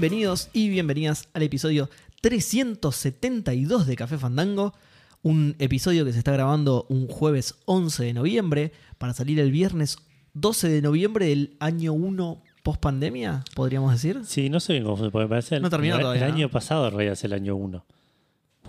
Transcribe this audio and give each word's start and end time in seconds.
Bienvenidos 0.00 0.48
y 0.54 0.70
bienvenidas 0.70 1.28
al 1.34 1.42
episodio 1.42 1.90
372 2.22 3.86
de 3.86 3.96
Café 3.96 4.16
Fandango. 4.16 4.72
Un 5.20 5.56
episodio 5.58 6.06
que 6.06 6.12
se 6.14 6.18
está 6.20 6.32
grabando 6.32 6.86
un 6.88 7.06
jueves 7.06 7.56
11 7.66 8.04
de 8.04 8.14
noviembre 8.14 8.72
para 8.96 9.12
salir 9.12 9.38
el 9.38 9.50
viernes 9.50 9.98
12 10.32 10.70
de 10.70 10.80
noviembre 10.80 11.26
del 11.26 11.54
año 11.60 11.92
1 11.92 12.42
post 12.62 12.80
pandemia, 12.80 13.44
podríamos 13.54 13.92
decir. 13.92 14.22
Sí, 14.24 14.48
no 14.48 14.58
sé 14.58 14.72
bien 14.72 14.84
cómo 14.84 14.96
se 14.96 15.10
puede 15.10 15.28
parecer. 15.28 15.60
No 15.60 15.68
terminó 15.68 15.96
el, 15.96 16.00
todavía, 16.00 16.24
El 16.24 16.30
¿no? 16.30 16.34
año 16.34 16.48
pasado 16.50 16.86
en 16.86 16.92
realidad 16.92 17.12
es 17.12 17.24
el 17.24 17.34
año 17.34 17.56
1. 17.56 17.84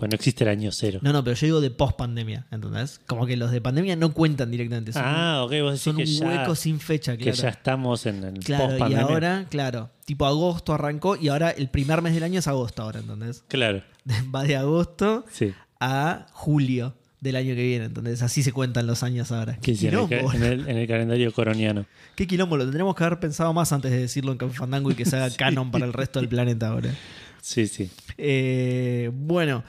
Pues 0.02 0.10
no 0.10 0.16
existe 0.16 0.42
el 0.42 0.50
año 0.50 0.72
0. 0.72 0.98
No, 1.00 1.12
no, 1.12 1.22
pero 1.22 1.36
yo 1.36 1.46
digo 1.46 1.60
de 1.60 1.70
post 1.70 1.96
pandemia, 1.96 2.44
¿entendés? 2.50 3.00
Como 3.06 3.24
que 3.24 3.36
los 3.36 3.52
de 3.52 3.60
pandemia 3.60 3.94
no 3.94 4.12
cuentan 4.12 4.50
directamente. 4.50 4.92
Son, 4.92 5.00
ah, 5.04 5.44
ok, 5.44 5.52
vos 5.62 5.70
decís 5.74 5.82
son 5.82 5.96
que 5.96 6.02
un 6.02 6.08
ya, 6.08 6.26
hueco 6.26 6.54
sin 6.56 6.80
fecha, 6.80 7.16
que 7.16 7.22
claro. 7.22 7.38
ya 7.38 7.48
estamos 7.50 8.04
en 8.06 8.24
el 8.24 8.38
Claro, 8.40 8.64
post 8.64 8.76
y 8.76 8.80
pandemia. 8.80 9.04
ahora, 9.04 9.46
claro, 9.48 9.90
tipo 10.04 10.26
agosto 10.26 10.74
arrancó 10.74 11.14
y 11.14 11.28
ahora 11.28 11.50
el 11.50 11.68
primer 11.68 12.02
mes 12.02 12.14
del 12.14 12.24
año 12.24 12.40
es 12.40 12.48
agosto 12.48 12.82
ahora, 12.82 12.98
¿entendés? 12.98 13.44
Claro, 13.46 13.84
Va 14.34 14.42
de 14.42 14.56
agosto 14.56 15.24
sí. 15.30 15.54
a 15.78 16.26
julio 16.32 16.96
del 17.20 17.36
año 17.36 17.54
que 17.54 17.62
viene, 17.62 17.84
entonces 17.84 18.22
así 18.22 18.42
se 18.42 18.50
cuentan 18.50 18.88
los 18.88 19.04
años 19.04 19.30
ahora. 19.30 19.54
Que 19.54 19.60
Qué 19.60 19.76
sí, 19.76 19.86
en, 19.86 19.94
el, 19.94 20.08
quilombo, 20.08 20.32
en 20.32 20.42
el- 20.42 20.68
en 20.68 20.76
el 20.78 20.88
calendario 20.88 21.32
coroniano. 21.32 21.86
qué 22.16 22.26
quilombo, 22.26 22.56
lo 22.56 22.64
tendremos 22.64 22.96
que 22.96 23.04
haber 23.04 23.20
pensado 23.20 23.52
más 23.52 23.72
antes 23.72 23.92
de 23.92 23.98
decirlo 24.00 24.32
en 24.32 24.38
Café 24.38 24.54
Fandango 24.54 24.90
y 24.90 24.96
que 24.96 25.04
se 25.04 25.14
haga 25.14 25.30
canon 25.36 25.70
para 25.70 25.84
el 25.84 25.92
resto 25.92 26.18
del 26.18 26.28
planeta 26.28 26.70
ahora. 26.70 26.92
Sí, 27.40 27.68
sí. 27.68 27.88
Eh, 28.18 29.10
bueno, 29.14 29.62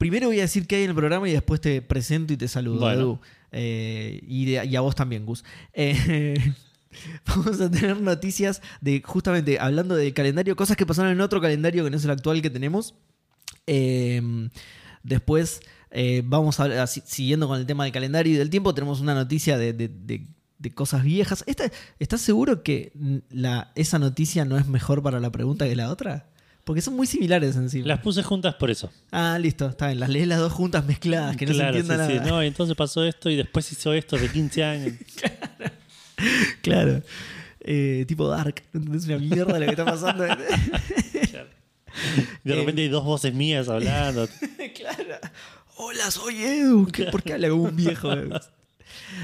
primero 0.00 0.28
voy 0.28 0.38
a 0.38 0.42
decir 0.42 0.66
qué 0.66 0.76
hay 0.76 0.84
en 0.84 0.90
el 0.90 0.96
programa 0.96 1.28
y 1.28 1.32
después 1.32 1.60
te 1.60 1.82
presento 1.82 2.32
y 2.32 2.38
te 2.38 2.48
saludo, 2.48 2.80
Bueno. 2.80 3.00
Edu. 3.00 3.20
Eh, 3.52 4.20
y, 4.26 4.46
de- 4.46 4.64
y 4.64 4.74
a 4.76 4.80
vos 4.80 4.94
también, 4.94 5.26
Gus. 5.26 5.44
Eh, 5.74 6.54
vamos 7.26 7.60
a 7.60 7.70
tener 7.70 8.00
noticias 8.00 8.62
de, 8.80 9.02
justamente, 9.04 9.58
hablando 9.60 9.94
del 9.94 10.14
calendario, 10.14 10.56
cosas 10.56 10.78
que 10.78 10.86
pasaron 10.86 11.12
en 11.12 11.20
otro 11.20 11.40
calendario 11.42 11.84
que 11.84 11.90
no 11.90 11.96
es 11.98 12.04
el 12.04 12.10
actual 12.12 12.40
que 12.40 12.48
tenemos. 12.48 12.94
Eh, 13.66 14.48
después, 15.02 15.60
vamos 16.24 16.60
a 16.60 16.86
si- 16.86 17.02
siguiendo 17.04 17.46
con 17.46 17.58
el 17.60 17.66
tema 17.66 17.84
del 17.84 17.92
calendario 17.92 18.32
y 18.32 18.36
del 18.36 18.48
tiempo, 18.48 18.72
tenemos 18.74 19.00
una 19.00 19.14
noticia 19.14 19.58
de, 19.58 19.72
de- 19.74 19.88
de- 19.88 20.26
de 20.58 20.70
cosas 20.74 21.02
viejas. 21.04 21.44
Esta- 21.46 21.70
¿Estás 21.98 22.22
seguro 22.22 22.62
que 22.62 22.92
la, 23.30 23.72
esa 23.74 23.98
noticia 23.98 24.44
no 24.46 24.56
es 24.58 24.66
mejor 24.66 25.02
para 25.02 25.20
la 25.20 25.30
pregunta 25.30 25.66
que 25.68 25.76
la 25.76 25.90
otra? 25.90 26.29
Porque 26.70 26.82
son 26.82 26.94
muy 26.94 27.08
similares 27.08 27.56
encima. 27.56 27.88
Las 27.88 27.98
puse 27.98 28.22
juntas 28.22 28.54
por 28.54 28.70
eso. 28.70 28.92
Ah, 29.10 29.36
listo, 29.40 29.70
está 29.70 29.88
bien. 29.88 29.98
Las 29.98 30.08
lees 30.08 30.28
las 30.28 30.38
dos 30.38 30.52
juntas 30.52 30.86
mezcladas, 30.86 31.36
que 31.36 31.44
no 31.44 31.50
claro, 31.52 31.72
se 31.72 31.80
entienda 31.80 32.06
sí, 32.06 32.12
sí. 32.12 32.18
nada. 32.20 32.30
No, 32.30 32.44
y 32.44 32.46
entonces 32.46 32.76
pasó 32.76 33.02
esto 33.02 33.28
y 33.28 33.34
después 33.34 33.72
hizo 33.72 33.92
esto 33.92 34.16
de 34.16 34.28
15 34.28 34.62
años. 34.62 34.92
Claro. 36.62 37.02
Eh, 37.58 38.04
tipo 38.06 38.28
Dark. 38.28 38.62
Es 38.94 39.06
una 39.06 39.18
mierda 39.18 39.58
lo 39.58 39.64
que 39.64 39.70
está 39.72 39.84
pasando. 39.84 40.24
De 42.44 42.54
repente 42.54 42.82
hay 42.82 42.88
dos 42.88 43.02
voces 43.04 43.34
mías 43.34 43.68
hablando. 43.68 44.28
claro. 44.76 45.18
Hola, 45.74 46.08
soy 46.12 46.36
Edu. 46.40 46.86
¿Qué- 46.86 47.06
¿Por 47.06 47.24
qué 47.24 47.32
habla 47.32 47.48
como 47.48 47.64
un 47.64 47.74
viejo? 47.74 48.12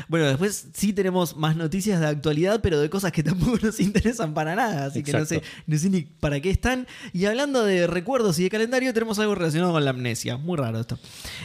Bueno, 0.08 0.26
después 0.26 0.68
sí 0.72 0.92
tenemos 0.92 1.36
más 1.36 1.56
noticias 1.56 2.00
de 2.00 2.06
actualidad, 2.06 2.60
pero 2.62 2.80
de 2.80 2.90
cosas 2.90 3.12
que 3.12 3.22
tampoco 3.22 3.58
nos 3.62 3.80
interesan 3.80 4.34
para 4.34 4.54
nada. 4.54 4.86
Así 4.86 5.02
que 5.02 5.12
no 5.12 5.24
sé, 5.24 5.36
Exacto. 5.36 5.62
no 5.66 5.78
sé 5.78 5.90
ni 5.90 6.02
para 6.02 6.40
qué 6.40 6.50
están. 6.50 6.86
Y 7.12 7.24
hablando 7.26 7.64
de 7.64 7.86
recuerdos 7.86 8.38
y 8.38 8.44
de 8.44 8.50
calendario, 8.50 8.92
tenemos 8.92 9.18
algo 9.18 9.34
relacionado 9.34 9.72
con 9.72 9.84
la 9.84 9.90
amnesia. 9.90 10.36
Muy 10.36 10.56
raro 10.56 10.80
esto. 10.80 10.98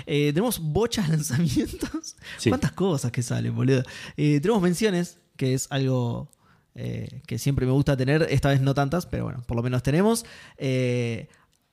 Eh, 0.06 0.32
tenemos 0.34 0.60
bochas 0.60 1.10
lanzamientos. 1.10 2.16
Sí. 2.38 2.50
¿Cuántas 2.50 2.72
cosas 2.74 3.12
que 3.12 3.22
salen, 3.22 3.56
boludo? 3.56 3.84
Eh, 4.18 4.40
tenemos 4.42 4.62
menciones, 4.62 5.18
que 5.38 5.54
es 5.54 5.68
algo 5.70 6.30
eh, 6.76 7.22
que 7.28 7.38
siempre 7.38 7.66
me 7.66 7.72
gusta 7.72 7.98
tener. 7.98 8.28
Esta 8.30 8.50
vez 8.50 8.62
no 8.62 8.74
tantas, 8.74 9.06
pero 9.06 9.26
bueno, 9.26 9.44
por 9.48 9.58
lo 9.58 9.64
menos 9.64 9.84
tenemos. 9.84 10.26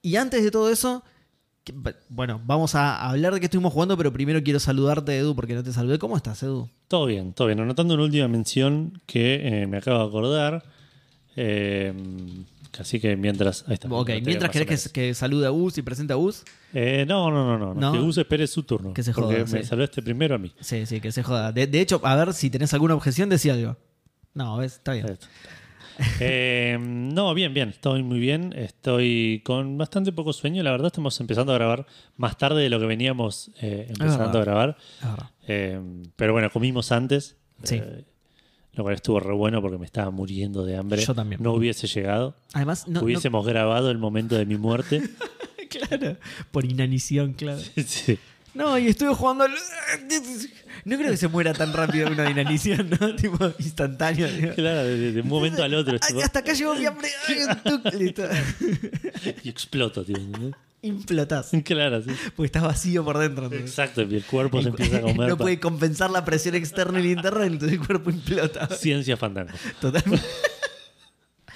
Y 0.01 0.17
antes 0.17 0.45
de 0.45 0.51
todo 0.51 0.71
eso, 0.71 1.03
bueno, 2.09 2.41
vamos 2.45 2.75
a 2.75 3.09
hablar 3.09 3.35
de 3.35 3.41
qué 3.41 3.47
estuvimos 3.47 3.73
jugando, 3.73 3.97
pero 3.97 4.13
primero 4.13 4.43
quiero 4.43 4.61
saludarte, 4.61 5.17
Edu, 5.17 5.35
porque 5.35 5.55
no 5.55 5.63
te 5.63 5.73
saludé. 5.73 5.99
¿Cómo 5.99 6.17
estás, 6.17 6.43
Edu? 6.43 6.69
Todo 6.89 7.07
bien, 7.07 7.33
todo 7.33 7.47
bien. 7.49 7.61
Anotando 7.61 7.95
una 7.95 8.05
última 8.05 8.29
mención 8.29 9.01
que 9.07 9.63
eh, 9.63 9.67
me 9.67 9.79
acabo 9.79 9.99
de 9.99 10.05
acordar. 10.07 10.65
Eh, 11.37 11.93
así 12.79 13.01
que 13.01 13.17
mientras. 13.17 13.65
Ahí 13.69 13.75
está. 13.75 13.89
Ok, 13.89 14.11
mientras 14.25 14.51
querés 14.51 14.89
que, 14.89 15.15
salude 15.15 15.47
a 15.47 15.51
Gus 15.51 15.79
y 15.79 15.83
presente 15.83 16.13
a 16.13 16.17
Gus. 16.17 16.45
Eh, 16.73 17.05
no, 17.07 17.31
no, 17.31 17.45
no, 17.45 17.59
no, 17.59 17.75
¿No? 17.75 17.93
Que 17.93 17.99
Gus 17.99 18.19
espere 18.19 18.47
su 18.47 18.63
turno. 18.63 18.93
Que 18.93 19.03
se 19.03 19.13
porque 19.13 19.41
joda, 19.45 19.53
me 19.53 19.63
sí. 19.63 19.69
saludaste 19.69 20.03
primero 20.03 20.35
a 20.35 20.39
mí. 20.39 20.53
Sí, 20.61 20.87
sí, 20.87 21.01
que 21.01 21.13
se 21.13 21.23
joda. 21.23 21.53
De, 21.53 21.67
de 21.67 21.81
hecho, 21.81 22.01
a 22.05 22.17
ver 22.17 22.35
si 22.35 22.51
tenés 22.51 22.75
alguna 22.75 22.95
objeción, 22.95 23.29
decía 23.29 23.55
algo. 23.55 23.77
No, 24.35 24.57
ves, 24.59 24.75
está 24.75 24.93
bien. 24.93 25.07
Esto. 25.09 25.27
Eh, 26.21 26.77
no, 26.81 27.35
bien, 27.35 27.53
bien. 27.55 27.71
Estoy 27.71 28.03
muy 28.03 28.19
bien. 28.19 28.53
Estoy 28.57 29.41
con 29.45 29.79
bastante 29.79 30.13
poco 30.13 30.33
sueño. 30.33 30.63
La 30.63 30.71
verdad, 30.71 30.89
estamos 30.89 31.19
empezando 31.21 31.53
a 31.53 31.57
grabar 31.57 31.87
más 32.17 32.37
tarde 32.39 32.63
de 32.63 32.69
lo 32.71 32.79
que 32.81 32.87
veníamos 32.87 33.51
eh, 33.61 33.87
empezando 33.89 34.39
a 34.39 34.45
grabar. 34.45 34.77
Eh, 35.47 35.81
pero 36.17 36.33
bueno, 36.33 36.51
comimos 36.51 36.93
antes. 36.93 37.37
Sí. 37.65 37.81
lo 38.75 38.85
cual 38.85 38.95
estuvo 38.95 39.19
re 39.19 39.33
bueno 39.35 39.61
porque 39.61 39.79
me 39.79 39.87
estaba 39.87 40.11
muriendo 40.13 40.65
de 40.65 40.77
hambre. 40.77 41.03
Yo 41.05 41.15
también. 41.15 41.43
No 41.43 41.53
hubiese 41.53 41.87
llegado. 41.89 42.37
Además, 42.53 42.87
no, 42.87 43.01
no- 43.01 43.05
Hubiésemos 43.07 43.45
grabado 43.45 43.91
el 43.91 43.99
momento 43.99 44.37
de 44.37 44.47
mi 44.47 44.57
muerte. 44.57 45.03
claro, 45.69 46.17
por 46.53 46.65
inanición, 46.65 47.33
claro. 47.33 47.61
sí. 47.87 48.19
No, 48.59 48.77
y 48.77 48.89
estuve 48.89 49.15
jugando 49.15 49.45
al... 49.45 49.53
No 50.85 50.97
creo 50.97 51.11
que 51.11 51.17
se 51.17 51.29
muera 51.29 51.53
tan 51.53 51.73
rápido 51.73 52.11
una 52.11 52.29
inanición, 52.29 52.91
¿no? 52.99 53.15
Tipo 53.17 53.53
instantáneo. 53.59 54.27
digo. 54.29 54.55
Claro, 54.55 54.85
de, 54.85 55.13
de 55.13 55.21
un 55.21 55.29
momento 55.29 55.63
al 55.63 55.75
otro. 55.75 55.97
Ay, 56.01 56.21
hasta 56.23 56.41
acá 56.41 56.55
llegó 56.55 56.75
mi 56.75 56.87
hambre. 56.87 57.09
Listo. 57.97 58.25
y 59.45 59.49
exploto, 59.49 60.05
tío. 60.05 60.17
¿entendés? 60.17 60.55
Implotás. 60.83 61.51
Claro, 61.65 62.03
sí. 62.03 62.11
Porque 62.35 62.47
estás 62.47 62.63
vacío 62.63 63.05
por 63.05 63.19
dentro. 63.19 63.47
Exacto, 63.53 64.03
y 64.03 64.17
el 64.17 64.25
cuerpo 64.25 64.63
se 64.63 64.71
empieza 64.71 64.99
a 64.99 65.01
comer. 65.03 65.29
no 65.29 65.37
puede 65.37 65.61
compensar 65.61 66.11
la 66.11 66.25
presión 66.25 66.55
externa 66.55 67.01
y 67.01 67.13
interna, 67.13 67.47
entonces 67.47 67.79
el 67.79 67.87
cuerpo 67.87 68.11
implota. 68.11 68.67
Ciencia 68.69 69.17
fandango. 69.17 69.53
Totalmente. 69.81 70.25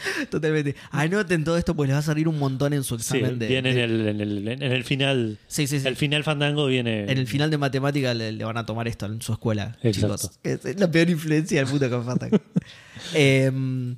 Totalmente. 0.30 0.74
Anoten 0.90 1.44
todo 1.44 1.56
esto, 1.58 1.74
pues 1.76 1.88
les 1.88 1.94
va 1.94 1.98
a 2.00 2.02
salir 2.02 2.28
un 2.28 2.38
montón 2.38 2.72
en 2.72 2.84
su 2.84 2.98
Sí, 2.98 3.16
examen 3.18 3.38
de. 3.38 3.46
viene 3.48 3.74
de- 3.74 3.84
en, 3.84 3.90
el, 3.90 4.08
en, 4.08 4.20
el, 4.20 4.48
en 4.48 4.62
el 4.62 4.84
final. 4.84 5.38
Sí, 5.46 5.66
sí, 5.66 5.80
sí. 5.80 5.86
El 5.88 5.96
final 5.96 6.24
fandango 6.24 6.66
viene. 6.66 7.10
En 7.10 7.18
el 7.18 7.26
final 7.26 7.50
de 7.50 7.58
matemática 7.58 8.14
le, 8.14 8.32
le 8.32 8.44
van 8.44 8.56
a 8.56 8.66
tomar 8.66 8.88
esto 8.88 9.06
en 9.06 9.20
su 9.22 9.32
escuela, 9.32 9.76
Exacto. 9.82 10.16
chicos. 10.16 10.38
Es, 10.42 10.64
es 10.64 10.80
la 10.80 10.90
peor 10.90 11.10
influencia 11.10 11.60
del 11.62 11.70
puto 11.70 11.88
con 11.90 12.04
Fandango. 12.04 12.38
Em, 13.14 13.96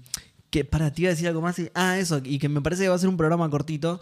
que 0.51 0.65
para 0.65 0.93
ti 0.93 1.03
iba 1.03 1.11
a 1.11 1.15
decir 1.15 1.29
algo 1.29 1.41
más. 1.41 1.59
y- 1.59 1.69
Ah, 1.75 1.99
eso, 1.99 2.21
y 2.25 2.39
que 2.39 2.49
me 2.49 2.61
parece 2.61 2.83
que 2.85 2.89
va 2.89 2.95
a 2.95 2.99
ser 2.99 3.09
un 3.09 3.17
programa 3.17 3.49
cortito. 3.51 4.01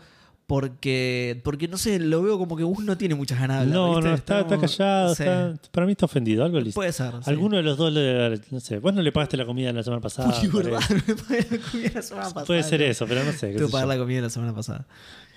Porque, 0.52 1.40
porque 1.44 1.66
no 1.66 1.78
sé, 1.78 1.98
lo 1.98 2.20
veo 2.22 2.36
como 2.36 2.58
que 2.58 2.62
Gus 2.62 2.84
no 2.84 2.98
tiene 2.98 3.14
muchas 3.14 3.40
ganas 3.40 3.56
de 3.56 3.62
hablar. 3.62 3.74
No, 3.74 3.94
¿viste? 3.94 4.08
no, 4.10 4.14
está, 4.14 4.46
callado. 4.46 5.14
sí. 5.14 5.22
está- 5.22 5.54
para 5.70 5.86
mí 5.86 5.92
está 5.92 6.04
ofendido. 6.04 6.44
Algo 6.44 6.60
le 6.60 6.72
Puede 6.72 6.92
ser. 6.92 7.10
sí. 7.10 7.30
Alguno 7.30 7.56
de 7.56 7.62
los 7.62 7.78
dos 7.78 7.90
le 7.90 8.38
No 8.50 8.60
sé. 8.60 8.78
Vos 8.78 8.92
no 8.92 9.00
le 9.00 9.10
pagaste 9.12 9.38
la 9.38 9.46
comida 9.46 9.72
la 9.72 9.82
semana 9.82 10.02
pasada. 10.02 10.28
Uy, 10.42 10.48
verdad, 10.48 10.78
eso. 10.82 10.94
me 11.06 11.14
pagué 11.14 11.46
la 11.50 11.58
comida 11.70 11.90
la 11.94 12.02
semana 12.02 12.24
pasada. 12.26 12.44
Puede 12.44 12.62
ser 12.64 12.82
eso, 12.82 13.06
pero 13.06 13.24
no 13.24 13.32
sé. 13.32 13.54
Tuve 13.54 13.64
que 13.64 13.72
pagar 13.72 13.86
yo. 13.88 13.94
la 13.94 13.98
comida 13.98 14.20
la 14.20 14.28
semana 14.28 14.54
pasada. 14.54 14.86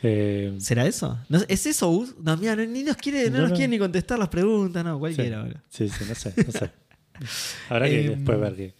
Eh, 0.03 0.53
¿Será 0.59 0.85
eso? 0.85 1.17
¿No- 1.29 1.39
¿Es 1.47 1.65
eso, 1.65 1.87
Gus? 1.89 2.13
No, 2.21 2.35
mira, 2.35 2.57
no- 2.57 2.65
ni 2.65 2.83
nos 2.83 2.97
quiere, 2.97 3.29
no 3.29 3.37
No, 3.37 3.41
nos 3.43 3.51
no. 3.51 3.55
quiere 3.55 3.69
ni 3.69 3.79
contestar 3.79 4.19
las 4.19 4.27
preguntas, 4.27 4.83
no, 4.83 4.95
sí, 4.95 4.99
cualquiera. 4.99 5.43
boludo. 5.43 5.59
sí, 5.69 5.87
sí, 5.87 6.03
no 6.09 6.13
sé. 6.15 6.33
No 6.45 6.51
sé. 6.51 6.71
Habrá 7.69 7.85
que 7.87 8.01
Em, 8.05 8.15
después 8.15 8.37
ver 8.37 8.55
qué. 8.57 8.73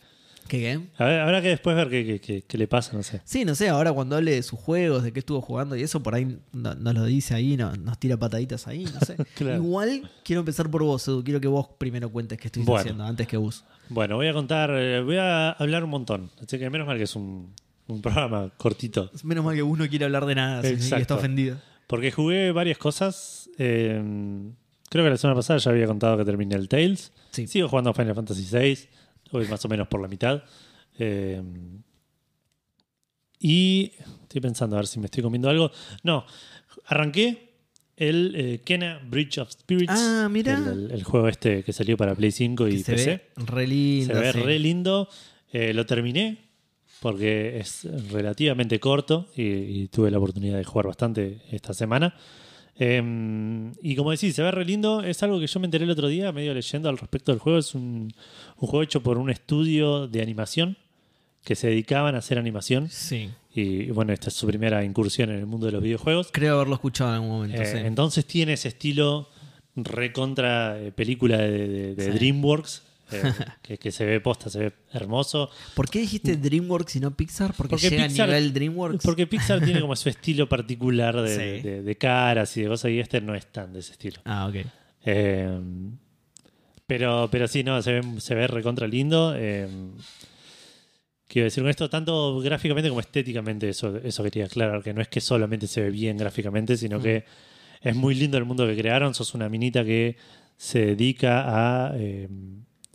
¿Qué 0.48 0.60
qué? 0.60 0.80
Habrá, 1.04 1.42
que 1.42 1.48
después 1.50 1.76
ver 1.76 1.90
qué, 1.90 2.06
qué- 2.06 2.20
qué- 2.22 2.42
qué 2.44 2.58
le 2.58 2.68
pasa, 2.68 2.94
no 2.94 3.02
sé. 3.02 3.20
Sí, 3.26 3.46
no 3.46 3.56
sé, 3.56 3.68
ahora 3.70 3.92
cuando 3.92 4.16
hable 4.16 4.32
de 4.32 4.44
sus 4.44 4.60
juegos, 4.60 5.02
de 5.04 5.12
qué 5.12 5.20
estuvo 5.20 5.42
jugando 5.42 5.76
y 5.76 5.82
eso, 5.82 6.04
por 6.04 6.14
ahí 6.14 6.38
no- 6.54 6.76
nos 6.76 6.94
lo 6.94 7.04
dice 7.06 7.34
ahí, 7.34 7.58
no- 7.58 7.76
nos 7.76 7.98
tira 8.00 8.16
pataditas 8.18 8.68
ahí, 8.68 8.86
no 8.86 9.00
sé. 9.00 9.16
Claro. 9.36 9.56
Igual 9.64 10.10
quiero 10.24 10.42
empezar 10.42 10.70
por 10.70 10.84
vos, 10.84 11.08
Edu. 11.08 11.24
Quiero 11.24 11.42
que 11.42 11.48
vos 11.48 11.68
primero 11.80 12.10
cuentes 12.12 12.38
qué 12.38 12.48
estuviste 12.50 12.70
Bueno. 12.70 12.82
haciendo 12.82 13.04
antes 13.06 13.28
que 13.28 13.38
vos. 13.38 13.64
Bueno, 13.90 14.16
voy 14.18 14.28
a 14.28 14.34
contar, 14.34 14.70
eh, 14.74 15.02
voy 15.02 15.18
a 15.18 15.52
hablar 15.52 15.84
un 15.84 15.90
montón. 15.90 16.30
Así 16.42 16.60
que 16.60 16.70
menos 16.70 16.86
mal 16.86 16.98
que 16.98 17.04
es 17.04 17.16
un, 17.16 17.52
un 17.88 18.02
programa 18.02 18.52
cortito. 18.58 19.10
Menos 19.24 19.44
mal 19.46 19.56
que 19.56 19.62
vos 19.64 19.78
no 19.80 19.88
quiere 19.88 20.06
hablar 20.06 20.26
de 20.28 20.36
nada, 20.36 20.62
sí, 20.62 20.68
sí, 20.70 20.74
y 20.74 20.78
Exacto. 20.78 21.02
está 21.02 21.16
ofendido. 21.16 21.58
Porque 21.88 22.12
jugué 22.12 22.52
varias 22.52 22.78
cosas. 22.78 23.50
eh, 23.58 24.00
creo 24.90 25.04
que 25.04 25.10
la 25.10 25.18
semana 25.18 25.36
pasada 25.36 25.60
ya 25.60 25.72
había 25.72 25.88
contado 25.88 26.18
que 26.18 26.26
terminé 26.26 26.56
el 26.56 26.68
Tales. 26.70 27.12
Sí. 27.32 27.48
Sigo 27.48 27.68
jugando 27.68 27.94
Final 27.94 28.16
Fantasy 28.16 28.48
VI. 28.52 28.80
Más 29.50 29.64
o 29.66 29.68
menos 29.70 29.88
por 29.88 30.02
la 30.02 30.08
mitad. 30.08 30.44
Eh, 30.98 31.42
y 33.40 33.92
estoy 34.24 34.42
pensando 34.42 34.76
a 34.76 34.80
ver 34.80 34.88
si 34.88 35.00
me 35.00 35.06
estoy 35.06 35.24
comiendo 35.24 35.50
algo. 35.50 35.72
No, 36.04 36.26
arranqué 36.86 37.54
el 37.98 38.34
eh, 38.36 38.62
Kena 38.64 39.00
Bridge 39.08 39.38
of 39.40 39.52
Spirits. 39.52 39.94
Ah, 39.96 40.28
mira. 40.32 40.58
El, 40.58 40.68
el- 40.86 40.92
el 40.92 41.04
juego 41.04 41.28
este 41.28 41.64
que 41.64 41.74
salió 41.74 41.98
para 41.98 42.16
Play 42.16 42.32
5 42.32 42.68
y 42.68 42.80
se 42.84 42.94
PC. 42.94 43.06
ve 43.08 43.30
re 43.46 43.68
lindo. 43.68 44.14
Se 44.14 44.20
ve 44.20 44.32
sí. 44.34 44.40
re 44.40 44.60
lindo. 44.60 45.10
Eh, 45.52 45.74
lo 45.74 45.86
terminé 45.86 46.40
porque 47.02 47.60
es 47.60 47.86
relativamente 48.12 48.80
corto 48.80 49.30
y, 49.36 49.44
y 49.44 49.88
tuve 49.90 50.10
la 50.12 50.18
oportunidad 50.18 50.58
de 50.58 50.64
jugar 50.64 50.88
bastante 50.88 51.42
esta 51.52 51.74
semana. 51.74 52.16
Eh, 52.78 53.72
y 53.82 53.96
como 53.96 54.12
decís, 54.12 54.36
se 54.36 54.44
ve 54.44 54.52
re 54.52 54.66
lindo. 54.66 55.02
Es 55.04 55.24
algo 55.24 55.40
que 55.40 55.48
yo 55.48 55.60
me 55.60 55.66
enteré 55.66 55.86
el 55.86 55.92
otro 55.92 56.08
día, 56.08 56.32
medio 56.32 56.54
leyendo 56.54 56.90
al 56.90 56.98
respecto 56.98 57.32
del 57.32 57.40
juego. 57.40 57.58
Es 57.60 57.74
un, 57.76 58.14
un 58.58 58.68
juego 58.68 58.84
hecho 58.84 59.02
por 59.02 59.18
un 59.18 59.30
estudio 59.30 60.08
de 60.08 60.22
animación 60.22 60.78
que 61.44 61.56
se 61.56 61.68
dedicaban 61.68 62.16
a 62.16 62.18
hacer 62.18 62.38
animación 62.40 62.90
Sí. 62.90 63.30
Y 63.54 63.86
bueno, 63.92 64.12
esta 64.12 64.28
es 64.30 64.34
su 64.36 64.48
primera 64.48 64.84
incursión 64.84 65.30
en 65.30 65.38
el 65.40 65.46
mundo 65.46 65.68
de 65.68 65.72
los 65.72 65.82
videojuegos. 65.82 66.30
Creo 66.34 66.56
haberlo 66.56 66.74
escuchado 66.76 67.12
en 67.12 67.16
algún 67.16 67.30
momento. 67.30 67.62
Eh, 67.62 67.66
sí. 67.66 67.78
Entonces 67.78 68.26
tiene 68.26 68.54
ese 68.54 68.68
estilo 68.70 69.30
recontra 69.78 70.78
eh, 70.80 70.92
película 70.92 71.38
de, 71.38 71.68
de- 71.68 71.96
de 71.96 72.04
Sí. 72.06 72.12
DreamWorks, 72.12 72.84
eh, 73.12 73.34
que, 73.62 73.78
que 73.78 73.92
se 73.92 74.06
ve 74.06 74.20
posta, 74.20 74.50
se 74.50 74.60
ve 74.60 74.74
hermoso. 74.94 75.50
¿Por 75.76 75.90
qué 75.90 76.00
dijiste 76.00 76.38
DreamWorks 76.38 76.96
y 76.96 77.00
no 77.00 77.12
Pixar? 77.16 77.54
Porque, 77.56 77.72
Porque 77.76 77.90
llega 77.90 78.08
Pixar- 78.08 78.24
a 78.24 78.28
nivel 78.28 78.54
DreamWorks. 78.54 79.04
Porque 79.06 79.28
Pixar 79.28 79.64
tiene 79.64 79.82
como 79.82 79.96
su 79.96 80.10
estilo 80.10 80.48
particular 80.50 81.22
de, 81.22 81.36
Sí. 81.62 81.62
de- 81.68 81.82
de 81.84 81.96
caras 81.98 82.56
y 82.58 82.62
de 82.64 82.68
cosas, 82.70 82.92
y 82.92 83.00
este 83.00 83.22
no 83.22 83.36
es 83.36 83.46
tan 83.48 83.74
de 83.74 83.80
ese 83.80 83.92
estilo. 83.94 84.20
Ah, 84.26 84.48
ok. 84.48 84.56
Eh, 85.06 85.60
pero, 86.88 87.28
pero 87.32 87.48
sí, 87.48 87.64
no, 87.64 87.82
se 87.82 88.00
ve, 88.00 88.22
se 88.22 88.36
ve 88.36 88.48
recontra 88.48 88.88
lindo. 88.88 89.34
Eh, 89.36 89.68
quiero 91.28 91.46
decir 91.46 91.64
con 91.64 91.70
esto, 91.70 91.90
tanto 91.90 92.40
gráficamente 92.40 92.90
como 92.90 93.02
estéticamente, 93.02 93.70
eso, 93.70 93.98
eso 93.98 94.24
quería 94.24 94.46
aclarar, 94.46 94.84
que 94.84 94.94
no 94.94 95.02
es 95.02 95.08
que 95.08 95.22
solamente 95.22 95.68
se 95.68 95.82
ve 95.82 95.90
bien 95.90 96.18
gráficamente, 96.18 96.78
sino 96.78 97.00
Mm. 97.00 97.04
que 97.04 97.26
es 97.82 97.96
muy 97.96 98.16
lindo 98.16 98.38
el 98.38 98.46
mundo 98.46 98.66
que 98.68 98.76
crearon. 98.76 99.14
Sos 99.14 99.34
una 99.34 99.50
minita 99.50 99.84
que 99.84 100.16
se 100.58 100.86
dedica 100.96 101.88
a. 101.88 101.94
eh, 101.98 102.28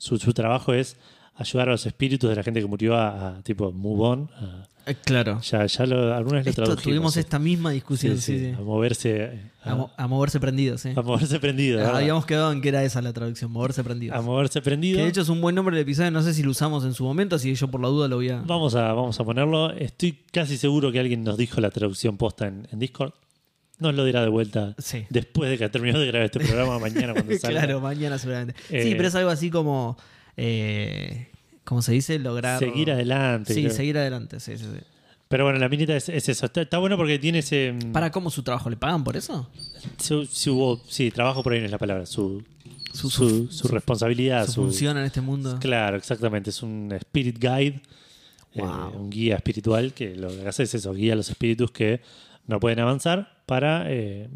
su, 0.01 0.19
su 0.19 0.33
trabajo 0.33 0.73
es 0.73 0.97
ayudar 1.37 1.69
a 1.69 1.73
los 1.73 1.87
espíritus 1.87 2.29
de 2.31 2.37
la 2.37 2.43
gente 2.43 2.61
que 2.61 2.67
murió 2.67 2.97
a, 2.97 3.37
a, 3.39 3.43
tipo 3.43 3.71
move 3.73 4.03
on. 4.03 4.31
a- 4.37 4.67
Eh, 4.87 4.97
claro. 5.05 5.41
ya, 5.43 5.67
ya 5.67 5.85
lo, 5.87 6.15
algunas 6.15 6.45
lo 6.45 6.51
Esto, 6.51 6.63
tradujimos. 6.63 6.83
tuvimos 6.83 7.17
esta 7.19 7.39
misma 7.39 7.71
discusión. 7.71 8.17
Sí, 8.19 8.39
sí, 8.39 8.55
a 8.59 8.61
moverse. 8.63 9.39
A, 9.63 9.73
A, 9.73 9.75
mo- 9.77 9.91
a 9.97 10.07
moverse 10.09 10.41
prendidos, 10.41 10.81
sí. 10.81 10.89
a 10.97 11.03
moverse 11.03 11.39
prendido. 11.39 11.81
Ah. 11.87 11.99
Habíamos 11.99 12.25
quedado 12.25 12.51
en 12.51 12.63
que 12.63 12.71
era 12.71 12.83
esa 12.83 13.03
la 13.03 13.13
traducción, 13.13 13.51
moverse 13.53 13.85
prendidos. 13.85 14.17
A 14.17 14.23
moverse 14.23 14.63
prendido. 14.63 14.97
Que 14.97 15.03
de 15.05 15.09
hecho 15.11 15.21
es 15.21 15.29
un 15.29 15.41
buen 15.43 15.55
nombre 15.55 15.77
del 15.77 15.83
episodio, 15.83 16.11
no 16.11 16.23
sé 16.23 16.33
si 16.33 16.43
lo 16.43 16.51
usamos 16.51 16.85
en 16.85 16.95
su 16.95 17.05
momento, 17.05 17.37
así 17.37 17.51
que 17.51 17.55
yo 17.57 17.69
por 17.69 17.81
la 17.83 17.89
duda 17.89 18.09
lo 18.09 18.17
voy 18.17 18.31
a... 18.31 18.41
Vamos 18.41 18.75
a, 18.75 18.93
vamos 18.95 19.21
a 19.21 19.25
ponerlo. 19.25 19.71
Estoy 19.73 20.19
casi 20.33 20.57
seguro 20.57 20.91
que 20.91 20.99
alguien 20.99 21.23
nos 21.25 21.37
dijo 21.37 21.61
la 21.61 21.71
traducción 21.71 22.17
posta 22.17 22.47
en, 22.49 22.67
en 22.73 22.79
Discord. 22.79 23.13
Nos 23.81 23.95
lo 23.95 24.05
dirá 24.05 24.23
de 24.23 24.29
vuelta 24.29 24.75
Sí. 24.79 25.05
después 25.11 25.51
de 25.51 25.59
que 25.59 25.69
terminó 25.69 25.99
de 25.99 26.07
grabar 26.07 26.27
este 26.27 26.39
programa 26.41 26.79
mañana 26.81 27.13
cuando 27.15 27.37
salga. 27.39 27.61
claro, 27.63 27.81
mañana 27.81 28.19
seguramente. 28.19 28.55
Eh, 28.71 28.83
sí, 28.85 28.95
pero 28.95 29.09
es 29.09 29.15
algo 29.15 29.31
así 29.31 29.51
como... 29.51 29.97
Eh, 30.37 31.29
¿Cómo 31.65 31.83
se 31.83 31.93
dice? 31.93 32.19
Lograr... 32.19 32.59
Seguir 32.59 32.91
adelante. 32.91 33.55
Sí, 33.55 33.63
creo. 33.65 33.75
seguir 33.75 33.99
adelante, 33.99 34.41
sí, 34.41 34.57
sí, 34.59 34.65
sí. 34.65 34.81
Pero 35.29 35.45
bueno, 35.45 35.59
la 35.61 35.69
minita 35.69 35.95
es, 35.97 36.09
es 36.09 36.29
eso. 36.29 36.47
Está, 36.47 36.63
está 36.63 36.79
bueno 36.79 36.97
porque 36.97 37.19
tiene 37.21 37.39
ese. 37.39 37.73
mm, 37.73 37.93
¿Para 37.93 38.11
cómo 38.11 38.31
su 38.31 38.43
trabajo? 38.43 38.69
¿Le 38.69 38.77
pagan 38.77 39.05
por 39.05 39.17
eso? 39.17 39.49
Su, 39.97 40.27
su- 40.27 40.81
sí, 40.89 41.13
trabajo 41.13 41.45
por 41.45 41.53
ahí 41.53 41.61
no 41.61 41.67
es 41.67 41.71
la 41.71 41.79
palabra. 41.79 42.05
Su, 42.07 42.43
Su- 42.93 43.09
su, 43.49 43.69
responsabilidad. 43.69 44.47
Su 44.49 44.55
función 44.55 44.99
en 44.99 45.05
este 45.05 45.21
mundo. 45.21 45.59
Claro, 45.61 45.97
exactamente. 45.97 46.51
Es 46.51 46.63
un 46.65 46.91
spirit 47.01 47.39
guide. 47.39 47.81
eh, 48.55 48.61
Wow. 48.61 49.03
un 49.03 49.11
guía 49.11 49.37
espiritual 49.37 49.93
que 49.95 50.17
lo 50.17 50.29
que 50.29 50.49
hace 50.49 50.65
es 50.65 50.75
eso, 50.75 50.93
guía 50.93 51.13
a 51.13 51.17
los 51.17 51.31
espíritus 51.31 51.71
que 51.71 52.01
no 52.51 52.61
pueden 52.61 52.81
avanzar 52.81 53.43
para, 53.47 53.85
eh, 53.91 54.29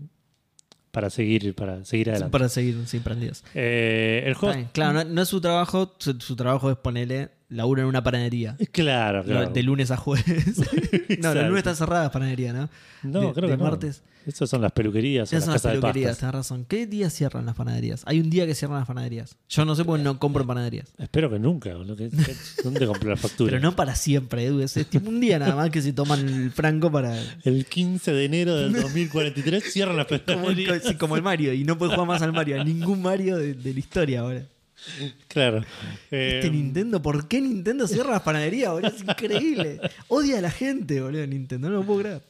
para 0.90 1.10
seguir, 1.10 1.54
para 1.54 1.84
seguir 1.84 2.10
adelante. 2.10 2.32
Para 2.32 2.48
seguir 2.48 2.86
sin 2.86 3.02
prendidos. 3.02 3.44
Eh, 3.54 4.22
el 4.24 4.30
Está 4.32 4.40
juego. 4.40 4.54
bien. 4.56 4.68
Claro, 4.72 4.92
no, 4.92 5.04
no 5.04 5.22
es 5.22 5.28
su 5.28 5.40
trabajo, 5.40 5.94
su, 5.98 6.18
su 6.20 6.36
trabajo 6.36 6.70
es 6.70 6.76
ponerle 6.78 7.30
laburo 7.48 7.82
en 7.82 7.88
una 7.88 8.02
panadería. 8.02 8.56
Claro, 8.72 9.24
claro. 9.24 9.50
De 9.50 9.62
lunes 9.62 9.90
a 9.90 9.96
jueves. 9.96 10.58
no, 11.20 11.34
los 11.34 11.44
lunes 11.44 11.58
están 11.58 11.76
cerradas 11.76 12.10
panadería, 12.10 12.52
¿no? 12.52 12.68
No, 13.02 13.20
de, 13.20 13.32
creo 13.32 13.48
de 13.48 13.54
que 13.54 13.58
no. 13.58 13.64
martes. 13.64 14.02
Esas 14.26 14.48
son 14.48 14.62
las 14.62 14.72
peluquerías 14.72 15.28
Esas 15.28 15.40
las 15.40 15.44
son 15.44 15.52
las 15.52 15.62
casas 15.62 15.80
peluquerías, 15.80 16.18
tenés 16.18 16.34
razón. 16.34 16.64
¿Qué 16.64 16.86
días 16.86 17.12
cierran 17.12 17.44
las 17.44 17.54
panaderías? 17.54 18.02
Hay 18.06 18.20
un 18.20 18.30
día 18.30 18.46
que 18.46 18.54
cierran 18.54 18.78
las 18.78 18.86
panaderías. 18.86 19.36
Yo 19.50 19.64
no 19.66 19.74
sé 19.74 19.84
porque 19.84 20.02
no 20.02 20.18
compro 20.18 20.42
en 20.42 20.46
panaderías. 20.48 20.94
Espero 20.98 21.30
que 21.30 21.38
nunca. 21.38 21.72
¿Dónde 21.74 22.86
compré 22.86 23.10
la 23.10 23.16
factura? 23.16 23.50
Pero 23.50 23.62
no 23.62 23.76
para 23.76 23.94
siempre, 23.94 24.46
Edu. 24.46 24.60
Es, 24.60 24.76
es 24.76 24.86
tipo 24.86 25.10
un 25.10 25.20
día 25.20 25.38
nada 25.38 25.54
más 25.54 25.70
que 25.70 25.82
se 25.82 25.92
toman 25.92 26.26
el 26.26 26.50
franco 26.50 26.90
para. 26.90 27.14
El 27.44 27.66
15 27.66 28.12
de 28.12 28.24
enero 28.24 28.56
del 28.56 28.72
2043 28.72 29.62
cierran 29.62 29.96
las 29.96 30.06
Como 30.26 30.50
el, 30.50 30.98
como 30.98 31.16
el 31.16 31.22
Mario. 31.22 31.52
Y 31.52 31.64
no 31.64 31.76
puedes 31.76 31.94
jugar 31.94 32.08
más 32.08 32.22
al 32.22 32.32
Mario. 32.32 32.60
A 32.60 32.64
ningún 32.64 33.02
Mario 33.02 33.36
de, 33.36 33.54
de 33.54 33.72
la 33.74 33.78
historia 33.78 34.20
ahora. 34.20 34.42
Claro. 35.28 35.64
Eh, 36.10 36.36
Este 36.42 36.50
Nintendo, 36.50 37.00
¿por 37.02 37.26
qué 37.28 37.40
Nintendo 37.40 37.86
cierra 37.86 38.12
las 38.12 38.22
panaderías, 38.22 38.72
boludo? 38.72 38.88
Es 38.88 39.02
increíble. 39.02 39.80
Odia 40.08 40.38
a 40.38 40.40
la 40.42 40.50
gente, 40.50 41.00
boludo, 41.00 41.26
Nintendo. 41.26 41.68
No 41.70 41.76
lo 41.78 41.84
puedo 41.84 42.00
creer. 42.00 42.22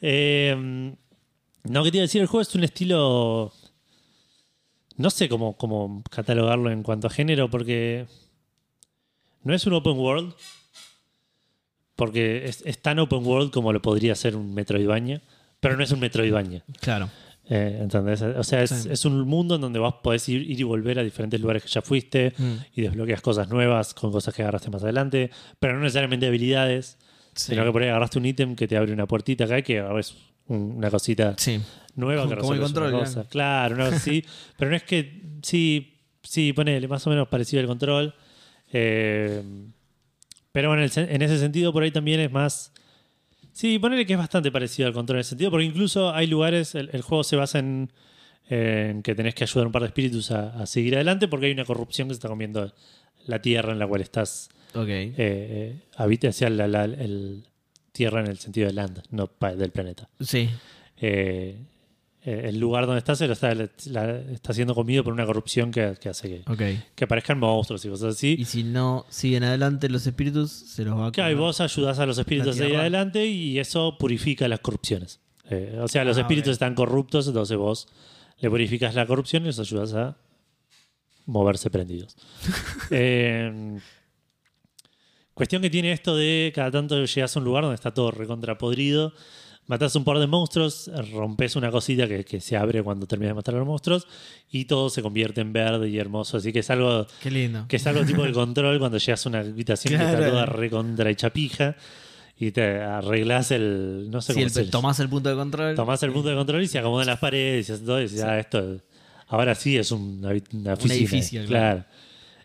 eh, 0.00 0.94
no, 1.64 1.84
que 1.84 1.90
te 1.90 1.96
iba 1.98 2.02
a 2.02 2.06
decir, 2.06 2.22
el 2.22 2.26
juego 2.26 2.42
es 2.42 2.54
un 2.54 2.64
estilo. 2.64 3.52
No 4.96 5.10
sé 5.10 5.28
cómo, 5.28 5.56
cómo 5.56 6.02
catalogarlo 6.10 6.70
en 6.70 6.82
cuanto 6.82 7.06
a 7.06 7.10
género, 7.10 7.50
porque 7.50 8.06
no 9.44 9.54
es 9.54 9.66
un 9.66 9.74
open 9.74 9.98
world. 9.98 10.34
Porque 11.96 12.46
es, 12.46 12.62
es 12.64 12.80
tan 12.80 12.98
open 12.98 13.26
world 13.26 13.50
como 13.52 13.72
lo 13.74 13.82
podría 13.82 14.14
ser 14.14 14.34
un 14.36 14.54
Metroidvania, 14.54 15.20
pero 15.60 15.76
no 15.76 15.84
es 15.84 15.90
un 15.90 16.00
Metroidvania. 16.00 16.64
Claro. 16.80 17.10
Eh, 17.52 17.78
¿entendés? 17.82 18.22
O 18.22 18.44
sea, 18.44 18.62
es, 18.62 18.70
Sí. 18.70 18.88
es 18.92 19.04
un 19.04 19.22
mundo 19.26 19.56
en 19.56 19.60
donde 19.60 19.80
vos 19.80 19.94
podés 20.04 20.28
ir, 20.28 20.48
ir 20.48 20.60
y 20.60 20.62
volver 20.62 21.00
a 21.00 21.02
diferentes 21.02 21.40
lugares 21.40 21.64
que 21.64 21.68
ya 21.68 21.82
fuiste 21.82 22.32
Mm. 22.38 22.52
y 22.76 22.82
desbloqueas 22.82 23.20
cosas 23.20 23.48
nuevas 23.48 23.92
con 23.92 24.12
cosas 24.12 24.32
que 24.32 24.42
agarraste 24.42 24.70
más 24.70 24.84
adelante, 24.84 25.30
pero 25.58 25.74
no 25.74 25.80
necesariamente 25.80 26.26
habilidades, 26.28 26.96
Sí. 27.34 27.52
sino 27.52 27.64
que 27.64 27.72
por 27.72 27.82
ahí 27.82 27.88
agarraste 27.88 28.18
un 28.20 28.26
ítem 28.26 28.54
que 28.54 28.68
te 28.68 28.76
abre 28.76 28.92
una 28.92 29.06
puertita 29.06 29.44
acá 29.46 29.62
que 29.62 29.82
un- 29.82 30.76
una 30.76 30.90
cosita 30.90 31.34
Sí. 31.38 31.60
nueva 31.96 32.28
que 32.28 32.36
Como 32.36 32.54
el 32.54 32.60
control, 32.60 32.90
una 32.94 32.98
cosa. 33.00 33.24
Claro, 33.28 33.82
así. 33.84 34.24
pero 34.56 34.70
no 34.70 34.76
es 34.76 34.84
que. 34.84 35.20
Sí, 35.42 35.98
sí, 36.22 36.52
ponele, 36.52 36.86
más 36.86 37.04
o 37.06 37.10
menos 37.10 37.26
parecido 37.26 37.60
al 37.62 37.66
control. 37.66 38.14
Eh, 38.72 39.42
pero 40.52 40.68
bueno, 40.68 40.84
en 40.84 40.90
el 40.94 41.08
en 41.10 41.22
ese 41.22 41.38
sentido, 41.38 41.72
por 41.72 41.82
ahí 41.82 41.90
también 41.90 42.20
es 42.20 42.30
más. 42.30 42.72
Sí, 43.52 43.78
ponele 43.78 44.06
que 44.06 44.12
es 44.14 44.18
bastante 44.18 44.50
parecido 44.52 44.88
al 44.88 44.94
control 44.94 45.18
en 45.18 45.20
ese 45.20 45.30
sentido, 45.30 45.50
porque 45.50 45.64
incluso 45.66 46.14
hay 46.14 46.26
lugares, 46.26 46.74
el, 46.74 46.88
el 46.92 47.02
juego 47.02 47.24
se 47.24 47.36
basa 47.36 47.58
en, 47.58 47.90
en 48.48 49.02
que 49.02 49.14
tenés 49.14 49.34
que 49.34 49.44
ayudar 49.44 49.64
a 49.64 49.66
un 49.68 49.72
par 49.72 49.82
de 49.82 49.88
espíritus 49.88 50.30
a, 50.30 50.50
a 50.60 50.66
seguir 50.66 50.94
adelante, 50.94 51.28
porque 51.28 51.46
hay 51.46 51.52
una 51.52 51.64
corrupción 51.64 52.08
que 52.08 52.14
se 52.14 52.18
está 52.18 52.28
comiendo 52.28 52.72
la 53.26 53.42
tierra 53.42 53.72
en 53.72 53.78
la 53.78 53.86
cual 53.86 54.00
estás 54.00 54.48
Ok. 54.74 54.88
eh, 54.88 55.14
eh, 55.18 55.76
habita 55.96 56.28
hacia 56.28 56.48
la, 56.50 56.66
la- 56.68 56.84
el 56.84 57.44
tierra 57.92 58.20
en 58.20 58.28
el 58.28 58.38
sentido 58.38 58.68
de 58.68 58.72
land, 58.74 59.02
no 59.10 59.26
pa- 59.26 59.54
del 59.54 59.70
planeta. 59.72 60.08
Sí. 60.20 60.48
Eh, 60.98 61.56
eh, 62.24 62.42
el 62.48 62.58
lugar 62.60 62.84
donde 62.86 62.98
estás 62.98 63.18
se 63.18 63.26
lo 63.26 63.32
está, 63.32 63.54
la- 63.54 64.18
está 64.32 64.52
siendo 64.52 64.74
comido 64.74 65.02
por 65.02 65.12
una 65.12 65.24
corrupción 65.24 65.70
que, 65.70 65.96
que 66.00 66.08
hace 66.10 66.42
que, 66.56 66.78
que 66.94 67.04
aparezcan 67.04 67.38
monstruos 67.38 67.84
y 67.84 67.88
cosas 67.88 68.14
así. 68.16 68.36
Y 68.38 68.44
si 68.44 68.62
no 68.62 69.06
siguen 69.08 69.44
adelante 69.44 69.88
los 69.88 70.06
espíritus, 70.06 70.50
se 70.52 70.84
los 70.84 70.98
va 70.98 71.06
a 71.06 71.12
Claro, 71.12 71.32
y 71.32 71.34
vos 71.34 71.60
ayudás 71.60 71.98
a 71.98 72.06
los 72.06 72.18
espíritus 72.18 72.54
a 72.54 72.58
seguir 72.58 72.76
adelante 72.76 73.26
y 73.26 73.58
eso 73.58 73.96
purifica 73.98 74.46
las 74.48 74.60
corrupciones. 74.60 75.20
Eh, 75.48 75.78
o 75.80 75.88
sea, 75.88 76.04
los 76.04 76.16
Ah, 76.18 76.20
espíritus 76.20 76.52
están 76.52 76.74
corruptos, 76.74 77.26
entonces 77.26 77.56
vos 77.56 77.88
le 78.38 78.48
purificas 78.50 78.94
la 78.94 79.06
corrupción 79.06 79.42
y 79.42 79.46
los 79.46 79.58
ayudas 79.58 79.94
a 79.94 80.16
moverse 81.26 81.70
prendidos. 81.70 82.16
Eh, 82.92 83.78
cuestión 85.34 85.62
que 85.62 85.70
tiene 85.70 85.92
esto 85.92 86.16
de 86.16 86.52
cada 86.54 86.70
tanto 86.70 87.02
llegas 87.04 87.34
a 87.34 87.38
un 87.38 87.44
lugar 87.44 87.62
donde 87.62 87.76
está 87.76 87.94
todo 87.94 88.10
recontrapodrido, 88.10 89.12
matás 89.70 89.94
un 89.96 90.04
par 90.04 90.18
de 90.18 90.26
monstruos, 90.26 90.90
rompes 91.12 91.56
una 91.56 91.70
cosita 91.70 92.06
que, 92.08 92.24
que 92.24 92.40
se 92.40 92.56
abre 92.56 92.82
cuando 92.82 93.06
terminas 93.06 93.30
de 93.30 93.34
matar 93.34 93.54
a 93.54 93.58
los 93.58 93.66
monstruos 93.66 94.06
y 94.50 94.64
todo 94.66 94.90
se 94.90 95.00
convierte 95.00 95.40
en 95.40 95.52
verde 95.52 95.88
y 95.88 95.96
hermoso. 95.98 96.36
Así 96.36 96.52
que 96.52 96.58
es 96.58 96.68
algo 96.70 97.06
Qué 97.22 97.30
lindo. 97.30 97.64
que 97.68 97.76
es 97.76 97.86
algo 97.86 98.04
tipo 98.04 98.22
de 98.24 98.32
control 98.32 98.78
cuando 98.78 98.98
llegas 98.98 99.24
a 99.24 99.28
una 99.28 99.38
habitación 99.40 99.96
que 99.96 100.04
está 100.04 100.16
Claro. 100.16 100.32
toda 100.32 100.46
recontra 100.46 101.08
hecha 101.08 101.30
pija 101.30 101.76
y 102.38 102.50
te 102.50 102.80
arreglas 102.80 103.50
el. 103.52 104.08
No 104.10 104.20
sé 104.20 104.32
Sí, 104.32 104.40
cómo 104.40 104.46
el- 104.46 104.50
se 104.52 104.64
tomás 104.66 104.98
el 105.00 105.08
punto 105.08 105.28
de 105.28 105.36
control. 105.36 105.74
Tomás 105.76 106.02
el 106.02 106.12
punto 106.12 106.28
de 106.30 106.34
control 106.36 106.62
y 106.62 106.66
se 106.68 106.78
acomodan 106.78 107.06
las 107.06 107.18
paredes 107.18 107.68
y 107.70 107.78
todo 107.84 108.00
y 108.00 108.02
dices, 108.04 108.22
ah, 108.22 108.38
esto. 108.38 108.78
Ahora 109.28 109.54
sí 109.54 109.76
es 109.78 109.92
una, 109.92 110.30
una 110.52 110.72
oficina. 110.74 110.94
edificio, 110.94 111.44
claro. 111.46 111.84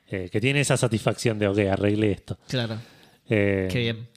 Eh, 0.08 0.30
que 0.32 0.40
tiene 0.40 0.60
esa 0.60 0.78
satisfacción 0.78 1.40
de, 1.40 1.48
ok, 1.48 1.58
arreglé 1.72 2.12
esto. 2.12 2.38
Claro. 2.48 2.78
Eh, 3.28 3.68
Qué 3.72 3.80
bien. 3.80 4.08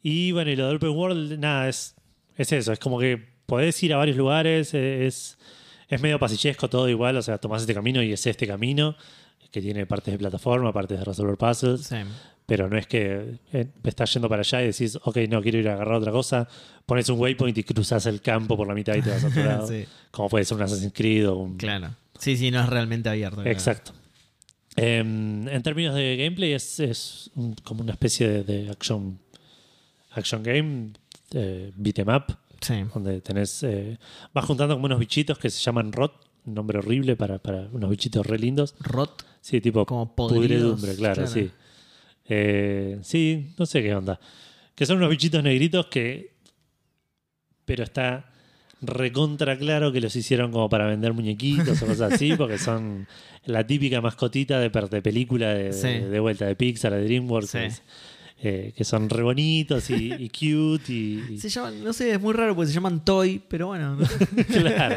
y 0.00 0.30
bueno, 0.30 0.50
y 0.52 0.56
lo 0.56 0.68
de 0.68 0.76
Open 0.76 0.90
World, 0.90 1.38
nada, 1.40 1.68
es, 1.68 1.96
es 2.36 2.52
eso. 2.52 2.72
Es 2.72 2.78
como 2.78 2.98
que 2.98 3.22
podés 3.46 3.82
ir 3.82 3.92
a 3.94 3.96
varios 3.98 4.16
lugares, 4.16 4.72
eh, 4.74 5.06
es, 5.06 5.38
es 5.88 6.00
medio 6.00 6.18
pasillesco 6.18 6.68
todo 6.68 6.88
igual. 6.88 7.16
O 7.16 7.22
sea, 7.22 7.38
tomás 7.38 7.62
este 7.62 7.74
camino 7.74 8.02
y 8.02 8.12
es 8.12 8.26
este 8.26 8.46
camino 8.46 8.96
que 9.50 9.60
tiene 9.60 9.84
partes 9.86 10.12
de 10.12 10.18
plataforma, 10.18 10.72
partes 10.72 10.98
de 10.98 11.04
resolver 11.04 11.36
puzzles. 11.36 11.82
Sí. 11.82 11.96
Pero 12.46 12.68
no 12.68 12.76
es 12.76 12.86
que 12.86 13.38
eh, 13.52 13.66
estás 13.84 14.12
yendo 14.14 14.28
para 14.28 14.40
allá 14.40 14.62
y 14.62 14.66
decís, 14.66 14.98
ok, 15.04 15.16
no, 15.28 15.40
quiero 15.42 15.58
ir 15.58 15.68
a 15.68 15.74
agarrar 15.74 15.94
otra 15.96 16.10
cosa. 16.12 16.48
Pones 16.86 17.08
un 17.08 17.18
waypoint 17.20 17.56
y 17.58 17.62
cruzas 17.62 18.04
el 18.06 18.20
campo 18.20 18.56
por 18.56 18.66
la 18.66 18.74
mitad 18.74 18.94
y 18.96 19.02
te 19.02 19.10
vas 19.10 19.22
a 19.24 19.28
otro 19.28 19.44
lado. 19.44 19.66
Sí. 19.68 19.84
Como 20.10 20.28
puede 20.28 20.44
ser 20.44 20.56
un 20.56 20.62
Assassin's 20.64 20.92
Creed 20.92 21.28
o 21.28 21.36
un. 21.36 21.56
Claro. 21.56 21.94
Sí, 22.18 22.36
sí, 22.36 22.50
no 22.50 22.60
es 22.62 22.68
realmente 22.68 23.08
abierto. 23.08 23.36
claro. 23.36 23.50
Exacto. 23.50 23.92
Em, 24.74 25.46
en 25.48 25.62
términos 25.62 25.94
de 25.94 26.16
gameplay, 26.16 26.52
es, 26.54 26.80
es 26.80 27.30
un- 27.34 27.54
como 27.62 27.82
una 27.82 27.92
especie 27.92 28.26
de, 28.28 28.42
de 28.44 28.70
action, 28.70 29.18
action 30.12 30.42
game, 30.42 30.92
eh, 31.34 31.72
beat 31.76 31.98
'em 32.00 32.08
up, 32.08 32.36
Sí. 32.60 32.84
donde 32.94 33.20
tenés. 33.20 33.62
eh, 33.64 33.98
vas 34.32 34.44
juntando 34.44 34.74
como 34.74 34.86
unos 34.86 34.98
bichitos 34.98 35.38
que 35.38 35.50
se 35.50 35.60
llaman 35.60 35.92
Rot, 35.92 36.12
un 36.44 36.54
nombre 36.54 36.78
horrible 36.78 37.16
para, 37.16 37.38
para 37.38 37.68
unos 37.72 37.90
bichitos 37.90 38.26
re 38.26 38.38
lindos. 38.38 38.74
Rot. 38.80 39.24
Sí, 39.40 39.60
tipo 39.60 39.84
Como 39.86 40.14
pudredumbre, 40.14 40.94
claro, 40.94 41.14
claro. 41.14 41.30
sí. 41.30 41.50
Eh, 42.28 42.98
sí, 43.02 43.52
no 43.58 43.66
sé 43.66 43.82
qué 43.82 43.94
onda. 43.94 44.20
Que 44.74 44.86
son 44.86 44.98
unos 44.98 45.10
bichitos 45.10 45.42
negritos 45.42 45.86
que. 45.86 46.32
Pero 47.64 47.84
está 47.84 48.28
recontra 48.80 49.56
claro 49.56 49.92
que 49.92 50.00
los 50.00 50.14
hicieron 50.16 50.50
como 50.50 50.68
para 50.68 50.86
vender 50.86 51.12
muñequitos 51.12 51.80
o 51.82 51.86
cosas 51.86 52.12
así, 52.14 52.34
porque 52.36 52.58
son 52.58 53.06
la 53.44 53.64
típica 53.66 54.00
mascotita 54.00 54.58
de, 54.58 54.70
de 54.70 55.02
película 55.02 55.54
de, 55.54 55.72
Sí. 55.72 55.86
de 56.00 56.18
vuelta 56.20 56.46
de 56.46 56.56
Pixar, 56.56 56.92
de 56.92 57.04
DreamWorks, 57.04 57.50
Sí. 57.50 57.58
Eh, 58.44 58.72
que 58.76 58.84
son 58.84 59.08
re 59.08 59.22
bonitos 59.22 59.88
y, 59.90 60.12
y 60.12 60.28
cute 60.28 60.92
y, 60.92 61.24
y- 61.34 61.38
Se 61.38 61.48
llaman, 61.48 61.82
no 61.84 61.92
sé, 61.92 62.10
es 62.12 62.20
muy 62.20 62.32
raro 62.34 62.54
porque 62.56 62.68
se 62.68 62.74
llaman 62.74 63.04
Toy, 63.04 63.40
pero 63.48 63.68
bueno. 63.68 63.96
¿no? 63.96 64.06
claro. 64.48 64.96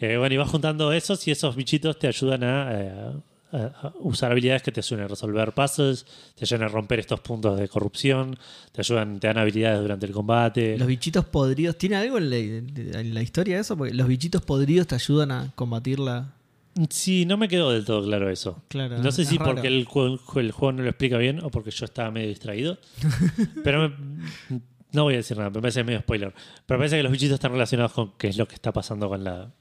Eh, 0.00 0.16
bueno, 0.16 0.34
y 0.34 0.38
vas 0.38 0.48
juntando 0.50 0.92
esos 0.92 1.26
y 1.26 1.32
esos 1.32 1.56
bichitos 1.56 1.98
te 1.98 2.06
ayudan 2.06 2.44
a, 2.44 2.68
eh, 2.72 3.12
a 3.52 3.92
usar 4.00 4.30
habilidades 4.30 4.62
que 4.62 4.70
te 4.70 4.78
ayudan 4.80 5.06
a 5.06 5.08
resolver 5.08 5.52
puzzles, 5.52 6.06
te 6.36 6.44
ayudan 6.44 6.64
a 6.64 6.68
romper 6.68 7.00
estos 7.00 7.18
puntos 7.20 7.58
de 7.58 7.66
corrupción, 7.66 8.38
te 8.70 8.80
ayudan, 8.82 9.18
te 9.18 9.26
dan 9.26 9.38
habilidades 9.38 9.80
durante 9.80 10.06
el 10.06 10.12
combate. 10.12 10.78
Los 10.78 10.86
bichitos 10.86 11.24
podridos, 11.24 11.76
¿tiene 11.76 11.96
algo 11.96 12.18
en 12.18 12.30
la, 12.30 12.36
en 12.36 13.12
la 13.14 13.22
historia 13.22 13.58
eso? 13.58 13.76
Porque 13.76 13.92
los 13.92 14.06
bichitos 14.06 14.42
podridos 14.42 14.86
te 14.86 14.94
ayudan 14.94 15.32
a 15.32 15.50
combatir 15.56 15.98
la. 15.98 16.32
Sí, 16.90 17.24
no 17.26 17.36
me 17.36 17.48
quedó 17.48 17.70
del 17.72 17.84
todo 17.84 18.04
claro 18.04 18.30
eso. 18.30 18.62
Claro, 18.68 18.98
No 18.98 19.10
sé 19.12 19.24
si 19.24 19.36
raro. 19.38 19.52
porque 19.52 19.68
el 19.68 19.84
juego, 19.84 20.18
el 20.36 20.52
juego 20.52 20.72
no 20.72 20.82
lo 20.82 20.88
explica 20.90 21.16
bien 21.18 21.40
o 21.42 21.50
porque 21.50 21.70
yo 21.70 21.84
estaba 21.84 22.10
medio 22.10 22.28
distraído. 22.28 22.78
Pero 23.64 23.88
me- 23.88 24.60
no 24.92 25.02
voy 25.04 25.14
a 25.14 25.16
decir 25.18 25.36
nada, 25.36 25.50
me 25.50 25.60
parece 25.60 25.82
medio 25.84 26.00
spoiler. 26.00 26.32
Pero 26.66 26.78
me 26.78 26.82
parece 26.82 26.96
que 26.96 27.02
los 27.02 27.12
bichitos 27.12 27.34
están 27.34 27.52
relacionados 27.52 27.92
con 27.92 28.12
qué 28.16 28.28
es 28.28 28.36
lo 28.38 28.46
que 28.48 28.54
está 28.54 28.72
pasando 28.72 29.08
con 29.08 29.22
la, 29.24 29.52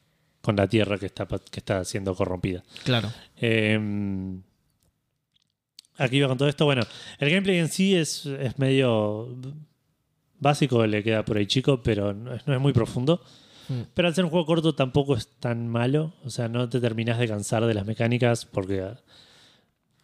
con 0.42 0.56
la 0.56 0.68
tierra 0.68 0.98
que 0.98 1.06
está, 1.08 1.26
que 1.28 1.60
está 1.60 1.84
siendo 1.86 2.14
corrompida. 2.16 2.64
Claro. 2.84 3.12
Eh, 3.38 3.80
aquí 5.98 6.20
va 6.22 6.28
con 6.28 6.38
todo 6.38 6.48
esto. 6.50 6.66
Bueno, 6.66 6.84
el 7.20 7.30
gameplay 7.30 7.58
en 7.58 7.70
sí 7.70 7.96
es, 7.96 8.26
es 8.26 8.58
medio 8.60 9.36
básico, 10.40 10.86
le 10.86 11.04
queda 11.04 11.26
por 11.26 11.38
ahí 11.38 11.46
chico, 11.48 11.82
pero 11.82 12.14
no 12.14 12.34
es, 12.34 12.46
no 12.48 12.54
es 12.54 12.62
muy 12.62 12.74
profundo. 12.74 13.22
Mm. 13.70 13.82
Pero 13.94 14.08
al 14.08 14.16
ser 14.16 14.26
un 14.26 14.32
juego 14.32 14.46
corto 14.46 14.76
tampoco 14.76 15.16
es 15.16 15.28
tan 15.40 15.68
malo. 15.68 16.14
O 16.24 16.30
sea, 16.30 16.48
no 16.48 16.70
te 16.70 16.80
terminás 16.80 17.20
de 17.20 17.28
cansar 17.28 17.66
de 17.66 17.74
las 17.74 17.86
mecánicas 17.86 18.46
porque 18.46 18.82
a, 18.82 19.00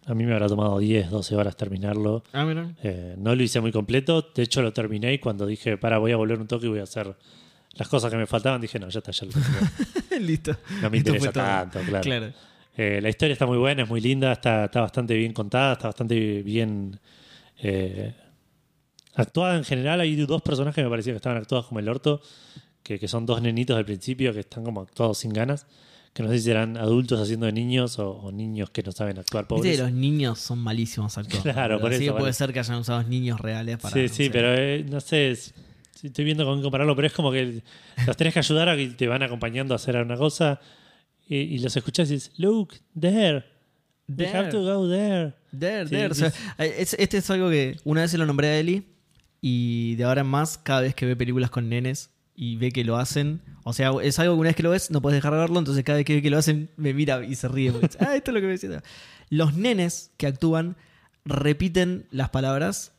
a 0.06 0.14
mí 0.14 0.26
me 0.26 0.34
habrá 0.34 0.48
tomado 0.48 0.80
10, 0.80 1.10
12 1.10 1.36
horas 1.36 1.56
terminarlo. 1.56 2.24
Ah, 2.34 2.46
mira. 2.46 2.74
Eh, 2.84 3.16
no 3.18 3.36
lo 3.36 3.44
hice 3.44 3.62
muy 3.62 3.72
completo. 3.72 4.32
De 4.36 4.44
hecho, 4.44 4.62
lo 4.62 4.74
terminé 4.74 5.14
y 5.14 5.20
cuando 5.20 5.46
dije, 5.46 5.78
para, 5.78 5.98
voy 5.98 6.12
a 6.12 6.18
volver 6.18 6.40
un 6.40 6.48
toque 6.48 6.66
y 6.66 6.70
voy 6.70 6.80
a 6.80 6.84
hacer 6.84 7.16
las 7.74 7.88
cosas 7.88 8.12
que 8.12 8.18
me 8.18 8.28
faltaban, 8.28 8.62
dije, 8.62 8.80
no, 8.80 8.90
ya 8.90 9.00
está, 9.00 9.12
ya 9.12 9.26
lo 9.26 9.32
terminé. 9.32 10.20
Listo. 10.28 10.56
No 10.82 10.90
me 10.90 10.98
interesa 10.98 11.32
todo. 11.32 11.44
tanto, 11.44 11.80
claro. 11.80 12.04
Claro. 12.04 12.34
Eh, 12.76 13.00
la 13.02 13.10
historia 13.10 13.34
está 13.34 13.46
muy 13.46 13.58
buena, 13.58 13.84
es 13.84 13.90
muy 13.90 14.02
linda, 14.02 14.32
está, 14.32 14.66
está 14.66 14.82
bastante 14.82 15.16
bien 15.16 15.32
contada, 15.32 15.74
está 15.74 15.88
bastante 15.88 16.42
bien 16.42 17.00
eh, 17.60 18.14
actuada 19.14 19.58
en 19.58 19.64
general. 19.64 20.00
Hay 20.02 20.16
dos 20.16 20.42
personajes 20.42 20.76
que 20.76 20.84
me 20.84 20.90
parecía 20.90 21.14
que 21.14 21.18
estaban 21.18 21.38
actuados 21.38 21.68
como 21.68 21.80
el 21.80 21.88
orto, 21.88 22.22
que, 22.84 23.00
que 23.00 23.08
son 23.08 23.26
dos 23.26 23.42
nenitos 23.42 23.76
del 23.78 23.86
principio 23.86 24.34
que 24.34 24.42
están 24.42 24.64
como 24.64 24.82
actuados 24.82 25.20
sin 25.20 25.32
ganas, 25.34 25.66
que 26.14 26.22
no 26.22 26.30
sé 26.30 26.38
si 26.38 26.44
serán 26.46 26.78
adultos 26.78 27.20
haciendo 27.20 27.46
de 27.48 27.54
niños 27.54 27.98
o, 27.98 28.12
o 28.12 28.32
niños 28.32 28.70
que 28.70 28.84
no 28.84 28.92
saben 28.92 29.18
actuar 29.18 29.46
Viste 29.46 29.56
pobres. 29.56 29.78
que 29.78 29.84
los 29.84 29.92
niños 29.92 30.40
son 30.40 30.60
malísimos 30.60 31.18
actuando. 31.18 31.52
Claro, 31.54 31.80
por 31.80 31.92
eso, 31.94 32.02
que 32.02 32.12
puede 32.12 32.22
vale. 32.24 32.34
ser 32.34 32.54
que 32.54 32.60
hayan 32.60 32.78
usado 32.78 33.02
niños 33.04 33.40
reales 33.40 33.78
para. 33.78 33.94
sí, 33.96 34.02
no 34.04 34.08
sí, 34.10 34.26
sé. 34.26 34.30
pero 34.30 34.54
eh, 34.54 34.86
no 34.90 35.00
sé, 35.02 35.32
es- 35.32 35.54
sí, 35.96 36.08
estoy 36.08 36.26
viendo 36.26 36.46
con 36.46 36.58
qué 36.60 36.64
compararlo, 36.64 36.96
pero 36.96 37.08
es 37.08 37.14
como 37.14 37.32
que 37.32 37.64
los 38.06 38.16
tenés 38.18 38.34
que 38.34 38.40
ayudar 38.40 38.70
a 38.70 38.76
que 38.76 38.88
te 38.90 39.08
van 39.08 39.24
acompañando 39.24 39.74
a 39.74 39.78
hacer 39.78 39.96
una 39.98 40.18
cosa 40.18 40.60
y, 41.28 41.38
y 41.38 41.60
los 41.60 41.76
escuchás 41.76 42.10
y 42.12 42.16
dices, 42.16 42.32
look, 42.38 42.74
there, 43.00 43.44
we 44.10 44.16
There. 44.18 44.38
have 44.38 44.50
to 44.52 44.62
go 44.62 44.88
there. 44.90 45.34
There, 45.58 45.86
Sí, 45.88 45.96
there. 45.96 46.08
O 46.12 46.14
sea, 46.14 46.32
es- 46.60 46.94
este 47.00 47.18
es 47.18 47.30
algo 47.32 47.50
que 47.50 47.78
una 47.86 48.02
vez 48.02 48.12
se 48.12 48.18
lo 48.20 48.26
nombré 48.26 48.50
a 48.50 48.60
Eli 48.60 48.84
y 49.42 49.96
de 49.96 50.04
ahora 50.04 50.22
en 50.22 50.28
más, 50.28 50.58
cada 50.60 50.82
vez 50.82 50.94
que 50.94 51.06
ve 51.06 51.16
películas 51.16 51.50
con 51.50 51.70
nenes 51.70 52.12
y 52.36 52.58
ve 52.58 52.72
que 52.72 52.84
lo 52.84 52.98
hacen, 52.98 53.42
o 53.64 53.74
sea, 53.74 53.92
es 54.02 54.18
algo 54.20 54.34
que 54.36 54.40
una 54.40 54.50
vez 54.50 54.56
que 54.56 54.64
lo 54.64 54.72
ves 54.72 54.90
no 54.92 55.02
puedes 55.02 55.18
dejar 55.18 55.34
de 55.34 55.40
verlo, 55.40 55.60
entonces 55.60 55.84
cada 55.84 55.98
vez 55.98 56.06
que 56.06 56.16
ve 56.16 56.22
que 56.22 56.30
lo 56.32 56.38
hacen 56.40 56.70
me 56.78 56.94
mira 56.94 57.24
y 57.24 57.36
se 57.36 57.48
ríe. 57.48 57.72
porque 57.72 57.90
ah, 58.00 58.16
esto 58.16 58.32
es 58.32 58.36
lo 58.36 58.40
que 58.42 58.48
me 58.48 58.54
decía. 58.54 58.82
Los 59.30 59.54
nenes 59.56 60.12
que 60.18 60.28
actúan 60.28 60.76
repiten 61.26 62.06
las 62.12 62.30
palabras 62.30 62.92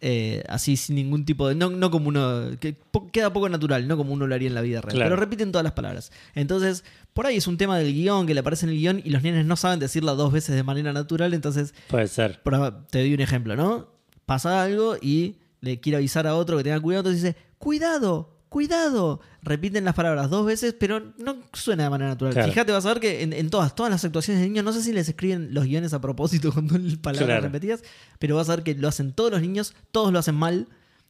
eh, 0.00 0.44
así 0.48 0.76
sin 0.76 0.94
ningún 0.94 1.24
tipo 1.24 1.48
de... 1.48 1.54
No, 1.56 1.70
no 1.70 1.90
como 1.90 2.08
uno... 2.08 2.50
que 2.60 2.72
po- 2.72 3.10
queda 3.10 3.32
poco 3.32 3.48
natural, 3.48 3.88
no 3.88 3.96
como 3.96 4.12
uno 4.12 4.26
lo 4.28 4.34
haría 4.34 4.46
en 4.48 4.54
la 4.54 4.60
vida 4.60 4.80
real. 4.80 4.94
Claro. 4.94 5.10
Pero 5.10 5.20
repiten 5.20 5.50
todas 5.50 5.64
las 5.64 5.72
palabras. 5.72 6.12
Entonces, 6.36 6.84
por 7.14 7.26
ahí 7.26 7.36
es 7.36 7.48
un 7.48 7.56
tema 7.58 7.76
del 7.78 7.92
guion 7.92 8.26
que 8.26 8.32
le 8.34 8.40
aparece 8.40 8.64
en 8.66 8.70
el 8.70 8.78
guion 8.78 9.02
y 9.04 9.10
los 9.10 9.22
nenes 9.24 9.44
no 9.44 9.56
saben 9.56 9.80
decirla 9.80 10.12
dos 10.12 10.32
veces 10.32 10.54
de 10.54 10.62
manera 10.62 10.92
natural, 10.92 11.34
entonces 11.34 11.74
Puede 11.88 12.06
ser. 12.06 12.40
por- 12.42 12.86
te 12.86 13.00
doy 13.00 13.12
un 13.12 13.20
ejemplo, 13.20 13.56
¿no? 13.56 13.88
Pasa 14.24 14.62
algo 14.62 14.96
y 15.02 15.36
le 15.60 15.80
quiere 15.80 15.96
avisar 15.96 16.28
a 16.28 16.36
otro 16.36 16.56
que 16.56 16.62
tenga 16.64 16.78
cuidado, 16.80 17.00
entonces 17.00 17.22
dice, 17.22 17.36
cuidado, 17.58 18.37
cuidado. 18.48 19.20
Repiten 19.42 19.84
las 19.84 19.94
palabras 19.94 20.30
dos 20.30 20.44
veces, 20.46 20.74
pero 20.78 21.00
no 21.18 21.36
suena 21.52 21.84
de 21.84 21.90
manera 21.90 22.10
natural. 22.10 22.32
Claro. 22.34 22.48
Fíjate, 22.48 22.72
vas 22.72 22.84
a 22.86 22.88
ver 22.88 23.00
que 23.00 23.22
en, 23.22 23.32
en 23.32 23.50
todas, 23.50 23.74
todas 23.74 23.90
las 23.90 24.04
actuaciones 24.04 24.42
de 24.42 24.48
niños, 24.48 24.64
no 24.64 24.72
sé 24.72 24.82
si 24.82 24.92
les 24.92 25.08
escriben 25.08 25.54
los 25.54 25.64
guiones 25.64 25.92
a 25.94 26.00
propósito 26.00 26.52
con 26.54 26.68
palabras 27.02 27.26
Claro. 27.26 27.42
repetidas, 27.42 27.82
pero 28.18 28.36
vas 28.36 28.48
a 28.48 28.56
ver 28.56 28.64
que 28.64 28.74
lo 28.74 28.88
hacen 28.88 29.12
todos 29.12 29.30
los 29.30 29.40
niños, 29.40 29.74
todos 29.92 30.12
lo 30.12 30.18
hacen 30.18 30.34
mal. 30.34 30.68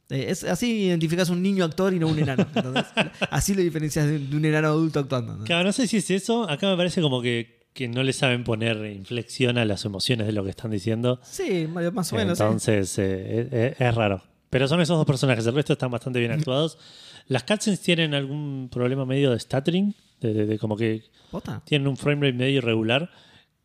Eh, 0.09 0.27
es, 0.29 0.43
así 0.43 0.85
identificas 0.85 1.29
un 1.29 1.41
niño 1.43 1.63
actor 1.65 1.93
y 1.93 1.99
no 1.99 2.07
un 2.07 2.17
enano. 2.19 2.45
Entonces, 2.55 2.85
así 3.31 3.53
lo 3.53 3.61
diferencias 3.61 4.05
de, 4.07 4.19
de 4.19 4.35
un 4.35 4.43
enano 4.45 4.69
adulto 4.69 4.99
actuando. 4.99 5.37
¿no? 5.37 5.43
Claro, 5.43 5.63
no 5.65 5.71
sé 5.71 5.87
si 5.87 5.97
es 5.97 6.09
eso. 6.11 6.49
Acá 6.49 6.67
me 6.69 6.77
parece 6.77 7.01
como 7.01 7.21
que, 7.21 7.67
que 7.73 7.87
no 7.87 8.01
le 8.03 8.13
saben 8.13 8.43
poner 8.43 8.83
inflexión 8.91 9.57
a 9.59 9.65
las 9.65 9.85
emociones 9.85 10.25
de 10.27 10.33
lo 10.33 10.43
que 10.43 10.49
están 10.49 10.71
diciendo. 10.71 11.19
Sí, 11.23 11.67
más 11.67 12.11
o 12.11 12.15
menos. 12.15 12.37
sí. 12.37 12.43
Entonces, 12.43 12.97
eh, 12.97 13.73
es, 13.77 13.81
es 13.81 13.95
raro. 13.95 14.23
Pero 14.49 14.67
son 14.67 14.81
esos 14.81 14.97
dos 14.97 15.05
personajes. 15.05 15.45
El 15.45 15.53
resto 15.53 15.73
están 15.73 15.91
bastante 15.91 16.19
bien 16.19 16.31
actuados. 16.31 16.77
Las 17.29 17.43
cutscenes 17.43 17.79
tienen 17.79 18.13
algún 18.13 18.67
problema 18.71 19.05
medio 19.05 19.31
de 19.31 19.39
stuttering. 19.39 19.95
De, 20.19 20.33
de- 20.33 20.45
de 20.45 20.59
como 20.59 20.75
que 20.75 21.03
¿Posta? 21.31 21.61
tienen 21.65 21.87
un 21.87 21.95
frame 21.95 22.27
rate 22.27 22.37
medio 22.37 22.57
irregular. 22.57 23.09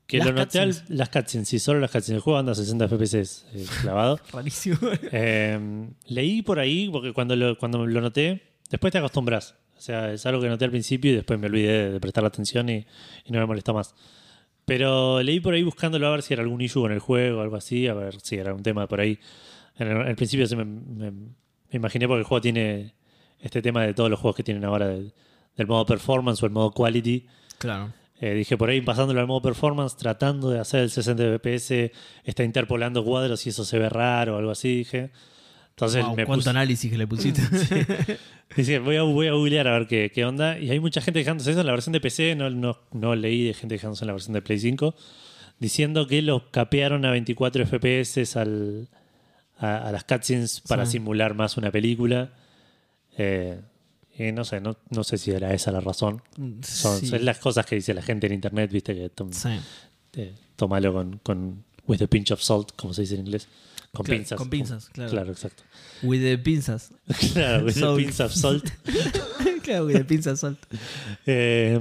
Que 0.07 0.19
Las 0.19 0.29
lo 0.29 0.33
noté 0.35 0.61
al- 0.61 0.85
las 0.89 1.09
cutscenes. 1.09 1.49
Sí, 1.49 1.59
solo 1.59 1.81
las 1.81 1.91
cutscenes. 1.91 2.19
El 2.19 2.21
juego 2.23 2.39
anda 2.39 2.53
a 2.53 2.55
60 2.55 2.87
FPS 2.89 3.45
eh, 3.55 3.67
clavado. 3.83 4.21
Rarísimo. 4.33 4.77
Eh, 5.11 5.89
leí 6.07 6.43
por 6.43 6.61
ahí, 6.61 6.89
porque 6.93 7.13
cuando 7.13 7.35
lo, 7.35 7.59
cuando 7.59 7.85
lo 7.87 8.01
noté, 8.01 8.43
después 8.71 8.93
te 8.93 8.99
acostumbras. 8.99 9.57
O 9.77 9.81
sea, 9.81 10.13
es 10.13 10.25
algo 10.27 10.41
que 10.41 10.49
noté 10.49 10.65
al 10.67 10.71
principio 10.71 11.11
y 11.11 11.15
después 11.17 11.39
me 11.41 11.47
olvidé 11.49 11.91
de, 11.91 12.01
prestar 12.01 12.25
atención 12.25 12.69
y, 12.69 12.87
y 13.25 13.33
no 13.33 13.41
me 13.41 13.47
molestó 13.47 13.75
más. 13.75 13.95
Pero 14.65 15.23
leí 15.23 15.41
por 15.41 15.55
ahí 15.55 15.63
buscándolo 15.63 16.07
a 16.07 16.11
ver 16.11 16.23
si 16.23 16.33
era 16.35 16.43
algún 16.43 16.61
issue 16.61 16.81
con 16.83 16.93
el 16.93 16.99
juego 17.01 17.39
o 17.39 17.43
algo 17.43 17.57
así, 17.57 17.87
a 17.89 17.95
ver 17.95 18.19
si 18.21 18.37
era 18.37 18.55
un 18.55 18.63
tema 18.63 18.87
por 18.87 19.01
ahí. 19.01 19.19
En 19.77 19.89
el, 19.89 20.15
principio 20.17 20.47
se 20.47 20.55
me, 20.57 20.65
me- 20.65 21.11
me 21.11 21.29
imaginé 21.73 22.07
porque 22.07 22.21
el 22.21 22.25
juego 22.25 22.41
tiene 22.41 22.95
este 23.45 23.63
tema 23.63 23.83
de 23.83 23.95
todos 23.95 24.11
los 24.11 24.19
juegos 24.19 24.37
que 24.37 24.43
tienen 24.43 24.65
ahora 24.65 24.89
del, 24.89 25.13
del 25.57 25.67
modo 25.67 25.87
performance 25.87 26.43
o 26.43 26.47
el 26.47 26.53
modo 26.53 26.73
quality. 26.73 27.27
Claro. 27.59 27.93
Eh, 28.21 28.33
dije 28.35 28.57
por 28.57 28.71
ahí 28.71 28.81
pasándolo 28.81 29.21
al 29.21 29.27
modo 29.27 29.43
performance, 29.43 29.97
tratando 29.97 30.49
de 30.51 30.59
hacer 30.59 30.81
el 30.81 30.91
60 30.91 31.39
FPS, 31.39 31.91
está 32.25 32.43
interpolando 32.43 33.05
cuadros 33.05 33.45
y 33.47 33.51
eso 33.51 33.65
se 33.65 33.79
ve 33.79 33.89
raro 33.89 34.37
o 34.37 34.39
algo 34.39 34.51
así, 34.51 34.79
dije. 34.79 35.11
Entonces 35.71 36.05
Wow, 36.05 36.15
me 36.17 36.25
¿Cuánto 36.25 36.41
puse, 36.43 36.51
análisis 36.51 36.91
que 36.91 36.97
le 36.97 37.07
pusiste? 37.07 37.43
dije, 38.57 38.79
voy 38.79 38.97
a, 38.97 39.03
voy 39.03 39.27
a 39.27 39.33
googlear 39.33 39.67
a 39.69 39.73
ver 39.79 39.87
qué, 39.89 40.11
qué 40.15 40.25
onda. 40.25 40.59
Y 40.59 40.71
hay 40.71 40.79
mucha 40.81 41.01
gente 41.01 41.21
quejándose 41.21 41.51
de 41.51 41.53
eso 41.55 41.61
en 41.61 41.67
la 41.67 41.73
versión 41.73 41.93
de 41.93 42.01
PC, 42.01 42.37
no, 42.37 42.49
no, 42.51 42.79
no 42.93 43.15
leí 43.17 43.45
de 43.45 43.55
gente 43.55 43.75
quejándose 43.77 44.05
en 44.05 44.07
la 44.07 44.13
versión 44.13 44.33
de 44.35 44.43
Play 44.43 44.61
5, 44.61 44.95
diciendo 45.59 46.07
que 46.07 46.23
lo 46.23 46.51
capearon 46.53 47.05
a 47.05 47.11
24 47.11 47.67
FPS 47.67 48.37
al, 48.37 48.89
a, 49.59 49.89
a 49.89 49.93
las 49.93 50.05
cutscenes 50.05 50.61
para 50.61 50.87
Sí. 50.87 50.93
simular 50.93 51.35
más 51.35 51.57
una 51.57 51.71
película. 51.73 52.31
Eh, 53.17 53.61
y 54.17 54.31
no 54.33 54.45
sé, 54.45 54.61
no, 54.61 54.77
no 54.91 55.03
sé 55.05 55.19
si 55.19 55.31
era 55.33 55.53
esa 55.55 55.73
la 55.73 55.81
razón. 55.81 56.23
Son, 56.63 57.01
Sí. 57.01 57.07
son 57.09 57.25
las 57.25 57.39
cosas 57.39 57.67
que 57.67 57.75
dice 57.77 57.95
la 57.95 58.03
gente 58.03 58.27
en 58.29 58.35
internet, 58.35 58.71
viste, 58.71 58.95
que 58.95 59.09
tom- 59.11 59.33
Sí. 59.33 59.49
eh, 60.15 60.35
tómalo 60.57 60.93
con, 60.93 61.19
con 61.19 61.65
with 61.87 62.01
a 62.03 62.07
pinch 62.07 62.31
of 62.31 62.41
salt, 62.41 62.71
como 62.77 62.95
se 62.95 63.03
dice 63.03 63.15
en 63.15 63.21
inglés. 63.23 63.49
Con 63.93 64.07
Claro, 64.07 64.19
pinzas. 64.19 64.39
con 64.39 64.51
pinzas, 64.51 64.89
claro. 64.91 65.11
Claro, 65.11 65.33
exacto. 65.33 65.63
With 66.03 66.21
the 66.21 66.39
pinzas. 66.39 66.91
claro, 67.33 67.65
with 67.65 67.77
a 67.77 67.81
Salt. 67.81 67.99
pinch 67.99 68.21
of 68.21 68.33
salt. 68.35 68.65
claro, 69.63 69.87
with 69.87 69.95
the 69.95 70.05
pinzas 70.05 70.41
salt. 70.41 70.59
Eh, 71.27 71.79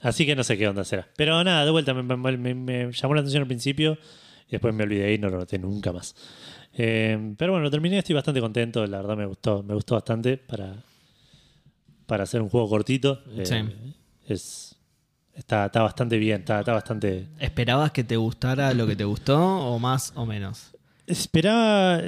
así 0.00 0.24
que 0.26 0.34
no 0.36 0.44
sé 0.44 0.56
qué 0.56 0.68
onda 0.68 0.84
será. 0.84 1.08
Pero 1.16 1.42
nada, 1.44 1.64
de 1.64 1.70
vuelta, 1.70 1.92
me- 1.94 2.54
me 2.54 2.92
llamó 2.92 3.14
la 3.14 3.20
atención 3.20 3.42
al 3.42 3.46
principio 3.48 3.98
y 4.48 4.52
después 4.52 4.74
me 4.74 4.84
olvidé 4.84 5.12
y 5.12 5.18
no 5.18 5.28
lo 5.28 5.38
noté 5.38 5.58
nunca 5.58 5.92
más. 5.92 6.14
Eh, 6.82 7.34
pero 7.36 7.52
bueno, 7.52 7.64
lo 7.64 7.70
terminé, 7.70 7.98
estoy 7.98 8.14
bastante 8.14 8.40
contento, 8.40 8.86
la 8.86 8.96
verdad 8.98 9.14
me 9.16 9.26
gustó, 9.26 9.62
me 9.62 9.74
gustó 9.74 9.96
bastante 9.96 10.38
para, 10.38 10.82
para 12.06 12.22
hacer 12.24 12.40
un 12.40 12.48
juego 12.48 12.68
cortito. 12.70 13.22
Eh, 13.36 13.44
Sí. 13.44 13.56
es, 14.26 14.76
está, 15.34 15.66
está 15.66 15.82
bastante 15.82 16.16
bien, 16.16 16.40
está, 16.40 16.60
está 16.60 16.72
bastante... 16.72 17.26
¿Esperabas 17.38 17.90
que 17.92 18.02
te 18.02 18.16
gustara 18.16 18.72
lo 18.72 18.86
que 18.86 18.96
te 18.96 19.04
gustó 19.04 19.38
o 19.38 19.78
más 19.78 20.12
o 20.16 20.24
menos? 20.24 20.70
Esperaba. 21.06 22.00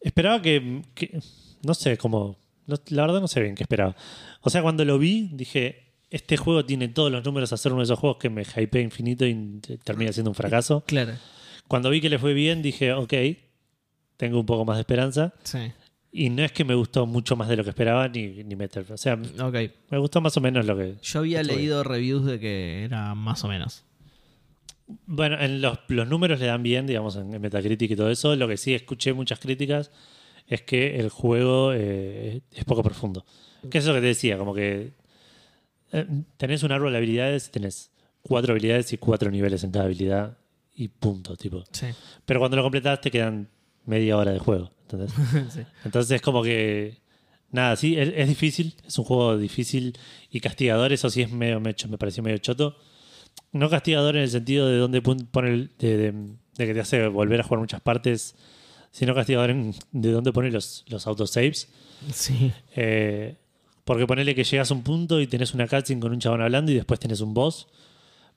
Esperaba 0.00 0.40
que. 0.40 0.82
que- 0.94 1.20
no 1.64 1.74
sé 1.74 1.98
cómo. 1.98 2.36
no- 2.66 2.76
la 2.90 3.02
verdad 3.02 3.20
no 3.20 3.26
sé 3.28 3.40
bien 3.42 3.54
qué 3.56 3.64
esperaba. 3.64 3.96
O 4.42 4.48
sea, 4.50 4.62
cuando 4.62 4.84
lo 4.84 4.98
vi, 4.98 5.28
dije. 5.32 5.84
Este 6.10 6.38
juego 6.38 6.64
tiene 6.64 6.88
todos 6.88 7.12
los 7.12 7.22
números 7.22 7.52
a 7.52 7.58
ser 7.58 7.72
uno 7.72 7.82
de 7.82 7.84
esos 7.84 7.98
juegos 7.98 8.16
que 8.16 8.30
me 8.30 8.40
hypea 8.42 8.80
infinito 8.80 9.26
y 9.26 9.58
te- 9.60 9.76
termina 9.76 10.10
siendo 10.10 10.30
un 10.30 10.34
fracaso. 10.34 10.82
Claro. 10.86 11.12
Cuando 11.66 11.90
vi 11.90 12.00
que 12.00 12.08
le 12.08 12.18
fue 12.18 12.32
bien, 12.32 12.62
dije, 12.62 12.94
ok. 12.94 13.12
Tengo 14.18 14.38
un 14.38 14.44
poco 14.46 14.66
más 14.66 14.76
de 14.76 14.80
esperanza. 14.82 15.32
Sí. 15.44 15.72
Y 16.12 16.28
no 16.30 16.42
es 16.44 16.52
que 16.52 16.64
me 16.64 16.74
gustó 16.74 17.06
mucho 17.06 17.36
más 17.36 17.48
de 17.48 17.56
lo 17.56 17.64
que 17.64 17.70
esperaba 17.70 18.06
ni, 18.08 18.42
ni 18.44 18.54
meter. 18.56 18.84
O 18.92 18.96
sea, 18.98 19.14
Ok. 19.40 19.56
me 19.90 19.98
gustó 19.98 20.20
más 20.20 20.36
o 20.36 20.40
menos 20.42 20.66
lo 20.66 20.76
que. 20.76 20.96
Yo 21.02 21.20
había 21.20 21.42
leído 21.42 21.82
reviews 21.84 22.26
de 22.26 22.38
que 22.38 22.84
era 22.84 23.14
más 23.14 23.44
o 23.44 23.48
menos. 23.48 23.84
Bueno, 25.06 25.38
en 25.38 25.60
los, 25.60 25.78
los 25.88 26.08
números 26.08 26.40
le 26.40 26.46
dan 26.46 26.62
bien, 26.62 26.86
digamos, 26.86 27.16
en, 27.16 27.32
en 27.34 27.40
Metacritic 27.42 27.90
y 27.90 27.96
todo 27.96 28.10
eso. 28.10 28.34
Lo 28.36 28.48
que 28.48 28.56
sí 28.56 28.74
escuché 28.74 29.12
muchas 29.12 29.38
críticas 29.38 29.90
es 30.46 30.62
que 30.62 30.98
el 30.98 31.10
juego 31.10 31.72
eh, 31.74 32.40
es 32.52 32.64
poco 32.64 32.82
profundo. 32.82 33.24
Que 33.70 33.78
es 33.78 33.86
lo 33.86 33.92
que 33.92 34.00
te 34.00 34.06
decía, 34.06 34.38
como 34.38 34.54
que 34.54 34.94
eh, 35.92 36.06
tenés 36.38 36.62
un 36.62 36.72
árbol 36.72 36.92
de 36.92 36.98
habilidades, 36.98 37.50
tenés 37.50 37.90
cuatro 38.22 38.52
habilidades 38.52 38.92
y 38.94 38.98
cuatro 38.98 39.30
niveles 39.30 39.62
en 39.62 39.72
cada 39.72 39.84
habilidad 39.84 40.38
y 40.74 40.88
punto, 40.88 41.36
tipo. 41.36 41.64
Sí. 41.70 41.88
Pero 42.24 42.40
cuando 42.40 42.56
lo 42.56 42.62
completas 42.62 43.00
te 43.02 43.10
quedan 43.10 43.48
media 43.86 44.16
hora 44.16 44.32
de 44.32 44.38
juego. 44.38 44.70
¿entendés? 44.82 45.12
sí. 45.54 45.60
Entonces 45.84 46.12
es 46.12 46.22
como 46.22 46.42
que. 46.42 46.98
Nada, 47.50 47.76
sí, 47.76 47.96
es, 47.98 48.12
es 48.14 48.28
difícil. 48.28 48.74
Es 48.86 48.98
un 48.98 49.04
juego 49.04 49.38
difícil 49.38 49.96
y 50.30 50.40
castigador. 50.40 50.92
Eso 50.92 51.08
sí 51.10 51.22
es 51.22 51.30
medio, 51.32 51.60
me, 51.60 51.74
me 51.88 51.98
pareció 51.98 52.22
medio 52.22 52.38
choto. 52.38 52.76
No 53.52 53.70
castigador 53.70 54.16
en 54.16 54.22
el 54.22 54.28
sentido 54.30 54.68
de 54.68 54.76
donde 54.76 55.00
pon- 55.00 55.28
pone 55.30 55.50
el- 55.50 55.70
de, 55.78 55.96
de- 55.96 56.12
de 56.56 56.66
que 56.66 56.74
te 56.74 56.80
hace 56.80 57.06
volver 57.08 57.40
a 57.40 57.44
jugar 57.44 57.60
muchas 57.60 57.80
partes, 57.80 58.34
sino 58.90 59.14
castigador 59.14 59.50
en 59.50 59.74
de 59.92 60.10
dónde 60.10 60.32
pone 60.32 60.50
los, 60.50 60.84
los 60.88 61.06
autosaves. 61.06 61.68
Sí. 62.12 62.52
Eh, 62.76 63.36
porque 63.84 64.06
ponele 64.06 64.34
que 64.34 64.44
llegas 64.44 64.70
a 64.70 64.74
un 64.74 64.82
punto 64.82 65.18
y 65.20 65.26
tenés 65.26 65.54
una 65.54 65.66
cutscene 65.66 66.00
con 66.00 66.12
un 66.12 66.18
chabón 66.18 66.42
hablando 66.42 66.70
y 66.72 66.74
después 66.74 67.00
tenés 67.00 67.20
un 67.22 67.32
boss. 67.32 67.68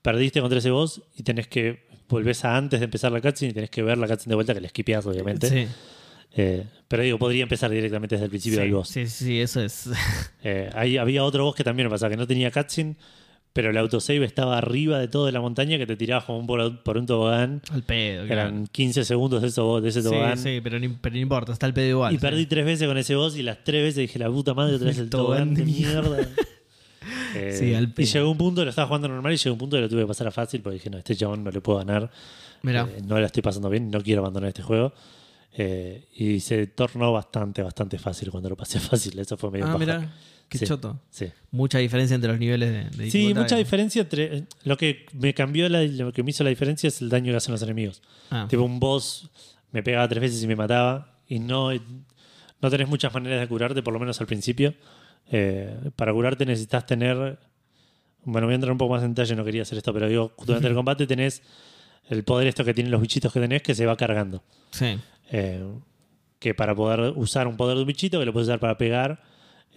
Perdiste 0.02 0.40
contra 0.40 0.60
ese 0.60 0.72
boss 0.72 1.02
y 1.18 1.24
tenés 1.24 1.48
que. 1.48 1.86
Volvés 2.12 2.46
a 2.46 2.56
antes 2.58 2.80
de 2.80 2.86
empezar 2.86 3.12
la 3.12 3.22
cutscene 3.22 3.52
y 3.52 3.54
tenés 3.54 3.70
que 3.70 3.82
ver 3.82 3.98
la 3.98 4.08
cutscene 4.08 4.32
de 4.32 4.36
vuelta 4.36 4.54
que 4.54 4.62
le 4.62 4.70
skipeás, 4.70 5.06
obviamente. 5.06 5.48
Sí. 5.48 5.68
Eh, 6.34 6.64
pero 6.88 7.04
digo, 7.04 7.18
podría 7.18 7.44
empezar 7.44 7.70
directamente 7.72 8.16
desde 8.16 8.26
el 8.26 8.30
principio 8.30 8.58
sí, 8.60 8.64
del 8.64 8.74
boss. 8.74 8.88
sí, 8.90 9.08
sí, 9.08 9.40
eso 9.42 9.62
es. 9.62 9.90
Eh, 10.44 10.70
ahí 10.74 10.98
había 10.98 11.24
otro 11.24 11.44
boss 11.46 11.56
que 11.56 11.64
también 11.64 11.88
me 11.88 11.92
pasaba, 11.92 12.10
que 12.10 12.18
no 12.18 12.26
tenía 12.26 12.52
cutscene, 12.52 12.96
pero 13.54 13.70
el 13.70 13.78
autosave 13.78 14.24
estaba 14.26 14.58
arriba 14.58 14.98
de 14.98 15.08
todo 15.10 15.26
de 15.26 15.34
la 15.34 15.42
montaña 15.42 15.78
que 15.78 15.86
te 15.86 15.96
tiraba 15.98 16.26
como 16.26 16.40
un 16.40 16.48
por, 16.48 16.84
por 16.84 16.98
un 16.98 17.06
tobogán. 17.06 17.62
Al 17.70 17.84
pedo. 17.84 18.26
claro. 18.26 18.42
Eran 18.50 18.68
15 18.68 19.04
segundos 19.04 19.42
de, 19.42 19.50
eso, 19.50 19.82
de 19.82 19.90
ese 19.90 20.02
Sí, 20.02 20.08
tobogán. 20.10 20.38
sí, 20.38 20.62
pero 20.64 20.80
no, 20.80 20.98
pero 21.02 21.14
no 21.16 21.22
importa, 21.22 21.52
está 21.52 21.66
el 21.68 21.74
pedo 21.74 21.88
igual. 21.90 22.16
y 22.16 22.18
perdí 22.18 22.46
tres 22.46 22.66
veces 22.66 22.88
con 22.88 22.98
ese 22.98 23.14
boss 23.16 23.36
y 23.38 23.44
las 23.44 23.64
tres 23.64 23.84
veces 23.84 23.98
dije, 23.98 24.18
la 24.20 24.30
puta 24.30 24.54
madre, 24.54 24.76
otra 24.78 24.88
vez 24.88 24.98
el 25.00 25.10
tobogán 25.12 25.54
de 25.54 25.66
mierda. 25.66 26.28
Eh, 27.36 27.56
Sí, 27.58 27.74
al 27.74 27.94
y 27.98 28.04
llegó 28.06 28.30
un 28.30 28.38
punto, 28.38 28.64
lo 28.64 28.70
estaba 28.70 28.88
jugando 28.88 29.08
normal 29.08 29.34
y 29.34 29.38
llegó 29.38 29.54
un 29.54 29.60
punto 29.60 29.78
que 29.78 29.82
lo 29.82 29.90
tuve 29.90 30.02
que 30.02 30.08
pasar 30.08 30.28
a 30.28 30.32
fácil 30.32 30.62
porque 30.62 30.76
dije, 30.76 30.90
no, 30.90 30.98
este 30.98 31.16
chabón 31.16 31.44
no 31.44 31.50
le 31.52 31.62
puedo 31.62 31.80
ganar. 31.80 32.12
Eh, 32.64 33.02
no 33.06 33.20
la 33.20 33.26
estoy 33.26 33.42
pasando 33.42 33.70
bien, 33.70 33.90
no 33.90 34.02
quiero 34.02 34.22
abandonar 34.22 34.50
este 34.50 34.62
juego. 34.62 34.94
Eh, 35.54 36.06
y 36.16 36.40
se 36.40 36.68
tornó 36.68 37.12
bastante, 37.12 37.62
bastante 37.64 37.98
fácil 37.98 38.30
cuando 38.32 38.50
lo 38.50 38.56
pasé 38.56 38.80
fácil. 38.80 39.18
Eso 39.20 39.36
fue 39.38 39.50
medio 39.52 39.66
ah, 39.68 39.78
mira, 39.78 40.14
qué 40.48 40.58
Sí. 40.58 40.66
choto. 40.66 41.00
Sí. 41.10 41.28
Mucha 41.52 41.80
diferencia 41.80 42.16
entre 42.16 42.30
los 42.32 42.40
niveles 42.40 42.70
de, 42.98 43.04
de 43.04 43.10
Sí, 43.12 43.34
mucha 43.34 43.56
diferencia 43.58 44.02
entre. 44.04 44.44
Lo 44.64 44.78
que 44.78 45.06
me 45.14 45.34
cambió, 45.34 45.68
la- 45.70 45.84
lo 45.84 46.14
que 46.14 46.24
me 46.24 46.30
hizo 46.32 46.44
la 46.44 46.50
diferencia 46.52 46.88
es 46.88 47.02
el 47.02 47.10
daño 47.10 47.32
que 47.34 47.38
hacen 47.38 47.52
los 47.54 47.62
enemigos. 47.64 48.02
Ah, 48.30 48.46
Tipo, 48.50 48.64
un 48.64 48.80
boss 48.80 49.30
me 49.72 49.82
pegaba 49.84 50.08
tres 50.08 50.22
veces 50.22 50.44
y 50.44 50.48
me 50.48 50.56
mataba. 50.56 51.18
Y 51.28 51.40
no, 51.40 51.72
no 51.74 52.70
tenés 52.70 52.88
muchas 52.88 53.14
maneras 53.14 53.40
de 53.42 53.48
curarte, 53.48 53.82
por 53.82 53.94
lo 53.94 54.00
menos 54.00 54.20
al 54.22 54.28
principio. 54.28 54.74
Eh, 55.30 55.92
para 55.96 56.14
curarte 56.14 56.46
necesitas 56.46 56.86
tener. 56.86 57.38
Bueno, 58.24 58.48
voy 58.48 58.54
a 58.54 58.56
entrar 58.56 58.72
un 58.72 58.78
poco 58.78 58.94
más 58.94 59.04
en 59.04 59.14
detalle, 59.14 59.36
no 59.36 59.44
quería 59.44 59.64
hacer 59.64 59.78
esto, 59.78 59.94
pero 59.94 60.08
digo, 60.08 60.34
durante 60.46 60.68
el 60.68 60.74
combate 60.76 61.08
tenés 61.08 61.42
el 62.10 62.24
poder 62.24 62.48
esto 62.48 62.64
que 62.64 62.74
tienen 62.74 62.92
los 62.92 63.02
bichitos 63.02 63.32
que 63.32 63.40
tenés 63.40 63.62
que 63.62 63.76
se 63.76 63.86
va 63.86 63.96
cargando. 63.98 64.44
sí. 64.72 65.00
Eh, 65.34 65.64
que 66.40 66.56
para 66.56 66.74
poder 66.74 67.14
usar 67.16 67.48
un 67.48 67.56
poder 67.56 67.76
de 67.76 67.82
un 67.82 67.88
bichito, 67.88 68.20
que 68.20 68.26
lo 68.26 68.34
puedes 68.34 68.50
usar 68.50 68.60
para 68.60 68.76
pegar, 68.76 69.22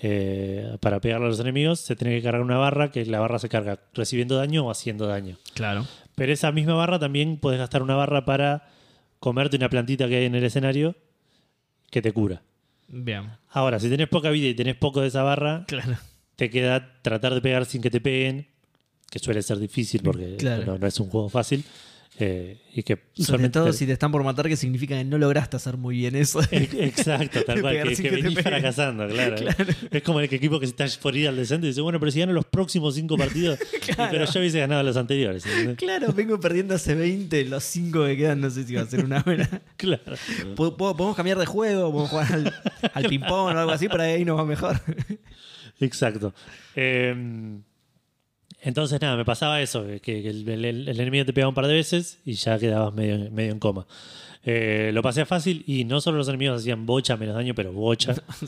eh, 0.01 0.77
para 0.81 0.99
pegarle 0.99 1.27
a 1.27 1.29
los 1.29 1.39
enemigos, 1.39 1.81
se 1.81 1.95
tiene 1.95 2.17
que 2.17 2.23
cargar 2.23 2.41
una 2.41 2.57
barra, 2.57 2.91
que 2.91 3.05
la 3.05 3.21
barra 3.21 3.39
se 3.39 3.51
carga 3.51 3.81
recibiendo 3.93 4.37
daño 4.37 4.67
o 4.67 4.71
haciendo 4.71 5.07
daño. 5.07 5.37
Claro. 5.53 5.87
Pero 6.15 6.33
esa 6.33 6.53
misma 6.53 6.75
barra 6.75 6.99
también 6.99 7.37
puedes 7.37 7.59
gastar 7.59 7.83
una 7.83 7.95
barra 7.95 8.25
para 8.25 8.67
comerte 9.21 9.57
una 9.59 9.69
plantita 9.69 10.09
que 10.09 10.17
hay 10.17 10.25
en 10.25 10.35
el 10.35 10.43
escenario 10.43 10.97
que 11.91 12.01
te 12.01 12.13
cura. 12.13 12.43
Bien. 12.89 13.31
Ahora, 13.51 13.79
si 13.81 13.89
tenés 13.89 14.09
poca 14.09 14.31
vida 14.31 14.49
y 14.49 14.55
tenés 14.55 14.77
poco 14.77 15.01
de 15.01 15.09
esa 15.09 15.23
barra, 15.23 15.65
Claro. 15.67 15.97
te 16.37 16.51
queda 16.51 17.01
tratar 17.03 17.35
de 17.35 17.41
pegar 17.41 17.65
sin 17.65 17.81
que 17.83 17.91
te 17.91 18.01
peguen, 18.01 18.47
que 19.11 19.19
suele 19.19 19.43
ser 19.43 19.59
difícil 19.59 20.03
porque 20.03 20.37
Claro. 20.39 20.65
no, 20.67 20.79
no 20.79 20.87
es 20.87 20.99
un 21.01 21.09
juego 21.09 21.29
fácil. 21.29 21.65
Eh, 22.17 22.59
y 22.73 22.83
que 22.85 22.97
Sobre 23.15 23.49
todo 23.49 23.73
si 23.73 23.87
te 23.87 23.93
están 23.93 24.13
por 24.13 24.23
matar, 24.23 24.47
que 24.49 24.57
significa 24.57 24.97
que 24.97 25.05
no 25.05 25.19
lograste 25.19 25.57
hacer 25.57 25.77
muy 25.77 25.97
bien 25.97 26.15
eso. 26.15 26.41
Exacto, 26.53 27.43
tal 27.47 27.61
cual, 27.61 27.95
que, 27.97 28.11
venís 28.11 28.39
fracasando, 28.41 29.07
claro. 29.09 29.37
Es 29.91 30.03
como 30.03 30.21
el 30.21 30.33
equipo 30.33 30.61
que 30.61 30.67
está 30.67 30.87
por 31.03 31.17
ir 31.17 31.27
al 31.29 31.37
descenso 31.37 31.67
y 31.67 31.71
dice, 31.71 31.81
bueno, 31.81 31.99
pero 31.99 32.13
si 32.13 32.21
gano 32.21 32.33
los 32.33 32.45
próximos 32.45 32.95
cinco 32.95 33.17
partidos, 33.17 33.59
pero 33.97 34.25
yo 34.27 34.41
hubiese 34.41 34.61
ganado 34.61 34.83
los 34.85 34.97
anteriores. 34.97 35.45
¿entendés? 35.45 35.77
Claro, 35.77 36.13
vengo 36.13 36.39
perdiendo 36.39 36.75
hace 36.75 36.95
20, 36.95 37.47
los 37.47 37.65
5 37.65 38.05
que 38.07 38.17
quedan, 38.17 38.41
no 38.41 38.51
sé 38.51 38.63
si 38.65 38.75
va 38.75 38.83
a 38.83 38.87
ser 38.87 39.05
una 39.05 39.21
buena. 39.23 39.49
Claro. 39.77 40.15
Po- 40.55 40.77
po- 40.77 40.97
Podemos 40.97 41.17
cambiar 41.17 41.39
de 41.39 41.47
juego, 41.47 41.91
podemos 41.91 42.11
jugar 42.11 42.33
al, 42.33 42.55
al 42.93 43.05
ping-pong 43.07 43.57
o 43.57 43.59
algo 43.59 43.73
así, 43.73 43.89
por 43.89 44.01
ahí 44.01 44.25
nos 44.25 44.39
va 44.39 44.45
mejor. 44.45 44.81
Exacto. 45.81 46.33
Eh, 46.77 47.15
entonces, 48.65 49.01
nada, 49.01 49.17
me 49.17 49.25
pasaba 49.25 49.61
eso, 49.61 49.85
que, 49.87 50.01
que 50.01 50.29
el, 50.29 50.49
el- 50.49 50.89
el 50.89 51.01
enemigo 51.01 51.25
te 51.25 51.33
pegaba 51.33 51.49
un 51.51 51.55
par 51.55 51.67
de 51.67 51.75
veces 51.75 52.19
y 52.25 52.33
ya 52.35 52.59
quedabas 52.59 52.93
medio, 52.95 53.31
medio 53.31 53.53
en 53.53 53.59
coma. 53.59 53.87
Eh, 54.47 54.91
lo 54.93 55.01
pasé 55.03 55.25
fácil 55.25 55.63
y 55.67 55.85
no 55.85 56.01
solo 56.01 56.19
los 56.19 56.29
enemigos 56.29 56.61
hacían 56.61 56.85
bocha 56.85 57.17
menos 57.17 57.35
daño, 57.35 57.55
pero 57.55 57.73
bocha. 57.73 58.15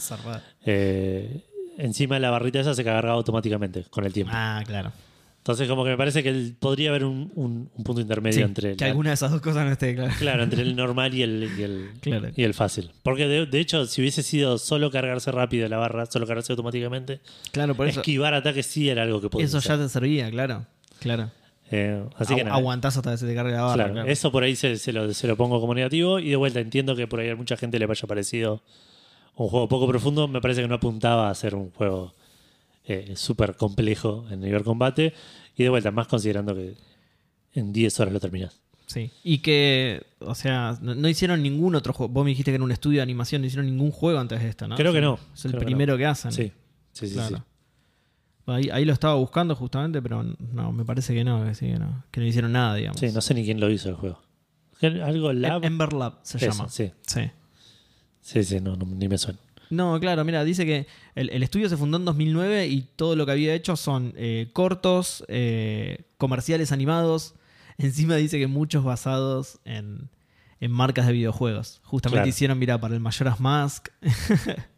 Eh, 0.64 1.42
encima 1.78 2.18
la 2.18 2.30
barrita 2.30 2.60
esa 2.60 2.74
se 2.74 2.84
cargaba 2.84 3.14
automáticamente 3.14 3.84
con 3.90 4.04
el 4.04 4.12
tiempo. 4.12 4.32
Ah, 4.34 4.62
claro. 4.66 4.92
Entonces, 5.46 5.68
como 5.68 5.84
que 5.84 5.90
me 5.90 5.96
parece 5.96 6.24
que 6.24 6.54
podría 6.58 6.88
haber 6.90 7.04
un, 7.04 7.30
un- 7.36 7.70
un 7.72 7.84
punto 7.84 8.00
intermedio 8.00 8.38
Sí, 8.38 8.42
entre 8.42 8.74
que 8.74 8.84
la- 8.84 8.90
alguna 8.90 9.10
de 9.10 9.14
esas 9.14 9.30
dos 9.30 9.40
cosas 9.40 9.64
no 9.64 9.70
esté 9.70 9.94
claro. 9.94 10.12
Claro, 10.18 10.42
entre 10.42 10.62
el 10.62 10.74
normal 10.76 11.14
y 11.14 11.22
el, 11.22 11.48
y 11.56 11.62
el, 11.62 11.90
Claro. 12.00 12.30
y 12.34 12.42
el 12.42 12.52
fácil. 12.52 12.90
Porque 13.04 13.28
de, 13.28 13.46
de 13.46 13.60
hecho, 13.60 13.86
si 13.86 14.00
hubiese 14.00 14.24
sido 14.24 14.58
solo 14.58 14.90
cargarse 14.90 15.30
rápido 15.30 15.68
la 15.68 15.76
barra, 15.76 16.06
solo 16.06 16.26
cargarse 16.26 16.52
automáticamente, 16.52 17.20
Claro, 17.52 17.76
por 17.76 17.86
eso. 17.86 18.00
esquivar 18.00 18.34
ataques 18.34 18.66
sí 18.66 18.88
era 18.88 19.04
algo 19.04 19.20
que 19.20 19.30
podía 19.30 19.46
Eso 19.46 19.60
ya 19.60 19.78
te 19.78 19.88
servía, 19.88 20.28
claro. 20.32 20.66
Claro. 20.98 21.30
así 22.16 22.34
que 22.34 22.42
nada. 22.42 22.56
Aguantás 22.56 22.96
hasta 22.96 23.12
que 23.12 23.18
se 23.18 23.26
te 23.28 23.34
cargue 23.36 23.52
la 23.52 23.62
barra. 23.62 23.74
Claro, 23.74 23.92
claro. 23.92 24.08
Eso 24.10 24.32
por 24.32 24.42
ahí 24.42 24.56
se, 24.56 24.76
se 24.78 24.92
lo, 24.92 25.14
se 25.14 25.28
lo 25.28 25.36
pongo 25.36 25.60
como 25.60 25.74
negativo. 25.74 26.18
Y 26.18 26.30
de 26.30 26.36
vuelta 26.36 26.58
entiendo 26.58 26.96
que 26.96 27.06
por 27.06 27.20
ahí 27.20 27.28
a 27.28 27.36
mucha 27.36 27.56
gente 27.56 27.78
le 27.78 27.84
haya 27.84 28.08
parecido 28.08 28.64
un 29.36 29.46
juego 29.46 29.68
poco 29.68 29.86
profundo. 29.86 30.26
Me 30.26 30.40
parece 30.40 30.62
que 30.62 30.66
no 30.68 30.74
apuntaba 30.74 31.30
a 31.30 31.34
ser 31.36 31.54
un 31.54 31.70
juego 31.70 32.14
eh, 32.86 33.14
súper 33.16 33.56
complejo 33.56 34.26
en 34.30 34.40
nivel 34.40 34.62
combate. 34.64 35.12
Y 35.56 35.62
de 35.62 35.68
vuelta, 35.68 35.90
más 35.90 36.06
considerando 36.06 36.54
que 36.54 36.76
en 37.54 37.72
10 37.72 38.00
horas 38.00 38.12
lo 38.12 38.20
terminas. 38.20 38.60
Sí. 38.86 39.10
Y 39.24 39.38
que, 39.38 40.06
o 40.20 40.34
sea, 40.34 40.78
no, 40.80 40.94
no 40.94 41.08
hicieron 41.08 41.42
ningún 41.42 41.74
otro 41.74 41.92
juego. 41.92 42.12
Vos 42.12 42.24
me 42.24 42.30
dijiste 42.30 42.50
que 42.50 42.54
era 42.56 42.64
un 42.64 42.70
estudio 42.72 42.98
de 42.98 43.02
animación, 43.02 43.42
no 43.42 43.46
hicieron 43.46 43.66
ningún 43.66 43.90
juego 43.90 44.18
antes 44.20 44.40
de 44.40 44.48
esto, 44.48 44.68
¿no? 44.68 44.76
Creo 44.76 44.92
que 44.92 45.00
no, 45.00 45.18
Es 45.34 45.44
el 45.44 45.52
que 45.52 45.58
primero 45.58 45.96
que, 45.96 46.06
hacen. 46.06 46.30
Sí, 46.30 46.52
sí, 46.92 47.08
sí. 47.08 47.14
Claro. 47.14 47.38
sí. 47.38 47.42
Ahí, 48.48 48.68
ahí 48.70 48.84
lo 48.84 48.92
estaba 48.92 49.14
buscando 49.16 49.56
justamente, 49.56 50.00
pero 50.00 50.22
no, 50.22 50.70
me 50.72 50.84
parece 50.84 51.12
que 51.14 51.24
no, 51.24 51.44
que, 51.44 51.54
sí, 51.56 51.66
que 51.66 51.78
no, 51.80 52.04
que 52.12 52.20
no 52.20 52.26
hicieron 52.26 52.52
nada, 52.52 52.76
digamos. 52.76 53.00
Sí, 53.00 53.08
no 53.12 53.20
sé 53.20 53.34
ni 53.34 53.44
quién 53.44 53.58
lo 53.58 53.68
hizo 53.70 53.88
el 53.88 53.96
juego. 53.96 54.22
Algo 54.80 55.32
Lab. 55.32 55.64
Em- 55.64 55.72
Ember 55.72 55.92
Lab 55.92 56.20
se 56.22 56.36
Eso, 56.38 56.46
llama. 56.50 56.68
Sí, 56.68 56.92
Sí. 57.06 57.22
sí, 58.20 58.44
sí, 58.44 58.60
no, 58.60 58.76
no, 58.76 58.84
ni 58.86 59.08
me 59.08 59.18
suena. 59.18 59.40
No, 59.70 59.98
claro, 60.00 60.24
mira, 60.24 60.44
dice 60.44 60.64
que 60.64 60.86
el, 61.14 61.30
el 61.30 61.42
estudio 61.42 61.68
se 61.68 61.76
fundó 61.76 61.96
en 61.98 62.04
2009 62.04 62.66
y 62.68 62.82
todo 62.96 63.16
lo 63.16 63.26
que 63.26 63.32
había 63.32 63.54
hecho 63.54 63.76
son 63.76 64.12
eh, 64.16 64.48
cortos, 64.52 65.24
eh, 65.28 66.04
comerciales 66.18 66.72
animados. 66.72 67.34
Encima 67.78 68.16
dice 68.16 68.38
que 68.38 68.46
muchos 68.46 68.84
basados 68.84 69.58
en, 69.64 70.08
en 70.60 70.70
marcas 70.70 71.06
de 71.06 71.12
videojuegos. 71.12 71.80
Justamente 71.84 72.18
Claro. 72.18 72.28
hicieron, 72.28 72.58
mira, 72.58 72.80
para 72.80 72.94
el 72.94 73.00
Majora's 73.00 73.40
Mask. 73.40 73.88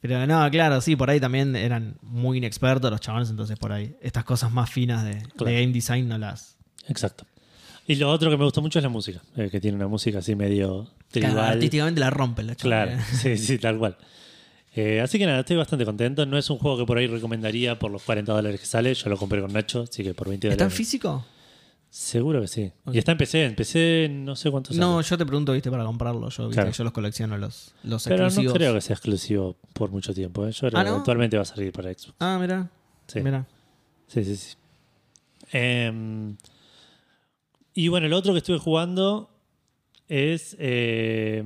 Pero 0.00 0.26
no, 0.26 0.48
claro, 0.50 0.80
sí, 0.80 0.94
por 0.94 1.10
ahí 1.10 1.18
también 1.18 1.56
eran 1.56 1.96
muy 2.02 2.38
inexpertos 2.38 2.88
los 2.90 3.00
chavales, 3.00 3.30
entonces 3.30 3.58
por 3.58 3.72
ahí 3.72 3.96
estas 4.00 4.24
cosas 4.24 4.52
más 4.52 4.70
finas 4.70 5.04
de, 5.04 5.22
game 5.36 5.68
design 5.68 6.06
no 6.08 6.16
las... 6.18 6.56
Exacto. 6.86 7.26
Y 7.86 7.96
lo 7.96 8.08
otro 8.10 8.30
que 8.30 8.36
me 8.36 8.44
gustó 8.44 8.62
mucho 8.62 8.78
es 8.78 8.82
la 8.84 8.88
música, 8.90 9.20
eh, 9.36 9.48
que 9.50 9.60
tiene 9.60 9.76
una 9.76 9.88
música 9.88 10.18
así 10.18 10.36
medio 10.36 10.88
Claro, 11.10 11.40
artísticamente 11.42 12.00
la 12.00 12.10
rompen 12.10 12.46
la 12.48 12.54
Claro, 12.54 12.90
chavala. 12.92 13.06
sí, 13.12 13.36
sí, 13.38 13.58
tal 13.58 13.78
cual. 13.78 13.96
Eh, 14.74 15.00
así 15.00 15.18
que 15.18 15.26
nada, 15.26 15.40
estoy 15.40 15.56
bastante 15.56 15.84
contento. 15.84 16.24
No 16.26 16.36
es 16.38 16.48
un 16.50 16.58
juego 16.58 16.76
que 16.78 16.84
por 16.86 16.98
ahí 16.98 17.06
recomendaría 17.06 17.78
por 17.78 17.90
los 17.90 18.02
40 18.02 18.32
dólares 18.32 18.60
que 18.60 18.66
sale. 18.66 18.94
Yo 18.94 19.08
lo 19.10 19.16
compré 19.16 19.40
con 19.40 19.52
Nacho, 19.52 19.82
así 19.90 20.04
que 20.04 20.14
por 20.14 20.28
20 20.28 20.48
¿Está 20.48 20.54
en 20.54 20.58
dólares. 20.58 20.76
físico? 20.76 21.24
Seguro 21.90 22.42
que 22.42 22.48
sí. 22.48 22.70
Y 22.92 22.98
está 22.98 23.12
en 23.12 23.18
PC. 23.18 23.44
En 23.46 23.54
PC 23.56 24.08
no 24.12 24.36
sé 24.36 24.50
cuánto 24.50 24.68
sale. 24.74 24.80
No, 24.80 25.00
yo 25.00 25.16
te 25.18 25.24
pregunto, 25.24 25.52
viste, 25.54 25.70
para 25.70 25.84
comprarlo. 25.84 26.28
Yo, 26.28 26.44
viste, 26.48 26.54
Claro. 26.60 26.70
que 26.70 26.76
yo 26.76 26.84
los 26.84 26.92
colecciono 26.92 27.38
los, 27.38 27.74
los 27.82 28.04
Pero 28.04 28.26
exclusivos. 28.26 28.52
no 28.52 28.58
creo 28.58 28.74
que 28.74 28.80
sea 28.82 28.94
exclusivo 28.94 29.56
por 29.72 29.90
mucho 29.90 30.12
tiempo. 30.12 30.46
¿eh? 30.46 30.52
Yo 30.52 30.68
creo 30.68 30.78
¿Ah, 30.78 30.84
que 30.84 30.90
eventualmente 30.90 31.36
va 31.38 31.42
a 31.42 31.46
salir 31.46 31.72
para 31.72 31.88
Xbox. 31.92 32.14
Ah, 32.20 32.36
mira, 32.38 32.68
Sí, 33.06 33.20
mira. 33.22 33.46
sí, 34.06 34.22
sí. 34.22 34.36
sí. 34.36 34.56
Em, 35.50 36.36
y 37.72 37.88
bueno, 37.88 38.06
el 38.06 38.12
otro 38.12 38.32
que 38.34 38.38
estuve 38.38 38.58
jugando 38.58 39.30
es. 40.08 40.56
eh, 40.58 41.42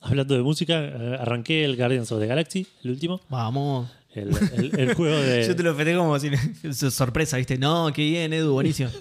hablando 0.00 0.34
de 0.34 0.42
música, 0.42 0.82
eh, 0.84 1.16
arranqué 1.20 1.64
el 1.64 1.76
Guardians 1.76 2.10
of 2.12 2.20
the 2.20 2.26
Galaxy, 2.26 2.66
el 2.84 2.90
último. 2.90 3.20
Vamos. 3.28 3.90
El, 4.14 4.28
el- 4.56 4.78
el 4.78 4.94
juego 4.94 5.16
de. 5.16 5.44
Yo 5.48 5.56
te 5.56 5.62
lo 5.62 5.70
esperé 5.70 5.96
como 5.96 6.18
si 6.18 6.30
sorpresa, 6.90 7.36
¿viste? 7.38 7.56
No, 7.58 7.90
qué 7.94 8.02
bien, 8.04 8.32
Edu, 8.32 8.52
buenísimo. 8.52 8.90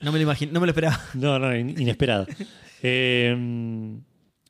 No 0.00 0.10
me 0.12 0.18
lo 0.18 0.22
imagino, 0.24 0.52
no 0.52 0.60
me 0.60 0.66
lo 0.66 0.70
esperaba. 0.70 0.98
No, 1.14 1.38
no, 1.38 1.54
in- 1.56 1.78
inesperado. 1.80 2.26
Eh, 2.82 3.36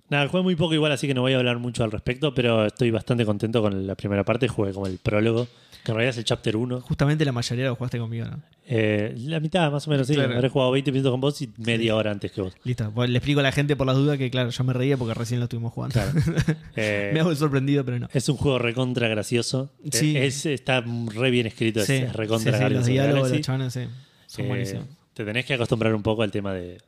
nada, 0.09 0.29
jugué 0.29 0.43
muy 0.43 0.57
poco 0.57 0.75
igual, 0.75 0.93
así 0.93 1.07
que 1.07 1.15
no 1.15 1.21
voy 1.23 1.33
a 1.33 1.39
hablar 1.39 1.59
mucho 1.59 1.85
al 1.85 1.91
respecto, 1.93 2.33
pero 2.35 2.67
estoy 2.67 2.91
bastante 2.91 3.25
contento 3.25 3.61
con 3.61 3.87
la 3.87 3.95
primera 3.97 4.25
parte. 4.25 4.49
Jugué 4.49 4.73
como 4.73 4.87
el 4.87 4.99
prólogo, 4.99 5.49
que 5.85 5.91
en 5.91 5.97
realidad 5.97 6.11
es 6.11 6.19
el 6.19 6.25
chapter 6.25 6.57
1. 6.57 6.81
Justamente 6.83 7.25
la 7.25 7.33
mayoría 7.33 7.65
lo 7.67 7.75
jugaste 7.75 7.99
conmigo, 7.99 8.27
¿no? 8.27 8.41
Eh, 8.67 9.15
la 9.19 9.41
mitad, 9.41 9.71
más 9.73 9.87
o 9.89 9.91
menos, 9.91 10.07
sí. 10.07 10.15
Claro. 10.15 10.35
Habré 10.37 10.49
jugado 10.49 10.71
20 10.71 10.93
minutos 10.93 11.11
con 11.13 11.21
vos 11.21 11.43
y 11.43 11.51
media 11.59 11.97
hora 11.97 12.11
antes 12.13 12.31
que 12.31 12.41
vos. 12.41 12.55
Listo. 12.65 12.91
Pues 12.95 13.11
le 13.11 13.19
explico 13.19 13.41
a 13.41 13.43
la 13.43 13.51
gente 13.53 13.75
por 13.75 13.87
las 13.87 13.97
dudas 13.97 14.17
que, 14.19 14.31
claro, 14.31 14.51
yo 14.51 14.65
me 14.65 14.73
reía 14.73 14.97
porque 14.97 15.15
recién 15.15 15.41
lo 15.41 15.45
estuvimos 15.45 15.73
jugando. 15.73 15.95
Claro. 15.95 16.13
Eh, 16.77 17.11
me 17.13 17.21
hago 17.21 17.31
el 17.31 17.37
sorprendido, 17.37 17.85
pero 17.85 17.99
no. 17.99 18.09
es 18.13 18.29
un 18.29 18.37
juego 18.37 18.59
recontra 18.59 19.09
gracioso. 19.09 19.71
Eh, 19.85 19.89
Sí. 19.93 20.17
Es, 20.17 20.47
está 20.47 20.81
re 21.15 21.31
bien 21.31 21.47
escrito, 21.47 21.81
es- 21.81 21.87
Sí, 21.87 21.95
es, 21.95 22.11
sí, 22.11 22.17
recontra 22.17 22.53
sí, 22.53 22.59
Guardians 22.59 22.87
los 22.87 22.87
diálogos, 22.87 23.31
los 23.31 23.41
chavales, 23.41 23.73
sí, 23.73 23.81
son 24.29 24.45
Eh, 24.45 24.49
buenísimos. 24.49 24.85
Te 25.15 25.25
tenés 25.25 25.45
que 25.45 25.55
acostumbrar 25.55 25.95
un 25.95 26.03
poco 26.03 26.23
al 26.23 26.31
tema 26.31 26.55
de, 26.55 26.79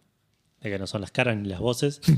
de 0.64 0.70
que 0.70 0.78
no 0.78 0.86
son 0.86 1.00
las 1.02 1.10
caras 1.10 1.36
ni 1.36 1.48
las 1.48 1.60
voces. 1.60 2.00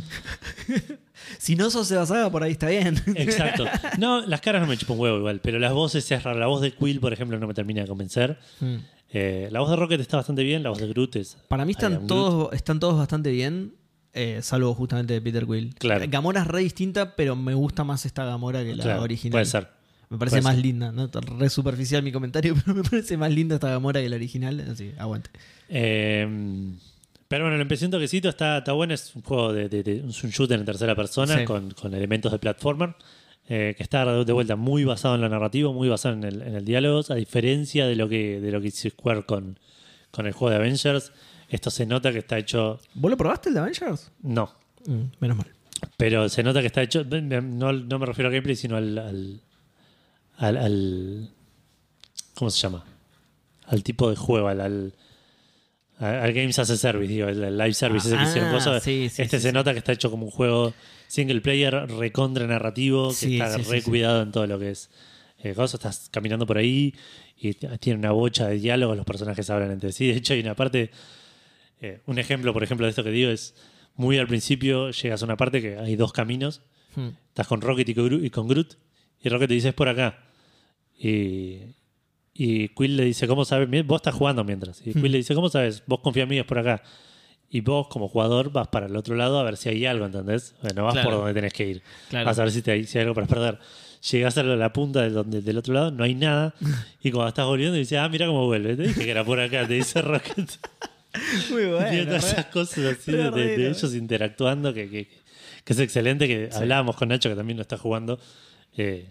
Si 1.38 1.56
no 1.56 1.70
sos 1.70 1.88
Seba 1.88 2.06
Saga, 2.06 2.30
por 2.30 2.42
ahí 2.42 2.52
está 2.52 2.68
bien. 2.68 3.02
Exacto. 3.14 3.64
No, 3.98 4.24
las 4.24 4.40
caras 4.40 4.62
no 4.62 4.68
me 4.68 4.76
chupan 4.76 4.98
huevo 4.98 5.18
igual, 5.18 5.40
pero 5.40 5.58
las 5.58 5.72
voces 5.72 6.10
es 6.10 6.22
rara. 6.22 6.38
La 6.38 6.46
voz 6.46 6.60
de 6.60 6.72
Quill, 6.72 7.00
por 7.00 7.12
ejemplo, 7.12 7.38
no 7.38 7.46
me 7.46 7.54
termina 7.54 7.82
de 7.82 7.88
convencer. 7.88 8.38
Mm. 8.60 8.76
Eh, 9.10 9.48
la 9.50 9.60
voz 9.60 9.70
de 9.70 9.76
Rocket 9.76 10.00
está 10.00 10.18
bastante 10.18 10.44
bien, 10.44 10.62
la 10.62 10.70
voz 10.70 10.78
de 10.78 10.86
Groot 10.88 11.16
es. 11.16 11.36
Para 11.48 11.64
mí 11.64 11.72
están 11.72 12.06
todos, 12.06 12.52
están 12.52 12.78
todos 12.78 12.98
bastante 12.98 13.30
bien, 13.30 13.74
eh, 14.12 14.40
salvo 14.42 14.74
justamente 14.74 15.14
de 15.14 15.20
Peter 15.20 15.46
Quill. 15.46 15.74
Claro. 15.76 16.04
Gamora 16.08 16.42
es 16.42 16.46
re 16.46 16.60
distinta, 16.60 17.16
pero 17.16 17.34
me 17.34 17.54
gusta 17.54 17.82
más 17.82 18.04
esta 18.06 18.24
Gamora 18.24 18.62
que 18.62 18.76
la 18.76 18.84
Claro, 18.84 19.02
original. 19.02 19.32
Puede 19.32 19.46
ser. 19.46 19.68
Me 20.10 20.18
parece 20.18 20.40
más 20.42 20.54
ser. 20.54 20.64
linda, 20.64 20.92
¿no? 20.92 21.08
Re 21.08 21.48
superficial 21.48 22.02
mi 22.02 22.12
comentario, 22.12 22.54
pero 22.64 22.76
me 22.76 22.88
parece 22.88 23.16
más 23.16 23.32
linda 23.32 23.56
esta 23.56 23.70
Gamora 23.70 24.00
que 24.00 24.08
la 24.08 24.16
original. 24.16 24.60
Así, 24.70 24.92
aguante. 24.98 25.30
Eh, 25.68 26.28
pero 27.28 27.44
bueno, 27.44 27.56
lo 27.56 27.62
empecé 27.62 27.84
un 27.86 27.90
toquecito, 27.90 28.28
está, 28.28 28.58
está 28.58 28.72
bueno. 28.72 28.94
Es 28.94 29.14
un 29.16 29.22
juego 29.22 29.52
de, 29.52 29.68
de- 29.68 29.82
de- 29.82 30.04
es 30.08 30.24
un 30.24 30.30
shooter 30.30 30.58
en 30.58 30.64
tercera 30.66 30.94
persona 30.94 31.38
Sí. 31.38 31.44
con, 31.44 31.70
con 31.72 31.94
elementos 31.94 32.30
de 32.32 32.38
platformer. 32.38 32.94
eh, 33.48 33.74
que 33.76 33.82
está 33.84 34.04
de 34.24 34.32
vuelta 34.32 34.56
muy 34.56 34.82
basado 34.84 35.14
en 35.14 35.20
la 35.20 35.28
narrativa, 35.28 35.70
muy 35.72 35.88
basado 35.88 36.14
en 36.16 36.24
el, 36.24 36.42
en 36.42 36.56
el 36.56 36.64
diálogo, 36.64 37.02
a 37.08 37.14
diferencia 37.14 37.86
de 37.86 37.94
lo 37.94 38.08
que, 38.08 38.40
de 38.40 38.50
lo 38.50 38.60
que 38.60 38.66
hizo 38.68 38.90
Square 38.90 39.22
con, 39.24 39.58
con 40.10 40.26
el 40.26 40.32
juego 40.32 40.50
de 40.50 40.56
Avengers. 40.56 41.12
Esto 41.48 41.70
se 41.70 41.86
nota 41.86 42.10
que 42.10 42.18
está 42.18 42.38
hecho. 42.38 42.80
¿Vos 42.94 43.08
lo 43.08 43.16
probaste 43.16 43.50
el 43.50 43.54
de 43.54 43.60
Avengers? 43.60 44.10
No, 44.22 44.50
Mm, 44.86 45.02
menos 45.20 45.36
mal. 45.36 45.46
Pero 45.96 46.28
se 46.28 46.42
nota 46.42 46.60
que 46.60 46.66
está 46.66 46.82
hecho. 46.82 47.04
No, 47.04 47.72
no 47.72 47.98
me 48.00 48.06
refiero 48.06 48.28
al 48.28 48.32
gameplay, 48.34 48.56
sino 48.56 48.76
al. 48.76 48.98
al, 48.98 49.40
al- 50.38 50.56
al- 50.56 51.30
¿Cómo 52.34 52.50
se 52.50 52.58
llama? 52.60 52.84
Al 53.66 53.82
tipo 53.84 54.10
de 54.10 54.16
juego, 54.16 54.48
al. 54.48 54.92
Al, 55.98 56.32
Games 56.32 56.58
as 56.58 56.70
a 56.70 56.76
Service, 56.76 57.12
digo, 57.12 57.28
el, 57.28 57.56
live 57.56 57.74
service 57.74 58.06
ese 58.08 58.16
que 58.16 58.22
Ah, 58.22 58.28
hicieron 58.28 58.52
cosas. 58.52 58.82
sí, 58.82 59.08
sí, 59.08 59.22
este 59.22 59.38
sí, 59.38 59.44
se 59.44 59.52
nota 59.52 59.72
que 59.72 59.78
está 59.78 59.92
hecho 59.92 60.10
como 60.10 60.24
un 60.26 60.30
juego 60.30 60.74
single 61.08 61.40
player, 61.40 61.74
recontra 61.88 62.46
narrativo, 62.46 63.12
que 63.18 63.36
está 63.38 63.56
re 63.58 63.82
cuidado 63.82 64.22
en 64.22 64.32
todo 64.32 64.46
lo 64.46 64.58
que 64.58 64.70
es. 64.70 64.90
Eh, 65.42 65.54
cosas, 65.54 65.74
estás 65.74 66.08
caminando 66.10 66.46
por 66.46 66.58
ahí 66.58 66.94
y 67.38 67.54
tiene 67.54 67.98
una 67.98 68.10
bocha 68.12 68.48
de 68.48 68.58
diálogos, 68.58 68.96
los 68.96 69.06
personajes 69.06 69.48
hablan 69.50 69.70
entre 69.70 69.92
sí. 69.92 70.06
De 70.12 70.16
hecho, 70.18 70.34
hay 70.34 70.40
una 70.40 70.54
parte. 70.56 70.90
eh, 71.80 72.00
un 72.06 72.18
ejemplo, 72.18 72.52
por 72.52 72.62
ejemplo, 72.62 72.86
de 72.86 72.90
esto 72.90 73.04
que 73.04 73.10
digo 73.10 73.30
es. 73.30 73.54
Muy 73.98 74.18
al 74.18 74.26
principio 74.26 74.90
llegas 74.90 75.22
a 75.22 75.24
una 75.24 75.38
parte 75.38 75.62
que 75.62 75.78
hay 75.78 75.96
dos 75.96 76.12
caminos 76.12 76.60
Mm. 76.96 77.08
Estás 77.28 77.46
con 77.46 77.60
Rocket 77.60 77.86
y 77.90 77.94
con 77.94 78.06
Groot, 78.06 78.24
y 78.24 78.30
con 78.30 78.48
Groot, 78.48 78.78
y 79.22 79.28
Rocket 79.28 79.48
te 79.48 79.54
dice 79.54 79.68
es 79.68 79.74
por 79.74 79.88
acá. 79.90 80.18
Y, 80.98 81.58
y 82.38 82.68
Quill 82.68 82.96
le 82.96 83.04
dice, 83.04 83.26
¿cómo 83.26 83.44
sabes? 83.44 83.68
Vos 83.86 83.96
estás 84.00 84.14
jugando 84.14 84.44
mientras. 84.44 84.80
Y 84.86 84.92
Quill 84.92 85.12
le 85.12 85.18
dice, 85.18 85.34
¿cómo 85.34 85.48
sabes? 85.48 85.82
Vos 85.86 86.00
confía 86.00 86.24
en 86.24 86.28
mí, 86.28 86.38
es 86.38 86.44
por 86.44 86.58
acá. 86.58 86.82
Y 87.48 87.60
vos, 87.60 87.86
como 87.88 88.08
jugador, 88.08 88.50
vas 88.50 88.68
para 88.68 88.86
el 88.86 88.96
otro 88.96 89.14
lado 89.14 89.38
a 89.38 89.44
ver 89.44 89.56
si 89.56 89.68
hay 89.68 89.86
algo, 89.86 90.04
¿entendés? 90.06 90.54
Bueno, 90.62 90.84
vas 90.84 90.94
Claro. 90.94 91.10
por 91.10 91.18
donde 91.18 91.34
tenés 91.34 91.52
que 91.52 91.66
ir. 91.68 91.82
Claro. 92.10 92.26
Vas 92.26 92.38
a 92.38 92.42
ver 92.42 92.50
si, 92.52 92.60
te 92.62 92.72
hay, 92.72 92.84
si 92.84 92.98
hay 92.98 93.02
algo 93.02 93.14
para 93.14 93.26
perder. 93.26 93.58
Llegás 94.10 94.36
a 94.36 94.42
la 94.42 94.72
punta 94.72 95.02
del, 95.02 95.14
donde, 95.14 95.40
del 95.40 95.56
otro 95.58 95.72
lado, 95.72 95.90
no 95.92 96.04
hay 96.04 96.14
nada. 96.14 96.54
Y 97.02 97.10
cuando 97.12 97.28
estás 97.28 97.46
volviendo, 97.46 97.76
dices, 97.76 97.98
ah, 97.98 98.08
mira 98.08 98.26
cómo 98.26 98.46
vuelve. 98.46 98.76
Te 98.76 98.82
dije 98.88 99.04
que 99.04 99.10
era 99.10 99.24
por 99.24 99.38
acá, 99.40 99.66
te 99.66 99.74
dice 99.74 100.02
Rocket. 100.02 100.50
Muy 101.50 101.64
bueno. 101.70 102.04
Todas 102.04 102.24
re- 102.24 102.30
esas 102.30 102.46
cosas 102.46 102.84
así 102.98 103.12
de, 103.12 103.30
de- 103.30 103.68
ellos 103.68 103.94
interactuando 103.94 104.74
que, 104.74 104.90
que- 104.90 105.08
que 105.64 105.72
es 105.72 105.78
excelente. 105.78 106.26
Que 106.28 106.50
hablábamos 106.52 106.96
con 106.96 107.08
Nacho, 107.08 107.28
que 107.28 107.36
también 107.36 107.56
lo 107.56 107.62
está 107.62 107.78
jugando. 107.78 108.18
eh, 108.76 109.08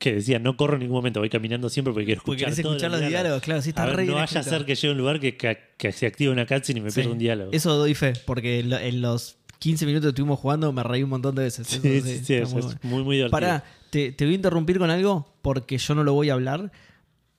que 0.00 0.14
decía, 0.14 0.38
no 0.40 0.56
corro 0.56 0.74
en 0.74 0.80
ningún 0.80 0.96
momento, 0.96 1.20
voy 1.20 1.28
caminando 1.30 1.68
siempre 1.68 1.92
porque 1.92 2.06
quiero 2.06 2.22
Porque 2.24 2.42
escuchar, 2.42 2.62
todos 2.64 2.74
escuchar 2.76 2.90
los 3.00 3.08
diálogos, 3.08 3.42
claro, 3.42 3.62
sí, 3.62 3.68
está 3.68 3.82
A 3.84 3.86
ver, 3.86 3.96
re 3.96 4.04
no 4.06 4.14
vaya 4.14 4.40
a 4.40 4.42
ser 4.42 4.64
que 4.64 4.74
llegue 4.74 4.88
a 4.88 4.92
un 4.92 4.98
lugar 4.98 5.20
que, 5.20 5.36
que- 5.36 5.58
que 5.76 5.92
se 5.92 6.06
active 6.06 6.32
una 6.32 6.46
cutscene 6.46 6.80
y 6.80 6.82
me 6.82 6.90
Sí. 6.90 6.96
pierda 6.96 7.12
un 7.12 7.18
diálogo. 7.18 7.50
Eso 7.52 7.76
doy 7.76 7.94
fe, 7.94 8.14
porque 8.24 8.58
en 8.60 8.70
lo- 8.70 8.78
en 8.78 9.00
los 9.02 9.36
15 9.58 9.84
minutos 9.86 10.06
que 10.06 10.08
estuvimos 10.08 10.38
jugando 10.40 10.72
me 10.72 10.82
reí 10.82 11.02
un 11.02 11.10
montón 11.10 11.34
de 11.34 11.42
veces. 11.42 11.70
Eso 11.70 11.82
sí, 11.82 12.00
sí, 12.00 12.24
sí, 12.24 12.34
es, 12.34 12.50
muy 12.52 12.62
bueno. 12.62 12.78
muy, 12.82 13.04
muy 13.04 13.16
divertido. 13.16 13.30
Pará, 13.30 13.62
te, 13.90 14.10
te 14.10 14.24
voy 14.24 14.32
a 14.32 14.36
interrumpir 14.36 14.78
con 14.78 14.88
algo 14.90 15.32
porque 15.42 15.76
yo 15.76 15.94
no 15.94 16.02
lo 16.02 16.14
voy 16.14 16.30
a 16.30 16.32
hablar. 16.32 16.72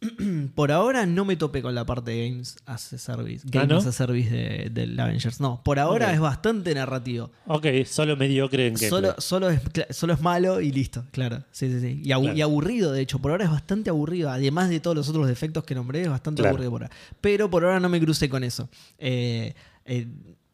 por 0.55 0.71
ahora 0.71 1.05
no 1.05 1.25
me 1.25 1.35
topé 1.35 1.61
con 1.61 1.75
la 1.75 1.85
parte 1.85 2.11
de 2.11 2.29
Games 2.29 2.57
as 2.65 2.93
a 2.93 2.97
Service. 2.97 3.45
Games 3.49 3.69
¿no? 3.69 3.77
as 3.77 3.85
a 3.85 3.91
Service 3.91 4.29
de- 4.29 4.69
del 4.71 4.99
Avengers. 4.99 5.39
No, 5.39 5.61
por 5.63 5.77
ahora 5.79 6.11
es 6.13 6.19
bastante 6.19 6.73
narrativo. 6.73 7.31
Ok, 7.45 7.67
solo 7.85 8.17
mediocre 8.17 8.67
en. 8.67 8.77
Solo, 8.77 9.15
solo, 9.19 9.49
es, 9.49 9.61
solo 9.91 10.13
es 10.13 10.21
malo 10.21 10.59
y 10.61 10.71
listo, 10.71 11.05
claro. 11.11 11.43
Sí, 11.51 11.69
sí, 11.71 11.79
sí. 11.79 12.01
Y, 12.03 12.11
abu- 12.11 12.23
Claro. 12.23 12.37
y 12.37 12.41
aburrido, 12.41 12.91
de 12.91 13.01
hecho. 13.01 13.19
Por 13.19 13.31
ahora 13.31 13.45
es 13.45 13.51
bastante 13.51 13.89
aburrido. 13.89 14.29
Además 14.31 14.69
de 14.69 14.79
todos 14.79 14.95
los 14.97 15.07
otros 15.09 15.27
defectos 15.27 15.63
que 15.63 15.75
nombré, 15.75 16.01
es 16.01 16.09
bastante 16.09 16.41
Claro. 16.41 16.55
aburrido 16.55 16.71
por 16.71 16.83
ahora. 16.83 16.95
Pero 17.21 17.49
por 17.49 17.63
ahora 17.63 17.79
no 17.79 17.89
me 17.89 17.99
crucé 17.99 18.27
con 18.29 18.43
eso. 18.43 18.69
Eh, 18.97 19.53
eh, 19.85 20.07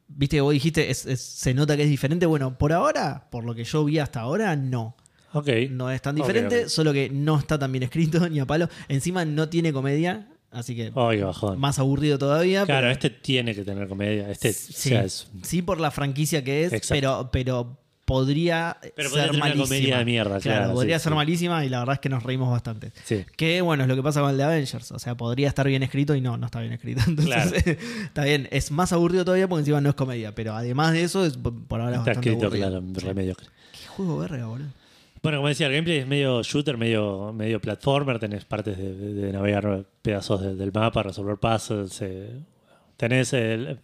Viste 0.10 0.38
que 0.38 0.42
vos 0.42 0.54
dijiste, 0.54 0.90
es- 0.90 1.06
es- 1.06 1.22
se 1.22 1.54
nota 1.54 1.76
que 1.76 1.84
es 1.84 1.90
diferente. 1.90 2.26
Bueno, 2.26 2.58
por 2.58 2.72
ahora, 2.72 3.28
por 3.30 3.44
lo 3.44 3.54
que 3.54 3.66
yo 3.66 3.84
vi 3.84 4.00
hasta 4.00 4.22
ahora, 4.22 4.56
no. 4.56 4.96
Ok. 5.34 5.48
No 5.72 5.92
es 5.92 6.02
tan 6.02 6.16
diferente, 6.16 6.70
solo 6.70 6.94
que 6.94 7.10
no 7.10 7.38
está 7.38 7.60
tan 7.60 7.72
bien 7.72 7.84
escrito 7.84 8.28
ni 8.30 8.40
a 8.40 8.46
palo. 8.46 8.70
Encima 8.88 9.26
no 9.26 9.50
tiene 9.50 9.74
comedia, 9.74 10.28
así 10.52 10.76
que 10.76 10.92
más 11.58 11.80
aburrido 11.80 12.18
todavía. 12.18 12.66
Claro, 12.66 12.82
pero- 12.84 12.92
este 12.92 13.10
tiene 13.10 13.54
que 13.54 13.64
tener 13.64 13.88
comedia. 13.88 14.30
Este, 14.32 14.54
sí, 14.54 14.72
o 14.72 14.76
sea, 14.92 15.04
es- 15.04 15.28
sí 15.44 15.62
por 15.62 15.80
la 15.80 15.92
franquicia 15.92 16.44
que 16.44 16.64
es, 16.66 16.74
Exacto. 16.74 16.96
pero, 16.96 17.30
pero 17.32 17.78
podría 18.06 18.78
Pero 18.96 19.10
ser 19.10 19.32
una 19.32 19.40
malísima. 19.40 19.66
comedia 19.66 19.98
de 19.98 20.06
mierda, 20.06 20.40
claro, 20.40 20.74
podría 20.74 20.98
sí, 20.98 21.04
ser 21.04 21.12
sí. 21.12 21.16
malísima 21.18 21.66
y 21.66 21.70
la 21.70 21.80
verdad 21.80 21.96
es 21.96 22.00
que 22.00 22.08
nos 22.08 22.24
reímos 22.24 22.50
bastante. 22.50 22.94
sí. 23.04 23.26
Que 23.36 23.60
bueno, 23.60 23.84
es 23.84 23.90
lo 23.90 23.98
que 23.98 24.02
pasa 24.02 24.22
con 24.22 24.30
el 24.32 24.38
de 24.38 24.44
Avengers. 24.44 24.94
O 24.94 25.00
sea, 25.00 25.16
podría 25.18 25.50
estar 25.50 25.68
bien 25.68 25.84
escrito 25.84 26.16
y 26.16 26.22
no, 26.22 26.38
no 26.38 26.46
está 26.46 26.62
bien 26.62 26.72
escrito. 26.72 27.02
Entonces, 27.08 27.26
Claro. 27.36 27.52
está 28.06 28.24
bien. 28.24 28.48
Es 28.52 28.72
más 28.72 28.94
aburrido 28.94 29.26
todavía 29.26 29.50
porque 29.50 29.60
encima 29.60 29.82
no 29.82 29.90
es 29.90 29.96
comedia. 29.96 30.34
Pero 30.34 30.56
además 30.56 30.94
de 30.94 31.04
eso, 31.04 31.26
es 31.26 31.36
por 31.36 31.54
por 31.68 31.82
ahora 31.82 31.98
Está 31.98 32.06
bastante 32.12 32.30
escrito, 32.30 32.46
aburrido. 32.48 32.70
claro, 32.82 32.86
re 33.10 33.14
mediocre. 33.14 33.48
Qué 33.74 33.88
juego 33.90 34.20
verga, 34.20 34.46
boludo. 34.46 34.70
Bueno, 35.28 35.40
como 35.40 35.50
decía, 35.50 35.68
el 35.68 35.74
gameplay 35.74 35.98
es 35.98 36.08
medio 36.08 36.42
shooter, 36.42 36.78
medio, 36.78 37.34
medio 37.34 37.60
platformer. 37.60 38.18
Tenés 38.18 38.46
partes 38.46 38.78
de, 38.78 39.30
navegar 39.34 39.86
pedazos 40.02 40.40
de- 40.40 40.56
del 40.56 40.72
mapa, 40.72 41.04
resolver 41.04 41.36
puzzles. 41.36 42.02
eh, 42.02 42.30
tenés 42.96 43.34
el- 43.34 43.78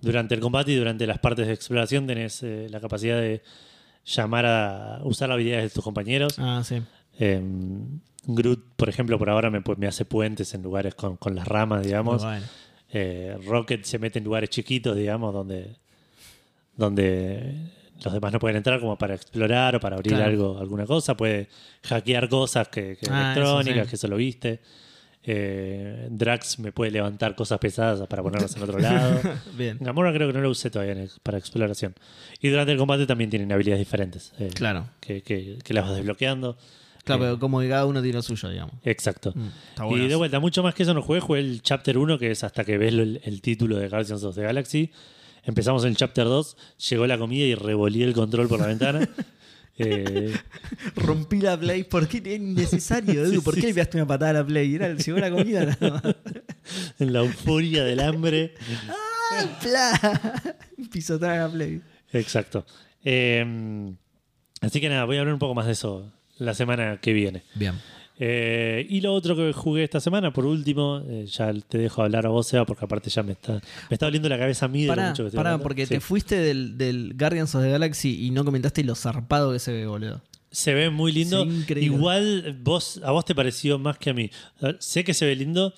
durante 0.00 0.34
el 0.34 0.40
combate 0.40 0.72
y 0.72 0.74
durante 0.74 1.06
las 1.06 1.20
partes 1.20 1.46
de 1.46 1.52
exploración 1.52 2.08
tenés 2.08 2.42
eh, 2.42 2.66
la 2.70 2.80
capacidad 2.80 3.20
de 3.20 3.40
llamar 4.04 4.46
a 4.46 4.98
usar 5.04 5.28
las 5.28 5.36
habilidades 5.36 5.70
de 5.70 5.70
tus 5.70 5.84
compañeros. 5.84 6.34
Ah, 6.40 6.60
sí. 6.64 6.82
Eh, 7.20 7.40
Groot, 8.26 8.64
por 8.74 8.88
ejemplo, 8.88 9.16
por 9.16 9.30
ahora 9.30 9.50
me, 9.50 9.86
hace 9.86 10.04
puentes 10.04 10.54
en 10.54 10.62
lugares 10.64 10.96
con, 10.96 11.16
con 11.18 11.36
las 11.36 11.46
ramas, 11.46 11.84
digamos. 11.84 12.24
Bueno. 12.24 12.44
Eh, 12.92 13.38
Rocket 13.46 13.84
se 13.84 14.00
mete 14.00 14.18
en 14.18 14.24
lugares 14.24 14.50
chiquitos, 14.50 14.96
digamos, 14.96 15.32
donde, 15.32 15.76
donde 16.76 17.70
los 18.04 18.14
demás 18.14 18.32
no 18.32 18.38
pueden 18.38 18.56
entrar 18.56 18.78
como 18.80 18.96
para 18.98 19.14
explorar 19.14 19.76
o 19.76 19.80
para 19.80 19.96
abrir 19.96 20.12
Claro. 20.14 20.30
algo, 20.30 20.58
alguna 20.58 20.86
cosa. 20.86 21.16
Puede 21.16 21.48
hackear 21.84 22.28
cosas 22.28 22.68
que, 22.68 22.96
que 23.00 23.06
Ah, 23.10 23.32
eso 23.36 23.40
electrónicas, 23.60 23.84
sí. 23.86 23.90
que 23.90 23.96
eso 23.96 24.08
lo 24.08 24.16
viste. 24.16 24.60
Eh, 25.26 26.08
Drax 26.10 26.58
me 26.58 26.70
puede 26.70 26.90
levantar 26.90 27.34
cosas 27.34 27.58
pesadas 27.58 28.06
para 28.08 28.22
ponerlas 28.22 28.54
en 28.56 28.62
otro 28.62 28.78
lado. 28.78 29.20
Bien. 29.56 29.78
Gamora 29.80 30.12
creo 30.12 30.26
que 30.28 30.34
no 30.34 30.40
lo 30.42 30.50
usé 30.50 30.70
todavía 30.70 30.92
en 30.92 31.08
para 31.22 31.38
exploración. 31.38 31.94
Y 32.40 32.48
durante 32.50 32.72
el 32.72 32.78
combate 32.78 33.06
también 33.06 33.30
tienen 33.30 33.50
habilidades 33.50 33.80
diferentes 33.80 34.32
eh, 34.38 34.50
Claro. 34.54 34.86
que, 35.00 35.22
que- 35.22 35.58
que 35.64 35.74
las 35.74 35.84
vas 35.86 35.96
desbloqueando. 35.96 36.58
Claro, 37.04 37.22
Eh, 37.22 37.26
pero 37.26 37.38
como 37.38 37.60
que 37.60 37.68
cada 37.68 37.86
uno 37.86 38.02
tiene 38.02 38.16
lo 38.16 38.22
suyo, 38.22 38.48
digamos. 38.50 38.74
Exacto. 38.84 39.32
Mm, 39.34 39.46
está 39.70 39.86
Y 39.88 40.08
de 40.08 40.14
vuelta, 40.16 40.40
mucho 40.40 40.62
más 40.62 40.74
que 40.74 40.82
eso 40.82 40.92
no 40.94 41.00
jugué, 41.02 41.20
jugué 41.20 41.40
el 41.40 41.62
Chapter 41.62 41.96
1, 41.98 42.18
que 42.18 42.30
es 42.30 42.44
hasta 42.44 42.64
que 42.64 42.76
ves 42.78 42.92
el, 42.92 43.20
el 43.24 43.40
título 43.40 43.76
de 43.76 43.88
Guardians 43.88 44.22
of 44.24 44.34
the 44.34 44.42
Galaxy. 44.42 44.90
Empezamos 45.46 45.84
en 45.84 45.90
el 45.90 45.96
Chapter 45.96 46.24
2, 46.24 46.56
llegó 46.90 47.06
la 47.06 47.18
comida 47.18 47.44
y 47.44 47.54
revolí 47.54 48.02
el 48.02 48.14
control 48.14 48.48
por 48.48 48.60
la 48.60 48.66
ventana. 48.66 49.08
Eh, 49.76 50.32
Rompí 50.94 51.40
la 51.40 51.58
Play 51.58 51.82
porque 51.82 52.18
era 52.18 52.34
innecesario, 52.34 53.24
Edu. 53.24 53.42
¿Por 53.42 53.56
qué 53.56 53.62
le 53.62 53.74
pegaste 53.74 53.96
una 53.96 54.06
patada 54.06 54.30
a 54.30 54.34
la 54.34 54.46
Play? 54.46 54.72
Era, 54.72 54.94
llegó 54.94 55.18
la 55.18 55.32
comida 55.32 55.64
nada 55.64 55.90
más. 55.90 56.14
en 57.00 57.12
la 57.12 57.18
euforia 57.18 57.82
del 57.82 57.98
hambre. 57.98 58.54
¡Pla! 59.60 60.54
Pisotear 60.92 61.38
la 61.38 61.48
Play. 61.52 61.82
Exacto. 62.12 62.64
Eh, 63.04 63.92
así 64.60 64.80
que 64.80 64.88
nada, 64.88 65.06
voy 65.06 65.16
a 65.16 65.20
hablar 65.22 65.34
un 65.34 65.40
poco 65.40 65.56
más 65.56 65.66
de 65.66 65.72
eso 65.72 66.08
la 66.38 66.54
semana 66.54 66.98
que 67.00 67.12
viene. 67.12 67.42
Bien. 67.56 67.74
Eh, 68.18 68.86
y 68.88 69.00
lo 69.00 69.12
otro 69.12 69.34
que 69.34 69.52
jugué 69.52 69.82
esta 69.84 69.98
semana, 70.00 70.32
por 70.32 70.46
último, 70.46 71.02
eh, 71.08 71.26
ya 71.26 71.52
te 71.52 71.78
dejo 71.78 72.02
hablar 72.02 72.26
a 72.26 72.28
vos, 72.28 72.46
Seba, 72.46 72.64
porque 72.64 72.84
aparte 72.84 73.10
ya 73.10 73.22
me 73.24 73.32
está, 73.32 73.54
me 73.54 73.60
está 73.94 74.06
doliendo 74.06 74.28
la 74.28 74.38
cabeza 74.38 74.66
a 74.66 74.68
mí 74.68 74.84
de 74.84 74.94
lo 74.94 75.02
mucho 75.02 75.24
que 75.24 75.28
estoy 75.28 75.36
pará, 75.36 75.58
porque 75.58 75.84
Sí. 75.86 75.94
te 75.94 76.00
fuiste 76.00 76.36
del, 76.36 76.78
del 76.78 77.14
Guardians 77.18 77.54
of 77.56 77.62
the 77.62 77.70
Galaxy 77.70 78.24
y 78.26 78.30
no 78.30 78.44
comentaste 78.44 78.84
lo 78.84 78.94
zarpado 78.94 79.52
que 79.52 79.58
se 79.58 79.72
ve, 79.72 79.86
boludo. 79.86 80.22
Se 80.52 80.72
ve 80.72 80.90
muy 80.90 81.10
lindo. 81.10 81.44
Igual 81.76 82.56
vos, 82.62 83.00
a 83.02 83.10
vos 83.10 83.24
te 83.24 83.34
pareció 83.34 83.78
más 83.80 83.98
que 83.98 84.10
a 84.10 84.14
mí. 84.14 84.30
A- 84.62 84.74
Sé 84.78 85.02
que 85.02 85.12
se 85.12 85.26
ve 85.26 85.34
lindo, 85.34 85.74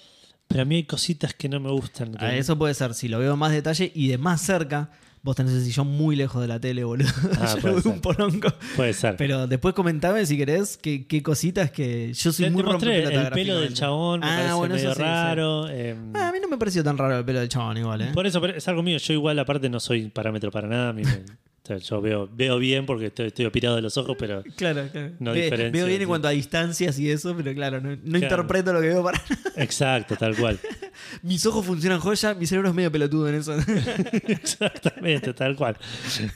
pero 0.47 0.63
a 0.63 0.65
mí 0.67 0.75
hay 0.77 0.85
cositas 0.85 1.33
que 1.33 1.49
no 1.49 1.59
me 1.61 1.71
gustan. 1.71 2.15
Ah, 2.19 2.37
eso 2.37 2.59
puede 2.59 2.75
ser, 2.75 2.93
si 2.93 3.09
lo 3.09 3.19
veo 3.19 3.37
más 3.39 3.53
detalle 3.53 3.91
y 3.95 4.09
de 4.09 4.19
más 4.19 4.43
cerca, 4.43 4.91
vos 5.23 5.35
tenés 5.37 5.53
el 5.55 5.65
sillón 5.65 5.89
muy 5.89 6.15
lejos 6.17 6.41
de 6.41 6.49
la 6.49 6.61
tele, 6.61 6.85
boludo. 6.85 7.09
Ah, 7.41 7.53
yo 7.57 7.61
puede 7.61 7.63
lo 7.63 7.73
veo 7.75 7.83
ser. 7.83 7.93
un 7.93 8.01
porongo. 8.01 8.49
Puede 8.77 8.93
ser. 8.93 9.17
Pero 9.17 9.47
después 9.47 9.75
comentame 9.75 10.25
si 10.27 10.37
querés 10.37 10.77
qué, 10.77 11.07
qué 11.07 11.23
cositas 11.23 11.71
que 11.71 12.13
yo 12.13 12.33
soy 12.33 12.45
Te- 12.47 12.51
muy 12.51 12.63
te 12.63 12.69
mostré 12.71 13.05
el 13.05 13.31
pelo 13.31 13.61
del 13.61 13.75
chabón, 13.75 14.21
me 14.21 14.27
Ah, 14.27 14.37
parece 14.37 14.53
bueno, 14.55 14.75
medio 14.77 14.91
eso 14.91 14.95
sí, 14.95 15.03
sí. 15.03 15.09
raro. 15.09 15.67
Ah, 16.15 16.29
a 16.29 16.33
mí 16.33 16.39
no 16.41 16.49
me 16.49 16.59
pareció 16.59 16.85
tan 16.85 16.97
raro 16.97 17.19
el 17.19 17.25
pelo 17.25 17.41
del 17.41 17.49
chabón 17.49 17.77
igual, 17.79 18.01
¿eh? 18.03 18.11
Por 18.15 18.27
eso, 18.27 18.41
pero 18.41 18.55
es 18.57 18.67
algo 18.69 18.83
mío. 18.83 18.99
Yo 18.99 19.13
igual 19.13 19.39
aparte 19.39 19.69
no 19.69 19.81
soy 19.81 20.09
parámetro 20.09 20.51
para 20.51 20.69
nada. 20.69 20.89
A 20.91 20.93
mí 20.93 21.03
me- 21.03 21.11
o 21.11 21.46
sea, 21.67 21.77
yo 21.79 22.01
veo, 22.01 22.29
veo 22.33 22.59
bien 22.59 22.87
porque 22.87 23.07
estoy, 23.07 23.27
estoy 23.29 23.51
de 23.51 23.83
los 23.83 23.97
ojos, 23.97 24.17
pero 24.19 24.43
Claro, 24.57 24.89
claro. 24.93 25.13
No 25.19 25.33
Ve- 25.33 25.71
veo 25.73 25.87
bien 25.87 26.03
en 26.03 26.09
cuanto 26.09 26.29
a 26.29 26.31
distancias 26.31 26.99
y 26.99 27.11
eso, 27.11 27.35
pero 27.37 27.53
claro, 27.55 27.81
no, 27.81 27.91
no 27.91 27.97
Claro. 28.03 28.19
interpreto 28.19 28.73
lo 28.73 28.81
que 28.81 28.89
veo 28.89 29.03
para 29.03 29.21
exacto, 29.57 30.17
tal 30.17 30.37
cual. 30.37 30.59
Mis 31.23 31.45
ojos 31.47 31.67
funcionan 31.67 32.01
joya, 32.01 32.35
mi 32.35 32.47
cerebro 32.47 32.69
es 32.71 32.75
medio 32.75 32.91
pelotudo 32.93 33.29
en 33.29 33.35
eso. 33.37 33.55
Exactamente, 34.27 35.35
tal 35.35 35.57
cual. 35.57 35.77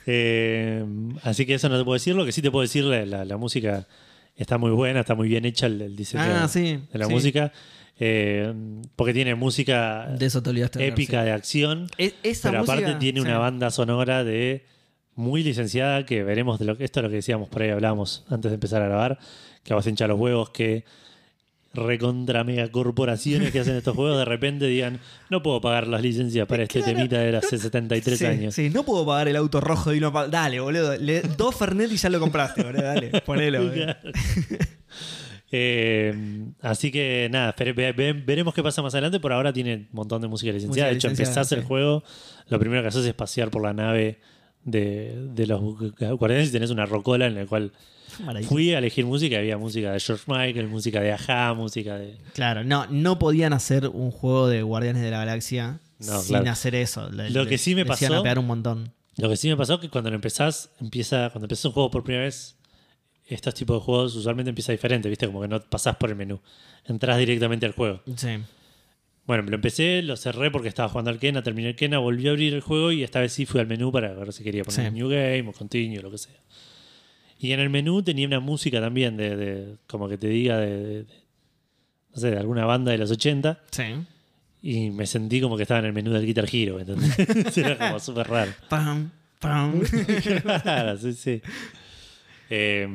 Eh, 0.07 0.85
así 1.23 1.47
que 1.47 1.55
eso 1.55 1.69
no 1.69 1.79
te 1.79 1.85
puedo 1.85 1.95
decir. 1.95 2.15
Lo 2.15 2.25
que 2.25 2.33
sí 2.33 2.43
te 2.43 2.51
puedo 2.51 2.63
decir, 2.63 2.85
la, 2.85 3.05
la- 3.07 3.25
la 3.25 3.37
música 3.37 3.87
está 4.37 4.59
muy 4.59 4.71
buena, 4.71 5.01
está 5.01 5.15
muy 5.15 5.29
bien 5.29 5.45
hecha 5.45 5.67
el, 5.67 5.81
el 5.83 5.97
diseño 5.97 6.23
ah, 6.25 6.49
sí. 6.49 6.81
de 6.93 6.99
la 6.99 7.07
sí. 7.07 7.13
música. 7.13 7.53
eh, 7.99 8.53
porque 8.97 9.13
tiene 9.13 9.35
música 9.35 10.07
De 10.19 10.27
eso 10.27 10.43
te 10.43 10.51
épica 10.51 11.21
sí. 11.21 11.25
de 11.27 11.33
acción, 11.33 11.87
Es- 11.99 12.15
esa 12.23 12.51
pero 12.51 12.63
aparte 12.63 12.95
tiene 12.95 13.21
una 13.21 13.39
banda 13.39 13.71
sonora 13.71 14.25
de 14.25 14.65
muy 15.21 15.43
licenciada 15.43 16.05
que 16.05 16.25
veremos 16.25 16.59
de 16.59 16.65
lo 16.65 16.77
que 16.77 16.85
esto 16.85 17.01
es 17.01 17.05
lo 17.05 17.11
que 17.11 17.17
decíamos 17.17 17.49
por 17.49 17.63
ahí 17.63 17.71
hablábamos 17.71 18.25
antes 18.29 18.51
de 18.51 18.55
empezar 18.55 18.83
a 18.83 18.87
grabar, 18.87 19.19
que 19.63 19.73
a 19.73 19.77
vos 19.77 19.85
te 19.85 19.91
hincha 19.91 20.07
los 20.07 20.19
huevos 20.19 20.51
que 20.51 20.85
recontra 21.73 22.43
mega 22.43 22.69
corporaciones 22.69 23.53
que 23.53 23.61
hacen 23.61 23.77
estos 23.77 23.95
juegos 23.95 24.19
de 24.19 24.25
repente 24.25 24.67
digan 24.67 24.99
no 25.29 25.43
puedo 25.43 25.61
pagar 25.61 25.87
las 25.87 26.03
licencias 26.03 26.47
para 26.49 26.65
este 26.65 26.81
Claro. 26.81 26.97
temita 26.97 27.19
de 27.19 27.37
hace 27.37 27.59
73 27.59 28.19
sí, 28.19 28.27
años. 28.27 28.55
Sí, 28.55 28.71
no 28.71 28.85
puedo 28.85 29.07
pagar 29.07 29.29
el 29.29 29.37
auto 29.37 29.61
rojo 29.61 29.95
y 29.95 30.01
no 30.01 30.11
Dale, 30.11 30.59
boludo. 30.59 30.97
Le, 30.97 31.21
dos 31.23 31.55
Fernet 31.55 31.93
y 31.93 31.97
ya 31.97 32.09
lo 32.09 32.19
compraste, 32.19 32.65
boludo. 32.65 32.83
Dale, 32.83 33.21
ponelo. 33.21 33.73
Claro. 33.73 33.97
Eh, 35.53 36.15
así 36.61 36.93
que 36.93 37.29
nada, 37.29 37.57
veremos 37.59 38.55
qué 38.55 38.63
pasa 38.63 38.83
más 38.83 38.95
adelante. 38.95 39.19
Por 39.19 39.33
ahora 39.33 39.53
tiene 39.53 39.75
un 39.75 39.89
montón 39.91 40.23
de 40.23 40.29
música 40.29 40.53
licenciada. 40.53 40.91
Música 40.91 40.91
de 40.93 40.97
hecho, 40.97 41.09
licenciada, 41.09 41.41
empezás 41.41 41.53
el 41.53 41.63
sí. 41.63 41.67
juego, 41.67 42.05
lo 42.49 42.59
primero 42.61 42.83
que 42.83 42.89
haces 42.89 43.05
es 43.05 43.15
pasear 43.15 43.51
por 43.51 43.63
la 43.63 43.73
nave 43.73 44.21
de, 44.65 45.29
de 45.35 45.47
los 45.47 45.61
guardianes 46.19 46.49
y 46.49 46.53
tenés 46.53 46.71
una 46.71 46.87
rocola 46.87 47.27
en 47.27 47.35
la 47.35 47.47
cual 47.47 47.73
fui 48.49 48.75
a 48.75 48.79
elegir 48.79 49.07
música. 49.07 49.39
Había 49.39 49.57
música 49.59 49.93
de 49.93 50.01
George 50.01 50.25
Michael, 50.27 50.69
música 50.69 51.01
de 51.01 51.13
Aja, 51.13 51.55
música 51.55 51.97
de. 51.97 52.17
Claro, 52.35 52.65
no, 52.65 52.87
no 52.89 53.19
podían 53.19 53.53
hacer 53.53 53.89
un 53.89 54.11
juego 54.11 54.49
de 54.49 54.63
Guardianes 54.63 55.03
de 55.03 55.11
la 55.11 55.19
Galaxia 55.19 55.81
No, 56.01 56.19
sin 56.21 56.37
claro. 56.37 56.51
hacer 56.51 56.75
eso. 56.75 57.11
Le- 57.11 57.31
Lo 57.31 57.47
que 57.47 57.57
sí 57.59 57.75
me 57.75 57.85
pasó- 57.87 58.15
a 58.19 58.23
pegar 58.23 58.39
un 58.39 58.47
montón. 58.47 58.93
Lo 59.17 59.29
que 59.29 59.37
sí 59.37 59.49
me 59.49 59.57
pasó 59.57 59.75
es 59.75 59.81
que 59.81 59.89
cuando 59.91 60.11
lo 60.11 60.17
empezás, 60.17 60.71
empieza, 60.81 61.31
cuando 61.31 61.45
empezás 61.47 61.65
un 61.67 61.73
juego 61.73 61.91
por 61.91 62.03
primera 62.05 62.25
vez, 62.25 62.57
estos 63.27 63.55
tipos 63.55 63.77
de 63.81 63.85
juegos 63.85 64.15
usualmente 64.17 64.49
empieza 64.49 64.73
diferente, 64.73 65.09
¿viste? 65.09 65.27
Como 65.27 65.41
que 65.43 65.49
no 65.49 65.61
pasás 65.61 65.97
por 65.97 66.11
el 66.11 66.17
menú. 66.17 66.41
Entrás 66.87 67.19
directamente 67.19 67.67
al 67.67 67.73
juego. 67.73 68.01
Sí. 68.17 68.29
Bueno, 69.31 69.45
lo 69.49 69.55
empecé, 69.55 70.03
lo 70.03 70.17
cerré 70.17 70.51
porque 70.51 70.67
estaba 70.67 70.89
jugando 70.89 71.09
al 71.13 71.21
Kena, 71.21 71.41
terminé 71.41 71.69
el 71.69 71.77
Kena, 71.77 71.99
volví 71.99 72.27
a 72.27 72.31
abrir 72.33 72.53
el 72.53 72.63
juego 72.63 72.91
y 72.91 73.05
esta 73.05 73.21
vez 73.21 73.33
sí 73.33 73.47
fui 73.47 73.61
al 73.61 73.69
menú 73.69 73.93
para 73.93 74.13
ver 74.13 74.33
si 74.33 74.43
quería 74.43 74.65
poner 74.65 74.89
Sí. 74.89 74.93
New 74.93 75.09
Game 75.09 75.49
o 75.49 75.53
Continue, 75.53 76.01
lo 76.03 76.11
que 76.11 76.19
sea. 76.19 76.35
Y 77.39 77.53
en 77.53 77.61
el 77.61 77.71
menú 77.71 78.03
tenía 78.03 78.27
una 78.27 78.41
música 78.41 78.81
también 78.81 79.17
de, 79.17 79.37
de- 79.37 79.77
como 79.87 80.09
que 80.09 80.19
te 80.19 80.27
diga, 80.27 80.59
de, 80.59 80.67
de- 80.77 81.05
de- 81.05 81.21
no 82.13 82.21
sé, 82.21 82.33
de 82.33 82.39
alguna 82.39 82.65
banda 82.65 82.91
de 82.91 82.99
los 82.99 83.09
80 83.13 83.61
Sí. 83.71 83.85
y 84.63 84.91
me 84.91 85.07
sentí 85.07 85.41
como 85.41 85.57
que 85.57 85.63
estaba 85.63 85.79
en 85.79 85.87
el 85.87 85.93
menú 85.93 86.11
del 86.11 86.27
Guitar 86.27 86.49
Hero, 86.53 86.81
¿entendés? 86.81 87.17
Era 87.57 87.79
como 87.79 88.01
súper 88.01 88.27
raro. 88.29 88.51
Pam, 88.69 89.13
pam. 89.39 89.81
Claro, 90.65 90.99
sí, 90.99 91.13
sí. 91.13 91.41
Eh, 92.51 92.89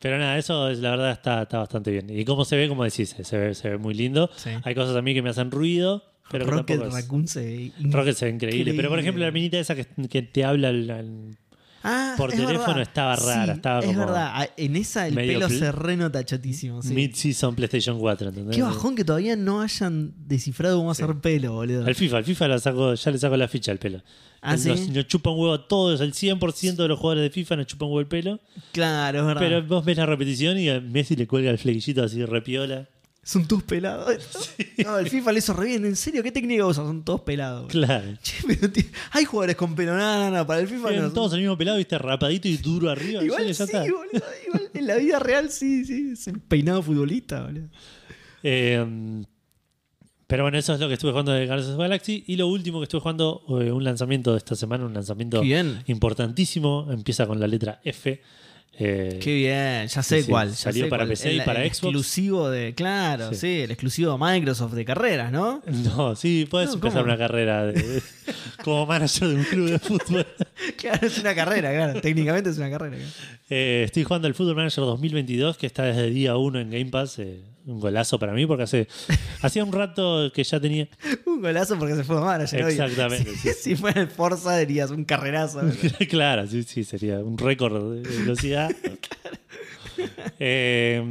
pero 0.00 0.18
nada, 0.18 0.38
eso 0.38 0.68
es, 0.70 0.78
la 0.78 0.90
verdad 0.90 1.12
está, 1.12 1.42
está 1.42 1.58
bastante 1.58 1.90
bien. 1.90 2.06
Y 2.10 2.24
cómo 2.24 2.44
se 2.44 2.56
ve, 2.56 2.68
como 2.68 2.84
decís, 2.84 3.16
se 3.20 3.38
ve, 3.38 3.54
se 3.54 3.70
ve 3.70 3.78
muy 3.78 3.94
lindo. 3.94 4.30
Sí. 4.36 4.50
Hay 4.64 4.74
cosas 4.74 4.96
a 4.96 5.02
mí 5.02 5.14
que 5.14 5.22
me 5.22 5.30
hacen 5.30 5.50
ruido, 5.50 6.04
pero 6.30 6.44
que 6.44 6.50
Rocket 6.52 6.80
Raccoon 6.92 7.26
se 7.26 7.44
ve 7.44 7.72
Rocket 7.90 8.14
se 8.14 8.26
ve 8.26 8.30
increíble. 8.32 8.74
Pero 8.74 8.88
por 8.90 8.98
ejemplo, 8.98 9.24
la 9.24 9.30
minita 9.30 9.58
esa 9.58 9.74
que, 9.74 9.86
que 10.08 10.22
te 10.22 10.44
habla 10.44 10.68
al- 10.68 10.90
al- 10.90 11.36
Ah, 11.90 12.14
por 12.18 12.30
es 12.30 12.36
teléfono 12.36 12.66
verdad. 12.66 12.82
estaba 12.82 13.16
rara, 13.16 13.52
estaba 13.54 13.80
es 13.80 13.86
como 13.86 13.98
verdad. 14.00 14.30
Ah, 14.34 14.48
En 14.56 14.76
esa 14.76 15.06
el 15.06 15.14
pelo 15.14 15.48
se 15.48 15.72
renota 15.72 16.22
chotísimo. 16.24 16.82
Sí. 16.82 16.92
mid-season 16.94 17.54
PlayStation 17.54 17.98
4, 17.98 18.28
¿entendés? 18.28 18.56
Qué 18.56 18.62
bajón 18.62 18.94
que 18.94 19.04
todavía 19.04 19.36
no 19.36 19.62
hayan 19.62 20.12
descifrado 20.26 20.76
cómo 20.76 20.90
hacer 20.90 21.14
pelo, 21.20 21.54
boludo. 21.54 21.86
Al 21.86 21.94
FIFA, 21.94 22.18
al 22.18 22.24
FIFA 22.24 22.48
la 22.48 22.58
saco, 22.58 22.94
ya 22.94 23.10
le 23.10 23.18
saco 23.18 23.36
la 23.36 23.48
ficha 23.48 23.72
al 23.72 23.78
pelo. 23.78 24.02
Ah, 24.42 24.52
nos, 24.52 24.60
¿sí? 24.62 24.90
nos 24.92 25.06
chupan 25.08 25.32
huevo 25.32 25.54
a 25.54 25.66
todos, 25.66 26.00
el 26.00 26.12
100% 26.12 26.76
de 26.76 26.88
los 26.88 26.98
jugadores 26.98 27.22
de 27.24 27.30
FIFA 27.30 27.56
nos 27.56 27.66
chupan 27.66 27.88
huevo 27.88 28.00
el 28.00 28.06
pelo. 28.06 28.38
Claro, 28.72 29.20
es 29.20 29.26
verdad. 29.26 29.40
Pero 29.40 29.62
vos 29.66 29.84
ves 29.84 29.96
la 29.96 30.06
repetición 30.06 30.58
y 30.58 30.68
a 30.68 30.80
Messi 30.80 31.16
le 31.16 31.26
cuelga 31.26 31.50
el 31.50 31.58
flequillito 31.58 32.02
así 32.04 32.24
repiola. 32.24 32.86
Son 33.28 33.46
todos 33.46 33.62
pelados. 33.62 34.16
No, 34.78 34.98
el 34.98 35.10
FIFA 35.10 35.32
le 35.32 35.38
hizo 35.40 35.52
re 35.52 35.66
bien. 35.66 35.84
¿En 35.84 35.96
serio? 35.96 36.22
¿Qué 36.22 36.32
técnica 36.32 36.64
usa? 36.64 36.82
Son 36.82 37.04
todos 37.04 37.20
pelados. 37.20 37.66
Claro. 37.66 38.16
Che, 38.22 38.36
pero 38.46 38.70
tío, 38.72 38.84
hay 39.10 39.26
jugadores 39.26 39.56
con 39.56 39.74
pelo. 39.74 39.94
No, 39.94 40.30
no, 40.30 40.34
no. 40.34 40.46
Para 40.46 40.60
el 40.60 40.68
FIFA 40.68 40.88
Tienen 40.88 41.08
no. 41.08 41.12
todos 41.12 41.34
el 41.34 41.40
mismo 41.40 41.58
pelado, 41.58 41.76
viste, 41.76 41.98
rapadito 41.98 42.48
y 42.48 42.56
duro 42.56 42.88
arriba. 42.88 43.22
Igual 43.22 43.54
sí, 43.54 43.62
está. 43.62 43.80
boludo. 43.80 44.24
Igual 44.46 44.70
en 44.72 44.86
la 44.86 44.96
vida 44.96 45.18
real 45.18 45.50
sí, 45.50 45.84
sí. 45.84 46.12
Es 46.12 46.26
el 46.28 46.40
peinado 46.40 46.82
futbolista, 46.82 47.44
boludo. 47.44 47.68
Eh, 48.44 49.22
pero 50.26 50.44
bueno, 50.44 50.56
eso 50.56 50.72
es 50.72 50.80
lo 50.80 50.88
que 50.88 50.94
estuve 50.94 51.10
jugando 51.10 51.32
de 51.32 51.46
Guardians 51.46 51.70
of 51.72 51.76
the 51.76 51.82
Galaxy. 51.82 52.24
Y 52.28 52.36
lo 52.36 52.46
último 52.46 52.78
que 52.80 52.84
estuve 52.84 53.02
jugando, 53.02 53.42
eh, 53.60 53.70
un 53.72 53.84
lanzamiento 53.84 54.32
de 54.32 54.38
esta 54.38 54.54
semana, 54.54 54.86
un 54.86 54.94
lanzamiento 54.94 55.42
bien. 55.42 55.82
importantísimo. 55.86 56.86
Empieza 56.90 57.26
con 57.26 57.40
la 57.40 57.46
letra 57.46 57.80
F. 57.84 58.22
Eh, 58.80 59.18
Qué 59.20 59.34
bien, 59.34 59.88
ya 59.88 60.02
sé 60.04 60.22
sí, 60.22 60.30
cuál. 60.30 60.50
ya 60.50 60.54
salió 60.54 60.84
sé 60.84 60.90
para 60.90 61.00
cuál. 61.04 61.08
PC 61.10 61.32
y 61.32 61.38
El- 61.38 61.44
para 61.44 61.60
el 61.64 61.66
Xbox. 61.66 61.74
exclusivo 61.78 62.48
de. 62.48 62.74
Claro, 62.74 63.30
Sí. 63.34 63.40
sí. 63.40 63.60
el 63.62 63.70
exclusivo 63.72 64.12
de 64.12 64.18
Microsoft 64.34 64.72
de 64.74 64.84
carreras, 64.84 65.32
¿no? 65.32 65.62
No, 65.66 66.14
sí, 66.14 66.46
puedes 66.48 66.68
No, 66.68 66.74
empezar 66.74 67.00
¿cómo? 67.02 67.12
una 67.12 67.18
carrera 67.18 67.66
de- 67.66 68.02
como 68.64 68.86
manager 68.86 69.28
de 69.28 69.34
un 69.34 69.44
club 69.44 69.70
de 69.70 69.78
fútbol. 69.78 70.26
Claro, 70.76 71.06
es 71.06 71.18
una 71.18 71.34
carrera, 71.34 71.72
claro. 71.74 72.00
Técnicamente 72.00 72.50
es 72.50 72.58
una 72.58 72.70
carrera. 72.70 72.96
claro. 72.96 73.10
Eh, 73.50 73.82
estoy 73.84 74.04
jugando 74.04 74.28
al 74.28 74.34
Football 74.34 74.56
Manager 74.56 74.84
2022, 74.84 75.56
que 75.56 75.66
está 75.66 75.84
desde 75.84 76.10
día 76.10 76.36
1 76.36 76.60
en 76.60 76.70
Game 76.70 76.86
Pass. 76.86 77.18
eh, 77.18 77.40
un 77.68 77.78
golazo 77.80 78.18
para 78.18 78.32
mí, 78.32 78.46
porque 78.46 78.64
hace 78.64 78.88
hacía 79.42 79.62
un 79.64 79.72
rato 79.72 80.32
que 80.34 80.42
ya 80.42 80.58
tenía. 80.58 80.88
Un 81.26 81.40
golazo 81.40 81.78
porque 81.78 81.94
se 81.94 82.02
fue 82.04 82.16
a. 82.16 82.42
Exactamente, 82.42 83.36
Si, 83.36 83.52
si 83.52 83.76
fuera 83.76 84.00
el 84.00 84.08
Forza, 84.08 84.56
dirías 84.58 84.90
un 84.90 85.04
carrerazo. 85.04 85.60
claro, 86.10 86.46
sí, 86.46 86.62
sí, 86.64 86.82
sería 86.84 87.18
un 87.20 87.38
récord 87.38 87.94
de 88.02 88.08
velocidad. 88.18 88.70
Eh, 90.38 91.02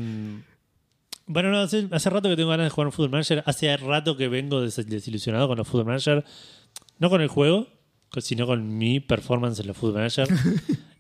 bueno, 1.26 1.52
no, 1.52 1.60
hace, 1.60 1.88
hace 1.92 2.10
rato 2.10 2.30
que 2.30 2.36
tengo 2.36 2.50
ganas 2.50 2.66
de 2.66 2.70
jugar 2.70 2.88
un 2.88 2.92
Football 2.94 3.12
Manager. 3.12 3.44
Hace 3.46 3.76
rato 3.78 4.16
que 4.16 4.28
vengo 4.28 4.62
des- 4.62 4.88
desilusionado 4.88 5.48
con 5.48 5.58
los 5.58 5.68
Football 5.68 5.88
Manager. 5.88 6.24
No 7.00 7.10
con 7.10 7.22
el 7.22 7.28
juego, 7.28 7.68
sino 8.20 8.48
con 8.48 8.78
mi 8.78 9.00
performance 9.00 9.60
en 9.60 9.68
los 9.68 9.78
Football 9.78 9.96
Manager. 10.02 10.28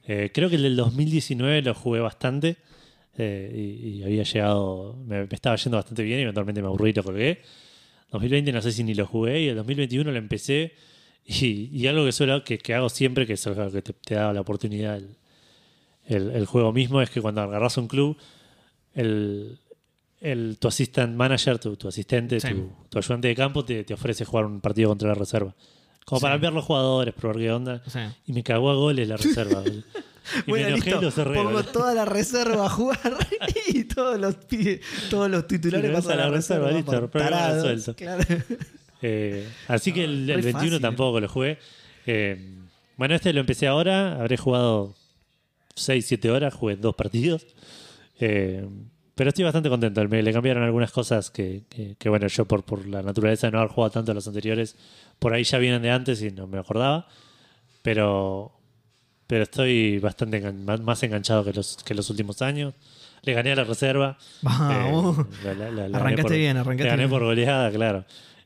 Eh, 0.05 0.31
creo 0.33 0.49
que 0.49 0.55
el 0.57 0.63
del 0.63 0.75
2019 0.75 1.61
lo 1.61 1.73
jugué 1.73 1.99
bastante. 2.01 2.57
Eh, 3.17 3.51
y, 3.53 3.87
y 3.99 4.03
había 4.03 4.23
llegado. 4.23 4.95
Me, 5.05 5.19
me 5.25 5.27
estaba 5.31 5.55
yendo 5.55 5.77
bastante 5.77 6.03
bien 6.03 6.19
y 6.19 6.21
eventualmente 6.23 6.61
me 6.61 6.67
aburrí 6.67 6.91
y 6.91 6.93
lo 6.93 7.03
colgué. 7.03 7.41
2020 8.11 8.51
no 8.53 8.61
sé 8.61 8.71
si 8.71 8.83
ni 8.83 8.93
lo 8.93 9.05
jugué 9.05 9.41
y 9.41 9.47
el 9.49 9.55
2021 9.57 10.11
lo 10.11 10.17
empecé. 10.17 10.73
Y, 11.25 11.69
y 11.77 11.87
algo 11.87 12.05
que 12.05 12.11
suelo 12.13 12.43
que, 12.43 12.57
que 12.57 12.73
hago 12.73 12.87
siempre, 12.89 13.25
que 13.27 13.33
es 13.33 13.45
algo 13.47 13.69
que 13.71 13.81
te, 13.81 13.91
te 13.93 14.15
da 14.15 14.31
la 14.31 14.41
oportunidad 14.41 14.95
el, 14.97 15.09
el- 16.05 16.31
el 16.31 16.45
juego 16.45 16.71
mismo, 16.71 17.01
es 17.01 17.09
que 17.09 17.19
cuando 17.21 17.41
agarras 17.41 17.77
un 17.77 17.87
club, 17.89 18.15
el, 18.93 19.59
el- 20.21 20.57
tu 20.59 20.67
assistant 20.69 21.15
manager, 21.15 21.59
tu, 21.59 21.75
tu 21.75 21.87
asistente, 21.89 22.39
Sí. 22.39 22.47
tu, 22.49 22.71
tu 22.89 22.97
ayudante 22.97 23.27
de 23.27 23.35
campo, 23.35 23.65
te, 23.65 23.83
te 23.83 23.93
ofrece 23.93 24.23
jugar 24.25 24.45
un 24.45 24.61
partido 24.61 24.89
contra 24.89 25.09
la 25.09 25.15
reserva. 25.15 25.53
Como 26.05 26.19
Sí. 26.19 26.23
para 26.23 26.37
ver 26.37 26.53
los 26.53 26.63
jugadores, 26.63 27.13
probar 27.13 27.37
qué 27.37 27.51
onda. 27.51 27.83
Y 28.25 28.31
me 28.31 28.41
cagó 28.43 28.69
a 28.71 28.75
goles 28.75 29.05
la 29.07 29.17
reserva. 29.17 29.61
y 30.45 30.49
bueno, 30.51 30.65
me 30.69 30.73
enojé 30.75 30.85
listo. 30.89 31.01
y 31.01 31.05
lo 31.05 31.11
cerré. 31.11 31.33
Pongo 31.35 31.63
toda 31.63 31.93
la 31.93 32.05
reserva 32.05 32.65
a 32.65 32.69
jugar 32.69 33.17
y 33.67 33.83
todos 33.85 34.19
los, 34.19 34.35
todos 35.09 35.29
los 35.29 35.47
titulares 35.47 35.91
pasan 35.91 36.19
a 36.19 36.25
la 36.25 36.29
reserva. 36.29 36.71
listo. 36.71 36.91
Claro. 37.95 38.23
Eh, 39.01 39.47
así 39.67 39.91
que 39.91 40.03
el, 40.05 40.29
Ah, 40.29 40.33
el 40.33 40.43
re 40.43 40.51
21 40.53 40.59
fácil. 40.63 40.81
tampoco 40.81 41.19
lo 41.19 41.27
jugué. 41.29 41.59
Eh, 42.05 42.55
Bueno, 42.97 43.13
este 43.15 43.31
lo 43.33 43.41
empecé 43.41 43.67
ahora, 43.67 44.13
habré 44.19 44.37
jugado 44.37 44.95
6, 45.75 46.05
7 46.05 46.31
horas, 46.31 46.53
jugué 46.53 46.75
dos 46.77 46.95
partidos. 46.95 47.45
Eh, 48.19 48.67
pero 49.13 49.29
estoy 49.29 49.43
bastante 49.45 49.69
contento. 49.69 50.07
Me, 50.07 50.21
le 50.23 50.33
cambiaron 50.33 50.63
algunas 50.63 50.91
cosas 50.91 51.29
que, 51.31 51.63
que- 51.69 51.95
que, 51.97 52.09
bueno, 52.09 52.25
yo 52.27 52.45
por, 52.45 52.63
por 52.63 52.87
la 52.87 53.01
naturaleza 53.03 53.47
de 53.47 53.51
no 53.51 53.59
haber 53.59 53.71
jugado 53.71 53.91
tanto 53.91 54.11
a 54.11 54.15
los 54.15 54.27
anteriores, 54.27 54.75
por 55.19 55.33
ahí 55.33 55.43
ya 55.43 55.57
vienen 55.59 55.81
de 55.83 55.91
antes 55.91 56.21
y 56.23 56.31
no 56.31 56.47
me 56.47 56.57
acordaba. 56.59 57.07
Pero, 57.83 58.51
pero 59.27 59.43
estoy 59.43 59.99
bastante 59.99 60.41
engan- 60.41 60.81
más, 60.81 61.03
enganchado 61.03 61.43
que 61.43 61.53
los, 61.53 61.77
que 61.85 61.93
los 61.93 62.09
últimos 62.09 62.41
años. 62.41 62.73
Le 63.23 63.33
gané 63.33 63.51
a 63.51 63.55
la 63.55 63.63
reserva. 63.65 64.17
Vamos. 64.41 65.19
Eh, 65.43 65.53
la- 65.57 65.71
la- 65.87 65.97
Arrancaste 65.97 66.23
por- 66.23 66.31
bien, 66.37 66.55
arrancaste 66.57 66.83
le 66.83 66.89
gané 66.89 67.03
bien. 67.03 67.09
por 67.09 67.23
goleada, 67.23 67.69
claro. 67.71 68.05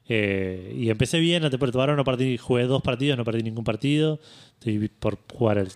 Eh, 0.09 0.73
y 0.77 0.89
empecé 0.89 1.19
bien, 1.19 1.43
la 1.43 1.49
temporada 1.49 1.79
ahora 1.79 1.95
no 1.95 2.03
partí, 2.03 2.37
jugué 2.37 2.63
dos 2.63 2.81
partidos, 2.81 3.17
no 3.17 3.23
perdí 3.23 3.43
ningún 3.43 3.63
partido. 3.63 4.19
Estoy 4.59 4.87
por 4.87 5.19
jugar 5.33 5.59
el, 5.59 5.67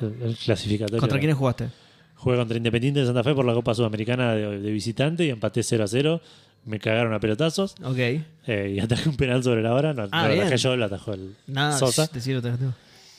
el- 0.00 0.22
el 0.22 0.36
clasificatorio. 0.36 1.00
¿Contra 1.00 1.18
quiénes 1.18 1.36
jugaste? 1.36 1.68
Jugué 2.16 2.36
contra 2.36 2.56
Independiente 2.56 3.00
de 3.00 3.06
Santa 3.06 3.22
Fe 3.22 3.34
por 3.34 3.44
la 3.44 3.52
Copa 3.54 3.74
Sudamericana 3.74 4.34
de, 4.34 4.58
de 4.58 4.70
visitante 4.72 5.24
y 5.26 5.30
empaté 5.30 5.62
0 5.62 5.84
a 5.84 5.86
0. 5.88 6.20
Me 6.64 6.78
cagaron 6.78 7.12
a 7.12 7.20
pelotazos 7.20 7.74
Ok. 7.84 7.98
eh, 7.98 8.74
y 8.74 8.80
atajé 8.80 9.08
un 9.10 9.16
penal 9.16 9.42
sobre 9.44 9.62
la 9.62 9.74
hora. 9.74 9.92
No, 9.92 10.08
Ah, 10.10 10.28
no 10.28 10.34
lo 10.34 10.40
atajé 10.40 10.56
yo, 10.56 10.76
lo 10.76 10.84
atajó 10.86 11.12
el 11.12 11.36
Nada, 11.46 11.78
Sosa. 11.78 12.06
te 12.08 12.20
sirve, 12.20 12.40
te. 12.40 12.56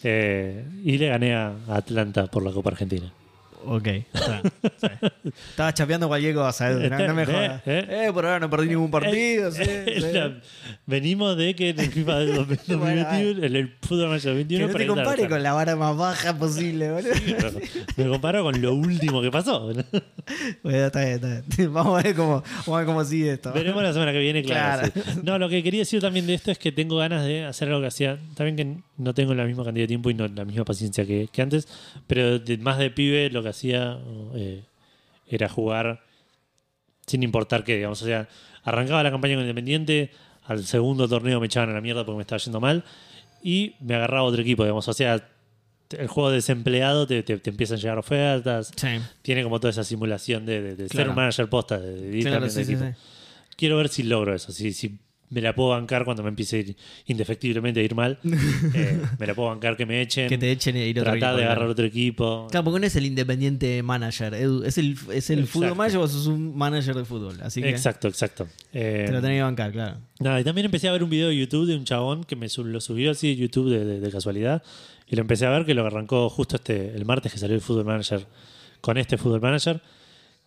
Eh, 0.07 0.63
y 0.83 0.97
le 0.99 1.07
gané 1.07 1.33
a 1.33 1.53
Atlanta 1.67 2.27
por 2.27 2.43
la 2.43 2.51
Copa 2.51 2.69
Argentina. 2.69 3.11
Ok. 3.67 3.87
sí. 3.87 4.87
Estaba 5.49 5.73
chapeando 5.73 6.07
cualquier 6.07 6.35
cosa, 6.35 6.69
Edu, 6.69 6.87
no, 6.87 6.99
no 7.07 7.13
me 7.15 7.23
Eh, 7.23 7.25
jodas. 7.25 7.61
eh. 7.65 7.87
Eh, 7.89 8.11
por 8.13 8.23
ahora 8.23 8.39
no 8.39 8.47
perdí 8.47 8.67
ningún 8.69 8.91
partido. 8.91 9.49
sí, 9.51 9.63
Eh, 9.65 10.11
la- 10.13 10.39
venimos 10.85 11.35
de 11.35 11.55
que 11.55 11.69
en 11.69 11.79
el 11.79 11.91
FIFA 11.91 12.19
de 12.19 12.33
2021, 12.33 13.43
en 13.43 13.55
el 13.55 13.73
fútbol 13.81 14.21
Que 14.21 14.33
21, 14.33 14.67
no 14.67 14.73
te 14.75 14.85
compare 14.85 15.27
con 15.27 15.41
la 15.41 15.53
vara 15.53 15.75
más 15.75 15.97
baja 15.97 16.37
posible, 16.37 16.91
boludo. 16.91 17.11
Me 17.97 18.07
comparo 18.07 18.43
con 18.43 18.61
lo 18.61 18.75
último 18.75 19.19
que 19.23 19.31
pasó. 19.31 19.61
Bueno, 20.61 20.85
está 20.85 20.99
bien, 21.03 21.13
está 21.15 21.27
bien. 21.57 21.73
Vamos 21.73 21.99
a 21.99 22.03
ver 22.03 22.15
cómo, 22.15 22.43
vamos 22.43 22.67
a 22.67 22.77
ver 22.77 22.85
cómo 22.85 23.03
sigue 23.03 23.31
esto. 23.33 23.51
Veremos 23.51 23.81
la 23.81 23.93
semana 23.93 24.11
que 24.11 24.19
viene, 24.19 24.43
claro. 24.43 24.87
No, 25.23 25.39
lo 25.39 25.49
que 25.49 25.63
quería 25.63 25.79
decir 25.79 26.01
también 26.01 26.27
de 26.27 26.35
esto 26.35 26.51
es 26.51 26.59
que 26.59 26.71
tengo 26.71 26.97
ganas 26.97 27.25
de 27.25 27.45
hacer 27.45 27.67
algo 27.69 27.81
que 27.81 27.87
hacía. 27.87 28.19
También 28.35 28.55
que 28.55 28.94
no 28.97 29.13
tengo 29.13 29.33
la 29.33 29.45
misma 29.45 29.63
cantidad 29.63 29.83
de 29.83 29.87
tiempo 29.87 30.09
y 30.09 30.13
no 30.13 30.27
la 30.27 30.45
misma 30.45 30.65
paciencia 30.65 31.05
que, 31.05 31.27
que 31.31 31.41
antes, 31.41 31.67
pero 32.07 32.39
de- 32.39 32.57
más 32.57 32.77
de 32.77 32.89
pibe 32.91 33.29
lo 33.29 33.43
que 33.43 33.49
hacía 33.49 33.99
eh, 34.35 34.63
era 35.27 35.49
jugar 35.49 36.01
sin 37.05 37.23
importar 37.23 37.63
qué, 37.63 37.75
digamos. 37.75 38.01
O 38.01 38.05
sea, 38.05 38.27
arrancaba 38.63 39.03
la 39.03 39.11
campaña 39.11 39.35
con 39.35 39.43
Independiente, 39.43 40.11
al 40.45 40.63
segundo 40.65 41.07
torneo 41.07 41.39
me 41.39 41.47
echaban 41.47 41.69
a 41.69 41.73
la 41.73 41.81
mierda 41.81 42.05
porque 42.05 42.17
me 42.17 42.21
estaba 42.23 42.39
yendo 42.39 42.59
mal 42.59 42.83
y 43.43 43.75
me 43.79 43.95
agarraba 43.95 44.23
otro 44.23 44.41
equipo, 44.41 44.63
digamos. 44.63 44.87
O 44.87 44.93
sea, 44.93 45.27
el 45.91 46.07
juego 46.07 46.31
desempleado 46.31 47.05
te, 47.05 47.21
te, 47.21 47.37
te 47.37 47.49
empiezan 47.51 47.77
a 47.77 47.81
llegar 47.81 47.97
ofertas. 47.99 48.71
Sí, 48.75 48.87
Tiene 49.21 49.43
como 49.43 49.59
toda 49.59 49.69
esa 49.71 49.83
simulación 49.83 50.45
de, 50.45 50.61
de- 50.61 50.75
de 50.75 50.89
ser 50.89 51.09
un 51.09 51.15
manager 51.15 51.47
posta, 51.49 51.79
de, 51.79 52.17
ir 52.17 52.23
claro, 52.23 52.45
sí, 52.49 52.65
sí. 52.65 52.71
Quiero 53.55 53.77
ver 53.77 53.89
si 53.89 54.03
logro 54.03 54.33
eso, 54.35 54.51
si, 54.51 54.73
si 54.73 54.97
me 55.35 55.41
la 55.41 55.53
puedo 55.53 55.69
bancar 55.69 56.05
cuando 56.05 56.23
me 56.23 56.29
empiece 56.29 56.55
a 56.55 56.59
ir 56.61 56.75
indefectiblemente 57.05 57.81
a 57.81 57.83
ir 57.83 57.93
mal. 57.93 58.17
Eh, 58.73 58.99
me 59.19 59.27
la 59.27 59.35
puedo 59.35 59.49
bancar 59.49 59.77
que 59.77 59.85
me 59.85 60.01
echen, 60.01 60.27
Que 60.27 60.37
te 60.37 60.51
echen 60.51 60.75
e 60.75 60.87
ir 60.87 60.97
a 60.99 61.01
otro 61.03 61.11
tratar 61.13 61.35
de 61.35 61.43
agarrar 61.45 61.67
otro 61.67 61.85
equipo. 61.85 62.47
Claro, 62.49 62.63
porque 62.63 62.79
no 62.79 62.87
es 62.87 62.95
el 62.95 63.05
independiente 63.05 63.81
manager. 63.83 64.33
Es 64.33 64.77
el, 64.77 64.97
es 65.13 65.29
el 65.29 65.45
fútbol 65.47 65.75
manager 65.75 65.99
o 65.99 66.07
sos 66.07 66.27
un 66.27 66.57
manager 66.57 66.95
de 66.95 67.05
fútbol. 67.05 67.37
Así 67.41 67.61
que 67.61 67.69
Exacto, 67.69 68.07
exacto. 68.07 68.47
Eh, 68.73 69.03
te 69.07 69.11
lo 69.13 69.21
tenés 69.21 69.37
que 69.37 69.43
bancar, 69.43 69.71
claro. 69.71 69.97
Nada, 70.19 70.39
y 70.39 70.43
también 70.43 70.65
empecé 70.65 70.87
a 70.87 70.91
ver 70.91 71.03
un 71.03 71.09
video 71.09 71.27
de 71.29 71.37
YouTube 71.37 71.67
de 71.67 71.75
un 71.75 71.85
chabón 71.85 72.23
que 72.23 72.35
me 72.35 72.49
sub- 72.49 72.65
lo 72.67 72.81
subió 72.81 73.11
así 73.11 73.27
de 73.27 73.35
YouTube 73.35 73.69
de, 73.69 73.85
de- 73.85 73.99
de 73.99 74.11
casualidad. 74.11 74.63
Y 75.07 75.15
lo 75.15 75.21
empecé 75.21 75.45
a 75.45 75.51
ver 75.51 75.65
que 75.65 75.73
lo 75.75 75.85
arrancó 75.85 76.29
justo 76.29 76.55
este 76.55 76.95
el 76.95 77.05
martes 77.05 77.31
que 77.31 77.37
salió 77.37 77.55
el 77.55 77.61
Football 77.61 77.85
Manager 77.85 78.25
con 78.81 78.97
este 78.97 79.17
Football 79.17 79.41
Manager. 79.41 79.81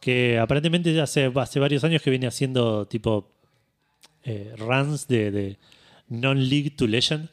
Que 0.01 0.39
aparentemente 0.39 0.93
ya 0.95 1.03
hace, 1.05 1.31
hace 1.35 1.59
varios 1.61 1.83
años 1.85 2.03
que 2.03 2.11
viene 2.11 2.27
haciendo 2.27 2.87
tipo 2.87 3.33
eh, 4.29 4.55
runs 4.59 5.09
de, 5.09 5.31
de 5.31 5.59
non-league 6.09 6.71
to 6.71 6.87
legend. 6.87 7.29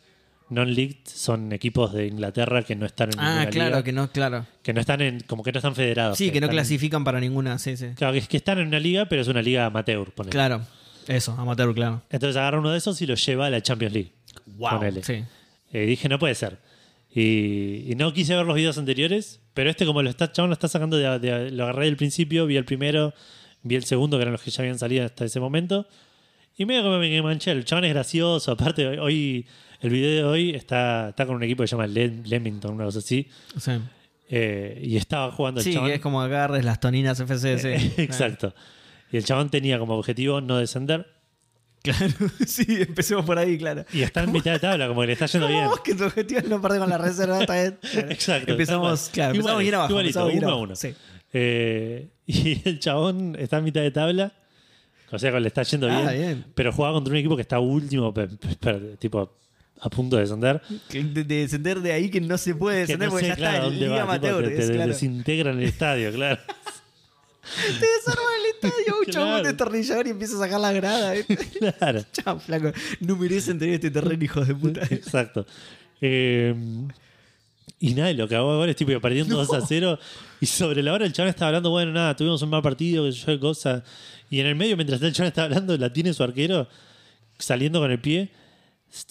Non-league 0.48 1.00
son 1.06 1.52
equipos 1.54 1.92
de 1.92 2.06
Inglaterra 2.06 2.62
que 2.62 2.76
no 2.76 2.86
están 2.86 3.10
en 3.14 3.20
Ah, 3.20 3.30
ninguna 3.40 3.50
claro, 3.50 3.70
liga, 3.70 3.84
que 3.84 3.92
no, 3.92 4.12
claro. 4.12 4.46
que 4.62 4.74
no 4.74 4.80
están 4.80 5.02
en, 5.02 5.20
como 5.22 5.42
que 5.44 5.52
no 5.52 5.58
están 5.58 5.74
federados. 5.74 6.18
Sí, 6.20 6.26
que 6.30 6.40
no 6.40 6.46
están 6.46 6.50
en- 6.52 6.56
clasifican 6.58 7.04
para 7.04 7.20
ninguna, 7.20 7.58
sí, 7.58 7.76
sí. 7.78 7.88
claro, 7.96 8.14
que, 8.14 8.20
es 8.20 8.28
que 8.28 8.38
están 8.38 8.60
en 8.60 8.68
una 8.68 8.80
liga, 8.80 9.06
pero 9.10 9.24
es 9.24 9.28
una 9.28 9.42
liga 9.42 9.66
amateur. 9.66 10.12
ponele. 10.12 10.32
Claro, 10.32 10.62
eso, 11.08 11.32
amateur, 11.34 11.74
claro. 11.74 12.04
Entonces 12.12 12.38
agarra 12.38 12.60
uno 12.60 12.70
de 12.72 12.78
esos 12.78 13.02
y 13.02 13.08
lo 13.08 13.16
lleva 13.16 13.48
a 13.48 13.50
la 13.50 13.62
Champions 13.62 13.94
League. 13.94 14.12
Ponele. 14.60 15.04
Sí. 15.04 15.24
Eh, 15.74 15.86
dije, 15.88 16.08
no 16.10 16.20
puede 16.20 16.36
ser. 16.36 16.60
Y, 17.12 17.92
y 17.92 17.96
no 17.96 18.14
quise 18.14 18.36
ver 18.36 18.46
los 18.46 18.56
videos 18.56 18.78
anteriores, 18.78 19.40
pero 19.56 19.70
este 19.72 19.86
como 19.88 20.04
lo 20.04 20.10
está, 20.12 20.32
chabón 20.32 20.50
lo 20.50 20.54
está 20.54 20.68
sacando 20.68 20.98
de, 20.98 21.18
de- 21.20 21.50
lo 21.52 21.64
agarré 21.64 21.86
del 21.86 21.98
principio, 21.98 22.46
vi 22.46 22.58
el 22.58 22.66
primero, 22.66 23.14
vi 23.64 23.76
el 23.76 23.86
segundo, 23.86 24.18
que 24.18 24.22
eran 24.24 24.34
los 24.34 24.42
que 24.44 24.52
ya 24.52 24.62
habían 24.62 24.78
salido 24.78 25.06
hasta 25.06 25.26
ese 25.26 25.40
momento. 25.40 25.88
Y 26.58 26.66
medio 26.66 26.84
como 26.84 26.98
me 27.00 27.22
manché, 27.22 27.52
el 27.52 27.66
chabón 27.66 27.86
es 27.86 27.94
gracioso, 27.94 28.52
aparte 28.54 28.88
hoy, 28.88 28.98
hoy- 28.98 29.48
el 29.82 29.90
video 29.90 30.10
de 30.16 30.24
hoy 30.24 30.50
está, 30.56 31.10
está 31.10 31.26
con 31.26 31.36
un 31.36 31.44
equipo 31.44 31.64
que 31.64 31.68
se 31.68 31.76
llama 31.76 31.88
Lem- 31.88 32.24
Leamington, 32.26 32.74
una 32.76 32.86
cosa 32.86 33.00
así, 33.00 33.28
Sí, 33.58 33.72
eh, 34.30 34.80
y 34.82 34.96
estaba 34.98 35.32
jugando 35.32 35.60
el 35.60 35.66
Sí, 35.66 35.74
chabón. 35.74 35.90
que 35.90 35.96
es 35.96 36.02
como 36.02 36.22
agarres 36.22 36.64
las 36.64 36.80
toninas 36.80 37.20
FC, 37.20 37.60
sí. 37.60 37.94
Exacto. 38.02 38.56
Y 39.12 39.18
el 39.18 39.26
chabón 39.26 39.50
tenía 39.50 39.78
como 39.78 39.96
objetivo 39.96 40.40
no 40.42 40.58
descender. 40.58 41.06
Claro, 41.84 42.14
sí, 42.48 42.66
empecemos 42.82 43.26
por 43.26 43.38
ahí, 43.38 43.58
claro. 43.60 43.86
Y 43.94 44.02
está 44.02 44.24
en 44.24 44.32
mitad 44.32 44.54
de 44.54 44.60
tabla, 44.60 44.88
como 44.88 45.02
que 45.02 45.08
le 45.08 45.14
está 45.14 45.28
yendo 45.28 45.48
bien. 45.48 45.68
Que 45.84 45.94
tu 45.94 46.06
objetivo 46.06 46.40
es 46.40 46.48
no 46.50 46.60
perder 46.62 46.80
con 46.80 46.90
la 46.90 46.98
reserva, 46.98 47.40
bien. 47.40 47.78
Claro. 47.92 48.10
Exacto. 48.12 48.52
Empezamos, 48.54 49.10
claro, 49.14 49.32
empezamos 49.36 49.52
Igual, 49.52 49.64
bien 49.64 49.76
abajo. 49.76 49.92
igualito, 49.92 50.26
uno 50.26 50.50
a 50.50 50.56
uno. 50.56 50.76
Sí. 50.76 50.94
Eh, 51.34 52.08
y 52.26 52.68
el 52.68 52.80
chabón 52.80 53.36
está 53.38 53.58
en 53.58 53.64
mitad 53.66 53.82
de 53.82 53.92
tabla. 53.92 54.34
O 55.12 55.20
sea, 55.20 55.32
que 55.32 55.40
le 55.40 55.48
está 55.48 55.64
yendo 55.64 55.88
bien, 55.88 56.08
Ah, 56.08 56.12
bien. 56.12 56.46
Pero 56.56 56.72
juega 56.72 56.92
contra 56.94 57.12
un 57.12 57.18
equipo 57.18 57.36
que 57.36 57.42
está 57.44 57.60
último, 57.60 58.14
tipo 59.00 59.32
a 59.82 59.90
punto 59.90 60.16
de 60.16 60.24
descender. 60.24 60.62
De, 60.90 61.04
de 61.24 61.24
descender 61.42 61.80
de 61.82 61.92
ahí 61.94 62.10
que 62.10 62.22
no 62.22 62.38
se 62.38 62.56
puede 62.56 62.80
descender 62.80 63.08
no 63.10 63.12
porque 63.12 63.26
sé, 63.26 63.30
ya 63.32 63.36
claro, 63.36 63.56
está 63.58 63.68
en 63.68 63.80
Liga 63.80 63.92
tipo, 63.96 64.04
Amateur. 64.04 64.48
te, 64.48 64.58
es 64.58 64.68
te 64.68 64.74
claro. 64.74 64.92
desintegran 64.92 65.58
el 65.60 65.64
estadio, 65.66 66.12
claro. 66.14 66.40
Te 67.80 67.86
desarma 67.86 68.30
el 68.40 68.56
estadio, 68.56 69.00
un 69.00 69.06
chabón 69.12 69.30
Claro. 69.30 69.44
destornillador 69.48 70.08
y 70.08 70.10
empieza 70.10 70.36
a 70.36 70.40
sacar 70.40 70.60
la 70.60 70.72
grada. 70.74 71.16
¿eh? 71.16 71.26
claro. 71.80 72.02
Chao, 72.12 72.40
flaco. 72.40 72.72
No 73.02 73.16
merecen 73.18 73.60
tener 73.60 73.76
este 73.76 73.92
terreno, 73.92 74.24
hijos 74.24 74.48
de 74.48 74.56
puta. 74.56 74.82
Exacto. 74.90 75.46
Eh, 76.02 76.56
y 77.80 77.94
nada, 77.94 78.12
y 78.12 78.16
lo 78.16 78.28
que 78.28 78.36
hago 78.36 78.52
ahora 78.52 78.72
es 78.72 78.78
tipo 78.78 78.98
perdiendo 79.02 79.36
2 79.36 79.54
a 79.54 79.66
0. 79.66 80.00
Y 80.42 80.46
sobre 80.46 80.82
la 80.82 80.94
hora 80.94 81.06
el 81.06 81.14
chabón 81.14 81.30
está 81.30 81.48
hablando, 81.48 81.70
bueno, 81.70 81.92
nada, 81.92 82.16
tuvimos 82.16 82.42
un 82.42 82.50
mal 82.50 82.62
partido, 82.62 83.04
que 83.06 83.12
yo 83.12 83.26
de 83.32 83.40
cosa. 83.40 83.84
Y 84.30 84.40
en 84.40 84.48
el 84.48 84.56
medio, 84.56 84.76
mientras 84.76 85.02
el 85.02 85.14
chabón 85.14 85.28
está 85.28 85.44
hablando, 85.44 85.78
la 85.78 85.92
tiene 85.92 86.14
su 86.14 86.24
arquero 86.24 86.68
saliendo 87.38 87.80
con 87.80 87.92
el 87.92 88.00
pie. 88.00 88.30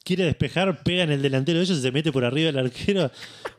Quiere 0.03 0.25
despejar, 0.25 0.83
pega 0.83 1.03
en 1.05 1.13
el 1.13 1.21
delantero 1.21 1.59
de 1.59 1.65
ellos 1.67 1.79
y 1.79 1.83
se 1.83 1.93
mete 1.93 2.11
por 2.11 2.25
arriba 2.25 2.47
del 2.47 2.59
arquero. 2.59 3.11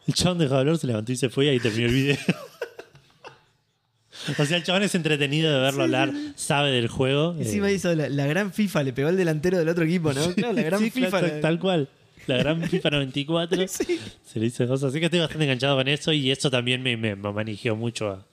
El 0.07 0.13
chabón 0.15 0.39
dejó 0.39 0.55
de 0.55 0.59
hablar, 0.61 0.77
se 0.79 0.87
levantó 0.87 1.11
y 1.11 1.15
se 1.17 1.29
fue 1.29 1.45
y 1.45 1.49
ahí 1.49 1.59
terminó 1.59 1.87
el 1.87 1.93
video. 1.93 2.17
o 4.39 4.45
sea, 4.45 4.57
el 4.57 4.63
chabón 4.63 4.81
es 4.83 4.95
entretenido 4.95 5.53
de 5.53 5.59
verlo 5.59 5.83
hablar, 5.83 6.11
sabe 6.35 6.71
del 6.71 6.87
juego. 6.87 7.35
Encima 7.37 7.69
eh, 7.69 7.75
hizo 7.75 7.93
la, 7.93 8.09
la 8.09 8.25
gran 8.25 8.51
FIFA, 8.51 8.83
le 8.83 8.93
pegó 8.93 9.09
al 9.09 9.17
delantero 9.17 9.59
del 9.59 9.69
otro 9.69 9.83
equipo, 9.83 10.13
¿no? 10.13 10.33
Claro, 10.33 10.53
la 10.53 10.63
gran 10.63 10.79
Sí, 10.79 10.89
FIFA. 10.89 11.09
claro, 11.09 11.27
la- 11.27 11.41
tal 11.41 11.59
cual. 11.59 11.89
La 12.27 12.37
gran 12.37 12.61
FIFA 12.63 12.89
94. 12.91 13.65
Sí. 13.67 13.99
Se 14.25 14.39
le 14.39 14.47
hizo 14.47 14.67
cosas. 14.67 14.89
Así 14.89 14.99
que 14.99 15.05
estoy 15.05 15.19
bastante 15.19 15.43
enganchado 15.45 15.75
con 15.77 15.87
eso 15.87 16.11
y 16.11 16.31
eso 16.31 16.49
también 16.49 16.81
me, 16.83 16.97
me, 16.97 17.15
me 17.15 17.31
manejó 17.31 17.75
mucho 17.75 18.09
a, 18.09 18.25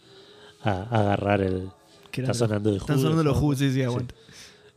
a- 0.63 0.83
a 0.91 1.01
agarrar 1.01 1.41
el. 1.43 1.69
Está 2.13 2.35
sonando 2.35 2.71
de 2.71 2.77
Están 2.79 2.97
Who, 2.97 3.03
sonando 3.03 3.23
los 3.25 3.37
¿no? 3.41 3.43
Who, 3.47 3.55
sí, 3.57 3.73
sí, 3.73 3.83
aguanta. 3.83 4.15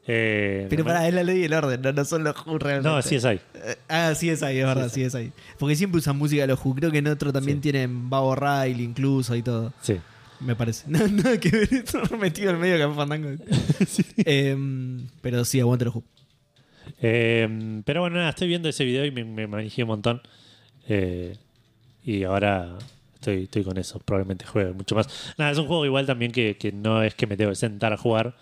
Eh, 0.08 0.68
Pero 0.70 0.84
pará, 0.86 1.08
es 1.08 1.14
la 1.14 1.24
ley 1.24 1.40
y 1.40 1.44
el 1.46 1.54
orden, 1.54 1.82
no, 1.82 1.92
no 1.92 2.06
son 2.06 2.24
los 2.24 2.36
Who 2.46 2.60
realmente. 2.60 2.88
No, 2.90 3.02
sí 3.02 3.16
es 3.16 3.26
ahí. 3.26 3.40
Eh, 3.56 3.76
Ah, 3.90 4.14
sí 4.16 4.30
es 4.30 4.44
ahí, 4.44 4.60
es 4.60 4.66
verdad, 4.66 4.90
sí 4.90 5.02
es 5.04 5.16
ahí. 5.16 5.32
Porque 5.58 5.76
siempre 5.76 5.98
usan 6.00 6.16
música 6.18 6.44
de 6.44 6.48
los 6.48 6.64
Who. 6.64 6.76
Creo 6.76 6.92
que 6.92 7.00
en 7.00 7.08
otro 7.08 7.34
también 7.34 7.58
Sí. 7.58 7.64
tienen 7.64 8.10
Babo 8.10 8.36
Riley 8.36 8.84
incluso 8.84 9.36
y 9.36 9.42
todo. 9.42 9.74
Sí. 9.82 9.98
Me 10.40 10.56
parece. 10.56 10.86
No, 10.90 11.06
nada 11.08 11.40
que 11.40 11.50
ver, 11.50 11.84
metido 12.20 12.52
en 12.52 12.60
medio 12.60 12.88
de 12.88 12.94
Fandango. 12.96 13.30
Em, 14.18 15.08
pero 15.22 15.44
sí, 15.44 15.60
aguante 15.60 15.86
los 15.86 15.96
Who. 15.96 16.04
Eh, 17.02 17.82
pero 17.86 18.02
bueno, 18.02 18.18
nada, 18.18 18.30
estoy 18.30 18.48
viendo 18.48 18.70
ese 18.70 18.86
video 18.86 19.06
y 19.06 19.12
me, 19.12 19.24
me 19.24 19.48
manejé 19.48 19.84
un 19.84 19.90
montón. 19.90 20.22
Eh, 20.88 21.36
y 22.04 22.24
ahora 22.24 22.78
estoy, 23.16 23.44
estoy 23.44 23.64
con 23.64 23.78
eso. 23.78 24.00
Probablemente 24.00 24.46
juegue 24.46 24.74
mucho 24.74 24.96
más. 24.96 25.34
Nada, 25.38 25.52
es 25.52 25.58
un 25.58 25.68
juego 25.68 25.86
igual 25.86 26.06
también 26.06 26.32
que, 26.32 26.58
que 26.58 26.72
no 26.72 27.02
es 27.04 27.16
que 27.16 27.28
me 27.28 27.38
tengo 27.38 27.52
que 27.52 27.56
sentar 27.56 27.94
a 27.94 27.98
jugar. 27.98 28.36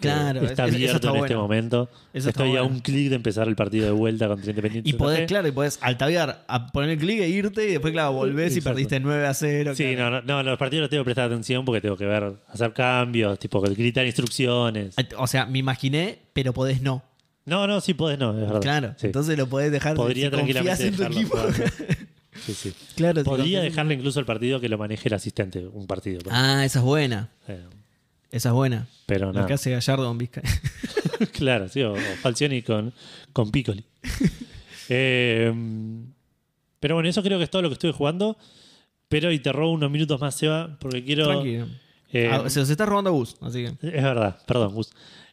Claro, 0.00 0.40
Eh, 0.42 0.46
está 0.46 0.64
es- 0.64 0.70
eso 0.70 0.76
abierto 0.76 0.96
está 1.06 1.10
en 1.18 1.24
este 1.24 1.36
momento. 1.36 1.88
Eso 2.12 2.28
Estoy 2.30 2.56
a 2.56 2.64
un 2.64 2.80
clic 2.80 3.10
de 3.10 3.14
empezar 3.14 3.46
el 3.46 3.54
partido 3.54 3.86
de 3.86 3.92
vuelta 3.92 4.26
contra 4.26 4.50
Independiente. 4.50 4.90
Y 4.90 4.94
podés, 4.94 5.26
claro, 5.28 5.46
y 5.46 5.52
podés 5.52 5.78
altavear, 5.82 6.44
a 6.48 6.66
poner 6.72 6.90
el 6.90 6.98
clic 6.98 7.20
e 7.20 7.28
irte 7.28 7.68
y 7.68 7.72
después, 7.72 7.92
claro, 7.92 8.12
volvés 8.12 8.56
y 8.56 8.60
perdiste 8.60 8.98
9 8.98 9.24
a 9.26 9.34
0. 9.34 9.74
Sí, 9.76 9.94
claro. 9.94 10.16
no, 10.16 10.22
no, 10.22 10.42
no, 10.42 10.50
los 10.50 10.58
partidos 10.58 10.80
los 10.82 10.90
tengo 10.90 11.02
que 11.04 11.06
prestar 11.06 11.26
atención 11.26 11.64
porque 11.64 11.80
tengo 11.80 11.96
que 11.96 12.06
ver, 12.06 12.32
hacer 12.48 12.72
cambios, 12.72 13.38
tipo 13.38 13.60
gritar 13.60 14.04
instrucciones. 14.04 14.96
O 15.16 15.26
sea, 15.28 15.46
me 15.46 15.58
imaginé, 15.60 16.18
pero 16.32 16.52
podés 16.52 16.82
no. 16.82 17.04
No, 17.46 17.66
no, 17.66 17.80
sí 17.80 17.92
podés, 17.94 18.18
no, 18.18 18.30
es 18.32 18.40
verdad. 18.40 18.60
Claro, 18.60 18.94
Sí. 18.98 19.06
entonces 19.06 19.36
lo 19.36 19.46
podés 19.48 19.70
dejar 19.70 19.94
Podría 19.96 20.26
si 20.26 20.30
tranquilamente 20.32 20.86
en 20.86 20.94
tu 20.96 21.02
dejarlo 21.02 21.20
equipo. 21.20 21.36
jugar. 21.38 21.54
Sí, 22.44 22.52
sí. 22.52 22.74
Claro, 22.96 23.20
si 23.20 23.24
Podría 23.24 23.60
dejarle 23.62 23.94
incluso 23.94 24.18
el 24.18 24.26
partido 24.26 24.60
que 24.60 24.68
lo 24.68 24.76
maneje 24.76 25.08
el 25.08 25.14
asistente, 25.14 25.64
un 25.66 25.86
partido. 25.86 26.20
Ah, 26.30 26.64
esa 26.64 26.80
es 26.80 26.84
buena. 26.84 27.30
eh, 27.46 27.62
Esa 28.32 28.48
es 28.48 28.52
buena. 28.54 28.88
pero 29.06 29.26
Lo 29.28 29.32
nada. 29.34 29.46
que 29.46 29.52
hace 29.54 29.70
Gallardo 29.70 30.04
con 30.08 30.18
Vizca. 30.18 30.42
claro, 31.32 31.68
sí, 31.68 31.80
o, 31.82 31.92
o 31.92 31.96
Falcioni 32.22 32.60
con, 32.62 32.92
con 33.32 33.50
Piccoli. 33.52 33.84
Eh, 34.88 35.52
pero 36.80 36.94
bueno, 36.96 37.08
eso 37.08 37.22
creo 37.22 37.38
que 37.38 37.44
es 37.44 37.50
todo 37.50 37.62
lo 37.62 37.68
que 37.68 37.74
estuve 37.74 37.92
jugando. 37.92 38.36
Pero 39.08 39.30
y 39.30 39.38
te 39.38 39.52
robo 39.52 39.72
unos 39.72 39.90
minutos 39.90 40.20
más, 40.20 40.34
Seba, 40.34 40.76
porque 40.80 41.04
quiero. 41.04 41.26
Tranquilo. 41.26 41.66
eh, 42.12 42.30
Ah, 42.32 42.48
se 42.50 42.60
los 42.60 42.68
está 42.70 42.84
robando 42.84 43.10
a 43.10 43.12
Gus, 43.12 43.36
así 43.42 43.64
que. 43.64 43.68
es 43.96 44.02
verdad, 44.02 44.38
perdón, 44.46 44.74
Gus. 44.74 44.90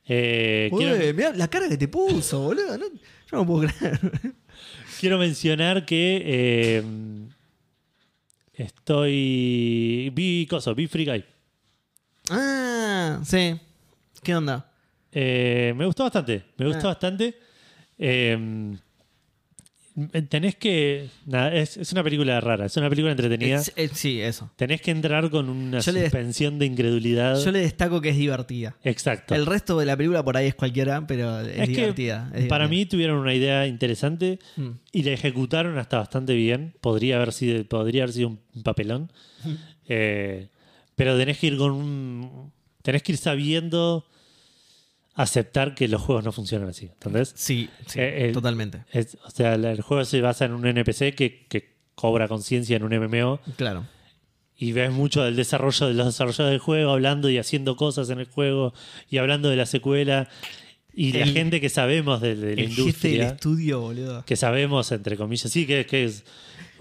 Eh, 0.08 0.70
quiero, 0.76 1.14
mirá 1.14 1.32
la 1.34 1.48
cara 1.48 1.70
que 1.70 1.78
te 1.78 1.88
puso, 1.88 2.42
boludo. 2.42 2.78
No, 2.78 2.86
yo 2.88 3.38
no 3.38 3.46
puedo 3.46 3.68
creer. 3.68 4.00
quiero 5.00 5.18
mencionar 5.18 5.86
que 5.86 6.22
eh, 6.26 6.84
estoy. 8.54 10.12
Vi 10.14 10.48
cosas, 10.50 10.76
vi 10.76 10.88
Free 10.88 11.06
Guy. 11.06 11.26
Ah, 12.30 13.20
sí. 13.26 13.60
¿Qué 14.24 14.36
onda? 14.36 14.72
Eh, 15.12 15.74
me 15.76 15.86
gustó 15.86 16.04
bastante, 16.04 16.44
me 16.58 16.66
gustó 16.68 16.88
Ah. 16.88 16.92
bastante. 16.92 17.36
Eh, 17.98 18.38
tenés 20.30 20.56
que. 20.56 21.10
Nada, 21.26 21.54
es, 21.54 21.78
es 21.78 21.92
una 21.92 22.04
película 22.04 22.40
rara, 22.42 22.66
es 22.66 22.78
una 22.78 22.90
película 22.90 23.12
entretenida. 23.12 23.58
Es- 23.58 23.74
es- 23.76 23.92
sí, 23.94 24.22
eso. 24.22 24.50
Tenés 24.56 24.82
que 24.82 24.92
entrar 24.92 25.30
con 25.30 25.50
una 25.50 25.80
Yo 25.80 25.92
suspensión 25.92 26.58
de 26.60 26.66
incredulidad. 26.66 27.44
Yo 27.44 27.52
le 27.52 27.60
destaco 27.60 28.00
que 28.02 28.10
es 28.10 28.18
divertida. 28.18 28.76
Exacto. 28.84 29.36
El 29.36 29.46
resto 29.46 29.78
de 29.78 29.86
la 29.86 29.98
película 29.98 30.24
por 30.24 30.38
ahí 30.38 30.48
es 30.48 30.56
cualquiera, 30.56 31.06
pero 31.08 31.42
es, 31.42 31.68
divertida. 31.68 32.32
para 32.50 32.68
mí 32.68 32.86
tuvieron 32.86 33.18
una 33.20 33.34
idea 33.34 33.68
interesante 33.68 34.40
Mm. 34.56 34.70
y 34.92 35.04
la 35.04 35.12
ejecutaron 35.12 35.78
hasta 35.78 35.98
bastante 35.98 36.34
bien. 36.34 36.74
Podría 36.82 37.18
haber 37.18 37.34
sido, 37.34 37.64
podría 37.66 38.04
haber 38.04 38.14
sido 38.14 38.30
un 38.30 38.64
papelón. 38.64 39.12
Eh, 39.94 40.48
pero 40.96 41.18
tenés 41.18 41.38
que 41.38 41.48
ir 41.48 41.58
con 41.58 41.72
un. 41.72 42.52
Tenés 42.82 43.04
que 43.04 43.12
ir 43.12 43.18
sabiendo 43.18 44.06
aceptar 45.14 45.76
que 45.76 45.88
los 45.88 46.02
juegos 46.02 46.24
no 46.24 46.32
funcionan 46.32 46.70
así. 46.70 46.86
¿Entendés? 46.86 47.34
Sí, 47.36 47.70
sí, 47.88 48.00
Eh, 48.00 48.26
el- 48.28 48.34
totalmente. 48.34 48.84
Es- 48.92 49.18
o 49.26 49.30
sea, 49.30 49.58
la- 49.58 49.72
el 49.72 49.82
juego 49.82 50.06
se 50.06 50.22
basa 50.22 50.46
en 50.46 50.54
un 50.54 50.66
NPC 50.66 51.14
que, 51.16 51.46
que 51.48 51.76
cobra 51.96 52.28
conciencia 52.28 52.78
en 52.78 52.84
un 52.84 52.94
MMO 52.94 53.40
Claro. 53.58 53.86
y 54.58 54.72
ves 54.72 54.92
mucho 54.92 55.24
del 55.24 55.36
desarrollo 55.36 55.88
de 55.88 55.94
los 55.94 56.06
desarrolladores 56.06 56.54
del 56.54 56.60
juego, 56.60 56.92
hablando 56.92 57.30
y 57.30 57.38
haciendo 57.38 57.76
cosas 57.76 58.10
en 58.10 58.20
el 58.20 58.26
juego 58.26 58.74
y 59.10 59.18
hablando 59.18 59.50
de 59.50 59.56
la 59.58 59.66
secuela 59.66 60.30
y 60.94 61.12
la 61.14 61.24
El- 61.24 61.34
gente 61.34 61.62
que 61.62 61.70
sabemos 61.70 62.22
de, 62.22 62.36
de 62.36 62.56
la 62.56 62.62
El 62.64 62.70
jefe 62.70 62.76
del 62.76 62.80
industria, 62.80 63.28
estudio, 63.30 63.80
boludo. 63.82 64.26
que 64.26 64.36
sabemos, 64.36 64.92
entre 64.92 65.18
comillas, 65.18 65.52
sí, 65.52 65.66
que, 65.68 65.86
que 65.86 66.06
es 66.06 66.24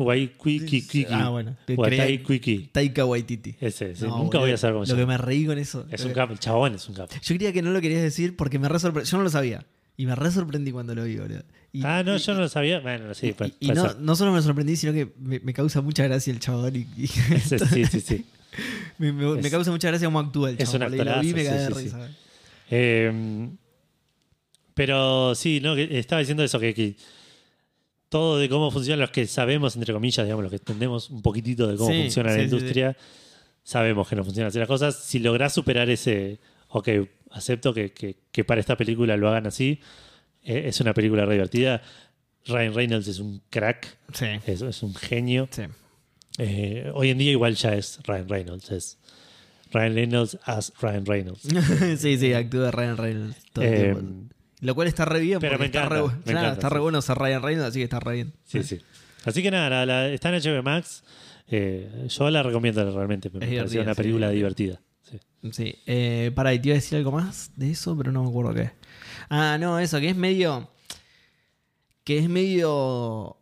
Waikiki 0.05 0.82
Kiki. 0.86 1.07
Ah, 1.11 1.28
bueno. 1.30 1.57
Quiki. 1.66 2.68
Taika 2.72 3.05
Waititi. 3.05 3.55
Ese, 3.61 3.90
ese. 3.92 4.07
No, 4.07 4.11
Nunca 4.18 4.38
boludo, 4.38 4.40
voy 4.40 4.51
a 4.53 4.57
saber 4.57 4.74
cómo 4.74 4.86
se 4.86 4.92
Lo 4.92 4.98
que 4.98 5.07
me 5.07 5.18
reí 5.18 5.46
con 5.46 5.59
eso. 5.59 5.86
Es 5.90 6.05
un 6.05 6.12
capo, 6.12 6.32
el 6.32 6.38
chabón 6.38 6.74
es 6.74 6.88
un 6.88 6.94
capo. 6.94 7.14
Yo 7.22 7.34
creía 7.36 7.53
que 7.53 7.62
no 7.62 7.70
lo 7.70 7.80
querías 7.80 8.03
decir 8.03 8.36
porque 8.36 8.59
me 8.59 8.68
re 8.68 8.76
sorpre- 8.78 9.05
Yo 9.05 9.16
no 9.18 9.24
lo 9.24 9.30
sabía. 9.30 9.64
Y 9.96 10.07
me 10.07 10.14
re 10.14 10.30
sorprendí 10.30 10.72
cuando 10.72 10.94
lo 10.94 11.05
vi, 11.05 11.16
boludo. 11.16 11.42
Y- 11.72 11.82
ah, 11.84 12.03
no, 12.03 12.16
y- 12.16 12.18
yo 12.18 12.34
no 12.34 12.40
lo 12.40 12.48
sabía. 12.48 12.80
Bueno, 12.80 13.12
sí, 13.14 13.28
y- 13.28 13.32
puede- 13.32 13.53
y, 13.61 13.68
no, 13.68 13.92
no 13.94 14.16
solo 14.16 14.32
me 14.32 14.40
sorprendí, 14.42 14.74
sino 14.76 14.92
que 14.94 15.12
me, 15.18 15.40
me 15.40 15.53
causa 15.53 15.82
mucha 15.82 16.05
gracia 16.05 16.32
el 16.32 16.40
chabón. 16.40 16.74
Y, 16.74 16.86
y- 16.96 17.05
Ese, 17.34 17.59
sí, 17.66 17.84
sí, 17.84 18.01
sí. 18.01 18.24
me, 18.98 19.12
me- 19.12 19.34
me 19.34 19.40
Es- 19.40 19.51
causa 19.51 19.70
mucha 19.70 19.88
gracia 19.88 20.07
cómo 20.07 20.18
actúa 20.20 20.51
el 20.51 20.57
es 20.59 20.70
chabón. 20.72 20.90
un 20.92 20.98
boludo, 20.98 21.03
y 21.03 21.14
lo 21.16 21.20
vi 21.20 21.28
y 21.30 21.34
me 21.34 21.40
actorazo, 21.42 21.74
cagué 21.74 21.74
de 21.74 21.82
sí, 21.82 21.90
sí, 21.90 21.96
risa. 21.96 22.16
Eh, 22.70 23.48
pero 24.74 25.34
sí, 25.34 25.61
no, 25.61 25.74
que 25.74 25.98
estaba 25.98 26.20
diciendo 26.20 26.42
eso, 26.42 26.59
que, 26.59 26.72
que 26.72 26.96
todo 28.11 28.38
de 28.38 28.48
cómo 28.50 28.70
funcionan 28.70 29.00
los 29.00 29.11
que 29.11 29.26
sabemos, 29.26 29.74
entre 29.76 29.94
comillas, 29.94 30.26
digamos, 30.26 30.42
los 30.42 30.50
que 30.50 30.56
entendemos 30.58 31.08
un 31.08 31.22
poquitito 31.22 31.66
de 31.66 31.76
cómo 31.78 31.90
Sí, 31.90 31.96
funciona 32.02 32.30
sí, 32.30 32.36
la 32.36 32.42
sí, 32.42 32.44
industria, 32.54 32.96
sabemos 33.62 34.06
que 34.08 34.16
no 34.16 34.24
funcionan 34.24 34.48
así 34.48 34.58
las 34.58 34.68
cosas. 34.68 34.96
Si 35.02 35.18
lográs 35.20 35.54
superar 35.54 35.88
ese, 35.88 36.38
ok, 36.68 36.88
acepto 37.30 37.72
que, 37.72 37.92
que- 37.92 38.16
que 38.32 38.44
para 38.44 38.61
esta 38.61 38.76
película 38.76 39.16
lo 39.16 39.28
hagan 39.28 39.46
así, 39.46 39.80
eh, 40.44 40.64
es 40.66 40.80
una 40.80 40.92
película 40.92 41.24
re 41.24 41.34
divertida. 41.34 41.82
Ryan 42.46 42.74
Reynolds 42.74 43.06
es 43.08 43.18
un 43.20 43.40
crack, 43.50 43.96
Sí, 44.12 44.26
es, 44.46 44.61
es 44.62 44.82
un 44.82 44.94
genio. 44.94 45.48
sí. 45.50 45.62
Eh, 46.38 46.90
hoy 46.94 47.11
en 47.11 47.18
día 47.18 47.30
igual 47.32 47.54
ya 47.54 47.74
es 47.74 48.00
Ryan 48.04 48.28
Reynolds, 48.28 48.70
es 48.70 48.98
Ryan 49.72 49.94
Reynolds 49.94 50.38
as 50.44 50.72
Ryan 50.80 51.04
Reynolds. 51.06 51.42
sí, 51.98 52.16
sí, 52.18 52.32
actúa 52.32 52.70
Ryan 52.70 52.96
Reynolds 52.96 53.36
todo 53.52 53.64
el 53.64 53.70
Eh, 53.72 53.76
tiempo. 53.94 54.34
Lo 54.61 54.74
cual 54.74 54.88
está 54.88 55.04
re 55.04 55.20
bien. 55.20 55.38
pero 55.40 55.52
porque 55.52 55.61
me 55.62 55.66
está 55.66 55.84
encanta, 55.84 55.94
re, 55.96 56.02
me 56.24 56.32
encanta, 56.32 56.52
está 56.52 56.68
sí. 56.68 56.74
re 56.74 56.80
bueno 56.80 57.00
ser 57.02 57.16
Ryan 57.18 57.42
Reynolds, 57.42 57.68
así 57.70 57.78
que 57.78 57.84
está 57.84 58.00
re 58.00 58.14
bien. 58.14 58.32
Sí, 58.44 58.62
sí. 58.62 58.80
Así 59.24 59.42
que 59.42 59.50
nada, 59.50 59.68
la- 59.70 59.86
la- 59.86 60.08
está 60.08 60.28
en 60.34 60.40
HBO 60.42 60.62
Max. 60.62 61.02
Eh, 61.48 62.06
yo 62.08 62.30
la 62.30 62.42
recomiendo 62.42 62.84
realmente. 62.94 63.28
Me 63.30 63.34
Es 63.34 63.40
pareció 63.40 63.56
divertida, 63.56 63.82
una 63.82 63.94
sí, 63.94 63.96
película 64.02 64.28
es 64.28 64.34
divertida. 64.34 64.80
Sí. 65.02 65.18
Sí, 65.52 65.74
eh, 65.86 66.30
para, 66.34 66.52
y 66.54 66.58
te 66.61 66.68
iba 66.68 66.74
a 66.74 66.80
decir 66.80 66.98
algo 66.98 67.12
más 67.12 67.50
de 67.56 67.70
eso, 67.70 67.96
pero 67.96 68.12
no 68.12 68.22
me 68.22 68.28
acuerdo 68.28 68.54
qué. 68.54 68.70
Ah, 69.30 69.56
no, 69.58 69.78
eso, 69.78 69.98
que 70.00 70.11
es 70.11 70.16
medio. 70.16 70.70
Que 72.04 72.18
es 72.18 72.28
medio. 72.28 73.36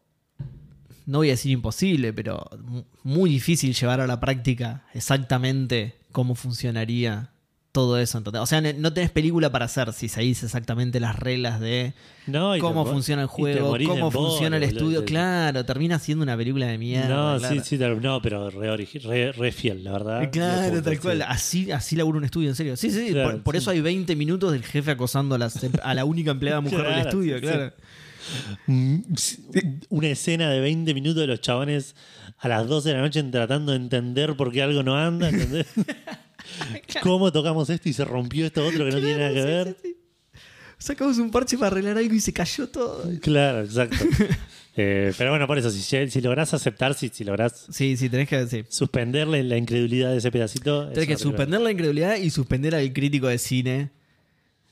No 1.07 1.19
voy 1.19 1.29
a 1.29 1.33
decir 1.33 1.53
imposible, 1.53 2.13
pero 2.13 2.45
mu- 2.63 2.85
muy 3.03 3.31
difícil 3.31 3.75
llevar 3.75 4.01
a 4.01 4.07
la 4.07 4.21
práctica 4.21 4.85
exactamente 4.95 5.95
cómo 6.13 6.35
funcionaría 6.35 7.31
todo 7.73 7.99
eso. 7.99 8.19
¿entendés? 8.19 8.41
O 8.43 8.47
sea, 8.47 8.61
no 8.61 8.93
tenés 8.93 9.11
película 9.11 9.51
para 9.53 9.67
hacer 9.67 9.93
si 9.93 10.09
seguís 10.09 10.43
exactamente 10.43 10.99
las 11.01 11.17
reglas 11.17 11.61
de 11.61 11.93
No, 12.27 12.55
cómo 12.61 12.85
te- 12.85 12.91
funciona 12.91 13.23
el 13.23 13.29
juego, 13.29 13.77
cómo 13.87 14.11
funciona 14.11 14.57
el 14.57 14.63
boludo. 14.65 14.79
estudio. 14.79 15.05
Claro, 15.05 15.65
termina 15.65 15.99
siendo 15.99 16.23
una 16.25 16.37
película 16.37 16.67
de 16.67 16.79
mierda. 16.79 17.09
No, 17.09 17.39
claro. 17.39 17.55
sí, 17.55 17.77
sí, 17.77 17.79
no, 18.01 18.21
pero 18.23 18.51
re, 18.51 18.71
origi- 18.73 19.03
re- 19.03 19.33
re 19.33 19.53
fiel, 19.53 19.85
la 19.85 19.93
verdad. 19.93 20.23
Eh, 20.25 20.31
Claro, 20.31 20.83
tal 20.83 20.99
cual. 21.01 21.23
Así, 21.23 21.71
así 21.71 21.95
labura 21.95 22.19
un 22.19 22.25
estudio, 22.25 22.49
en 22.49 22.55
serio. 22.57 22.77
Sí, 22.77 22.91
sí. 22.91 23.11
Claro, 23.13 23.31
por, 23.33 23.43
por 23.45 23.55
sí. 23.55 23.59
eso 23.59 23.71
hay 23.71 23.81
20 23.81 24.17
minutos 24.17 24.51
del 24.53 24.65
jefe 24.65 24.91
acosando 24.93 25.35
a, 25.35 25.39
las- 25.39 25.59
a 25.83 25.95
la 25.95 26.05
única 26.05 26.31
empleada 26.31 26.61
mujer 26.61 26.83
del 26.85 26.99
estudio, 26.99 27.41
claro. 27.41 27.73
Mm, 28.67 28.99
Una 29.91 30.09
escena 30.09 30.51
de 30.51 30.61
20 30.61 30.93
minutos 30.93 31.21
de 31.21 31.27
los 31.29 31.41
chabones 31.41 31.95
a 32.39 32.49
las 32.49 32.67
12 32.69 32.91
de 32.91 32.95
la 32.97 33.01
noche 33.01 33.23
tratando 33.23 33.73
de 33.73 33.79
entender 33.79 34.37
por 34.37 34.53
qué 34.53 34.63
algo 34.63 34.83
no 34.83 34.97
anda. 34.97 35.29
¿entendés? 35.31 35.67
¿Cómo 37.03 37.33
tocamos 37.33 37.69
esto 37.71 37.89
y 37.89 37.93
se 37.93 38.05
rompió 38.05 38.47
esto 38.47 38.65
otro 38.65 38.85
que 38.85 38.91
no 38.91 38.99
tiene 39.01 39.17
nada 39.19 39.33
que 39.35 39.41
Sí, 39.41 39.47
ver? 39.47 39.77
sí, 39.83 39.89
sí. 39.89 39.97
Sacamos 40.81 41.19
un 41.19 41.31
parche 41.31 41.57
para 41.59 41.69
arreglar 41.69 41.99
algo 41.99 42.15
y 42.15 42.21
se 42.21 42.33
cayó 42.33 42.69
todo. 42.69 43.05
Claro, 43.21 43.63
exacto. 43.63 43.97
Eh, 44.81 45.13
pero 45.19 45.31
bueno, 45.31 45.49
por 45.49 45.59
eso, 45.59 45.73
si, 45.73 45.83
si 45.83 46.21
lográs 46.21 46.55
aceptar, 46.55 46.95
si, 46.95 47.09
si 47.09 47.25
lográs 47.25 47.67
Sí, 47.69 47.97
sí, 47.97 48.09
tenés 48.09 48.29
que, 48.29 48.65
suspenderle 48.69 49.43
la 49.43 49.57
incredulidad 49.57 50.13
de 50.13 50.19
ese 50.19 50.31
pedacito. 50.31 50.91
Tenés 50.91 51.09
que 51.09 51.17
suspender 51.17 51.61
la 51.61 51.73
incredulidad 51.73 52.15
y 52.15 52.31
suspender 52.31 52.77
al 52.77 52.93
crítico 52.93 53.27
de 53.27 53.39
cine. 53.39 53.91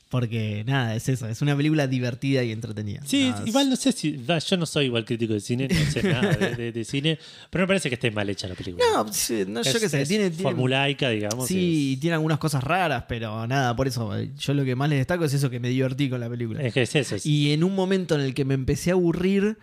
Porque 0.09 0.63
nada, 0.65 0.95
es 0.95 1.09
eso. 1.09 1.27
Es 1.27 1.41
una 1.41 1.55
película 1.57 1.85
divertida 1.85 2.41
y 2.41 2.53
entretenida. 2.53 3.01
Sí, 3.05 3.27
Nada, 3.29 3.43
igual 3.45 3.69
no 3.69 3.75
sé 3.75 3.91
si. 3.91 4.17
Yo 4.47 4.55
no 4.57 4.65
soy 4.65 4.85
igual 4.85 5.03
crítico 5.03 5.33
de 5.33 5.41
cine, 5.41 5.67
no 5.67 5.91
sé 5.91 6.01
nada 6.01 6.33
de, 6.33 6.55
de- 6.55 6.71
de 6.71 6.85
cine, 6.85 7.19
pero 7.49 7.63
me 7.63 7.67
parece 7.67 7.89
que 7.89 7.95
esté 7.95 8.09
mal 8.11 8.29
hecha 8.29 8.47
la 8.47 8.55
película. 8.55 8.85
No, 8.93 9.03
no, 9.03 9.61
yo 9.63 9.79
qué 9.79 9.89
sé. 9.89 10.01
es 10.03 10.07
Tiene, 10.07 10.31
formulaica, 10.31 11.09
digamos. 11.09 11.45
Sí, 11.47 11.97
tiene 11.99 12.13
algunas 12.13 12.37
cosas 12.39 12.63
raras, 12.63 13.03
pero 13.09 13.45
nada, 13.47 13.75
por 13.75 13.87
eso. 13.87 14.17
eh, 14.17 14.31
Yo 14.37 14.53
lo 14.53 14.63
que 14.63 14.75
más 14.77 14.89
les 14.89 14.99
destaco 14.99 15.25
es 15.25 15.33
eso 15.33 15.49
que 15.49 15.59
me 15.59 15.67
divertí 15.69 16.09
con 16.09 16.21
la 16.21 16.29
película. 16.29 16.61
Es, 16.61 16.67
es 16.67 16.73
que 16.73 16.81
es 16.83 16.95
eso. 16.95 17.15
es- 17.17 17.25
Y 17.25 17.51
en 17.51 17.65
un 17.65 17.75
momento 17.75 18.15
en 18.15 18.21
el 18.21 18.33
que 18.33 18.45
me 18.45 18.53
empecé 18.53 18.91
a 18.91 18.93
aburrir, 18.93 19.57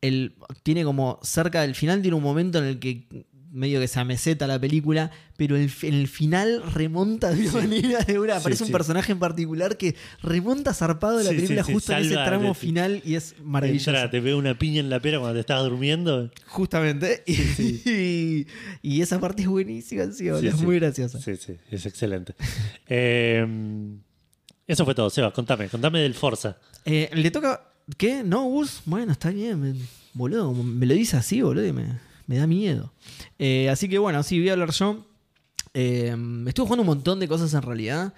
el, 0.00 0.32
tiene 0.62 0.84
como 0.84 1.18
cerca 1.22 1.60
del 1.60 1.74
final, 1.74 2.00
tiene 2.00 2.16
un 2.16 2.22
momento 2.22 2.58
en 2.58 2.64
el 2.64 2.78
que 2.78 3.06
medio 3.54 3.78
que 3.80 3.86
se 3.88 4.00
ameseta 4.00 4.46
la 4.46 4.58
película, 4.60 5.10
pero 5.36 5.56
el, 5.56 5.70
en 5.82 5.94
el 5.94 6.08
final 6.08 6.62
remonta 6.74 7.30
de 7.30 7.48
una 7.48 7.52
manera 7.62 8.00
de 8.00 8.18
una. 8.18 8.34
Sí, 8.34 8.40
Aparece 8.40 8.62
un 8.64 8.66
sí. 8.66 8.72
personaje 8.72 9.12
en 9.12 9.18
particular 9.20 9.76
que 9.76 9.94
remonta 10.22 10.74
zarpado 10.74 11.18
de 11.18 11.24
la 11.24 11.30
Sí, 11.30 11.36
sí, 11.36 11.42
película 11.42 11.64
sí, 11.64 11.72
justo 11.72 11.92
en 11.92 11.98
ese 12.00 12.14
tramo 12.14 12.48
de- 12.48 12.54
final 12.54 13.00
y 13.04 13.14
es 13.14 13.36
maravilloso. 13.42 13.90
entra, 13.90 14.10
te 14.10 14.20
ve 14.20 14.34
una 14.34 14.58
piña 14.58 14.80
en 14.80 14.90
la 14.90 15.00
pera 15.00 15.18
cuando 15.18 15.34
te 15.34 15.40
estás 15.40 15.62
durmiendo. 15.62 16.30
Justamente. 16.46 17.22
Y, 17.86 18.46
y 18.82 19.00
esa 19.00 19.20
parte 19.20 19.42
es 19.42 19.48
buenísima, 19.48 20.04
sí, 20.06 20.28
Sí, 20.40 20.46
es 20.48 20.56
sí. 20.56 20.64
muy 20.64 20.76
graciosa. 20.80 21.20
Sí, 21.20 21.36
sí, 21.36 21.54
es 21.70 21.86
excelente. 21.86 22.34
Eh, 22.88 23.46
eso 24.66 24.84
fue 24.84 24.94
todo, 24.94 25.10
Seba. 25.10 25.32
Contame, 25.32 25.68
contame 25.68 26.00
del 26.00 26.14
Forza. 26.14 26.56
Eh, 26.84 27.10
¿Le 27.12 27.30
toca 27.30 27.62
qué? 27.96 28.22
¿No, 28.24 28.44
Gus? 28.44 28.80
Bueno, 28.86 29.12
está 29.12 29.30
bien. 29.30 29.60
me- 29.60 29.74
boludo, 30.14 30.52
me 30.52 30.86
lo 30.86 30.94
dice 30.94 31.16
así, 31.16 31.42
boludo, 31.42 31.66
y 31.66 31.72
me, 31.72 31.84
me 32.26 32.36
da 32.38 32.46
miedo. 32.46 32.92
Eh, 33.38 33.68
así 33.70 33.88
que 33.88 33.98
bueno, 33.98 34.22
sí, 34.22 34.38
voy 34.38 34.48
a 34.48 34.52
hablar 34.52 34.70
yo. 34.72 35.06
Eh, 35.74 36.14
estuve 36.46 36.66
jugando 36.66 36.82
un 36.82 36.86
montón 36.86 37.20
de 37.20 37.28
cosas 37.28 37.52
en 37.54 37.62
realidad. 37.62 38.14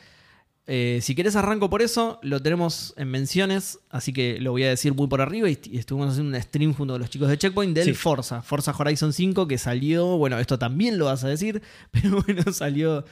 Eh, 0.68 0.98
si 1.00 1.14
querés 1.14 1.36
arranco 1.36 1.70
por 1.70 1.80
eso, 1.80 2.18
lo 2.22 2.42
tenemos 2.42 2.92
en 2.96 3.08
menciones, 3.08 3.78
así 3.88 4.12
que 4.12 4.40
lo 4.40 4.50
voy 4.50 4.64
a 4.64 4.68
decir 4.70 4.94
muy 4.94 5.06
por 5.06 5.20
arriba. 5.20 5.48
Y, 5.48 5.58
y 5.70 5.78
estuvimos 5.78 6.10
haciendo 6.10 6.36
un 6.36 6.42
stream 6.42 6.74
junto 6.74 6.94
con 6.94 7.00
los 7.00 7.10
chicos 7.10 7.28
de 7.28 7.38
Checkpoint 7.38 7.74
del 7.74 7.84
Sí. 7.84 7.94
Forza, 7.94 8.42
Forza 8.42 8.74
Horizon 8.76 9.12
5, 9.12 9.46
que 9.46 9.58
salió, 9.58 10.16
bueno, 10.18 10.38
esto 10.40 10.58
también 10.58 10.98
lo 10.98 11.04
vas 11.06 11.22
a 11.22 11.28
decir, 11.28 11.62
pero 11.92 12.20
bueno, 12.22 12.52
salió, 12.52 13.04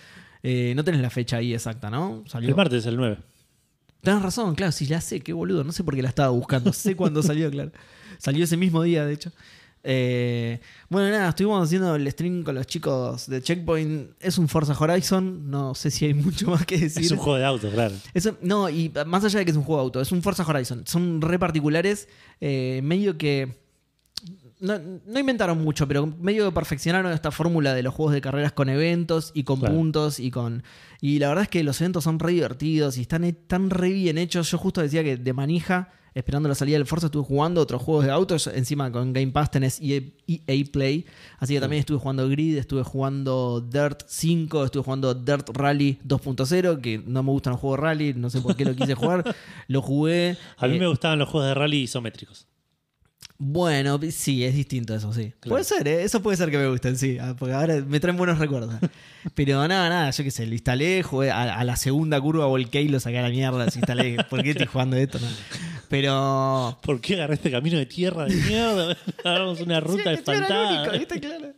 eh, 0.42 0.72
no 0.74 0.82
tenés 0.84 1.01
la 1.01 1.11
fecha 1.11 1.36
ahí 1.36 1.55
exacta, 1.55 1.90
¿no? 1.90 2.24
Salió. 2.26 2.49
El 2.49 2.57
martes, 2.57 2.86
el 2.86 2.97
9. 2.97 3.18
Tenés 4.03 4.20
razón, 4.22 4.55
claro, 4.57 4.72
sí, 4.72 4.84
ya 4.86 5.01
sé, 5.01 5.20
qué 5.20 5.32
boludo. 5.32 5.62
No 5.64 5.72
sé 5.72 5.84
por 5.84 5.95
qué 5.95 6.03
la 6.03 6.09
estaba 6.11 6.28
buscando. 6.30 6.72
Sé 6.72 6.97
cuándo 6.97 7.22
salió, 7.22 7.51
claro. 7.53 7.70
Salió 8.18 8.45
ese 8.45 8.57
mismo 8.57 8.82
día, 8.82 9.07
de 9.07 9.14
hecho. 9.14 9.30
Eh, 9.87 10.61
bueno, 10.89 11.11
nada, 11.11 11.28
estuvimos 11.28 11.62
haciendo 11.62 11.95
el 11.95 12.11
stream 12.11 12.43
con 12.43 12.55
los 12.55 12.66
chicos 12.66 13.26
de 13.28 13.43
Checkpoint. 13.43 14.12
Es 14.18 14.39
un 14.39 14.49
Forza 14.49 14.74
Horizon, 14.78 15.51
no 15.51 15.74
sé 15.74 15.91
si 15.91 16.07
hay 16.07 16.14
mucho 16.14 16.49
más 16.51 16.64
que 16.64 16.78
decir. 16.78 17.05
Es 17.05 17.11
un 17.11 17.18
juego 17.18 17.39
de 17.39 17.45
autos, 17.45 17.72
claro. 17.72 17.95
No, 18.41 18.70
y 18.70 18.91
más 19.07 19.24
allá 19.24 19.41
de 19.41 19.45
que 19.45 19.51
es 19.51 19.57
un 19.57 19.62
juego 19.64 19.82
de 19.82 19.85
auto, 19.85 20.01
es 20.01 20.11
un 20.11 20.22
Forza 20.22 20.43
Horizon. 20.47 20.85
Son 20.87 21.20
re 21.20 21.39
particulares, 21.39 22.09
eh, 22.41 22.80
medio 22.82 23.18
que. 23.18 23.62
No, 24.61 24.78
no 24.78 25.18
inventaron 25.20 25.62
mucho, 25.62 25.87
pero 25.87 26.07
medio 26.07 26.47
que 26.49 26.55
perfeccionaron 26.55 27.12
esta 27.12 27.30
fórmula 27.30 27.74
de 27.74 27.82
los 27.82 27.93
juegos 27.93 28.14
de 28.14 28.22
carreras 28.22 28.53
con 28.53 28.70
eventos 28.70 29.30
y 29.35 29.45
con 29.45 29.61
Claro. 29.61 29.74
puntos 29.74 30.18
y 30.18 30.30
con. 30.30 30.62
Y 31.03 31.18
la 31.18 31.28
verdad 31.28 31.43
es 31.43 31.51
que 31.51 31.62
los 31.62 31.78
eventos 31.82 32.05
son 32.05 32.18
re 32.18 32.32
divertidos 32.32 32.97
y 32.97 33.03
están 33.03 33.30
tan 33.47 33.68
re 33.68 33.91
bien 33.91 34.16
hechos. 34.16 34.51
Yo 34.51 34.57
justo 34.57 34.80
decía 34.80 35.05
que 35.05 35.18
de 35.18 35.32
manija, 35.35 35.91
esperando 36.15 36.49
la 36.49 36.55
salida 36.55 36.79
del 36.79 36.87
Forza, 36.87 37.07
estuve 37.07 37.25
jugando 37.25 37.61
otros 37.61 37.83
juegos 37.83 38.05
de 38.05 38.12
autos. 38.12 38.47
Encima 38.47 38.91
con 38.93 39.12
Game 39.12 39.33
Pass 39.33 39.51
tenés 39.51 39.81
EA, 39.81 40.01
EA 40.27 40.65
Play. 40.73 41.07
Así 41.39 41.55
que 41.55 41.61
también 41.61 41.81
estuve 41.81 41.99
jugando 41.99 42.29
Grid, 42.29 42.57
estuve 42.57 42.85
jugando 42.85 43.61
Dirt 43.61 44.03
5, 44.07 44.65
estuve 44.65 44.85
jugando 44.85 45.15
Dirt 45.15 45.49
Rally 45.53 45.99
2.0, 46.07 46.81
que 46.81 47.03
no 47.05 47.23
me 47.23 47.31
gustan 47.31 47.53
los 47.53 47.61
juegos 47.61 47.81
de 47.81 47.83
rally, 47.83 48.15
no 48.15 48.31
sé 48.31 48.41
por 48.41 48.55
qué 48.57 48.65
lo 48.65 48.75
quise 48.75 48.95
jugar. 48.95 49.25
Lo 49.69 49.83
jugué. 49.83 50.37
A 50.59 50.67
mí 50.67 50.77
eh, 50.77 50.81
me 50.81 50.87
gustaban 50.87 51.19
los 51.19 51.29
juegos 51.29 51.49
de 51.49 51.55
rally 51.55 51.83
isométricos. 51.83 52.47
bueno, 53.39 53.99
sí, 54.11 54.45
es 54.45 54.55
distinto 54.55 54.95
eso, 54.95 55.12
sí. 55.12 55.33
Claro. 55.41 55.55
Puede 55.55 55.65
ser, 55.65 55.89
¿eh? 55.89 56.03
eso 56.03 56.23
puede 56.23 56.37
ser 56.37 56.51
que 56.51 56.59
me 56.59 56.69
gusten, 56.69 56.97
sí, 56.97 57.19
ah, 57.19 57.35
porque 57.39 57.55
ahora 57.55 57.81
me 57.81 57.99
traen 57.99 58.17
buenos 58.17 58.39
recuerdos. 58.39 58.75
Pero 59.35 59.67
nada, 59.67 59.89
nada, 59.89 60.11
yo 60.11 60.23
qué 60.23 60.31
sé, 60.31 60.47
lo 60.47 60.53
instalé, 60.53 61.03
jugué 61.03 61.31
a, 61.31 61.55
a 61.59 61.65
la 61.65 61.77
segunda 61.77 62.21
curva, 62.21 62.47
volqué 62.47 62.83
y 62.83 62.89
lo 62.89 63.01
saqué 63.01 63.19
a 63.19 63.23
la 63.23 63.31
mierda, 63.31 63.59
lo 63.59 63.65
instalé. 63.65 64.19
¿Por 64.29 64.43
qué 64.43 64.51
estoy 64.51 64.67
jugando 64.73 64.97
esto? 64.97 65.19
no? 65.19 65.27
Pero... 65.95 66.76
¿Por 66.82 67.01
qué 67.01 67.14
agarré 67.14 67.34
este 67.34 67.53
camino 67.53 67.78
de 67.78 67.86
tierra 67.86 68.24
de 68.24 68.34
mierda? 68.34 68.97
Hagamos 69.24 69.61
una 69.61 69.78
ruta 69.78 70.16
Sí, 70.16 70.22
el 70.26 70.42
único. 70.42 70.99
¿viste? 70.99 71.20
Claro. 71.20 71.53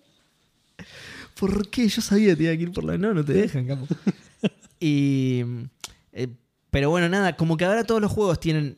¿Por 1.40 1.70
qué? 1.70 1.88
Yo 1.88 2.02
sabía 2.02 2.32
que 2.32 2.36
tenía 2.36 2.54
que 2.54 2.64
ir 2.64 2.72
por 2.72 2.84
la... 2.84 2.98
No, 2.98 3.14
no 3.14 3.24
te 3.24 3.32
dejan, 3.32 3.66
capo. 3.66 3.86
Y... 4.78 5.42
eh, 6.12 6.28
pero 6.70 6.90
bueno, 6.90 7.08
nada, 7.08 7.34
como 7.34 7.56
que 7.56 7.64
ahora 7.64 7.84
todos 7.84 8.02
los 8.02 8.12
juegos 8.12 8.38
tienen... 8.38 8.76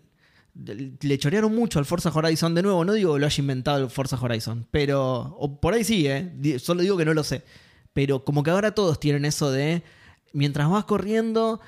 Le 0.54 1.18
chorearon 1.18 1.52
mucho 1.52 1.80
al 1.80 1.86
Forza 1.86 2.12
Horizon 2.14 2.54
de 2.54 2.62
nuevo. 2.62 2.84
No 2.84 2.92
digo 2.92 3.14
que 3.14 3.20
lo 3.20 3.26
haya 3.26 3.40
inventado 3.40 3.82
el 3.82 3.90
Forza 3.90 4.16
Horizon, 4.16 4.64
pero... 4.70 5.34
O 5.40 5.60
por 5.60 5.74
ahí 5.74 5.82
sí, 5.82 6.06
¿eh? 6.06 6.60
Solo 6.60 6.82
digo 6.82 6.96
que 6.96 7.04
no 7.04 7.14
lo 7.14 7.24
sé. 7.24 7.42
Pero 7.92 8.24
como 8.24 8.44
que 8.44 8.50
ahora 8.50 8.76
todos 8.76 9.00
tienen 9.00 9.24
eso 9.24 9.50
de... 9.50 9.82
Mientras 10.32 10.70
vas 10.70 10.84
corriendo, 10.84 11.60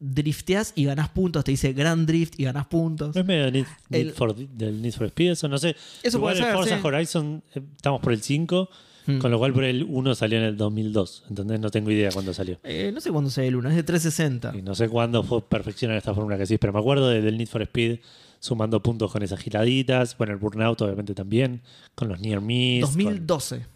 drifteas 0.00 0.72
y 0.74 0.84
ganás 0.86 1.10
puntos. 1.10 1.44
Te 1.44 1.50
dice 1.52 1.72
Grand 1.72 2.06
Drift 2.06 2.40
y 2.40 2.44
ganás 2.44 2.66
puntos. 2.66 3.14
¿No 3.14 3.20
es 3.20 3.26
medio 3.26 3.50
Need, 3.50 3.66
Need 3.90 4.12
for- 4.14 4.34
del 4.34 4.80
Need 4.82 4.92
for 4.94 5.06
Speed 5.06 5.32
eso? 5.32 5.46
No 5.48 5.58
sé. 5.58 5.76
Eso 6.02 6.18
Igual 6.18 6.34
puede 6.34 6.38
el 6.38 6.44
ser, 6.44 6.54
Forza 6.54 6.76
sí. 6.80 6.86
Horizon, 6.86 7.42
eh, 7.54 7.60
estamos 7.76 8.00
por 8.00 8.12
el 8.12 8.22
5, 8.22 8.68
Hmm. 9.06 9.18
con 9.18 9.30
lo 9.30 9.38
cual 9.38 9.52
por 9.52 9.64
el 9.64 9.84
1 9.84 10.14
salió 10.14 10.38
en 10.38 10.44
el 10.44 10.56
2002. 10.56 11.24
¿Entendés? 11.28 11.58
No 11.60 11.70
tengo 11.70 11.90
idea 11.90 12.10
cuándo 12.12 12.32
salió. 12.34 12.58
Eh, 12.64 12.90
no 12.94 13.00
sé 13.00 13.10
cuándo 13.10 13.30
sea 13.30 13.44
el 13.44 13.56
1, 13.56 13.70
es 13.70 13.76
de 13.76 13.82
360. 13.82 14.52
Y 14.56 14.62
no 14.62 14.74
sé 14.74 14.88
cuándo 14.88 15.22
fue 15.22 15.42
perfeccionar 15.42 15.96
esta 15.96 16.14
fórmula 16.14 16.36
que 16.38 16.46
sí, 16.46 16.58
pero 16.58 16.72
me 16.72 16.78
acuerdo 16.80 17.08
de- 17.08 17.20
del 17.22 17.36
Need 17.38 17.48
for 17.48 17.62
Speed 17.62 17.98
sumando 18.38 18.82
puntos 18.82 19.10
con 19.12 19.22
esas 19.22 19.38
giraditas. 19.40 20.16
Bueno, 20.16 20.32
el 20.32 20.38
Burnout 20.38 20.80
obviamente 20.82 21.14
también, 21.14 21.60
con 21.94 22.08
los 22.08 22.20
Near 22.20 22.40
Miss. 22.40 22.84
con- 22.86 22.94
2012. 22.94 23.66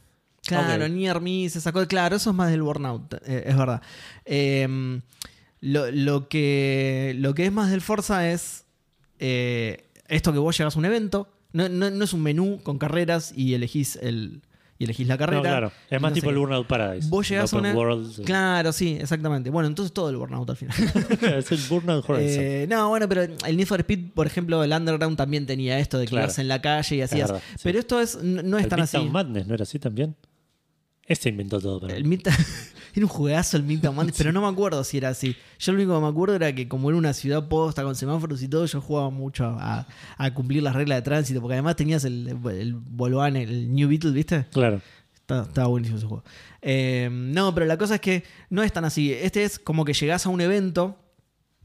Claro, 0.46 0.84
Ok. 0.84 0.90
Near 0.90 1.20
Me 1.22 1.48
se 1.48 1.60
sacó. 1.60 1.86
Claro, 1.86 2.16
eso 2.16 2.30
es 2.30 2.36
más 2.36 2.50
del 2.50 2.62
Burnout, 2.62 3.14
eh, 3.26 3.44
es 3.46 3.56
verdad. 3.56 3.80
Eh, 4.26 5.00
lo, 5.64 5.90
lo 5.90 6.28
que, 6.28 7.14
lo 7.18 7.34
que 7.34 7.46
es 7.46 7.52
más 7.52 7.70
del 7.70 7.80
Forza 7.80 8.30
es 8.30 8.64
eh, 9.18 9.88
esto 10.08 10.32
que 10.32 10.38
vos 10.38 10.56
llegas 10.58 10.76
a 10.76 10.78
un 10.78 10.84
evento. 10.84 11.28
No, 11.52 11.68
no- 11.68 11.90
no 11.90 12.04
es 12.04 12.12
un 12.12 12.22
menú 12.22 12.60
con 12.62 12.78
carreras 12.78 13.32
y 13.36 13.54
elegís, 13.54 13.96
el, 13.96 14.42
y 14.78 14.84
elegís 14.84 15.06
la 15.06 15.16
carrera. 15.16 15.38
No, 15.38 15.42
claro. 15.48 15.72
Es 15.88 16.00
más 16.00 16.12
tipo 16.12 16.30
el. 16.30 16.36
Burnout 16.36 16.66
Paradise. 16.66 17.08
Vos 17.08 17.28
llegás 17.28 17.52
a 17.54 17.58
una. 17.58 17.72
World. 17.72 18.24
Claro, 18.24 18.72
sí, 18.72 18.98
exactamente. 19.00 19.50
Bueno, 19.50 19.68
entonces 19.68 19.92
todo 19.94 20.10
el 20.10 20.16
Burnout 20.16 20.50
al 20.50 20.56
final. 20.56 20.76
es 21.38 21.52
el 21.52 21.58
Burnout 21.68 22.04
Horizon. 22.10 22.42
Eh, 22.44 22.66
no, 22.68 22.88
bueno, 22.88 23.08
pero 23.08 23.22
el 23.22 23.56
Need 23.56 23.66
for 23.66 23.80
Speed, 23.80 24.10
por 24.14 24.26
ejemplo, 24.26 24.62
el 24.64 24.72
Underground 24.72 25.16
también 25.16 25.46
tenía 25.46 25.78
esto 25.78 25.96
de 25.98 26.06
Claro. 26.06 26.24
quedarse 26.26 26.40
en 26.42 26.48
la 26.48 26.60
calle 26.60 26.96
y 26.96 27.00
hacías. 27.02 27.30
verdad, 27.30 27.42
sí. 27.54 27.60
Pero 27.62 27.78
esto 27.78 28.00
es, 28.00 28.16
no, 28.22 28.58
es 28.58 28.64
el 28.64 28.68
tan 28.70 28.80
así. 28.80 28.98
Madness, 28.98 29.46
¿no 29.46 29.54
era 29.54 29.62
así 29.62 29.78
también? 29.78 30.16
Este 31.06 31.28
inventó 31.28 31.60
todo 31.60 31.80
para 31.80 31.94
El. 31.94 32.04
Midtown- 32.06 32.34
era 32.94 33.04
un 33.06 33.08
juegazo 33.08 33.56
el 33.58 33.62
Midtown 33.64 33.94
Madness, 33.94 34.14
pero 34.16 34.32
no 34.32 34.40
me 34.40 34.48
acuerdo 34.48 34.82
si 34.84 34.96
era 34.98 35.10
así. 35.10 35.36
Yo 35.58 35.72
lo 35.72 35.78
único 35.78 35.94
que 35.94 36.00
me 36.00 36.08
acuerdo 36.08 36.34
era 36.36 36.54
que 36.54 36.66
como 36.68 36.88
era 36.88 36.96
una 36.98 37.12
ciudad 37.12 37.46
posta 37.48 37.82
con 37.82 37.94
semáforos 37.94 38.42
y 38.42 38.48
todo, 38.48 38.64
yo 38.66 38.80
jugaba 38.80 39.10
mucho 39.10 39.44
a, 39.44 39.86
a 40.16 40.34
cumplir 40.34 40.62
las 40.62 40.74
reglas 40.74 40.98
de 40.98 41.02
tránsito, 41.02 41.40
porque 41.40 41.54
además 41.54 41.76
tenías 41.76 42.04
el, 42.04 42.28
el 42.50 42.74
Volkswagen, 42.74 43.36
el 43.36 43.74
New 43.74 43.88
Beetle, 43.88 44.12
¿viste? 44.12 44.46
Claro. 44.52 44.80
Está- 45.14 45.42
Estaba 45.42 45.68
buenísimo 45.68 45.98
ese 45.98 46.06
juego. 46.06 46.24
Eh, 46.62 47.08
no, 47.12 47.52
pero 47.54 47.66
la 47.66 47.76
cosa 47.76 47.96
es 47.96 48.00
que 48.00 48.24
no 48.48 48.62
es 48.62 48.72
tan 48.72 48.84
así. 48.86 49.12
Este 49.12 49.44
es 49.44 49.58
como 49.58 49.84
que 49.84 49.92
llegás 49.92 50.24
a 50.24 50.30
un 50.30 50.40
evento, 50.40 50.98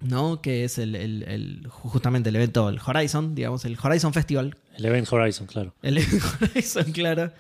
¿no? 0.02 0.42
Que 0.42 0.64
es 0.66 0.78
el, 0.78 0.96
el- 0.96 1.24
el- 1.24 1.68
justamente 1.70 2.30
el 2.30 2.36
evento, 2.36 2.68
el 2.70 2.80
Horizon, 2.86 3.36
digamos, 3.36 3.64
el 3.66 3.78
Horizon 3.82 4.14
Festival, 4.14 4.56
El 4.78 4.86
Event 4.86 5.12
Horizon, 5.12 5.48
claro. 5.48 5.74
el 5.82 5.98
Horizon, 6.42 6.92
claro. 6.92 7.32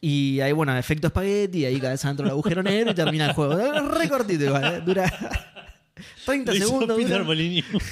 Y 0.00 0.40
ahí, 0.40 0.52
bueno, 0.52 0.76
efecto 0.76 1.06
espagueti, 1.06 1.64
ahí 1.64 1.80
caes 1.80 2.04
adentro 2.04 2.24
del 2.24 2.32
agujero 2.32 2.62
negro 2.62 2.90
y 2.90 2.94
termina 2.94 3.26
el 3.26 3.32
juego. 3.32 3.58
Es 3.58 3.84
Re 3.88 4.08
cortito 4.08 4.44
igual, 4.44 4.74
¿eh? 4.74 4.82
Dura 4.84 5.10
30 6.26 6.50
Lo 6.52 6.56
hizo 6.58 6.66
segundos. 6.68 6.96
Peter 6.96 7.12
dura. 7.12 7.24
Molyneux. 7.24 7.64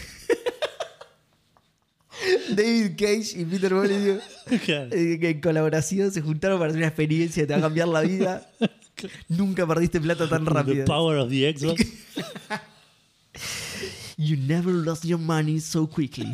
David 2.50 2.90
Cage 2.96 3.32
y 3.40 3.44
Peter 3.44 3.72
Molyneux 3.74 4.22
Claro. 4.64 4.90
eh, 4.92 5.18
que 5.18 5.30
en 5.30 5.40
colaboración 5.40 6.12
se 6.12 6.20
juntaron 6.20 6.58
para 6.58 6.68
hacer 6.70 6.78
una 6.78 6.86
experiencia 6.88 7.42
que 7.42 7.46
te 7.46 7.52
va 7.54 7.58
a 7.58 7.62
cambiar 7.62 7.88
la 7.88 8.02
vida. 8.02 8.48
Nunca 9.28 9.66
perdiste 9.66 10.00
plata 10.00 10.28
tan 10.28 10.44
The 10.44 10.50
rápido. 10.50 10.84
power 10.84 11.16
of 11.18 11.30
the 11.30 11.52
Xbox. 11.56 11.84
You 14.18 14.36
never 14.36 14.72
lost 14.72 15.04
your 15.04 15.18
money 15.18 15.58
so 15.60 15.88
quickly. 15.88 16.30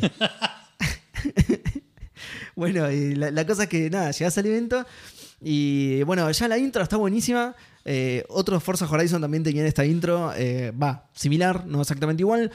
bueno, 2.55 2.91
y 2.91 3.15
la, 3.15 3.31
la 3.31 3.47
cosa 3.47 3.63
es 3.63 3.69
que 3.69 3.89
nada, 3.89 4.11
llegás 4.11 4.37
al 4.37 4.45
evento 4.45 4.85
y 5.41 6.03
bueno, 6.03 6.29
ya 6.31 6.47
la 6.47 6.57
intro 6.57 6.83
está 6.83 6.97
buenísima. 6.97 7.55
Eh, 7.85 8.23
otros 8.29 8.61
Forza 8.61 8.85
Horizon 8.89 9.21
también 9.21 9.43
tenían 9.43 9.65
esta 9.65 9.85
intro. 9.85 10.33
eh, 10.35 10.71
Va, 10.71 11.09
similar, 11.13 11.65
no 11.65 11.81
exactamente 11.81 12.21
igual. 12.21 12.51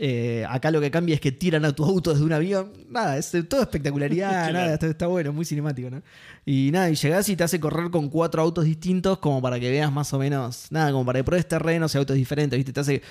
Eh, 0.00 0.46
acá 0.48 0.70
lo 0.70 0.80
que 0.80 0.92
cambia 0.92 1.16
es 1.16 1.20
que 1.20 1.32
tiran 1.32 1.64
a 1.64 1.72
tu 1.74 1.84
auto 1.84 2.12
desde 2.12 2.24
un 2.24 2.32
avión. 2.32 2.72
Nada, 2.88 3.18
es 3.18 3.32
todo 3.48 3.60
espectacularidad, 3.62 4.30
Claro. 4.48 4.52
nada, 4.52 4.74
está, 4.74 4.86
está 4.86 5.06
bueno, 5.08 5.32
muy 5.32 5.44
cinemático, 5.44 5.90
¿no? 5.90 6.02
Y 6.46 6.70
nada, 6.70 6.88
y 6.88 6.94
llegás 6.94 7.28
y 7.28 7.34
te 7.36 7.42
hace 7.42 7.58
correr 7.58 7.90
con 7.90 8.08
cuatro 8.08 8.40
autos 8.40 8.64
distintos 8.64 9.18
como 9.18 9.42
para 9.42 9.58
que 9.58 9.68
veas 9.70 9.90
más 9.92 10.12
o 10.14 10.18
menos, 10.20 10.68
nada, 10.70 10.92
como 10.92 11.04
para 11.04 11.18
que 11.18 11.24
pruebes 11.24 11.48
terrenos 11.48 11.94
y 11.94 11.98
autos 11.98 12.14
diferentes, 12.16 12.56
¿viste? 12.56 12.72
Te 12.72 12.80
hace 12.80 13.02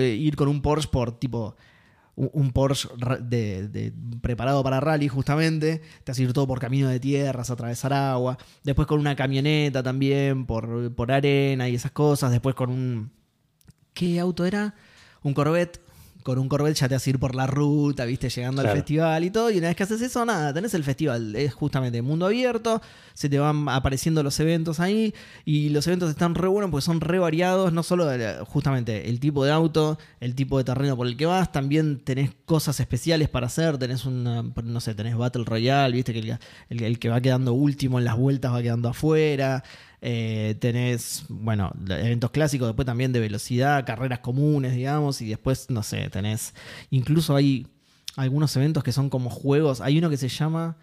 ir 0.00 0.36
con 0.36 0.48
un 0.48 0.60
Porsche 0.60 0.88
por 0.90 1.18
tipo 1.18 1.56
un, 2.18 2.52
Porsche 2.52 2.88
de- 3.20 3.92
preparado 4.20 4.62
para 4.64 4.80
rally 4.80 5.08
justamente, 5.08 5.80
te 6.04 6.12
hace 6.12 6.24
ir 6.24 6.32
todo 6.32 6.46
por 6.46 6.58
camino 6.58 6.88
de 6.88 6.98
tierras, 6.98 7.50
atravesar 7.50 7.92
agua, 7.92 8.38
después 8.64 8.88
con 8.88 8.98
una 8.98 9.14
camioneta 9.14 9.82
también 9.82 10.44
por, 10.46 10.92
por 10.94 11.12
arena 11.12 11.68
y 11.68 11.76
esas 11.76 11.92
cosas, 11.92 12.32
después 12.32 12.54
con 12.54 12.70
un 12.70 13.10
¿qué 13.94 14.18
auto 14.20 14.44
era? 14.44 14.74
Un 15.22 15.34
Corvette. 15.34 15.80
Con 16.28 16.38
un 16.38 16.46
Corvette 16.46 16.76
ya 16.76 16.90
te 16.90 16.94
hace 16.94 17.08
ir 17.08 17.18
por 17.18 17.34
la 17.34 17.46
ruta, 17.46 18.04
viste, 18.04 18.28
llegando 18.28 18.60
al 18.60 18.66
festival 18.74 19.24
y 19.24 19.30
todo. 19.30 19.50
Y 19.50 19.56
una 19.56 19.68
vez 19.68 19.76
que 19.76 19.84
haces 19.84 20.02
eso, 20.02 20.26
nada, 20.26 20.52
tenés 20.52 20.74
el 20.74 20.84
festival. 20.84 21.34
Es 21.34 21.54
justamente 21.54 22.02
mundo 22.02 22.26
abierto, 22.26 22.82
se 23.14 23.30
te 23.30 23.38
van 23.38 23.66
apareciendo 23.70 24.22
los 24.22 24.38
eventos 24.38 24.78
ahí. 24.78 25.14
Y 25.46 25.70
los 25.70 25.86
eventos 25.86 26.10
están 26.10 26.34
re 26.34 26.46
buenos 26.46 26.70
porque 26.70 26.84
son 26.84 27.00
re 27.00 27.18
variados. 27.18 27.72
No 27.72 27.82
solo 27.82 28.06
justamente 28.44 29.08
el 29.08 29.20
tipo 29.20 29.42
de 29.42 29.52
auto, 29.52 29.98
el 30.20 30.34
tipo 30.34 30.58
de 30.58 30.64
terreno 30.64 30.98
por 30.98 31.06
el 31.06 31.16
que 31.16 31.24
vas, 31.24 31.50
también 31.50 31.98
tenés 32.04 32.30
cosas 32.44 32.78
especiales 32.78 33.30
para 33.30 33.46
hacer. 33.46 33.78
Tenés 33.78 34.04
una, 34.04 34.42
no 34.42 34.80
sé, 34.80 34.94
tenés 34.94 35.16
Battle 35.16 35.44
Royale, 35.46 35.94
viste, 35.94 36.12
que 36.12 36.18
el, 36.18 36.38
el- 36.68 36.82
el 36.82 36.98
que 36.98 37.08
va 37.08 37.22
quedando 37.22 37.54
último 37.54 37.98
en 37.98 38.04
las 38.04 38.18
vueltas 38.18 38.52
va 38.52 38.60
quedando 38.60 38.90
afuera. 38.90 39.64
Eh, 40.00 40.56
tenés, 40.60 41.24
bueno, 41.28 41.72
eventos 41.88 42.30
clásicos, 42.30 42.68
después 42.68 42.86
también 42.86 43.12
de 43.12 43.20
velocidad, 43.20 43.84
carreras 43.84 44.20
comunes, 44.20 44.74
digamos, 44.74 45.20
y 45.20 45.28
después, 45.28 45.70
no 45.70 45.82
sé, 45.82 46.08
tenés, 46.10 46.54
incluso 46.90 47.34
hay 47.34 47.66
algunos 48.16 48.54
eventos 48.56 48.84
que 48.84 48.92
son 48.92 49.10
como 49.10 49.28
juegos, 49.30 49.80
hay 49.80 49.98
uno 49.98 50.08
que 50.08 50.16
se 50.16 50.28
llama, 50.28 50.76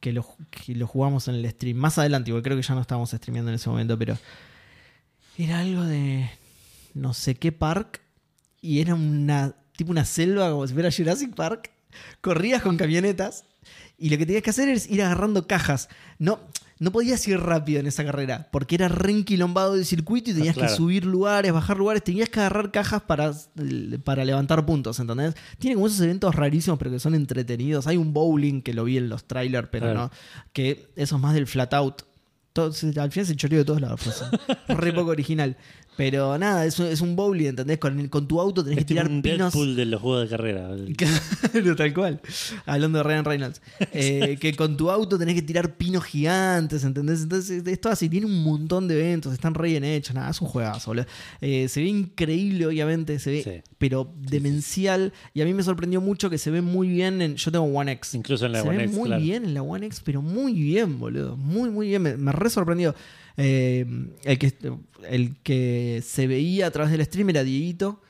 que 0.00 0.12
lo, 0.12 0.26
que 0.50 0.74
lo 0.74 0.86
jugamos 0.86 1.28
en 1.28 1.36
el 1.36 1.50
stream, 1.50 1.76
más 1.76 1.98
adelante, 1.98 2.30
porque 2.30 2.44
creo 2.44 2.56
que 2.56 2.62
ya 2.62 2.74
no 2.74 2.80
estábamos 2.80 3.10
streameando 3.10 3.50
en 3.50 3.56
ese 3.56 3.68
momento, 3.68 3.98
pero 3.98 4.16
era 5.36 5.60
algo 5.60 5.82
de 5.82 6.30
no 6.94 7.14
sé 7.14 7.34
qué 7.34 7.50
park, 7.50 8.00
y 8.60 8.80
era 8.80 8.94
una, 8.94 9.56
tipo 9.76 9.90
una 9.90 10.04
selva, 10.04 10.50
como 10.50 10.66
si 10.66 10.74
fuera 10.74 10.90
Jurassic 10.90 11.34
Park, 11.34 11.70
corrías 12.20 12.62
con 12.62 12.76
camionetas 12.76 13.44
y 13.98 14.10
lo 14.10 14.18
que 14.18 14.26
tenías 14.26 14.42
que 14.42 14.50
hacer 14.50 14.68
es 14.68 14.88
ir 14.88 15.02
agarrando 15.02 15.46
cajas. 15.46 15.88
No, 16.18 16.40
no 16.82 16.90
podías 16.92 17.26
ir 17.28 17.38
rápido 17.40 17.80
en 17.80 17.86
esa 17.86 18.04
carrera 18.04 18.48
porque 18.50 18.74
era 18.74 18.88
re 18.88 19.12
enquilombado 19.12 19.74
el 19.76 19.84
circuito 19.86 20.30
y 20.30 20.34
tenías 20.34 20.54
Claro. 20.54 20.68
que 20.70 20.76
subir 20.76 21.04
lugares, 21.06 21.52
bajar 21.52 21.76
lugares, 21.78 22.02
tenías 22.04 22.28
que 22.28 22.40
agarrar 22.40 22.70
cajas 22.70 23.02
para, 23.02 23.32
para 24.04 24.24
levantar 24.24 24.66
puntos, 24.66 24.98
¿entendés? 25.00 25.34
Tiene 25.58 25.74
como 25.76 25.86
esos 25.86 26.00
eventos 26.00 26.34
rarísimos 26.34 26.78
pero 26.78 26.90
que 26.90 26.98
son 26.98 27.14
entretenidos. 27.14 27.86
Hay 27.86 27.96
un 27.96 28.12
bowling 28.12 28.62
que 28.62 28.74
lo 28.74 28.84
vi 28.84 28.98
en 28.98 29.08
los 29.08 29.24
trailers, 29.24 29.68
pero 29.70 29.86
Claro. 29.86 30.00
no, 30.00 30.10
que 30.52 30.92
eso 30.96 31.16
es 31.16 31.22
más 31.22 31.34
del 31.34 31.46
flat 31.46 31.72
out. 31.74 32.02
Todo- 32.52 32.66
al 33.00 33.10
final 33.10 33.26
se 33.26 33.34
choreó 33.36 33.60
de 33.60 33.64
todos 33.64 33.80
lados. 33.80 34.00
Frozen. 34.00 34.28
Re 34.68 34.92
poco 34.92 35.10
original. 35.10 35.56
Pero 35.94 36.38
nada, 36.38 36.64
es, 36.64 36.78
un- 36.78 36.86
es 36.86 37.02
un 37.02 37.14
bowling, 37.16 37.48
¿entendés? 37.48 37.76
Con, 37.78 38.00
el- 38.00 38.08
con 38.08 38.26
tu 38.26 38.40
auto 38.40 38.64
tenés 38.64 38.78
Es 38.78 38.84
que 38.84 38.88
tirar 38.94 39.08
un 39.08 39.20
pinos. 39.20 39.52
Deadpool 39.52 39.76
de 39.76 39.84
los 39.84 40.00
juegos 40.00 40.22
de 40.22 40.28
carrera. 40.36 40.70
Claro, 41.52 41.76
tal 41.76 41.92
cual. 41.92 42.20
Hablando 42.64 42.98
de 42.98 43.04
Ryan 43.04 43.24
Reynolds. 43.24 43.60
Eh, 43.92 44.38
que 44.40 44.54
con 44.54 44.76
tu 44.78 44.90
auto 44.90 45.18
tenés 45.18 45.34
que 45.34 45.42
tirar 45.42 45.76
pinos 45.76 46.04
gigantes, 46.04 46.82
¿entendés? 46.84 47.22
Entonces, 47.22 47.66
esto 47.66 47.90
así, 47.90 48.08
tiene 48.08 48.24
un 48.26 48.42
montón 48.42 48.88
de 48.88 48.94
eventos, 48.98 49.32
están 49.34 49.52
re 49.54 49.68
bien 49.68 49.84
hechos, 49.84 50.14
nada, 50.14 50.30
es 50.30 50.40
un 50.40 50.48
juegazo, 50.48 50.90
boludo. 50.92 51.04
Eh, 51.42 51.68
se 51.68 51.80
ve 51.82 51.88
increíble, 51.88 52.66
obviamente, 52.66 53.18
se 53.18 53.30
ve, 53.30 53.42
Sí. 53.42 53.70
pero 53.78 54.10
demencial. 54.16 55.12
Y 55.34 55.42
a 55.42 55.44
mí 55.44 55.52
me 55.52 55.62
sorprendió 55.62 56.00
mucho 56.00 56.30
que 56.30 56.38
se 56.38 56.50
ve 56.50 56.62
muy 56.62 56.88
bien 56.88 57.20
en. 57.20 57.36
Yo 57.36 57.52
tengo 57.52 57.64
One 57.66 57.92
X. 57.92 58.14
Incluso 58.14 58.46
en 58.46 58.52
la 58.52 58.62
se 58.62 58.68
One 58.68 58.78
ve 58.78 58.84
X, 58.84 58.96
muy 58.96 59.08
claro. 59.08 59.22
bien 59.22 59.44
en 59.44 59.54
la 59.54 59.62
One 59.62 59.86
X, 59.86 60.00
pero 60.04 60.22
muy 60.22 60.54
bien, 60.54 60.98
boludo. 60.98 61.36
Muy, 61.36 61.68
muy 61.70 61.88
bien. 61.88 62.00
Me, 62.02 62.16
me 62.16 62.32
re 62.32 62.48
sorprendió. 62.50 62.94
Eh, 63.36 63.86
el, 64.24 64.38
que, 64.38 64.52
el 65.08 65.36
que 65.42 66.02
se 66.06 66.26
veía 66.26 66.66
a 66.66 66.70
través 66.70 66.92
del 66.92 67.04
stream 67.04 67.30
era 67.30 67.42
Dieguito, 67.44 68.00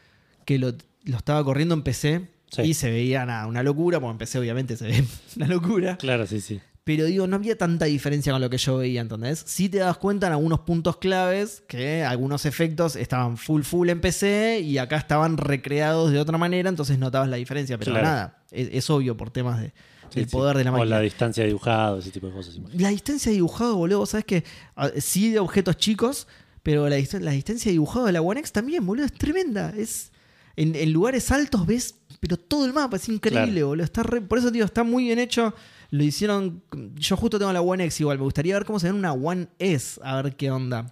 que 0.45 0.59
lo, 0.59 0.73
lo 1.05 1.17
estaba 1.17 1.43
corriendo 1.45 1.75
en 1.75 1.83
PC. 1.83 2.29
Sí. 2.51 2.63
Y 2.63 2.75
se 2.75 2.91
veía 2.91 3.25
nada, 3.25 3.47
una 3.47 3.63
locura, 3.63 3.99
porque 3.99 4.13
en 4.13 4.19
PC 4.19 4.39
obviamente 4.39 4.77
se 4.77 4.87
ve 4.87 5.05
una 5.37 5.47
locura. 5.47 5.97
Claro, 5.97 6.27
sí, 6.27 6.41
sí. 6.41 6.61
Pero 6.85 7.05
digo, 7.05 7.29
no 7.29 7.37
había 7.37 7.57
tanta 7.57 7.85
diferencia 7.85 8.33
con 8.33 8.41
lo 8.43 8.51
que 8.51 8.59
yo 8.59 8.77
veía, 8.79 9.01
¿entendés? 9.01 9.45
Sí 9.47 9.69
te 9.69 9.79
das 9.79 9.97
cuenta 9.99 10.27
en 10.27 10.33
algunos 10.33 10.61
puntos 10.61 10.97
claves 10.97 11.63
que 11.69 12.03
algunos 12.03 12.45
efectos 12.45 12.97
estaban 12.97 13.37
full 13.37 13.63
full 13.63 13.89
en 13.89 14.01
PC 14.01 14.61
y 14.61 14.79
acá 14.79 14.97
estaban 14.97 15.37
recreados 15.37 16.11
de 16.11 16.19
otra 16.19 16.39
manera, 16.39 16.69
entonces 16.69 16.99
notabas 16.99 17.29
la 17.29 17.37
diferencia. 17.37 17.79
Pero 17.79 17.93
Claro. 17.93 18.07
nada, 18.09 18.43
es, 18.51 18.69
es 18.73 18.91
obvio 18.91 19.17
por 19.17 19.31
temas 19.31 19.61
de, 19.61 19.73
Sí, 20.21 20.25
sí. 20.25 20.31
poder 20.31 20.57
de 20.57 20.65
la 20.65 20.71
O 20.71 20.75
máquina. 20.75 20.97
la 20.97 21.01
distancia 21.03 21.43
de 21.43 21.49
dibujado, 21.49 21.99
ese 21.99 22.11
tipo 22.11 22.27
de 22.27 22.33
cosas. 22.33 22.57
imagino. 22.57 22.81
La 22.83 22.89
distancia 22.91 23.31
de 23.31 23.35
dibujado, 23.37 23.77
boludo, 23.77 23.99
vos 24.01 24.11
sabés 24.11 24.25
que 24.25 24.45
ah, 24.77 24.91
sí 24.99 25.31
de 25.31 25.39
objetos 25.39 25.77
chicos, 25.77 26.27
pero 26.63 26.89
la, 26.89 26.97
dist- 26.99 27.21
la 27.21 27.31
distancia 27.33 27.71
de 27.71 27.73
dibujado 27.73 28.07
de 28.07 28.13
la 28.13 28.23
One 28.23 28.41
X 28.41 28.53
también, 28.53 28.85
boludo, 28.87 29.05
es 29.07 29.13
tremenda. 29.13 29.73
Es, 29.77 30.13
en, 30.57 30.75
en 30.77 30.93
lugares 30.93 31.31
altos 31.31 31.67
ves, 31.67 31.95
pero 32.21 32.37
todo 32.37 32.67
el 32.67 32.73
mapa 32.73 32.97
es 32.97 33.09
increíble, 33.09 33.53
Claro. 33.53 33.67
boludo. 33.69 33.85
Está 33.85 34.03
re- 34.03 34.21
por 34.21 34.39
eso, 34.39 34.53
tío, 34.53 34.65
está 34.65 34.85
muy 34.85 35.05
bien 35.05 35.19
hecho. 35.19 35.55
Lo 35.91 36.05
hicieron. 36.05 36.63
Yo 36.97 37.17
justo 37.17 37.39
tengo 37.39 37.53
la 37.53 37.61
One 37.61 37.85
X 37.85 38.01
igual. 38.01 38.19
Me 38.19 38.25
gustaría 38.25 38.55
ver 38.55 38.65
cómo 38.65 38.79
se 38.81 38.87
ve 38.87 38.91
en 38.91 38.97
una 38.97 39.13
One 39.13 39.49
S, 39.59 40.01
a 40.03 40.23
ver 40.23 40.37
qué 40.37 40.51
onda. 40.51 40.91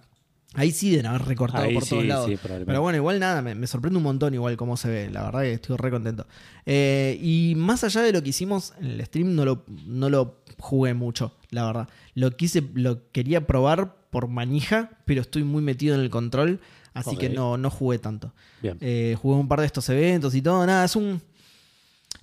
Ahí 0.53 0.71
sí 0.71 0.89
deben 0.89 1.05
haber 1.05 1.23
recortado 1.23 1.63
Ahí 1.63 1.73
por 1.73 1.83
sí, 1.83 1.89
todos 1.91 2.05
lados. 2.05 2.29
sí. 2.29 2.37
Pero 2.41 2.81
bueno, 2.81 2.97
igual 2.97 3.19
nada, 3.19 3.41
me, 3.41 3.55
me 3.55 3.67
sorprende 3.67 3.97
un 3.97 4.03
montón 4.03 4.33
igual 4.33 4.57
cómo 4.57 4.75
se 4.75 4.89
ve. 4.89 5.09
La 5.09 5.23
verdad 5.23 5.41
que 5.43 5.53
estoy 5.53 5.77
re 5.77 5.89
contento. 5.91 6.27
Eh, 6.65 7.17
y 7.21 7.53
más 7.55 7.83
allá 7.85 8.01
de 8.01 8.11
lo 8.11 8.21
que 8.21 8.29
hicimos 8.29 8.73
en 8.79 8.87
el 8.87 9.05
stream, 9.05 9.33
no 9.33 9.45
lo, 9.45 9.63
no 9.85 10.09
lo 10.09 10.41
jugué 10.59 10.93
mucho, 10.93 11.33
la 11.51 11.65
verdad. 11.65 11.89
Lo 12.15 12.35
quise, 12.35 12.63
lo 12.73 13.09
quería 13.11 13.47
probar 13.47 13.95
por 14.09 14.27
manija, 14.27 14.91
pero 15.05 15.21
estoy 15.21 15.43
muy 15.45 15.61
metido 15.61 15.95
en 15.95 16.01
el 16.01 16.09
control, 16.09 16.59
así 16.93 17.15
que 17.15 17.29
no, 17.29 17.57
no 17.57 17.69
jugué 17.69 17.99
tanto. 17.99 18.33
Bien. 18.61 18.77
Eh, 18.81 19.15
jugué 19.21 19.37
un 19.39 19.47
par 19.47 19.61
de 19.61 19.67
estos 19.67 19.87
eventos 19.87 20.35
y 20.35 20.41
todo. 20.41 20.65
Nada, 20.65 20.83
es 20.83 20.95
un. 20.95 21.21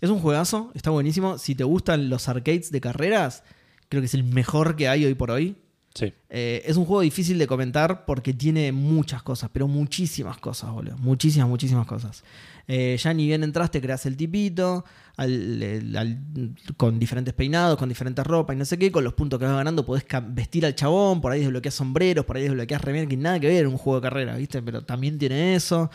Es 0.00 0.10
un 0.10 0.20
juegazo, 0.20 0.70
está 0.74 0.90
buenísimo. 0.90 1.38
Si 1.38 1.54
te 1.54 1.64
gustan 1.64 2.08
los 2.10 2.28
arcades 2.28 2.70
de 2.70 2.80
carreras, 2.80 3.42
creo 3.88 4.02
que 4.02 4.06
es 4.06 4.14
el 4.14 4.22
mejor 4.22 4.76
que 4.76 4.86
hay 4.86 5.04
hoy 5.06 5.14
por 5.14 5.30
hoy. 5.30 5.56
Eh, 6.28 6.62
es 6.64 6.76
un 6.76 6.84
juego 6.84 7.00
difícil 7.00 7.38
de 7.38 7.46
comentar 7.46 8.04
porque 8.04 8.32
tiene 8.32 8.72
muchas 8.72 9.22
cosas, 9.22 9.50
pero 9.52 9.68
muchísimas 9.68 10.38
cosas, 10.38 10.70
boludo. 10.70 10.96
Muchísimas, 10.98 11.48
muchísimas 11.48 11.86
cosas. 11.86 12.24
Eh, 12.66 12.98
ya 13.02 13.14
ni 13.14 13.26
bien 13.26 13.42
entraste, 13.42 13.80
creas 13.80 14.04
el 14.06 14.16
tipito, 14.16 14.84
con 16.76 16.98
diferentes 16.98 17.32
peinados, 17.34 17.78
con 17.78 17.88
diferentes 17.88 18.26
ropas 18.26 18.54
y 18.54 18.58
no 18.58 18.64
sé 18.64 18.78
qué. 18.78 18.92
Con 18.92 19.04
los 19.04 19.14
puntos 19.14 19.38
que 19.38 19.46
vas 19.46 19.54
ganando 19.54 19.84
podés 19.84 20.04
vestir 20.28 20.66
al 20.66 20.74
chabón, 20.74 21.20
por 21.20 21.32
ahí 21.32 21.40
desbloqueas 21.40 21.74
sombreros, 21.74 22.24
por 22.24 22.36
ahí 22.36 22.42
desbloqueas 22.42 22.82
remera, 22.82 23.08
que 23.08 23.16
nada 23.16 23.40
que 23.40 23.48
ver 23.48 23.64
en 23.64 23.68
un 23.68 23.78
juego 23.78 24.00
de 24.00 24.02
carrera, 24.02 24.36
¿viste? 24.36 24.60
Pero 24.62 24.84
también 24.84 25.18
tiene 25.18 25.54
eso. 25.54 25.90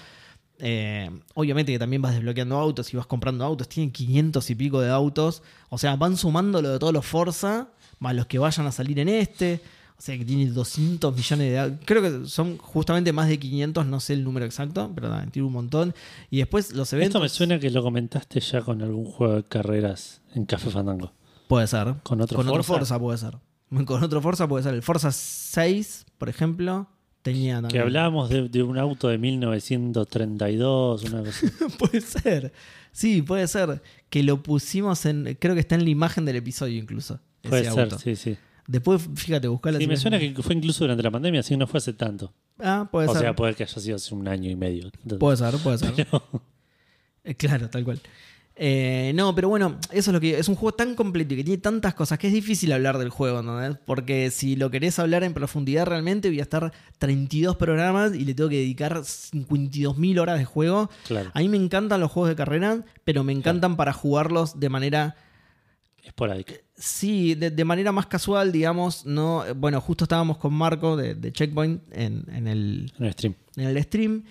Eh, 0.59 1.09
obviamente 1.33 1.71
que 1.71 1.79
también 1.79 2.01
vas 2.01 2.13
desbloqueando 2.13 2.57
autos 2.57 2.93
y 2.93 2.97
vas 2.97 3.05
comprando 3.05 3.43
autos. 3.43 3.69
Tienen 3.69 3.91
500 3.91 4.49
y 4.49 4.55
pico 4.55 4.81
de 4.81 4.89
autos. 4.89 5.43
O 5.69 5.77
sea, 5.77 5.95
van 5.95 6.17
sumando 6.17 6.61
lo 6.61 6.69
de 6.71 6.79
todos 6.79 6.93
los 6.93 7.05
Forza, 7.05 7.69
más 7.99 8.15
los 8.15 8.25
que 8.27 8.39
vayan 8.39 8.65
a 8.65 8.71
salir 8.71 8.97
en 8.99 9.09
este. 9.09 9.61
O 9.97 10.01
sea, 10.01 10.17
que 10.17 10.25
tiene 10.25 10.47
200 10.47 11.15
millones 11.15 11.51
de. 11.51 11.77
Creo 11.85 12.01
que 12.01 12.27
son 12.27 12.57
justamente 12.57 13.13
más 13.13 13.27
de 13.29 13.39
500, 13.39 13.85
no 13.85 13.99
sé 13.99 14.13
el 14.13 14.23
número 14.23 14.45
exacto, 14.45 14.91
pero 14.93 15.09
nada, 15.09 15.25
tiene 15.27 15.47
un 15.47 15.53
montón. 15.53 15.93
Y 16.29 16.37
después 16.39 16.73
los 16.73 16.91
eventos. 16.93 17.15
Esto 17.15 17.21
me 17.21 17.29
suena 17.29 17.59
que 17.59 17.69
lo 17.69 17.81
comentaste 17.83 18.39
ya 18.39 18.61
con 18.61 18.81
algún 18.81 19.05
juego 19.05 19.35
de 19.35 19.43
carreras 19.43 20.21
en 20.33 20.45
Café 20.45 20.69
Fandango. 20.69 21.13
Puede 21.47 21.67
ser. 21.67 21.95
¿Con 22.03 22.19
otro 22.21 22.37
Con 22.37 22.47
otro 22.49 22.63
Forza? 22.63 22.79
Forza 22.79 22.99
puede 22.99 23.17
ser. 23.17 23.37
Con 23.85 24.03
otro 24.03 24.21
Forza 24.21 24.47
puede 24.47 24.63
ser. 24.63 24.73
El 24.73 24.83
Forza 24.83 25.11
6, 25.11 26.05
por 26.17 26.29
ejemplo, 26.29 26.87
tenía 27.21 27.55
también. 27.55 27.71
Que 27.71 27.79
hablábamos 27.79 28.29
de, 28.29 28.49
de 28.49 28.63
un 28.63 28.77
auto 28.77 29.07
de 29.07 29.17
1932, 29.17 31.03
una 31.03 31.23
cosa. 31.23 31.47
puede 31.79 32.01
ser. 32.01 32.53
Sí, 32.91 33.21
puede 33.21 33.47
ser. 33.47 33.81
Que 34.09 34.23
lo 34.23 34.43
pusimos 34.43 35.05
en. 35.05 35.37
Creo 35.39 35.53
que 35.53 35.61
está 35.61 35.75
en 35.75 35.83
la 35.83 35.89
imagen 35.89 36.25
del 36.25 36.35
episodio 36.35 36.77
incluso. 36.77 37.19
Puede 37.41 37.63
ese 37.63 37.71
ser, 37.71 37.83
auto. 37.83 37.99
sí, 37.99 38.15
sí. 38.15 38.37
Después, 38.67 39.07
fíjate, 39.15 39.47
buscar 39.47 39.73
la 39.73 39.79
Sí, 39.79 39.87
me 39.87 39.97
suena 39.97 40.17
que 40.19 40.33
fue 40.41 40.55
incluso 40.55 40.83
durante 40.83 41.03
la 41.03 41.11
pandemia, 41.11 41.41
así 41.41 41.49
que 41.53 41.57
no 41.57 41.67
fue 41.67 41.79
hace 41.79 41.93
tanto. 41.93 42.33
Ah, 42.59 42.87
puede 42.91 43.07
o 43.09 43.11
ser. 43.13 43.21
sea, 43.21 43.35
puede 43.35 43.53
que 43.55 43.63
haya 43.63 43.79
sido 43.81 43.95
hace 43.97 44.13
un 44.15 44.27
año 44.27 44.49
y 44.49 44.55
medio. 44.55 44.85
Entonces, 44.85 45.19
Puede 45.19 45.37
ser, 45.37 45.55
puede 45.57 45.77
ser. 45.77 45.93
pero- 45.95 46.23
Eh, 47.25 47.35
Claro, 47.35 47.69
tal 47.69 47.83
cual. 47.85 47.99
Eh, 48.55 49.13
no, 49.15 49.33
pero 49.33 49.49
bueno, 49.49 49.79
eso 49.91 50.11
es 50.11 50.13
lo 50.13 50.19
que 50.19 50.37
es 50.37 50.47
un 50.47 50.53
juego 50.55 50.75
tan 50.75 50.93
completo 50.93 51.33
y 51.33 51.37
que 51.37 51.43
tiene 51.43 51.59
tantas 51.59 51.95
cosas 51.95 52.19
que 52.19 52.27
es 52.27 52.33
difícil 52.33 52.71
hablar 52.71 52.99
del 52.99 53.09
juego, 53.09 53.39
¿entendés? 53.39 53.77
Porque 53.85 54.29
si 54.29 54.55
lo 54.55 54.69
querés 54.69 54.99
hablar 54.99 55.23
en 55.23 55.33
profundidad 55.33 55.87
realmente, 55.87 56.27
voy 56.29 56.39
a 56.39 56.43
estar 56.43 56.71
32 56.99 57.55
programas 57.55 58.13
y 58.13 58.25
le 58.25 58.35
tengo 58.35 58.49
que 58.51 58.57
dedicar 58.57 59.03
52.000 59.05 60.19
horas 60.19 60.37
de 60.37 60.45
juego. 60.45 60.89
claro, 61.07 61.31
A 61.33 61.39
mí 61.39 61.49
me 61.49 61.57
encantan 61.57 61.99
los 61.99 62.11
juegos 62.11 62.29
de 62.29 62.35
carrera, 62.35 62.83
pero 63.03 63.23
me 63.23 63.33
encantan 63.33 63.75
para 63.75 63.91
jugarlos 63.91 64.59
de 64.59 64.69
manera 64.69 65.15
esporádica. 66.03 66.53
Sí, 66.75 67.35
de, 67.35 67.51
de 67.51 67.65
manera 67.65 67.91
más 67.91 68.07
casual, 68.07 68.51
digamos, 68.51 69.05
no. 69.05 69.43
Bueno, 69.55 69.79
justo 69.81 70.05
estábamos 70.05 70.37
con 70.37 70.53
Marco 70.53 70.95
de, 70.97 71.15
de 71.15 71.31
Checkpoint 71.31 71.81
en, 71.91 72.25
en 72.33 72.47
el, 72.47 72.91
En 72.99 73.05
el 73.05 73.13
stream. 73.13 73.35
en 73.55 73.63
el 73.67 73.83
stream. 73.83 74.23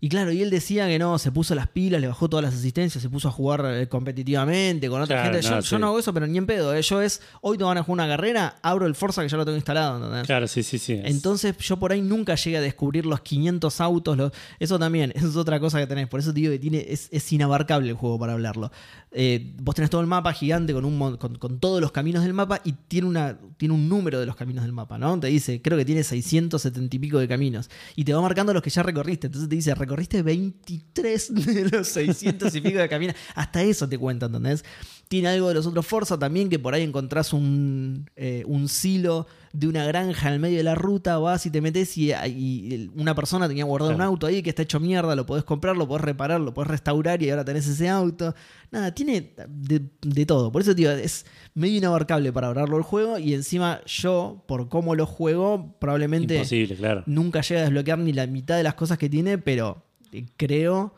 Y 0.00 0.08
claro, 0.08 0.30
y 0.30 0.42
él 0.42 0.50
decía 0.50 0.86
que 0.86 0.96
no, 0.98 1.18
se 1.18 1.32
puso 1.32 1.54
las 1.56 1.66
pilas, 1.68 2.00
le 2.00 2.06
bajó 2.06 2.28
todas 2.28 2.44
las 2.44 2.54
asistencias, 2.54 3.02
se 3.02 3.10
puso 3.10 3.26
a 3.28 3.32
jugar 3.32 3.64
eh, 3.66 3.88
competitivamente 3.88 4.88
con 4.88 5.00
otra 5.02 5.16
Claro, 5.22 5.32
gente. 5.32 5.46
Yo, 5.48 5.54
no, 5.56 5.60
yo 5.60 5.76
sí. 5.76 5.80
no 5.80 5.86
hago 5.88 5.98
eso, 5.98 6.14
pero 6.14 6.26
ni 6.26 6.38
en 6.38 6.46
pedo. 6.46 6.74
eh. 6.74 6.82
Yo 6.82 7.00
es, 7.02 7.20
hoy 7.40 7.58
te 7.58 7.64
van 7.64 7.78
a 7.78 7.82
jugar 7.82 8.06
una 8.06 8.16
carrera, 8.16 8.56
abro 8.62 8.86
el 8.86 8.94
Forza 8.94 9.22
que 9.22 9.28
ya 9.28 9.36
lo 9.36 9.44
tengo 9.44 9.56
instalado. 9.56 9.96
¿entendés? 9.96 10.26
Claro, 10.26 10.46
sí, 10.46 10.62
sí, 10.62 10.78
sí. 10.78 10.92
es- 10.94 11.04
Entonces 11.10 11.56
yo 11.58 11.78
por 11.78 11.92
ahí 11.92 12.00
nunca 12.00 12.34
llegué 12.36 12.58
a 12.58 12.60
descubrir 12.60 13.06
los 13.06 13.20
500 13.22 13.80
autos. 13.80 14.16
los- 14.16 14.32
Eso 14.60 14.78
también 14.78 15.12
es 15.16 15.34
otra 15.36 15.58
cosa 15.60 15.78
que 15.80 15.86
tenés. 15.86 16.06
Por 16.08 16.20
eso 16.20 16.32
te 16.32 16.40
digo 16.40 16.52
que 16.52 16.58
tiene, 16.58 16.84
es, 16.88 17.08
es 17.10 17.32
inabarcable 17.32 17.88
el 17.88 17.94
juego 17.96 18.18
para 18.18 18.34
hablarlo. 18.34 18.70
Eh, 19.10 19.54
vos 19.62 19.74
tenés 19.74 19.90
todo 19.90 20.00
el 20.02 20.06
mapa 20.06 20.32
gigante 20.34 20.72
con, 20.74 20.84
un, 20.84 21.16
con, 21.16 21.36
con 21.38 21.58
todos 21.60 21.80
los 21.80 21.92
caminos 21.92 22.22
del 22.24 22.34
mapa 22.34 22.60
y 22.62 22.72
tiene, 22.72 23.06
una, 23.08 23.38
tiene 23.56 23.74
un 23.74 23.88
número 23.88 24.20
de 24.20 24.26
los 24.26 24.36
caminos 24.36 24.64
del 24.64 24.72
mapa, 24.72 24.98
¿no? 24.98 25.18
Te 25.18 25.28
dice, 25.28 25.62
creo 25.62 25.78
que 25.78 25.84
tiene 25.86 26.04
670 26.04 26.94
y 26.94 26.98
pico 26.98 27.18
de 27.18 27.26
caminos. 27.26 27.70
Y 27.96 28.04
te 28.04 28.12
va 28.12 28.20
marcando 28.20 28.52
los 28.52 28.62
que 28.62 28.70
ya 28.70 28.82
recorriste. 28.82 29.26
Entonces 29.28 29.48
te 29.48 29.56
dice, 29.56 29.72
recorriste 29.88 30.22
23 30.22 31.34
de 31.34 31.70
los 31.70 31.88
600 31.88 32.54
y 32.54 32.60
pico 32.60 32.78
de 32.78 32.88
caminos. 32.88 33.16
Hasta 33.34 33.62
eso 33.62 33.88
te 33.88 33.96
cuenta, 33.96 34.26
¿entendés? 34.26 34.62
Tiene 35.08 35.28
algo 35.28 35.48
de 35.48 35.54
los 35.54 35.66
otros 35.66 35.86
Forza 35.86 36.18
también, 36.18 36.48
que 36.48 36.58
por 36.58 36.74
ahí 36.74 36.82
encontrás 36.82 37.32
un, 37.32 38.10
eh, 38.14 38.44
un 38.46 38.68
silo 38.68 39.26
de 39.52 39.66
una 39.66 39.84
granja 39.86 40.28
en 40.28 40.34
el 40.34 40.40
medio 40.40 40.58
de 40.58 40.62
la 40.62 40.74
ruta, 40.74 41.18
vas 41.18 41.46
y 41.46 41.50
te 41.50 41.60
metes 41.60 41.96
y, 41.96 42.12
y 42.12 42.90
una 42.94 43.14
persona 43.14 43.48
tenía 43.48 43.64
guardado 43.64 43.94
un 43.94 44.02
auto 44.02 44.26
ahí 44.26 44.42
que 44.42 44.50
está 44.50 44.62
hecho 44.62 44.78
mierda, 44.78 45.16
lo 45.16 45.24
podés 45.24 45.44
comprar, 45.44 45.76
lo 45.76 45.88
podés 45.88 46.04
reparar, 46.04 46.40
lo 46.40 46.52
podés 46.52 46.68
restaurar 46.68 47.22
y 47.22 47.30
ahora 47.30 47.44
tenés 47.44 47.66
ese 47.66 47.88
auto. 47.88 48.34
Nada, 48.70 48.94
tiene 48.94 49.32
de, 49.48 49.82
de 50.02 50.26
todo. 50.26 50.52
Por 50.52 50.62
eso, 50.62 50.74
tío, 50.74 50.90
es 50.92 51.24
medio 51.54 51.78
inabarcable 51.78 52.32
para 52.32 52.48
hablarlo 52.48 52.76
el 52.76 52.82
juego 52.82 53.18
y 53.18 53.34
encima 53.34 53.80
yo, 53.86 54.44
por 54.46 54.68
cómo 54.68 54.94
lo 54.94 55.06
juego, 55.06 55.74
probablemente 55.80 56.34
Imposible, 56.34 56.76
claro. 56.76 57.02
nunca 57.06 57.40
llega 57.40 57.60
a 57.62 57.64
desbloquear 57.64 57.98
ni 57.98 58.12
la 58.12 58.26
mitad 58.26 58.56
de 58.56 58.62
las 58.62 58.74
cosas 58.74 58.98
que 58.98 59.08
tiene, 59.08 59.38
pero 59.38 59.82
eh, 60.12 60.26
creo 60.36 60.94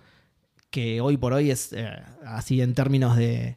que 0.71 1.01
hoy 1.01 1.17
por 1.17 1.33
hoy 1.33 1.51
es 1.51 1.73
eh, 1.73 1.89
así 2.27 2.61
en 2.61 2.75
términos 2.75 3.17
de, 3.17 3.57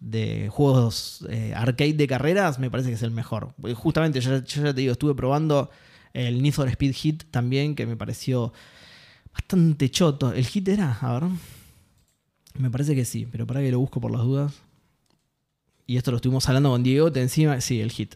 de 0.00 0.48
juegos 0.50 1.26
eh, 1.28 1.52
arcade 1.54 1.92
de 1.92 2.06
carreras, 2.06 2.58
me 2.58 2.70
parece 2.70 2.88
que 2.88 2.94
es 2.96 3.02
el 3.02 3.10
mejor. 3.10 3.54
Porque 3.60 3.74
Justamente, 3.74 4.20
yo, 4.20 4.38
ya 4.38 4.74
te 4.74 4.80
digo, 4.80 4.92
estuve 4.92 5.14
probando 5.14 5.70
el 6.12 6.42
Need 6.42 6.54
for 6.54 6.68
Speed 6.68 6.94
Hit 6.94 7.24
también, 7.30 7.74
que 7.74 7.86
me 7.86 7.96
pareció 7.96 8.52
bastante 9.32 9.90
choto. 9.90 10.32
¿El 10.32 10.46
Hit 10.46 10.68
era? 10.68 10.98
A 11.00 11.20
ver. 11.20 11.30
Me 12.58 12.70
parece 12.70 12.94
que 12.94 13.04
sí, 13.04 13.26
pero 13.30 13.46
para 13.46 13.60
que 13.60 13.70
lo 13.70 13.78
busco 13.78 14.00
por 14.00 14.10
las 14.10 14.22
dudas. 14.22 14.54
y 15.86 15.96
esto 15.96 16.10
lo 16.10 16.16
estuvimos 16.16 16.48
hablando 16.48 16.70
con 16.70 16.82
Diego, 16.82 17.10
encima, 17.14 17.60
sí, 17.60 17.80
el 17.80 17.90
hit. 17.90 18.14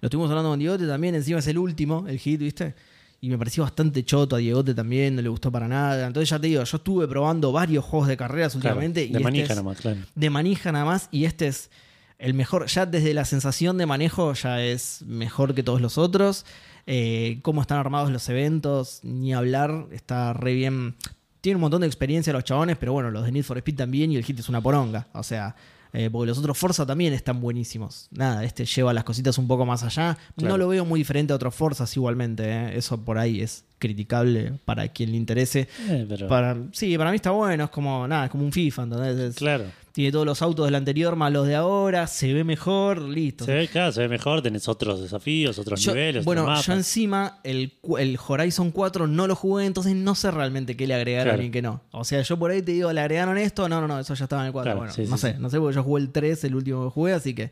Lo 0.00 0.06
estuvimos 0.06 0.30
hablando 0.30 0.50
con 0.50 0.58
Diegote 0.58 0.86
también, 0.86 1.14
encima 1.14 1.40
es 1.40 1.46
el 1.46 1.58
último, 1.58 2.06
el 2.08 2.18
hit, 2.18 2.40
¿viste? 2.40 2.74
Y 3.20 3.28
me 3.30 3.36
pareció 3.38 3.64
bastante 3.64 4.04
choto 4.04 4.36
a 4.36 4.38
Diegote 4.38 4.74
también, 4.74 5.16
no 5.16 5.22
le 5.22 5.28
gustó 5.28 5.50
para 5.50 5.66
nada. 5.66 6.06
Entonces 6.06 6.30
ya 6.30 6.38
te 6.38 6.46
digo, 6.46 6.62
yo 6.62 6.76
estuve 6.76 7.08
probando 7.08 7.50
varios 7.50 7.84
juegos 7.84 8.08
de 8.08 8.16
carreras 8.16 8.52
Claro, 8.52 8.68
últimamente. 8.76 9.02
y 9.04 9.08
de 9.08 9.12
este 9.12 9.24
manija 9.24 9.42
es- 9.44 9.50
nada 9.50 9.62
más, 9.62 9.80
claro. 9.80 9.98
de 10.14 10.30
manija 10.30 10.70
nada 10.72 10.84
más 10.84 11.08
y 11.10 11.24
este 11.24 11.48
es 11.48 11.70
el 12.18 12.34
mejor, 12.34 12.66
ya 12.66 12.86
desde 12.86 13.14
la 13.14 13.24
sensación 13.24 13.76
de 13.78 13.86
manejo 13.86 14.32
ya 14.34 14.62
es 14.62 15.02
mejor 15.06 15.54
que 15.54 15.62
todos 15.62 15.80
los 15.80 15.98
otros. 15.98 16.46
Eh, 16.86 17.40
cómo 17.42 17.60
están 17.60 17.78
armados 17.78 18.10
los 18.10 18.28
eventos, 18.28 19.00
ni 19.02 19.34
hablar, 19.34 19.86
está 19.92 20.32
re 20.32 20.54
bien. 20.54 20.94
Tiene 21.40 21.56
un 21.56 21.60
montón 21.60 21.82
de 21.82 21.86
experiencia 21.86 22.32
los 22.32 22.44
chabones, 22.44 22.76
pero 22.78 22.92
bueno, 22.92 23.10
los 23.10 23.24
de 23.24 23.32
Need 23.32 23.44
for 23.44 23.58
Speed 23.58 23.76
también 23.76 24.10
y 24.10 24.16
el 24.16 24.24
hit 24.24 24.38
es 24.40 24.48
una 24.48 24.60
poronga. 24.60 25.08
O 25.12 25.22
sea, 25.22 25.54
eh, 25.92 26.10
porque 26.10 26.28
los 26.28 26.38
otros 26.38 26.58
Forza 26.58 26.86
también 26.86 27.12
están 27.12 27.40
buenísimos. 27.40 28.08
Nada, 28.10 28.44
este 28.44 28.64
lleva 28.64 28.92
las 28.92 29.04
cositas 29.04 29.38
un 29.38 29.48
poco 29.48 29.64
más 29.66 29.82
allá. 29.82 30.16
Claro. 30.36 30.52
No 30.54 30.58
lo 30.58 30.68
veo 30.68 30.84
muy 30.84 31.00
diferente 31.00 31.32
a 31.32 31.36
otros 31.36 31.54
Forzas 31.54 31.94
igualmente. 31.96 32.44
eh. 32.44 32.76
Eso 32.78 32.98
por 33.04 33.18
ahí 33.18 33.40
es 33.40 33.64
criticable 33.78 34.52
para 34.64 34.88
quien 34.88 35.10
le 35.12 35.16
interese. 35.16 35.68
Eh, 35.88 36.06
pero, 36.08 36.28
Para, 36.28 36.56
sí, 36.72 36.96
para 36.98 37.10
mí 37.10 37.16
está 37.16 37.30
bueno, 37.30 37.64
es 37.64 37.70
como, 37.70 38.06
nada, 38.06 38.26
es 38.26 38.30
como 38.30 38.44
un 38.44 38.52
FIFA, 38.52 38.82
¿entendés? 38.84 39.18
Es- 39.18 39.36
claro. 39.36 39.64
tiene 39.92 40.12
todos 40.12 40.26
los 40.26 40.42
autos 40.42 40.66
del 40.66 40.74
anterior 40.76 41.16
más 41.16 41.32
los 41.32 41.46
de 41.46 41.54
ahora, 41.56 42.06
se 42.06 42.32
ve 42.32 42.44
mejor, 42.44 43.00
listo. 43.00 43.44
Se 43.44 43.52
ve, 43.54 43.68
claro, 43.68 43.90
se 43.92 44.00
ve 44.02 44.08
mejor, 44.08 44.42
tenés 44.42 44.68
otros 44.68 45.00
desafíos, 45.00 45.58
otros 45.58 45.80
Yo- 45.82 45.92
niveles, 45.94 46.24
bueno, 46.24 46.42
otros 46.44 46.66
yo 46.66 46.72
encima 46.74 47.40
el, 47.44 47.72
el 47.98 48.18
Horizon 48.26 48.70
4 48.70 49.06
no 49.06 49.26
lo 49.26 49.34
jugué, 49.34 49.66
entonces 49.66 49.94
no 49.94 50.14
sé 50.14 50.30
realmente 50.30 50.76
qué 50.76 50.86
le 50.86 50.94
agregaron 50.94 51.34
Claro. 51.34 51.42
y 51.42 51.50
qué 51.50 51.62
no. 51.62 51.80
O 51.90 52.04
sea, 52.04 52.22
yo 52.22 52.38
por 52.38 52.50
ahí 52.50 52.62
te 52.62 52.72
digo, 52.72 52.92
¿le 52.92 53.00
agregaron 53.00 53.38
esto? 53.38 53.68
No, 53.68 53.80
no, 53.80 53.88
no, 53.88 53.98
eso 53.98 54.14
ya 54.14 54.24
estaba 54.24 54.42
en 54.42 54.46
el 54.48 54.52
4. 54.52 54.66
Claro, 54.66 54.78
bueno, 54.78 54.92
sí, 54.92 55.02
no 55.10 55.16
sí, 55.16 55.22
sé, 55.28 55.32
sí. 55.34 55.38
no 55.40 55.50
sé, 55.50 55.58
porque 55.58 55.74
yo 55.74 55.82
jugué 55.82 56.02
el 56.02 56.10
3, 56.10 56.44
el 56.44 56.54
último 56.54 56.84
que 56.84 56.90
jugué, 56.90 57.12
así 57.14 57.34
que 57.34 57.50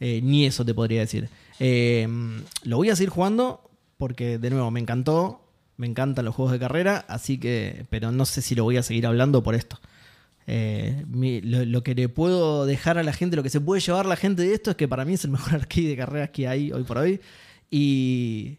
eh, 0.00 0.20
ni 0.22 0.46
eso 0.46 0.64
te 0.64 0.74
podría 0.74 1.00
decir. 1.00 1.28
Eh, 1.58 2.06
lo 2.64 2.76
voy 2.76 2.90
a 2.90 2.96
seguir 2.96 3.10
jugando 3.10 3.62
porque, 3.96 4.38
de 4.38 4.50
nuevo, 4.50 4.70
me 4.70 4.78
encantó, 4.78 5.40
me 5.78 5.86
encantan 5.86 6.26
los 6.26 6.34
juegos 6.34 6.52
de 6.52 6.58
carrera, 6.58 7.06
así 7.08 7.38
que, 7.38 7.86
pero 7.88 8.12
no 8.12 8.26
sé 8.26 8.42
si 8.42 8.54
lo 8.54 8.64
voy 8.64 8.76
a 8.76 8.82
seguir 8.82 9.06
hablando 9.06 9.42
por 9.42 9.54
esto. 9.54 9.80
Eh, 10.46 11.04
mi- 11.08 11.40
lo, 11.40 11.64
lo 11.64 11.82
que 11.82 11.94
le 11.94 12.08
puedo 12.08 12.66
dejar 12.66 12.98
a 12.98 13.02
la 13.02 13.12
gente, 13.12 13.36
lo 13.36 13.42
que 13.42 13.50
se 13.50 13.60
puede 13.60 13.80
llevar 13.80 14.04
la 14.06 14.16
gente 14.16 14.42
de 14.42 14.54
esto 14.54 14.70
es 14.70 14.76
que 14.76 14.88
para 14.88 15.04
mí 15.06 15.14
es 15.14 15.24
el 15.24 15.30
mejor 15.38 15.54
arcade 15.54 15.88
de 15.88 15.96
carreras 15.96 16.30
que 16.30 16.46
hay 16.48 16.72
hoy 16.72 16.82
por 16.84 16.98
hoy. 16.98 17.20
Y, 17.70 18.58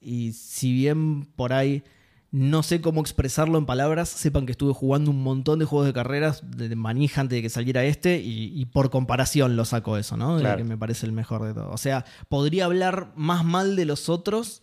y 0.00 0.32
si 0.32 0.72
bien 0.72 1.24
por 1.36 1.52
ahí 1.52 1.82
no 2.30 2.64
sé 2.64 2.80
cómo 2.80 3.00
expresarlo 3.00 3.58
en 3.58 3.66
palabras, 3.66 4.08
sepan 4.08 4.44
que 4.44 4.50
estuve 4.52 4.74
jugando 4.74 5.12
un 5.12 5.22
montón 5.22 5.60
de 5.60 5.66
juegos 5.66 5.86
de 5.86 5.92
carreras 5.92 6.42
de 6.56 6.74
manija 6.74 7.20
antes 7.20 7.36
de 7.36 7.42
que 7.42 7.48
saliera 7.48 7.84
este 7.84 8.18
y, 8.20 8.50
y 8.60 8.64
por 8.64 8.90
comparación 8.90 9.54
lo 9.54 9.64
saco 9.64 9.96
eso, 9.98 10.16
¿no? 10.16 10.38
Claro. 10.40 10.56
que 10.58 10.64
me 10.64 10.76
parece 10.76 11.06
el 11.06 11.12
mejor 11.12 11.44
de 11.44 11.54
todo. 11.54 11.70
O 11.70 11.78
sea, 11.78 12.04
podría 12.28 12.64
hablar 12.64 13.12
más 13.14 13.44
mal 13.44 13.76
de 13.76 13.84
los 13.84 14.08
otros 14.08 14.62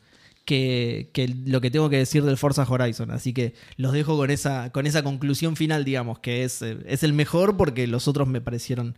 que, 0.56 1.10
que 1.14 1.28
lo 1.46 1.62
que 1.62 1.72
tengo 1.72 1.90
que 1.90 1.96
decir 1.98 2.24
del 2.24 2.36
Forza 2.36 2.66
Horizon. 2.70 3.10
Así 3.12 3.32
que 3.34 3.54
los 3.78 3.94
dejo 3.94 4.18
con 4.18 4.30
esa, 4.30 4.72
con 4.72 4.86
esa 4.86 5.02
conclusión 5.04 5.56
final, 5.56 5.86
digamos, 5.86 6.20
que 6.20 6.44
es, 6.44 6.62
eh, 6.62 6.78
es 6.86 7.04
el 7.04 7.14
mejor 7.14 7.56
porque 7.56 7.88
los 7.88 8.08
otros 8.10 8.28
me 8.28 8.42
parecieron... 8.42 8.96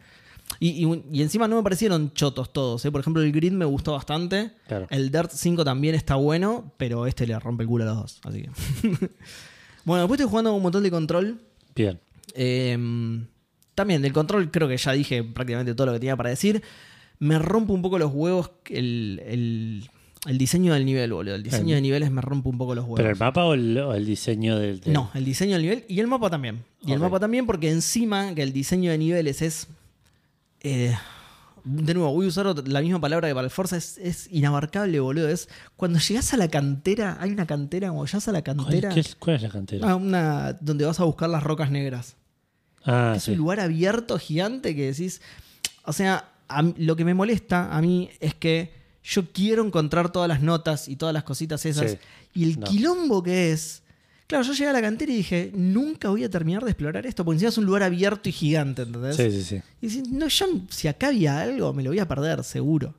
Y, 0.59 0.69
y- 0.85 1.03
y 1.11 1.21
encima 1.21 1.47
no 1.47 1.55
me 1.57 1.63
parecieron 1.63 2.11
chotos 2.13 2.51
todos. 2.53 2.83
¿eh? 2.85 2.91
Por 2.91 3.01
ejemplo, 3.01 3.21
el 3.21 3.31
Grid 3.31 3.51
me 3.51 3.65
gustó 3.65 3.91
bastante. 3.93 4.51
Claro. 4.67 4.87
El 4.89 5.11
Dirt 5.11 5.31
5 5.31 5.63
también 5.63 5.93
está 5.95 6.15
bueno, 6.15 6.73
pero 6.77 7.05
este 7.07 7.25
le 7.27 7.37
rompe 7.39 7.63
el 7.63 7.69
culo 7.69 7.83
a 7.83 7.87
los 7.87 7.97
dos. 7.97 8.21
Así 8.23 8.41
que. 8.41 8.49
bueno, 9.85 10.03
después 10.03 10.19
estoy 10.19 10.29
jugando 10.29 10.53
un 10.53 10.61
montón 10.63 10.81
de 10.83 10.89
control. 10.91 11.39
Bien. 11.75 11.99
Eh, 12.35 12.77
también 13.75 14.01
del 14.01 14.11
control 14.13 14.49
creo 14.51 14.67
que 14.67 14.77
ya 14.77 14.91
dije 14.93 15.23
prácticamente 15.23 15.73
todo 15.75 15.87
lo 15.87 15.93
que 15.93 15.99
tenía 15.99 16.17
para 16.17 16.29
decir. 16.29 16.61
Me 17.19 17.37
rompe 17.39 17.71
un 17.73 17.81
poco 17.81 17.97
los 17.99 18.11
huevos 18.11 18.51
el, 18.69 19.21
el- 19.25 19.89
el 20.26 20.38
diseño 20.38 20.74
del 20.74 20.86
nivel, 20.86 21.11
boludo. 21.13 21.36
El 21.36 21.43
diseño 21.43 21.69
El- 21.69 21.76
de 21.76 21.82
niveles 21.82 22.11
me 22.11 22.21
rompe 22.21 22.49
un 22.49 22.57
poco 22.57 22.76
los 22.76 22.84
huevos. 22.86 22.97
¿Pero 22.97 23.09
el 23.09 23.17
mapa 23.17 23.43
o 23.45 23.53
el, 23.53 23.78
o 23.78 23.93
el 23.93 24.05
diseño 24.05 24.57
del, 24.57 24.80
del- 24.80 24.93
No, 24.93 25.11
el 25.13 25.26
diseño 25.26 25.53
del 25.53 25.61
nivel 25.63 25.86
y 25.88 25.99
el 25.99 26.07
mapa 26.07 26.30
también. 26.30 26.63
Y 26.86 26.91
el 26.93 26.99
mapa 26.99 27.19
también 27.19 27.45
porque 27.45 27.69
encima 27.69 28.34
que 28.36 28.41
el 28.43 28.53
diseño 28.53 28.91
de 28.91 28.97
niveles 28.97 29.41
es... 29.41 29.67
eh, 30.61 30.95
de 31.65 31.93
nuevo, 31.93 32.11
voy 32.11 32.26
a 32.26 32.28
usar 32.30 32.45
la 32.67 32.82
misma 32.82 32.99
palabra 32.99 33.30
que 33.30 33.34
para 33.34 33.45
el 33.45 33.49
Forza, 33.51 33.78
es, 33.78 33.97
es 33.97 34.28
inabarcable, 34.30 34.99
boludo. 34.99 35.30
Es 35.30 35.47
cuando 35.78 35.97
llegas 35.99 36.34
a 36.34 36.38
la 36.38 36.49
cantera, 36.49 37.15
hay 37.21 37.32
una 37.32 37.45
cantera, 37.45 37.88
cuando 37.88 38.05
llegas 38.05 38.28
a 38.28 38.32
la 38.34 38.43
¿Cuál, 38.43 38.57
cantera, 38.57 38.89
qué 38.89 38.99
es, 38.99 39.15
cuál 39.15 39.38
es 39.38 39.41
la 39.43 39.49
cantera? 39.49 39.89
ah, 39.89 39.95
una, 39.95 40.53
donde 40.59 40.84
vas 40.86 40.99
a 40.99 41.05
buscar 41.05 41.30
las 41.30 41.41
rocas 41.41 41.71
negras. 41.71 42.17
Ah, 42.84 43.13
es 43.15 43.24
sí. 43.24 43.32
un 43.32 43.38
lugar 43.38 43.61
abierto, 43.61 44.17
gigante, 44.19 44.76
que 44.76 44.88
decís. 44.88 45.21
O 45.86 45.93
sea, 45.93 46.32
a 46.49 46.61
lo 46.78 46.97
que 46.97 47.05
me 47.05 47.13
molesta 47.13 47.74
a 47.74 47.82
mí 47.82 48.09
es 48.19 48.36
que 48.36 48.74
yo 49.03 49.31
quiero 49.31 49.65
encontrar 49.65 50.11
todas 50.11 50.27
las 50.29 50.41
notas 50.41 50.87
y 50.87 50.95
todas 50.95 51.13
las 51.13 51.23
cositas 51.23 51.65
esas. 51.65 51.91
Sí. 51.91 51.97
Y 52.35 52.43
el 52.43 52.59
No. 52.59 52.65
quilombo 52.67 53.21
que 53.23 53.51
es. 53.51 53.81
Claro, 54.27 54.43
yo 54.45 54.53
llegué 54.53 54.69
a 54.69 54.73
la 54.73 54.81
cantera 54.81 55.11
y 55.11 55.17
dije, 55.17 55.51
nunca 55.53 56.09
voy 56.09 56.23
a 56.23 56.29
terminar 56.29 56.63
de 56.63 56.71
explorar 56.71 57.05
esto, 57.05 57.23
porque 57.25 57.35
encima 57.35 57.49
es 57.49 57.57
un 57.57 57.65
lugar 57.65 57.83
abierto 57.83 58.29
y 58.29 58.31
gigante, 58.31 58.83
¿entendés? 58.83 59.15
Sí, 59.17 59.29
sí, 59.31 59.43
sí. 59.43 59.61
Y 59.81 59.87
decís, 59.87 60.09
no, 60.09 60.27
yo, 60.27 60.45
si 60.69 60.87
acá 60.87 61.07
había 61.09 61.41
algo, 61.41 61.73
me 61.73 61.83
lo 61.83 61.89
voy 61.91 61.99
a 61.99 62.07
perder, 62.07 62.43
seguro. 62.43 62.95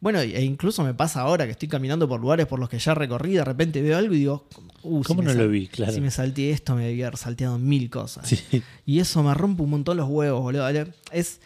Bueno, 0.00 0.20
e 0.20 0.44
incluso 0.44 0.84
me 0.84 0.94
pasa 0.94 1.22
ahora 1.22 1.46
que 1.46 1.52
estoy 1.52 1.66
caminando 1.66 2.06
por 2.08 2.20
lugares 2.20 2.46
por 2.46 2.60
los 2.60 2.68
que 2.68 2.78
ya 2.78 2.94
recorrí, 2.94 3.32
de 3.32 3.44
repente 3.44 3.82
veo 3.82 3.98
algo 3.98 4.14
y 4.14 4.18
digo, 4.18 4.46
uh, 4.84 5.02
si 5.02 5.08
¿Cómo 5.08 5.22
me 5.22 5.34
no 5.34 5.42
lo 5.42 5.48
vi? 5.48 5.66
Claro. 5.66 5.92
Si 5.92 6.00
me 6.00 6.10
salté 6.12 6.50
esto, 6.52 6.76
me 6.76 6.84
haber 6.84 7.16
salteado 7.16 7.58
mil 7.58 7.90
cosas. 7.90 8.28
Sí. 8.28 8.62
Y 8.86 9.00
eso 9.00 9.22
me 9.24 9.34
rompe 9.34 9.62
un 9.62 9.70
montón 9.70 9.96
los 9.96 10.08
huevos, 10.08 10.40
boludo. 10.42 10.68
Es, 11.10 11.40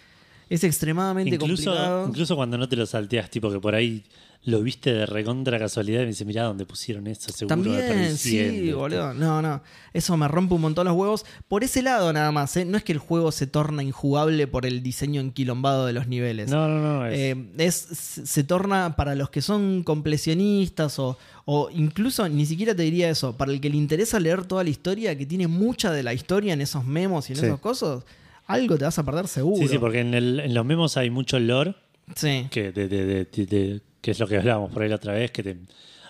es 0.55 0.65
extremadamente 0.65 1.35
Incluso, 1.37 1.71
complicado. 1.71 2.09
incluso 2.09 2.37
cuando 2.37 2.59
no 2.59 2.69
te 2.69 2.77
lo 2.77 2.87
salteas, 2.87 3.31
tipo 3.31 3.51
que 3.51 3.59
por 3.61 3.75
ahí 3.75 4.05
lo 4.45 4.61
viste 4.61 4.93
de 4.93 5.07
recontra 5.07 5.57
casualidad 5.57 6.01
y 6.01 6.03
me 6.03 6.09
dice, 6.09 6.25
mirá 6.25 6.43
dónde 6.43 6.67
pusieron 6.67 7.07
eso, 7.07 7.31
seguro 7.31 7.55
de 7.73 7.81
También, 7.89 8.19
sí, 8.19 8.39
esto". 8.41 8.77
boludo. 8.77 9.15
No, 9.15 9.41
no. 9.41 9.63
Eso 9.93 10.17
me 10.17 10.27
rompe 10.27 10.55
un 10.55 10.63
montón 10.63 10.85
los 10.87 10.97
huevos. 10.97 11.25
Por 11.47 11.63
ese 11.63 11.81
lado 11.81 12.13
nada 12.13 12.33
más, 12.33 12.57
¿eh? 12.57 12.65
No 12.65 12.77
es 12.77 12.83
que 12.83 12.91
el 12.91 12.99
juego 12.99 13.31
se 13.31 13.47
torna 13.47 13.85
injugable 13.85 14.49
por 14.49 14.67
el 14.67 14.83
diseño 14.83 15.21
enquilombado 15.21 15.87
de 15.87 15.93
los 15.93 16.09
niveles. 16.09 16.51
No, 16.51 16.67
no, 16.67 16.81
no. 16.81 17.07
es- 17.07 17.19
Eh, 17.19 17.37
es, 17.59 17.75
se 17.77 18.43
torna 18.43 18.97
para 18.97 19.15
los 19.15 19.31
que 19.31 19.43
son 19.43 19.85
completionistas 19.85 20.99
o, 20.99 21.19
o 21.45 21.71
incluso 21.71 22.29
ni 22.29 22.47
siquiera 22.47 22.75
te 22.75 22.83
diría 22.83 23.11
eso, 23.11 23.37
para 23.37 23.53
el 23.53 23.61
que 23.61 23.71
le 23.71 23.77
interesa 23.77 24.19
leer 24.21 24.45
toda 24.45 24.65
la 24.65 24.71
historia, 24.71 25.17
que 25.17 25.25
tiene 25.27 25.47
mucha 25.47 25.93
de 25.93 26.03
la 26.03 26.15
historia 26.15 26.53
en 26.53 26.61
esos 26.61 26.85
memos 26.85 27.29
y 27.31 27.35
en 27.35 27.39
Sí. 27.39 27.47
esos 27.47 27.61
cosas, 27.61 28.05
algo 28.53 28.77
te 28.79 28.85
vas 28.85 28.99
a 28.99 29.05
perder 29.05 29.27
seguro. 29.29 29.57
sí, 29.57 29.69
sí, 29.69 29.79
porque 29.79 30.01
en, 30.01 30.15
el- 30.15 30.41
en 30.41 30.55
los 30.55 30.65
memos 30.65 30.97
hay 30.97 31.11
mucho 31.11 31.39
lore, 31.39 31.75
Sí. 32.17 32.47
que, 32.51 32.73
de, 32.73 32.89
de- 32.89 33.05
de- 33.07 33.25
de- 33.25 33.47
de- 33.47 33.81
que 34.01 34.11
es 34.11 34.19
lo 34.21 34.27
que 34.27 34.37
hablábamos 34.39 34.73
por 34.73 34.83
ahí 34.83 34.89
la 34.89 34.97
otra 34.97 35.13
vez, 35.15 35.31
que 35.31 35.43
te 35.43 35.57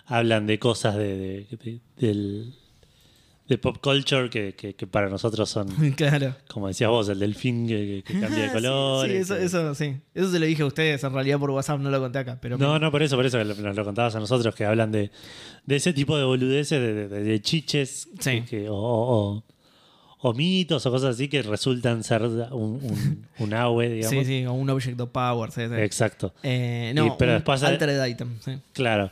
hablan 0.07 0.47
de 0.47 0.59
cosas 0.59 0.97
de, 0.97 1.47
de- 1.51 1.57
de- 1.57 1.81
del, 1.97 2.55
de 3.49 3.59
pop 3.59 3.77
culture 3.83 4.31
que, 4.31 4.55
que- 4.55 4.75
que 4.75 4.87
para 4.87 5.09
nosotros 5.11 5.49
son, 5.51 5.67
claro. 5.97 6.35
como 6.49 6.69
decías 6.69 6.89
vos, 6.89 7.09
el 7.11 7.19
delfín 7.19 7.67
que, 7.69 8.03
que 8.07 8.21
cambia 8.21 8.45
de 8.45 8.47
Ah, 8.47 8.53
color. 8.53 9.07
Sí, 9.07 9.13
sí, 9.13 9.19
eso, 9.19 9.37
eso 9.37 9.75
sí. 9.75 9.97
Eso 10.15 10.31
se 10.31 10.39
lo 10.39 10.47
dije 10.47 10.63
a 10.63 10.67
ustedes, 10.67 11.05
en 11.05 11.13
realidad 11.13 11.39
por 11.39 11.51
WhatsApp 11.51 11.81
no 11.81 11.91
lo 11.91 12.01
conté 12.01 12.19
acá. 12.21 12.39
Pero 12.41 12.57
No, 12.57 12.79
no, 12.79 12.91
por 12.91 13.03
eso, 13.03 13.17
por 13.17 13.27
eso 13.27 13.39
que 13.39 13.45
nos 13.45 13.77
lo 13.77 13.85
contabas 13.85 14.15
a 14.17 14.21
nosotros, 14.21 14.55
que 14.55 14.65
hablan 14.65 14.91
de, 14.91 15.11
de 15.67 15.77
ese 15.77 15.93
tipo 15.93 16.17
de 16.17 16.25
boludeces, 16.25 16.81
de, 16.81 17.09
de- 17.09 17.23
de 17.23 17.41
chiches 17.43 18.09
Sí. 18.21 18.43
o, 18.69 18.75
o- 18.75 19.45
o 20.23 20.33
mitos 20.33 20.87
o 20.87 20.91
cosas 20.91 21.15
así 21.17 21.29
que 21.29 21.43
resultan 21.43 22.03
ser 22.05 22.23
un, 22.23 22.81
un, 22.83 23.27
un 23.39 23.51
digamos. 23.91 24.09
Sí, 24.09 24.25
sí, 24.25 24.47
o 24.47 24.53
un 24.53 24.71
Object 24.71 25.01
of 25.01 25.11
Power. 25.11 25.51
Sí, 25.51 25.63
sí. 25.69 25.75
Exacto, 25.75 26.33
Eh, 26.43 26.93
no, 26.95 27.07
Y- 27.09 27.13
pero 27.19 27.33
un 27.33 27.39
después- 27.39 27.63
Altered 27.63 28.05
Item. 28.07 28.39
Sí. 28.45 28.53
claro. 28.73 29.11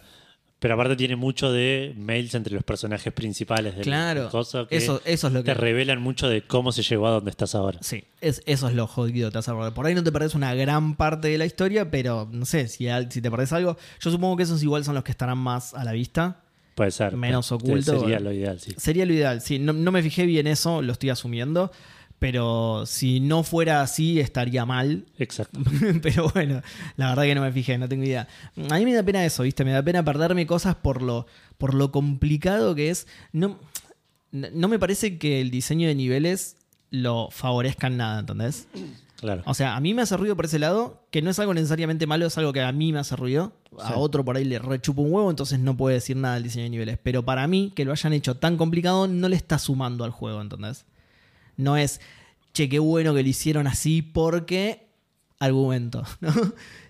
Pero 0.60 0.74
aparte 0.74 0.94
tiene 0.94 1.16
mucho 1.16 1.50
de 1.50 1.94
mails 1.96 2.34
entre 2.34 2.52
los 2.54 2.62
personajes 2.64 3.10
principales 3.14 3.76
del 3.76 3.82
Claro, 3.84 4.28
coso 4.28 4.68
que 4.68 4.76
eso, 4.76 5.00
eso 5.06 5.28
es 5.28 5.32
lo 5.32 5.40
te 5.42 5.52
que. 5.52 5.54
revelan 5.54 6.02
mucho 6.02 6.28
de 6.28 6.42
cómo 6.42 6.70
se 6.70 6.82
llegó 6.82 7.06
a 7.06 7.12
donde 7.12 7.30
estás 7.30 7.54
ahora. 7.54 7.78
Sí, 7.80 8.04
es, 8.20 8.42
eso 8.44 8.68
es 8.68 8.74
lo 8.74 8.86
jodido. 8.86 9.30
Te. 9.30 9.40
Por 9.74 9.86
ahí 9.86 9.94
no 9.94 10.04
te 10.04 10.12
perdés 10.12 10.34
una 10.34 10.52
gran 10.52 10.96
parte 10.96 11.28
de 11.28 11.38
la 11.38 11.46
historia, 11.46 11.90
pero 11.90 12.28
no 12.30 12.44
sé, 12.44 12.68
si, 12.68 12.86
si 13.08 13.22
te 13.22 13.30
perdés 13.30 13.54
algo. 13.54 13.78
Yo 14.00 14.10
supongo 14.10 14.36
que 14.36 14.42
esos 14.42 14.62
igual 14.62 14.84
son 14.84 14.94
los 14.94 15.02
que 15.02 15.12
estarán 15.12 15.38
más 15.38 15.72
a 15.72 15.82
la 15.82 15.92
vista. 15.92 16.42
Puede 16.80 16.92
ser. 16.92 17.14
Menos 17.14 17.48
pero 17.48 17.56
oculto, 17.56 17.92
Sería 18.00 18.16
bueno. 18.16 18.30
lo 18.30 18.32
ideal, 18.32 18.58
sí. 18.58 18.72
Sería 18.78 19.04
lo 19.04 19.12
ideal. 19.12 19.42
Sí, 19.42 19.58
no, 19.58 19.74
no 19.74 19.92
me 19.92 20.02
fijé 20.02 20.24
bien 20.24 20.46
eso, 20.46 20.80
lo 20.80 20.92
estoy 20.92 21.10
asumiendo. 21.10 21.70
Pero 22.18 22.86
si 22.86 23.20
no 23.20 23.42
fuera 23.42 23.82
así, 23.82 24.18
estaría 24.18 24.64
mal. 24.64 25.04
Exacto. 25.18 25.60
Pero 26.02 26.30
bueno, 26.30 26.62
la 26.96 27.10
verdad 27.10 27.24
que 27.24 27.34
no 27.34 27.42
me 27.42 27.52
fijé, 27.52 27.76
no 27.76 27.86
tengo 27.86 28.04
idea. 28.04 28.28
A 28.70 28.78
mí 28.78 28.86
me 28.86 28.94
da 28.94 29.02
pena 29.02 29.22
eso, 29.26 29.42
¿viste? 29.42 29.62
Me 29.62 29.72
da 29.72 29.82
pena 29.82 30.02
perderme 30.02 30.46
cosas 30.46 30.74
por 30.74 31.02
lo, 31.02 31.26
por 31.58 31.74
lo 31.74 31.92
complicado 31.92 32.74
que 32.74 32.88
es. 32.88 33.06
No, 33.32 33.58
no 34.32 34.68
me 34.68 34.78
parece 34.78 35.18
que 35.18 35.42
el 35.42 35.50
diseño 35.50 35.86
de 35.86 35.94
niveles 35.94 36.56
lo 36.90 37.28
favorezca 37.30 37.88
en 37.88 37.98
nada, 37.98 38.20
¿entendés? 38.20 38.68
Claro. 39.20 39.42
O 39.44 39.52
sea, 39.54 39.76
a 39.76 39.80
mí 39.80 39.92
me 39.92 40.02
hace 40.02 40.16
ruido 40.16 40.34
por 40.34 40.46
ese 40.46 40.58
lado, 40.58 41.04
que 41.10 41.20
no 41.20 41.30
es 41.30 41.38
algo 41.38 41.52
necesariamente 41.52 42.06
malo, 42.06 42.26
es 42.26 42.38
algo 42.38 42.52
que 42.54 42.62
a 42.62 42.72
mí 42.72 42.92
me 42.92 42.98
hace 43.00 43.16
ruido. 43.16 43.52
A 43.78 43.88
Sí. 43.88 43.94
otro 43.96 44.24
por 44.24 44.36
ahí 44.36 44.44
le 44.44 44.58
rechupa 44.58 45.02
un 45.02 45.12
huevo, 45.12 45.28
entonces 45.30 45.58
no 45.58 45.76
puede 45.76 45.96
decir 45.96 46.16
nada 46.16 46.34
del 46.34 46.44
diseño 46.44 46.64
de 46.64 46.70
niveles. 46.70 46.98
Pero 47.02 47.24
para 47.24 47.46
mí, 47.46 47.72
que 47.76 47.84
lo 47.84 47.92
hayan 47.92 48.12
hecho 48.14 48.36
tan 48.36 48.56
complicado, 48.56 49.06
no 49.08 49.28
le 49.28 49.36
está 49.36 49.58
sumando 49.58 50.04
al 50.04 50.10
juego, 50.10 50.40
¿entendés? 50.40 50.86
No 51.56 51.76
es, 51.76 52.00
che, 52.54 52.68
qué 52.70 52.78
bueno 52.78 53.14
que 53.14 53.22
lo 53.22 53.28
hicieron 53.28 53.66
así 53.66 54.00
porque 54.02 54.86
argumento, 55.38 56.02
¿no? 56.20 56.32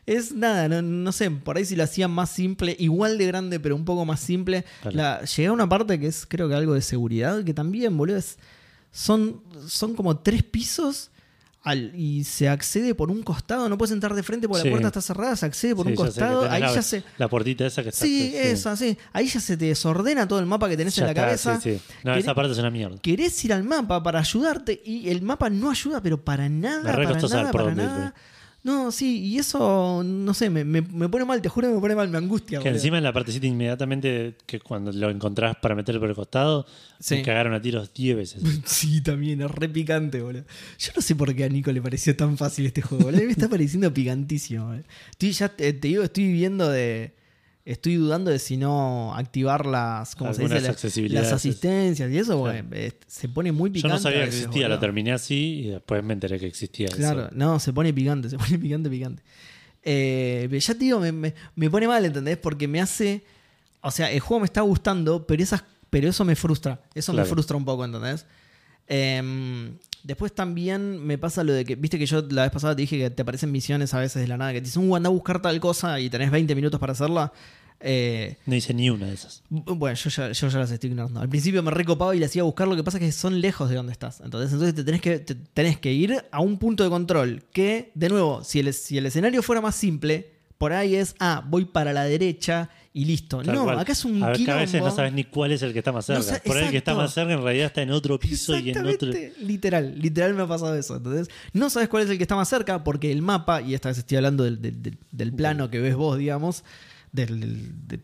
Es 0.07 0.33
nada, 0.33 0.69
no, 0.69 0.83
no 0.83 1.13
sé, 1.13 1.31
por 1.31 1.57
ahí 1.57 1.65
si 1.65 1.77
lo 1.77 1.85
hacían 1.85 2.11
más 2.11 2.31
simple, 2.31 2.75
igual 2.81 3.17
de 3.19 3.27
grande, 3.27 3.61
pero 3.61 3.77
un 3.77 3.85
poco 3.85 4.05
más 4.05 4.19
simple. 4.21 4.65
Claro. 4.83 4.97
La, 4.97 5.25
llega 5.25 5.53
una 5.53 5.69
parte 5.69 6.01
que 6.01 6.07
es, 6.07 6.27
creo 6.27 6.49
que 6.49 6.55
algo 6.55 6.75
de 6.75 6.83
seguridad, 6.83 7.45
que 7.45 7.55
también, 7.55 7.97
boludo, 7.97 8.17
es- 8.17 8.39
son, 8.93 9.41
son 9.69 9.95
como 9.95 10.17
tres 10.19 10.43
pisos 10.43 11.11
al- 11.63 11.93
y 11.95 12.25
se 12.25 12.49
accede 12.49 12.95
por 12.95 13.11
un 13.11 13.23
costado, 13.23 13.69
no 13.69 13.77
puedes 13.77 13.93
entrar 13.93 14.15
de 14.15 14.23
frente 14.23 14.49
porque 14.49 14.63
Sí. 14.63 14.69
la 14.69 14.73
puerta 14.73 14.89
está 14.89 15.01
cerrada, 15.03 15.37
se 15.37 15.45
accede 15.47 15.75
por 15.77 15.85
Sí, 15.87 15.91
un 15.93 15.97
costado, 15.97 16.51
ahí 16.51 16.61
la, 16.63 16.75
ya 16.75 16.83
se... 16.83 17.03
La 17.19 17.29
puertita 17.29 17.67
esa 17.67 17.83
que 17.83 17.91
está. 17.91 18.05
Sí, 18.05 18.33
esa, 18.35 18.77
sí. 18.77 18.97
Ahí 19.13 19.27
ya 19.27 19.41
se 19.41 19.57
te 19.57 19.67
desordena 19.67 20.27
todo 20.27 20.39
el 20.39 20.47
mapa 20.47 20.69
que 20.69 20.77
tenés 20.77 20.95
Ya 20.97 21.03
en 21.03 21.07
la 21.09 21.11
está, 21.13 21.23
cabeza. 21.23 21.61
sí. 21.61 21.79
No, 22.03 22.13
Querés- 22.13 22.19
esa 22.21 22.35
parte 22.35 22.53
es 22.53 22.59
una 22.59 22.71
mierda. 22.71 22.97
Querés 23.03 23.45
ir 23.45 23.53
al 23.53 23.65
mapa 23.65 24.03
para 24.03 24.21
ayudarte 24.21 24.81
y 24.85 25.11
el 25.11 25.21
mapa 25.23 25.51
no 25.51 25.71
ayuda, 25.71 26.03
pero 26.03 26.23
para 26.25 26.49
nada, 26.49 26.79
Me 26.79 27.05
para 27.07 27.21
nada, 27.21 27.53
para 27.53 27.75
nada. 27.75 28.15
No, 28.63 28.93
sí, 28.93 29.21
y 29.25 29.39
eso, 29.39 30.03
no 30.05 30.35
sé, 30.35 30.51
me, 30.51 30.65
me- 30.65 30.83
me 30.83 31.09
pone 31.09 31.25
mal, 31.25 31.41
te 31.41 31.49
juro 31.49 31.69
que 31.69 31.75
me 31.75 31.81
pone 31.81 31.95
mal, 31.95 32.09
me 32.09 32.19
angustia. 32.19 32.59
Que 32.59 32.65
boludo. 32.65 32.77
encima 32.77 32.99
en 32.99 33.05
la 33.05 33.13
partecita 33.13 33.47
inmediatamente 33.47 34.35
que 34.45 34.61
cuando 34.61 34.93
lo 34.93 35.09
encontrás 35.09 35.57
para 35.57 35.75
meterlo 35.75 36.01
por 36.01 36.11
el 36.11 36.15
costado, 36.15 36.67
Sí. 36.99 37.15
me 37.17 37.23
cagaron 37.23 37.55
a 37.55 37.63
tiros 37.63 37.93
10 37.95 38.17
veces. 38.17 38.43
Sí, 38.67 39.01
también, 39.01 39.41
es 39.41 39.51
re 39.51 39.69
picante, 39.69 40.21
boludo. 40.21 40.45
Yo 40.79 40.93
no 40.95 41.01
sé 41.01 41.15
por 41.17 41.35
qué 41.35 41.45
a 41.45 41.49
Nico 41.49 41.73
le 41.73 41.81
pareció 41.81 42.15
tan 42.15 42.37
fácil 42.37 42.67
este 42.67 42.83
juego, 42.83 43.05
boludo. 43.05 43.23
Me 43.25 43.33
está 43.33 43.49
pareciendo 43.49 43.93
picantísimo, 43.95 44.67
boludo. 44.67 44.85
Estoy, 45.11 45.33
ya 45.33 45.49
te, 45.49 45.73
te 45.73 45.89
digo, 45.89 46.03
estoy 46.03 46.31
viendo 46.33 46.69
de. 46.69 47.15
Estoy 47.71 47.95
dudando 47.95 48.31
de 48.31 48.39
si 48.39 48.57
no 48.57 49.15
activar 49.15 49.65
las, 49.65 50.17
¿cómo 50.17 50.35
se 50.35 50.43
dice? 50.43 50.61
Las 51.11 51.33
asistencias 51.33 52.11
y 52.11 52.19
eso, 52.19 52.43
Claro. 52.43 52.67
se 53.07 53.29
pone 53.29 53.53
muy 53.53 53.71
Yo 53.71 53.75
picante. 53.75 53.95
no 53.95 54.01
sabía 54.01 54.21
que 54.23 54.27
existía, 54.29 54.51
boludo. 54.63 54.69
la 54.71 54.81
terminé 54.81 55.13
así 55.13 55.61
y 55.67 55.69
después 55.71 56.03
me 56.03 56.13
enteré 56.15 56.39
que 56.41 56.47
existía 56.47 56.89
Claro, 56.89 57.27
eso. 57.27 57.31
no, 57.33 57.61
se 57.61 57.73
pone 57.73 57.93
picante, 57.95 58.29
se 58.29 58.39
pone 58.39 58.59
picante, 58.59 58.91
picante. 58.91 59.23
Eh, 59.83 60.49
ya 60.61 60.75
te 60.75 60.81
digo, 60.81 61.01
me, 61.01 61.13
me- 61.13 61.35
me 61.55 61.71
pone 61.71 61.87
mal, 61.87 62.05
¿entendés? 62.05 62.37
Porque 62.39 62.67
me 62.69 62.81
hace. 62.81 63.23
O 63.83 63.91
sea, 63.91 64.11
el 64.11 64.21
juego 64.21 64.41
me 64.41 64.47
está 64.47 64.61
gustando, 64.63 65.27
pero, 65.27 65.43
esas, 65.43 65.63
pero 65.91 66.09
eso 66.09 66.25
me 66.25 66.35
frustra. 66.37 66.81
Eso 66.95 67.13
me 67.13 67.25
frustra 67.25 67.57
un 67.57 67.65
poco, 67.65 67.85
¿entendés? 67.85 68.27
Em, 68.89 69.77
después 70.03 70.35
también 70.35 71.05
me 71.07 71.17
pasa 71.19 71.45
lo 71.45 71.53
de 71.53 71.65
que, 71.65 71.77
viste 71.77 71.99
que 71.99 72.07
yo 72.07 72.23
la 72.31 72.43
vez 72.43 72.51
pasada 72.51 72.75
te 72.75 72.83
dije 72.83 72.99
que 72.99 73.11
te 73.11 73.23
aparecen 73.23 73.53
misiones 73.53 73.95
a 73.95 74.01
veces 74.01 74.21
de 74.21 74.29
la 74.29 74.37
nada, 74.37 74.53
que 74.53 74.61
te 74.61 74.65
dicen, 74.67 74.89
uh, 74.91 74.97
anda 74.97 75.09
a 75.09 75.13
buscar 75.13 75.41
tal 75.41 75.59
cosa 75.61 76.01
y 76.01 76.11
tenés 76.11 76.31
20 76.31 76.55
minutos 76.55 76.81
para 76.81 76.93
hacerla. 76.93 77.33
Eh, 77.83 78.37
No 78.47 78.55
hice 78.55 78.75
ni 78.75 78.91
una 78.91 79.07
de 79.07 79.15
esas. 79.15 79.43
Bu- 79.51 79.77
Bueno, 79.79 79.97
yo 79.97 80.11
ya, 80.11 80.33
yo 80.33 80.49
ya 80.49 80.59
las 80.59 80.71
estoy 80.71 80.91
ignorando. 80.91 81.21
Al 81.21 81.29
principio 81.29 81.63
me 81.63 81.71
recopaba 81.71 82.15
y 82.15 82.19
las 82.21 82.35
iba 82.37 82.43
a 82.43 82.45
buscar, 82.45 82.69
lo 82.69 82.77
que 82.77 82.85
pasa 82.85 82.99
es 82.99 83.05
que 83.05 83.13
son 83.13 83.41
lejos 83.41 83.71
de 83.71 83.77
donde 83.77 83.93
estás. 83.93 84.21
Entonces, 84.21 84.53
entonces 84.53 84.75
te 84.75 84.85
tenés 84.85 85.01
que, 85.01 85.19
te 85.21 85.35
tenés 85.35 85.79
que 85.79 85.93
ir 85.93 86.23
a 86.31 86.41
un 86.41 86.59
punto 86.59 86.85
de 86.85 86.91
control 86.91 87.43
que, 87.53 87.91
de 87.95 88.09
nuevo, 88.11 88.45
si 88.45 88.61
el, 88.61 88.73
si 88.75 88.99
el 88.99 89.07
escenario 89.07 89.43
fuera 89.43 89.61
más 89.63 89.75
simple, 89.77 90.33
por 90.59 90.75
ahí 90.75 90.95
es, 90.95 91.15
ah, 91.21 91.43
voy 91.49 91.65
para 91.65 91.95
la 91.95 92.05
derecha 92.05 92.69
y 92.93 93.07
listo. 93.07 93.41
Tal 93.43 93.55
no, 93.55 93.65
cual. 93.65 93.79
acá 93.79 93.93
es 93.93 94.05
un 94.05 94.23
a, 94.23 94.29
ver, 94.29 94.37
que 94.45 94.51
a 94.51 94.57
veces 94.57 94.83
no 94.83 94.91
sabes 94.91 95.15
ni 95.15 95.25
cuál 95.25 95.53
es 95.53 95.63
el 95.63 95.73
que 95.73 95.79
está 95.79 95.91
más 95.91 96.07
No 96.11 96.21
cerca. 96.21 96.43
Por 96.45 96.59
ahí 96.59 96.65
el 96.67 96.71
que 96.73 96.77
está 96.77 96.93
más 96.95 97.15
cerca 97.15 97.33
en 97.33 97.43
realidad 97.43 97.67
está 97.69 97.81
en 97.81 97.93
otro 97.93 98.19
piso 98.19 98.55
y 98.59 98.69
en 98.71 98.87
otro. 98.87 99.11
Literal, 99.41 99.99
literal 99.99 100.35
me 100.35 100.43
ha 100.43 100.47
pasado 100.47 100.77
eso. 100.77 100.97
Entonces, 100.97 101.29
no 101.55 101.71
sabes 101.71 101.89
cuál 101.89 102.03
es 102.03 102.11
el 102.11 102.19
que 102.19 102.25
está 102.25 102.37
más 102.37 102.49
cerca 102.51 102.85
porque 102.85 103.11
el 103.11 103.23
mapa, 103.23 103.63
y 103.63 103.73
esta 103.73 103.89
vez 103.89 103.97
estoy 103.97 104.19
hablando 104.19 104.45
del- 104.45 104.61
del 105.13 105.33
plano 105.33 105.71
que 105.71 105.79
ves 105.79 105.95
vos, 105.97 106.19
digamos, 106.19 106.63
del, 107.13 107.41
del- 107.41 107.89
de- 107.89 108.01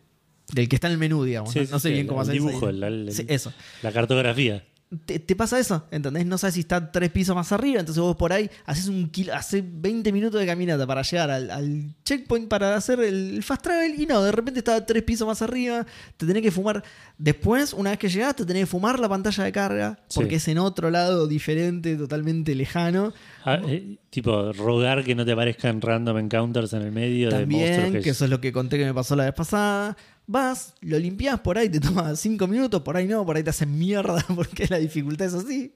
del 0.53 0.69
que 0.69 0.75
está 0.75 0.87
en 0.87 0.93
el 0.93 0.99
menú, 0.99 1.23
digamos. 1.23 1.51
Sí, 1.51 1.61
no, 1.69 1.79
sé 1.79 1.89
sí, 1.89 1.93
bien 1.93 2.07
cómo 2.07 2.21
el 2.21 2.29
hacer 2.29 2.33
dibujo, 2.33 2.69
el- 2.69 2.83
el- 2.83 3.11
Sí, 3.13 3.25
eso. 3.27 3.53
La 3.81 3.91
cartografía. 3.91 4.63
Te, 5.05 5.19
te 5.19 5.35
pasa 5.35 5.59
eso, 5.59 5.85
¿entendés? 5.91 6.25
No 6.25 6.37
sabes 6.37 6.53
si 6.53 6.61
está 6.61 6.93
tres 6.93 7.11
pisos 7.11 7.35
más 7.35 7.51
arriba, 7.51 7.81
entonces 7.81 8.01
vos 8.01 8.15
por 8.15 8.31
ahí 8.31 8.49
haces 8.65 8.87
un 8.87 9.11
kil- 9.11 9.31
haces 9.31 9.61
20 9.65 10.13
minutos 10.13 10.39
de 10.39 10.45
caminata 10.47 10.87
para 10.87 11.01
llegar 11.01 11.29
al, 11.29 11.51
al 11.51 11.93
checkpoint 12.05 12.47
para 12.47 12.73
hacer 12.73 13.01
el 13.01 13.43
fast 13.43 13.63
travel 13.63 13.99
y 14.01 14.05
no, 14.05 14.23
de 14.23 14.31
repente 14.31 14.59
está 14.59 14.85
tres 14.85 15.03
pisos 15.03 15.27
más 15.27 15.41
arriba, 15.41 15.85
te 16.15 16.25
tenés 16.25 16.41
que 16.41 16.51
fumar. 16.51 16.81
Después, 17.17 17.73
una 17.73 17.89
vez 17.89 17.99
que 17.99 18.07
llegás, 18.07 18.37
te 18.37 18.45
tenés 18.45 18.61
que 18.63 18.67
fumar 18.67 18.97
la 18.97 19.09
pantalla 19.09 19.43
de 19.43 19.51
carga 19.51 19.99
porque 20.15 20.29
Sí. 20.31 20.35
es 20.35 20.47
en 20.47 20.59
otro 20.59 20.89
lado 20.89 21.27
diferente, 21.27 21.97
totalmente 21.97 22.55
lejano. 22.55 23.11
Ah, 23.43 23.59
eh, 23.67 23.97
tipo, 24.09 24.53
rogar 24.53 25.03
que 25.03 25.15
no 25.15 25.25
te 25.25 25.33
aparezcan 25.33 25.81
random 25.81 26.17
encounters 26.19 26.71
en 26.71 26.83
el 26.83 26.91
medio 26.93 27.29
de 27.29 27.45
monstruos 27.45 27.91
que... 27.91 27.99
que, 28.03 28.09
eso 28.11 28.23
es 28.23 28.31
lo 28.31 28.39
que 28.39 28.53
conté 28.53 28.77
que 28.77 28.85
me 28.85 28.93
pasó 28.93 29.17
la 29.17 29.25
vez 29.25 29.33
pasada. 29.33 29.97
Vas, 30.29 30.73
lo 30.81 30.99
limpias 30.99 31.39
por 31.39 31.57
ahí, 31.57 31.69
te 31.69 31.79
toma 31.79 32.15
5 32.17 32.47
minutos, 32.47 32.81
por 32.81 32.97
ahí 32.97 33.07
no, 33.07 33.25
por 33.25 33.37
ahí 33.37 33.43
te 33.43 33.49
hacen 33.49 33.77
mierda 33.77 34.23
porque 34.35 34.67
la 34.69 34.77
dificultad 34.77 35.27
es 35.27 35.33
así. 35.33 35.73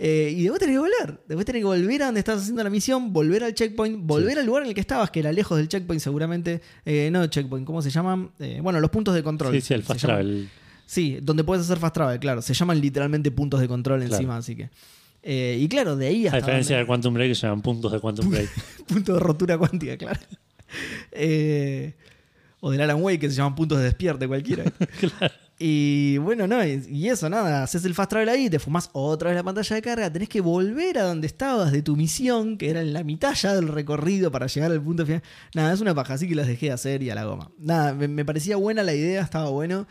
Eh, 0.00 0.32
y 0.36 0.42
después 0.42 0.60
tenés 0.60 0.74
que 0.74 0.78
volver. 0.78 1.20
Después 1.26 1.44
tenés 1.44 1.60
que 1.60 1.64
volver 1.66 2.02
a 2.02 2.06
donde 2.06 2.20
estás 2.20 2.42
haciendo 2.42 2.62
la 2.62 2.70
misión, 2.70 3.12
volver 3.12 3.42
al 3.42 3.54
checkpoint, 3.54 3.98
volver 4.06 4.34
Sí. 4.34 4.38
al 4.40 4.46
lugar 4.46 4.62
en 4.62 4.68
el 4.68 4.74
que 4.74 4.80
estabas, 4.80 5.10
que 5.10 5.18
era 5.20 5.32
lejos 5.32 5.58
del 5.58 5.66
checkpoint 5.68 6.00
seguramente. 6.00 6.60
Eh, 6.84 7.08
no 7.12 7.26
checkpoint, 7.26 7.66
¿cómo 7.66 7.82
se 7.82 7.90
llaman? 7.90 8.30
Eh, 8.38 8.60
bueno, 8.62 8.78
los 8.80 8.90
puntos 8.90 9.14
de 9.14 9.22
control. 9.24 9.52
Sí, 9.54 9.60
sí, 9.60 9.74
el 9.74 9.82
fast 9.82 10.00
travel. 10.02 10.48
Sí, 10.86 11.18
donde 11.20 11.42
puedes 11.44 11.64
hacer 11.64 11.78
fast 11.78 11.94
travel, 11.94 12.18
claro. 12.20 12.42
Se 12.42 12.54
llaman 12.54 12.80
literalmente 12.80 13.30
puntos 13.32 13.60
de 13.60 13.66
control 13.68 14.00
Claro. 14.00 14.14
encima, 14.14 14.36
así 14.36 14.54
que. 14.56 14.70
Y 15.60 15.68
claro, 15.68 15.96
de 15.96 16.06
ahí 16.06 16.26
A 16.26 16.30
hasta. 16.30 16.38
diferencia 16.38 16.76
donde- 16.76 16.78
del 16.82 16.86
Quantum 16.86 17.14
Break, 17.14 17.30
que 17.30 17.34
se 17.34 17.42
llaman 17.48 17.62
puntos 17.62 17.90
de 17.92 17.98
Quantum 18.00 18.30
Break. 18.30 18.48
punto 18.86 19.14
de 19.14 19.20
rotura 19.20 19.58
cuántica, 19.58 19.96
claro. 19.96 20.20
Eh, 21.12 21.94
o 22.60 22.70
del 22.70 22.80
Alan 22.80 23.02
Wake, 23.02 23.20
que 23.20 23.30
se 23.30 23.36
llaman 23.36 23.54
puntos 23.54 23.78
de 23.78 23.84
despierte 23.84 24.26
cualquiera. 24.28 24.64
claro. 25.00 25.34
Y 25.60 26.18
bueno, 26.18 26.46
no, 26.46 26.64
y, 26.64 26.84
y 26.88 27.08
eso, 27.08 27.28
nada, 27.28 27.64
haces 27.64 27.84
el 27.84 27.92
fast 27.92 28.10
travel 28.10 28.28
ahí, 28.28 28.48
te 28.48 28.60
fumas 28.60 28.90
otra 28.92 29.30
vez 29.30 29.36
la 29.36 29.42
pantalla 29.42 29.74
de 29.74 29.82
carga, 29.82 30.12
tenés 30.12 30.28
que 30.28 30.40
volver 30.40 30.98
a 30.98 31.02
donde 31.02 31.26
estabas 31.26 31.72
de 31.72 31.82
tu 31.82 31.96
misión, 31.96 32.56
que 32.58 32.70
era 32.70 32.80
en 32.80 32.92
la 32.92 33.02
mitad 33.02 33.34
ya 33.34 33.54
del 33.56 33.66
recorrido 33.66 34.30
para 34.30 34.46
llegar 34.46 34.70
al 34.70 34.80
punto 34.80 35.04
final. 35.04 35.20
Nada, 35.54 35.72
es 35.72 35.80
una 35.80 35.96
paja, 35.96 36.14
así 36.14 36.28
que 36.28 36.36
las 36.36 36.46
dejé 36.46 36.66
de 36.66 36.72
hacer 36.72 37.02
y 37.02 37.10
a 37.10 37.16
la 37.16 37.24
goma. 37.24 37.50
Nada, 37.58 37.92
me, 37.92 38.06
me 38.06 38.24
parecía 38.24 38.54
buena 38.56 38.84
la 38.84 38.94
idea, 38.94 39.20
estaba 39.20 39.50
bueno, 39.50 39.88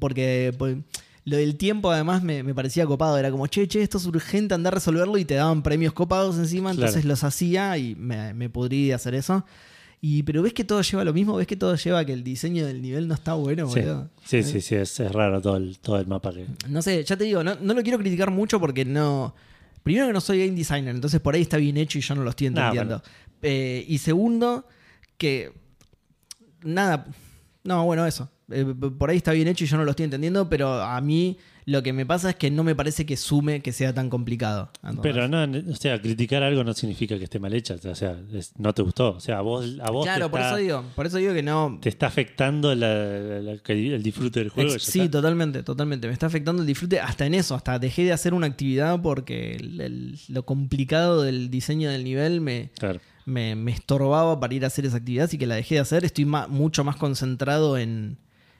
porque 0.00 0.52
pues, 0.58 0.78
lo 1.24 1.36
del 1.36 1.56
tiempo 1.56 1.92
además 1.92 2.24
me, 2.24 2.42
me 2.42 2.52
parecía 2.52 2.84
copado, 2.84 3.16
era 3.16 3.30
como, 3.30 3.46
che, 3.46 3.68
che, 3.68 3.82
esto 3.82 3.98
es 3.98 4.06
urgente, 4.06 4.54
andar 4.54 4.74
a 4.74 4.76
resolverlo 4.76 5.16
y 5.16 5.24
te 5.24 5.34
daban 5.34 5.62
premios 5.62 5.92
copados 5.92 6.38
encima, 6.38 6.70
Claro. 6.72 6.86
entonces 6.88 7.04
los 7.04 7.22
hacía 7.22 7.78
y 7.78 7.94
me, 7.94 8.34
me 8.34 8.50
podría 8.50 8.96
hacer 8.96 9.14
eso. 9.14 9.44
Y, 10.06 10.22
pero 10.22 10.42
ves 10.42 10.52
que 10.52 10.64
todo 10.64 10.82
lleva 10.82 11.02
lo 11.02 11.14
mismo, 11.14 11.36
ves 11.36 11.46
que 11.46 11.56
todo 11.56 11.74
lleva 11.76 12.00
a 12.00 12.04
que 12.04 12.12
el 12.12 12.22
diseño 12.22 12.66
del 12.66 12.82
nivel 12.82 13.08
no 13.08 13.14
está 13.14 13.32
bueno, 13.32 13.66
Sí, 13.70 13.80
boludo. 13.80 14.10
sí, 14.22 14.42
sí, 14.42 14.60
sí, 14.60 14.74
es, 14.74 15.00
es 15.00 15.10
raro 15.10 15.40
todo 15.40 15.56
el, 15.56 15.78
todo 15.78 15.98
el 15.98 16.06
mapa 16.06 16.30
que. 16.30 16.44
No 16.68 16.82
sé, 16.82 17.02
ya 17.04 17.16
te 17.16 17.24
digo, 17.24 17.42
no, 17.42 17.54
no 17.54 17.72
lo 17.72 17.82
quiero 17.82 17.98
criticar 17.98 18.30
mucho 18.30 18.60
porque 18.60 18.84
no. 18.84 19.34
Primero 19.82 20.06
que 20.08 20.12
no 20.12 20.20
soy 20.20 20.40
game 20.44 20.52
designer, 20.58 20.94
entonces 20.94 21.20
por 21.20 21.34
ahí 21.34 21.40
está 21.40 21.56
bien 21.56 21.78
hecho 21.78 21.96
y 21.96 22.02
yo 22.02 22.14
no 22.14 22.22
lo 22.22 22.28
estoy 22.28 22.50
Nah, 22.50 22.66
entendiendo. 22.66 23.02
Eh, 23.40 23.82
y 23.88 23.96
segundo, 23.96 24.68
que. 25.16 25.52
Nada. 26.62 27.06
No, 27.62 27.84
bueno, 27.86 28.04
eso. 28.06 28.30
Eh, 28.50 28.62
por 28.98 29.08
ahí 29.08 29.16
está 29.16 29.32
bien 29.32 29.48
hecho 29.48 29.64
y 29.64 29.66
yo 29.68 29.78
no 29.78 29.84
lo 29.84 29.90
estoy 29.92 30.04
entendiendo, 30.04 30.50
pero 30.50 30.82
a 30.82 31.00
mí 31.00 31.38
lo 31.66 31.82
que 31.82 31.92
me 31.92 32.04
pasa 32.04 32.30
es 32.30 32.36
que 32.36 32.50
no 32.50 32.62
me 32.62 32.74
parece 32.74 33.06
que 33.06 33.16
sume 33.16 33.60
que 33.62 33.72
sea 33.72 33.94
tan 33.94 34.10
complicado. 34.10 34.70
Entonces, 34.82 35.00
Pero 35.14 35.28
no, 35.28 35.72
o 35.72 35.76
sea, 35.76 36.00
criticar 36.02 36.42
algo 36.42 36.62
no 36.62 36.74
significa 36.74 37.16
que 37.18 37.24
esté 37.24 37.38
mal 37.38 37.54
hecha. 37.54 37.76
O 37.84 37.94
sea, 37.94 38.18
es- 38.34 38.52
no 38.58 38.72
te 38.74 38.82
gustó. 38.82 39.12
O 39.16 39.20
sea, 39.20 39.38
a 39.38 39.40
vos, 39.40 39.78
a 39.82 39.90
vos 39.90 40.04
claro, 40.04 40.26
te, 40.26 40.30
por 40.30 40.40
está, 40.40 40.50
eso 40.50 40.58
digo, 40.58 40.84
por 40.94 41.06
eso 41.06 41.16
digo 41.16 41.32
que 41.32 41.42
no. 41.42 41.78
te 41.80 41.88
está 41.88 42.06
afectando 42.06 42.74
la- 42.74 42.94
la- 42.94 43.40
la- 43.40 43.58
que 43.58 43.72
el 43.94 44.02
disfrute 44.02 44.40
del 44.40 44.50
juego. 44.50 44.72
Ex- 44.74 44.82
sí, 44.82 45.00
está. 45.00 45.12
totalmente, 45.12 45.62
totalmente. 45.62 46.06
Me 46.06 46.12
está 46.12 46.26
afectando 46.26 46.60
el 46.62 46.66
disfrute 46.68 47.00
hasta 47.00 47.24
en 47.26 47.34
eso, 47.34 47.54
hasta 47.54 47.78
dejé 47.78 48.04
de 48.04 48.12
hacer 48.12 48.34
una 48.34 48.46
actividad 48.46 49.00
porque 49.00 49.56
el- 49.56 49.80
el- 49.80 50.18
lo 50.28 50.44
complicado 50.44 51.22
del 51.22 51.50
diseño 51.50 51.90
del 51.90 52.04
nivel 52.04 52.40
me, 52.42 52.70
Claro. 52.78 53.00
me, 53.24 53.54
me 53.56 53.72
estorbaba 53.72 54.38
para 54.38 54.52
ir 54.54 54.64
a 54.64 54.66
hacer 54.66 54.84
esa 54.84 54.98
actividad, 54.98 55.24
así 55.24 55.38
que 55.38 55.46
la 55.46 55.54
dejé 55.54 55.76
de 55.76 55.80
hacer. 55.80 56.04
Estoy 56.04 56.26
mucho 56.26 56.84
más 56.84 56.96
concentrado 56.96 57.78
en, 57.78 58.18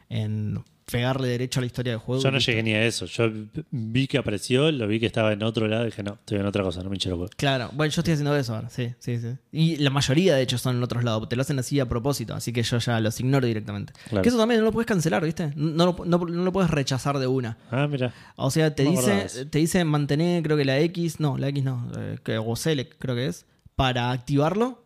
en 0.08 0.62
pegarle 0.90 1.28
derecho 1.28 1.60
a 1.60 1.62
la 1.62 1.66
historia 1.66 1.92
del 1.92 2.00
juego. 2.00 2.22
Yo 2.22 2.30
no 2.30 2.38
llegué 2.38 2.62
ni 2.62 2.72
a 2.74 2.84
eso. 2.84 3.06
Yo 3.06 3.30
vi 3.70 4.06
que 4.06 4.18
apareció, 4.18 4.70
lo 4.70 4.86
vi 4.86 5.00
que 5.00 5.06
estaba 5.06 5.32
en 5.32 5.42
otro 5.42 5.66
lado 5.66 5.82
y 5.82 5.86
dije, 5.86 6.02
no, 6.02 6.14
estoy 6.14 6.38
en 6.38 6.46
otra 6.46 6.62
cosa, 6.62 6.82
no 6.82 6.90
me 6.90 6.96
hinché. 6.96 7.10
Claro, 7.36 7.70
bueno, 7.72 7.90
yo 7.92 8.00
estoy 8.00 8.12
haciendo 8.12 8.36
eso 8.36 8.54
ahora, 8.54 8.68
sí, 8.70 8.92
sí, 8.98 9.18
sí. 9.18 9.28
Y 9.52 9.76
la 9.76 9.90
mayoría, 9.90 10.34
de 10.34 10.42
hecho, 10.42 10.58
son 10.58 10.76
en 10.76 10.82
otros 10.82 11.02
lados. 11.04 11.28
Te 11.28 11.36
lo 11.36 11.42
hacen 11.42 11.58
así 11.58 11.80
a 11.80 11.88
propósito, 11.88 12.34
así 12.34 12.52
que 12.52 12.62
yo 12.62 12.78
ya 12.78 13.00
los 13.00 13.18
ignoro 13.20 13.46
directamente. 13.46 13.92
Claro. 14.08 14.22
Que 14.22 14.28
eso 14.28 14.38
también 14.38 14.60
no 14.60 14.66
lo 14.66 14.72
puedes 14.72 14.86
cancelar, 14.86 15.24
¿viste? 15.24 15.52
No, 15.56 15.86
lo- 15.86 16.04
no- 16.04 16.18
no 16.18 16.44
lo 16.44 16.52
puedes 16.52 16.70
rechazar 16.70 17.18
de 17.18 17.26
una. 17.26 17.56
Ah, 17.70 17.86
mira. 17.88 18.12
O 18.36 18.50
sea, 18.50 18.74
te 18.74 18.84
No 18.84 18.90
dice, 18.90 19.46
te 19.46 19.58
dice 19.58 19.84
mantener, 19.84 20.42
creo 20.42 20.56
que 20.56 20.64
la 20.64 20.78
X, 20.80 21.18
no, 21.20 21.38
la 21.38 21.48
X 21.48 21.64
no, 21.64 21.90
eh, 21.98 22.18
que, 22.22 22.36
o 22.38 22.54
Select 22.56 22.94
creo 22.98 23.14
que 23.14 23.26
es, 23.26 23.46
para 23.76 24.10
activarlo 24.10 24.84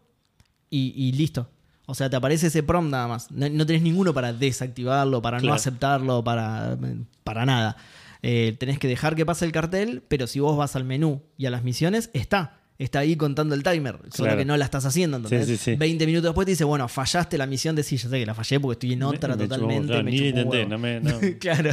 y, 0.71 0.93
y 0.97 1.13
listo. 1.13 1.51
O 1.91 1.95
sea, 1.95 2.11
te 2.11 2.17
aparece 2.17 2.49
ese 2.49 2.63
prompt 2.63 2.91
nada 2.91 3.09
más. 3.09 3.31
No, 3.31 3.49
no 3.49 3.65
tenés 3.65 3.81
ninguno 3.81 4.13
para 4.13 4.35
desactivarlo, 4.35 5.23
para 5.23 5.41
no 5.41 5.55
aceptarlo, 5.55 6.23
para, 6.23 6.77
para 7.25 7.47
nada. 7.47 7.77
Eh, 8.23 8.55
tenés 8.59 8.79
que 8.79 8.89
dejar 8.89 9.15
que 9.17 9.25
pase 9.25 9.47
el 9.47 9.53
cartel, 9.53 10.03
pero 10.07 10.27
si 10.27 10.39
vos 10.39 10.55
vas 10.57 10.77
al 10.77 10.85
menú 10.85 11.23
y 11.39 11.47
a 11.47 11.51
las 11.51 11.65
misiones, 11.65 12.11
está. 12.13 12.59
Está 12.79 12.99
ahí 13.01 13.17
contando 13.17 13.55
el 13.55 13.63
timer, 13.63 13.99
solo 14.15 14.37
que 14.37 14.45
no 14.45 14.57
la 14.57 14.65
estás 14.67 14.85
haciendo. 14.85 15.17
¿entendés? 15.17 15.47
Sí, 15.49 15.57
sí, 15.57 15.73
sí. 15.73 15.77
20 15.77 16.07
minutos 16.07 16.29
después 16.29 16.45
te 16.45 16.53
dice, 16.53 16.65
bueno, 16.65 16.87
fallaste 16.89 17.39
la 17.39 17.47
misión 17.47 17.75
de 17.75 17.83
sí, 17.83 17.97
ya 17.97 18.09
sé 18.09 18.19
que 18.21 18.27
la 18.27 18.35
fallé 18.35 18.61
porque 18.61 18.75
estoy 18.75 18.93
en 18.93 19.03
otra 19.05 19.31
Me- 19.31 19.37
me 19.37 19.43
chupó, 19.45 19.57
totalmente. 19.57 19.87
claro, 19.89 20.05
me 20.05 20.11
ni 20.11 20.17
intenté, 20.19 20.59
huevo". 20.59 20.69
no 20.69 20.79
me- 20.79 21.01
no. 21.01 21.19
claro. 21.41 21.71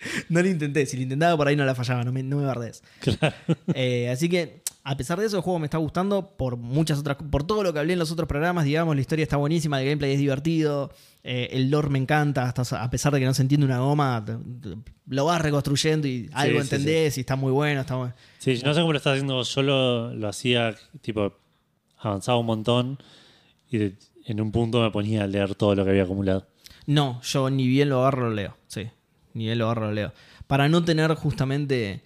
no 0.28 0.42
lo 0.42 0.48
intenté. 0.48 0.86
Si 0.86 0.96
lo 0.96 1.02
intentaba 1.02 1.36
por 1.36 1.48
ahí 1.48 1.56
no 1.56 1.64
la 1.64 1.74
fallaba, 1.74 2.04
no 2.04 2.12
me, 2.12 2.22
no 2.22 2.36
me 2.36 2.44
bardes. 2.44 2.82
Claro. 3.00 3.34
Eh, 3.74 4.08
así 4.10 4.28
que, 4.28 4.62
a 4.84 4.96
pesar 4.96 5.20
de 5.20 5.26
eso, 5.26 5.36
el 5.36 5.42
juego 5.42 5.58
me 5.58 5.66
está 5.66 5.78
gustando 5.78 6.36
por 6.36 6.56
muchas 6.56 6.98
otras 6.98 7.16
por 7.30 7.44
todo 7.44 7.62
lo 7.62 7.72
que 7.72 7.78
hablé 7.78 7.92
en 7.92 7.98
los 7.98 8.10
otros 8.10 8.28
programas, 8.28 8.64
digamos, 8.64 8.94
la 8.94 9.00
historia 9.00 9.22
está 9.22 9.36
buenísima, 9.36 9.80
el 9.80 9.86
gameplay 9.86 10.12
es 10.12 10.18
divertido, 10.18 10.90
eh, 11.24 11.48
el 11.52 11.70
lore 11.70 11.90
me 11.90 11.98
encanta, 11.98 12.44
hasta 12.44 12.82
a 12.82 12.90
pesar 12.90 13.12
de 13.12 13.20
que 13.20 13.26
no 13.26 13.34
se 13.34 13.42
entiende 13.42 13.66
una 13.66 13.80
goma, 13.80 14.24
lo 15.06 15.24
vas 15.24 15.42
reconstruyendo 15.42 16.08
y 16.08 16.30
algo 16.32 16.58
sí, 16.58 16.62
entendés 16.62 17.18
y 17.18 17.20
está 17.20 17.36
muy 17.36 17.52
bueno, 17.52 17.82
está 17.82 17.96
bueno. 17.96 18.14
Sí, 18.38 18.60
no 18.64 18.72
sé 18.72 18.80
cómo 18.80 18.92
lo 18.92 18.98
estás 18.98 19.14
haciendo. 19.14 19.42
Yo 19.42 19.62
lo, 19.62 20.14
lo 20.14 20.28
hacía, 20.28 20.74
tipo, 21.02 21.36
avanzaba 21.98 22.38
un 22.38 22.46
montón 22.46 22.98
y 23.70 23.92
en 24.24 24.40
un 24.40 24.52
punto 24.52 24.80
me 24.80 24.90
ponía 24.90 25.24
a 25.24 25.26
leer 25.26 25.54
todo 25.54 25.74
lo 25.74 25.84
que 25.84 25.90
había 25.90 26.04
acumulado. 26.04 26.46
No, 26.86 27.20
yo 27.22 27.50
ni 27.50 27.66
bien 27.66 27.90
lo 27.90 28.00
agarro 28.00 28.30
lo 28.30 28.34
leo, 28.34 28.56
sí, 28.66 28.88
ni 29.38 29.44
bien 29.46 29.58
lo 29.58 29.66
agarro 29.66 29.86
lo 29.86 29.92
leo. 29.92 30.12
Para 30.46 30.68
no 30.68 30.84
tener 30.84 31.14
justamente 31.14 32.02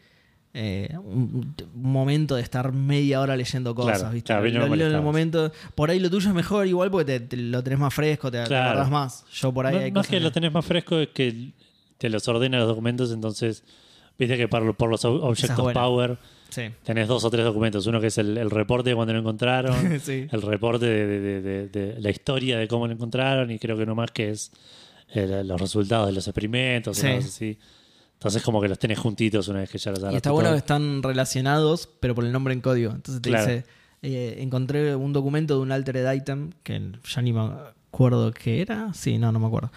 eh, 0.55 0.95
un, 1.03 1.55
un 1.75 1.83
momento 1.93 2.37
de 2.37 2.43
estar 2.43 2.73
media 2.73 3.21
hora 3.21 3.37
leyendo 3.37 3.75
cosas, 3.75 4.01
Claro, 4.01 4.13
¿viste? 4.15 4.27
claro, 4.27 4.45
lo 4.69 4.75
en 4.75 4.81
el 4.95 5.01
momento. 5.03 5.51
Por 5.75 5.91
ahí 5.91 5.99
lo 5.99 6.11
tuyo 6.11 6.29
es 6.29 6.35
mejor 6.35 6.67
igual 6.67 6.91
porque 6.91 7.19
te, 7.19 7.21
te 7.21 7.37
lo 7.39 7.63
tenés 7.63 7.79
más 7.79 7.95
fresco, 7.95 8.31
te, 8.31 8.43
Claro. 8.45 8.71
acordás 8.71 8.91
más. 8.91 9.25
Yo 9.33 9.53
por 9.53 9.67
ahí 9.67 9.75
No, 9.77 9.81
hay 9.81 9.93
más 9.93 10.07
que 10.07 10.21
lo 10.21 10.31
tenés 10.31 10.53
más 10.53 10.65
fresco 10.67 10.99
es 10.99 11.09
que 11.09 11.53
te 11.99 12.11
los 12.11 12.27
ordena 12.29 12.59
los 12.59 12.69
documentos, 12.69 13.13
entonces, 13.13 13.65
viste 14.19 14.37
que 14.37 14.47
por, 14.49 14.75
por 14.77 14.91
los 14.91 15.05
Object 15.05 15.59
of. 15.59 15.73
Power 15.73 16.19
Sí. 16.51 16.65
tenés 16.85 17.09
dos 17.09 17.25
o 17.25 17.31
tres 17.31 17.47
documentos. 17.47 17.87
Uno 17.87 17.99
que 17.99 18.09
es 18.09 18.19
el, 18.19 18.37
el 18.37 18.51
reporte 18.51 18.91
de 18.91 18.95
cuando 18.97 19.15
lo 19.15 19.21
encontraron, 19.21 19.75
Sí. 20.01 20.27
el 20.31 20.43
reporte 20.43 20.85
de, 20.85 21.07
de- 21.07 21.21
de- 21.21 21.41
de- 21.41 21.69
de 21.95 22.01
la 22.03 22.11
historia 22.11 22.59
de 22.59 22.69
cómo 22.69 22.87
lo 22.87 22.93
encontraron 22.93 23.51
y 23.51 23.59
creo 23.59 23.79
que 23.79 23.87
no 23.87 23.95
más 23.95 24.11
que 24.11 24.29
es 24.29 24.53
eh, 25.15 25.43
los 25.45 25.61
resultados 25.61 26.07
de 26.09 26.13
los 26.13 26.27
experimentos 26.27 26.97
Sí. 26.99 27.07
y 27.07 27.15
cosas 27.17 27.31
así. 27.31 27.59
Entonces 28.15 28.43
como 28.43 28.61
que 28.61 28.69
los 28.69 28.79
tenés 28.79 28.99
juntitos 28.99 29.49
una 29.49 29.61
vez 29.61 29.71
que 29.71 29.79
ya 29.79 29.91
los 29.91 29.99
Y 29.99 30.03
agarraste 30.03 30.17
está 30.19 30.31
bueno 30.31 30.51
que 30.53 30.57
están 30.59 31.03
relacionados, 31.03 31.89
pero 32.01 32.15
por 32.15 32.25
el 32.25 32.31
nombre 32.33 32.55
en 32.55 32.61
código. 32.61 32.93
Entonces 32.93 33.21
te 33.21 33.31
Claro. 33.31 33.47
dice, 33.47 33.65
eh, 34.03 34.37
encontré 34.39 34.95
un 34.95 35.13
documento 35.13 35.57
de 35.57 35.61
un 35.63 35.73
altered 35.73 36.11
item, 36.13 36.51
que 36.63 36.81
ya 37.05 37.23
ni 37.23 37.33
me 37.33 37.41
acuerdo 37.91 38.33
qué 38.33 38.61
era. 38.63 38.95
Sí, 38.95 39.19
no, 39.19 39.33
no 39.33 39.39
me 39.41 39.47
acuerdo. 39.47 39.71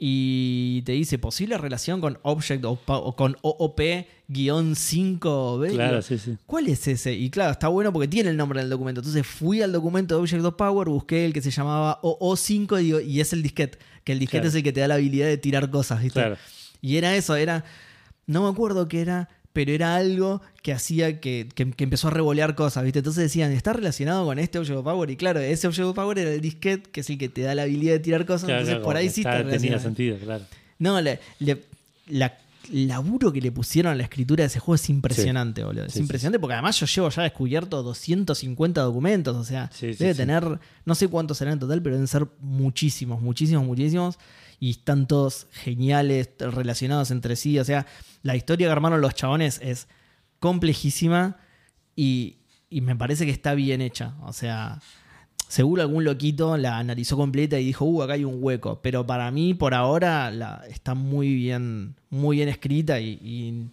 Y 0.00 0.82
te 0.82 0.92
dice 0.92 1.18
posible 1.18 1.58
relación 1.58 2.00
con 2.00 2.20
Object 2.22 2.64
o, 2.64 2.78
o 2.86 3.16
con 3.16 3.34
OOP-5. 3.42 5.70
Claro, 5.72 6.02
sí, 6.02 6.18
sí. 6.18 6.36
¿Cuál 6.46 6.68
es 6.68 6.86
ese? 6.86 7.14
Y 7.14 7.30
claro, 7.30 7.50
está 7.52 7.66
bueno 7.68 7.92
porque 7.92 8.06
tiene 8.08 8.30
el 8.30 8.36
nombre 8.36 8.60
del 8.60 8.70
documento. 8.70 9.00
Entonces 9.00 9.26
fui 9.26 9.60
al 9.62 9.72
documento 9.72 10.14
de 10.14 10.20
Object 10.20 10.44
of 10.44 10.54
Power, 10.54 10.88
busqué 10.88 11.24
el 11.24 11.32
que 11.32 11.42
se 11.42 11.50
llamaba 11.50 12.00
OO5 12.02 12.80
y, 12.80 12.84
digo, 12.84 13.00
y 13.00 13.20
es 13.20 13.32
el 13.32 13.42
disquete. 13.42 13.78
Que 14.04 14.12
el 14.12 14.18
disquete 14.20 14.42
Claro. 14.42 14.48
es 14.50 14.54
el 14.54 14.62
que 14.62 14.72
te 14.72 14.80
da 14.80 14.86
la 14.88 14.94
habilidad 14.94 15.26
de 15.26 15.38
tirar 15.38 15.70
cosas, 15.70 16.00
¿viste? 16.02 16.20
Claro. 16.20 16.36
Y 16.80 16.96
era 16.96 17.16
eso, 17.16 17.34
era. 17.36 17.64
No 18.26 18.42
me 18.44 18.50
acuerdo 18.50 18.86
qué 18.88 19.00
era, 19.00 19.28
pero 19.58 19.72
era 19.72 19.96
algo 19.96 20.40
que 20.62 20.72
hacía 20.72 21.18
que, 21.20 21.48
que- 21.52 21.72
que 21.72 21.82
empezó 21.82 22.06
a 22.06 22.10
revolear 22.12 22.54
cosas, 22.54 22.84
¿viste? 22.84 23.00
Entonces 23.00 23.24
decían, 23.24 23.50
¿está 23.50 23.72
relacionado 23.72 24.24
con 24.24 24.38
este 24.38 24.56
Object 24.60 24.78
of 24.78 24.84
Power? 24.84 25.10
Y 25.10 25.16
claro, 25.16 25.40
ese 25.40 25.66
Object 25.66 25.84
of 25.88 25.96
Power 25.96 26.16
era 26.16 26.30
el 26.32 26.40
disquete, 26.40 26.88
que 26.90 27.00
es 27.00 27.10
el 27.10 27.18
que 27.18 27.28
te 27.28 27.40
da 27.42 27.56
la 27.56 27.62
habilidad 27.62 27.94
de 27.94 27.98
tirar 27.98 28.24
cosas. 28.24 28.44
Claro, 28.44 28.60
entonces 28.60 28.74
claro, 28.76 28.84
por 28.84 28.94
ahí 28.96 29.10
sí 29.10 29.22
está- 29.22 29.44
tenía 29.44 29.80
sentido, 29.80 30.16
claro. 30.18 30.44
No, 30.78 31.00
le, 31.00 31.18
le- 31.40 31.64
la 32.06 32.38
laburo 32.70 33.32
que 33.32 33.40
le 33.40 33.50
pusieron 33.50 33.90
a 33.92 33.96
la 33.96 34.04
escritura 34.04 34.42
de 34.42 34.46
ese 34.46 34.60
juego 34.60 34.76
es 34.76 34.88
impresionante, 34.90 35.64
boludo. 35.64 35.86
Es 35.86 35.92
Sí, 35.92 35.98
sí, 35.98 36.02
impresionante 36.04 36.38
porque 36.38 36.52
además 36.54 36.78
yo 36.78 36.86
llevo 36.86 37.08
ya 37.10 37.22
descubierto 37.24 37.82
250 37.82 38.82
documentos, 38.82 39.36
o 39.36 39.42
sea, 39.42 39.70
Sí, 39.72 39.92
sí, 39.92 39.98
debe 39.98 40.12
sí. 40.14 40.18
tener, 40.18 40.60
no 40.84 40.94
sé 40.94 41.08
cuántos 41.08 41.38
serán 41.38 41.54
en 41.54 41.58
total, 41.58 41.82
pero 41.82 41.96
deben 41.96 42.06
ser 42.06 42.28
muchísimos, 42.40 43.20
muchísimos, 43.20 43.64
muchísimos. 43.66 44.18
Y 44.60 44.70
están 44.70 45.06
todos 45.06 45.46
geniales, 45.52 46.30
relacionados 46.38 47.10
entre 47.10 47.36
sí. 47.36 47.58
O 47.58 47.64
sea, 47.64 47.86
la 48.22 48.36
historia 48.36 48.66
que 48.66 48.72
armaron 48.72 49.00
los 49.00 49.14
chabones 49.14 49.60
es 49.62 49.88
complejísima 50.40 51.36
y, 51.94 52.38
y 52.70 52.80
me 52.80 52.96
parece 52.96 53.24
que 53.24 53.30
está 53.30 53.54
bien 53.54 53.80
hecha. 53.80 54.14
O 54.22 54.32
sea, 54.32 54.80
seguro 55.48 55.82
algún 55.82 56.04
loquito 56.04 56.56
la 56.56 56.78
analizó 56.78 57.16
completa 57.16 57.58
y 57.58 57.64
dijo, 57.64 57.84
uh, 57.84 58.02
acá 58.02 58.14
hay 58.14 58.24
un 58.24 58.38
hueco. 58.42 58.80
Pero 58.82 59.06
para 59.06 59.30
mí, 59.30 59.54
por 59.54 59.74
ahora, 59.74 60.30
la, 60.30 60.64
está 60.68 60.94
muy 60.94 61.34
bien, 61.34 61.94
muy 62.10 62.36
bien 62.38 62.48
escrita 62.48 63.00
y, 63.00 63.10
y 63.22 63.68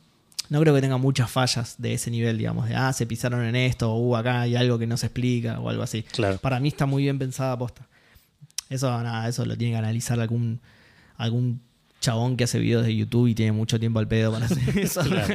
no 0.50 0.60
creo 0.62 0.74
que 0.76 0.82
tenga 0.82 0.98
muchas 0.98 1.30
fallas 1.30 1.76
de 1.80 1.94
ese 1.94 2.12
nivel, 2.12 2.38
digamos, 2.38 2.70
de, 2.70 2.76
ah, 2.76 2.94
se 2.94 3.06
pisaron 3.06 3.44
en 3.44 3.56
esto, 3.56 3.92
o 3.92 3.98
uh, 3.98 4.16
acá 4.16 4.42
hay 4.42 4.56
algo 4.56 4.78
que 4.78 4.88
no 4.88 4.98
se 4.98 5.08
explica 5.08 5.60
o 5.60 5.70
algo 5.70 5.84
así. 5.84 6.04
Claro. 6.04 6.38
Para 6.38 6.60
mí 6.60 6.68
está 6.70 6.86
muy 6.86 7.04
bien 7.04 7.18
pensada 7.18 7.58
posta. 7.58 7.88
Eso, 8.70 8.90
nada, 9.04 9.28
eso 9.28 9.46
lo 9.46 9.58
tiene 9.58 9.74
que 9.74 9.78
analizar 9.78 10.20
algún, 10.20 10.60
algún 11.18 11.61
chabón 12.05 12.38
que 12.38 12.43
hace 12.43 12.59
videos 12.59 12.86
de 12.86 12.95
YouTube 12.95 13.28
y 13.28 13.36
tiene 13.36 13.51
mucho 13.51 13.80
tiempo 13.80 13.97
al 13.99 14.07
pedo 14.07 14.32
para 14.32 14.45
hacer 14.45 14.78
eso. 14.78 15.01
Claro. 15.01 15.34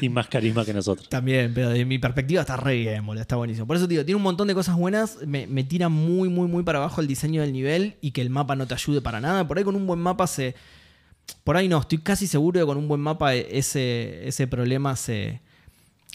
Y 0.00 0.08
más 0.08 0.26
carisma 0.28 0.64
que 0.64 0.72
nosotros. 0.72 1.08
También, 1.08 1.52
pero 1.54 1.68
desde 1.68 1.84
mi 1.84 1.98
perspectiva 1.98 2.40
está 2.40 2.56
re 2.56 2.76
bien, 2.76 3.04
boludo, 3.04 3.20
está 3.20 3.36
buenísimo. 3.36 3.66
Por 3.66 3.76
eso 3.76 3.86
digo, 3.86 4.04
tiene 4.04 4.16
un 4.16 4.22
montón 4.22 4.48
de 4.48 4.54
cosas 4.54 4.76
buenas, 4.76 5.18
me, 5.26 5.46
me 5.46 5.64
tira 5.64 5.88
muy, 5.88 6.28
muy, 6.28 6.48
muy 6.48 6.62
para 6.62 6.78
abajo 6.78 7.00
el 7.00 7.06
diseño 7.06 7.42
del 7.42 7.52
nivel 7.52 7.96
y 8.00 8.12
que 8.12 8.22
el 8.22 8.30
mapa 8.30 8.56
no 8.56 8.66
te 8.66 8.74
ayude 8.74 9.02
para 9.02 9.20
nada. 9.20 9.46
Por 9.46 9.58
ahí 9.58 9.64
con 9.64 9.76
un 9.76 9.86
buen 9.86 10.00
mapa 10.00 10.26
se... 10.26 10.54
Por 11.44 11.56
ahí 11.56 11.68
no, 11.68 11.78
estoy 11.78 11.98
casi 11.98 12.26
seguro 12.26 12.60
que 12.60 12.66
con 12.66 12.78
un 12.78 12.88
buen 12.88 13.00
mapa 13.00 13.34
ese, 13.34 14.26
ese 14.26 14.46
problema 14.46 14.96
se, 14.96 15.40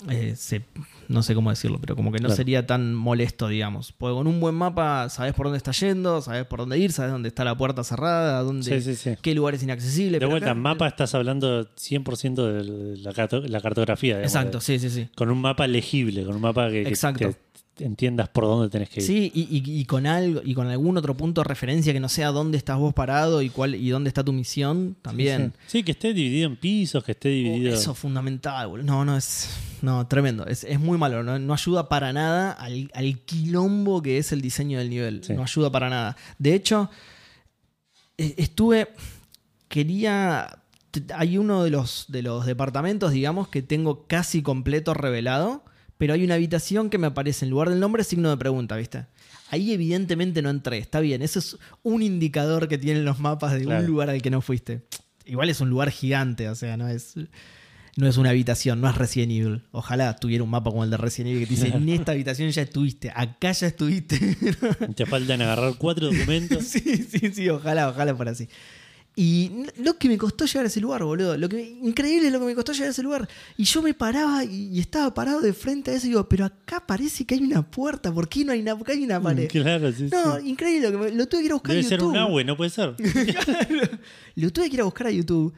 eh, 0.10 0.34
se... 0.36 0.64
No 1.08 1.24
sé 1.24 1.34
cómo 1.36 1.50
decirlo, 1.50 1.80
pero 1.80 1.96
como 1.96 2.12
que 2.12 2.18
no 2.20 2.26
Claro. 2.26 2.36
sería 2.36 2.68
tan 2.68 2.94
molesto, 2.94 3.48
digamos. 3.48 3.94
Porque 3.94 4.14
con 4.14 4.28
un 4.28 4.42
buen 4.42 4.56
mapa 4.56 5.08
sabes 5.08 5.34
por 5.34 5.46
dónde 5.46 5.58
está 5.58 5.72
yendo, 5.72 6.22
sabes 6.22 6.46
por 6.46 6.60
dónde 6.60 6.78
ir, 6.78 6.92
sabes 6.92 7.14
dónde 7.14 7.30
está 7.30 7.46
la 7.46 7.56
puerta 7.58 7.82
cerrada, 7.86 8.42
dónde, 8.42 8.64
Sí, 8.64 8.82
sí, 8.82 8.96
sí. 8.96 9.16
qué 9.22 9.34
lugar 9.34 9.56
es 9.56 9.64
inaccesible. 9.64 10.14
De 10.14 10.20
pero 10.20 10.32
vuelta, 10.32 10.48
acá- 10.52 10.60
mapa 10.60 10.86
estás 10.88 11.16
hablando 11.16 11.66
100% 11.76 12.46
de 12.46 12.98
la, 12.98 13.14
carto- 13.14 13.40
la 13.48 13.62
cartografía. 13.62 14.16
digamos, 14.18 14.34
Exacto, 14.36 14.58
de- 14.58 14.64
sí, 14.66 14.80
sí, 14.80 14.90
sí. 14.90 15.10
Con 15.16 15.30
un 15.30 15.40
mapa 15.40 15.66
legible, 15.66 16.26
con 16.26 16.36
un 16.36 16.42
mapa 16.42 16.70
que, 16.70 16.82
Exacto. 16.82 17.34
Entiendas 17.80 18.30
por 18.30 18.44
dónde 18.46 18.70
tenés 18.70 18.90
que 18.90 19.00
ir. 19.02 19.06
Sí, 19.06 19.32
y, 19.34 19.42
y- 19.58 19.80
y 19.82 19.86
con 19.86 20.06
algo, 20.06 20.42
y 20.44 20.54
con 20.54 20.68
algún 20.68 20.98
otro 20.98 21.16
punto 21.16 21.42
de 21.42 21.46
referencia 21.46 21.94
que 21.94 22.00
no 22.00 22.10
sea 22.10 22.30
dónde 22.32 22.58
estás 22.58 22.78
vos 22.78 22.94
parado 22.94 23.42
y 23.42 23.50
cuál, 23.50 23.76
y 23.76 23.90
dónde 23.90 24.08
está 24.08 24.24
tu 24.24 24.34
misión, 24.34 24.96
también. 25.02 25.54
Sí, 25.68 25.84
que 25.84 25.92
esté 25.92 26.14
dividido 26.14 26.48
en 26.48 26.56
pisos, 26.58 27.04
que 27.04 27.12
esté 27.14 27.30
Oh, 27.30 27.32
dividido. 27.32 27.74
eso 27.76 27.92
es 27.92 27.98
fundamental, 27.98 28.68
boludo. 28.68 28.86
No, 28.86 29.06
no, 29.06 29.18
es. 29.18 29.50
No, 29.82 30.08
tremendo. 30.08 30.46
Es, 30.48 30.64
es 30.64 30.80
muy 30.80 30.98
malo. 30.98 31.22
No, 31.24 31.38
no 31.38 31.54
ayuda 31.54 31.88
para 31.88 32.12
nada 32.12 32.52
al, 32.52 32.90
al 32.96 33.20
quilombo 33.20 34.02
que 34.02 34.18
es 34.18 34.32
el 34.32 34.42
diseño 34.42 34.80
del 34.80 34.90
nivel. 34.90 35.24
Sí. 35.24 35.34
No 35.34 35.44
ayuda 35.44 35.72
para 35.72 35.90
nada. 35.90 36.18
De 36.40 36.54
hecho, 36.56 36.90
eh, 38.18 38.34
estuve. 38.38 38.88
Quería. 39.68 40.60
Hay 41.14 41.38
uno 41.38 41.64
de 41.64 41.70
los, 41.70 42.06
de 42.08 42.24
los 42.24 42.46
departamentos, 42.48 43.12
digamos, 43.12 43.50
que 43.50 43.62
tengo 43.62 44.08
casi 44.08 44.42
completo 44.42 44.94
revelado. 44.96 45.64
Pero 45.98 46.14
hay 46.14 46.24
una 46.24 46.36
habitación 46.36 46.90
que 46.90 46.98
me 46.98 47.08
aparece 47.08 47.46
en 47.46 47.52
lugar 47.52 47.70
del 47.70 47.80
nombre 47.80 48.04
signo 48.04 48.30
de 48.30 48.38
pregunta, 48.38 48.76
¿viste? 48.76 49.06
Ahí 49.50 49.72
evidentemente 49.72 50.42
no 50.42 50.50
entré. 50.50 50.78
Está 50.78 51.00
bien. 51.00 51.22
Ese 51.22 51.40
es 51.40 51.58
un 51.84 52.04
indicador 52.04 52.68
que 52.68 52.78
tienen 52.78 53.06
los 53.06 53.20
mapas 53.20 53.54
de 53.54 53.64
Claro. 53.64 53.82
un 53.82 53.88
lugar 53.88 54.10
al 54.10 54.22
que 54.22 54.30
no 54.30 54.42
fuiste. 54.42 54.84
Igual 55.26 55.50
es 55.50 55.60
un 55.62 55.70
lugar 55.70 55.90
gigante, 55.92 56.50
o 56.50 56.56
sea, 56.56 56.78
no 56.78 56.88
es. 56.88 57.14
No 57.96 58.08
es 58.08 58.18
una 58.18 58.30
habitación, 58.30 58.80
no 58.80 58.88
es 58.88 58.96
Resident 58.96 59.32
Evil. 59.32 59.64
Ojalá 59.72 60.16
tuviera 60.18 60.44
un 60.44 60.52
mapa 60.52 60.70
como 60.70 60.84
el 60.84 60.92
de 60.92 60.98
Resident 60.98 61.32
Evil 61.32 61.48
que 61.48 61.56
te 61.56 61.62
dice, 61.66 61.76
en 61.76 61.90
esta 61.90 62.12
habitación 62.12 62.52
ya 62.52 62.62
estuviste, 62.62 63.12
acá 63.16 63.52
ya 63.54 63.66
estuviste. 63.66 64.20
Te 64.96 65.08
faltan 65.08 65.42
agarrar 65.42 65.74
cuatro 65.80 66.06
documentos. 66.12 66.64
sí, 66.68 66.80
sí, 66.80 67.32
sí, 67.34 67.50
ojalá, 67.50 67.90
ojalá 67.90 68.16
fuera 68.16 68.32
así. 68.34 68.48
Y 69.20 69.64
lo 69.82 69.98
que 69.98 70.10
me 70.10 70.18
costó 70.20 70.46
llegar 70.46 70.66
a 70.66 70.68
ese 70.68 70.80
lugar, 70.80 71.04
boludo. 71.04 71.36
Lo 71.38 71.50
que, 71.50 71.60
increíble 71.82 72.30
lo 72.30 72.40
que 72.40 72.46
me 72.46 72.54
costó 72.54 72.72
llegar 72.72 72.90
a 72.90 72.92
ese 72.92 73.02
lugar. 73.02 73.28
Y 73.58 73.64
yo 73.64 73.82
me 73.82 73.96
paraba 73.96 74.44
y, 74.46 74.70
y 74.72 74.80
estaba 74.80 75.12
parado 75.12 75.42
de 75.42 75.54
frente 75.54 75.90
a 75.90 75.96
eso 75.96 76.06
y 76.06 76.10
digo, 76.10 76.30
pero 76.30 76.46
acá 76.46 76.86
parece 76.86 77.26
que 77.26 77.34
hay 77.34 77.42
una 77.42 77.64
puerta. 77.64 78.14
¿Por 78.14 78.30
qué 78.30 78.46
no 78.46 78.52
hay 78.52 78.62
una, 78.62 78.78
hay 78.86 79.04
una 79.04 79.20
pared? 79.20 79.48
Claro, 79.50 79.92
sí, 79.92 80.08
No, 80.12 80.40
sí. 80.40 80.50
increíble. 80.50 80.92
Lo, 80.92 81.00
que 81.00 81.06
me- 81.10 81.18
lo 81.18 81.26
tuve 81.28 81.40
que 81.42 81.46
ir 81.48 81.52
a 81.52 81.56
buscar 81.56 81.72
Debe 81.72 81.82
en 81.82 81.90
ser 81.90 81.98
YouTube. 82.00 82.12
un 82.12 82.18
agua, 82.18 82.44
no 82.44 82.56
puede 82.56 82.70
ser. 82.70 82.96
Lo 84.36 84.52
tuve 84.54 84.70
que 84.70 84.76
ir 84.76 84.82
a 84.82 84.86
buscar 84.86 85.08
a 85.08 85.12
YouTube. 85.12 85.54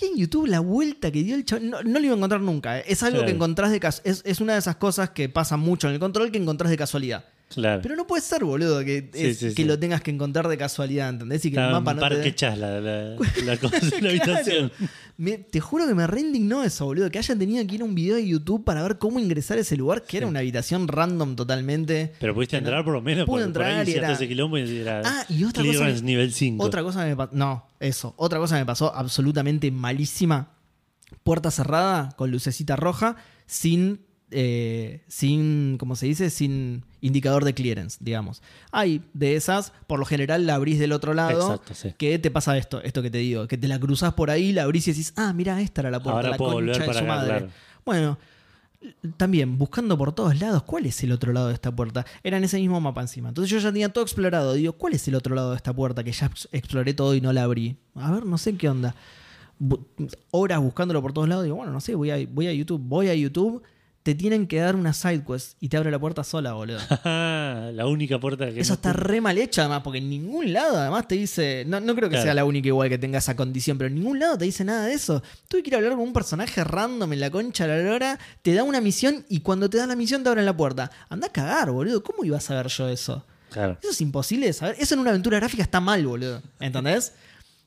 Y 0.00 0.06
en 0.06 0.16
YouTube 0.16 0.46
la 0.48 0.58
vuelta 0.58 1.12
que 1.12 1.22
dio 1.22 1.36
el 1.36 1.44
chaval. 1.44 1.70
No, 1.70 1.82
no 1.84 2.00
lo 2.00 2.04
iba 2.04 2.14
a 2.14 2.16
encontrar 2.16 2.40
nunca. 2.40 2.80
¿eh? 2.80 2.84
Es 2.88 3.04
algo 3.04 3.18
Claro. 3.18 3.26
que 3.26 3.32
encontrás 3.36 3.70
de 3.70 3.78
cas- 3.78 4.02
es, 4.04 4.22
es 4.24 4.40
una 4.40 4.54
de 4.54 4.58
esas 4.58 4.74
cosas 4.74 5.10
que 5.10 5.28
pasa 5.28 5.56
mucho 5.56 5.86
en 5.86 5.94
el 5.94 6.00
control 6.00 6.32
que 6.32 6.38
encontrás 6.38 6.68
de 6.70 6.76
casualidad. 6.76 7.24
Claro. 7.54 7.80
Pero 7.82 7.96
no 7.96 8.06
puede 8.06 8.22
ser, 8.22 8.44
boludo, 8.44 8.84
que, 8.84 9.10
Sí, 9.12 9.26
es- 9.26 9.38
sí, 9.38 9.46
que 9.48 9.62
sí. 9.62 9.64
lo 9.64 9.78
tengas 9.78 10.00
que 10.02 10.10
encontrar 10.10 10.48
de 10.48 10.56
casualidad, 10.58 11.08
¿entendés? 11.08 11.44
Y 11.44 11.50
que 11.50 11.56
el 11.58 11.70
mapa 11.70 11.94
no 11.94 12.00
te 12.02 12.08
Parque 12.14 12.34
Chas, 12.34 12.58
la, 12.58 12.80
la, 12.80 13.16
la 13.44 13.56
cosa, 13.58 13.78
la 13.82 13.90
Claro. 13.90 14.08
habitación. 14.08 14.72
Me- 15.16 15.38
te 15.38 15.60
juro 15.60 15.86
que 15.86 15.94
me 15.94 16.06
reindignó 16.06 16.64
eso, 16.64 16.84
boludo. 16.86 17.10
Que 17.10 17.18
hayan 17.18 17.38
tenido 17.38 17.64
que 17.66 17.74
ir 17.76 17.82
a 17.82 17.84
un 17.84 17.94
video 17.94 18.16
de 18.16 18.26
YouTube 18.26 18.64
para 18.64 18.82
ver 18.82 18.98
cómo 18.98 19.20
ingresar 19.20 19.58
a 19.58 19.60
ese 19.60 19.76
lugar, 19.76 20.02
que 20.02 20.16
era 20.18 20.26
una 20.26 20.40
habitación 20.40 20.88
random 20.88 21.36
totalmente. 21.36 22.12
Pero 22.18 22.34
pudiste 22.34 22.56
entrar 22.56 22.84
por 22.84 22.92
lo 22.94 23.00
menos. 23.00 23.24
Pude 23.26 23.44
porque 23.44 23.52
por 23.52 23.62
entrar 23.62 23.80
ahí 23.86 23.92
y 23.92 23.96
era- 23.96 24.12
ese 24.12 24.26
quilombo 24.26 24.58
y 24.58 24.78
era 24.78 25.02
Ah, 25.04 25.24
y 25.28 25.44
otra 25.44 25.64
cosa 25.64 25.86
que- 25.94 26.02
nivel 26.02 26.32
5. 26.32 26.64
Otra 26.64 26.82
cosa 26.82 27.04
me 27.04 27.14
pasó. 27.16 27.30
No, 27.34 27.66
eso. 27.80 28.14
Otra 28.16 28.38
cosa 28.40 28.56
me 28.56 28.66
pasó 28.66 28.94
absolutamente 28.94 29.70
malísima. 29.70 30.50
Puerta 31.22 31.50
cerrada 31.50 32.10
con 32.16 32.30
lucecita 32.30 32.74
roja, 32.76 33.16
sin. 33.46 34.00
eh, 34.36 35.04
sin. 35.06 35.76
¿Cómo 35.78 35.94
se 35.94 36.06
dice? 36.06 36.28
Sin 36.30 36.84
indicador 37.06 37.44
de 37.44 37.54
clearance, 37.54 37.98
digamos. 38.00 38.42
Hay 38.72 39.02
de 39.12 39.36
esas, 39.36 39.72
por 39.86 39.98
lo 39.98 40.04
general 40.04 40.46
la 40.46 40.54
abrís 40.56 40.78
del 40.78 40.92
otro 40.92 41.14
lado, 41.14 41.52
Exacto, 41.52 41.74
sí. 41.74 41.94
que 41.98 42.18
te 42.18 42.30
pasa 42.30 42.56
esto, 42.58 42.80
esto 42.82 43.02
que 43.02 43.10
te 43.10 43.18
digo, 43.18 43.46
que 43.46 43.58
te 43.58 43.68
la 43.68 43.78
cruzás 43.78 44.14
por 44.14 44.30
ahí, 44.30 44.52
la 44.52 44.62
abrís 44.64 44.88
y 44.88 44.92
decís, 44.92 45.12
ah, 45.16 45.32
mira, 45.32 45.60
esta 45.60 45.82
era 45.82 45.90
la 45.90 46.00
puerta, 46.02 46.16
Ahora 46.18 46.30
la 46.30 46.36
puedo 46.36 46.52
concha 46.54 46.64
volver 46.72 46.80
de 46.80 46.86
para 46.86 46.98
su 46.98 47.04
acá, 47.04 47.14
madre. 47.14 47.28
claro. 47.38 47.48
Bueno, 47.84 48.18
también 49.16 49.56
buscando 49.58 49.96
por 49.96 50.12
todos 50.12 50.38
lados, 50.40 50.62
¿cuál 50.62 50.84
es 50.86 51.02
el 51.02 51.12
otro 51.12 51.32
lado 51.32 51.48
de 51.48 51.54
esta 51.54 51.74
puerta? 51.74 52.04
Era 52.22 52.36
en 52.36 52.44
ese 52.44 52.58
mismo 52.58 52.80
mapa 52.80 53.00
encima. 53.00 53.28
Entonces 53.30 53.50
yo 53.50 53.58
ya 53.58 53.72
tenía 53.72 53.88
todo 53.90 54.04
explorado. 54.04 54.52
Digo, 54.54 54.74
¿cuál 54.74 54.92
es 54.94 55.08
el 55.08 55.14
otro 55.14 55.34
lado 55.34 55.50
de 55.50 55.56
esta 55.56 55.72
puerta 55.72 56.04
que 56.04 56.12
ya 56.12 56.26
ex- 56.26 56.48
exploré 56.52 56.92
todo 56.92 57.14
y 57.14 57.20
no 57.20 57.32
la 57.32 57.44
abrí? 57.44 57.76
A 57.94 58.10
ver, 58.12 58.26
no 58.26 58.36
sé 58.36 58.56
qué 58.56 58.68
onda. 58.68 58.94
Bu- 59.58 59.80
Horas 60.32 60.60
buscándolo 60.60 61.00
por 61.00 61.12
todos 61.14 61.28
lados. 61.28 61.44
Digo, 61.44 61.56
bueno, 61.56 61.72
no 61.72 61.80
sé, 61.80 61.94
voy 61.94 62.10
a, 62.10 62.16
voy 62.30 62.46
a 62.46 62.52
YouTube. 62.52 62.80
Voy 62.84 63.08
a 63.08 63.14
YouTube. 63.14 63.62
Te 64.04 64.14
tienen 64.14 64.46
que 64.46 64.58
dar 64.60 64.76
una 64.76 64.92
side 64.92 65.24
quest 65.24 65.56
y 65.60 65.70
te 65.70 65.78
abre 65.78 65.90
la 65.90 65.98
puerta 65.98 66.22
sola, 66.24 66.52
boludo. 66.52 66.78
la 67.04 67.86
única 67.86 68.20
puerta 68.20 68.48
que. 68.52 68.60
Eso 68.60 68.72
no 68.72 68.74
está 68.74 68.92
re 68.92 69.20
mal 69.22 69.38
hecho, 69.38 69.62
además, 69.62 69.80
porque 69.82 69.98
en 69.98 70.10
ningún 70.10 70.52
lado, 70.52 70.76
además, 70.76 71.08
te 71.08 71.14
dice. 71.14 71.64
No, 71.66 71.80
no 71.80 71.94
creo 71.94 72.08
que 72.10 72.14
Claro. 72.16 72.24
sea 72.26 72.34
la 72.34 72.44
única 72.44 72.68
igual 72.68 72.90
que 72.90 72.98
tenga 72.98 73.18
esa 73.18 73.34
condición, 73.34 73.78
pero 73.78 73.88
en 73.88 73.94
ningún 73.94 74.18
lado 74.18 74.36
te 74.38 74.44
dice 74.44 74.62
nada 74.62 74.84
de 74.86 74.92
eso. 74.92 75.22
Tuve 75.48 75.62
que 75.62 75.70
ir 75.70 75.74
a 75.74 75.78
hablar 75.78 75.92
con 75.92 76.02
un 76.02 76.12
personaje 76.12 76.62
random 76.62 77.14
en 77.14 77.20
la 77.20 77.30
concha 77.30 77.66
de 77.66 77.82
la 77.82 77.90
lora, 77.90 78.18
te 78.42 78.52
da 78.52 78.62
una 78.62 78.82
misión 78.82 79.24
y 79.30 79.40
cuando 79.40 79.70
te 79.70 79.78
da 79.78 79.86
la 79.86 79.96
misión 79.96 80.22
te 80.22 80.28
abren 80.28 80.44
la 80.44 80.56
puerta. 80.56 80.90
Anda 81.08 81.28
a 81.28 81.32
cagar, 81.32 81.70
boludo. 81.70 82.02
¿Cómo 82.02 82.24
iba 82.26 82.36
a 82.36 82.40
saber 82.40 82.66
yo 82.68 82.88
eso? 82.90 83.24
Claro. 83.50 83.78
Eso 83.80 83.90
es 83.90 84.00
imposible 84.02 84.46
de 84.46 84.52
saber. 84.52 84.76
Eso 84.78 84.94
en 84.94 85.00
una 85.00 85.10
aventura 85.10 85.38
gráfica 85.38 85.62
está 85.62 85.80
mal, 85.80 86.06
boludo. 86.06 86.42
¿Entendés? 86.60 87.14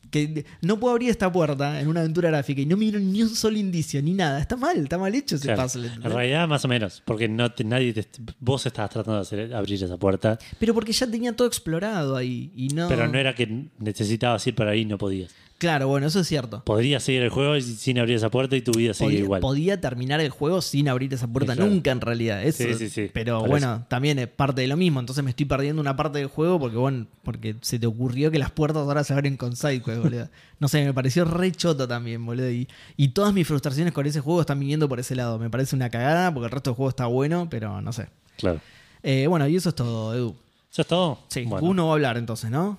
Que 0.10 0.45
no 0.62 0.80
puedo 0.80 0.93
abrir 0.93 1.10
esta 1.10 1.32
puerta 1.32 1.80
en 1.82 1.88
una 1.88 1.99
aventura 2.01 2.30
gráfica 2.30 2.62
y 2.62 2.66
no 2.66 2.78
me 2.78 2.86
dieron 2.86 3.12
ni 3.12 3.22
un 3.24 3.30
solo 3.30 3.58
indicio, 3.58 4.01
ni 4.01 4.14
nada. 4.14 4.39
Está 4.39 4.55
mal, 4.55 4.78
está 4.78 4.97
mal 4.97 5.14
hecho 5.14 5.36
ese 5.36 5.45
Claro. 5.47 5.64
puzzle. 5.64 5.88
En 5.88 6.01
realidad, 6.03 6.47
más 6.47 6.64
o 6.66 6.68
menos, 6.68 7.01
porque 7.05 7.28
no 7.28 7.51
te- 7.51 7.64
nadie 7.64 7.93
te- 7.93 8.08
vos 8.39 8.66
estabas 8.66 8.91
tratando 8.91 9.16
de 9.18 9.22
hacer- 9.22 9.53
abrir 9.53 9.84
esa 9.84 9.97
puerta, 9.97 10.38
Pero 10.60 10.74
porque 10.74 10.91
ya 10.93 11.05
tenía 11.10 11.36
todo 11.36 11.47
explorado 11.47 12.16
ahí 12.16 12.51
y 12.55 12.70
no. 12.70 12.88
pero 12.88 13.08
no 13.08 13.18
era 13.18 13.36
que 13.36 13.66
necesitabas 13.80 14.45
ir 14.47 14.55
para 14.55 14.72
ahí 14.72 14.82
y 14.82 14.86
no 14.86 14.97
podías. 14.97 15.32
Claro, 15.58 15.88
bueno, 15.88 16.05
eso 16.05 16.20
es 16.20 16.28
cierto. 16.28 16.64
Podrías 16.64 17.01
seguir 17.01 17.24
el 17.24 17.30
juego 17.30 17.60
sin 17.60 17.97
abrir 17.97 18.16
esa 18.18 18.30
puerta 18.30 18.55
y 18.55 18.62
tu 18.62 18.74
vida 18.74 18.93
podía, 18.93 19.20
igual. 19.20 19.41
podía 19.41 19.82
terminar 19.82 20.20
el 20.22 20.30
juego 20.30 20.62
sin 20.62 20.88
abrir 20.88 21.12
esa 21.12 21.28
puerta 21.28 21.55
claro. 21.55 21.72
nunca 21.72 21.89
en 21.91 22.01
realidad. 22.01 22.43
Eso, 22.43 22.64
Sí, 22.64 22.74
sí, 22.76 22.89
sí. 22.89 23.10
Pero 23.12 23.39
Por 23.39 23.49
bueno, 23.49 23.84
también 23.88 24.20
es 24.20 24.28
parte 24.28 24.62
de 24.62 24.68
lo 24.68 24.78
mismo. 24.78 24.99
Entonces 24.99 25.24
me 25.24 25.32
estoy 25.32 25.47
perdiendo 25.47 25.82
una 25.82 25.95
parte 25.95 26.20
del 26.20 26.28
juego 26.28 26.60
porque 26.60 26.78
bueno, 26.78 27.08
porque 27.24 27.55
se 27.62 27.80
te 27.80 27.88
ocurrió 27.88 28.30
que 28.30 28.38
las 28.38 28.51
puertas 28.51 28.84
ahora 28.84 29.03
se 29.03 29.14
abren 29.14 29.36
con 29.36 29.55
sidequest, 29.55 30.01
boludo. 30.03 30.30
No 30.60 30.68
sé, 30.68 30.84
me 30.84 30.91
pareció 30.91 31.24
re 31.24 31.51
choto 31.51 31.88
también, 31.88 32.26
boludo. 32.26 32.49
Y, 32.49 32.68
y 32.95 33.10
todas 33.10 33.32
mis 33.34 33.47
frustraciones 33.47 33.93
con 33.93 34.05
ese 34.08 34.22
juego 34.22 34.41
están 34.41 34.60
viniendo 34.60 34.88
por 34.89 34.99
ese 34.99 35.16
lado. 35.16 35.38
Me 35.39 35.49
parece 35.49 35.76
una 35.76 35.89
cagada 35.89 36.34
porque 36.34 36.45
el 36.45 36.51
resto 36.51 36.72
del 36.72 36.76
juego 36.76 36.89
está 36.89 37.05
bueno, 37.08 37.47
pero 37.49 37.82
no 37.82 37.93
sé. 37.93 38.10
Claro. 38.38 38.60
Eh, 39.03 39.26
bueno, 39.28 39.47
y 39.47 39.55
eso 39.55 39.70
es 39.70 39.76
todo, 39.76 40.16
Edu. 40.16 40.36
¿Ya 40.74 40.82
es 40.82 40.88
todo? 40.88 41.20
Sí, 41.30 41.43
Bueno, 41.45 41.68
uno 41.68 41.86
va 41.86 41.91
a 41.91 41.93
hablar 41.93 42.18
entonces, 42.18 42.49
¿no? 42.51 42.78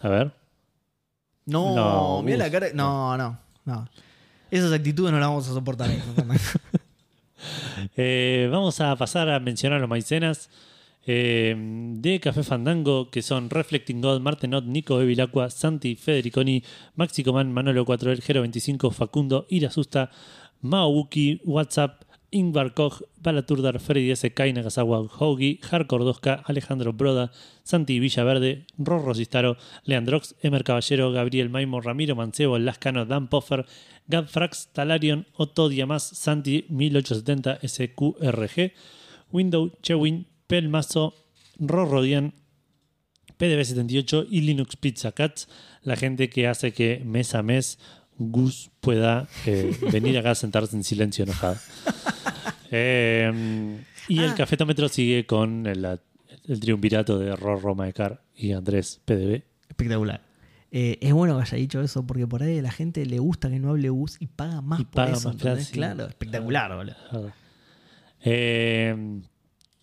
A 0.00 0.08
ver. 0.08 0.32
No, 1.46 1.74
No, 1.74 2.22
mira 2.22 2.38
la 2.38 2.50
cara. 2.50 2.68
No, 2.74 3.16
no, 3.16 3.38
no. 3.64 3.88
Esas 4.50 4.72
actitudes 4.72 5.12
no 5.12 5.18
las 5.18 5.28
vamos 5.28 5.48
a 5.48 5.52
soportar. 5.52 5.90
Eh, 7.96 8.48
vamos 8.50 8.80
a 8.80 8.96
pasar 8.96 9.28
a 9.28 9.38
mencionar 9.38 9.78
los 9.78 9.88
maicenas 9.88 10.48
eh, 11.06 11.54
de 11.56 12.18
Café 12.18 12.42
Fandango, 12.42 13.10
que 13.10 13.20
son 13.20 13.50
Reflecting 13.50 14.00
God, 14.00 14.20
Martenot, 14.20 14.64
Nico 14.64 14.96
Bevilacqua, 14.96 15.50
Santi, 15.50 15.94
Federiconi, 15.96 16.62
Maxi 16.94 17.22
Coman, 17.22 17.52
Manolo 17.52 17.84
4L, 17.84 18.22
Gero 18.22 18.40
25, 18.40 18.90
Facundo, 18.90 19.46
Irasusta, 19.50 20.10
Maobuki, 20.62 21.42
WhatsApp, 21.44 22.02
Ingvar 22.34 22.74
Koch, 22.74 23.00
Balaturdar, 23.22 23.78
Freddy 23.78 24.10
S. 24.10 24.28
Kai 24.34 24.52
Nagasawa, 24.52 25.08
Hoagie, 25.08 25.60
Hardcore 25.62 26.04
2K, 26.04 26.42
Alejandro 26.46 26.92
Broda, 26.92 27.30
Santi 27.62 28.00
Villaverde, 28.00 28.66
Rorro 28.76 29.14
Sistaro, 29.14 29.56
Leandrox, 29.84 30.34
Emer 30.42 30.64
Caballero, 30.64 31.12
Gabriel 31.12 31.48
Maimo, 31.48 31.80
Ramiro 31.80 32.16
Mancebo, 32.16 32.58
Lascano, 32.58 33.06
Dan 33.06 33.28
Poffer, 33.28 33.64
Gadfrax, 34.08 34.70
Talarion, 34.72 35.26
Otto 35.36 35.68
Diamás, 35.68 36.02
Santi 36.02 36.66
1870 36.68 37.60
SQRG, 37.62 38.72
Window, 39.30 39.70
Chewin, 39.80 40.26
Pelmazo, 40.48 41.14
Rorrodian, 41.58 42.34
PDB78 43.38 44.26
y 44.28 44.40
Linux 44.40 44.76
Pizza 44.76 45.12
Cats, 45.12 45.48
la 45.82 45.96
gente 45.96 46.28
que 46.28 46.48
hace 46.48 46.72
que 46.72 47.00
mes 47.04 47.34
a 47.34 47.42
mes 47.42 47.78
Gus 48.18 48.70
pueda 48.80 49.28
eh, 49.46 49.76
venir 49.90 50.18
acá 50.18 50.32
a 50.32 50.34
sentarse 50.34 50.76
en 50.76 50.84
silencio 50.84 51.24
enojado. 51.24 51.56
Eh, 52.76 53.78
y 54.08 54.18
el 54.18 54.30
Ah. 54.30 54.34
cafetómetro 54.34 54.88
sigue 54.88 55.26
con 55.26 55.66
el, 55.66 55.84
el 56.48 56.60
triunvirato 56.60 57.18
de 57.18 57.36
Rorro 57.36 57.74
Maecar 57.74 58.22
y 58.36 58.52
Andrés 58.52 59.00
PDB. 59.04 59.42
Espectacular. 59.68 60.20
Eh, 60.72 60.98
es 61.00 61.12
bueno 61.12 61.36
que 61.36 61.42
haya 61.42 61.56
dicho 61.56 61.80
eso 61.82 62.04
porque 62.04 62.26
por 62.26 62.42
ahí 62.42 62.58
a 62.58 62.62
la 62.62 62.72
gente 62.72 63.06
le 63.06 63.20
gusta 63.20 63.48
que 63.48 63.60
no 63.60 63.70
hable 63.70 63.90
bus 63.90 64.16
y 64.18 64.26
paga 64.26 64.60
más 64.60 64.80
Y 64.80 64.84
por 64.84 64.94
paga 64.94 65.12
eso. 65.12 65.28
más, 65.28 65.36
¿entendés? 65.36 65.68
claro, 65.70 66.06
espectacular, 66.08 66.74
boludo. 66.74 67.32
Eh, 68.24 69.20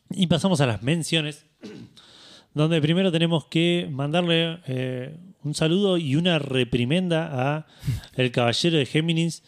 y 0.10 0.28
pasamos 0.28 0.60
a 0.62 0.66
las 0.66 0.84
menciones, 0.84 1.46
donde 2.54 2.82
primero 2.82 3.12
tenemos 3.12 3.46
que 3.46 3.88
mandarle 3.92 4.60
eh, 4.68 5.16
un 5.44 5.54
saludo 5.56 5.98
y 5.98 6.16
una 6.18 6.40
reprimenda 6.40 7.30
a 7.58 7.68
el 8.16 8.32
caballero 8.32 8.78
de 8.78 8.86
Géminis 8.86 9.44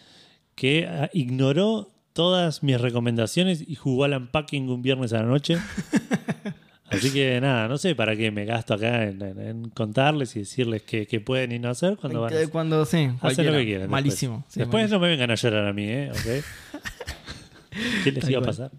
que 0.55 0.87
ah, 0.87 1.09
ignoró 1.13 1.89
todas 2.13 2.63
mis 2.63 2.79
recomendaciones 2.79 3.63
y 3.67 3.75
jugó 3.75 4.03
al 4.05 4.13
unpacking 4.13 4.69
un 4.69 4.81
viernes 4.81 5.13
a 5.13 5.17
la 5.17 5.23
noche. 5.27 5.57
Así 6.89 7.11
que 7.11 7.41
nada, 7.41 7.67
no 7.67 7.77
sé 7.79 7.95
para 7.95 8.15
qué 8.15 8.29
me 8.29 8.45
gasto 8.45 8.75
acá 8.75 9.05
en, 9.05 9.19
en- 9.21 9.39
en 9.39 9.69
contarles 9.69 10.35
y 10.35 10.39
decirles 10.39 10.83
qué, 10.83 11.07
qué 11.07 11.19
pueden 11.19 11.51
y 11.51 11.57
no 11.57 11.69
hacer 11.69 11.97
cuando 11.97 12.21
van 12.21 12.31
a 12.33 12.41
Eh, 12.41 12.47
Cuando 12.49 12.85
sí, 12.85 13.09
Hacen 13.19 13.47
lo 13.47 13.53
que 13.53 13.65
quieran. 13.65 13.81
después. 13.83 13.89
Malísimo. 13.89 14.45
sí, 14.47 14.59
después 14.59 14.81
malísimo. 14.83 14.99
no 14.99 15.03
me 15.03 15.09
vengan 15.09 15.31
a 15.31 15.35
llorar 15.35 15.67
a 15.67 15.73
mí, 15.73 15.85
¿eh? 15.87 16.11
¿Ok? 16.11 16.45
¿Qué 18.03 18.11
les 18.11 18.21
Tal 18.21 18.31
iba 18.31 18.41
a 18.41 18.45
pasar? 18.45 18.71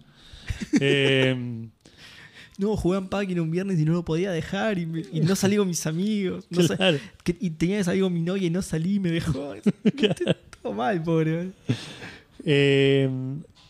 Eh, 0.79 1.67
No, 2.57 2.77
jugué 2.77 2.99
en 2.99 3.09
packing 3.09 3.37
un 3.41 3.51
viernes 3.51 3.77
y 3.81 3.83
no 3.83 3.91
lo 3.91 4.05
podía 4.05 4.31
dejar 4.31 4.79
y, 4.79 4.85
me- 4.85 5.03
y 5.11 5.19
no 5.19 5.35
salí 5.35 5.57
con 5.57 5.67
mis 5.67 5.85
amigos. 5.85 6.45
No 6.49 6.65
claro. 6.65 6.99
que- 7.25 7.35
y 7.41 7.49
tenía 7.49 7.79
que 7.79 7.83
salir 7.83 8.01
con 8.03 8.13
mi 8.13 8.21
novia 8.21 8.47
y 8.47 8.49
no 8.49 8.61
salí 8.61 8.93
y 8.95 8.99
me 9.01 9.11
dejó. 9.11 9.55
Todo 10.61 10.71
mal, 10.71 11.03
pobre. 11.03 11.49
Eh, 12.45 13.09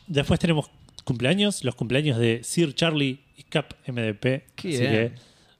después 0.07 0.39
tenemos 0.39 0.69
cumpleaños, 1.03 1.63
los 1.63 1.75
cumpleaños 1.75 2.17
de 2.17 2.41
Sir 2.43 2.75
Charlie 2.75 3.21
y 3.37 3.43
Cap 3.43 3.73
MDP. 3.87 4.21
Qué 4.55 4.69
así 4.69 4.77
bien. 4.79 4.91
que 4.91 5.11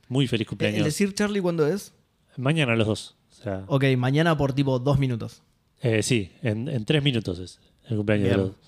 muy 0.10 0.28
feliz 0.28 0.42
¿El 0.42 0.48
cumpleaños. 0.48 0.86
decir 0.86 1.14
Charlie 1.14 1.42
cuándo 1.42 1.68
es? 1.68 1.94
Mañana 2.38 2.76
los 2.76 2.88
dos. 2.88 3.16
O 3.32 3.34
sea, 3.44 3.64
Ok, 3.68 3.86
mañana 3.98 4.38
por 4.38 4.54
tipo 4.54 4.78
dos 4.80 5.00
minutos. 5.00 5.42
eh, 5.82 6.04
sí, 6.04 6.32
en, 6.42 6.68
en 6.68 6.84
tres 6.86 7.02
minutos 7.04 7.40
es 7.40 7.60
el 7.90 7.98
cumpleaños 7.98 8.24
Bien. 8.26 8.38
de 8.38 8.44
los 8.44 8.52
dos. 8.52 8.60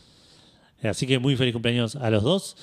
Eh, 0.83 0.87
Así 0.89 1.07
que 1.07 1.19
muy 1.19 1.35
feliz 1.35 1.53
cumpleaños 1.53 1.95
a 1.95 2.09
los 2.09 2.23
dos. 2.23 2.55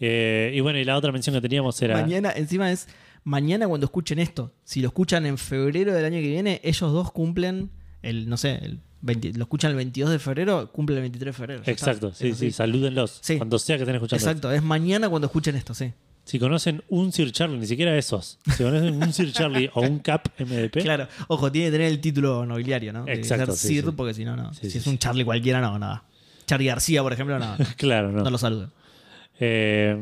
Eh, 0.00 0.52
y 0.54 0.60
bueno, 0.60 0.78
y 0.78 0.84
la 0.84 0.96
otra 0.96 1.12
mención 1.12 1.34
que 1.34 1.40
teníamos 1.40 1.80
era. 1.80 1.94
Mañana, 2.00 2.32
encima 2.36 2.70
es 2.70 2.88
mañana 3.22 3.66
cuando 3.68 3.86
escuchen 3.86 4.18
esto. 4.18 4.52
Si 4.64 4.80
lo 4.82 4.88
escuchan 4.88 5.24
en 5.26 5.38
febrero 5.38 5.94
del 5.94 6.04
año 6.04 6.20
que 6.20 6.28
viene, 6.28 6.60
ellos 6.64 6.92
dos 6.92 7.10
cumplen 7.12 7.70
el, 8.02 8.28
no 8.28 8.36
sé, 8.36 8.56
el 8.62 8.80
20 9.04 9.34
lo 9.34 9.44
escuchan 9.44 9.70
el 9.70 9.76
22 9.76 10.10
de 10.10 10.18
febrero, 10.18 10.70
cumplen 10.72 10.98
el 10.98 11.02
23 11.02 11.26
de 11.26 11.32
febrero. 11.32 11.60
Está. 11.60 11.70
Exacto, 11.70 12.12
sí, 12.12 12.32
sí, 12.34 12.50
salúdenlos. 12.50 13.18
Sí. 13.20 13.36
Cuando 13.36 13.58
sea 13.58 13.76
que 13.76 13.82
estén 13.82 13.96
escuchando. 13.96 14.24
Exacto, 14.24 14.52
es 14.52 14.62
mañana 14.62 15.08
cuando 15.08 15.26
escuchen 15.26 15.54
esto, 15.56 15.74
sí. 15.74 15.92
Si 16.24 16.38
conocen 16.38 16.82
un 16.88 17.12
Sir 17.12 17.30
Charlie, 17.32 17.58
ni 17.58 17.66
siquiera 17.66 17.96
esos. 17.98 18.38
Si 18.56 18.64
conocen 18.64 19.02
un 19.02 19.12
Sir 19.12 19.30
Charlie 19.30 19.70
o 19.74 19.82
un 19.82 19.98
Cap 19.98 20.28
MDP, 20.38 20.80
Claro, 20.82 21.06
ojo, 21.28 21.52
tiene 21.52 21.68
que 21.68 21.72
tener 21.72 21.92
el 21.92 22.00
título 22.00 22.46
nobiliario, 22.46 22.94
¿no? 22.94 23.06
Exacto, 23.06 23.52
ser 23.52 23.56
sí, 23.56 23.68
Sir, 23.74 23.84
sí. 23.84 23.90
porque 23.94 24.14
si 24.14 24.24
no, 24.24 24.34
no. 24.34 24.54
Sí, 24.54 24.70
si 24.70 24.78
es 24.78 24.86
un 24.86 24.96
Charlie 24.96 25.24
cualquiera, 25.24 25.60
no, 25.60 25.78
nada. 25.78 26.04
Charlie 26.46 26.66
García, 26.68 27.02
por 27.02 27.12
ejemplo, 27.12 27.38
no, 27.38 27.56
claro, 27.76 28.10
no. 28.10 28.22
no 28.22 28.30
lo 28.30 28.38
saluden. 28.38 28.70
Eh, 29.38 29.96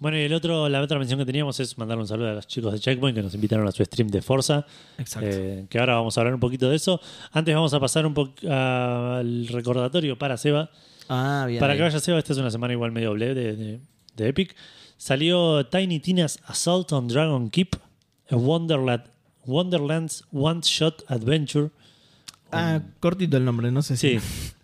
bueno, 0.00 0.16
y 0.18 0.22
el 0.22 0.32
otro, 0.32 0.68
la 0.68 0.80
otra 0.80 0.98
mención 0.98 1.18
que 1.18 1.26
teníamos 1.26 1.58
es 1.60 1.76
mandar 1.78 1.98
un 1.98 2.06
saludo 2.06 2.30
a 2.30 2.34
los 2.34 2.46
chicos 2.46 2.72
de 2.72 2.78
Checkpoint 2.80 3.16
que 3.16 3.22
nos 3.22 3.34
invitaron 3.34 3.66
a 3.66 3.72
su 3.72 3.84
stream 3.84 4.08
de 4.08 4.22
Forza. 4.22 4.64
Exacto. 4.98 5.28
eh, 5.30 5.66
que 5.68 5.78
ahora 5.78 5.94
vamos 5.96 6.16
a 6.16 6.20
hablar 6.20 6.34
un 6.34 6.40
poquito 6.40 6.68
de 6.70 6.76
eso. 6.76 7.00
Antes 7.32 7.54
vamos 7.54 7.74
a 7.74 7.80
pasar 7.80 8.06
un 8.06 8.14
poco 8.14 8.32
al 8.50 9.48
recordatorio 9.48 10.16
para 10.18 10.36
Seba. 10.36 10.70
ah, 11.08 11.44
bien. 11.48 11.58
Para 11.60 11.76
que 11.76 11.82
vaya 11.82 11.98
Seba, 12.00 12.18
esta 12.18 12.32
es 12.32 12.38
una 12.38 12.50
semana 12.50 12.72
igual 12.74 12.92
medio 12.92 13.08
doble 13.08 13.34
de, 13.34 13.56
de- 13.56 13.80
de 14.16 14.28
Epic. 14.28 14.54
Salió 14.96 15.64
Tiny 15.66 16.00
Tina's 16.00 16.40
Assault 16.46 16.92
on 16.92 17.06
Dragon 17.08 17.50
Keep, 17.50 17.76
a 18.30 18.36
Wonderland, 18.36 19.04
Wonderland's 19.46 20.24
One 20.32 20.60
Shot 20.62 21.04
Adventure. 21.08 21.70
Ah, 22.50 22.80
cortito 23.00 23.36
el 23.36 23.44
nombre, 23.44 23.70
no 23.70 23.82
sé 23.82 23.96
si. 23.96 24.18
Sí. 24.18 24.26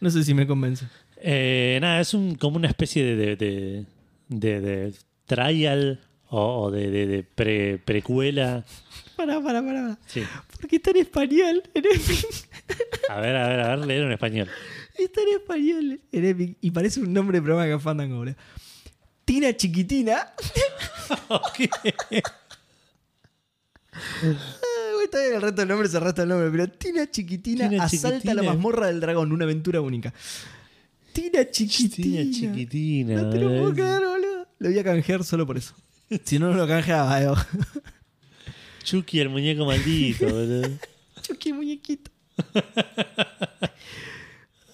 No 0.00 0.10
sé 0.10 0.22
si 0.22 0.32
me 0.32 0.46
convence. 0.46 0.86
Eh, 1.16 1.78
nada, 1.80 1.98
es 2.00 2.14
un, 2.14 2.36
como 2.36 2.56
una 2.56 2.68
especie 2.68 3.02
de, 3.16 3.34
de, 3.34 3.84
de- 4.28 4.60
de- 4.60 4.94
trial 5.26 6.00
o, 6.30 6.62
o 6.64 6.70
de, 6.70 6.90
de- 6.90 7.06
de 7.06 7.22
pre- 7.22 7.78
precuela. 7.78 8.64
Pará, 9.16 9.40
pará, 9.42 9.62
pará. 9.62 9.98
Sí. 10.06 10.22
Porque 10.60 10.76
está 10.76 10.90
en 10.90 10.98
español 10.98 11.62
en 11.74 11.84
Epic. 11.86 12.26
A 13.08 13.20
ver, 13.20 13.36
a 13.36 13.48
ver, 13.48 13.60
a 13.60 13.76
ver, 13.76 13.86
leer 13.86 14.02
en 14.04 14.12
español. 14.12 14.48
Está 14.96 15.20
en 15.22 15.28
español 15.28 16.00
en 16.12 16.24
Epic. 16.24 16.56
Y 16.60 16.70
parece 16.70 17.00
un 17.00 17.12
nombre 17.12 17.38
de 17.38 17.42
programa 17.42 17.66
de 17.68 17.78
Fandango, 17.78 18.16
boludo. 18.18 18.36
Tina 19.24 19.54
Chiquitina. 19.56 20.32
Ah, 21.30 21.42
Está 25.04 25.20
bien, 25.20 25.34
el 25.34 25.42
resto 25.42 25.60
del 25.62 25.68
nombre 25.68 25.88
es 25.88 25.94
el 25.94 26.00
resto 26.02 26.20
del 26.22 26.28
nombre, 26.28 26.50
pero 26.50 26.68
Tina 26.70 27.10
Chiquitina 27.10 27.68
Tina 27.68 27.84
asalta 27.84 28.10
Chiquitina. 28.18 28.34
la 28.34 28.42
mazmorra 28.42 28.86
del 28.88 29.00
dragón, 29.00 29.32
una 29.32 29.44
aventura 29.44 29.80
única. 29.80 30.12
Tina 31.20 31.44
Chiquitina. 31.50 32.22
Tina 32.22 32.30
chiquitina. 32.32 33.22
No 33.22 33.30
te 33.30 33.38
lo 33.38 33.48
puedo 33.48 33.72
creer, 33.74 34.00
boludo. 34.00 34.46
Lo 34.58 34.68
voy 34.70 34.78
a 34.78 34.84
canjear 34.84 35.24
solo 35.24 35.46
por 35.46 35.56
eso. 35.56 35.74
Si 36.24 36.38
no, 36.38 36.50
no 36.50 36.56
lo 36.56 36.66
canjeaba. 36.66 37.22
eh. 37.22 37.28
Chucky, 38.84 39.20
el 39.20 39.28
muñeco 39.28 39.66
maldito, 39.66 40.26
boludo. 40.26 40.68
Chucky 41.22 41.52
muñequito. 41.52 42.10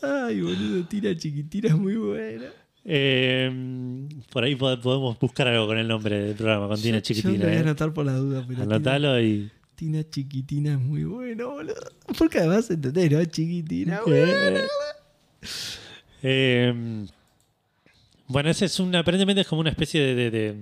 Ay, 0.03 0.41
boludo, 0.43 0.85
Tina 0.87 1.17
Chiquitina 1.17 1.69
es 1.69 1.75
muy 1.77 1.97
buena. 1.97 2.47
Eh, 2.85 3.51
por 4.31 4.45
ahí 4.45 4.55
pod- 4.57 4.81
podemos 4.83 5.19
buscar 5.19 5.49
algo 5.49 5.67
con 5.67 5.79
el 5.79 5.89
nombre 5.89 6.23
del 6.23 6.35
programa, 6.35 6.69
con 6.69 6.77
Tina 6.81 6.99
Yo- 6.99 7.03
Yo 7.03 7.15
Chiquitina. 7.15 7.39
lo 7.39 7.45
voy 7.49 7.53
a 7.55 7.59
eh. 7.59 7.63
anotar 7.63 7.93
por 7.95 8.05
la 8.05 8.13
duda, 8.15 8.45
pero 8.47 8.63
Anotalo 8.63 9.19
y. 9.21 9.51
Tina, 9.75 10.03
Tina 10.03 10.11
Chiquitina 10.11 10.73
es 10.75 10.79
muy 10.79 11.05
bueno, 11.05 11.51
boludo. 11.51 11.75
Porque 12.19 12.39
además 12.39 12.71
entendés, 12.71 13.11
¿no? 13.11 13.25
Chiquitina, 13.25 13.97
Eh, 13.97 14.01
bueno. 14.07 14.61
Eh, 16.25 17.07
bueno, 18.27 18.51
ese 18.51 18.65
es 18.65 18.81
un. 18.81 18.95
Aparentemente 18.97 19.43
es 19.43 19.47
como 19.47 19.61
una 19.61 19.71
especie 19.71 20.01
de. 20.01 20.15
de, 20.17 20.31
de- 20.31 20.57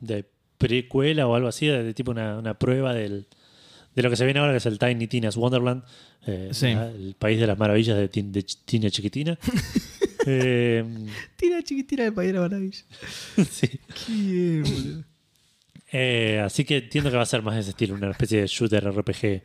de 0.00 0.24
precuela 0.58 1.26
o 1.26 1.34
algo 1.34 1.48
así, 1.48 1.66
de, 1.66 1.92
tipo 1.92 2.10
una, 2.12 2.38
una 2.38 2.54
prueba 2.54 2.94
del, 2.94 3.26
de 3.94 4.02
lo 4.02 4.10
que 4.10 4.16
se 4.16 4.24
viene 4.24 4.38
ahora, 4.40 4.52
que 4.52 4.58
es 4.58 4.66
el 4.66 4.78
Tiny 4.78 5.06
Tina's 5.08 5.36
Wonderland, 5.36 5.82
eh, 6.26 6.50
Sí. 6.52 6.66
el 6.66 7.16
país 7.18 7.38
de 7.40 7.46
las 7.48 7.58
maravillas 7.58 7.96
de, 7.96 8.08
Tin- 8.08 8.30
de 8.32 8.44
Ch- 8.44 8.58
Tina 8.64 8.90
Chiquitina. 8.90 9.38
Eh, 10.30 10.84
Tina 11.36 11.62
Chiquitina 11.62 12.04
de 12.04 12.12
País 12.12 12.28
de 12.28 12.34
la 12.34 12.40
Maravilla. 12.40 12.78
sí. 13.50 13.68
Qué. 14.06 14.62
Eh, 15.90 16.38
así 16.44 16.64
que 16.66 16.76
entiendo 16.78 17.10
que 17.10 17.16
va 17.16 17.22
a 17.22 17.26
ser 17.26 17.40
más 17.42 17.54
de 17.54 17.62
ese 17.62 17.70
estilo, 17.70 17.94
una 17.94 18.10
especie 18.10 18.42
de 18.42 18.46
shooter 18.46 18.84
RPG. 18.92 19.40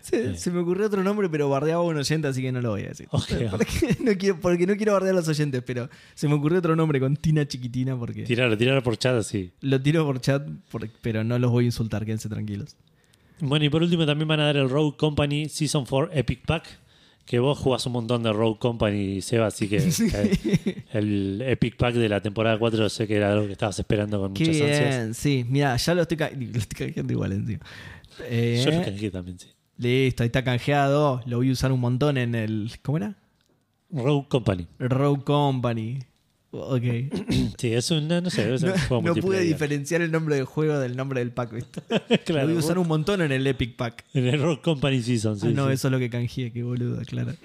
Se, 0.00 0.36
se 0.36 0.50
me 0.52 0.60
ocurrió 0.60 0.86
otro 0.86 1.02
nombre, 1.02 1.28
pero 1.28 1.48
bardeaba 1.48 1.82
a 1.82 1.84
un 1.84 1.96
oyente, 1.96 2.28
así 2.28 2.40
que 2.40 2.52
no 2.52 2.60
lo 2.60 2.70
voy 2.70 2.82
a 2.84 2.88
decir. 2.90 3.08
Porque, 3.10 3.96
no 4.00 4.12
quiero, 4.16 4.40
porque 4.40 4.66
no 4.66 4.76
quiero 4.76 4.92
bardear 4.92 5.14
a 5.14 5.18
los 5.18 5.28
oyentes, 5.28 5.60
pero 5.66 5.88
se 6.14 6.28
me 6.28 6.34
ocurrió 6.34 6.60
otro 6.60 6.76
nombre 6.76 7.00
con 7.00 7.16
Tina 7.16 7.46
Chiquitina 7.48 7.98
porque 7.98 8.22
Tirarlo, 8.22 8.56
tirarlo 8.56 8.82
por 8.82 8.96
chat 8.96 9.16
así. 9.16 9.50
lo 9.60 9.80
tiro 9.82 10.04
por 10.06 10.20
chat, 10.20 10.46
por- 10.70 10.88
pero 11.02 11.24
no 11.24 11.36
los 11.38 11.50
voy 11.50 11.64
a 11.64 11.66
insultar, 11.66 12.04
quédense 12.04 12.28
tranquilos. 12.28 12.76
Bueno, 13.40 13.64
y 13.64 13.68
por 13.68 13.82
último 13.82 14.06
también 14.06 14.28
van 14.28 14.40
a 14.40 14.44
dar 14.46 14.56
el 14.56 14.68
Rogue 14.70 14.96
Company 14.96 15.48
Season 15.48 15.84
4 15.84 16.10
Epic 16.12 16.44
Pack. 16.46 16.78
Que 17.28 17.38
vos 17.40 17.58
jugás 17.58 17.84
un 17.84 17.92
montón 17.92 18.22
de 18.22 18.32
Rogue 18.32 18.58
Company, 18.58 19.20
Seba, 19.20 19.48
así 19.48 19.68
que 19.68 19.76
eh, 20.14 20.82
el 20.92 21.42
Epic 21.44 21.76
Pack 21.76 21.94
de 21.94 22.08
la 22.08 22.22
temporada 22.22 22.58
4 22.58 22.88
sé 22.88 23.06
que 23.06 23.16
era 23.16 23.32
algo 23.32 23.44
que 23.46 23.52
estabas 23.52 23.78
esperando 23.78 24.18
con 24.18 24.32
Qué 24.32 24.46
muchas 24.46 24.62
ansias. 24.62 24.88
bien, 24.96 25.14
sí. 25.14 25.44
Mira, 25.46 25.76
ya 25.76 25.94
lo 25.94 26.02
estoy, 26.02 26.16
ca- 26.16 26.30
lo 26.38 26.58
estoy 26.58 26.86
canjeando 26.86 27.12
igual 27.12 27.32
encima. 27.32 27.60
Eh, 28.24 28.62
Yo 28.64 28.70
lo 28.72 28.82
canjeé 28.82 29.10
también, 29.10 29.38
sí. 29.38 29.48
listo, 29.76 30.22
ahí 30.22 30.28
está 30.28 30.42
canjeado. 30.42 31.20
Lo 31.26 31.36
voy 31.36 31.50
a 31.50 31.52
usar 31.52 31.70
un 31.70 31.80
montón 31.80 32.16
en 32.16 32.34
el. 32.34 32.70
¿Cómo 32.82 32.96
era? 32.96 33.14
Rogue 33.90 34.26
Company. 34.28 34.66
Rogue 34.78 35.22
Company. 35.24 35.98
Ok. 36.50 36.82
Sí, 37.58 37.72
es 37.72 37.90
un, 37.90 38.06
no, 38.08 38.20
no 38.20 38.30
sé, 38.30 38.54
es 38.54 38.62
un 38.62 38.70
No, 38.70 38.74
juego 38.88 39.02
no 39.02 39.14
pude 39.16 39.40
diferenciar 39.40 40.00
el 40.00 40.10
nombre 40.12 40.36
del 40.36 40.44
juego 40.44 40.78
del 40.78 40.96
nombre 40.96 41.20
del 41.20 41.32
pack, 41.32 41.52
¿viste? 41.52 41.80
Claro, 42.24 42.42
lo 42.46 42.54
voy 42.54 42.56
a 42.56 42.58
usar 42.64 42.78
un 42.78 42.86
montón 42.88 43.20
en 43.20 43.32
el 43.32 43.46
Epic 43.46 43.76
Pack. 43.76 44.04
En 44.14 44.26
el 44.26 44.40
Rogue 44.40 44.60
Company 44.62 45.02
Season, 45.02 45.38
sí. 45.38 45.48
ah, 45.48 45.52
no, 45.52 45.66
sí. 45.66 45.72
eso 45.74 45.88
es 45.88 45.92
lo 45.92 45.98
que 45.98 46.08
canjeé, 46.08 46.52
qué 46.52 46.62
boludo, 46.62 47.02
claro. 47.04 47.32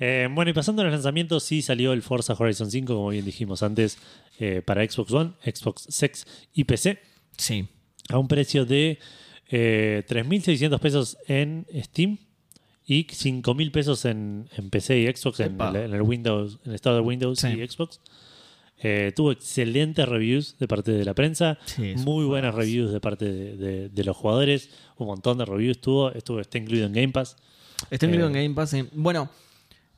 Eh, 0.00 0.28
bueno, 0.30 0.50
y 0.50 0.54
pasando 0.54 0.82
a 0.82 0.86
los 0.86 0.92
lanzamientos, 0.92 1.44
sí 1.44 1.62
salió 1.62 1.92
el 1.92 2.02
Forza 2.02 2.34
Horizon 2.36 2.68
5, 2.68 2.92
como 2.94 3.10
bien 3.10 3.24
dijimos 3.24 3.62
antes, 3.62 3.96
eh, 4.40 4.60
para 4.60 4.84
Xbox 4.88 5.12
One, 5.12 5.30
Xbox 5.44 5.86
Sex 5.88 6.26
y 6.52 6.64
PC, 6.64 6.98
Sí. 7.36 7.68
a 8.08 8.18
un 8.18 8.26
precio 8.26 8.64
de 8.66 8.98
eh, 9.50 10.02
3.600 10.08 10.80
pesos 10.80 11.16
en 11.28 11.64
Steam 11.84 12.18
y 12.86 13.04
5.000 13.06 13.70
pesos 13.70 14.04
en, 14.04 14.48
en 14.56 14.70
PC 14.70 15.00
y 15.00 15.06
Xbox, 15.06 15.40
en 15.40 15.60
el, 15.60 15.76
en 15.76 15.94
el 15.94 16.02
Windows, 16.02 16.58
en 16.64 16.70
el 16.70 16.74
estado 16.74 16.96
de 16.96 17.02
Windows 17.02 17.38
Sí. 17.38 17.48
y 17.48 17.66
Xbox. 17.66 18.00
Eh, 18.86 19.12
tuvo 19.16 19.32
excelentes 19.32 20.06
reviews 20.06 20.58
de 20.58 20.68
parte 20.68 20.92
de 20.92 21.04
la 21.04 21.14
prensa, 21.14 21.58
Sí, 21.64 21.94
muy 21.98 22.24
buenas 22.26 22.54
reviews 22.54 22.92
de 22.92 23.00
parte 23.00 23.24
de, 23.24 23.56
de- 23.56 23.88
de 23.88 24.04
los 24.04 24.16
jugadores, 24.16 24.68
un 24.98 25.06
montón 25.06 25.38
de 25.38 25.44
reviews 25.46 25.80
tuvo, 25.80 26.12
estuvo, 26.12 26.40
está 26.40 26.58
incluido 26.58 26.86
en 26.86 26.92
Game 26.92 27.08
Pass. 27.08 27.36
Está 27.90 28.04
incluido 28.06 28.28
en 28.28 28.36
Eh. 28.36 28.42
Game 28.42 28.54
Pass. 28.54 28.76
Bueno, 28.92 29.30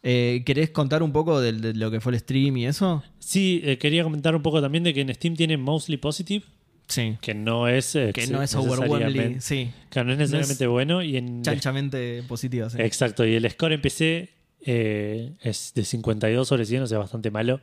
eh, 0.02 0.42
¿querés 0.46 0.70
contar 0.70 1.02
un 1.02 1.10
poco 1.12 1.40
del- 1.40 1.60
de, 1.60 1.74
lo 1.74 1.90
que 1.90 2.00
fue 2.00 2.12
el 2.12 2.20
stream 2.20 2.56
y 2.58 2.66
eso? 2.66 3.02
Sí, 3.18 3.60
eh, 3.64 3.78
quería 3.78 4.04
comentar 4.04 4.36
un 4.36 4.42
poco 4.42 4.60
también 4.60 4.84
de 4.84 4.94
que 4.94 5.00
en 5.00 5.12
Steam 5.12 5.34
tiene 5.34 5.56
Mostly 5.56 5.96
Positive, 5.96 6.44
Sí. 6.88 7.18
que 7.20 7.34
no 7.34 7.66
es, 7.68 7.94
eh, 7.96 8.12
Que 8.14 8.26
no 8.28 8.42
es 8.42 8.54
overwhelmingly, 8.54 9.40
sí. 9.40 9.70
que 9.90 10.04
no 10.04 10.12
es 10.12 10.18
necesariamente 10.18 10.66
bueno 10.68 11.02
y 11.02 11.16
en 11.16 11.42
Chanchamente 11.42 12.22
positiva, 12.28 12.70
sí. 12.70 12.78
exacto 12.80 13.26
y 13.26 13.34
el 13.34 13.50
score 13.50 13.72
en 13.72 13.80
PC 13.80 14.30
eh, 14.64 15.32
es 15.42 15.72
de 15.74 15.84
52 15.84 16.46
sobre 16.46 16.64
100 16.64 16.82
o 16.82 16.86
sea 16.86 16.98
bastante 16.98 17.30
malo 17.30 17.60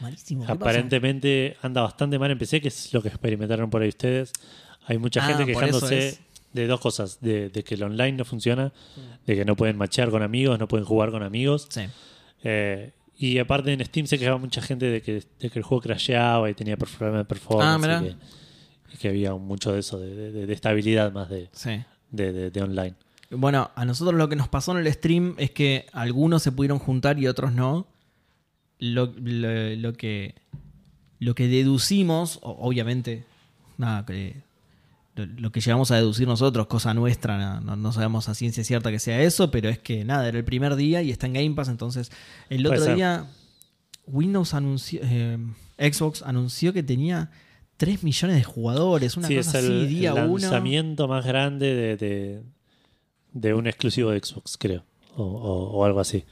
Malísimo. 0.00 0.44
aparentemente 0.46 1.56
anda 1.62 1.82
bastante 1.82 2.18
mal 2.18 2.30
en 2.30 2.38
PC 2.38 2.60
que 2.60 2.68
es 2.68 2.92
lo 2.92 3.02
que 3.02 3.08
experimentaron 3.08 3.70
por 3.70 3.82
ahí 3.82 3.88
ustedes 3.88 4.32
hay 4.86 4.98
mucha 4.98 5.24
Ah, 5.24 5.28
gente 5.28 5.46
quejándose 5.46 6.08
es. 6.08 6.20
de 6.52 6.66
dos 6.66 6.80
cosas 6.80 7.20
de, 7.20 7.48
de 7.50 7.64
que 7.64 7.74
el 7.74 7.82
online 7.82 8.12
no 8.12 8.24
funciona 8.24 8.72
de 9.26 9.34
que 9.34 9.44
no 9.44 9.56
pueden 9.56 9.76
machear 9.76 10.10
con 10.10 10.22
amigos 10.22 10.58
no 10.58 10.68
pueden 10.68 10.84
jugar 10.86 11.10
con 11.10 11.22
amigos 11.22 11.66
Sí. 11.70 11.82
eh, 12.44 12.92
y 13.20 13.38
aparte 13.38 13.72
en 13.72 13.84
Steam 13.84 14.06
se 14.06 14.18
quejaba 14.18 14.38
mucha 14.38 14.62
gente 14.62 14.86
de 14.86 15.02
que, 15.02 15.24
de 15.40 15.50
que 15.50 15.58
el 15.58 15.64
juego 15.64 15.82
crasheaba 15.82 16.48
y 16.50 16.54
tenía 16.54 16.76
problemas 16.76 17.20
de 17.20 17.24
performance 17.24 17.86
Ah, 17.88 18.14
y 18.92 18.96
que, 18.96 19.08
había 19.08 19.34
mucho 19.34 19.72
de 19.72 19.80
eso, 19.80 19.98
de, 19.98 20.14
de- 20.32 20.46
de 20.46 20.52
estabilidad 20.52 21.12
más 21.12 21.28
de, 21.28 21.48
Sí. 21.52 21.82
de, 22.10 22.62
online. 22.62 22.94
Bueno, 23.30 23.70
a 23.74 23.84
nosotros 23.84 24.14
lo 24.16 24.28
que 24.28 24.36
nos 24.36 24.48
pasó 24.48 24.72
en 24.72 24.86
el 24.86 24.92
stream 24.92 25.34
es 25.38 25.50
que 25.50 25.86
algunos 25.92 26.42
se 26.42 26.52
pudieron 26.52 26.78
juntar 26.78 27.18
y 27.18 27.26
otros 27.26 27.52
no. 27.52 27.86
Lo, 28.78 29.06
lo- 29.20 29.74
lo 29.76 29.92
que, 29.94 30.34
lo 31.18 31.34
que 31.34 31.48
deducimos, 31.48 32.38
obviamente, 32.42 33.24
nada, 33.76 34.06
que, 34.06 34.36
lo, 35.16 35.26
lo 35.26 35.50
que 35.52 35.60
llegamos 35.60 35.90
a 35.90 35.96
deducir 35.96 36.28
nosotros, 36.28 36.68
cosa 36.68 36.94
nuestra, 36.94 37.60
no, 37.60 37.92
sabemos 37.92 38.28
a 38.28 38.34
ciencia 38.34 38.62
cierta 38.64 38.90
que 38.92 39.00
sea 39.00 39.20
eso, 39.22 39.50
pero 39.50 39.68
es 39.68 39.78
que 39.80 40.04
nada, 40.04 40.28
era 40.28 40.38
el 40.38 40.44
primer 40.44 40.76
día 40.76 41.02
y 41.02 41.10
está 41.10 41.26
en 41.26 41.32
Game 41.34 41.50
Pass, 41.56 41.68
entonces 41.68 42.10
el 42.50 42.64
otro 42.66 42.94
día 42.94 43.26
Windows 44.06 44.54
anunció, 44.54 45.00
eh, 45.02 45.38
Xbox 45.78 46.22
anunció 46.22 46.72
que 46.72 46.82
tenía 46.84 47.30
3 47.78 48.02
millones 48.04 48.36
de 48.36 48.44
jugadores, 48.44 49.16
una 49.16 49.26
sí, 49.28 49.36
cosa 49.36 49.58
es 49.58 49.64
el, 49.64 49.84
así, 49.84 49.86
día 49.94 50.10
el 50.12 50.28
uno. 50.28 50.38
lanzamiento 50.38 51.08
más 51.08 51.24
grande 51.24 51.74
de, 51.74 51.96
de, 51.96 52.42
de 53.32 53.54
un 53.54 53.66
exclusivo 53.66 54.10
de 54.10 54.20
Xbox, 54.22 54.58
creo. 54.58 54.84
O, 55.16 55.22
o- 55.24 55.70
o 55.78 55.84
algo 55.86 55.98
así. 56.00 56.24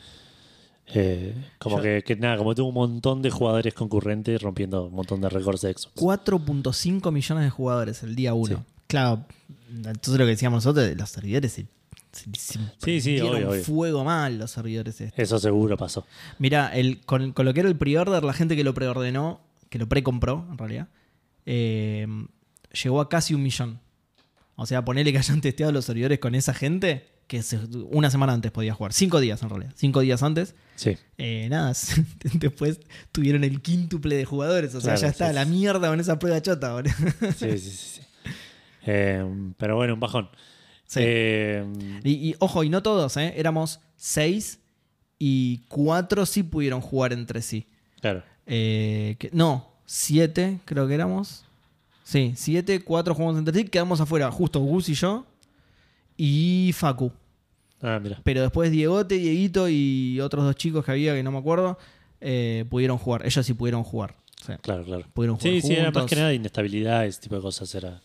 Eh, 0.95 1.35
como 1.59 1.81
que, 1.81 2.05
que 2.07 2.15
nada, 2.15 2.37
como 2.37 2.55
tuvo 2.55 2.69
un 2.69 2.75
montón 2.75 3.21
de 3.23 3.31
jugadores 3.31 3.75
concurrentes 3.75 4.41
rompiendo 4.41 4.87
un 4.87 4.95
montón 4.95 5.21
de 5.21 5.29
récords 5.29 5.63
de 5.63 5.73
Xbox. 5.73 5.97
4.5 5.97 7.11
millones 7.13 7.45
de 7.45 7.51
jugadores 7.51 8.03
el 8.05 8.15
día 8.15 8.35
1. 8.35 8.57
Sí. 8.57 8.63
Claro, 8.87 9.25
entonces 9.69 10.13
lo 10.19 10.25
que 10.25 10.31
decíamos 10.31 10.65
nosotros, 10.65 10.97
los 10.97 11.11
servidores 11.11 11.53
se, 11.53 11.67
se, 12.13 12.25
se 12.35 12.59
Sí, 12.85 13.01
sí, 13.01 13.21
obvio, 13.21 13.51
obvio. 13.51 13.63
fuego 13.65 14.05
mal 14.05 14.39
los 14.39 14.53
servidores. 14.53 15.01
estos. 15.01 15.19
Eso 15.19 15.39
seguro 15.41 15.77
pasó. 15.77 16.07
Mira, 16.39 16.69
el, 16.77 17.01
con, 17.01 17.33
con 17.33 17.47
lo 17.47 17.53
que 17.55 17.61
era 17.61 17.69
el 17.69 17.77
pre-order, 17.77 18.23
la 18.23 18.33
gente 18.33 18.55
que 18.55 18.63
lo 18.63 18.73
preordenó, 18.75 19.41
que 19.71 19.79
lo 19.81 19.89
precompró 19.89 20.47
en 20.53 20.57
realidad, 20.59 20.87
eh, 21.47 22.07
llegó 22.83 23.01
a 23.01 23.09
casi 23.09 23.35
un 23.35 23.43
millón. 23.43 23.81
O 24.57 24.67
sea, 24.67 24.85
ponele 24.85 25.13
que 25.13 25.19
hayan 25.19 25.41
testeado 25.41 25.73
los 25.73 25.85
servidores 25.85 26.19
con 26.19 26.35
esa 26.35 26.55
gente, 26.55 27.07
que 27.27 27.43
una 27.91 28.11
semana 28.11 28.33
antes 28.33 28.51
podía 28.53 28.73
jugar. 28.75 28.93
Cinco 28.93 29.21
días 29.21 29.43
en 29.43 29.51
realidad. 29.51 29.73
Cinco 29.77 30.01
días 30.01 30.23
antes. 30.23 30.55
Sí. 30.77 30.97
Eh, 31.19 31.49
nada, 31.51 31.73
después 32.35 32.81
tuvieron 33.13 33.45
el 33.45 33.61
quíntuple 33.61 34.15
de 34.17 34.25
jugadores. 34.25 34.75
O 34.75 34.81
sea, 34.81 34.93
Claro, 34.95 35.01
ya 35.03 35.09
está 35.09 35.29
sí, 35.29 35.35
la 35.35 35.45
mierda 35.45 35.89
con 35.89 36.01
esa 36.01 36.19
prueba 36.19 36.41
chota, 36.41 36.73
boludo. 36.73 36.93
Sí, 37.37 37.59
sí, 37.59 37.71
sí. 37.71 38.01
Eh, 38.87 39.25
pero 39.59 39.77
bueno, 39.77 39.95
un 39.95 40.01
bajón. 40.01 40.29
Sí. 40.87 41.01
Eh, 41.03 41.65
Y, 42.05 42.31
y, 42.31 42.37
ojo, 42.39 42.63
y 42.65 42.69
no 42.71 42.83
todos, 42.83 43.17
¿eh? 43.17 43.35
Éramos 43.37 43.81
seis 43.97 44.61
y 45.19 45.65
cuatro 45.69 46.25
sí 46.27 46.43
pudieron 46.45 46.81
jugar 46.81 47.13
entre 47.13 47.43
sí. 47.43 47.67
claro. 48.01 48.23
Que- 48.47 49.31
no, 49.33 49.76
siete 49.87 50.59
creo 50.65 50.87
que 50.87 50.95
éramos. 50.95 51.45
Sí, 52.05 52.35
siete, 52.37 52.81
cuatro 52.85 53.15
jugamos 53.15 53.39
entre 53.39 53.55
sí, 53.59 53.65
quedamos 53.65 54.01
afuera, 54.01 54.31
justo 54.31 54.61
Gus 54.61 54.89
y 54.89 54.95
yo 54.95 55.25
y 56.17 56.73
Facu. 56.75 57.11
Ah, 57.83 57.99
mira. 58.03 58.21
Pero 58.25 58.43
después 58.43 58.71
Diegote, 58.71 59.17
Dieguito 59.17 59.69
y 59.69 60.21
otros 60.21 60.45
dos 60.45 60.57
chicos 60.57 60.85
que 60.85 60.93
había 60.93 61.15
que 61.15 61.23
no 61.23 61.31
me 61.33 61.39
acuerdo, 61.39 61.79
eh, 62.21 62.65
pudieron 62.71 62.99
jugar. 62.99 63.27
Ellos 63.27 63.45
sí 63.45 63.55
pudieron 63.55 63.85
jugar. 63.85 64.15
Sí. 64.45 64.53
Claro, 64.63 64.85
claro. 64.85 65.05
Pudieron 65.13 65.37
jugar 65.37 65.53
Sí, 65.55 65.61
sí, 65.61 65.73
era 65.75 65.91
más 65.91 66.07
que 66.07 66.17
nada 66.17 66.33
inestabilidad, 66.33 67.07
ese 67.07 67.21
tipo 67.21 67.37
de 67.37 67.43
cosas 67.43 67.75
era, 67.75 68.01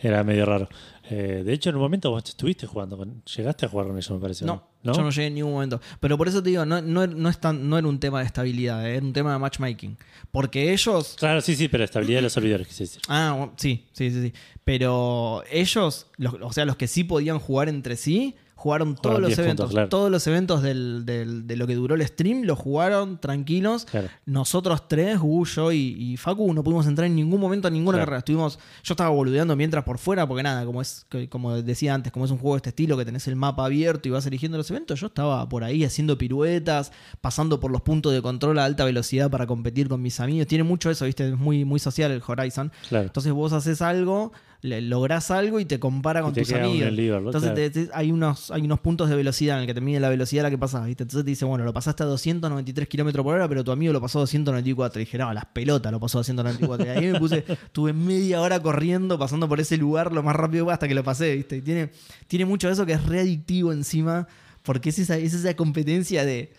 Era 0.00 0.22
medio 0.24 0.46
raro. 0.46 0.68
Eh, 1.10 1.42
de 1.44 1.52
hecho, 1.52 1.70
en 1.70 1.76
un 1.76 1.82
momento 1.82 2.10
vos 2.10 2.22
estuviste 2.24 2.66
jugando 2.66 2.96
con. 2.96 3.22
Llegaste 3.24 3.66
a 3.66 3.68
jugar 3.68 3.86
con 3.86 3.96
ellos, 3.96 4.10
me 4.10 4.18
parece. 4.18 4.44
No, 4.44 4.62
yo 4.82 4.92
no 5.02 5.10
llegué 5.10 5.26
en 5.28 5.34
ningún 5.34 5.52
momento. 5.52 5.80
Pero 6.00 6.16
por 6.18 6.28
eso 6.28 6.42
te 6.42 6.50
digo, 6.50 6.64
no, 6.66 6.80
no, 6.82 7.06
no, 7.06 7.28
es 7.28 7.40
tan- 7.40 7.68
no 7.68 7.78
era 7.78 7.88
un 7.88 7.98
tema 7.98 8.20
de 8.20 8.26
estabilidad, 8.26 8.86
eh, 8.86 8.96
era 8.96 9.06
un 9.06 9.12
tema 9.12 9.32
de 9.32 9.38
matchmaking. 9.38 9.96
Porque 10.30 10.72
ellos. 10.72 11.16
Claro, 11.18 11.40
sí, 11.40 11.56
sí, 11.56 11.68
pero 11.68 11.82
estabilidad 11.84 12.18
de 12.18 12.22
los 12.22 12.32
servidores, 12.32 12.68
quise 12.68 12.84
decir. 12.84 13.02
Ah, 13.08 13.34
bueno, 13.36 13.54
sí, 13.56 13.86
sí, 13.92 14.10
sí, 14.10 14.22
sí. 14.22 14.32
Pero 14.64 15.42
ellos, 15.50 16.06
los- 16.18 16.34
o 16.42 16.52
sea, 16.52 16.64
los 16.66 16.76
que 16.76 16.86
sí 16.86 17.04
podían 17.04 17.38
jugar 17.38 17.68
entre 17.68 17.96
sí, 17.96 18.36
jugaron 18.58 18.96
todos 18.96 19.02
Jugaron 19.16 19.22
los 19.22 19.28
10 19.28 19.38
eventos. 19.38 19.64
puntos, 19.66 19.72
claro. 19.74 19.88
Todos 19.88 20.10
los 20.10 20.26
eventos 20.26 20.62
del- 20.62 21.06
del- 21.06 21.46
de 21.46 21.56
lo 21.56 21.66
que 21.68 21.76
duró 21.76 21.94
el 21.94 22.04
stream 22.06 22.42
los 22.42 22.58
jugaron 22.58 23.20
tranquilos. 23.20 23.84
Claro. 23.84 24.08
Nosotros 24.26 24.88
tres, 24.88 25.18
Gu, 25.20 25.44
yo 25.46 25.70
y, 25.70 25.94
y 25.96 26.16
Facu, 26.16 26.52
no 26.52 26.64
pudimos 26.64 26.86
entrar 26.88 27.06
en 27.06 27.14
ningún 27.14 27.40
momento 27.40 27.68
a 27.68 27.70
ninguna 27.70 27.98
Claro. 27.98 28.06
carrera. 28.06 28.18
Estuvimos, 28.18 28.58
yo 28.82 28.92
estaba 28.94 29.10
boludeando 29.10 29.54
mientras 29.54 29.84
por 29.84 29.98
fuera, 29.98 30.26
porque 30.26 30.42
nada, 30.42 30.64
como 30.66 30.82
es, 30.82 31.06
como 31.30 31.54
decía 31.62 31.94
antes, 31.94 32.12
como 32.12 32.24
es 32.24 32.30
un 32.32 32.38
juego 32.38 32.54
de 32.56 32.58
este 32.58 32.70
estilo 32.70 32.96
que 32.96 33.04
tenés 33.04 33.28
el 33.28 33.36
mapa 33.36 33.64
abierto 33.64 34.08
y 34.08 34.10
vas 34.10 34.26
eligiendo 34.26 34.58
los 34.58 34.68
eventos, 34.70 34.98
yo 35.00 35.06
estaba 35.06 35.48
por 35.48 35.62
ahí 35.62 35.84
haciendo 35.84 36.18
piruetas, 36.18 36.90
pasando 37.20 37.60
por 37.60 37.70
los 37.70 37.82
puntos 37.82 38.12
de 38.12 38.20
control 38.22 38.58
a 38.58 38.64
alta 38.64 38.84
velocidad 38.84 39.30
para 39.30 39.46
competir 39.46 39.88
con 39.88 40.02
mis 40.02 40.18
amigos. 40.20 40.46
Tiene 40.48 40.64
mucho 40.64 40.90
eso, 40.90 41.04
viste, 41.04 41.28
es 41.28 41.38
muy, 41.38 41.64
muy 41.64 41.78
social 41.78 42.10
el 42.10 42.22
Horizon. 42.26 42.72
Claro. 42.88 43.06
Entonces 43.06 43.32
vos 43.32 43.52
haces 43.52 43.80
algo, 43.82 44.32
le- 44.60 44.80
lográs 44.80 45.30
algo 45.30 45.60
y 45.60 45.64
te 45.64 45.78
compara 45.78 46.20
con 46.22 46.32
te 46.32 46.40
tus 46.42 46.52
amigos. 46.52 46.88
Entonces 47.26 47.52
claro. 47.52 47.54
te- 47.54 47.70
te- 47.86 47.90
hay, 47.94 48.10
unos, 48.10 48.50
hay 48.50 48.62
unos 48.62 48.80
puntos 48.80 49.08
de 49.08 49.14
velocidad 49.16 49.56
en 49.56 49.62
el 49.62 49.66
que 49.68 49.74
te 49.74 49.80
mide 49.80 50.00
la 50.00 50.08
velocidad 50.08 50.44
a 50.44 50.48
la 50.48 50.50
que 50.50 50.58
pasás, 50.58 50.84
¿viste? 50.86 51.04
Entonces 51.04 51.24
te 51.24 51.30
dice, 51.30 51.44
bueno, 51.44 51.64
lo 51.64 51.72
pasaste 51.72 52.02
a 52.02 52.06
293 52.06 52.88
kilómetros 52.88 53.22
por 53.24 53.34
hora, 53.36 53.48
pero 53.48 53.62
tu 53.62 53.70
amigo 53.70 53.92
lo 53.92 54.00
pasó 54.00 54.18
a 54.18 54.22
294. 54.22 55.00
Y 55.00 55.04
dije, 55.04 55.16
no, 55.18 55.32
las 55.32 55.44
pelotas 55.46 55.92
lo 55.92 56.00
pasó 56.00 56.18
a 56.18 56.20
294. 56.20 56.86
Y 56.86 56.88
ahí 56.88 57.12
me 57.12 57.18
puse, 57.20 57.44
tuve 57.72 57.92
media 57.92 58.40
hora 58.40 58.60
corriendo, 58.60 59.18
pasando 59.18 59.48
por 59.48 59.60
ese 59.60 59.76
lugar 59.76 60.12
lo 60.12 60.22
más 60.22 60.34
rápido 60.34 60.68
hasta 60.70 60.88
que 60.88 60.94
lo 60.94 61.04
pasé, 61.04 61.36
¿viste? 61.36 61.58
Y 61.58 61.62
tiene, 61.62 61.90
tiene 62.26 62.44
mucho 62.44 62.66
de 62.66 62.72
eso 62.72 62.84
que 62.84 62.92
es 62.94 63.06
readictivo 63.06 63.72
encima, 63.72 64.26
porque 64.64 64.88
es 64.90 64.98
esa, 64.98 65.16
es 65.18 65.34
esa 65.34 65.54
competencia 65.54 66.24
de. 66.24 66.52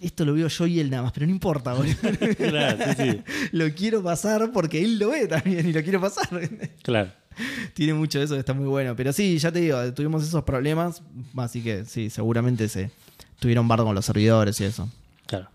Esto 0.00 0.24
lo 0.24 0.32
veo 0.32 0.46
yo 0.46 0.66
y 0.68 0.78
él 0.78 0.90
nada 0.90 1.02
más, 1.02 1.12
pero 1.12 1.26
no 1.26 1.32
importa, 1.32 1.72
boludo. 1.74 1.92
Claro, 2.36 2.78
sí, 2.96 3.02
sí. 3.10 3.20
lo 3.52 3.68
quiero 3.74 4.00
pasar 4.00 4.52
porque 4.52 4.80
él 4.80 4.96
lo 4.98 5.10
ve 5.10 5.26
también 5.26 5.68
y 5.68 5.72
lo 5.72 5.82
quiero 5.82 6.00
pasar. 6.00 6.28
Claro. 6.82 7.10
Tiene 7.74 7.94
mucho 7.94 8.18
de 8.18 8.24
eso, 8.24 8.36
está 8.36 8.54
muy 8.54 8.66
bueno. 8.66 8.94
Pero 8.96 9.12
sí, 9.12 9.38
ya 9.38 9.52
te 9.52 9.60
digo, 9.60 9.92
tuvimos 9.94 10.22
esos 10.22 10.44
problemas, 10.44 11.02
así 11.36 11.62
que 11.62 11.84
sí, 11.84 12.10
seguramente 12.10 12.68
se 12.68 12.90
tuvieron 13.38 13.68
bardo 13.68 13.84
con 13.84 13.94
los 13.94 14.04
servidores 14.04 14.60
y 14.60 14.64
eso. 14.64 14.88
Claro. 15.26 15.48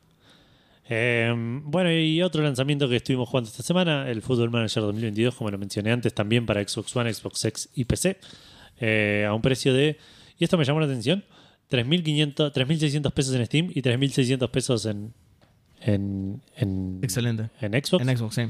Eh, 0.89 1.33
bueno, 1.63 1.91
y 1.91 2.21
otro 2.21 2.43
lanzamiento 2.43 2.89
que 2.89 2.97
estuvimos 2.97 3.29
jugando 3.29 3.49
esta 3.49 3.63
semana, 3.63 4.09
el 4.09 4.21
Football 4.21 4.51
Manager 4.51 4.83
2022, 4.83 5.35
como 5.35 5.49
lo 5.49 5.57
mencioné 5.57 5.91
antes, 5.91 6.13
también 6.13 6.45
para 6.45 6.65
Xbox 6.67 6.95
One, 6.95 7.13
Xbox 7.13 7.45
X 7.45 7.69
y 7.73 7.85
PC, 7.85 8.19
eh, 8.79 9.25
a 9.27 9.33
un 9.33 9.41
precio 9.41 9.73
de, 9.73 9.97
y 10.37 10.43
esto 10.43 10.57
me 10.57 10.65
llamó 10.65 10.79
la 10.79 10.85
atención, 10.85 11.23
3.500, 11.71 12.53
3.600 12.53 13.11
pesos 13.11 13.35
en 13.35 13.45
Steam 13.45 13.71
y 13.73 13.81
3.600 13.81 14.49
pesos 14.51 14.85
en, 14.85 15.13
en, 15.81 16.41
en, 16.55 16.99
Excelente. 17.01 17.49
en 17.61 17.71
Xbox. 17.71 18.07
En 18.07 18.17
Xbox, 18.17 18.35
sí. 18.35 18.43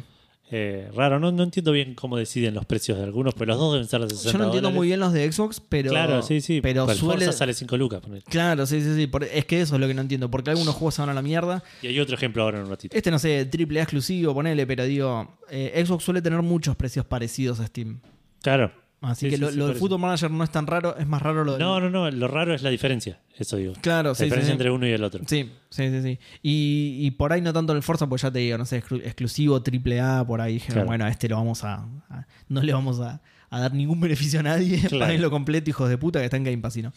Eh, 0.56 0.88
raro, 0.96 1.20
no, 1.20 1.32
no 1.32 1.42
entiendo 1.42 1.72
bien 1.72 1.96
cómo 1.96 2.16
deciden 2.16 2.54
los 2.54 2.64
precios 2.66 3.00
de 3.00 3.04
algunos, 3.04 3.34
pero 3.34 3.48
los 3.54 3.58
dos 3.58 3.74
deben 3.74 3.88
ser 3.88 4.02
de 4.02 4.10
60 4.10 4.32
Yo 4.32 4.38
no 4.38 4.44
entiendo 4.46 4.68
dólares. 4.68 4.76
muy 4.78 4.88
bien 4.88 5.00
los 5.00 5.12
de 5.12 5.32
Xbox, 5.32 5.60
pero. 5.68 5.90
Claro, 5.90 6.22
sí, 6.22 6.42
sí. 6.42 6.62
Pero 6.62 6.88
el 6.88 6.96
suele. 6.96 7.26
Forza 7.26 7.38
sale 7.40 7.56
5 7.56 7.76
lucas. 7.76 8.02
ponele. 8.02 8.22
Claro, 8.30 8.68
sí, 8.68 8.80
sí, 8.82 8.96
sí. 8.96 9.08
por- 9.08 9.24
Es 9.24 9.46
que 9.46 9.62
eso 9.62 9.74
es 9.76 9.82
lo 9.82 9.88
que 9.88 9.96
no 9.96 10.02
entiendo. 10.02 10.30
Porque 10.30 10.52
algunos 10.52 10.76
juegos 10.76 10.94
se 10.94 11.02
van 11.02 11.10
a 11.10 11.14
la 11.16 11.24
mierda. 11.24 11.64
Y 11.82 11.88
hay 11.88 12.00
otro 12.00 12.14
ejemplo 12.16 12.44
ahora 12.44 12.60
en 12.60 12.66
un 12.66 12.70
ratito. 12.70 12.96
Este, 12.96 13.10
no 13.10 13.18
sé, 13.18 13.46
triple 13.46 13.80
A 13.80 13.84
exclusivo, 13.84 14.32
ponele, 14.36 14.68
pero 14.68 14.84
digo, 14.86 15.38
eh, 15.50 15.84
Xbox 15.84 16.04
suele 16.04 16.22
tener 16.22 16.42
muchos 16.44 16.76
precios 16.76 17.04
parecidos 17.06 17.60
a 17.60 17.66
Steam. 17.66 18.00
Claro. 18.44 18.72
Así 19.04 19.26
Sí, 19.26 19.30
que 19.32 19.36
sí, 19.36 19.42
lo, 19.42 19.52
sí, 19.52 19.58
lo 19.58 19.68
del. 19.68 19.76
Football 19.76 20.00
Manager 20.00 20.32
no 20.32 20.44
es 20.44 20.50
tan 20.50 20.66
raro, 20.66 20.96
es 20.98 21.06
más 21.06 21.22
raro 21.22 21.44
lo 21.44 21.52
del. 21.54 21.62
No, 21.62 21.80
no, 21.80 21.90
no. 21.90 22.10
Lo 22.10 22.28
raro 22.28 22.54
es 22.56 22.64
la 22.64 22.70
diferencia. 22.70 23.20
Eso 23.38 23.58
digo. 23.58 23.74
Claro, 23.82 24.10
La 24.10 24.16
sí, 24.16 24.20
sí, 24.20 24.24
diferencia 24.26 24.52
entre 24.54 24.72
uno 24.72 24.88
y 24.88 24.92
el 24.92 25.04
otro. 25.04 25.22
Sí, 25.28 25.52
sí, 25.70 25.90
sí, 25.90 26.02
sí. 26.02 26.20
Y, 26.42 26.98
y 27.06 27.12
por 27.12 27.34
ahí 27.34 27.42
no 27.42 27.52
tanto 27.54 27.74
en 27.74 27.78
el 27.78 27.84
Forza, 27.84 28.08
pues 28.08 28.22
ya 28.22 28.32
te 28.32 28.40
digo, 28.40 28.58
no 28.58 28.66
sé, 28.66 28.82
exclu- 28.84 29.02
exclusivo 29.04 29.62
triple 29.62 30.00
A, 30.00 30.24
por 30.26 30.40
ahí 30.42 30.54
dijeron, 30.54 30.74
Claro. 30.76 30.88
bueno, 30.88 31.06
a 31.06 31.10
este 31.10 31.28
lo 31.30 31.36
vamos 31.36 31.64
a, 31.64 31.86
a- 32.10 32.26
no 32.48 32.62
le 32.64 32.72
vamos 32.74 33.00
a, 33.02 33.22
a 33.50 33.60
dar 33.60 33.74
ningún 33.74 34.00
beneficio 34.02 34.40
a 34.40 34.44
nadie, 34.44 34.80
Claro. 34.88 35.00
páguenlo 35.06 35.30
completo, 35.30 35.70
hijos 35.70 35.90
de 35.90 35.98
puta, 35.98 36.20
que 36.20 36.26
está 36.26 36.38
en 36.38 36.46
Game 36.46 36.60
Pass, 36.60 36.74
¿sí, 36.74 36.82
¿no? 36.82 36.94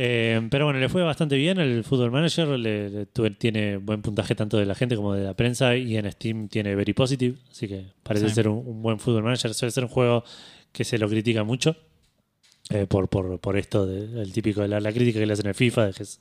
Eh, 0.00 0.46
pero 0.50 0.64
bueno, 0.66 0.78
le 0.78 0.88
fue 0.88 1.02
bastante 1.02 1.36
bien. 1.36 1.58
El 1.58 1.82
Football 1.82 2.12
Manager 2.12 2.46
le- 2.50 3.06
tiene 3.36 3.78
buen 3.78 4.00
puntaje 4.00 4.34
tanto 4.36 4.56
de 4.56 4.64
la 4.64 4.76
gente 4.76 4.94
como 4.94 5.12
de 5.14 5.24
la 5.24 5.34
prensa. 5.34 5.74
Y 5.76 5.96
en 5.96 6.10
Steam 6.12 6.48
tiene 6.48 6.74
Very 6.76 6.92
Positive. 6.92 7.36
Así 7.50 7.66
que 7.66 7.86
parece 8.04 8.28
Sí. 8.28 8.34
ser 8.36 8.48
un, 8.48 8.62
un 8.64 8.80
buen 8.80 9.00
Football 9.00 9.24
Manager. 9.24 9.52
Suele 9.54 9.72
ser 9.72 9.82
un 9.84 9.90
juego 9.90 10.22
que 10.78 10.84
se 10.84 10.96
lo 10.96 11.08
critica 11.08 11.42
mucho. 11.42 11.74
eh, 12.70 12.86
por, 12.86 13.08
por, 13.08 13.40
por 13.40 13.56
esto, 13.56 13.84
de- 13.84 14.22
el 14.22 14.32
típico 14.32 14.60
de 14.60 14.68
la, 14.68 14.78
la 14.78 14.92
crítica 14.92 15.18
que 15.18 15.26
le 15.26 15.32
hacen 15.32 15.48
al 15.48 15.54
FIFA, 15.56 15.86
de 15.86 15.92
que 15.94 16.02
es 16.04 16.20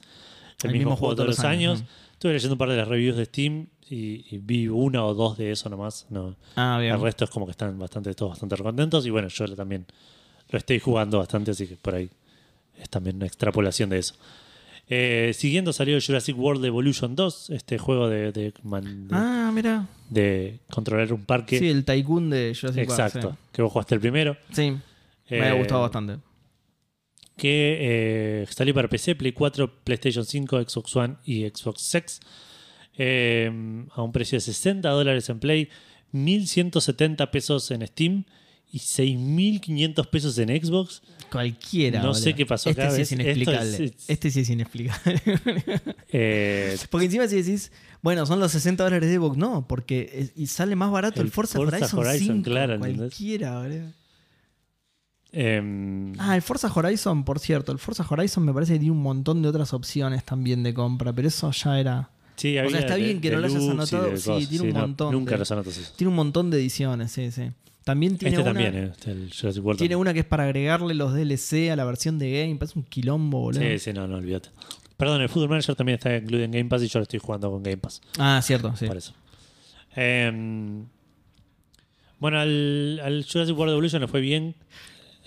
el, 0.63 0.71
mismo, 0.71 0.95
juego 0.95 1.15
todos 1.15 1.27
los 1.27 1.39
años. 1.41 1.83
Estuve 2.13 2.33
leyendo 2.33 2.55
un 2.55 2.57
par 2.57 2.69
de 2.69 2.77
las 2.77 2.87
reviews 2.87 3.15
de 3.17 3.25
Steam 3.25 3.67
y, 3.89 4.25
y 4.33 4.39
vi 4.39 4.67
una 4.67 5.05
o 5.05 5.13
dos 5.13 5.37
de 5.37 5.51
eso 5.51 5.69
nomás. 5.69 6.07
No, 6.09 6.35
Ah, 6.55 6.79
bien. 6.81 6.95
el 6.95 7.01
resto 7.01 7.25
es 7.25 7.29
como 7.29 7.45
que 7.45 7.51
están 7.51 7.77
bastante, 7.77 8.13
todos 8.15 8.31
bastante 8.31 8.57
contentos. 8.57 9.05
Y 9.05 9.11
bueno, 9.11 9.27
yo 9.27 9.45
también 9.55 9.85
lo 10.49 10.57
estoy 10.57 10.79
jugando 10.79 11.19
bastante, 11.19 11.51
así 11.51 11.67
que 11.67 11.75
por 11.75 11.93
ahí 11.93 12.09
es 12.81 12.89
también 12.89 13.17
una 13.17 13.27
extrapolación 13.27 13.89
de 13.91 13.99
eso. 13.99 14.15
Eh, 14.89 15.33
siguiendo 15.35 15.73
salió 15.73 15.99
Jurassic 16.03 16.35
World 16.39 16.63
Evolution 16.65 17.15
2, 17.15 17.49
este 17.51 17.77
juego 17.77 18.07
de, 18.09 18.31
de, 18.31 18.53
man- 18.63 19.07
de- 19.09 19.15
Ah, 19.15 19.51
mira. 19.53 19.85
De 20.09 20.59
controlar 20.71 21.11
un 21.13 21.25
parque. 21.25 21.59
Sí, 21.59 21.69
el 21.69 21.83
Tycoon 21.85 22.29
de 22.29 22.55
Jurassic 22.59 22.87
Park, 22.87 22.99
Exacto, 22.99 23.37
que 23.51 23.61
vos 23.61 23.71
jugaste 23.71 23.95
el 23.95 24.01
primero. 24.01 24.37
Sí, 24.51 24.75
Sí, 25.27 25.35
me 25.35 25.41
ha 25.43 25.53
Eh, 25.53 25.57
gustado 25.57 25.81
bastante. 25.81 26.17
Que 27.35 27.77
eh, 27.79 28.45
salió 28.49 28.73
para 28.73 28.87
PC, 28.87 29.15
Play 29.15 29.31
4, 29.33 29.83
PlayStation 29.83 30.25
5, 30.25 30.61
Xbox 30.69 30.95
One 30.95 31.15
y 31.25 31.45
Xbox 31.47 31.93
X. 31.95 32.19
eh, 32.99 33.51
a 33.93 34.01
un 34.01 34.11
precio 34.11 34.37
de 34.37 34.41
60 34.41 34.89
dólares 34.89 35.29
en 35.29 35.39
Play, 35.39 35.69
1170 36.13 37.29
pesos 37.29 37.69
en 37.69 37.85
Steam 37.85 38.23
y 38.71 38.79
6500 38.79 40.07
pesos 40.07 40.37
en 40.39 40.49
Xbox. 40.49 41.01
Cualquiera. 41.31 41.99
no 42.01 42.07
boludo. 42.09 42.21
sé 42.21 42.33
qué 42.35 42.45
pasó 42.45 42.69
Este 42.69 42.81
acá, 42.83 42.91
sí 42.95 43.01
es 43.01 43.11
inexplicable. 43.11 43.69
es- 43.73 43.79
es- 43.79 44.09
Este 44.09 44.31
sí 44.31 44.39
es 44.41 44.49
inexplicable. 44.49 45.21
Eh, 46.11 46.77
porque 46.91 47.05
encima 47.05 47.27
si 47.27 47.41
decís, 47.41 47.71
bueno, 48.01 48.25
son 48.25 48.39
los 48.39 48.51
60 48.51 48.83
dólares 48.83 49.09
de 49.09 49.15
Xbox, 49.17 49.37
no, 49.37 49.67
porque 49.67 50.09
es- 50.13 50.31
y 50.35 50.47
sale 50.47 50.75
más 50.75 50.91
barato 50.91 51.21
el, 51.21 51.27
El 51.27 51.31
Forza, 51.31 51.57
Forza 51.57 51.77
Horizon, 51.77 51.99
Horizon, 51.99 52.27
5. 52.37 52.43
claro, 52.43 52.73
¿entendés? 52.75 52.97
Cualquiera, 52.99 53.59
boludo. 53.61 53.91
em, 55.31 56.13
Ah, 56.19 56.35
el 56.35 56.41
Forza 56.41 56.71
Horizon, 56.73 57.23
por 57.25 57.39
cierto, 57.39 57.71
el 57.71 57.79
Forza 57.79 58.05
Horizon 58.09 58.45
me 58.45 58.53
parece 58.53 58.73
que 58.73 58.79
tiene 58.79 58.93
un 58.93 59.01
montón 59.03 59.41
de 59.41 59.49
otras 59.49 59.73
opciones 59.73 60.23
también 60.23 60.63
de 60.63 60.73
compra, 60.73 61.13
pero 61.13 61.27
eso 61.27 61.51
ya 61.51 61.79
era. 61.79 62.09
sí, 62.37 62.51
o 62.57 62.61
sea, 62.61 62.63
había 62.67 62.79
está 62.79 62.95
bien 62.95 63.19
que 63.21 63.31
no 63.31 63.39
lo 63.39 63.47
hayas 63.47 63.63
anotado, 63.63 64.17
sí, 64.17 64.47
tiene 64.47 64.67
un 64.69 64.73
no, 64.73 64.79
montón 64.81 65.11
nunca 65.13 65.31
de- 65.31 65.37
los 65.39 65.51
anotas. 65.51 65.93
Tiene 65.97 66.09
un 66.09 66.15
montón 66.15 66.49
de 66.49 66.57
ediciones, 66.59 67.11
sí, 67.11 67.31
sí. 67.31 67.49
También 67.87 68.17
tiene 68.17 68.35
Este 68.35 68.41
una. 68.43 68.53
también, 68.53 68.75
eh, 68.75 68.91
este, 68.91 69.11
el 69.11 69.31
Jurassic 69.33 69.65
World 69.65 69.79
Tiene 69.79 69.93
también. 69.93 69.99
una 70.01 70.13
que 70.13 70.19
es 70.19 70.25
para 70.25 70.43
agregarle 70.43 70.93
los 70.93 71.13
DLC 71.13 71.71
a 71.71 71.75
la 71.75 71.85
versión 71.85 72.19
de 72.19 72.41
Game 72.41 72.55
Pass, 72.57 72.75
un 72.75 72.83
quilombo, 72.83 73.39
boludo. 73.39 73.61
Sí, 73.61 73.79
sí, 73.79 73.93
no, 73.93 74.07
no, 74.07 74.17
olvídate. 74.17 74.49
Perdón, 74.97 75.21
el 75.21 75.29
Football 75.29 75.49
Manager 75.49 75.75
también 75.75 75.95
está 75.97 76.15
incluido 76.15 76.45
en 76.45 76.51
Game 76.51 76.65
Pass 76.65 76.83
y 76.83 76.87
yo 76.87 76.99
lo 76.99 77.03
estoy 77.03 77.19
jugando 77.19 77.49
con 77.49 77.63
Game 77.63 77.77
Pass. 77.77 78.01
Ah, 78.19 78.39
cierto, 78.43 78.75
sí. 78.75 78.85
Por 78.87 78.97
eso. 78.97 79.13
Em, 79.95 80.85
bueno, 82.19 82.39
al, 82.39 82.99
al 83.03 83.25
Jurassic 83.31 83.57
World 83.57 83.71
Evolution 83.73 84.01
le 84.01 84.07
fue 84.07 84.21
bien 84.21 84.55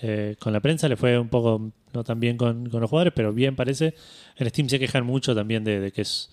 eh, 0.01 0.35
con 0.39 0.53
la 0.53 0.59
prensa, 0.59 0.87
le 0.87 0.95
fue 0.97 1.17
un 1.17 1.29
poco 1.29 1.71
no 1.93 2.03
tan 2.03 2.19
bien 2.19 2.37
con, 2.37 2.69
con 2.69 2.81
los 2.81 2.89
jugadores, 2.89 3.13
pero 3.15 3.33
bien 3.33 3.55
parece. 3.55 3.95
En 4.37 4.49
Steam 4.49 4.69
se 4.69 4.79
quejan 4.79 5.05
mucho 5.05 5.33
también 5.35 5.63
de, 5.63 5.79
de 5.79 5.91
que 5.91 6.01
es 6.01 6.29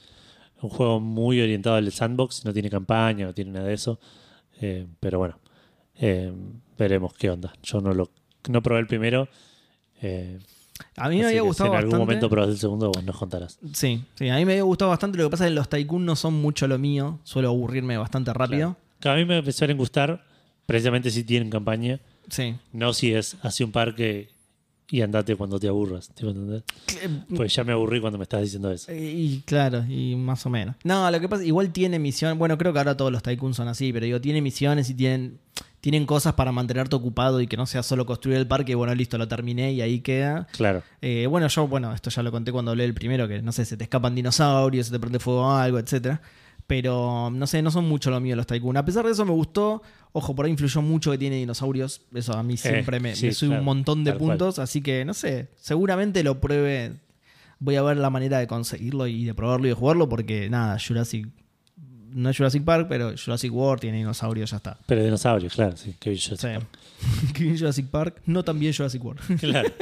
un 0.61 0.71
juego 0.71 1.01
muy 1.01 1.41
orientado 1.41 1.77
al 1.77 1.91
sandbox, 1.93 2.45
no 2.45 2.53
tiene 2.53 2.69
campaña, 2.71 3.27
no 3.27 3.35
tiene 3.35 3.53
nada 3.53 3.67
de 3.67 3.75
eso. 3.75 3.99
Eh, 4.61 4.87
pero 5.01 5.19
bueno, 5.19 5.39
eh, 5.99 6.33
veremos 6.79 7.13
qué 7.15 7.31
onda. 7.31 7.53
Yo 7.63 7.81
no 7.81 7.93
lo 7.93 8.11
no 8.49 8.63
probé 8.63 8.81
el 8.81 8.87
primero. 8.87 9.29
eh, 10.01 10.39
A 10.97 11.09
mí 11.09 11.19
me 11.19 11.27
había 11.27 11.43
gustado 11.43 11.71
si 11.71 11.77
en 11.77 11.83
algún 11.83 11.99
momento 11.99 12.31
probás 12.31 12.49
el 12.51 12.59
segundo, 12.59 12.91
vos 12.95 13.05
nos 13.05 13.17
contarás. 13.17 13.59
Sí, 13.73 14.05
sí, 14.15 14.29
a 14.29 14.37
mí 14.37 14.45
me 14.45 14.53
había 14.53 14.63
gustado 14.63 14.91
bastante. 14.91 15.19
Lo 15.19 15.25
que 15.25 15.31
pasa 15.31 15.45
es 15.47 15.51
que 15.51 15.55
los 15.57 15.69
Tycoon 15.69 16.05
no 16.05 16.17
son 16.17 16.35
mucho 16.35 16.67
lo 16.69 16.79
mío. 16.79 17.19
Suelo 17.25 17.49
aburrirme 17.49 17.97
bastante 17.99 18.33
rápido. 18.33 18.77
Claro. 19.01 19.21
A 19.21 19.25
mí 19.25 19.43
me 19.43 19.53
suelen 19.53 19.77
gustar 19.77 20.25
precisamente 20.67 21.11
si 21.11 21.25
tienen 21.25 21.51
campaña. 21.51 22.01
Sí. 22.31 22.57
No 22.73 22.93
si 22.93 23.13
es 23.15 23.37
hacia 23.43 23.67
un 23.67 23.73
parque 23.73 24.31
y 24.91 25.03
andate 25.03 25.37
cuando 25.37 25.59
te 25.61 25.69
aburras. 25.69 26.09
¿tipo, 26.15 26.31
entendés? 26.31 26.63
Pues 27.37 27.55
ya 27.55 27.65
me 27.65 27.73
aburrí 27.73 28.01
cuando 28.01 28.19
me 28.19 28.23
estás 28.23 28.41
diciendo 28.43 28.71
eso. 28.71 28.93
Y 28.93 29.43
claro, 29.47 29.85
y 29.89 30.15
más 30.17 30.47
o 30.47 30.51
menos. 30.51 30.77
No, 30.85 31.11
lo 31.11 31.21
que 31.21 31.29
pasa, 31.29 31.45
igual 31.45 31.71
tiene 31.73 31.99
misiones. 31.99 32.39
Bueno, 32.39 32.57
creo 32.57 32.73
que 32.73 32.79
ahora 32.79 32.97
todos 32.97 33.13
los 33.13 33.23
Tycoon 33.23 33.53
son 33.55 33.69
así, 33.69 33.93
pero 33.93 34.07
digo, 34.07 34.21
tiene 34.21 34.41
misiones 34.41 34.89
y 34.91 34.95
tienen, 34.95 35.39
tienen 35.81 36.07
cosas 36.07 36.35
para 36.35 36.53
mantenerte 36.53 36.97
ocupado 36.97 37.41
y 37.41 37.47
que 37.47 37.57
no 37.57 37.67
sea 37.67 37.83
solo 37.83 38.05
construir 38.07 38.39
el 38.39 38.47
parque 38.47 38.73
y 38.73 38.75
bueno, 38.75 38.95
listo, 38.95 39.17
lo 39.19 39.29
terminé 39.29 39.73
y 39.73 39.81
ahí 39.81 40.01
queda. 40.01 40.47
Claro. 40.53 40.83
Eh, 41.01 41.27
bueno, 41.29 41.49
yo, 41.49 41.69
bueno, 41.69 41.93
esto 41.95 42.11
ya 42.11 42.23
lo 42.23 42.33
conté 42.33 42.53
cuando 42.53 42.73
hablé 42.73 42.85
del 42.85 42.95
primero, 42.95 43.29
que 43.29 43.43
no 43.43 43.53
sé, 43.53 43.65
se 43.65 43.77
te 43.77 43.85
escapan 43.85 44.15
dinosaurios, 44.15 44.87
se 44.87 44.93
te 44.93 44.99
prende 44.99 45.19
fuego 45.19 45.51
algo, 45.51 45.79
etcétera. 45.79 46.21
Pero 46.67 47.31
no 47.33 47.47
sé, 47.47 47.63
no 47.63 47.71
son 47.71 47.89
mucho 47.89 48.11
lo 48.11 48.21
mío 48.21 48.37
los 48.37 48.47
Tycoon. 48.47 48.77
A 48.77 48.85
pesar 48.85 49.07
de 49.07 49.13
eso 49.13 49.25
me 49.25 49.33
gustó. 49.33 49.83
Ojo, 50.13 50.35
por 50.35 50.45
ahí 50.45 50.53
influyó 50.53 50.83
mucho 50.83 51.11
que 51.11 51.17
tiene 51.17 51.37
dinosaurios. 51.37 52.03
Eso 52.13 52.35
a 52.35 52.43
mí 52.43 52.59
siempre 52.59 53.01
me, 53.01 53.17
sí, 53.17 53.27
me 53.27 53.33
sube 53.33 53.49
claro, 53.49 53.63
un 53.63 53.65
montón 53.65 54.05
de 54.05 54.11
cual. 54.11 54.37
puntos. 54.37 54.59
Así 54.59 54.83
que 54.83 55.07
no 55.07 55.15
sé, 55.15 55.49
seguramente 55.57 56.23
lo 56.23 56.41
pruebe. 56.41 56.97
Voy 57.59 57.77
a 57.77 57.83
ver 57.83 57.97
la 57.97 58.11
manera 58.11 58.39
de 58.39 58.47
conseguirlo 58.47 59.07
y 59.07 59.25
de 59.25 59.33
probarlo 59.33 59.67
y 59.67 59.71
de 59.71 59.75
jugarlo. 59.75 60.11
Porque 60.11 60.51
nada, 60.51 60.77
Jurassic. 60.79 61.29
No 62.19 62.31
es 62.31 62.37
Jurassic 62.37 62.65
Park, 62.65 62.87
pero 62.89 63.13
Jurassic 63.17 63.53
World 63.55 63.81
tiene 63.81 63.99
dinosaurios, 63.99 64.51
ya 64.51 64.57
está. 64.57 64.77
Pero 64.87 65.05
dinosaurios, 65.05 65.55
claro, 65.55 65.77
sí. 65.77 65.95
Que 66.01 66.17
yo 66.17 66.37
Sí. 66.37 66.49
Que 67.33 67.45
bien 67.45 67.57
Jurassic 67.57 67.87
Park, 67.87 68.23
no 68.27 68.43
tan 68.43 68.59
bien 68.59 68.73
Jurassic 68.75 69.05
World. 69.05 69.41
Claro. 69.41 69.71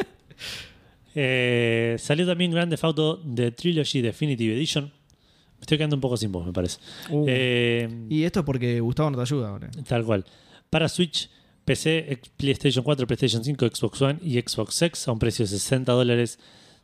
Eh, 1.19 1.97
salió 1.99 2.27
también 2.27 2.51
Grand 2.53 2.69
Theft 2.69 2.85
Auto 2.85 3.23
The 3.35 3.53
Trilogy 3.53 4.03
Definitive 4.03 4.55
Edition. 4.55 4.85
Me 4.85 5.61
estoy 5.63 5.79
quedando 5.79 5.97
un 5.97 6.03
poco 6.03 6.19
sin 6.19 6.31
voz, 6.31 6.45
me 6.45 6.53
parece. 6.53 6.79
Eh, 7.27 7.89
y 8.11 8.25
esto 8.25 8.41
es 8.41 8.45
porque 8.45 8.81
Gustavo 8.81 9.09
no 9.11 9.17
te 9.17 9.23
ayuda 9.23 9.49
ahora. 9.49 9.71
Tal 9.89 10.05
cual. 10.05 10.27
Para 10.69 10.91
Switch, 10.91 11.31
PC, 11.65 12.21
PlayStation 12.37 12.85
4, 12.85 13.07
PlayStation 13.07 13.43
5, 13.43 13.67
Xbox 13.75 14.03
One 14.03 14.19
y 14.23 14.39
Xbox 14.39 14.83
X 14.83 15.09
a 15.09 15.13
un 15.13 15.19
precio 15.19 15.47
de 15.47 15.49
60 15.53 15.91
dólares, 15.91 16.39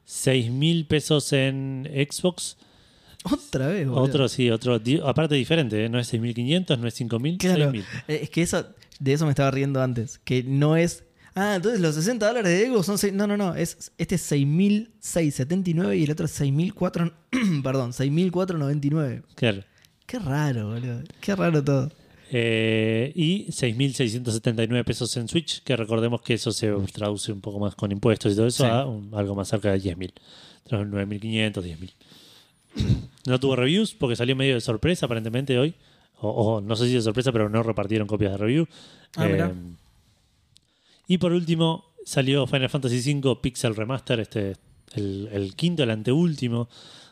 6 0.07 0.51
mil 0.51 0.87
pesos 0.87 1.31
en 1.35 1.87
Xbox. 2.11 2.57
Otra 3.24 3.69
vez, 3.69 3.86
boludo. 3.86 4.03
Otro, 4.03 4.28
sí, 4.28 4.51
otro. 4.51 4.78
di- 4.78 5.01
Aparte 5.05 5.35
diferente, 5.36 5.85
¿eh? 5.85 5.89
no 5.89 5.99
es 5.99 6.12
6.500, 6.12 6.78
no 6.78 6.89
es 6.89 6.94
5.000, 7.01 7.39
Claro. 7.39 7.70
6.000. 7.73 7.85
Eh, 8.09 8.20
Es 8.23 8.31
que 8.31 8.43
eso, 8.43 8.66
de 8.99 9.12
eso 9.12 9.24
me 9.27 9.31
estaba 9.31 9.51
riendo 9.51 9.81
antes. 9.82 10.19
Que 10.19 10.43
no 10.43 10.77
es. 10.77 11.05
Ah, 11.35 11.55
entonces 11.57 11.81
los 11.81 11.94
60 11.94 12.27
dólares 12.27 12.51
de 12.51 12.66
Ego 12.66 12.82
son. 12.82 12.99
seis- 12.99 13.12
no, 13.12 13.27
no, 13.27 13.36
no. 13.36 13.55
Es, 13.55 13.93
este 13.97 14.16
es 14.16 14.23
6.679 14.32 15.97
y 15.99 16.05
el 16.05 16.11
otro 16.11 16.27
es 16.27 16.40
6.004. 16.40 17.12
perdón, 17.62 17.93
6.499. 17.93 19.23
Claro. 19.35 19.62
Qué 20.07 20.19
raro, 20.19 20.70
boludo. 20.70 21.03
Qué 21.20 21.35
raro 21.36 21.62
todo. 21.65 21.90
Eh, 22.35 23.12
y 23.15 23.47
6.679 23.53 24.85
pesos 24.85 25.16
en 25.16 25.28
Switch, 25.28 25.62
que 25.62 25.77
recordemos 25.77 26.23
que 26.23 26.35
eso 26.35 26.51
se 26.53 26.70
traduce 26.93 27.31
un 27.32 27.40
poco 27.40 27.59
más 27.59 27.74
con 27.74 27.93
impuestos 27.93 28.32
y 28.32 28.36
todo 28.36 28.47
eso 28.47 28.65
Sí. 28.65 28.70
a 28.70 28.85
un- 28.86 29.11
algo 29.15 29.35
más 29.35 29.49
cerca 29.49 29.70
de 29.70 29.78
10.000. 29.81 30.12
Entonces, 30.65 30.89
9.500, 30.89 31.62
10.000. 31.65 31.93
No 33.24 33.39
tuvo 33.39 33.55
reviews 33.55 33.94
porque 33.94 34.16
salió 34.16 34.35
medio 34.35 34.55
de 34.55 34.61
sorpresa 34.61 35.07
aparentemente 35.07 35.57
hoy. 35.57 35.74
O, 36.20 36.28
o 36.31 36.61
no 36.61 36.74
sé 36.74 36.86
si 36.89 36.94
de 36.94 37.03
sorpresa, 37.03 37.31
pero 37.31 37.49
no 37.49 37.62
repartieron 37.62 38.09
copias 38.09 38.32
de 38.32 38.39
review. 38.39 38.66
Ah, 39.16 39.27
Eh, 39.28 39.53
y 41.07 41.19
por 41.19 41.32
último, 41.32 41.85
salió 42.05 42.47
Final 42.47 42.69
Fantasy 42.69 43.15
V 43.15 43.36
Pixel 43.43 43.77
Remaster, 43.77 44.19
este, 44.20 44.57
el, 44.94 45.28
el 45.32 45.55
quinto, 45.55 45.82
el 45.82 45.90
anteúltimo 45.90 46.69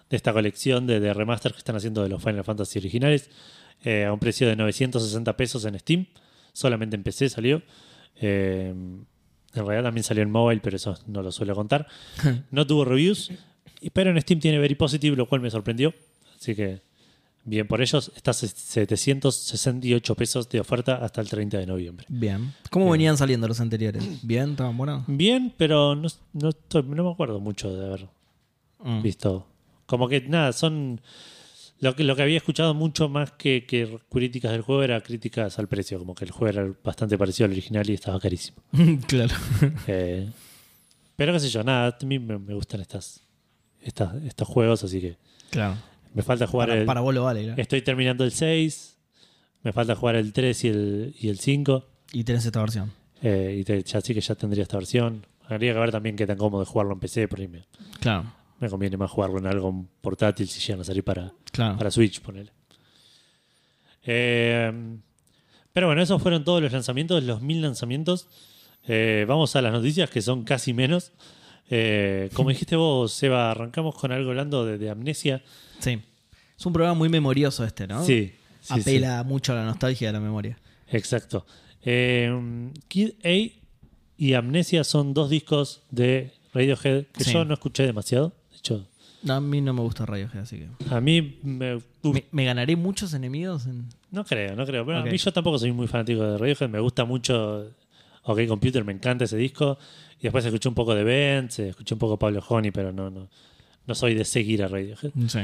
de 0.08 0.16
esta 0.16 0.32
colección 0.32 0.86
de, 0.86 0.98
de 1.00 1.14
remaster 1.14 1.52
que 1.52 1.58
están 1.58 1.76
haciendo 1.76 2.02
de 2.02 2.08
los 2.08 2.22
Final 2.22 2.42
Fantasy 2.44 2.78
originales, 2.78 3.30
eh, 3.84 4.04
a 4.04 4.12
un 4.12 4.18
precio 4.18 4.48
de 4.48 4.56
960 4.56 5.36
pesos 5.36 5.64
en 5.64 5.78
Steam. 5.78 6.06
Solamente 6.52 6.96
en 6.96 7.02
PC 7.04 7.28
salió. 7.28 7.62
Eh, 8.20 8.68
en 8.72 9.06
realidad 9.66 9.84
también 9.84 10.04
salió 10.04 10.22
en 10.22 10.30
mobile, 10.30 10.60
pero 10.62 10.76
eso 10.76 10.96
no 11.06 11.22
lo 11.22 11.30
suelo 11.32 11.54
contar. 11.54 11.86
No 12.50 12.66
tuvo 12.66 12.84
reviews, 12.84 13.30
pero 13.88 14.10
en 14.10 14.20
Steam 14.20 14.38
tiene 14.40 14.58
Very 14.58 14.74
Positive, 14.74 15.16
lo 15.16 15.26
cual 15.26 15.40
me 15.40 15.50
sorprendió. 15.50 15.94
Así 16.38 16.54
que, 16.54 16.80
bien 17.44 17.66
por 17.66 17.80
ellos. 17.80 18.12
Está 18.14 18.32
a 18.32 18.34
768 18.34 20.14
pesos 20.14 20.48
de 20.48 20.60
oferta 20.60 20.96
hasta 20.96 21.20
el 21.22 21.28
30 21.30 21.58
de 21.58 21.66
noviembre. 21.66 22.06
Bien. 22.08 22.52
¿Cómo 22.70 22.84
Bien. 22.86 22.92
venían 22.92 23.16
saliendo 23.16 23.48
los 23.48 23.60
anteriores? 23.60 24.04
¿Bien? 24.22 24.50
¿Estaban 24.50 24.76
buenos? 24.76 25.04
Bien, 25.06 25.54
pero 25.56 25.94
no, 25.94 26.08
no, 26.34 26.48
estoy- 26.50 26.82
no 26.82 27.04
me 27.04 27.10
acuerdo 27.10 27.40
mucho 27.40 27.74
de 27.74 27.86
haber 27.86 28.08
Mm. 28.82 29.02
visto. 29.02 29.46
Como 29.86 30.08
que 30.08 30.20
nada, 30.22 30.52
son. 30.52 31.00
Lo 31.80 31.96
que, 31.96 32.04
lo 32.04 32.14
que 32.14 32.22
había 32.22 32.36
escuchado 32.36 32.74
mucho 32.74 33.08
más 33.08 33.32
que, 33.32 33.64
que 33.66 33.98
críticas 34.10 34.52
del 34.52 34.60
juego 34.60 34.82
era 34.82 35.00
críticas 35.00 35.58
al 35.58 35.66
precio. 35.66 35.98
Como 35.98 36.14
que 36.14 36.26
el 36.26 36.30
juego 36.30 36.58
era 36.60 36.72
bastante 36.84 37.16
parecido 37.16 37.46
al 37.46 37.52
original 37.52 37.88
y 37.88 37.94
estaba 37.94 38.20
carísimo. 38.20 38.58
claro. 39.06 39.34
Eh, 39.86 40.28
pero 41.16 41.32
qué 41.32 41.40
sé 41.40 41.48
yo, 41.48 41.64
nada, 41.64 41.96
a 42.00 42.04
mí 42.06 42.18
me, 42.18 42.38
me 42.38 42.52
gustan 42.54 42.80
estas, 42.82 43.22
estas, 43.82 44.14
estos 44.24 44.46
juegos, 44.48 44.82
así 44.84 45.00
que 45.00 45.16
Claro. 45.50 45.76
me 46.14 46.22
falta 46.22 46.46
jugar 46.46 46.68
Para, 46.68 46.80
el. 46.80 46.86
para 46.86 47.00
vos 47.00 47.14
lo 47.14 47.24
vale, 47.24 47.44
claro. 47.44 47.60
Estoy 47.62 47.82
terminando 47.82 48.24
el 48.24 48.32
6. 48.32 48.96
Me 49.62 49.72
falta 49.72 49.94
jugar 49.94 50.16
el 50.16 50.32
3 50.32 50.64
y 50.64 50.68
el, 50.68 51.14
y 51.20 51.28
el 51.28 51.38
5. 51.38 51.86
Y 52.12 52.24
tenés 52.24 52.44
esta 52.46 52.60
versión. 52.60 52.92
eh, 53.22 53.56
y 53.60 53.64
te- 53.64 53.82
ya 53.82 54.00
sí 54.00 54.14
que 54.14 54.20
ya 54.20 54.34
tendría 54.34 54.62
esta 54.62 54.76
versión. 54.78 55.26
Habría 55.48 55.74
que 55.74 55.78
ver 55.80 55.90
también 55.90 56.16
qué 56.16 56.26
tan 56.26 56.38
cómodo 56.38 56.62
es 56.62 56.68
jugarlo 56.68 56.94
en 56.94 57.00
PC, 57.00 57.28
por 57.28 57.40
ahí 57.40 57.48
me, 57.48 57.66
Claro. 58.00 58.32
me 58.60 58.68
conviene 58.70 58.96
más 58.96 59.10
jugarlo 59.10 59.38
en 59.38 59.46
algo 59.46 59.84
portátil 60.00 60.48
si 60.48 60.60
llegan 60.60 60.80
a 60.80 60.84
salir 60.84 61.02
para, 61.04 61.32
Claro. 61.52 61.76
para 61.76 61.90
Switch, 61.90 62.20
ponele. 62.22 62.52
Eh, 64.04 64.72
pero 65.72 65.86
bueno, 65.86 66.02
esos 66.02 66.20
fueron 66.22 66.44
todos 66.44 66.62
los 66.62 66.72
lanzamientos, 66.72 67.22
los 67.22 67.42
mil 67.42 67.60
lanzamientos. 67.62 68.28
Eh, 68.86 69.24
vamos 69.28 69.54
a 69.56 69.62
las 69.62 69.72
noticias 69.72 70.08
que 70.10 70.22
son 70.22 70.44
casi 70.44 70.72
menos. 70.72 71.12
Eh, 71.70 72.28
como 72.34 72.48
dijiste 72.50 72.76
vos, 72.76 73.12
Seba, 73.12 73.50
arrancamos 73.52 73.94
con 73.94 74.12
algo 74.12 74.30
hablando 74.30 74.64
de, 74.66 74.76
de 74.78 74.90
amnesia. 74.90 75.42
Sí. 75.78 75.98
Es 76.58 76.66
un 76.66 76.72
programa 76.72 76.94
muy 76.98 77.08
memorioso 77.08 77.64
este, 77.64 77.86
¿no? 77.86 78.04
Sí, 78.04 78.32
sí, 78.60 78.74
sí. 78.74 78.80
Apela 78.80 79.22
mucho 79.24 79.52
a 79.52 79.56
la 79.56 79.64
nostalgia 79.64 80.08
de 80.08 80.12
la 80.12 80.20
memoria. 80.20 80.58
Exacto. 80.88 81.46
Eh, 81.82 82.30
Kid 82.88 83.12
A 83.24 83.60
y 84.18 84.34
Amnesia 84.34 84.84
son 84.84 85.14
dos 85.14 85.30
discos 85.30 85.82
de 85.90 86.32
Radiohead 86.52 87.06
que 87.06 87.24
Sí. 87.24 87.32
yo 87.32 87.44
no 87.46 87.54
escuché 87.54 87.84
demasiado. 87.86 88.34
De 88.50 88.56
hecho, 88.58 88.86
No, 89.22 89.34
a 89.34 89.40
mí 89.40 89.60
no 89.62 89.72
me 89.72 89.80
gusta 89.80 90.04
Radiohead, 90.04 90.40
así 90.42 90.58
que. 90.58 90.68
a 90.94 91.00
mí 91.00 91.38
me, 91.42 91.76
¿Me, 92.02 92.24
me 92.32 92.44
ganaré 92.44 92.76
muchos 92.76 93.14
enemigos? 93.14 93.64
En... 93.66 93.86
No 94.10 94.24
creo, 94.24 94.54
no 94.56 94.66
creo. 94.66 94.82
Ok. 94.82 94.90
a 94.90 95.02
mí 95.02 95.16
yo 95.16 95.32
tampoco 95.32 95.58
soy 95.58 95.72
muy 95.72 95.86
fanático 95.86 96.22
de 96.22 96.36
Radiohead. 96.36 96.68
Me 96.68 96.80
gusta 96.80 97.04
mucho 97.06 97.70
OK 98.22 98.46
Computer, 98.46 98.84
me 98.84 98.92
encanta 98.92 99.24
ese 99.24 99.36
disco. 99.36 99.78
Y 100.18 100.24
después 100.24 100.44
escuché 100.44 100.68
un 100.68 100.74
poco 100.74 100.94
de 100.94 101.04
Benz, 101.04 101.58
escuché 101.60 101.94
un 101.94 101.98
poco 101.98 102.18
Pablo 102.18 102.42
Honey, 102.46 102.70
pero 102.70 102.92
no, 102.92 103.10
no, 103.10 103.28
no 103.86 103.94
soy 103.94 104.14
de 104.14 104.24
seguir 104.24 104.62
a 104.62 104.68
Radiohead. 104.68 105.12
Sí. 105.28 105.40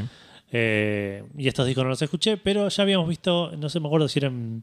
Eh, 0.52 1.24
y 1.36 1.48
estos 1.48 1.66
discos 1.66 1.84
no 1.84 1.90
los 1.90 2.02
escuché, 2.02 2.36
pero 2.36 2.68
ya 2.68 2.82
habíamos 2.82 3.08
visto, 3.08 3.52
no 3.56 3.68
sé, 3.68 3.80
me 3.80 3.86
acuerdo 3.86 4.08
si 4.08 4.18
era 4.18 4.28
en, 4.28 4.60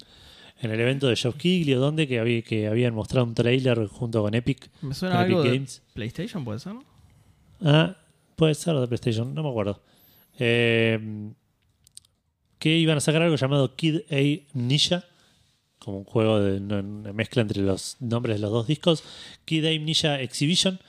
en 0.61 0.71
el 0.71 0.79
evento 0.79 1.07
de 1.07 1.15
Geoff 1.15 1.35
Keighley 1.35 1.73
o 1.73 1.79
dónde, 1.79 2.07
que, 2.07 2.19
había, 2.19 2.41
que 2.41 2.67
habían 2.67 2.93
mostrado 2.93 3.25
un 3.25 3.33
trailer 3.33 3.87
junto 3.87 4.21
con 4.21 4.33
Epic. 4.33 4.69
Me 4.81 4.93
suena 4.93 5.15
con 5.15 5.23
Epic 5.23 5.35
algo 5.35 5.43
de 5.43 5.57
Games. 5.57 5.81
PlayStation, 5.93 6.45
¿puede 6.45 6.59
ser? 6.59 6.73
Ah, 7.61 7.97
puede 8.35 8.53
ser 8.53 8.75
de 8.75 8.87
PlayStation, 8.87 9.33
no 9.33 9.43
me 9.43 9.49
acuerdo. 9.49 9.81
Eh, 10.39 11.31
que 12.59 12.77
iban 12.77 12.97
a 12.97 13.01
sacar 13.01 13.21
algo 13.23 13.35
llamado 13.35 13.75
Kid 13.75 14.01
A 14.09 14.41
Ninja, 14.53 15.03
como 15.83 15.99
un 15.99 16.03
juego 16.05 16.39
de 16.39 16.57
una, 16.57 16.81
mezcla 17.13 17.41
entre 17.41 17.61
los 17.61 17.97
nombres 17.99 18.37
de 18.37 18.41
los 18.41 18.51
dos 18.51 18.67
discos. 18.67 19.03
A 19.03 19.51
Ninja 19.51 20.19
Exhibition, 20.21 20.79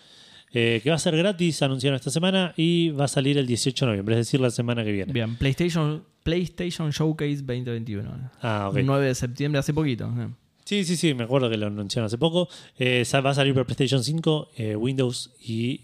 eh, 0.53 0.81
que 0.83 0.91
va 0.91 0.97
a 0.97 0.99
ser 0.99 1.17
gratis, 1.17 1.61
anunciaron 1.63 1.97
esta 1.97 2.11
semana 2.11 2.55
y 2.57 2.91
va 2.91 3.05
a 3.07 3.09
salir 3.09 3.37
el 3.39 3.47
18 3.47 3.85
de 3.85 3.91
noviembre, 3.91 4.15
es 4.15 4.27
decir, 4.27 4.41
la 4.41 4.51
semana 4.51 4.85
que 4.85 4.93
viene. 4.93 5.13
Bien, 5.13 5.37
PlayStation, 5.37 6.05
PlayStation 6.23 6.91
Showcase 6.91 7.37
2021. 7.43 8.31
Ah, 8.41 8.69
ok. 8.71 8.79
9 8.85 9.07
de 9.07 9.15
septiembre, 9.15 9.59
hace 9.59 9.75
poquito. 9.75 10.07
eh. 10.19 10.29
Sí, 10.65 10.85
sí, 10.85 10.97
sí, 10.97 11.13
me 11.13 11.25
acuerdo 11.25 11.51
que 11.51 11.59
lo 11.59 11.67
anunciaron 11.67 12.07
hace 12.07 12.17
poco. 12.17 12.49
Eh, 12.79 13.05
va 13.23 13.31
a 13.31 13.35
salir 13.35 13.53
para 13.53 13.67
PlayStation 13.67 14.03
5, 14.03 14.49
eh, 14.57 14.75
Windows 14.77 15.33
y 15.45 15.81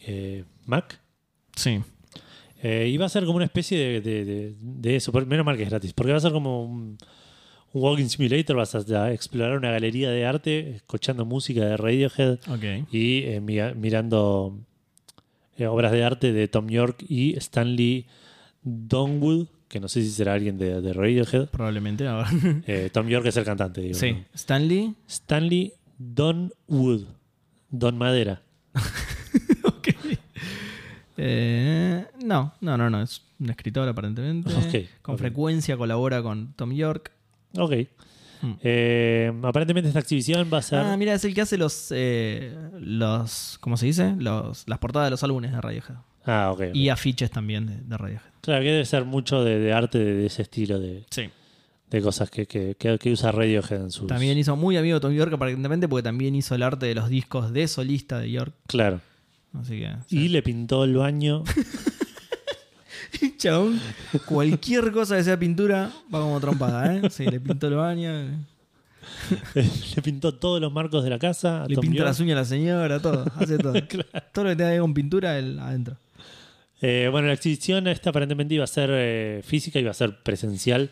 Mac. 0.65 0.99
Sí. 1.55 1.81
Y 2.63 2.97
va 2.99 3.07
a 3.07 3.09
ser 3.11 3.25
como 3.25 3.37
una 3.37 3.45
especie 3.47 3.79
de, 3.79 4.01
de- 4.01 4.25
de- 4.25 4.55
de 4.59 4.97
eso. 4.97 5.13
Menos 5.13 5.45
mal 5.45 5.57
que 5.57 5.65
es 5.65 5.71
gratis. 5.71 5.93
Porque 5.93 6.13
va 6.13 6.19
a 6.19 6.21
ser 6.23 6.33
como 6.33 6.65
un, 6.65 6.97
un 7.73 7.83
walking 7.83 8.07
simulator. 8.09 8.57
Vas 8.57 8.75
a, 8.75 9.13
explorar 9.13 9.57
una 9.59 9.71
galería 9.71 10.11
de 10.11 10.25
arte, 10.27 10.71
escuchando 10.77 11.25
música 11.25 11.65
de 11.65 11.77
Radiohead 11.77 12.39
y 12.91 13.23
eh, 13.25 13.41
mi- 13.41 13.59
mirando 13.75 14.59
eh, 15.57 15.67
obras 15.67 15.93
de 15.93 16.05
arte 16.05 16.33
de 16.33 16.49
Tom 16.49 16.69
York 16.69 17.05
y 17.09 17.37
Stanley 17.37 18.07
Donwood, 18.63 19.47
que 19.69 19.79
no 19.81 19.89
sé 19.89 20.03
si 20.03 20.11
será 20.11 20.35
alguien 20.35 20.59
de, 20.59 20.81
de 20.81 20.93
Radiohead. 20.93 21.49
Probablemente. 21.49 22.07
A 22.09 22.17
ver. 22.17 22.27
Eh, 22.67 22.91
Tom 22.93 23.09
York 23.09 23.27
es 23.27 23.37
el 23.37 23.45
cantante, 23.45 23.81
digo. 23.81 23.95
sí. 23.95 24.13
¿no? 24.13 24.25
Stanley. 24.35 24.95
Stanley 25.09 25.73
Donwood. 25.99 27.05
Don 27.71 27.97
Madera. 27.99 28.43
ok. 29.65 29.89
Eh, 31.17 32.05
no, 32.25 32.53
no, 32.61 32.77
no, 32.77 32.91
no. 32.91 33.03
Es 33.03 33.23
un 33.39 33.51
escritor 33.51 33.89
aparentemente. 33.89 34.53
Ok, 34.55 34.89
Con 35.03 35.19
frecuencia 35.19 35.77
colabora 35.77 36.23
con 36.23 36.53
Tom 36.55 36.73
York. 36.73 37.13
Ok. 37.57 37.73
Hmm. 38.43 38.53
Eh, 38.63 39.33
aparentemente 39.43 39.89
esta 39.89 40.01
exhibición 40.01 40.49
va 40.53 40.59
a 40.59 40.63
ser... 40.63 40.79
Ah, 40.79 40.97
mira, 40.97 41.13
es 41.13 41.25
el 41.25 41.35
que 41.35 41.43
hace 41.43 41.59
los. 41.59 41.89
eh, 41.95 42.57
los 42.81 43.59
¿Cómo 43.61 43.77
se 43.77 43.87
dice? 43.87 44.15
Los, 44.19 44.65
las 44.67 44.79
portadas 44.79 45.07
de 45.07 45.11
los 45.11 45.23
álbumes 45.23 45.53
de 45.53 45.61
Radiohead. 45.61 45.97
Ah, 46.25 46.51
ok. 46.53 46.61
ok. 46.71 46.75
Y 46.77 46.89
afiches 46.89 47.31
también 47.31 47.67
de, 47.67 47.77
de 47.83 47.97
Radiohead. 47.99 48.23
Claro, 48.41 48.63
que 48.63 48.71
debe 48.71 48.85
ser 48.87 49.05
mucho 49.05 49.45
de, 49.45 49.59
de 49.59 49.73
arte 49.75 49.99
de, 49.99 50.15
de 50.15 50.27
ese 50.27 50.43
estilo, 50.43 50.79
de, 50.81 51.05
Sí. 51.11 51.29
de 51.91 52.01
cosas 52.03 52.31
que, 52.31 52.47
que, 52.47 52.77
que- 52.79 52.99
que 52.99 53.13
usa 53.13 53.31
Radiohead 53.31 53.83
en 53.83 53.91
sus... 53.91 54.07
También 54.07 54.39
hizo 54.39 54.57
muy 54.57 54.79
amigo 54.79 54.95
de 54.95 55.01
Tom 55.01 55.13
York 55.13 55.33
aparentemente 55.35 55.87
porque 55.87 56.03
también 56.05 56.35
hizo 56.35 56.55
el 56.55 56.63
arte 56.63 56.87
de 56.87 56.95
los 56.95 57.11
discos 57.11 57.53
de 57.53 57.69
solista 57.69 58.19
de 58.21 58.31
York. 58.31 58.55
Claro. 58.67 59.01
Así 59.53 59.81
que. 59.81 59.93
Y 60.09 60.29
le 60.29 60.43
pintó 60.43 60.85
el 60.85 60.95
baño 60.97 61.43
Chabón, 63.39 63.81
cualquier 64.27 64.93
cosa 64.93 65.17
que 65.17 65.25
sea 65.25 65.39
pintura 65.39 65.91
va 66.13 66.21
como 66.21 66.41
trompada, 66.41 66.95
¿eh? 66.95 67.11
Sí, 67.11 67.25
le 67.27 67.41
pintó 67.41 67.69
el 67.69 67.75
baño, 67.75 68.11
Le 69.55 70.03
pintó 70.03 70.35
todos 70.35 70.61
los 70.61 70.73
marcos 70.73 71.03
de 71.05 71.11
la 71.11 71.19
casa. 71.19 71.65
le 71.69 71.77
pinta 71.77 72.05
las 72.05 72.21
uñas 72.21 72.37
a 72.37 72.41
la 72.41 72.45
señora, 72.45 73.01
todo, 73.01 73.25
hace 73.37 73.59
todo. 73.59 73.73
Todo 74.33 74.45
lo 74.45 74.51
que 74.51 74.57
tenga 74.57 74.71
que 74.71 74.73
ver 74.73 74.81
con 74.81 74.95
pintura, 74.95 75.39
él 75.39 75.59
adentro. 75.59 75.97
Eh, 76.83 77.09
bueno, 77.11 77.27
la 77.29 77.35
exhibición 77.35 77.87
esta 77.89 78.11
aparentemente 78.11 78.55
iba 78.55 78.65
a 78.65 78.69
ser 78.69 78.91
eh, 78.93 79.43
física, 79.45 79.79
iba 79.79 79.91
a 79.91 79.95
ser 79.95 80.23
presencial, 80.23 80.91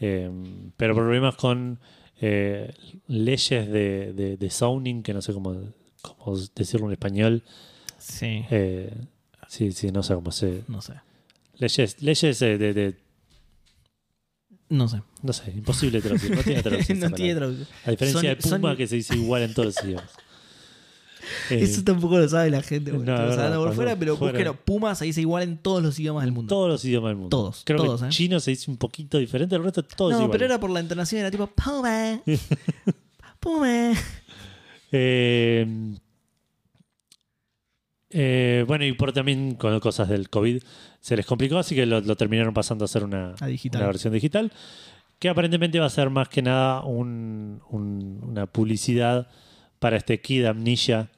eh, 0.00 0.30
pero 0.76 0.94
problemas 0.94 1.34
con 1.36 1.78
eh, 2.20 2.72
leyes 3.08 3.68
de, 3.68 4.12
de, 4.12 4.36
de 4.36 4.50
zoning, 4.50 5.02
que 5.02 5.12
no 5.12 5.22
sé 5.22 5.32
cómo, 5.32 5.56
cómo 6.02 6.36
decirlo 6.54 6.86
en 6.86 6.92
español. 6.92 7.42
Sí. 7.98 8.44
Eh, 8.50 8.92
sí, 9.48 9.72
sí, 9.72 9.90
no 9.90 10.02
sé 10.02 10.14
cómo 10.14 10.30
se... 10.30 10.62
No 10.68 10.80
sé. 10.82 10.94
Leyes, 11.58 12.02
leyes 12.02 12.42
eh, 12.42 12.58
de, 12.58 12.74
de- 12.74 12.96
No 14.68 14.88
sé. 14.88 15.02
No 15.22 15.32
sé, 15.32 15.50
imposible 15.52 16.00
traducir. 16.00 16.34
No 16.34 16.42
tiene 16.42 16.62
traducción. 16.64 17.00
no 17.00 17.10
tiene 17.10 17.34
palabra. 17.34 17.56
traducción. 17.56 17.78
A 17.86 17.90
diferencia 17.90 18.20
Son- 18.20 18.28
de 18.28 18.36
Puma, 18.58 18.68
son- 18.70 18.76
que 18.76 18.86
se 18.86 18.96
dice 18.96 19.14
igual 19.16 19.42
en 19.42 19.54
todos 19.54 19.74
los 19.74 19.84
idiomas. 19.84 20.10
Eh, 21.48 21.60
Eso 21.62 21.82
tampoco 21.82 22.18
lo 22.18 22.28
sabe 22.28 22.50
la 22.50 22.60
gente. 22.60 22.90
porque 22.92 23.06
no, 23.06 23.12
estamos 23.14 23.30
es 23.30 23.36
verdad, 23.38 23.46
hablando 23.46 23.56
por 23.60 23.68
cuando 23.68 23.74
fuera, 23.76 23.98
pero 23.98 24.16
fuera- 24.18 24.32
búsquenlo. 24.38 24.64
Puma 24.66 24.94
se 24.94 25.06
dice 25.06 25.22
igual 25.22 25.42
en 25.44 25.56
todos 25.56 25.82
los 25.82 25.98
idiomas 25.98 26.22
del 26.24 26.32
mundo. 26.32 26.54
todos 26.54 26.68
los 26.68 26.84
idiomas 26.84 27.08
del 27.10 27.16
mundo. 27.16 27.30
Todos, 27.30 27.62
Creo 27.64 27.78
todos, 27.78 28.00
que 28.02 28.06
¿eh? 28.08 28.10
chino 28.10 28.40
se 28.40 28.50
dice 28.50 28.70
un 28.70 28.76
poquito 28.76 29.16
diferente, 29.16 29.56
el 29.56 29.64
resto 29.64 29.82
todos 29.82 30.12
no, 30.20 30.30
pero 30.30 30.44
era 30.44 30.60
por 30.60 30.68
la 30.68 30.80
entonación, 30.80 31.20
era 31.22 31.30
tipo 31.30 31.46
Puma. 31.46 32.20
Puma. 33.40 33.92
Eh, 34.92 35.66
eh, 38.10 38.64
bueno, 38.66 38.84
y 38.84 38.92
por 38.92 39.12
también 39.12 39.54
con 39.54 39.78
cosas 39.80 40.08
del 40.08 40.28
COVID 40.28 40.62
se 41.04 41.16
les 41.18 41.26
complicó, 41.26 41.58
así 41.58 41.74
que 41.74 41.84
lo, 41.84 42.00
lo 42.00 42.16
terminaron 42.16 42.54
pasando 42.54 42.86
a 42.86 42.88
ser 42.88 43.04
una, 43.04 43.34
A 43.38 43.46
digital. 43.46 43.82
una 43.82 43.88
versión 43.88 44.14
digital, 44.14 44.50
que 45.18 45.28
aparentemente 45.28 45.78
va 45.78 45.84
a 45.84 45.90
ser 45.90 46.08
más 46.08 46.30
que 46.30 46.40
nada 46.40 46.82
un- 46.82 47.60
un- 47.68 48.20
una 48.22 48.46
publicidad 48.46 49.28
para 49.78 49.98
este 49.98 50.22
Kid 50.22 50.46
Amnesia, 50.46 51.10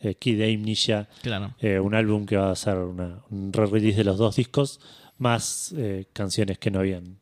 eh, 0.00 0.14
Kid 0.14 0.40
Amnesia, 0.42 1.08
Claro. 1.22 1.54
eh, 1.58 1.80
un 1.80 1.92
álbum 1.96 2.24
que 2.24 2.36
va 2.36 2.52
a 2.52 2.56
ser 2.56 2.76
una- 2.76 3.18
un 3.30 3.52
re-release 3.52 3.96
de 3.98 4.04
los 4.04 4.16
dos 4.16 4.36
discos, 4.36 4.78
más 5.18 5.74
eh, 5.76 6.06
canciones 6.12 6.58
que 6.58 6.70
no 6.70 6.78
habían 6.78 7.18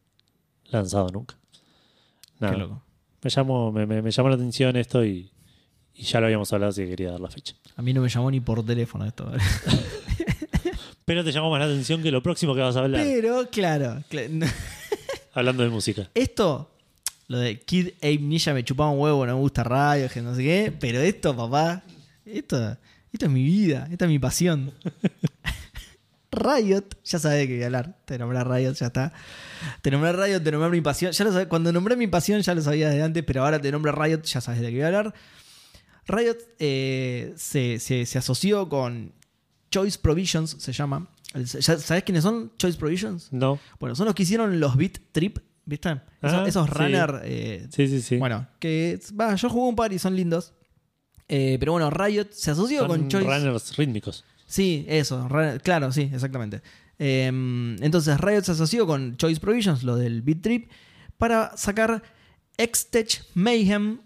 lanzado 0.67 1.09
nunca. 1.09 1.37
Nada, 2.39 2.53
Qué 2.55 2.59
loco. 2.61 2.83
me 3.23 3.31
llamó, 3.31 3.73
me, 3.73 3.87
me- 3.87 4.03
me 4.03 4.11
llamó 4.11 4.29
la 4.29 4.35
atención 4.35 4.77
esto 4.77 5.03
y, 5.07 5.31
y 5.95 6.03
ya 6.03 6.21
lo 6.21 6.27
habíamos 6.27 6.53
hablado, 6.53 6.69
así 6.71 6.83
que 6.83 6.91
quería 6.91 7.13
dar 7.13 7.21
la 7.21 7.31
fecha. 7.31 7.55
A 7.77 7.83
mí 7.83 7.95
no 7.95 8.03
me 8.03 8.09
llamó 8.11 8.31
ni 8.31 8.41
por 8.41 8.63
teléfono 8.65 9.07
esto. 9.07 9.31
Pero 11.11 11.25
te 11.25 11.33
llamó 11.33 11.51
más 11.51 11.59
la 11.59 11.67
atención 11.67 12.05
que 12.05 12.13
lo 12.13 12.23
próximo 12.23 12.55
que 12.55 12.61
vas 12.61 12.77
a 12.77 12.79
hablar, 12.85 13.03
Pero, 13.03 13.51
claro. 13.51 14.01
hablando 15.35 15.65
de 15.65 15.69
música. 15.69 16.09
Esto, 16.15 16.71
lo 17.27 17.39
de 17.41 17.59
Kid 17.59 17.89
Amnesia 18.01 18.55
me 18.55 18.63
chupaba 18.63 18.91
un 18.91 19.01
huevo, 19.01 19.27
no 19.27 19.35
me 19.35 19.41
gusta 19.41 19.65
radio, 19.65 20.09
que 20.09 20.23
no 20.23 20.37
sé 20.37 20.45
qué. 20.45 20.73
Pero 20.79 21.01
esto, 21.01 21.37
papá, 21.37 21.83
esto, 22.25 22.77
esto 23.13 23.27
es 23.27 23.29
mi 23.33 23.43
vida, 23.43 23.89
esta 23.91 24.05
es 24.05 24.09
mi 24.09 24.21
pasión. 24.21 24.73
Riot, 26.31 26.85
ya 27.03 27.19
sabés 27.19 27.39
de 27.41 27.49
qué 27.49 27.55
voy 27.55 27.63
a 27.65 27.67
hablar. 27.67 27.97
Te 28.05 28.17
nombré 28.17 28.45
Riot, 28.45 28.75
ya 28.75 28.87
está. 28.87 29.13
Te 29.83 29.91
nombré 29.91 30.13
Riot, 30.13 30.41
te 30.45 30.53
nombré 30.53 30.71
mi 30.71 30.81
pasión. 30.81 31.11
Ya 31.11 31.25
lo 31.25 31.33
sabés, 31.33 31.49
cuando 31.49 31.73
nombré 31.73 31.97
mi 31.97 32.07
pasión 32.07 32.41
ya 32.41 32.55
lo 32.55 32.63
sabía 32.63 32.89
de 32.89 33.03
antes, 33.03 33.25
pero 33.25 33.43
ahora 33.43 33.61
te 33.61 33.73
nombré 33.73 33.91
Riot, 33.91 34.23
ya 34.23 34.41
sabes 34.41 34.61
de 34.61 34.69
qué 34.69 34.75
voy 34.75 34.83
a 34.83 34.87
hablar. 34.87 35.15
Riot 36.07 36.37
eh, 36.61 37.35
se, 37.37 37.81
se- 37.81 38.07
se 38.07 38.19
asoció 38.19 38.69
con 38.69 39.13
Choice 39.71 39.99
Provisions, 40.01 40.57
se 40.59 40.73
llama. 40.73 41.09
¿Ya 41.35 41.79
¿Sabés 41.79 42.03
quiénes 42.05 42.23
son 42.25 42.53
Choice 42.59 42.77
Provisions? 42.79 43.33
No, 43.33 43.59
Bueno, 43.79 43.95
son 43.95 44.07
los 44.07 44.15
que 44.15 44.25
hicieron 44.25 44.59
los 44.59 44.77
Beat 44.77 44.99
Trip, 45.13 45.39
¿viste? 45.65 45.91
Esos, 46.23 46.39
Ah, 46.39 46.45
esos 46.47 46.67
sí. 46.67 46.73
runner. 46.75 47.21
eh, 47.25 47.69
sí, 47.71 47.87
sí, 47.87 48.03
sí. 48.03 48.17
Bueno, 48.17 48.47
que 48.59 48.99
va, 49.19 49.35
yo 49.37 49.49
jugué 49.49 49.69
un 49.69 49.77
par 49.77 49.93
y 49.93 49.99
son 49.99 50.17
lindos. 50.17 50.53
Eh, 51.29 51.57
pero 51.61 51.73
bueno, 51.73 51.89
Riot 51.91 52.29
se 52.33 52.51
asoció 52.51 52.81
Son 52.81 52.89
con 52.89 53.09
Choice. 53.09 53.27
runners 53.29 53.77
rítmicos. 53.77 54.25
Sí, 54.47 54.85
eso, 54.89 55.29
claro, 55.63 55.93
sí, 55.93 56.11
exactamente. 56.13 56.61
Eh, 56.99 57.27
entonces 57.29 58.19
Riot 58.21 58.43
se 58.43 58.51
asoció 58.53 58.85
con 58.85 59.17
Choice 59.17 59.41
Provisions, 59.41 59.85
lo 59.85 59.95
del 59.95 60.23
Beat 60.23 60.43
Trip, 60.43 60.71
para 61.17 61.57
sacar 61.57 62.03
X-Tech 62.59 63.25
Mayhem, 63.35 64.01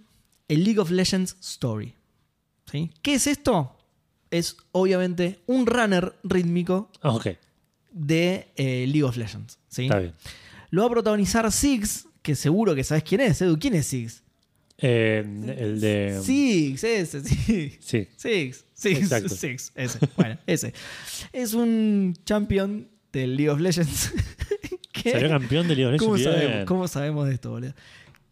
el 0.49 0.65
League 0.65 0.78
of 0.78 0.91
Legends 0.91 1.36
Story. 1.41 1.95
¿Sí? 2.70 2.91
¿Qué 3.01 3.15
es 3.15 3.27
esto? 3.27 3.74
Es 4.35 4.56
obviamente 4.73 5.39
un 5.47 5.65
runner 5.66 6.12
rítmico 6.24 6.90
de 7.93 8.48
eh, 8.56 8.85
League 8.89 9.05
of 9.05 9.16
Legends. 9.16 9.59
¿sí? 9.69 9.85
está 9.85 9.98
bien. 10.01 10.12
Lo 10.70 10.82
va 10.82 10.89
a 10.89 10.90
protagonizar 10.90 11.51
Six, 11.52 12.09
que 12.20 12.35
seguro 12.35 12.74
que 12.74 12.82
sabes 12.82 13.05
quién 13.05 13.20
es, 13.20 13.40
Edu. 13.40 13.59
¿Quién 13.59 13.74
es 13.74 13.86
Six? 13.86 14.23
Eh, 14.78 15.24
el 15.56 15.81
de. 15.81 16.20
Six, 16.23 16.82
ese, 16.82 17.23
sí. 17.23 17.77
Sí. 17.78 18.09
Six, 18.16 18.65
Six, 18.74 18.98
Exacto. 18.98 19.28
Six, 19.28 19.70
ese. 19.77 19.98
Bueno, 20.16 20.36
ese. 20.48 20.74
Es 21.32 21.55
un 21.55 22.15
champion 22.24 22.89
del 23.12 23.36
League 23.36 23.51
of 23.51 23.61
Legends. 23.61 24.12
que- 24.93 25.12
Salió 25.12 25.28
campeón 25.28 25.69
de 25.69 25.77
League 25.77 25.94
of 25.94 26.01
¿Cómo, 26.01 26.16
Legends. 26.16 26.35
bien. 26.36 26.48
sabemos, 26.48 26.66
cómo 26.66 26.89
sabemos 26.89 27.28
de 27.28 27.35
esto, 27.35 27.51
boludo? 27.51 27.74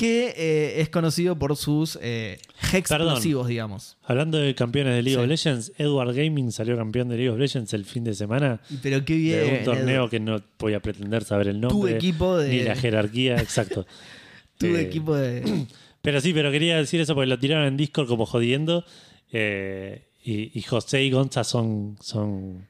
Que 0.02 0.34
eh, 0.36 0.80
es 0.80 0.88
conocido 0.88 1.38
por 1.38 1.56
sus 1.56 1.96
eh, 2.02 2.40
explosivos, 2.72 3.46
digamos. 3.46 3.96
Hablando 4.02 4.38
de 4.38 4.52
campeones 4.56 4.96
de 4.96 5.02
League 5.02 5.16
Sí. 5.16 5.22
of 5.22 5.28
Legends, 5.28 5.72
Edward 5.78 6.12
Gaming 6.14 6.50
salió 6.50 6.76
campeón 6.76 7.08
de 7.08 7.16
League 7.18 7.30
of 7.30 7.38
Legends 7.38 7.72
el 7.72 7.84
fin 7.84 8.02
de 8.02 8.12
semana. 8.14 8.60
Pero 8.82 9.04
qué 9.04 9.14
bien. 9.14 9.38
de 9.46 9.58
un 9.58 9.64
torneo 9.64 10.08
que 10.10 10.18
no 10.18 10.42
voy 10.58 10.74
a 10.74 10.80
pretender 10.80 11.22
saber 11.22 11.46
el 11.48 11.60
Tu 11.60 11.68
nombre. 11.68 11.94
equipo 11.94 12.36
de. 12.36 12.48
Ni 12.48 12.62
la 12.64 12.74
jerarquía, 12.74 13.36
exacto. 13.36 13.86
tu 14.58 14.66
Eh, 14.74 14.80
equipo 14.80 15.14
de. 15.14 15.66
Pero 16.02 16.20
sí, 16.20 16.32
pero 16.32 16.50
quería 16.50 16.76
decir 16.78 17.00
eso 17.00 17.14
porque 17.14 17.28
lo 17.28 17.38
tiraron 17.38 17.64
en 17.68 17.76
Discord 17.76 18.08
como 18.08 18.26
jodiendo. 18.26 18.84
eh, 19.30 20.08
y, 20.24 20.50
y 20.58 20.62
José 20.62 21.04
y 21.04 21.12
Gonza 21.12 21.44
son, 21.44 21.96
son, 22.00 22.66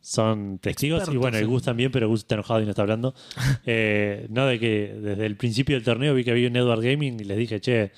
son 0.00 0.58
testigos. 0.58 0.98
Expertos 1.00 1.14
y 1.14 1.18
bueno, 1.18 1.38
en- 1.38 1.46
Gus 1.46 1.62
también, 1.62 1.90
pero 1.90 2.08
Gus 2.08 2.20
está 2.20 2.34
enojado 2.36 2.60
y 2.60 2.64
no 2.64 2.70
está 2.70 2.82
hablando. 2.82 3.14
Eh, 3.66 4.26
no, 4.30 4.46
de 4.46 4.58
que 4.58 4.94
desde 5.00 5.26
el 5.26 5.36
principio 5.36 5.76
del 5.76 5.84
torneo 5.84 6.14
vi 6.14 6.24
que 6.24 6.30
había 6.30 6.48
un 6.48 6.56
Edward 6.56 6.80
Gaming 6.82 7.20
y 7.20 7.24
les 7.24 7.36
dije, 7.36 7.60
che, 7.60 7.90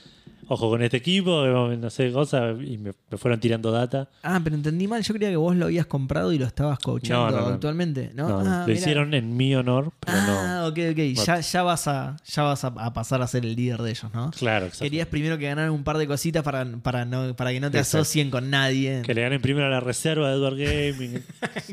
ojo 0.53 0.69
con 0.69 0.83
este 0.83 0.97
equipo, 0.97 1.47
no 1.47 1.91
sé, 1.91 2.11
Gonza, 2.11 2.51
y 2.51 2.77
me, 2.77 2.93
me 3.09 3.17
fueron 3.19 3.39
tirando 3.39 3.71
data. 3.71 4.09
Ah, 4.25 4.41
pero 4.43 4.57
entendí 4.57 4.89
mal. 4.89 5.01
Yo 5.03 5.15
creía 5.15 5.31
que 5.31 5.37
vos 5.37 5.55
lo 5.55 5.67
habías 5.67 5.87
comprado 5.87 6.33
y 6.33 6.39
lo 6.39 6.45
estabas 6.47 6.81
coachando 6.81 7.31
No, 7.31 7.37
no, 7.43 7.49
no. 7.51 7.55
actualmente. 7.55 8.11
No, 8.15 8.29
No, 8.29 8.43
no, 8.43 8.51
Ah, 8.51 8.59
lo 8.63 8.67
mirá. 8.67 8.79
hicieron 8.81 9.15
en 9.15 9.37
mi 9.37 9.55
honor, 9.55 9.93
pero 10.01 10.19
Ah, 10.19 10.59
no. 10.63 10.67
ok, 10.67 10.79
ok. 10.91 11.25
Ya, 11.25 11.39
ya 11.39 11.63
vas, 11.63 11.87
a, 11.87 12.17
ya 12.27 12.43
vas 12.43 12.65
a, 12.65 12.67
a 12.77 12.93
pasar 12.93 13.23
a 13.23 13.29
ser 13.29 13.47
el 13.47 13.55
líder 13.55 13.81
de 13.81 13.91
ellos, 13.91 14.13
¿no? 14.13 14.33
Claro, 14.33 14.67
exacto. 14.67 14.85
Querías 14.85 15.07
primero 15.07 15.39
que 15.39 15.45
ganaran 15.47 15.71
un 15.71 15.85
par 15.85 15.99
de 15.99 16.09
cositas 16.09 16.43
para, 16.43 16.67
para, 16.83 17.05
no, 17.05 17.37
para 17.37 17.53
que 17.53 17.61
no 17.61 17.71
te 17.71 17.79
Exacto. 17.79 17.99
asocien 18.03 18.31
con 18.31 18.51
nadie. 18.51 19.03
Que 19.07 19.15
le 19.15 19.23
ganen 19.23 19.41
primero 19.41 19.67
a 19.67 19.71
la 19.71 19.79
reserva 19.81 20.31
de 20.31 20.35
Edward 20.35 20.57
Gaming. 20.57 21.23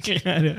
claro. 0.21 0.55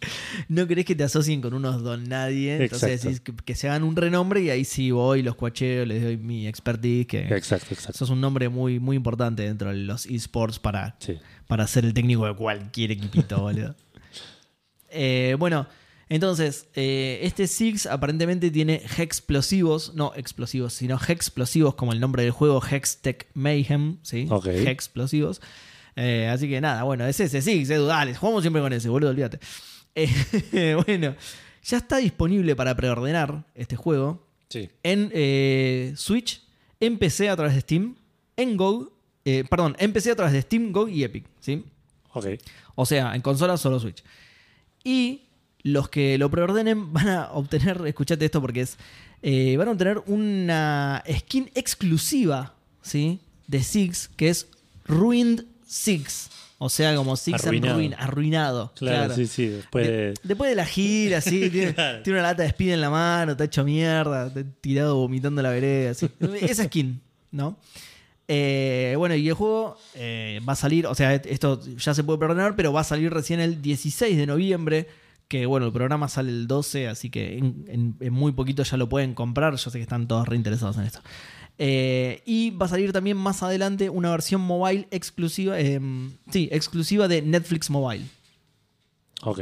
No 0.48 0.66
querés 0.66 0.84
que 0.84 0.94
te 0.94 1.04
asocien 1.04 1.40
con 1.40 1.54
unos 1.54 1.82
don 1.82 2.04
nadie. 2.08 2.54
Entonces 2.62 2.82
Exacto. 3.04 3.08
decís 3.08 3.20
que, 3.20 3.32
que 3.44 3.54
se 3.54 3.68
hagan 3.68 3.82
un 3.82 3.96
renombre 3.96 4.40
y 4.42 4.50
ahí 4.50 4.64
sí 4.64 4.90
voy, 4.90 5.22
los 5.22 5.34
cuacheo, 5.34 5.84
les 5.86 6.02
doy 6.02 6.16
mi 6.16 6.46
expertise. 6.46 7.06
Que 7.06 7.20
exacto, 7.34 7.74
exacto. 7.74 7.92
eso 7.96 8.04
es 8.04 8.10
un 8.10 8.20
nombre 8.20 8.48
muy, 8.48 8.78
muy 8.78 8.96
importante 8.96 9.42
dentro 9.42 9.70
de 9.70 9.76
los 9.76 10.06
esports 10.06 10.58
para, 10.58 10.96
Sí. 11.00 11.16
para 11.46 11.66
ser 11.66 11.84
el 11.84 11.92
técnico 11.94 12.26
de 12.26 12.34
cualquier 12.34 12.92
equipito, 12.92 13.38
boludo. 13.40 13.74
Eh, 14.90 15.36
bueno, 15.38 15.66
entonces, 16.08 16.68
eh, 16.74 17.18
este 17.22 17.46
Six 17.46 17.86
aparentemente 17.86 18.50
tiene 18.50 18.80
explosivos, 18.98 19.92
no 19.94 20.12
explosivos, 20.16 20.72
sino 20.72 20.98
explosivos 21.08 21.74
como 21.74 21.92
el 21.92 22.00
nombre 22.00 22.22
del 22.22 22.32
juego, 22.32 22.62
Hextech 22.62 23.26
Mayhem, 23.34 23.98
¿sí? 24.02 24.26
Ok. 24.30 24.46
explosivos. 24.46 25.40
Eh, 25.96 26.28
así 26.32 26.48
que 26.48 26.60
nada, 26.60 26.84
bueno, 26.84 27.04
es 27.06 27.18
ese 27.20 27.42
Six, 27.42 27.68
dale, 27.68 28.14
jugamos 28.14 28.42
siempre 28.42 28.62
con 28.62 28.72
ese, 28.72 28.88
boludo, 28.88 29.10
olvídate. 29.10 29.40
Eh, 29.98 30.76
bueno, 30.86 31.14
ya 31.64 31.76
está 31.78 31.96
disponible 31.96 32.54
para 32.54 32.74
preordenar 32.76 33.44
este 33.54 33.76
juego 33.76 34.24
Sí. 34.48 34.70
en 34.82 35.10
eh, 35.12 35.92
Switch, 35.96 36.40
en 36.80 36.98
PC 36.98 37.28
a 37.28 37.36
través 37.36 37.54
de 37.54 37.60
Steam, 37.60 37.96
en 38.36 38.56
GOG, 38.56 38.92
eh, 39.24 39.44
perdón, 39.48 39.76
en 39.78 39.92
PC 39.92 40.12
a 40.12 40.16
través 40.16 40.32
de 40.32 40.42
Steam, 40.42 40.72
GOG 40.72 40.88
y 40.90 41.04
Epic, 41.04 41.26
¿sí? 41.40 41.64
Ok. 42.12 42.26
O 42.76 42.86
sea, 42.86 43.14
en 43.14 43.20
consola 43.20 43.56
solo 43.56 43.78
Switch. 43.80 44.02
Y 44.84 45.22
los 45.62 45.88
que 45.88 46.16
lo 46.16 46.30
preordenen 46.30 46.92
van 46.92 47.08
a 47.08 47.32
obtener, 47.32 47.84
escuchate 47.86 48.24
esto 48.24 48.40
porque 48.40 48.60
es, 48.62 48.78
van 49.58 49.68
a 49.68 49.72
obtener 49.72 50.02
una 50.06 51.02
skin 51.12 51.50
exclusiva, 51.54 52.54
¿sí? 52.80 53.20
De 53.48 53.62
Six, 53.62 54.08
que 54.16 54.28
es 54.30 54.46
Ruined 54.86 55.44
Six. 55.66 56.30
O 56.60 56.68
sea, 56.68 56.94
como 56.96 57.16
Six 57.16 57.34
and 57.44 57.46
Arruinado. 57.46 57.74
Ruin, 57.76 57.94
arruinado. 57.94 58.72
Claro, 58.74 59.14
sí, 59.14 59.26
sí. 59.28 59.46
Después 59.46 59.86
De- 59.86 59.92
de. 59.96 60.14
después 60.24 60.50
de 60.50 60.56
la 60.56 60.66
gira, 60.66 61.20
sí, 61.20 61.48
tiene, 61.52 61.72
Claro. 61.74 62.02
tiene 62.02 62.18
una 62.18 62.28
lata 62.28 62.42
de 62.42 62.48
speed 62.48 62.72
en 62.72 62.80
la 62.80 62.90
mano, 62.90 63.32
está 63.32 63.44
hecho 63.44 63.64
mierda, 63.64 64.26
está 64.26 64.42
tirado 64.60 64.96
vomitando 64.96 65.40
en 65.40 65.44
la 65.44 65.50
vereda. 65.50 65.92
así. 65.92 66.08
Esa 66.40 66.64
skin, 66.64 67.00
¿no? 67.30 67.56
Eh, 68.26 68.94
bueno, 68.98 69.14
y 69.14 69.26
el 69.28 69.34
juego 69.34 69.78
eh, 69.94 70.40
va 70.46 70.52
a 70.52 70.56
salir, 70.56 70.86
o 70.86 70.94
sea, 70.94 71.14
esto 71.14 71.60
ya 71.76 71.94
se 71.94 72.04
puede 72.04 72.18
perdonar, 72.18 72.56
pero 72.56 72.72
va 72.72 72.80
a 72.82 72.84
salir 72.84 73.10
recién 73.12 73.40
el 73.40 73.62
16 73.62 74.16
de 74.18 74.26
noviembre 74.26 74.86
Que 75.28 75.44
bueno, 75.46 75.66
el 75.66 75.72
programa 75.72 76.08
sale 76.08 76.30
el 76.30 76.46
12, 76.46 76.88
así 76.88 77.08
que 77.10 77.36
en, 77.38 77.64
en- 77.68 77.96
en 78.00 78.12
muy 78.12 78.32
poquito 78.32 78.62
ya 78.64 78.76
lo 78.78 78.88
pueden 78.88 79.12
comprar. 79.14 79.54
Yo 79.56 79.70
sé 79.70 79.78
que 79.78 79.82
están 79.82 80.08
todos 80.08 80.26
reinteresados 80.26 80.76
en 80.78 80.84
esto. 80.84 81.00
Eh, 81.60 82.22
y 82.24 82.50
va 82.50 82.66
a 82.66 82.68
salir 82.68 82.92
también 82.92 83.16
más 83.16 83.42
adelante 83.42 83.90
una 83.90 84.10
versión 84.12 84.40
mobile 84.40 84.86
exclusiva. 84.92 85.58
eh, 85.58 85.80
sí, 86.30 86.48
exclusiva 86.52 87.08
de 87.08 87.20
Netflix 87.22 87.68
Mobile. 87.70 88.04
Ok. 89.22 89.40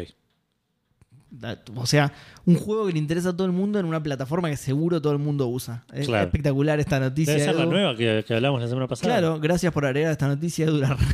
O 1.75 1.85
sea, 1.85 2.15
un 2.47 2.55
juego 2.55 2.87
que 2.87 2.93
le 2.95 2.99
interesa 2.99 3.29
a 3.31 3.33
todo 3.37 3.47
el 3.47 3.53
mundo 3.53 3.79
en 3.79 3.85
una 3.85 4.03
plataforma 4.03 4.49
que 4.49 4.57
seguro 4.57 5.03
todo 5.03 5.13
el 5.13 5.19
mundo 5.19 5.47
usa. 5.49 5.85
Es 5.93 6.07
Claro. 6.07 6.25
espectacular 6.25 6.81
esta 6.81 6.99
noticia. 6.99 7.35
Debe 7.35 7.45
ser 7.45 7.57
la 7.57 7.67
nueva 7.67 7.95
que, 7.95 8.25
que 8.27 8.35
hablamos 8.35 8.63
la 8.63 8.69
semana 8.69 8.89
pasada. 8.89 9.19
Claro, 9.19 9.39
gracias 9.39 9.71
por 9.73 9.85
agregar 9.85 10.13
esta 10.13 10.29
noticia 10.29 10.65
dura. 10.67 10.97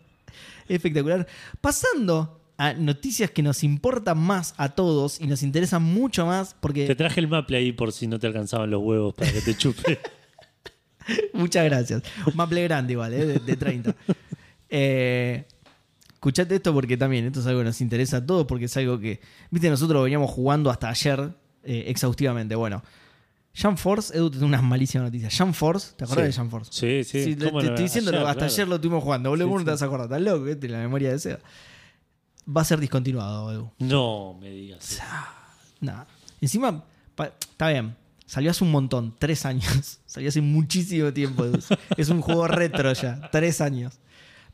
Espectacular. 0.68 1.26
Pasando 1.60 2.39
a 2.62 2.74
noticias 2.74 3.30
que 3.30 3.42
nos 3.42 3.64
importan 3.64 4.18
más 4.18 4.52
a 4.58 4.68
todos 4.68 5.18
y 5.18 5.26
nos 5.26 5.42
interesan 5.42 5.82
mucho 5.82 6.26
más 6.26 6.50
Te 6.50 6.56
porque... 6.60 6.94
traje 6.94 7.18
el 7.20 7.26
maple 7.28 7.56
ahí 7.56 7.72
por 7.72 7.90
si 7.90 8.06
no 8.06 8.18
te 8.18 8.26
alcanzaban 8.26 8.70
los 8.70 8.82
huevos 8.82 9.14
para 9.14 9.32
que 9.32 9.40
te 9.40 9.56
chupe. 9.56 9.98
Muchas 11.32 11.64
gracias. 11.64 12.02
Un 12.26 12.36
maple 12.36 12.62
grande 12.64 12.92
igual, 12.92 13.14
¿eh? 13.14 13.24
de, 13.26 13.38
de 13.38 13.56
30. 13.56 13.94
Eh, 14.68 15.44
escuchate 16.12 16.56
esto 16.56 16.72
porque 16.74 16.96
también 16.96 17.24
esto 17.26 17.40
es 17.40 17.46
algo 17.46 17.60
que 17.60 17.64
nos 17.64 17.80
interesa 17.80 18.18
a 18.18 18.26
todos 18.26 18.46
porque 18.46 18.66
es 18.66 18.76
algo 18.76 19.00
que, 19.00 19.20
viste, 19.50 19.70
nosotros 19.70 20.04
veníamos 20.04 20.30
jugando 20.30 20.68
hasta 20.70 20.90
ayer 20.90 21.30
eh, 21.64 21.84
exhaustivamente. 21.88 22.54
Bueno, 22.54 22.82
Jump 23.60 23.78
Force, 23.78 24.14
Edu, 24.16 24.30
tiene 24.30 24.44
unas 24.46 24.62
malísimas 24.62 25.06
noticias. 25.06 25.34
Jump 25.36 25.54
Force, 25.54 25.94
¿te 25.96 26.04
acordás 26.04 26.26
Sí. 26.26 26.30
de 26.32 26.38
Jump 26.38 26.50
Force? 26.50 26.70
Sí, 26.72 27.04
sí. 27.04 27.24
Sí, 27.24 27.36
te, 27.36 27.46
¿Cómo 27.46 27.60
te 27.60 27.68
estoy 27.68 27.84
diciendo, 27.84 28.10
Ayer, 28.10 28.20
hasta 28.22 28.34
claro. 28.34 28.52
ayer 28.52 28.68
lo 28.68 28.74
estuvimos 28.76 29.02
jugando. 29.02 29.30
Boludo, 29.30 29.44
Sí, 29.46 29.48
¿cómo 29.48 29.58
no 29.60 29.64
te 29.64 29.70
vas 29.72 29.82
a 29.82 29.84
acordar? 29.86 30.06
¿Estás 30.06 30.20
loco? 30.20 30.44
¿Viste? 30.44 30.68
La 30.68 30.78
memoria 30.78 31.10
de 31.10 31.18
Sega. 31.18 31.38
Va 32.54 32.62
a 32.62 32.64
ser 32.64 32.80
discontinuado, 32.80 33.52
Edu. 33.52 33.70
No 33.78 34.36
me 34.40 34.50
digas. 34.50 35.00
Nada. 35.80 36.06
Encima, 36.40 36.82
está 37.50 37.68
bien. 37.68 37.94
Salió 38.26 38.50
hace 38.50 38.64
un 38.64 38.70
montón, 38.70 39.14
tres 39.18 39.44
años. 39.46 40.00
Salió 40.06 40.28
hace 40.28 40.40
muchísimo 40.40 41.12
tiempo. 41.12 41.44
Edu. 41.44 41.58
Es 41.96 42.08
un 42.08 42.20
juego 42.20 42.46
retro 42.48 42.92
ya, 42.92 43.28
tres 43.30 43.60
años. 43.60 43.98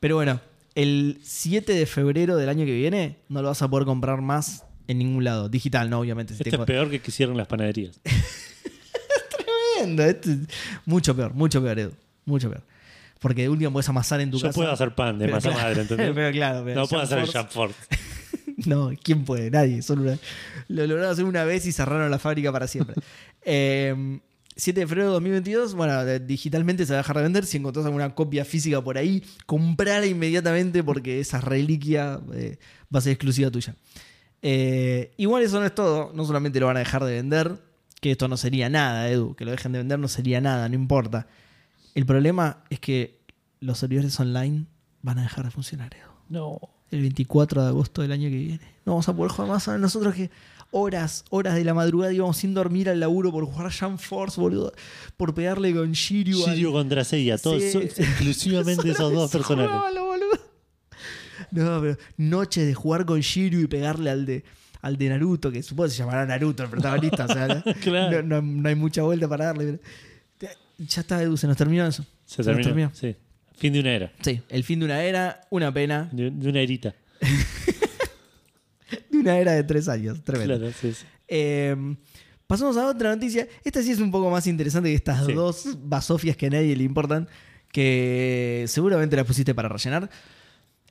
Pero 0.00 0.16
bueno, 0.16 0.40
el 0.74 1.18
7 1.22 1.72
de 1.72 1.86
febrero 1.86 2.36
del 2.36 2.48
año 2.48 2.64
que 2.66 2.72
viene 2.74 3.18
no 3.28 3.40
lo 3.42 3.48
vas 3.48 3.62
a 3.62 3.68
poder 3.68 3.86
comprar 3.86 4.20
más 4.20 4.64
en 4.88 4.98
ningún 4.98 5.24
lado. 5.24 5.48
Digital, 5.48 5.88
no, 5.90 6.00
obviamente. 6.00 6.34
Si 6.34 6.44
tengo- 6.44 6.64
es 6.64 6.66
peor 6.66 6.90
que 6.90 7.10
cierren 7.10 7.36
las 7.36 7.46
panaderías. 7.46 7.98
Tremendo, 9.74 10.02
esto 10.04 10.30
es 10.30 10.38
mucho 10.84 11.14
peor, 11.16 11.34
mucho 11.34 11.62
peor, 11.62 11.78
Edu. 11.78 11.92
Mucho 12.24 12.50
peor. 12.50 12.62
Porque 13.20 13.42
de 13.42 13.48
último 13.48 13.72
puedes 13.72 13.88
amasar 13.88 14.20
en 14.20 14.30
tu 14.30 14.38
Yo 14.38 14.48
casa. 14.48 14.54
puedo 14.56 14.70
hacer 14.72 14.94
pan 14.94 15.18
de 15.18 15.24
Pero 15.26 15.36
masa 15.36 15.48
claro, 15.50 15.62
madre, 15.68 15.82
¿entendés? 15.82 16.10
Pero 16.14 16.32
claro, 16.32 16.64
pero 16.64 16.80
no 16.80 16.86
puedo 16.86 17.02
hacer 17.02 17.18
el 17.18 17.26
force. 17.48 17.74
No, 18.66 18.90
¿quién 19.02 19.24
puede? 19.24 19.50
Nadie. 19.50 19.82
Solo 19.82 20.02
una- 20.02 20.18
Lo 20.68 20.86
lograron 20.86 21.12
hacer 21.12 21.24
una 21.26 21.44
vez 21.44 21.66
y 21.66 21.72
cerraron 21.72 22.10
la 22.10 22.18
fábrica 22.18 22.50
para 22.52 22.66
siempre. 22.66 22.96
Eh, 23.48 24.18
7 24.56 24.80
de 24.80 24.86
febrero 24.86 25.08
de 25.08 25.12
2022, 25.14 25.74
bueno, 25.74 26.02
digitalmente 26.20 26.84
se 26.86 26.92
va 26.94 26.98
a 26.98 27.02
dejar 27.02 27.16
de 27.18 27.22
vender. 27.24 27.44
Si 27.46 27.58
encontrás 27.58 27.84
alguna 27.86 28.14
copia 28.14 28.44
física 28.44 28.82
por 28.82 28.96
ahí, 28.98 29.22
comprala 29.44 30.06
inmediatamente 30.06 30.82
porque 30.82 31.20
esa 31.20 31.40
reliquia 31.42 32.18
eh, 32.34 32.58
va 32.92 32.98
a 32.98 33.02
ser 33.02 33.12
exclusiva 33.12 33.50
tuya. 33.50 33.76
Eh, 34.42 35.12
igual 35.18 35.42
eso 35.42 35.60
no 35.60 35.66
es 35.66 35.74
todo. 35.74 36.10
No 36.14 36.24
solamente 36.24 36.58
lo 36.58 36.66
van 36.66 36.76
a 36.76 36.80
dejar 36.80 37.04
de 37.04 37.12
vender, 37.12 37.58
que 38.00 38.10
esto 38.12 38.28
no 38.28 38.36
sería 38.36 38.68
nada, 38.68 39.08
Edu. 39.10 39.34
Que 39.36 39.44
lo 39.44 39.50
dejen 39.50 39.72
de 39.72 39.78
vender 39.78 39.98
no 39.98 40.08
sería 40.08 40.40
nada, 40.40 40.68
no 40.68 40.74
importa. 40.74 41.26
El 41.96 42.04
problema 42.06 42.62
es 42.70 42.78
que 42.78 43.20
los 43.60 43.78
servidores 43.78 44.18
online 44.20 44.66
van 45.02 45.18
a 45.18 45.22
dejar 45.22 45.44
de 45.46 45.50
funcionar, 45.50 45.94
Edu 45.94 46.10
No. 46.28 46.60
el 46.90 47.00
24 47.00 47.62
de 47.62 47.68
agosto 47.68 48.02
del 48.02 48.12
año 48.12 48.28
que 48.28 48.36
viene. 48.36 48.60
No 48.84 48.92
vamos 48.92 49.08
a 49.08 49.16
poder 49.16 49.32
jugar 49.32 49.48
más. 49.50 49.62
¿saben? 49.64 49.80
Nosotros 49.80 50.14
que 50.14 50.30
horas, 50.72 51.24
horas 51.30 51.54
de 51.54 51.64
la 51.64 51.72
madrugada 51.74 52.12
íbamos 52.12 52.36
sin 52.36 52.52
dormir 52.54 52.88
al 52.90 53.00
laburo 53.00 53.32
por 53.32 53.44
jugar 53.46 53.72
Jump 53.72 53.98
Force, 53.98 54.38
boludo. 54.40 54.72
Por 55.16 55.34
pegarle 55.34 55.74
con 55.74 55.90
Shiryu. 55.92 56.44
al- 56.44 56.52
Shiryu 56.54 56.70
contra 56.72 57.02
Seiya, 57.02 57.38
todos 57.38 57.62
Sí. 57.62 57.78
exclusivamente 57.96 58.90
esos 58.90 59.12
dos 59.12 59.30
personajes. 59.30 59.70
No, 61.50 61.80
pero 61.80 61.96
noches 62.16 62.66
de 62.66 62.74
jugar 62.74 63.04
con 63.06 63.20
Shiryu 63.20 63.60
y 63.60 63.66
pegarle 63.66 64.10
al 64.10 64.26
de 64.26 64.44
al 64.82 64.96
de 64.98 65.08
Naruto, 65.08 65.50
que 65.50 65.62
supongo 65.64 65.84
que 65.88 65.90
se 65.94 65.98
llamará 65.98 66.26
Naruto 66.26 66.62
el 66.62 66.68
protagonista, 66.68 67.24
o 67.24 67.28
sea, 67.28 67.48
¿no? 67.48 67.62
Claro. 67.82 68.22
no, 68.22 68.40
no- 68.40 68.60
no 68.62 68.68
hay 68.68 68.74
mucha 68.76 69.02
vuelta 69.02 69.28
para 69.28 69.46
darle. 69.46 69.64
pero- 69.64 69.78
Ya 70.78 71.00
está, 71.00 71.22
Edu, 71.22 71.36
se 71.36 71.46
nos 71.46 71.56
terminó 71.56 71.86
eso. 71.86 72.04
Se 72.24 72.42
nos 72.42 72.60
terminó. 72.60 72.90
Sí. 72.94 73.16
Fin 73.56 73.72
de 73.72 73.80
una 73.80 73.92
era. 73.92 74.12
Sí, 74.20 74.42
el 74.50 74.64
fin 74.64 74.78
de 74.80 74.84
una 74.84 75.02
era, 75.02 75.40
una 75.50 75.72
pena, 75.72 76.08
De, 76.12 76.30
de 76.30 76.48
una 76.50 76.60
erita. 76.60 76.94
de 79.10 79.18
una 79.18 79.38
era 79.38 79.52
de 79.52 79.64
tres 79.64 79.88
años. 79.88 80.22
Tremendo. 80.22 80.58
Claro, 80.58 80.72
sí, 80.78 80.92
sí. 80.92 81.04
Eh, 81.28 81.74
pasamos 82.46 82.76
a 82.76 82.86
otra 82.88 83.14
noticia. 83.14 83.48
Esta 83.64 83.82
sí 83.82 83.90
es 83.92 83.98
un 84.00 84.10
poco 84.10 84.30
más 84.30 84.46
interesante 84.46 84.90
que 84.90 84.94
estas 84.94 85.24
Sí. 85.26 85.32
dos 85.32 85.78
basofias 85.82 86.36
que 86.36 86.46
a 86.46 86.50
nadie 86.50 86.76
le 86.76 86.84
importan, 86.84 87.28
que 87.72 88.64
seguramente 88.68 89.16
las 89.16 89.26
pusiste 89.26 89.54
para 89.54 89.68
rellenar. 89.68 90.10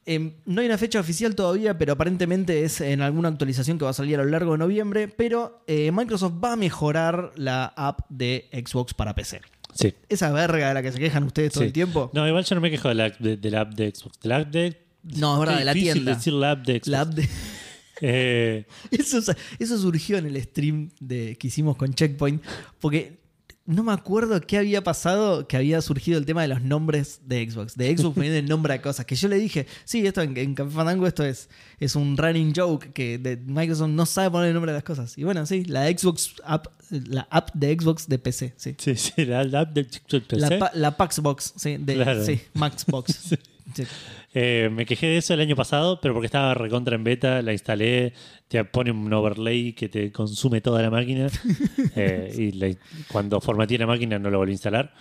Eh, 0.08 0.36
no 0.46 0.62
hay 0.62 0.68
una 0.68 0.78
fecha 0.78 1.00
oficial 1.00 1.34
todavía, 1.36 1.78
pero 1.80 1.94
aparentemente 1.94 2.64
es 2.64 2.80
en 2.82 3.02
alguna 3.02 3.30
actualización 3.30 3.80
que 3.80 3.86
va 3.86 3.92
a 3.92 3.94
salir 3.94 4.20
a 4.20 4.24
lo 4.24 4.30
largo 4.30 4.52
de 4.52 4.60
noviembre. 4.60 5.08
Pero 5.08 5.64
eh, 5.68 5.92
Microsoft 5.92 6.34
va 6.44 6.54
a 6.54 6.56
mejorar 6.56 7.32
la 7.36 7.66
app 7.76 8.02
de 8.10 8.48
Xbox 8.52 8.94
para 8.94 9.16
PC. 9.16 9.42
Sí. 9.76 9.94
Esa 10.10 10.32
verga 10.32 10.70
de 10.70 10.74
la 10.74 10.82
que 10.82 10.92
se 10.92 10.98
quejan 11.00 11.24
ustedes 11.26 11.52
todo 11.54 11.62
Sí. 11.62 11.68
el 11.68 11.74
tiempo. 11.74 12.10
No, 12.14 12.28
igual 12.28 12.44
yo 12.46 12.56
no 12.56 12.62
me 12.62 12.72
quejo 12.72 12.88
de 12.90 12.96
la, 12.96 13.10
de, 13.12 13.38
de 13.38 13.52
la 13.52 13.62
app 13.62 13.74
de 13.76 13.92
Xbox. 13.94 14.20
De 14.22 14.30
la 14.30 14.38
app 14.38 14.48
de. 14.50 14.82
No, 15.04 15.34
es 15.36 15.40
verdad, 15.42 15.60
de 15.60 15.66
la 15.66 15.74
difícil 15.74 15.94
tienda. 15.94 16.16
decir 16.16 16.34
la 16.34 16.52
app 16.52 16.66
de 16.66 16.74
Xbox. 16.74 16.88
La 16.88 17.02
app 17.02 17.10
de- 17.14 17.30
Eh, 18.02 18.66
Eso, 18.92 19.20
eso 19.58 19.78
surgió 19.78 20.18
en 20.18 20.26
el 20.26 20.42
stream 20.44 20.90
de, 21.00 21.38
que 21.40 21.48
hicimos 21.48 21.78
con 21.78 21.94
Checkpoint, 21.94 22.44
porque 22.82 23.20
no 23.68 23.82
me 23.84 23.92
acuerdo 23.94 24.40
qué 24.42 24.58
había 24.60 24.84
pasado, 24.84 25.48
que 25.48 25.58
había 25.58 25.82
surgido 25.82 26.20
el 26.20 26.26
tema 26.26 26.44
de 26.44 26.48
los 26.50 26.62
nombres 26.62 27.22
de 27.26 27.50
Xbox, 27.50 27.76
de 27.76 27.98
Xbox 27.98 28.14
poniendo 28.16 28.38
el 28.38 28.48
nombre 28.48 28.74
a 28.76 28.82
cosas, 28.82 29.06
que 29.06 29.16
yo 29.16 29.28
le 29.28 29.38
dije, 29.38 29.66
sí, 29.86 30.06
esto 30.06 30.22
en, 30.22 30.38
en 30.38 30.54
Café 30.54 30.70
Fandango 30.72 31.08
esto 31.08 31.24
es, 31.24 31.50
es 31.80 31.96
un 31.96 32.16
running 32.16 32.54
joke, 32.56 32.94
que 32.94 33.18
de- 33.18 33.38
Microsoft 33.38 33.90
no 33.90 34.06
sabe 34.06 34.30
poner 34.30 34.50
el 34.50 34.54
nombre 34.54 34.72
de 34.72 34.78
las 34.78 34.84
cosas. 34.84 35.18
Y 35.18 35.24
bueno, 35.24 35.46
sí, 35.48 35.66
la 35.66 35.88
Xbox 35.88 36.36
app, 36.46 36.68
la 36.92 37.28
app 37.32 37.50
de 37.56 37.76
Xbox 37.76 38.08
de 38.08 38.20
PC, 38.20 38.54
sí. 38.56 38.76
sí, 38.78 38.96
sí, 38.96 39.26
la, 39.26 39.42
app 39.42 39.74
de 39.74 39.84
Xbox 39.86 40.24
PC. 40.28 40.60
La, 40.60 40.72
la 40.76 40.96
Paxbox, 40.98 41.54
sí, 41.56 41.78
de, 41.78 41.96
Claro. 41.96 42.24
sí, 42.26 42.42
Maxbox. 42.54 43.36
Sí. 43.74 43.84
Eh, 44.38 44.70
me 44.70 44.86
quejé 44.86 45.08
de 45.08 45.18
eso 45.18 45.34
el 45.34 45.40
año 45.40 45.56
pasado, 45.56 46.00
pero 46.02 46.14
porque 46.14 46.26
estaba 46.26 46.54
recontra 46.54 46.94
en 46.96 47.06
beta, 47.06 47.42
la 47.42 47.54
instalé, 47.54 48.12
te 48.50 48.64
pone 48.66 48.92
un 48.92 49.12
overlay 49.14 49.72
que 49.72 49.88
te 49.88 50.12
consume 50.12 50.60
toda 50.60 50.82
la 50.82 50.90
máquina 50.92 51.28
eh, 51.96 52.34
y 52.38 52.78
cuando 53.12 53.40
formateé 53.40 53.78
la 53.78 53.88
máquina 53.88 54.20
no 54.20 54.30
lo 54.30 54.38
volví 54.38 54.52
a 54.52 54.54
instalar. 54.54 54.94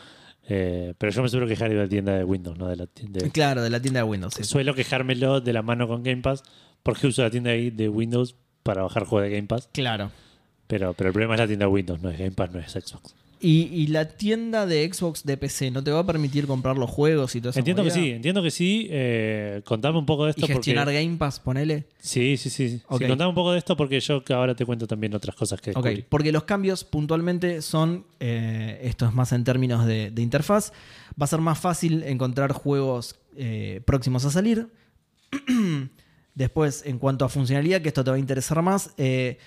Eh, 0.46 0.94
pero 0.98 1.10
yo 1.10 1.22
me 1.22 1.28
suelo 1.28 1.46
quejar 1.48 1.70
de 1.70 1.76
la 1.76 1.88
tienda 1.88 2.12
de 2.16 2.22
Windows, 2.22 2.56
no 2.58 2.68
de 2.68 2.76
la 2.76 2.86
tienda 2.86 3.18
de- 3.24 3.30
Claro, 3.32 3.62
de 3.62 3.70
la 3.70 3.80
tienda 3.80 4.00
de 4.00 4.04
Windows. 4.04 4.34
sí. 4.34 4.44
Suelo 4.44 4.74
quejármelo 4.74 5.40
de 5.40 5.52
la 5.52 5.62
mano 5.62 5.88
con 5.88 6.02
Game 6.04 6.22
Pass 6.22 6.42
porque 6.82 7.06
uso 7.08 7.22
la 7.22 7.30
tienda 7.30 7.50
de 7.50 7.70
de 7.72 7.88
Windows 7.88 8.36
para 8.62 8.82
bajar 8.82 9.04
juegos 9.04 9.28
de 9.28 9.34
Game 9.36 9.48
Pass. 9.48 9.68
Claro. 9.72 10.10
Pero, 10.68 10.92
pero 10.94 11.08
el 11.08 11.12
problema 11.12 11.34
es 11.34 11.40
la 11.40 11.46
tienda 11.46 11.66
de 11.66 11.72
Windows, 11.72 12.00
no 12.00 12.08
es 12.10 12.18
Game 12.18 12.30
Pass, 12.32 12.52
no 12.52 12.60
es 12.60 12.70
Xbox. 12.72 13.14
Y, 13.40 13.64
y 13.72 13.88
la 13.88 14.08
tienda 14.08 14.64
de 14.64 14.90
Xbox 14.90 15.24
de 15.24 15.36
PC 15.36 15.70
no 15.70 15.84
te 15.84 15.90
va 15.90 16.00
a 16.00 16.06
permitir 16.06 16.46
comprar 16.46 16.78
los 16.78 16.88
juegos 16.88 17.34
y 17.34 17.40
todo 17.40 17.50
eso. 17.50 17.58
Entiendo 17.58 17.84
que 17.84 17.90
sí, 17.90 18.10
entiendo 18.10 18.42
que 18.42 18.50
sí. 18.50 18.88
Eh, 18.90 19.60
contame 19.64 19.98
un 19.98 20.06
poco 20.06 20.24
de 20.24 20.30
Y 20.30 20.40
esto 20.40 20.46
gestionar 20.46 20.86
porque... 20.86 21.04
Game 21.04 21.16
Pass, 21.16 21.40
ponele. 21.40 21.84
Sí, 21.98 22.36
sí, 22.36 22.48
sí. 22.48 22.68
sí. 22.70 22.82
Ok. 22.88 23.02
Sí, 23.02 23.08
contame 23.08 23.28
un 23.28 23.34
poco 23.34 23.52
de 23.52 23.58
esto 23.58 23.76
porque 23.76 24.00
yo 24.00 24.22
ahora 24.30 24.54
te 24.54 24.64
cuento 24.64 24.86
también 24.86 25.14
otras 25.14 25.36
cosas 25.36 25.60
que 25.60 25.72
Ok, 25.74 25.88
porque 26.08 26.32
los 26.32 26.44
cambios 26.44 26.84
puntualmente 26.84 27.60
son, 27.60 28.06
eh, 28.20 28.80
esto 28.82 29.06
es 29.06 29.12
más 29.12 29.32
en 29.32 29.44
términos 29.44 29.84
de, 29.86 30.10
de 30.10 30.22
interfaz, 30.22 30.72
va 31.20 31.24
a 31.24 31.26
ser 31.26 31.40
más 31.40 31.58
fácil 31.58 32.02
encontrar 32.04 32.52
juegos 32.52 33.16
eh, 33.36 33.80
próximos 33.84 34.24
a 34.24 34.30
salir. 34.30 34.68
Después, 36.34 36.82
en 36.84 36.98
cuanto 36.98 37.24
a 37.24 37.28
funcionalidad, 37.28 37.80
que 37.80 37.88
esto 37.88 38.02
te 38.02 38.10
va 38.10 38.16
a 38.16 38.18
interesar 38.18 38.60
más, 38.62 38.90
eh, 38.96 39.38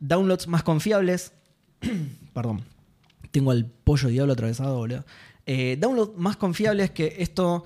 downloads 0.00 0.46
más 0.46 0.62
confiables. 0.62 1.32
Perdón, 2.34 2.64
tengo 3.30 3.50
al 3.50 3.66
pollo 3.66 4.08
diablo 4.08 4.32
atravesado, 4.32 4.76
boludo. 4.76 5.04
Eh, 5.46 5.76
downloads 5.80 6.16
más 6.18 6.36
confiables 6.36 6.90
que 6.90 7.16
esto 7.18 7.64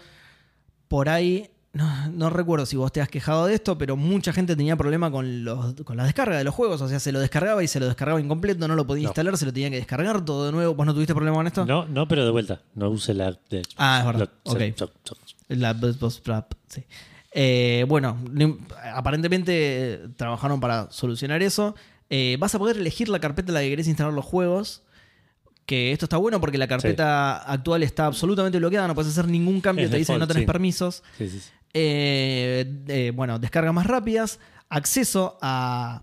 por 0.89 1.09
ahí. 1.09 1.49
No, 1.75 2.09
no 2.11 2.29
recuerdo 2.29 2.67
si 2.67 2.77
vos 2.77 2.93
te 2.93 3.01
has 3.01 3.09
quejado 3.09 3.47
de 3.47 3.55
esto, 3.55 3.79
pero 3.79 3.97
mucha 3.97 4.31
gente 4.35 4.55
tenía 4.57 4.77
problema 4.77 5.11
con, 5.11 5.43
los, 5.43 5.73
con 5.85 5.97
la 5.97 6.05
descarga 6.05 6.37
de 6.37 6.45
los 6.45 6.55
juegos. 6.55 6.83
O 6.83 6.89
sea, 6.89 7.01
se 7.01 7.13
lo 7.13 7.19
descargaba 7.19 7.65
y 7.65 7.67
se 7.69 7.81
lo 7.81 7.87
descargaba 7.87 8.21
incompleto, 8.21 8.69
no 8.69 8.75
lo 8.77 8.87
podía 8.87 9.05
No. 9.05 9.09
instalar, 9.09 9.39
se 9.39 9.47
lo 9.47 9.55
tenía 9.55 9.71
que 9.71 9.77
descargar 9.77 10.23
todo 10.23 10.45
de 10.47 10.53
nuevo. 10.53 10.75
¿Vos 10.75 10.85
no 10.85 10.93
tuviste 10.93 11.15
problema 11.15 11.39
con 11.39 11.47
esto? 11.47 11.65
No, 11.65 11.87
no, 11.87 12.07
pero 12.07 12.27
de 12.27 12.31
vuelta. 12.31 12.61
No 12.75 12.91
use 12.91 13.15
la 13.15 13.39
de. 13.49 13.63
Ah, 13.79 14.01
es 14.01 14.07
verdad. 14.07 14.31
Lo- 14.45 14.53
Ok. 14.53 14.61
so- 14.77 14.91
so- 15.03 15.15
so- 15.25 15.35
La 15.49 15.73
Xbox 15.73 16.21
App, 16.29 16.53
sí. 16.69 16.85
Eh, 17.33 17.87
bueno, 17.89 18.19
no- 18.31 18.59
aparentemente 18.95 20.01
trabajaron 20.17 20.61
para 20.61 20.91
solucionar 20.91 21.43
eso. 21.43 21.75
Eh, 22.11 22.37
vas 22.39 22.55
a 22.55 22.59
poder 22.59 22.77
elegir 22.77 23.09
la 23.09 23.19
carpeta 23.21 23.49
en 23.51 23.55
la 23.55 23.61
que 23.61 23.71
querés 23.71 23.89
instalar 23.89 24.13
los 24.13 24.25
juegos. 24.27 24.83
Que 25.67 25.93
esto 25.93 26.07
está 26.07 26.17
bueno 26.17 26.41
porque 26.41 26.59
la 26.59 26.67
carpeta 26.67 27.37
actual 27.37 27.83
está 27.83 28.07
absolutamente 28.07 28.59
bloqueada, 28.59 28.89
no 28.89 28.95
puedes 28.95 29.13
hacer 29.13 29.29
ningún 29.29 29.61
cambio, 29.61 29.85
Es 29.85 29.91
te 29.91 29.97
dice 29.99 30.13
que 30.13 30.19
no 30.19 30.27
tenés 30.27 30.43
sí. 30.43 30.47
permisos. 30.47 31.03
Sí. 31.17 31.41
Eh, 31.75 32.83
eh, 32.89 33.13
bueno, 33.15 33.39
descargas 33.39 33.73
más 33.73 33.87
rápidas. 33.87 34.39
acceso 34.69 35.39
a, 35.41 36.03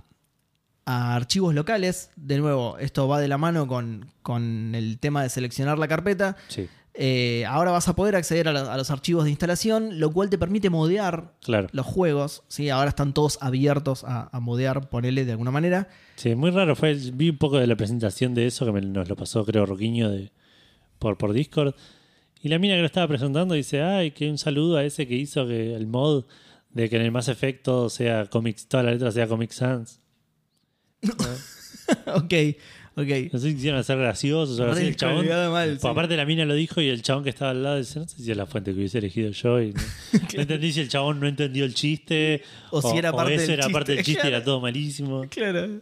a 0.85 1.15
archivos 1.15 1.53
locales. 1.53 2.09
De 2.15 2.37
nuevo, 2.37 2.77
esto 2.79 3.07
va 3.07 3.19
de 3.19 3.27
la 3.27 3.37
mano 3.37 3.67
con, 3.67 4.05
con 4.21 4.73
el 4.75 4.97
tema 4.99 5.23
de 5.23 5.29
seleccionar 5.29 5.77
la 5.77 5.87
carpeta. 5.87 6.37
Sí, 6.47 6.67
Eh, 6.95 7.45
ahora 7.47 7.71
vas 7.71 7.87
a 7.87 7.95
poder 7.95 8.15
acceder 8.15 8.47
a, 8.49 8.53
la- 8.53 8.73
a 8.73 8.77
los 8.77 8.89
archivos 8.91 9.23
de 9.23 9.29
instalación, 9.29 9.99
lo 9.99 10.11
cual 10.11 10.29
te 10.29 10.37
permite 10.37 10.69
modear 10.69 11.35
claro. 11.41 11.69
los 11.71 11.85
juegos. 11.85 12.43
¿sí? 12.49 12.69
Ahora 12.69 12.89
están 12.89 13.13
todos 13.13 13.37
abiertos 13.41 14.03
a, 14.03 14.29
a 14.35 14.39
modear, 14.39 14.89
ponele 14.89 15.23
de 15.23 15.31
alguna 15.31 15.51
manera. 15.51 15.87
Sí, 16.15 16.35
muy 16.35 16.49
raro. 16.51 16.75
Fue, 16.75 16.93
vi 16.95 17.29
un 17.29 17.37
poco 17.37 17.57
de 17.57 17.67
la 17.67 17.75
presentación 17.77 18.33
de 18.33 18.47
eso 18.47 18.65
que 18.65 18.71
me- 18.73 18.81
nos 18.81 19.07
lo 19.07 19.15
pasó, 19.15 19.45
creo, 19.45 19.65
Roquiño 19.65 20.09
de, 20.09 20.31
por, 20.97 21.17
por 21.17 21.31
Discord. 21.33 21.73
Y 22.41 22.49
la 22.49 22.57
mina 22.59 22.73
que 22.75 22.79
lo 22.81 22.85
estaba 22.85 23.07
presentando 23.07 23.53
dice, 23.53 23.81
ay, 23.81 24.11
que 24.11 24.29
un 24.29 24.37
saludo 24.37 24.77
a 24.77 24.83
ese 24.83 25.07
que 25.07 25.15
hizo 25.15 25.45
que 25.47 25.75
el 25.75 25.87
mod 25.87 26.25
de 26.71 26.89
que 26.89 26.95
en 26.97 27.01
el 27.03 27.11
Mass 27.11 27.27
Effect 27.29 27.63
todo 27.63 27.89
sea 27.89 28.25
Comics, 28.27 28.67
toda 28.67 28.83
la 28.83 28.91
letra 28.91 29.11
sea 29.11 29.27
Comic 29.27 29.51
Sans. 29.51 29.99
ok, 32.07 32.33
ok. 33.01 33.33
No 33.33 33.39
sé 33.39 33.49
si 33.49 33.55
quisieron 33.55 33.79
hacer 33.79 33.97
graciosos 33.97 34.59
o 34.59 34.63
algo 34.63 34.75
así. 34.75 34.85
El 34.85 34.95
chabón, 34.95 35.21
Descolgado 35.21 35.51
mal, 35.51 35.69
pues 35.69 35.81
sí. 35.81 35.87
aparte 35.87 36.17
la 36.17 36.25
mina 36.25 36.45
lo 36.45 36.53
dijo 36.53 36.81
y 36.81 36.89
el 36.89 37.01
chabón 37.01 37.23
que 37.23 37.29
estaba 37.29 37.51
al 37.51 37.63
lado 37.63 37.77
dice, 37.77 37.99
no 37.99 38.07
sé 38.07 38.21
si 38.21 38.29
es 38.31 38.37
la 38.37 38.45
fuente 38.45 38.71
que 38.71 38.77
hubiese 38.77 38.97
elegido 38.99 39.31
yo. 39.31 39.61
Y 39.61 39.73
no, 39.73 39.81
no 40.35 40.41
entendí 40.41 40.71
si 40.73 40.81
el 40.81 40.89
chabón 40.89 41.19
no 41.19 41.27
entendió 41.27 41.65
el 41.65 41.73
chiste 41.73 42.43
O 42.71 42.81
si 42.81 42.97
era 42.97 43.11
parte 43.11 43.35
eso 43.35 43.43
del 43.43 43.51
era 43.53 43.63
chiste. 43.63 43.73
parte 43.73 43.95
del 43.95 44.05
chiste 44.05 44.21
y 44.25 44.27
era 44.27 44.43
todo 44.43 44.59
malísimo. 44.61 45.25
Claro. 45.29 45.81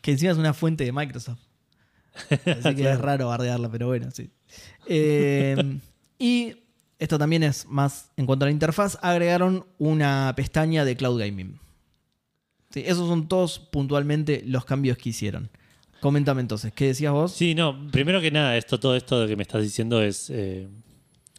Que 0.00 0.10
encima 0.12 0.32
es 0.32 0.38
una 0.38 0.54
fuente 0.54 0.84
de 0.84 0.92
Microsoft. 0.92 1.40
Así 2.30 2.74
que 2.74 2.90
es 2.90 2.98
raro 2.98 3.28
bardearla, 3.28 3.70
pero 3.70 3.86
bueno, 3.88 4.10
sí. 4.10 4.30
Eh, 4.88 5.78
y 6.18 6.54
esto 6.98 7.18
también 7.18 7.42
es 7.42 7.66
más 7.66 8.10
en 8.16 8.24
cuanto 8.26 8.44
a 8.44 8.48
la 8.48 8.52
interfaz, 8.52 8.98
agregaron 9.02 9.66
una 9.78 10.32
pestaña 10.36 10.84
de 10.84 10.96
Cloud 10.96 11.18
Gaming. 11.20 11.58
Sí, 12.70 12.82
esos 12.86 13.08
son 13.08 13.28
todos 13.28 13.58
puntualmente 13.58 14.42
los 14.46 14.64
cambios 14.64 14.96
que 14.98 15.10
hicieron. 15.10 15.50
Coméntame 16.06 16.40
entonces, 16.40 16.72
¿qué 16.72 16.86
decías 16.86 17.12
vos? 17.12 17.32
Sí, 17.32 17.56
no, 17.56 17.90
primero 17.90 18.20
que 18.20 18.30
nada, 18.30 18.56
esto, 18.56 18.78
todo 18.78 18.94
esto 18.94 19.20
de 19.22 19.26
que 19.26 19.34
me 19.34 19.42
estás 19.42 19.60
diciendo 19.60 20.00
es 20.00 20.30
eh, 20.30 20.68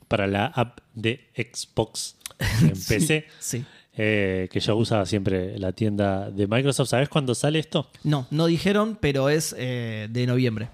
para 0.09 0.27
la 0.27 0.47
app 0.47 0.79
de 0.93 1.29
Xbox 1.37 2.17
en 2.61 2.71
PC, 2.71 3.25
Sí. 3.39 3.63
eh, 3.95 4.49
que 4.51 4.59
yo 4.59 4.75
usaba 4.75 5.05
siempre 5.05 5.57
la 5.57 5.71
tienda 5.71 6.29
de 6.31 6.47
Microsoft. 6.47 6.89
¿Sabes 6.89 7.07
cuándo 7.07 7.33
sale 7.33 7.59
esto? 7.59 7.89
No, 8.03 8.27
no 8.29 8.45
dijeron, 8.47 8.97
pero 8.99 9.29
es 9.29 9.55
eh, 9.57 10.07
de 10.09 10.27
noviembre. 10.27 10.67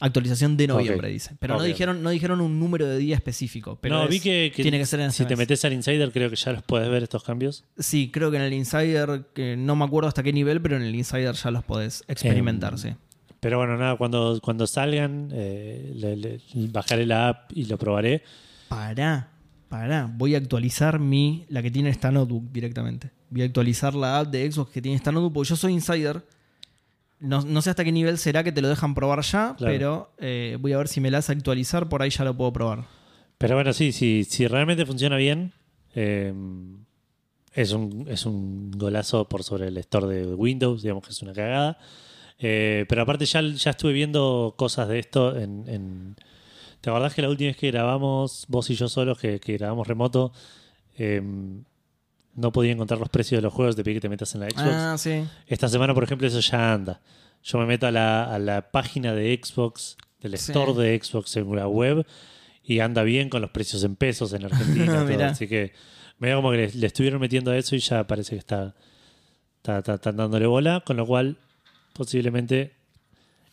Actualización 0.00 0.56
de 0.56 0.66
noviembre, 0.66 1.06
Ok. 1.08 1.12
dice. 1.12 1.36
Pero 1.38 1.56
no 1.56 1.62
dijeron, 1.62 2.02
no 2.02 2.10
dijeron 2.10 2.40
un 2.42 2.58
número 2.58 2.86
de 2.86 2.98
día 2.98 3.14
específico. 3.14 3.78
Pero 3.80 3.94
no, 3.94 4.04
es- 4.04 4.10
vi 4.10 4.18
que, 4.20 4.52
que 4.54 4.62
tiene 4.62 4.78
que 4.78 4.84
ser 4.86 4.98
en 5.00 5.10
si 5.12 5.24
te 5.24 5.36
metes 5.36 5.64
al 5.64 5.72
Insider 5.72 6.10
creo 6.12 6.28
que 6.28 6.36
ya 6.36 6.52
los 6.52 6.62
puedes 6.64 6.88
ver 6.90 7.04
estos 7.04 7.22
cambios. 7.22 7.64
Sí, 7.78 8.10
creo 8.12 8.30
que 8.32 8.36
en 8.38 8.42
el 8.42 8.52
Insider, 8.52 9.22
que 9.32 9.56
no 9.56 9.74
me 9.76 9.84
acuerdo 9.86 10.08
hasta 10.08 10.22
qué 10.24 10.32
nivel, 10.34 10.60
pero 10.60 10.76
en 10.76 10.82
el 10.82 10.94
Insider 10.96 11.32
ya 11.34 11.50
los 11.52 11.64
podés 11.64 12.02
experimentar, 12.08 12.72
Em, 12.74 12.78
sí. 12.78 12.88
Pero 13.46 13.58
bueno, 13.58 13.76
nada, 13.76 13.94
cuando, 13.96 14.40
cuando 14.42 14.66
salgan, 14.66 15.28
eh, 15.32 15.92
le- 15.94 16.16
le- 16.16 16.40
bajaré 16.72 17.06
la 17.06 17.28
app 17.28 17.52
y 17.54 17.66
lo 17.66 17.78
probaré. 17.78 18.24
Pará, 18.66 19.28
pará. 19.68 20.10
Voy 20.12 20.34
a 20.34 20.38
actualizar 20.38 20.98
mi, 20.98 21.46
la 21.48 21.62
que 21.62 21.70
tiene 21.70 21.90
esta 21.90 22.10
notebook 22.10 22.50
directamente. 22.50 23.12
Voy 23.30 23.42
a 23.42 23.44
actualizar 23.44 23.94
la 23.94 24.18
app 24.18 24.32
de 24.32 24.50
Xbox 24.50 24.72
que 24.72 24.82
tiene 24.82 24.96
esta 24.96 25.12
notebook, 25.12 25.32
porque 25.34 25.50
yo 25.50 25.54
soy 25.54 25.74
Insider. 25.74 26.24
No, 27.20 27.42
no 27.42 27.62
sé 27.62 27.70
hasta 27.70 27.84
qué 27.84 27.92
nivel 27.92 28.18
será 28.18 28.42
que 28.42 28.50
te 28.50 28.60
lo 28.60 28.68
dejan 28.68 28.96
probar 28.96 29.20
ya, 29.22 29.54
Claro. 29.56 29.72
pero 29.72 30.12
eh, 30.18 30.58
voy 30.60 30.72
a 30.72 30.78
ver 30.78 30.88
si 30.88 31.00
me 31.00 31.12
la 31.12 31.18
hace 31.18 31.30
actualizar, 31.30 31.88
por 31.88 32.02
ahí 32.02 32.10
ya 32.10 32.24
lo 32.24 32.36
puedo 32.36 32.52
probar. 32.52 32.82
Pero 33.38 33.54
bueno, 33.54 33.72
sí, 33.72 33.92
sí 33.92 34.24
si 34.28 34.48
realmente 34.48 34.84
funciona 34.84 35.16
bien, 35.18 35.52
eh, 35.94 36.34
es, 37.54 37.70
un, 37.70 38.06
es 38.08 38.26
un 38.26 38.72
golazo 38.72 39.28
por 39.28 39.44
sobre 39.44 39.68
el 39.68 39.76
store 39.78 40.08
de 40.08 40.34
Windows, 40.34 40.82
digamos 40.82 41.04
que 41.04 41.10
es 41.12 41.22
una 41.22 41.32
cagada. 41.32 41.78
Eh, 42.38 42.84
pero 42.88 43.02
aparte 43.02 43.24
ya, 43.24 43.40
ya 43.40 43.70
estuve 43.70 43.92
viendo 43.92 44.54
cosas 44.58 44.88
de 44.88 44.98
esto 44.98 45.36
en, 45.38 45.64
en- 45.68 46.16
¿Te 46.82 46.90
acordás 46.90 47.14
que 47.14 47.22
la 47.22 47.30
última 47.30 47.48
vez 47.48 47.56
que 47.56 47.70
grabamos, 47.70 48.44
vos 48.48 48.68
y 48.70 48.74
yo 48.76 48.88
solos, 48.88 49.18
que, 49.18 49.40
que 49.40 49.54
grabamos 49.56 49.88
remoto, 49.88 50.32
eh, 50.98 51.20
no 52.34 52.52
podía 52.52 52.72
encontrar 52.72 53.00
los 53.00 53.08
precios 53.08 53.38
de 53.38 53.42
los 53.42 53.52
juegos 53.52 53.74
de 53.76 53.82
que 53.82 53.98
te 54.00 54.08
metas 54.08 54.34
en 54.34 54.42
la 54.42 54.50
Xbox? 54.50 54.66
Ah, 54.70 54.96
sí. 54.98 55.24
Esta 55.46 55.68
semana, 55.68 55.94
por 55.94 56.04
ejemplo, 56.04 56.28
eso 56.28 56.38
ya 56.40 56.74
anda. 56.74 57.00
Yo 57.42 57.58
me 57.58 57.66
meto 57.66 57.86
a 57.86 57.90
la, 57.90 58.24
a 58.32 58.38
la 58.38 58.70
página 58.70 59.14
de 59.14 59.40
Xbox, 59.42 59.96
del 60.20 60.36
Sí. 60.38 60.52
store 60.52 60.74
de 60.74 61.00
Xbox 61.02 61.36
en 61.38 61.56
la 61.56 61.66
web, 61.66 62.06
y 62.62 62.80
anda 62.80 63.02
bien 63.02 63.30
con 63.30 63.40
los 63.40 63.50
precios 63.50 63.82
en 63.82 63.96
pesos 63.96 64.32
en 64.34 64.44
Argentina. 64.44 64.84
todo. 65.06 65.24
Así 65.24 65.48
que 65.48 65.72
me 66.18 66.28
da 66.28 66.36
como 66.36 66.50
que 66.50 66.56
le, 66.58 66.72
le 66.72 66.86
estuvieron 66.86 67.20
metiendo 67.20 67.50
a 67.50 67.56
eso 67.56 67.74
y 67.74 67.78
ya 67.80 68.06
parece 68.06 68.32
que 68.36 68.40
está, 68.40 68.74
está, 69.56 69.78
está- 69.78 69.94
están 69.94 70.16
dándole 70.18 70.46
bola, 70.46 70.82
con 70.86 70.96
lo 70.98 71.06
cual 71.06 71.38
posiblemente 71.96 72.72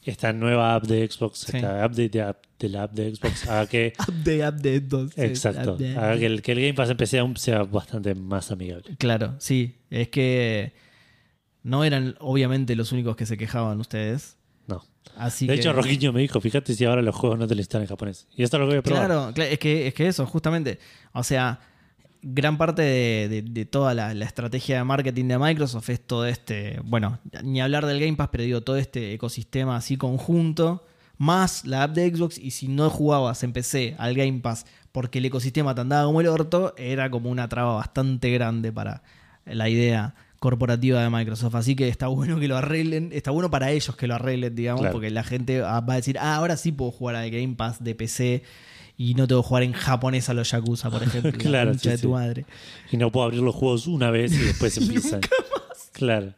esta 0.04 0.34
nueva 0.34 0.76
app 0.76 0.84
de 0.86 1.08
Xbox, 1.10 1.40
Sí. 1.40 1.56
esta 1.58 1.86
update 1.86 2.10
de, 2.10 2.22
app- 2.22 2.46
de 2.60 2.70
la 2.70 2.84
app 2.84 2.92
de 2.94 3.16
Xbox, 3.16 3.48
haga 3.48 3.68
que, 3.68 3.94
Update, 4.08 4.48
update, 4.48 4.76
entonces. 4.76 5.24
exacto, 5.30 5.74
Update. 5.76 5.98
haga 5.98 6.18
que 6.18 6.26
el, 6.26 6.42
que 6.42 6.52
el 6.52 6.60
Game 6.62 6.74
Pass 6.74 6.90
en 6.90 6.98
PC 6.98 7.20
aún 7.20 7.38
sea 7.38 7.64
bastante 7.64 8.14
más 8.14 8.52
amigable. 8.52 8.96
Claro, 8.98 9.36
sí. 9.40 9.78
Es 9.90 10.10
que 10.10 10.74
no 11.64 11.84
eran 11.86 12.16
obviamente 12.20 12.76
los 12.76 12.92
únicos 12.92 13.16
que 13.16 13.26
se 13.26 13.38
quejaban 13.38 13.80
ustedes. 13.80 14.36
No. 14.68 14.84
Así 15.16 15.48
de 15.48 15.54
que... 15.54 15.60
hecho, 15.62 15.72
Roquillo 15.74 16.12
me 16.12 16.20
dijo, 16.22 16.42
fíjate 16.42 16.74
si 16.74 16.84
ahora 16.84 17.02
los 17.02 17.16
juegos 17.16 17.40
no 17.40 17.48
te 17.48 17.56
lo 17.56 17.62
instalan 17.62 17.84
en 17.84 17.90
japonés. 17.90 18.28
Y 18.36 18.44
esto 18.44 18.58
es 18.58 18.60
lo 18.62 18.66
que 18.68 18.72
voy 18.72 18.80
a 18.80 18.82
probar. 18.84 19.06
Claro, 19.06 19.34
cla- 19.34 19.48
es 19.52 19.60
que, 19.60 19.88
es 19.88 19.94
que 19.94 20.08
eso, 20.08 20.26
justamente. 20.26 20.80
O 21.14 21.24
sea, 21.24 21.60
gran 22.24 22.58
parte 22.58 22.82
de, 22.82 23.28
de- 23.30 23.42
de 23.44 23.66
toda 23.66 23.94
la, 23.94 24.14
la 24.14 24.26
estrategia 24.26 24.78
de 24.78 24.84
marketing 24.84 25.26
de 25.28 25.38
Microsoft 25.38 25.90
es 25.90 26.00
todo 26.02 26.26
este, 26.26 26.80
bueno, 26.84 27.20
ni 27.44 27.62
hablar 27.62 27.86
del 27.86 28.00
Game 28.00 28.16
Pass, 28.16 28.30
pero 28.32 28.44
digo, 28.44 28.62
todo 28.62 28.78
este 28.78 29.14
ecosistema 29.14 29.76
así 29.76 29.98
conjunto, 29.98 30.86
más 31.18 31.66
la 31.66 31.84
app 31.84 31.92
de 31.94 32.10
Xbox, 32.16 32.38
y 32.38 32.52
si 32.52 32.68
no 32.68 32.90
jugabas 32.90 33.44
en 33.44 33.54
PC 33.54 33.96
al 34.00 34.16
Game 34.16 34.40
Pass 34.40 34.66
porque 34.92 35.20
el 35.20 35.26
ecosistema 35.26 35.76
te 35.76 35.82
andaba 35.82 36.06
como 36.06 36.22
el 36.22 36.28
orto, 36.28 36.74
era 36.78 37.10
como 37.10 37.30
una 37.30 37.48
traba 37.50 37.76
bastante 37.76 38.32
grande 38.32 38.72
para 38.72 39.04
la 39.46 39.68
idea 39.70 40.16
corporativa 40.40 41.02
de 41.02 41.10
Microsoft. 41.10 41.56
Así 41.56 41.76
que 41.76 41.88
está 41.88 42.08
bueno 42.08 42.40
que 42.40 42.48
lo 42.48 42.58
arreglen, 42.58 43.10
está 43.14 43.32
bueno 43.32 43.50
para 43.50 43.72
ellos 43.72 43.96
que 43.96 44.08
lo 44.08 44.16
arreglen, 44.16 44.54
digamos, 44.56 44.82
Claro. 44.82 44.94
porque 44.94 45.10
la 45.10 45.24
gente 45.24 45.62
va 45.62 45.78
a 45.78 45.82
decir, 45.96 46.18
ah, 46.20 46.36
ahora 46.36 46.58
sí 46.58 46.72
puedo 46.72 46.92
jugar 46.92 47.16
al 47.16 47.32
Game 47.32 47.56
Pass 47.56 47.84
de 47.84 47.96
PC 47.96 48.44
y 49.10 49.14
no 49.16 49.28
tengo 49.28 49.42
que 49.42 49.48
jugar 49.48 49.64
en 49.64 49.74
japonés 49.74 50.30
a 50.30 50.34
los 50.34 50.50
Yakuza, 50.52 50.90
por 50.90 51.02
ejemplo. 51.04 51.32
la 51.32 51.38
Claro, 51.38 51.72
concha 51.72 51.84
sí, 51.84 51.90
de 51.90 51.98
tu 51.98 52.08
sí. 52.08 52.14
madre. 52.14 52.46
Y 52.92 52.98
no 52.98 53.12
puedo 53.12 53.26
abrir 53.26 53.42
los 53.42 53.56
juegos 53.56 53.88
una 53.88 54.12
vez 54.12 54.34
y 54.34 54.38
después 54.38 54.78
empiezan. 54.78 55.22
Claro. 55.92 56.34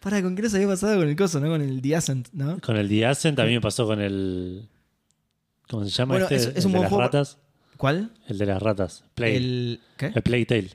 Para, 0.00 0.22
¿con 0.22 0.36
qué 0.36 0.42
nos 0.42 0.54
había 0.54 0.68
pasado 0.68 0.98
con 0.98 1.08
el 1.08 1.16
coso, 1.16 1.40
no? 1.40 1.48
Con 1.48 1.60
el 1.62 1.82
The 1.82 1.96
Ascent, 1.96 2.28
¿no? 2.32 2.58
Con 2.60 2.76
el 2.76 2.88
The 2.88 3.06
Ascent 3.06 3.36
también 3.36 3.58
me 3.58 3.60
pasó 3.62 3.86
con 3.86 4.00
el. 4.00 4.68
¿Cómo 5.68 5.84
se 5.84 5.90
llama 5.90 6.14
Bueno, 6.14 6.24
este? 6.26 6.36
es- 6.36 6.46
es 6.56 6.64
el 6.64 6.66
un 6.66 6.72
de 6.72 6.78
las 6.80 6.88
juego- 6.88 7.02
ratas. 7.02 7.38
¿Cuál? 7.76 8.12
El 8.28 8.38
de 8.38 8.46
las 8.46 8.62
ratas. 8.62 9.04
Play. 9.14 9.36
El, 9.36 9.44
El. 9.44 9.80
¿Qué? 10.12 10.22
Playtale. 10.22 10.70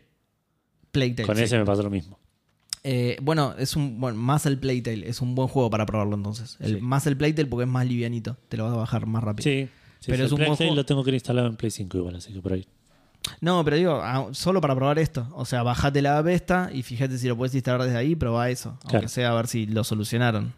Playtale. 0.91 1.26
Con 1.26 1.38
sí. 1.38 1.43
ese 1.43 1.57
me 1.57 1.65
pasó 1.65 1.81
lo 1.84 1.89
mismo. 1.89 2.19
Eh, 2.84 3.18
bueno, 3.22 3.55
es 3.57 3.76
un. 3.76 3.99
Bueno, 3.99 4.18
más 4.18 4.45
el 4.45 4.57
Playtale. 4.59 5.07
Es 5.07 5.22
un 5.22 5.34
buen 5.35 5.47
juego 5.47 5.69
para 5.69 5.85
probarlo 5.85 6.15
entonces. 6.15 6.57
El, 6.59 6.76
Sí. 6.76 6.81
Más 6.81 7.07
el 7.07 7.15
Playtale 7.18 7.47
porque 7.47 7.63
es 7.63 7.69
más 7.69 7.85
livianito. 7.88 8.38
Te 8.49 8.57
lo 8.57 8.65
vas 8.65 8.73
a 8.73 8.77
bajar 8.77 9.05
más 9.05 9.23
rápido. 9.23 9.43
Sí. 9.43 9.69
Sí 10.02 10.11
Pero 10.11 10.26
es 10.26 10.32
un 10.32 10.38
buen 10.38 10.48
Playtale 10.48 10.57
juego. 10.69 10.76
lo 10.76 10.86
tengo 10.86 11.03
que 11.06 11.11
instalar 11.11 11.45
en 11.45 11.56
Play 11.56 11.72
5 11.72 11.98
igual, 11.98 12.15
así 12.18 12.34
que 12.34 12.41
por 12.41 12.52
ahí. 12.53 12.68
No, 13.40 13.64
pero 13.64 13.78
digo, 13.78 14.02
ah, 14.03 14.28
solo 14.34 14.60
para 14.60 14.76
probar 14.76 14.99
esto. 14.99 15.28
O 15.34 15.45
sea, 15.45 15.64
bajate 15.64 16.02
la 16.02 16.18
app 16.18 16.28
esta 16.28 16.69
y 16.73 16.82
fíjate 16.84 17.18
si 17.18 17.28
lo 17.28 17.38
puedes 17.38 17.53
instalar 17.56 17.84
desde 17.84 17.98
ahí, 17.98 18.15
probá 18.15 18.49
eso. 18.49 18.78
Aunque 18.84 19.07
sea 19.07 19.32
a 19.32 19.36
ver 19.36 19.48
si 19.48 19.65
lo 19.68 19.84
solucionaron. 19.86 20.53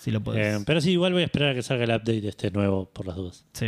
Si 0.00 0.10
lo 0.10 0.20
puedes. 0.22 0.60
Eh, 0.60 0.64
pero 0.66 0.80
sí, 0.80 0.92
igual 0.92 1.12
voy 1.12 1.22
a 1.22 1.26
esperar 1.26 1.50
a 1.50 1.54
que 1.54 1.62
salga 1.62 1.84
el 1.84 1.90
update 1.90 2.22
de 2.22 2.28
este 2.30 2.50
nuevo 2.50 2.86
por 2.86 3.06
las 3.06 3.16
dudas. 3.16 3.44
Sí. 3.52 3.66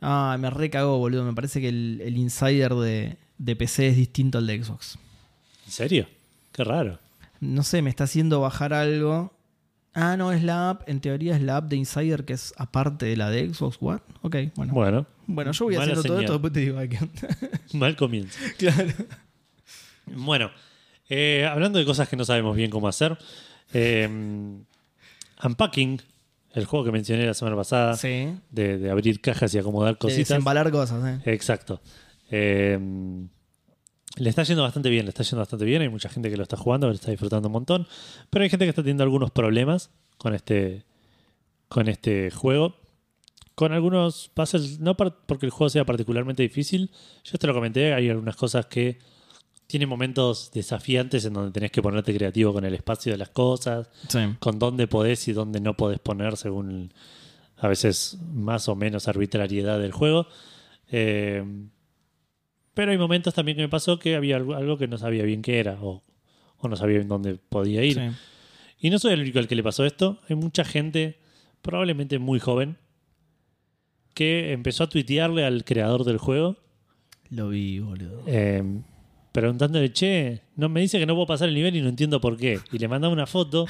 Ah, 0.00 0.36
me 0.38 0.50
recagó, 0.50 0.98
boludo. 0.98 1.22
Me 1.24 1.32
parece 1.32 1.60
que 1.60 1.68
el, 1.68 2.00
el 2.04 2.16
insider 2.16 2.74
de, 2.74 3.16
de 3.38 3.56
PC 3.56 3.86
es 3.88 3.96
distinto 3.96 4.38
al 4.38 4.46
de 4.48 4.62
Xbox. 4.64 4.98
¿En 5.64 5.70
serio? 5.72 6.08
Qué 6.50 6.64
raro. 6.64 6.98
No 7.38 7.62
sé, 7.62 7.82
me 7.82 7.90
está 7.90 8.04
haciendo 8.04 8.40
bajar 8.40 8.74
algo. 8.74 9.32
Ah, 9.94 10.16
no, 10.16 10.32
es 10.32 10.42
la 10.42 10.70
app. 10.70 10.88
En 10.88 11.00
teoría 11.00 11.36
es 11.36 11.42
la 11.42 11.58
app 11.58 11.68
de 11.68 11.76
Insider 11.76 12.24
que 12.24 12.32
es 12.32 12.54
aparte 12.56 13.06
de 13.06 13.16
la 13.16 13.28
de 13.30 13.52
Xbox 13.52 13.76
One. 13.80 14.00
Ok, 14.22 14.36
bueno. 14.56 14.72
Bueno, 14.72 15.06
Bueno, 15.26 15.52
yo 15.52 15.64
voy 15.66 15.74
haciendo 15.76 16.02
todo 16.02 16.14
señal. 16.18 16.24
esto, 16.24 16.32
después 16.32 16.52
te 16.52 16.60
digo 16.60 16.78
ay, 16.78 16.88
mal 17.74 17.94
comienzo. 17.96 18.38
claro. 18.58 18.88
Bueno, 20.06 20.50
eh, 21.08 21.46
hablando 21.50 21.78
de 21.78 21.84
cosas 21.84 22.08
que 22.08 22.16
no 22.16 22.24
sabemos 22.24 22.56
bien 22.56 22.70
cómo 22.70 22.88
hacer, 22.88 23.16
eh, 23.74 24.08
Unpacking, 25.44 26.00
el 26.54 26.64
juego 26.66 26.84
que 26.86 26.92
mencioné 26.92 27.26
la 27.26 27.34
semana 27.34 27.56
pasada, 27.56 27.96
Sí. 27.96 28.28
de, 28.50 28.78
de 28.78 28.90
abrir 28.90 29.20
cajas 29.20 29.54
y 29.54 29.58
acomodar 29.58 29.94
De 29.94 29.98
cositas. 29.98 30.28
desembalar 30.28 30.70
cosas, 30.70 31.04
eh. 31.26 31.32
Exacto. 31.32 31.80
Eh, 32.30 32.78
le 34.16 34.28
está 34.30 34.42
yendo 34.42 34.62
bastante 34.62 34.90
bien, 34.90 35.04
le 35.04 35.10
está 35.10 35.22
yendo 35.22 35.38
bastante 35.38 35.64
bien. 35.64 35.82
Hay 35.82 35.88
mucha 35.88 36.08
gente 36.08 36.30
que 36.30 36.36
lo 36.36 36.42
está 36.42 36.56
jugando, 36.56 36.86
que 36.86 36.90
lo 36.92 36.94
está 36.94 37.10
disfrutando 37.10 37.48
un 37.48 37.52
montón. 37.52 37.86
Pero 38.30 38.42
hay 38.42 38.50
gente 38.50 38.64
que 38.64 38.70
está 38.70 38.82
teniendo 38.82 39.02
algunos 39.04 39.30
problemas 39.30 39.90
con 40.18 40.34
este, 40.34 40.84
con 41.68 41.88
este 41.88 42.30
juego. 42.30 42.76
Con 43.54 43.72
algunos 43.72 44.30
puzzles, 44.32 44.80
no 44.80 44.96
porque 44.96 45.44
el 45.46 45.50
juego 45.50 45.68
sea 45.68 45.84
particularmente 45.84 46.42
difícil. 46.42 46.90
Yo 47.24 47.38
te 47.38 47.46
lo 47.46 47.52
comenté, 47.54 47.92
hay 47.92 48.08
algunas 48.08 48.36
cosas 48.36 48.66
que 48.66 48.98
tiene 49.66 49.86
momentos 49.86 50.50
desafiantes 50.52 51.24
en 51.24 51.34
donde 51.34 51.50
tenés 51.52 51.70
que 51.70 51.80
ponerte 51.82 52.14
creativo 52.14 52.52
con 52.52 52.64
el 52.64 52.74
espacio 52.74 53.12
de 53.12 53.18
las 53.18 53.30
cosas, 53.30 53.88
Sí. 54.08 54.18
con 54.38 54.58
dónde 54.58 54.86
podés 54.86 55.26
y 55.28 55.32
dónde 55.32 55.60
no 55.60 55.74
podés 55.76 55.98
poner 55.98 56.36
según 56.36 56.92
a 57.56 57.68
veces 57.68 58.18
más 58.34 58.68
o 58.68 58.74
menos 58.74 59.06
arbitrariedad 59.08 59.78
del 59.78 59.92
juego. 59.92 60.26
Eh, 60.90 61.42
pero 62.74 62.92
hay 62.92 62.98
momentos 62.98 63.34
también 63.34 63.56
que 63.56 63.62
me 63.62 63.68
pasó 63.68 63.98
que 63.98 64.16
había 64.16 64.36
algo, 64.36 64.78
que 64.78 64.88
no 64.88 64.98
sabía 64.98 65.24
bien 65.24 65.42
qué 65.42 65.58
era 65.60 65.78
o, 65.80 66.02
o 66.58 66.68
no 66.68 66.76
sabía 66.76 66.96
bien 66.98 67.08
dónde 67.08 67.34
podía 67.36 67.82
ir. 67.84 67.94
Sí. 67.94 68.02
Y 68.80 68.90
no 68.90 68.98
soy 68.98 69.12
el 69.12 69.20
único 69.20 69.38
al 69.38 69.48
que 69.48 69.54
le 69.54 69.62
pasó 69.62 69.84
esto. 69.84 70.18
Hay 70.28 70.36
mucha 70.36 70.64
gente, 70.64 71.18
probablemente 71.60 72.18
muy 72.18 72.40
joven, 72.40 72.78
que 74.14 74.52
empezó 74.52 74.84
a 74.84 74.88
tuitearle 74.88 75.44
al 75.44 75.64
creador 75.64 76.04
del 76.04 76.18
juego 76.18 76.56
Lo 77.30 77.48
vi, 77.48 77.78
boludo. 77.78 78.22
eh, 78.26 78.62
preguntándole, 79.32 79.92
che, 79.92 80.42
no 80.56 80.68
me 80.68 80.80
dice 80.80 80.98
que 80.98 81.06
no 81.06 81.14
puedo 81.14 81.26
pasar 81.26 81.48
el 81.48 81.54
nivel 81.54 81.74
y 81.76 81.80
no 81.80 81.88
entiendo 81.88 82.20
por 82.20 82.36
qué. 82.36 82.58
Y 82.72 82.78
le 82.78 82.88
mandaba 82.88 83.12
una 83.12 83.26
foto 83.26 83.66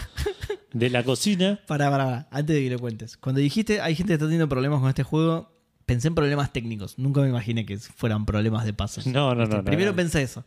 de 0.72 0.90
la 0.90 1.04
cocina. 1.04 1.60
Pará, 1.68 1.88
pará, 1.90 2.04
pará, 2.04 2.28
antes 2.32 2.56
de 2.56 2.62
que 2.64 2.70
lo 2.70 2.78
cuentes. 2.80 3.16
Cuando 3.16 3.40
dijiste 3.40 3.80
hay 3.80 3.94
gente 3.94 4.08
que 4.10 4.14
está 4.14 4.24
teniendo 4.26 4.48
problemas 4.48 4.80
con 4.80 4.88
este 4.88 5.04
juego, 5.04 5.51
pensé 5.86 6.08
en 6.08 6.14
problemas 6.14 6.52
técnicos. 6.52 6.98
Nunca 6.98 7.20
me 7.20 7.28
imaginé 7.28 7.64
que 7.66 7.76
fueran 7.78 8.24
problemas 8.26 8.64
de 8.64 8.72
puzzles. 8.72 9.06
No, 9.06 9.34
no, 9.34 9.46
no. 9.46 9.56
no, 9.58 9.64
Primero 9.64 9.90
no. 9.92 9.96
pensé 9.96 10.22
eso. 10.22 10.44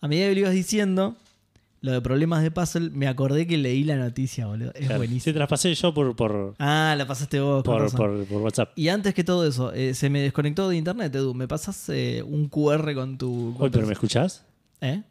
A 0.00 0.08
medida 0.08 0.28
que 0.28 0.34
lo 0.34 0.40
ibas 0.40 0.52
diciendo, 0.54 1.16
lo 1.82 1.92
de 1.92 2.00
problemas 2.00 2.42
de 2.42 2.50
puzzle, 2.50 2.90
me 2.90 3.06
acordé 3.08 3.46
que 3.46 3.56
leí 3.58 3.84
la 3.84 3.96
noticia, 3.96 4.46
boludo. 4.46 4.72
Es 4.74 4.86
Claro, 4.86 4.98
buenísimo. 4.98 5.32
Te 5.32 5.38
las 5.38 5.48
pasé 5.48 5.74
yo 5.74 5.92
por, 5.94 6.14
por, 6.16 6.54
Ah, 6.58 6.94
la 6.96 7.06
pasaste 7.06 7.40
vos. 7.40 7.62
por, 7.62 7.90
por- 7.94 8.24
por 8.26 8.42
WhatsApp. 8.42 8.72
Y 8.76 8.88
antes 8.88 9.14
que 9.14 9.24
todo 9.24 9.46
eso, 9.46 9.72
eh, 9.72 9.94
se 9.94 10.08
me 10.10 10.20
desconectó 10.20 10.68
de 10.68 10.76
internet, 10.76 11.14
Edu. 11.14 11.34
¿Me 11.34 11.46
pasas 11.48 11.88
eh, 11.88 12.22
un 12.26 12.48
QR 12.48 12.94
con 12.94 13.18
tu. 13.18 13.54
Oye, 13.58 13.70
pero 13.70 13.86
¿me 13.86 13.92
escuchás? 13.92 14.44
¿Eh? 14.80 15.02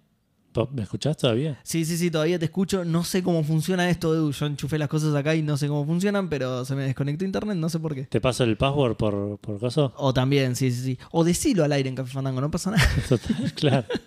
¿Vos 0.54 0.72
¿Me 0.72 0.82
escuchás 0.82 1.16
todavía? 1.16 1.60
Sí, 1.64 1.86
sí, 1.86 1.96
sí, 1.98 2.10
todavía 2.10 2.40
te 2.40 2.46
escucho. 2.46 2.84
No 2.84 3.04
sé 3.04 3.22
cómo 3.22 3.44
funciona 3.44 3.90
esto, 3.90 4.14
Edu. 4.16 4.32
Yo 4.32 4.46
enchufé 4.48 4.80
las 4.80 4.88
cosas 4.90 5.14
acá 5.16 5.36
y 5.36 5.42
no 5.44 5.58
sé 5.58 5.68
cómo 5.68 5.86
funcionan, 5.86 6.28
pero 6.28 6.66
se 6.66 6.76
me 6.76 6.84
desconectó 6.84 7.24
internet, 7.24 7.56
no 7.56 7.70
sé 7.70 7.80
por 7.80 7.94
qué. 7.94 8.04
¿Te 8.04 8.20
paso 8.20 8.44
el 8.44 8.58
password 8.58 8.96
por, 8.96 9.38
por 9.40 9.60
caso? 9.60 9.94
O 9.98 10.14
también, 10.14 10.56
sí, 10.56 10.72
sí, 10.72 10.82
sí. 10.84 11.00
O 11.12 11.24
decilo 11.24 11.64
al 11.64 11.72
aire 11.72 11.88
en 11.90 11.96
Café 11.96 12.12
Fandango, 12.12 12.42
no 12.42 12.50
pasa 12.50 12.72
nada. 12.72 12.84
Total, 13.08 13.54
claro. 13.54 13.88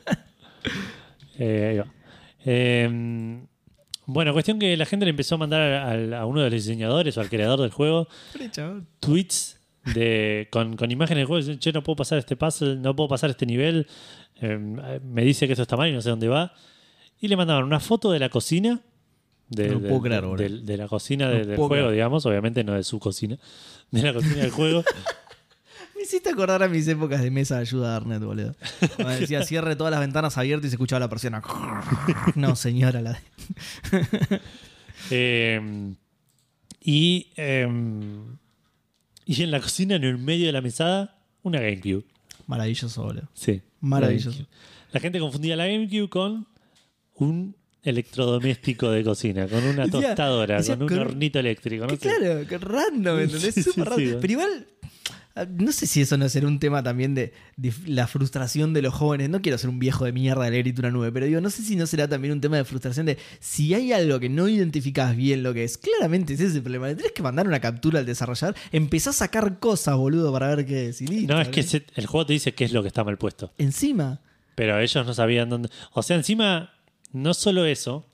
Eh, 1.38 1.68
ahí 1.70 1.78
va. 1.78 1.86
Eh, 2.44 3.40
bueno, 4.06 4.32
cuestión 4.32 4.58
que 4.58 4.76
la 4.76 4.84
gente 4.84 5.06
le 5.06 5.10
empezó 5.10 5.36
a 5.36 5.38
mandar 5.38 5.60
al- 5.62 6.12
a 6.14 6.26
uno 6.26 6.40
de 6.42 6.50
los 6.50 6.62
diseñadores 6.64 7.16
o 7.16 7.20
al 7.20 7.28
creador 7.30 7.60
del 7.60 7.70
juego 7.70 8.06
tweets 9.00 9.58
de, 9.84 10.48
con, 10.50 10.76
con 10.76 10.90
imágenes 10.90 11.22
del 11.22 11.26
juego. 11.26 11.58
Che, 11.58 11.72
no 11.72 11.82
puedo 11.82 11.96
pasar 11.96 12.18
este 12.18 12.36
puzzle, 12.36 12.76
no 12.76 12.94
puedo 12.96 13.08
pasar 13.08 13.30
este 13.30 13.46
nivel. 13.46 13.86
eh, 14.40 14.58
me 15.04 15.22
dice 15.24 15.46
que 15.46 15.52
esto 15.54 15.62
está 15.62 15.76
mal 15.76 15.88
y 15.88 15.92
no 15.92 16.00
sé 16.02 16.10
dónde 16.10 16.28
va. 16.28 16.52
Y 17.20 17.28
le 17.28 17.36
mandaban 17.36 17.64
una 17.64 17.80
foto 17.80 18.10
de 18.12 18.18
la 18.18 18.28
cocina. 18.28 18.80
De, 19.48 19.68
No 19.68 19.74
lo 19.74 19.80
de- 19.80 19.88
puedo 19.90 20.02
creer, 20.02 20.22
de- 20.22 20.26
boludo. 20.28 20.48
de- 20.48 20.60
de 20.62 20.76
la 20.76 20.88
cocina 20.88 21.26
No 21.26 21.32
de- 21.34 21.44
del 21.44 21.56
juego, 21.56 21.68
creer. 21.68 21.90
digamos. 21.92 22.24
Obviamente 22.26 22.64
no 22.64 22.72
de 22.74 22.82
su 22.84 22.98
cocina. 22.98 23.38
De 23.90 24.02
la 24.02 24.12
cocina 24.14 24.36
del 24.36 24.50
juego. 24.50 24.82
Me 25.94 26.02
hiciste 26.04 26.30
acordar 26.30 26.62
a 26.64 26.68
mis 26.68 26.88
épocas 26.88 27.22
de 27.22 27.30
mesa 27.30 27.56
de 27.56 27.60
ayuda 27.60 27.90
de 27.90 27.96
Arnet, 27.96 28.22
boludo. 28.24 28.54
Cuando 28.96 29.12
decía 29.20 29.42
cierre 29.44 29.76
todas 29.76 29.90
las 29.92 30.00
ventanas 30.00 30.36
abiertas 30.38 30.66
y 30.66 30.70
se 30.70 30.74
escuchaba 30.76 31.00
la 31.00 31.08
persiana. 31.08 31.42
No, 32.34 32.56
señora, 32.56 33.00
la 33.02 33.12
de- 33.12 34.40
Eh, 35.10 35.94
y, 36.80 37.32
eh, 37.36 37.68
y 39.26 39.42
en 39.42 39.50
la 39.50 39.60
cocina, 39.60 39.96
en 39.96 40.04
el 40.04 40.18
medio 40.18 40.46
de 40.46 40.52
la 40.52 40.60
mesada, 40.60 41.18
una 41.42 41.60
GameCube. 41.60 42.04
Maravilloso, 42.46 43.02
boludo. 43.04 43.28
Sí. 43.34 43.60
Maravilloso. 43.80 44.46
la 44.92 45.00
gente 45.00 45.18
confundía 45.18 45.56
la 45.56 45.66
GameCube 45.66 46.08
con 46.08 46.46
un 47.14 47.54
electrodoméstico 47.82 48.90
de 48.90 49.02
cocina, 49.04 49.46
con 49.48 49.62
una 49.64 49.88
tostadora, 49.88 50.58
decía 50.58 50.74
con 50.76 50.82
un 50.84 50.88
con- 50.88 50.98
hornito 50.98 51.38
eléctrico. 51.38 51.86
No 51.86 51.96
sé. 51.96 51.98
claro, 51.98 52.44
random, 52.60 53.18
¿entendés? 53.20 53.54
Sí, 53.54 53.62
Súper 53.62 53.84
sí, 53.84 53.90
random. 53.90 54.08
sí. 54.10 54.16
Pero 54.20 54.32
igual, 54.32 54.66
no 55.58 55.72
sé 55.72 55.86
si 55.86 56.00
eso 56.02 56.16
no 56.16 56.28
será 56.28 56.46
un 56.46 56.58
tema 56.58 56.82
también 56.82 57.14
de, 57.14 57.32
de 57.56 57.72
la 57.86 58.06
frustración 58.06 58.72
de 58.74 58.82
los 58.82 58.92
jóvenes. 58.92 59.30
No 59.30 59.40
quiero 59.40 59.56
ser 59.58 59.70
un 59.70 59.78
viejo 59.78 60.04
de 60.04 60.12
mierda 60.12 60.44
de 60.44 60.50
leer 60.50 60.74
una 60.78 60.90
nube, 60.90 61.10
pero 61.12 61.26
digo, 61.26 61.40
no 61.40 61.48
sé 61.50 61.62
si 61.62 61.74
no 61.76 61.86
será 61.86 62.06
también 62.08 62.32
un 62.32 62.40
tema 62.40 62.56
de 62.56 62.64
frustración 62.64 63.06
de 63.06 63.18
si 63.40 63.72
hay 63.74 63.92
algo 63.92 64.20
que 64.20 64.28
no 64.28 64.48
identificás 64.48 65.16
bien 65.16 65.42
lo 65.42 65.54
que 65.54 65.64
es. 65.64 65.78
Claramente 65.78 66.34
es 66.34 66.40
ese 66.40 66.56
el 66.58 66.62
problema. 66.62 66.88
Le 66.88 66.96
tenés 66.96 67.12
que 67.12 67.22
mandar 67.22 67.46
una 67.46 67.60
captura 67.60 68.00
al 68.00 68.06
desarrollador. 68.06 68.54
Empezá 68.72 69.10
a 69.10 69.14
sacar 69.14 69.58
cosas, 69.58 69.96
boludo, 69.96 70.32
para 70.32 70.54
ver 70.54 70.66
qué 70.66 70.88
es. 70.90 71.00
y 71.00 71.06
listo, 71.06 71.32
No, 71.34 71.40
es 71.40 71.48
que 71.48 71.62
se- 71.62 71.86
el 71.94 72.06
juego 72.06 72.26
te 72.26 72.32
dice 72.34 72.52
qué 72.54 72.64
es 72.64 72.72
lo 72.72 72.82
que 72.82 72.88
está 72.88 73.02
mal 73.04 73.16
puesto. 73.18 73.52
Encima. 73.58 74.20
Pero 74.54 74.78
ellos 74.78 75.06
no 75.06 75.14
sabían 75.14 75.48
dónde. 75.48 75.70
O 75.92 76.02
sea, 76.02 76.16
encima, 76.16 76.72
no 77.12 77.32
solo 77.32 77.64
eso, 77.64 78.06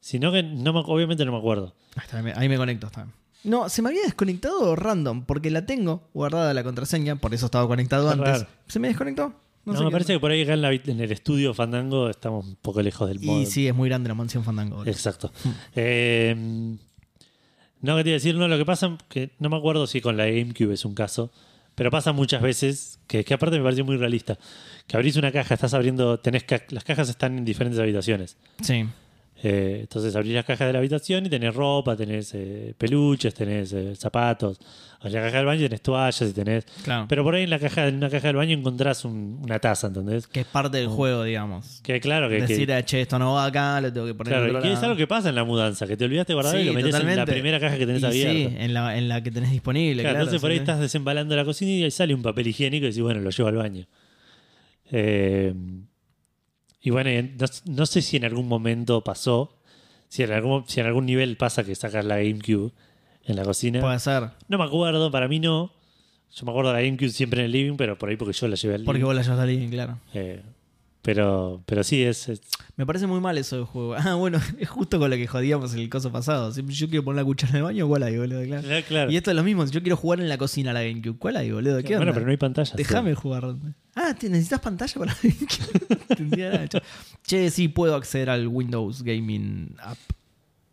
sino 0.00 0.30
que 0.32 0.42
no 0.42 0.72
me- 0.72 0.82
obviamente 0.84 1.24
no 1.24 1.32
me 1.32 1.38
acuerdo. 1.38 1.74
Ahí, 2.12 2.22
me- 2.22 2.32
ahí 2.34 2.48
me 2.48 2.56
conecto. 2.56 2.86
Está. 2.88 3.04
bien. 3.04 3.14
No, 3.46 3.68
se 3.68 3.80
me 3.80 3.88
había 3.90 4.02
desconectado 4.02 4.76
random, 4.76 5.24
porque 5.24 5.50
la 5.50 5.64
tengo 5.64 6.02
guardada 6.12 6.52
la 6.52 6.62
contraseña, 6.64 7.16
por 7.16 7.32
eso 7.32 7.46
estaba 7.46 7.66
conectado 7.66 8.06
Qué 8.08 8.12
antes. 8.12 8.28
raro. 8.28 8.46
¿Se 8.68 8.78
me 8.78 8.88
desconectó? 8.88 9.32
No, 9.64 9.72
sé 9.74 9.80
me 9.80 9.86
qué 9.86 9.92
parece 9.92 10.12
onda. 10.12 10.18
que 10.18 10.20
por 10.20 10.30
ahí 10.32 10.42
acá 10.42 10.52
en, 10.54 10.62
la 10.62 10.72
en 10.72 11.00
el 11.00 11.10
estudio 11.12 11.52
Fandango 11.54 12.08
estamos 12.10 12.44
un 12.46 12.56
poco 12.56 12.82
lejos 12.82 13.08
del 13.08 13.18
modo. 13.20 13.40
Y 13.40 13.46
sí, 13.46 13.66
es 13.66 13.74
muy 13.74 13.88
grande 13.88 14.08
la 14.08 14.14
mansión 14.14 14.44
Fandango. 14.44 14.76
boludo. 14.76 14.90
Exacto. 14.92 15.32
Eh, 15.74 16.76
no, 17.80 17.96
que 17.96 18.02
te 18.04 18.08
iba 18.10 18.14
a 18.14 18.18
decir, 18.20 18.34
no, 18.36 18.48
lo 18.48 18.58
que 18.58 18.64
pasa, 18.64 18.96
que 19.08 19.30
no 19.38 19.48
me 19.48 19.56
acuerdo 19.56 19.86
si 19.86 20.00
con 20.00 20.16
la 20.16 20.26
GameCube 20.26 20.72
es 20.74 20.84
un 20.84 20.94
caso, 20.94 21.30
pero 21.74 21.90
pasa 21.90 22.12
muchas 22.12 22.42
veces, 22.42 22.98
que, 23.06 23.24
que 23.24 23.34
aparte 23.34 23.58
me 23.58 23.64
pareció 23.64 23.84
muy 23.84 23.96
realista, 23.96 24.38
que 24.86 24.96
abrís 24.96 25.16
una 25.16 25.30
caja, 25.30 25.54
estás 25.54 25.74
abriendo, 25.74 26.18
tenés 26.18 26.44
ca- 26.44 26.62
las 26.70 26.84
cajas 26.84 27.08
están 27.08 27.36
en 27.38 27.44
diferentes 27.44 27.78
habitaciones. 27.80 28.36
Sí. 28.62 28.86
Eh, 29.48 29.78
entonces 29.82 30.16
abrís 30.16 30.32
las 30.34 30.44
cajas 30.44 30.66
de 30.66 30.72
la 30.72 30.78
habitación 30.80 31.24
y 31.26 31.28
tenés 31.28 31.54
ropa, 31.54 31.94
tenés 31.94 32.32
eh, 32.34 32.74
peluches, 32.76 33.32
tenés 33.34 33.72
eh, 33.72 33.94
zapatos. 33.94 34.58
Abrís 34.98 35.12
la 35.14 35.22
caja 35.22 35.36
del 35.36 35.46
baño 35.46 35.60
y 35.60 35.64
tenés 35.64 35.82
toallas 35.82 36.22
y 36.30 36.32
tenés... 36.32 36.64
Claro. 36.82 37.04
Pero 37.08 37.22
por 37.22 37.34
ahí 37.34 37.44
en 37.44 37.50
la 37.50 37.58
caja, 37.60 37.86
en 37.86 37.96
una 37.96 38.08
caja 38.10 38.26
del 38.28 38.36
baño 38.36 38.56
encontrás 38.56 39.04
un- 39.04 39.38
una 39.44 39.58
taza, 39.60 39.86
¿entendés? 39.88 40.26
que 40.26 40.40
es 40.40 40.46
parte 40.46 40.78
del 40.78 40.88
juego, 40.88 41.22
digamos. 41.22 41.80
Que 41.84 42.00
claro 42.00 42.28
que... 42.28 42.36
que- 42.38 42.46
Decir, 42.46 42.72
"Ah, 42.72 42.82
che, 42.82 43.02
esto 43.02 43.18
no 43.18 43.34
va 43.34 43.44
acá, 43.44 43.80
lo 43.80 43.92
tengo 43.92 44.06
que 44.06 44.14
poner 44.14 44.32
Claro, 44.32 44.44
en 44.46 44.48
y 44.48 44.50
otro 44.56 44.62
que 44.62 44.68
es 44.68 44.74
lado". 44.74 44.86
algo 44.86 44.96
que 44.96 45.06
pasa 45.06 45.28
en 45.28 45.34
la 45.34 45.44
mudanza, 45.44 45.86
que 45.86 45.96
te 45.96 46.04
olvidaste 46.06 46.32
de 46.32 46.34
guardar 46.34 46.58
y 46.60 46.64
lo 46.64 46.72
metes 46.72 46.86
en 46.86 46.92
la 46.92 46.98
totalmente. 46.98 47.32
primera 47.32 47.60
caja 47.60 47.78
que 47.78 47.86
tenés 47.86 48.02
Y 48.02 48.06
abierta. 48.06 48.32
Sí, 48.50 48.56
en 48.58 48.74
la, 48.74 48.96
en 48.98 49.08
la 49.08 49.22
que 49.22 49.30
tenés 49.30 49.50
disponible. 49.52 50.02
Claro, 50.02 50.14
Claro, 50.14 50.24
entonces 50.24 50.40
por 50.40 50.50
ahí 50.50 50.56
sí. 50.56 50.60
estás 50.62 50.80
desembalando 50.80 51.36
la 51.36 51.44
cocina 51.44 51.70
y 51.70 51.84
ahí 51.84 51.90
sale 51.90 52.14
un 52.14 52.22
papel 52.22 52.46
higiénico 52.48 52.86
y 52.86 52.88
decís, 52.88 53.02
bueno, 53.02 53.20
lo 53.20 53.30
llevo 53.30 53.48
al 53.50 53.56
baño. 53.56 53.86
Eh, 54.90 55.54
y 56.86 56.90
bueno, 56.90 57.10
no, 57.36 57.46
no 57.64 57.84
sé 57.86 58.00
si 58.00 58.16
en 58.16 58.24
algún 58.24 58.46
momento 58.46 59.02
pasó, 59.02 59.52
si 60.08 60.22
en, 60.22 60.30
algún, 60.30 60.62
si 60.68 60.78
en 60.78 60.86
algún 60.86 61.04
nivel 61.04 61.36
pasa 61.36 61.64
que 61.64 61.74
sacas 61.74 62.04
la 62.04 62.18
GameCube 62.18 62.70
en 63.24 63.34
la 63.34 63.42
cocina. 63.42 63.80
Puede 63.80 63.98
ser. 63.98 64.30
No 64.46 64.56
me 64.56 64.62
acuerdo, 64.62 65.10
para 65.10 65.26
mí 65.26 65.40
no. 65.40 65.72
Yo 66.32 66.44
me 66.46 66.52
acuerdo 66.52 66.70
de 66.72 66.76
la 66.76 66.82
GameCube 66.82 67.10
siempre 67.10 67.40
en 67.40 67.46
el 67.46 67.50
living, 67.52 67.76
pero 67.76 67.98
por 67.98 68.08
ahí 68.08 68.16
porque 68.16 68.34
yo 68.34 68.46
la 68.46 68.54
llevé 68.54 68.76
al 68.76 68.84
Porque 68.84 68.98
living. 68.98 69.06
vos 69.06 69.16
la 69.16 69.22
llevas 69.22 69.38
al 69.40 69.48
living, 69.48 69.68
claro. 69.68 69.98
Eh, 70.14 70.42
pero, 71.06 71.62
pero 71.66 71.84
sí, 71.84 72.02
es, 72.02 72.28
es- 72.28 72.40
Me 72.76 72.84
parece 72.84 73.06
muy 73.06 73.20
mal 73.20 73.38
eso 73.38 73.56
del 73.56 73.64
juego. 73.64 73.94
Ah, 73.98 74.14
bueno, 74.14 74.38
es 74.58 74.68
justo 74.68 74.98
con 74.98 75.08
lo 75.08 75.16
que 75.16 75.26
jodíamos 75.26 75.72
el 75.74 75.88
coso 75.88 76.10
pasado. 76.12 76.52
Si 76.52 76.62
yo 76.62 76.88
quiero 76.88 77.04
poner 77.04 77.22
la 77.22 77.24
cuchara 77.24 77.50
en 77.52 77.56
el 77.58 77.62
baño, 77.62 77.86
¿cuál 77.88 78.02
hay, 78.02 78.18
boludo? 78.18 78.42
Claro. 78.44 78.84
Claro. 78.86 79.10
Y 79.10 79.16
esto 79.16 79.30
es 79.30 79.36
lo 79.36 79.44
mismo. 79.44 79.64
Si 79.66 79.72
yo 79.72 79.80
quiero 79.80 79.96
jugar 79.96 80.20
en 80.20 80.28
la 80.28 80.36
cocina 80.36 80.72
a 80.72 80.74
la 80.74 80.82
GameCube, 80.82 81.16
¿cuál 81.18 81.36
hay, 81.36 81.52
boludo? 81.52 81.78
¿Qué 81.82 81.90
bueno, 81.96 82.00
onda? 82.02 82.12
pero 82.14 82.26
no 82.26 82.30
hay 82.32 82.36
pantalla. 82.36 82.72
Déjame 82.76 83.14
jugar. 83.14 83.54
Ah, 83.94 84.14
¿te 84.18 84.28
necesitas 84.28 84.60
pantalla 84.60 84.94
para 84.98 85.12
la 85.12 85.18
GameCube? 85.22 86.68
Che. 87.26 87.50
Sí, 87.50 87.68
puedo 87.68 87.94
acceder 87.94 88.28
al 88.30 88.46
Windows 88.48 89.02
Gaming 89.02 89.76
App. 89.80 89.98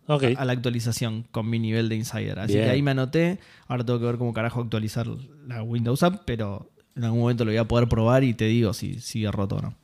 Ok. 0.05 0.23
a 0.35 0.43
la 0.43 0.51
actualización 0.51 1.26
con 1.31 1.49
mi 1.49 1.60
nivel 1.60 1.88
de 1.88 1.95
insider. 1.95 2.38
Así 2.39 2.53
Bien. 2.55 2.65
que 2.65 2.72
ahí 2.72 2.81
me 2.81 2.91
anoté. 2.91 3.39
Ahora 3.68 3.85
tengo 3.85 3.99
que 3.99 4.05
ver 4.05 4.18
cómo 4.18 4.34
carajo 4.34 4.60
actualizar 4.61 5.07
la 5.47 5.64
Windows 5.64 6.03
App, 6.03 6.23
pero 6.26 6.69
en 6.97 7.05
algún 7.05 7.22
momento 7.22 7.45
lo 7.45 7.51
voy 7.51 7.57
a 7.57 7.68
poder 7.68 7.88
probar 7.88 8.23
y 8.26 8.34
te 8.34 8.45
digo 8.45 8.73
si 8.73 8.99
sigue 8.99 9.31
roto 9.31 9.55
o 9.55 9.61
no. 9.61 9.76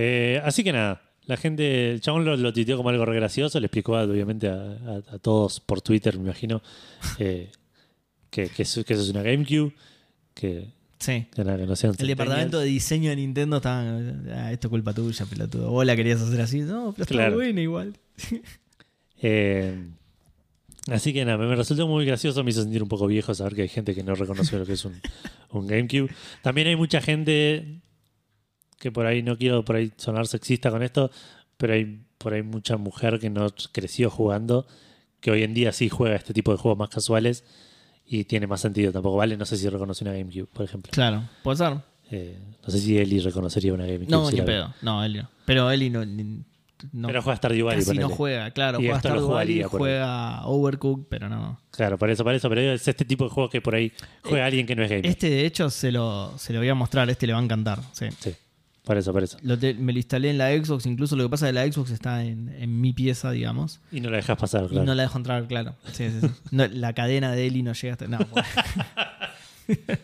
Eh, 0.00 0.40
así 0.44 0.62
que 0.62 0.72
nada, 0.72 1.02
la 1.26 1.36
gente, 1.36 1.90
el 1.90 2.00
chabón 2.00 2.24
lo, 2.24 2.36
lo 2.36 2.52
tuiteó 2.52 2.76
como 2.76 2.90
algo 2.90 3.04
re 3.04 3.16
gracioso, 3.16 3.58
le 3.58 3.66
explicó 3.66 3.94
obviamente 3.98 4.48
a, 4.48 4.54
a- 4.54 5.14
a 5.14 5.18
todos 5.18 5.58
por 5.58 5.80
Twitter, 5.80 6.16
me 6.18 6.24
imagino, 6.26 6.62
eh, 7.18 7.50
que, 8.30 8.48
que, 8.48 8.62
eso, 8.62 8.84
que 8.84 8.92
eso 8.94 9.02
es 9.02 9.08
una 9.08 9.22
GameCube, 9.22 9.72
que, 10.34 10.68
Sí. 11.00 11.26
que 11.34 11.44
nada, 11.44 11.58
que 11.58 11.66
no 11.66 11.74
sean 11.76 11.94
El 11.98 12.06
departamento 12.08 12.58
de 12.60 12.66
diseño 12.66 13.10
de 13.10 13.16
Nintendo 13.16 13.56
estaba. 13.58 13.82
Ah, 14.34 14.52
esto 14.52 14.66
es 14.66 14.70
culpa 14.70 14.92
tuya, 14.92 15.26
pelotudo. 15.26 15.70
Vos 15.70 15.86
la 15.86 15.94
querías 15.96 16.20
hacer 16.20 16.40
así. 16.40 16.60
No, 16.60 16.92
pero 16.92 17.02
está 17.04 17.14
Claro. 17.14 17.34
buena 17.36 17.60
igual. 17.60 17.94
Eh, 19.20 19.76
así 20.90 21.12
que 21.12 21.24
nada, 21.24 21.38
me, 21.38 21.56
resultó 21.56 21.88
muy 21.88 22.04
gracioso, 22.04 22.44
me 22.44 22.50
hizo 22.50 22.62
sentir 22.62 22.82
un 22.82 22.88
poco 22.88 23.06
viejo 23.08 23.34
saber 23.34 23.54
que 23.56 23.62
hay 23.62 23.68
gente 23.68 23.94
que 23.94 24.02
no 24.04 24.14
reconoce 24.14 24.56
lo 24.58 24.64
que 24.64 24.74
es 24.74 24.84
un, 24.84 25.00
un 25.50 25.66
GameCube. 25.66 26.08
También 26.42 26.68
hay 26.68 26.76
mucha 26.76 27.00
gente 27.00 27.80
que 28.78 28.92
por 28.92 29.06
ahí 29.06 29.22
no 29.22 29.36
quiero 29.36 29.64
por 29.64 29.76
ahí 29.76 29.92
sonar 29.96 30.26
sexista 30.26 30.70
con 30.70 30.82
esto, 30.82 31.10
pero 31.56 31.74
hay 31.74 32.02
por 32.18 32.32
ahí 32.34 32.42
mucha 32.42 32.76
mujer 32.76 33.18
que 33.18 33.30
no 33.30 33.46
creció 33.72 34.10
jugando, 34.10 34.66
que 35.20 35.30
hoy 35.30 35.42
en 35.42 35.54
día 35.54 35.72
sí 35.72 35.88
juega 35.88 36.16
este 36.16 36.32
tipo 36.34 36.52
de 36.52 36.58
juegos 36.58 36.78
más 36.78 36.88
casuales 36.88 37.44
y 38.06 38.24
tiene 38.24 38.46
más 38.46 38.60
sentido 38.60 38.92
tampoco, 38.92 39.16
¿vale? 39.16 39.36
No 39.36 39.44
sé 39.44 39.56
si 39.56 39.68
reconoce 39.68 40.04
una 40.04 40.12
GameCube, 40.14 40.46
por 40.52 40.64
ejemplo. 40.64 40.90
Claro, 40.92 41.28
puede 41.42 41.58
ser. 41.58 41.74
Eh, 42.10 42.38
no 42.64 42.70
sé 42.70 42.78
si 42.78 42.96
Eli 42.96 43.18
reconocería 43.20 43.74
una 43.74 43.84
GameCube. 43.84 44.10
No, 44.10 44.30
si 44.30 44.36
ni 44.36 44.42
pedo. 44.42 44.72
No, 44.82 45.04
Eli 45.04 45.18
no. 45.18 45.28
Pero 45.44 45.70
Eli 45.70 45.90
no. 45.90 46.04
ni- 46.04 46.42
no 46.92 47.08
Pero 47.08 47.22
juega 47.22 47.36
Stardew 47.36 47.66
Valley. 47.66 47.84
casi 47.84 47.98
no 47.98 48.08
juega, 48.08 48.50
claro. 48.52 48.78
Y 48.80 48.84
Juega 48.84 49.00
Stardew 49.00 49.28
Valley, 49.28 49.62
juega 49.64 50.46
Overcooked, 50.46 51.06
pero 51.08 51.28
no. 51.28 51.60
Claro, 51.72 51.98
por 51.98 52.08
eso, 52.08 52.22
por 52.22 52.32
eso. 52.34 52.48
Pero 52.48 52.60
es 52.60 52.86
este 52.86 53.04
tipo 53.04 53.24
de 53.24 53.30
juegos 53.30 53.50
que 53.50 53.60
por 53.60 53.74
ahí 53.74 53.92
juega 54.22 54.46
alguien 54.46 54.64
que 54.64 54.76
no 54.76 54.84
es 54.84 54.88
gamer. 54.90 55.06
Este, 55.06 55.28
de 55.28 55.44
hecho, 55.44 55.70
se 55.70 55.90
lo, 55.90 56.38
se 56.38 56.52
lo 56.52 56.60
voy 56.60 56.68
a 56.68 56.74
mostrar. 56.76 57.10
Este 57.10 57.26
le 57.26 57.32
va 57.32 57.40
a 57.40 57.42
encantar. 57.42 57.80
Sí. 57.92 58.06
Sí, 58.20 58.32
por 58.88 58.96
eso, 58.96 59.12
por 59.12 59.22
eso. 59.22 59.38
Lo 59.42 59.56
te- 59.56 59.74
me 59.74 59.92
lo 59.92 59.98
instalé 59.98 60.30
en 60.30 60.38
la 60.38 60.48
Xbox. 60.50 60.86
Incluso 60.86 61.14
lo 61.14 61.22
que 61.24 61.28
pasa 61.30 61.46
es 61.46 61.50
que 61.54 61.60
la 61.66 61.72
Xbox 61.72 61.90
está 61.92 62.24
en, 62.24 62.48
en 62.58 62.80
mi 62.80 62.92
pieza, 62.92 63.30
digamos. 63.30 63.78
Y 63.92 64.00
no 64.00 64.10
la 64.10 64.16
dejas 64.16 64.36
pasar, 64.36 64.64
Y 64.64 64.68
claro. 64.70 64.86
no 64.86 64.94
la 64.96 65.02
dejo 65.04 65.18
entrar, 65.18 65.46
claro. 65.46 65.76
Sí, 65.92 66.08
sí, 66.10 66.20
sí. 66.22 66.28
No, 66.50 66.66
la 66.66 66.92
cadena 66.94 67.30
de 67.32 67.46
Eli 67.46 67.62
no 67.62 67.72
llega 67.74 67.92
hasta. 67.92 68.08
No, 68.08 68.18
bueno. 68.30 68.48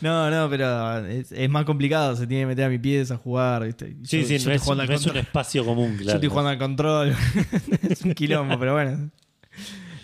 no, 0.00 0.30
no, 0.30 0.48
pero 0.50 0.98
es, 1.06 1.32
es 1.32 1.50
más 1.50 1.64
complicado. 1.64 2.14
Se 2.16 2.26
tiene 2.26 2.42
que 2.42 2.46
meter 2.46 2.64
a 2.66 2.68
mi 2.68 2.78
pieza 2.78 3.14
a 3.14 3.16
jugar. 3.18 3.64
¿viste? 3.66 3.96
Y 4.00 4.06
Sí, 4.06 4.20
yo- 4.22 4.26
sí, 4.28 4.38
yo 4.38 4.44
no, 4.48 4.54
estoy 4.54 4.54
es, 4.54 4.62
jugando 4.62 4.84
no 4.84 4.90
al 4.90 4.94
es 4.96 5.06
un 5.06 5.16
espacio 5.16 5.64
común, 5.64 5.92
Yo 5.92 6.02
claro. 6.04 6.16
estoy 6.18 6.28
jugando 6.28 6.50
al 6.50 6.58
control. 6.58 7.16
es 7.88 8.02
un 8.02 8.14
quilombo, 8.14 8.58
pero 8.58 8.74
bueno. 8.74 9.10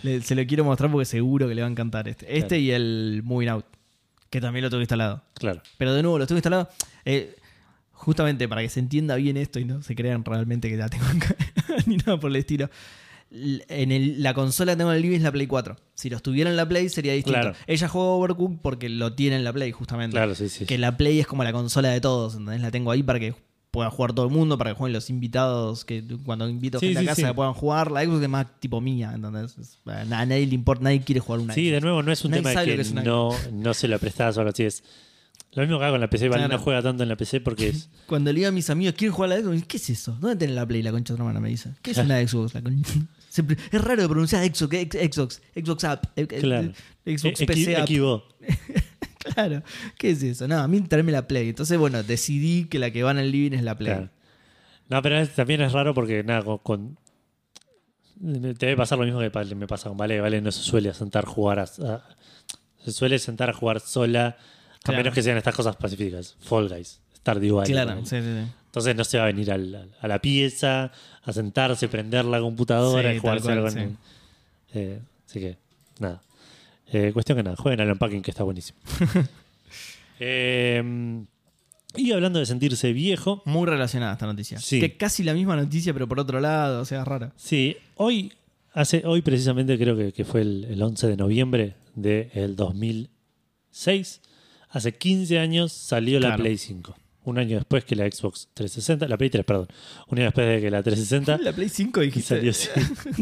Le- 0.02 0.20
se 0.20 0.34
lo 0.34 0.44
quiero 0.46 0.64
mostrar 0.64 0.90
porque 0.90 1.04
seguro 1.06 1.48
que 1.48 1.54
le 1.54 1.62
va 1.62 1.68
a 1.68 1.70
encantar 1.70 2.08
este. 2.08 2.26
Este 2.26 2.48
Claro. 2.48 2.62
y 2.62 2.70
el 2.72 3.22
Moving 3.24 3.48
Out, 3.48 3.66
que 4.34 4.40
también 4.40 4.64
lo 4.64 4.68
tengo 4.70 4.80
instalado. 4.82 5.22
Claro. 5.34 5.62
Pero 5.78 5.94
de 5.94 6.02
nuevo, 6.02 6.18
lo 6.18 6.26
tengo 6.26 6.38
instalado 6.38 6.68
eh, 7.04 7.36
justamente 7.92 8.48
para 8.48 8.62
que 8.62 8.68
se 8.68 8.80
entienda 8.80 9.14
bien 9.14 9.36
esto 9.36 9.60
y 9.60 9.64
no 9.64 9.80
se 9.82 9.94
crean 9.94 10.24
realmente 10.24 10.68
que 10.68 10.76
la 10.76 10.88
tengo 10.88 11.04
acá, 11.06 11.36
ni 11.86 11.96
nada 11.98 12.18
por 12.18 12.30
el 12.30 12.36
estilo. 12.36 12.68
En 13.30 13.90
el- 13.92 14.22
la 14.22 14.34
consola 14.34 14.72
que 14.72 14.76
tengo 14.78 14.90
en 14.90 14.96
el 14.96 15.02
living 15.02 15.16
es 15.18 15.22
la 15.22 15.32
Play 15.32 15.46
4. 15.46 15.76
Si 15.94 16.10
los 16.10 16.22
tuviera 16.22 16.50
en 16.50 16.56
la 16.56 16.68
Play 16.68 16.88
sería 16.88 17.12
distinto. 17.14 17.40
Claro. 17.40 17.56
Ella 17.66 17.88
juega 17.88 18.08
Overcooked 18.08 18.58
porque 18.60 18.88
lo 18.88 19.14
tiene 19.14 19.36
en 19.36 19.44
la 19.44 19.52
Play, 19.52 19.72
justamente. 19.72 20.14
Claro, 20.16 20.34
sí, 20.34 20.48
sí. 20.48 20.66
Que 20.66 20.78
la 20.78 20.96
Play 20.96 21.20
es 21.20 21.26
como 21.26 21.42
la 21.44 21.52
consola 21.52 21.90
de 21.90 22.00
todos, 22.00 22.34
¿entendés? 22.34 22.60
La 22.60 22.70
tengo 22.70 22.90
ahí 22.90 23.02
para 23.02 23.18
que 23.20 23.34
pueda 23.74 23.90
jugar 23.90 24.12
todo 24.14 24.24
el 24.26 24.32
mundo, 24.32 24.56
para 24.56 24.70
que 24.70 24.76
jueguen 24.78 24.92
los 24.94 25.10
invitados, 25.10 25.84
que 25.84 26.02
cuando 26.24 26.48
invito 26.48 26.78
Sí, 26.78 26.86
gente 26.86 27.00
sí, 27.00 27.06
a 27.06 27.10
casa 27.10 27.28
sí. 27.28 27.34
puedan 27.34 27.52
jugar. 27.54 27.90
La 27.90 28.04
Xbox 28.04 28.22
es 28.22 28.28
más 28.28 28.46
tipo 28.60 28.80
mía, 28.80 29.12
¿entendés? 29.14 29.56
A 29.86 30.04
nadie 30.24 30.46
le 30.46 30.54
importa, 30.54 30.84
nadie 30.84 31.00
quiere 31.02 31.20
jugar 31.20 31.40
una 31.40 31.52
Sí, 31.54 31.68
de 31.70 31.80
nuevo, 31.80 32.02
no 32.02 32.12
es 32.12 32.24
un 32.24 32.30
Nadie 32.30 32.42
tema 32.44 32.60
de 32.62 32.76
que, 32.76 32.84
no, 33.02 33.30
no 33.52 33.74
se 33.74 33.88
lo 33.88 33.98
prestás 33.98 34.36
o 34.36 34.40
algo 34.40 34.50
así. 34.52 34.62
Es 34.64 34.82
lo 35.52 35.62
mismo 35.62 35.78
que 35.78 35.84
hago 35.84 35.94
con 35.94 36.00
la 36.00 36.08
PC. 36.10 36.28
Vale, 36.28 36.42
Claro. 36.44 36.56
no 36.56 36.62
juega 36.64 36.82
tanto 36.82 37.02
en 37.02 37.08
la 37.08 37.16
PC 37.16 37.40
porque 37.40 37.68
es. 37.68 37.88
Cuando 38.06 38.32
le 38.32 38.38
digo 38.38 38.48
a 38.48 38.52
mis 38.52 38.70
amigos, 38.70 38.94
¿quieren 38.96 39.12
jugar 39.14 39.32
a 39.32 39.36
la 39.36 39.42
Xbox? 39.42 39.64
¿Qué 39.66 39.76
es 39.76 39.90
eso? 39.90 40.16
¿Dónde 40.20 40.36
tenés 40.36 40.54
la 40.56 40.66
Play, 40.66 40.82
la 40.82 40.90
concha 40.92 41.12
de 41.12 41.16
tu 41.18 41.22
hermana? 41.22 41.40
Me 41.40 41.48
dice. 41.48 41.70
¿Qué 41.82 41.90
es 41.90 41.98
una 41.98 42.26
Xbox? 42.26 42.54
La 42.54 42.62
concha? 42.62 42.92
Siempre- 43.28 43.56
es 43.72 43.80
raro 43.82 44.02
de 44.02 44.08
pronunciar 44.08 44.44
Xbox, 44.44 44.76
Xbox, 45.12 45.42
Xbox 45.56 45.84
App, 45.84 46.06
Claro. 46.40 46.72
Xbox 47.04 47.44
PC 47.44 47.76
App. 47.76 47.82
equivo. 47.82 48.22
Claro, 49.32 49.62
¿qué 49.98 50.10
es 50.10 50.22
eso? 50.22 50.46
No, 50.48 50.58
a 50.58 50.68
mí 50.68 50.80
traerme 50.82 51.12
la 51.12 51.26
Play. 51.26 51.48
Entonces, 51.48 51.78
bueno, 51.78 52.02
decidí 52.02 52.66
que 52.66 52.78
la 52.78 52.90
que 52.90 53.02
va 53.02 53.10
en 53.12 53.18
el 53.18 53.30
living 53.30 53.56
es 53.56 53.62
la 53.62 53.76
Play. 53.76 53.92
Claro. 53.94 54.10
No, 54.90 55.00
pero 55.02 55.18
es- 55.18 55.34
también 55.34 55.62
es 55.62 55.72
raro 55.72 55.94
porque 55.94 56.22
nada, 56.22 56.42
con, 56.42 56.58
con- 56.58 56.98
te 58.20 58.66
debe 58.66 58.76
pasar 58.76 58.98
lo 58.98 59.04
mismo 59.04 59.20
que 59.20 59.54
me 59.54 59.66
pasa 59.66 59.88
con 59.88 59.98
Vale. 59.98 60.20
Vale 60.20 60.40
no 60.40 60.52
se 60.52 60.62
suele 60.62 60.92
sentar 60.94 61.24
a 61.24 61.28
jugar 61.28 61.58
a, 61.58 61.62
a- 61.62 62.02
se 62.84 62.92
suele 62.92 63.18
sentar 63.18 63.50
a 63.50 63.52
jugar 63.54 63.80
sola, 63.80 64.36
a 64.84 64.92
menos 64.92 65.14
que 65.14 65.22
sean 65.22 65.36
estas 65.38 65.54
cosas 65.54 65.76
pacíficas. 65.76 66.36
Fall 66.40 66.68
Guys, 66.68 67.00
Stardew 67.16 67.56
Valley. 67.56 67.72
Claro, 67.72 68.00
sí, 68.04 68.16
sí, 68.20 68.22
sí. 68.22 68.52
Entonces 68.66 68.94
no 68.96 69.04
se 69.04 69.16
va 69.18 69.24
a 69.24 69.26
venir 69.28 69.50
al- 69.52 69.74
al- 69.74 69.90
a 70.00 70.08
la 70.08 70.18
pieza, 70.20 70.92
a 71.22 71.32
sentarse, 71.32 71.88
prender 71.88 72.24
la 72.26 72.40
computadora 72.40 73.10
Sí, 73.10 73.16
y 73.16 73.20
sí. 73.70 73.78
eh, 74.74 75.00
así 75.26 75.40
que, 75.40 75.56
nada. 75.98 76.20
Eh, 76.94 77.12
cuestión 77.12 77.36
que 77.36 77.42
nada, 77.42 77.56
jueguen 77.56 77.80
al 77.80 77.90
unpacking 77.90 78.22
que 78.22 78.30
está 78.30 78.44
buenísimo. 78.44 78.78
Eh, 80.20 80.80
y 81.96 82.12
hablando 82.12 82.38
de 82.38 82.46
sentirse 82.46 82.92
viejo, 82.92 83.42
Muy 83.46 83.66
relacionada 83.66 84.12
esta 84.12 84.26
noticia. 84.26 84.60
Sí. 84.60 84.78
Que 84.78 84.96
casi 84.96 85.24
la 85.24 85.34
misma 85.34 85.56
noticia, 85.56 85.92
pero 85.92 86.06
por 86.06 86.20
otro 86.20 86.38
lado, 86.40 86.80
o 86.82 86.84
sea, 86.84 87.04
rara. 87.04 87.32
sí, 87.36 87.76
hoy, 87.96 88.32
hace, 88.72 89.02
hoy 89.04 89.22
precisamente 89.22 89.76
creo 89.76 89.96
que, 89.96 90.12
que 90.12 90.24
fue 90.24 90.42
el, 90.42 90.66
el 90.70 90.80
11 90.80 91.08
de 91.08 91.16
noviembre 91.16 91.74
del 91.96 92.54
2006, 92.54 94.20
hace 94.70 94.92
15 94.94 95.38
años 95.40 95.72
salió 95.72 96.20
la. 96.20 96.36
Play 96.36 96.58
5. 96.58 96.94
Un 97.24 97.38
año 97.38 97.56
después 97.56 97.84
que 97.84 97.96
la 97.96 98.04
Xbox 98.10 98.48
360, 98.54 99.08
la 99.08 99.16
Play 99.16 99.30
3, 99.30 99.44
perdón. 99.44 99.68
Un 100.08 100.18
año 100.18 100.26
después 100.26 100.46
de 100.46 100.60
que 100.60 100.70
la 100.70 100.82
360 100.82 101.38
La 101.42 101.52
Play 101.52 101.68
5 101.68 102.02
y 102.02 102.06
dijiste. 102.06 102.36
salió 102.36 102.50
así. 102.50 102.68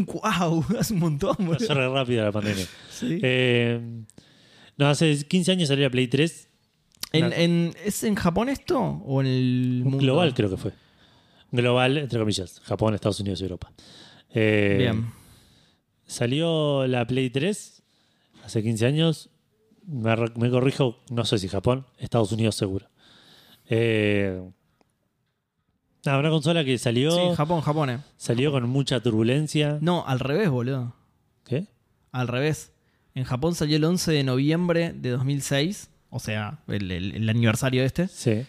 wow, 0.05 0.65
hace 0.79 0.93
un 0.93 0.99
montón, 0.99 1.35
boludo. 1.39 1.57
Pasó 1.59 1.73
re 1.73 1.87
rápido 1.87 2.23
la 2.25 2.31
pandemia. 2.31 2.65
Sí. 2.91 3.19
Eh, 3.21 3.79
no, 4.77 4.87
hace 4.87 5.25
15 5.25 5.51
años 5.53 5.69
salió 5.69 5.85
la 5.85 5.89
Play 5.91 6.07
3. 6.07 6.49
¿En, 7.13 7.25
Una- 7.25 7.35
en- 7.37 7.73
¿Es 7.85 8.03
en 8.03 8.15
Japón 8.15 8.49
esto? 8.49 8.77
¿O 9.05 9.21
en 9.21 9.27
el 9.27 9.81
mundo? 9.83 9.99
global 9.99 10.33
creo 10.33 10.49
que 10.49 10.57
fue. 10.57 10.71
Global, 11.51 11.97
entre 11.99 12.19
comillas. 12.19 12.59
Japón, 12.63 12.95
Estados 12.95 13.19
Unidos 13.19 13.39
y 13.39 13.43
Europa. 13.43 13.71
Eh, 14.33 14.75
Bien. 14.79 15.11
Salió 16.05 16.85
la 16.87 17.05
Play 17.07 17.29
3 17.29 17.83
hace 18.43 18.61
15 18.63 18.85
años. 18.85 19.29
Me, 19.85 20.15
me 20.37 20.49
corrijo, 20.49 20.97
no 21.09 21.25
sé 21.25 21.37
si 21.37 21.47
Japón, 21.47 21.85
Estados 21.97 22.31
Unidos 22.31 22.55
seguro. 22.55 22.87
Eh, 23.69 24.41
nada, 26.05 26.19
una 26.19 26.29
consola 26.29 26.63
que 26.63 26.77
salió, 26.77 27.11
Sí, 27.11 27.35
Japón, 27.35 27.61
Japón, 27.61 27.89
eh. 27.89 27.99
salió 28.17 28.51
con 28.51 28.67
mucha 28.69 28.99
turbulencia. 28.99 29.77
No, 29.81 30.05
al 30.07 30.19
revés, 30.19 30.49
boludo. 30.49 30.95
¿Qué? 31.45 31.67
Al 32.11 32.27
revés. 32.27 32.71
En 33.15 33.23
Japón 33.25 33.55
salió 33.55 33.77
el 33.77 33.83
11 33.83 34.11
de 34.11 34.23
noviembre 34.23 34.93
de 34.93 35.09
2006, 35.11 35.89
o 36.09 36.19
sea, 36.19 36.59
el, 36.67 36.89
el- 36.91 37.15
el 37.15 37.29
aniversario 37.29 37.83
este. 37.83 38.07
Sí. 38.07 38.45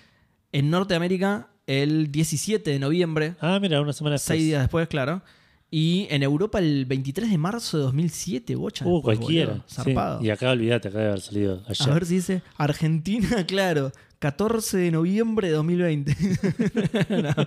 En 0.52 0.70
Norteamérica, 0.70 1.48
el 1.66 2.10
17 2.12 2.70
de 2.70 2.78
noviembre, 2.78 3.34
Ah, 3.40 3.58
mira, 3.60 3.80
una 3.80 3.92
semana 3.92 4.14
después. 4.14 4.38
seis 4.38 4.44
días 4.44 4.62
después, 4.62 4.88
claro. 4.88 5.22
Y 5.70 6.06
en 6.10 6.22
Europa, 6.22 6.60
el 6.60 6.84
23 6.86 7.28
de 7.30 7.36
marzo 7.38 7.78
de 7.78 7.82
2007, 7.84 8.54
bocha. 8.54 8.86
Uh, 8.86 8.96
después, 8.96 9.18
cualquiera. 9.18 9.50
boludo. 9.52 9.64
sí. 9.66 9.74
Zarpado. 9.74 10.24
Y 10.24 10.30
acá 10.30 10.50
olvídate, 10.52 10.88
acá 10.88 10.98
debe 10.98 11.10
haber 11.10 11.20
salido 11.20 11.62
ayer. 11.66 11.90
A 11.90 11.94
ver 11.94 12.06
si 12.06 12.14
dice 12.16 12.42
Argentina, 12.56 13.28
claro. 13.46 13.90
14 14.24 14.78
de 14.78 14.90
noviembre 14.90 15.48
de 15.48 15.54
2020. 15.54 16.16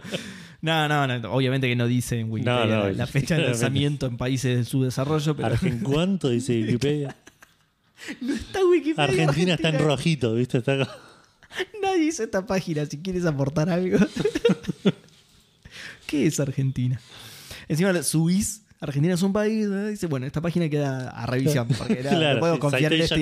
no. 0.61 0.87
No, 0.87 0.87
no, 0.87 1.07
no, 1.07 1.31
obviamente 1.31 1.67
que 1.67 1.75
no 1.75 1.87
dice 1.87 2.19
en 2.19 2.31
Wikipedia 2.31 2.65
No, 2.67 2.83
no, 2.83 2.89
la, 2.91 3.07
fecha 3.07 3.35
de 3.35 3.45
lanzamiento 3.45 4.05
en 4.05 4.15
países 4.15 4.57
de 4.59 4.63
subdesarrollo, 4.63 5.35
pero 5.35 5.47
¿Argen 5.47 5.79
cuánto? 5.79 6.29
Dice 6.29 6.53
Wikipedia. 6.61 7.15
está 8.29 8.63
Wikipedia. 8.63 9.03
Argentina 9.05 9.53
está 9.55 9.69
en 9.69 9.79
rojito, 9.79 10.35
¿viste? 10.35 10.59
Está 10.59 10.73
acá. 10.73 10.95
Nadie 11.81 12.03
hizo 12.03 12.21
esta 12.21 12.45
página 12.45 12.85
si 12.85 12.99
quieres 12.99 13.25
aportar 13.25 13.71
algo. 13.71 13.97
¿Qué 16.05 16.27
es 16.27 16.39
Argentina? 16.39 17.01
Encima 17.67 18.03
subís, 18.03 18.61
Argentina 18.79 19.13
es 19.15 19.21
un 19.23 19.33
país, 19.33 19.67
dice, 19.89 20.05
bueno, 20.07 20.25
esta 20.27 20.39
página 20.39 20.69
queda 20.69 21.09
a 21.09 21.25
revisión, 21.25 21.67
porque 21.77 21.99
era- 21.99 22.09
Claro, 22.17 22.33
no 22.35 22.39
podemos 22.39 22.59
confiar 22.59 22.93
en 22.93 23.01
este, 23.01 23.15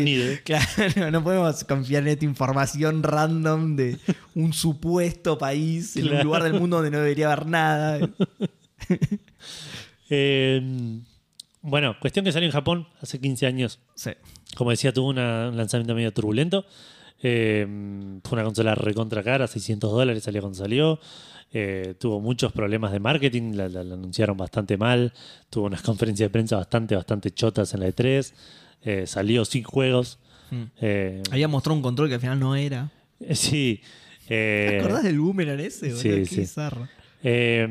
claro, 0.44 1.12
no 1.12 1.24
podemos 1.24 1.64
confiar 1.64 2.04
en 2.04 2.10
esta 2.10 2.26
información 2.26 3.04
random 3.04 3.76
de 3.78 3.98
un 4.36 4.52
supuesto 4.54 5.38
país 5.38 5.96
en 5.96 6.10
un 6.14 6.24
lugar 6.24 6.44
del 6.44 6.54
mundo 6.60 6.78
donde 6.78 6.92
no 6.92 6.98
debería 7.00 7.32
haber 7.32 7.46
nada. 7.48 8.00
Eh, 10.10 10.62
bueno, 11.62 11.96
cuestión 12.00 12.24
que 12.26 12.32
salió 12.32 12.48
en 12.48 12.54
Japón 12.54 12.88
hace 13.02 13.20
15 13.20 13.48
años. 13.48 13.80
Sí. 13.96 14.12
Como 14.56 14.70
decía, 14.72 14.94
tuvo 14.94 15.10
una- 15.10 15.50
un 15.50 15.58
lanzamiento 15.58 15.96
medio 15.96 16.14
turbulento. 16.14 16.66
Eh, 17.24 17.66
fue 18.24 18.36
una 18.36 18.44
consola 18.44 18.76
recontra 18.76 19.24
cara, 19.24 19.48
600 19.48 19.92
dólares 19.92 20.22
salió 20.24 20.42
cuando 20.42 20.58
salió. 20.60 21.00
Eh, 21.58 21.94
tuvo 21.98 22.20
muchos 22.20 22.52
problemas 22.52 22.92
de 22.92 23.00
marketing, 23.00 23.54
la, 23.56 23.70
la- 23.70 23.84
la 23.84 23.94
anunciaron 23.94 24.36
bastante 24.36 24.76
mal. 24.76 25.14
Tuvo 25.50 25.68
unas 25.68 25.82
conferencias 25.90 26.28
de 26.28 26.32
prensa 26.32 26.58
bastante, 26.58 26.96
bastante 26.98 27.32
chotas 27.32 27.74
en 27.74 27.80
la 27.80 27.88
E3. 27.88 28.34
Eh, 28.84 29.08
salió 29.08 29.46
sin 29.46 29.64
juegos. 29.64 30.20
Mm. 30.52 30.64
Eh, 30.82 31.24
Había 31.32 31.48
mostrado 31.48 31.76
un 31.78 31.82
control 31.82 32.10
que 32.10 32.16
al 32.16 32.20
final 32.22 32.40
no 32.42 32.56
era. 32.58 32.92
sí. 33.32 33.80
eh, 34.28 34.68
¿Te 34.72 34.80
acordás 34.80 35.04
del 35.04 35.18
boomerang 35.20 35.60
ese? 35.62 35.86
boludo? 35.88 36.02
sí, 36.02 36.10
Qué 36.10 36.26
sí. 36.26 36.40
bizarro. 36.42 36.88
Eh, 37.24 37.68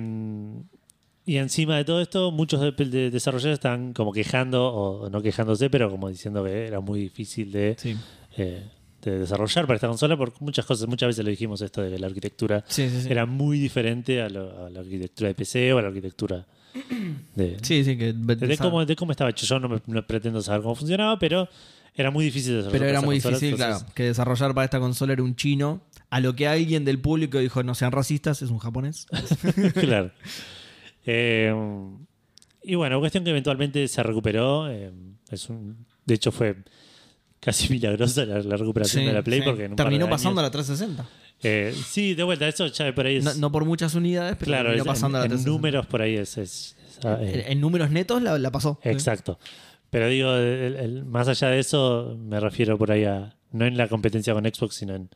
y 1.27 1.37
encima 1.37 1.77
de 1.77 1.85
todo 1.85 2.01
esto, 2.01 2.31
muchos 2.33 2.61
de- 2.61 2.85
de- 2.87 3.11
desarrolladores 3.11 3.55
están 3.59 3.93
como 3.93 4.13
quejando, 4.13 4.67
o 4.73 5.09
no 5.11 5.23
quejándose, 5.23 5.71
pero 5.71 5.91
como 5.91 6.09
diciendo 6.09 6.43
que 6.45 6.67
era 6.67 6.81
muy 6.81 7.01
difícil 7.01 7.51
de, 7.53 7.77
Sí. 7.79 7.97
eh, 8.37 8.63
de 9.11 9.19
desarrollar 9.21 9.67
para 9.67 9.77
esta 9.77 9.89
consola, 9.89 10.17
por 10.17 10.33
muchas 10.41 10.65
cosas. 10.67 10.89
Muchas 10.89 11.09
veces 11.09 11.25
lo 11.25 11.31
dijimos 11.31 11.61
esto 11.63 11.83
de 11.83 11.91
que 11.93 11.99
la 11.99 12.07
arquitectura 12.07 12.65
Sí, 12.69 12.89
sí, 12.89 13.03
sí. 13.03 13.09
era 13.11 13.27
muy 13.27 13.59
diferente 13.59 14.23
a, 14.23 14.29
lo- 14.29 14.67
a 14.67 14.71
la 14.71 14.81
arquitectura 14.81 15.29
de 15.29 15.35
PC 15.35 15.73
o 15.73 15.79
a 15.79 15.83
la 15.83 15.89
arquitectura 15.89 16.47
de, 17.35 17.57
Sí, 17.63 17.85
sí, 17.85 17.97
que 17.97 18.13
de, 18.13 18.37
de 18.37 18.59
cómo, 18.59 18.85
de 18.85 18.97
cómo 18.97 19.13
estaba 19.13 19.31
hecho. 19.31 19.47
Yo 19.47 19.59
no, 19.61 19.69
me- 19.69 19.83
no 19.87 20.07
pretendo 20.07 20.41
saber 20.43 20.63
cómo 20.63 20.75
funcionaba, 20.75 21.19
pero 21.19 21.49
era 21.95 22.11
muy 22.11 22.25
difícil 22.25 22.53
de 22.53 22.57
desarrollar. 22.59 22.81
Pero 22.81 22.91
era 22.91 23.01
muy 23.01 23.17
consola, 23.17 23.37
difícil, 23.37 23.55
entonces- 23.55 23.79
claro, 23.83 23.95
que 23.95 24.03
desarrollar 24.05 24.55
para 24.55 24.65
esta 24.65 24.81
consola 24.81 25.13
era 25.13 25.23
un 25.23 25.37
chino. 25.37 25.83
A 26.11 26.21
lo 26.21 26.35
que 26.37 26.47
alguien 26.47 26.85
del 26.85 27.01
público 27.01 27.39
dijo, 27.39 27.63
no 27.65 27.75
sean 27.75 27.91
racistas, 27.93 28.41
es 28.43 28.51
un 28.51 28.59
japonés. 28.59 29.07
claro. 29.75 30.13
Eh, 31.07 31.53
y 32.63 32.75
bueno, 32.77 32.99
cuestión 33.01 33.25
que 33.25 33.31
eventualmente 33.31 33.87
se 33.89 34.03
recuperó. 34.03 34.71
eh, 34.71 34.91
es 35.31 35.49
un, 35.51 35.87
de 36.07 36.15
hecho, 36.15 36.33
fue 36.33 36.57
casi 37.45 37.69
milagrosa 37.73 38.25
la, 38.25 38.41
la 38.41 38.57
recuperación 38.57 39.03
Sí, 39.03 39.07
de 39.07 39.13
la 39.13 39.23
Play 39.23 39.41
sí. 39.41 39.45
porque 39.45 39.65
en 39.65 39.73
un 39.73 39.77
par 39.77 39.87
de 39.87 39.91
Terminó 39.91 40.11
pasando 40.11 40.41
a 40.41 40.45
la 40.45 40.51
360. 40.51 41.07
Eh, 41.43 41.75
sí, 41.87 42.15
de 42.15 42.23
vuelta, 42.23 42.49
eso 42.49 42.67
ya 42.69 42.95
por 42.95 43.07
ahí 43.07 43.17
es. 43.17 43.25
No, 43.25 43.35
no 43.35 43.53
por 43.53 43.65
muchas 43.67 43.95
unidades, 43.95 44.37
pero 44.39 44.47
claro, 44.51 44.69
terminó 44.71 44.85
pasando 44.87 45.19
a 45.19 45.21
la 45.21 45.27
en, 45.27 45.33
en 45.33 45.39
360. 45.39 45.51
números 45.51 45.87
por 45.87 46.01
ahí 46.03 46.17
es. 46.17 46.39
es- 46.39 46.77
es, 46.99 47.05
ah, 47.05 47.19
eh, 47.21 47.45
En, 47.47 47.53
en 47.53 47.61
números 47.61 47.91
netos 47.91 48.23
la, 48.23 48.39
la 48.39 48.51
pasó. 48.51 48.79
Exacto. 48.83 49.39
Pero 49.91 50.09
digo, 50.09 50.33
el- 50.35 50.77
el- 50.77 51.05
más 51.05 51.29
allá 51.29 51.49
de 51.49 51.59
eso, 51.59 52.17
me 52.19 52.41
refiero 52.41 52.79
por 52.79 52.91
ahí 52.91 53.05
a. 53.05 53.37
No 53.53 53.67
en 53.67 53.77
la 53.77 53.89
competencia 53.89 54.33
con 54.35 54.45
Xbox, 54.45 54.75
sino 54.77 54.95
en, 54.95 55.11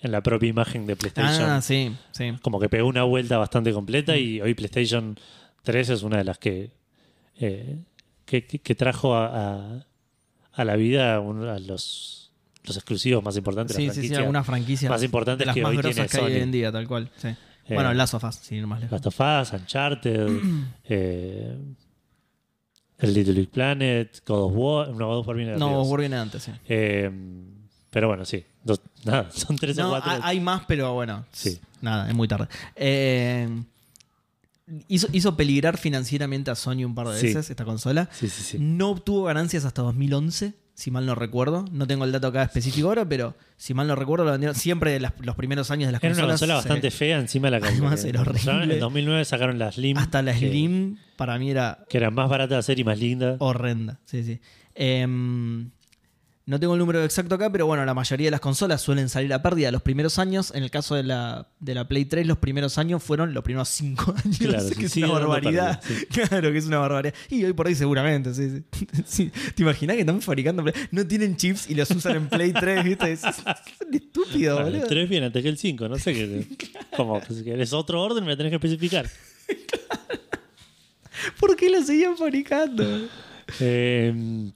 en 0.00 0.12
la 0.12 0.22
propia 0.22 0.48
imagen 0.48 0.86
de 0.86 0.96
PlayStation. 0.96 1.48
Ah, 1.48 1.62
sí, 1.62 1.92
sí. 2.10 2.32
Como 2.42 2.58
que 2.60 2.68
pegó 2.68 2.88
una 2.88 3.04
vuelta 3.04 3.38
bastante 3.38 3.72
completa 3.72 4.16
y 4.16 4.40
hoy 4.40 4.54
PlayStation 4.54 5.18
3 5.62 5.88
es 5.90 6.02
una 6.02 6.18
de 6.18 6.24
las 6.24 6.38
que. 6.38 6.72
eh, 7.38 7.78
que, 8.26 8.44
que- 8.46 8.58
que 8.60 8.74
trajo 8.74 9.14
a, 9.14 9.26
a- 9.26 9.86
a 10.60 10.64
la 10.64 10.76
vida 10.76 11.16
a 11.16 11.20
los, 11.58 12.32
los 12.64 12.76
exclusivos 12.76 13.22
más 13.24 13.36
importantes 13.36 13.76
Sí, 13.76 13.90
sí, 13.90 14.08
sí, 14.08 14.14
algunas 14.14 14.46
franquicias 14.46 14.90
más 14.90 15.02
importantes 15.02 15.46
las 15.46 15.54
que 15.54 15.62
más 15.62 15.70
hoy 15.70 15.78
tiene 15.82 16.06
que 16.06 16.16
hay 16.18 16.24
hoy 16.24 16.36
en 16.36 16.52
día, 16.52 16.70
tal 16.72 16.86
cual. 16.86 17.10
Sí. 17.16 17.28
Eh, 17.28 17.74
bueno, 17.74 17.94
Last 17.94 18.14
of 18.14 18.24
Us, 18.24 18.34
sin 18.36 18.58
ir 18.58 18.66
más 18.66 18.80
lejos. 18.80 18.92
Last 18.92 19.06
of 19.06 19.20
Us, 19.54 19.60
Uncharted, 19.60 20.28
eh, 20.84 21.56
el 22.98 23.14
Little 23.14 23.34
Big 23.34 23.48
Planet, 23.50 24.22
God 24.26 24.44
of 24.46 24.52
War. 24.54 24.88
No, 24.88 25.06
God 25.08 25.18
of 25.18 25.26
War 25.28 25.36
viene 25.36 25.52
de 25.52 25.58
No, 25.58 25.66
arriba. 25.66 25.82
War 25.82 26.00
viene 26.00 26.16
antes, 26.16 26.42
sí. 26.42 26.52
Eh, 26.68 27.10
pero 27.90 28.08
bueno, 28.08 28.24
sí. 28.24 28.44
Dos- 28.64 28.80
nada, 29.04 29.30
son 29.30 29.56
tres 29.56 29.78
o 29.78 29.88
cuatro. 29.88 30.10
hay, 30.10 30.20
hay 30.22 30.40
más, 30.40 30.62
pero 30.66 30.92
bueno. 30.94 31.24
Sí. 31.32 31.58
Nada, 31.80 32.08
es 32.08 32.14
muy 32.14 32.28
tarde. 32.28 32.48
Eh, 32.76 33.48
hizo, 34.88 35.08
hizo 35.12 35.36
peligrar 35.36 35.76
financieramente 35.78 36.50
a 36.50 36.54
Sony 36.54 36.84
un 36.84 36.94
par 36.94 37.08
de 37.08 37.18
Sí. 37.18 37.26
veces 37.28 37.50
esta 37.50 37.64
consola. 37.64 38.08
Sí, 38.12 38.28
sí, 38.28 38.42
sí. 38.42 38.56
No 38.60 38.90
obtuvo 38.90 39.24
ganancias 39.24 39.64
hasta 39.64 39.82
2011, 39.82 40.54
si 40.74 40.90
mal 40.90 41.04
no 41.06 41.14
recuerdo. 41.14 41.64
No 41.72 41.86
tengo 41.86 42.04
el 42.04 42.12
dato 42.12 42.28
acá 42.28 42.42
específico 42.42 42.88
ahora, 42.88 43.06
pero 43.08 43.36
si 43.56 43.74
mal 43.74 43.86
no 43.86 43.94
recuerdo, 43.96 44.24
lo 44.24 44.30
vendieron 44.32 44.54
siempre 44.54 44.98
las- 45.00 45.12
los 45.20 45.36
primeros 45.36 45.70
años 45.70 45.88
de 45.88 45.92
las 45.92 46.02
Era 46.02 46.14
una 46.14 46.22
consolas. 46.22 46.40
consola 46.40 46.62
se- 46.62 46.68
bastante 46.68 46.90
fea 46.90 47.18
encima 47.18 47.50
de 47.50 47.60
la 47.60 47.66
Además, 47.66 48.02
que- 48.02 48.08
era 48.08 48.20
horrible. 48.22 48.74
En 48.74 48.80
2009 48.80 49.24
sacaron 49.24 49.58
la 49.58 49.70
Slim. 49.72 49.98
Hasta 49.98 50.22
la 50.22 50.32
que- 50.32 50.48
Slim 50.48 50.96
para 51.16 51.38
mí 51.38 51.50
era 51.50 51.84
Que 51.88 51.98
era 51.98 52.10
más 52.10 52.28
barata 52.30 52.54
de 52.54 52.60
hacer 52.60 52.78
y 52.78 52.84
más 52.84 52.98
linda. 52.98 53.36
horrenda. 53.40 54.00
Sí, 54.06 54.22
sí. 54.24 54.40
Em, 54.74 55.70
no 56.46 56.58
tengo 56.58 56.72
el 56.74 56.80
número 56.80 57.04
exacto 57.04 57.34
acá, 57.36 57.50
pero 57.52 57.66
bueno, 57.66 57.84
la 57.84 57.94
mayoría 57.94 58.26
de 58.26 58.30
las 58.32 58.40
consolas 58.40 58.80
suelen 58.80 59.08
salir 59.08 59.32
a 59.32 59.40
pérdida 59.42 59.70
los 59.70 59.82
primeros 59.82 60.18
años. 60.18 60.52
En 60.54 60.64
el 60.64 60.70
caso 60.70 60.94
de 60.96 61.04
la, 61.04 61.46
de 61.60 61.74
la 61.74 61.86
Play 61.86 62.06
3, 62.06 62.26
los 62.26 62.38
primeros 62.38 62.76
años 62.78 63.02
fueron 63.02 63.34
los 63.34 63.44
primeros 63.44 63.68
5 63.68 64.14
años. 64.24 64.38
Claro, 64.38 64.68
que 64.78 64.88
sí, 64.88 65.02
es 65.02 65.08
una 65.08 65.18
barbaridad. 65.20 65.80
pérdida, 65.80 66.06
Claro 66.28 66.50
que 66.50 66.58
es 66.58 66.66
una 66.66 66.78
barbaridad. 66.78 67.14
Y 67.28 67.44
hoy 67.44 67.52
por 67.52 67.66
hoy 67.68 67.74
seguramente, 67.74 68.32
sí. 68.34 69.30
¿Te 69.54 69.62
imaginas 69.62 69.94
que 69.94 70.00
están 70.00 70.20
fabricando 70.22 70.64
Play? 70.64 70.74
No 70.90 71.06
tienen 71.06 71.36
chips 71.36 71.70
y 71.70 71.74
los 71.74 71.90
usan 71.90 72.16
en 72.16 72.28
Play 72.28 72.52
3, 72.52 72.84
¿viste? 72.84 73.12
Es, 73.12 73.22
es 73.22 73.36
estúpido, 73.92 74.62
boludo. 74.62 74.82
el 74.82 74.88
3 74.88 75.08
viene 75.08 75.26
antes 75.26 75.42
que 75.42 75.48
el 75.50 75.58
5, 75.58 75.88
no 75.88 75.98
sé 75.98 76.14
qué. 76.14 76.46
Como 76.96 77.20
pues, 77.20 77.42
que 77.42 77.60
es 77.62 77.72
otro 77.72 78.02
orden, 78.02 78.24
me 78.24 78.30
lo 78.30 78.36
tenés 78.36 78.50
que 78.50 78.56
especificar. 78.56 79.08
¿Por 81.38 81.54
qué 81.54 81.70
lo 81.70 81.82
seguían 81.82 82.16
fabricando? 82.16 83.08
Eh, 83.60 84.50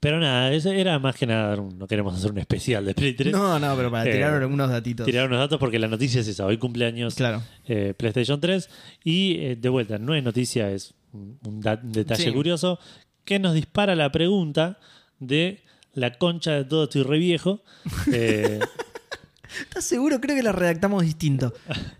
pero 0.00 0.18
nada, 0.20 0.52
era 0.52 0.98
más 0.98 1.14
que 1.16 1.26
nada. 1.26 1.56
No 1.56 1.86
queremos 1.86 2.14
hacer 2.14 2.30
un 2.30 2.38
especial 2.38 2.84
de 2.84 2.94
Play 2.94 3.14
3. 3.14 3.32
No, 3.32 3.58
no, 3.58 3.76
pero 3.76 3.90
para 3.90 4.08
Eh, 4.08 4.12
tirar 4.12 4.34
algunos 4.34 4.70
datitos. 4.70 5.06
Tirar 5.06 5.26
unos 5.26 5.38
datos 5.38 5.58
porque 5.58 5.78
la 5.78 5.88
noticia 5.88 6.20
es 6.20 6.28
esa. 6.28 6.46
Hoy 6.46 6.58
cumpleaños 6.58 7.14
Claro. 7.14 7.42
eh, 7.66 7.94
PlayStation 7.96 8.40
3. 8.40 8.68
Y 9.04 9.36
eh, 9.40 9.56
de 9.56 9.68
vuelta, 9.68 9.98
no 9.98 10.14
es 10.14 10.22
noticia, 10.22 10.70
es 10.70 10.94
un, 11.12 11.38
detalle 11.84 12.24
Sí. 12.24 12.32
curioso 12.32 12.78
que 13.24 13.38
nos 13.38 13.54
dispara 13.54 13.94
la 13.94 14.10
pregunta 14.12 14.78
de 15.20 15.62
la 15.94 16.12
concha 16.18 16.52
de 16.52 16.64
todo 16.64 16.84
estoy 16.84 17.02
re 17.02 17.18
viejo. 17.18 17.62
¿Estás 19.60 19.84
seguro? 19.84 20.20
Creo 20.20 20.36
que 20.36 20.42
la 20.42 20.52
redactamos 20.52 21.02
distinto. 21.02 21.52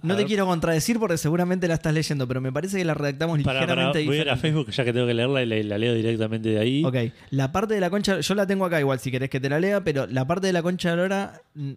No 0.03 0.17
te 0.17 0.25
quiero 0.25 0.47
contradecir 0.47 0.99
porque 0.99 1.19
seguramente 1.19 1.69
la 1.69 1.75
estás 1.75 1.95
leyendo, 1.95 2.27
pero 2.29 2.41
me 2.41 2.53
parece 2.53 2.79
que 2.79 2.85
la 2.85 2.95
redactamos 2.95 3.41
para, 3.43 3.61
para, 3.61 3.75
ligeramente 3.75 4.05
voy 4.07 4.19
a 4.19 4.21
ir 4.23 4.31
a. 4.31 4.37
Facebook 4.37 4.71
ya 4.71 4.85
que 4.85 4.93
tengo 4.93 5.07
que 5.07 5.15
leerla 5.15 5.43
y 5.43 5.47
la, 5.47 5.57
la 5.57 5.79
leo 5.79 5.95
directamente 5.95 6.49
de 6.51 6.59
ahí. 6.59 6.85
Ok, 6.85 6.97
la 7.31 7.53
parte 7.53 7.75
de 7.75 7.81
la 7.81 7.91
concha, 7.91 8.21
yo 8.21 8.35
la 8.35 8.47
tengo 8.47 8.65
acá 8.65 8.81
igual 8.81 8.99
si 9.01 9.11
querés 9.11 9.31
que 9.31 9.41
te 9.41 9.49
la 9.49 9.61
lea, 9.61 9.83
pero 9.83 10.07
la 10.07 10.27
parte 10.27 10.47
de 10.47 10.53
la 10.53 10.63
concha 10.63 10.91
de 10.91 10.97
Lora 10.97 11.41
mm, 11.55 11.73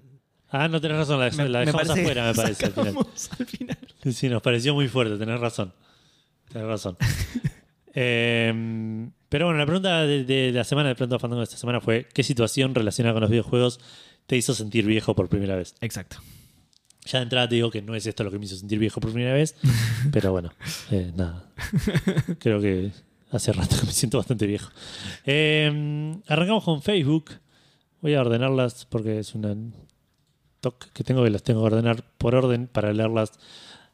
Ah, 0.50 0.68
no 0.68 0.80
tenés 0.80 0.98
razón, 0.98 1.20
la, 1.20 1.30
me, 1.30 1.50
la 1.50 1.60
me 1.60 1.66
dejamos 1.66 1.88
parece 1.88 1.94
que 1.94 2.02
afuera, 2.02 2.22
me 2.22 2.28
la 2.30 2.34
parece. 2.34 2.66
al 2.66 2.72
final. 2.72 2.86
sacamos 2.94 3.30
al 3.40 3.46
final. 3.46 3.78
Sí, 4.14 4.30
nos 4.30 4.42
pareció 4.42 4.74
muy 4.74 4.88
fuerte, 4.88 5.18
tenés 5.18 5.40
razón. 5.40 5.74
Tenés 6.52 6.68
razón. 6.68 6.98
Eh, 8.00 8.54
pero 9.28 9.48
bueno, 9.48 9.58
la 9.58 9.66
pregunta 9.66 10.04
de, 10.04 10.24
de 10.24 10.52
la 10.52 10.64
semana 10.64 10.90
de 10.90 10.94
Planto 10.94 11.18
Fandango 11.18 11.40
de 11.40 11.46
esta 11.46 11.58
semana 11.58 11.82
fue: 11.82 12.08
¿qué 12.14 12.22
situación 12.22 12.76
relacionada 12.76 13.14
con 13.16 13.22
los 13.22 13.32
videojuegos 13.32 13.80
te 14.28 14.38
hizo 14.38 14.54
sentir 14.54 14.86
viejo 14.86 15.16
por 15.16 15.30
primera 15.30 15.56
vez? 15.56 15.76
Exacto. 15.82 16.18
Ya 17.06 17.20
de 17.20 17.24
entrada 17.24 17.48
te 17.48 17.56
digo 17.56 17.72
que 17.72 17.82
no 17.82 17.96
es 17.96 18.06
esto 18.06 18.24
lo 18.24 18.32
que 18.32 18.38
me 18.38 18.46
hizo 18.46 18.58
sentir 18.58 18.80
viejo 18.80 19.00
por 19.00 19.12
primera 19.12 19.34
vez, 19.34 19.56
pero 20.12 20.32
bueno, 20.32 20.52
eh, 20.92 21.12
nada. 21.16 21.50
Creo 22.40 22.62
que 22.62 22.92
hace 23.32 23.54
rato 23.54 23.78
que 23.80 23.86
me 23.86 23.92
siento 23.94 24.18
bastante 24.18 24.46
viejo. 24.46 24.70
Eh, 25.26 26.20
arrancamos 26.28 26.64
con 26.64 26.82
Facebook. 26.82 27.32
Voy 28.02 28.14
a 28.14 28.22
ordenarlas 28.22 28.86
porque 28.86 29.20
es 29.20 29.34
una 29.34 29.56
toc 30.60 30.92
que 30.92 31.04
tengo 31.04 31.24
que 31.24 31.30
las 31.30 31.44
tengo 31.44 31.62
que 31.62 31.68
ordenar 31.68 32.04
por 32.18 32.36
orden 32.36 32.68
para 32.68 32.94
leerlas 32.94 33.32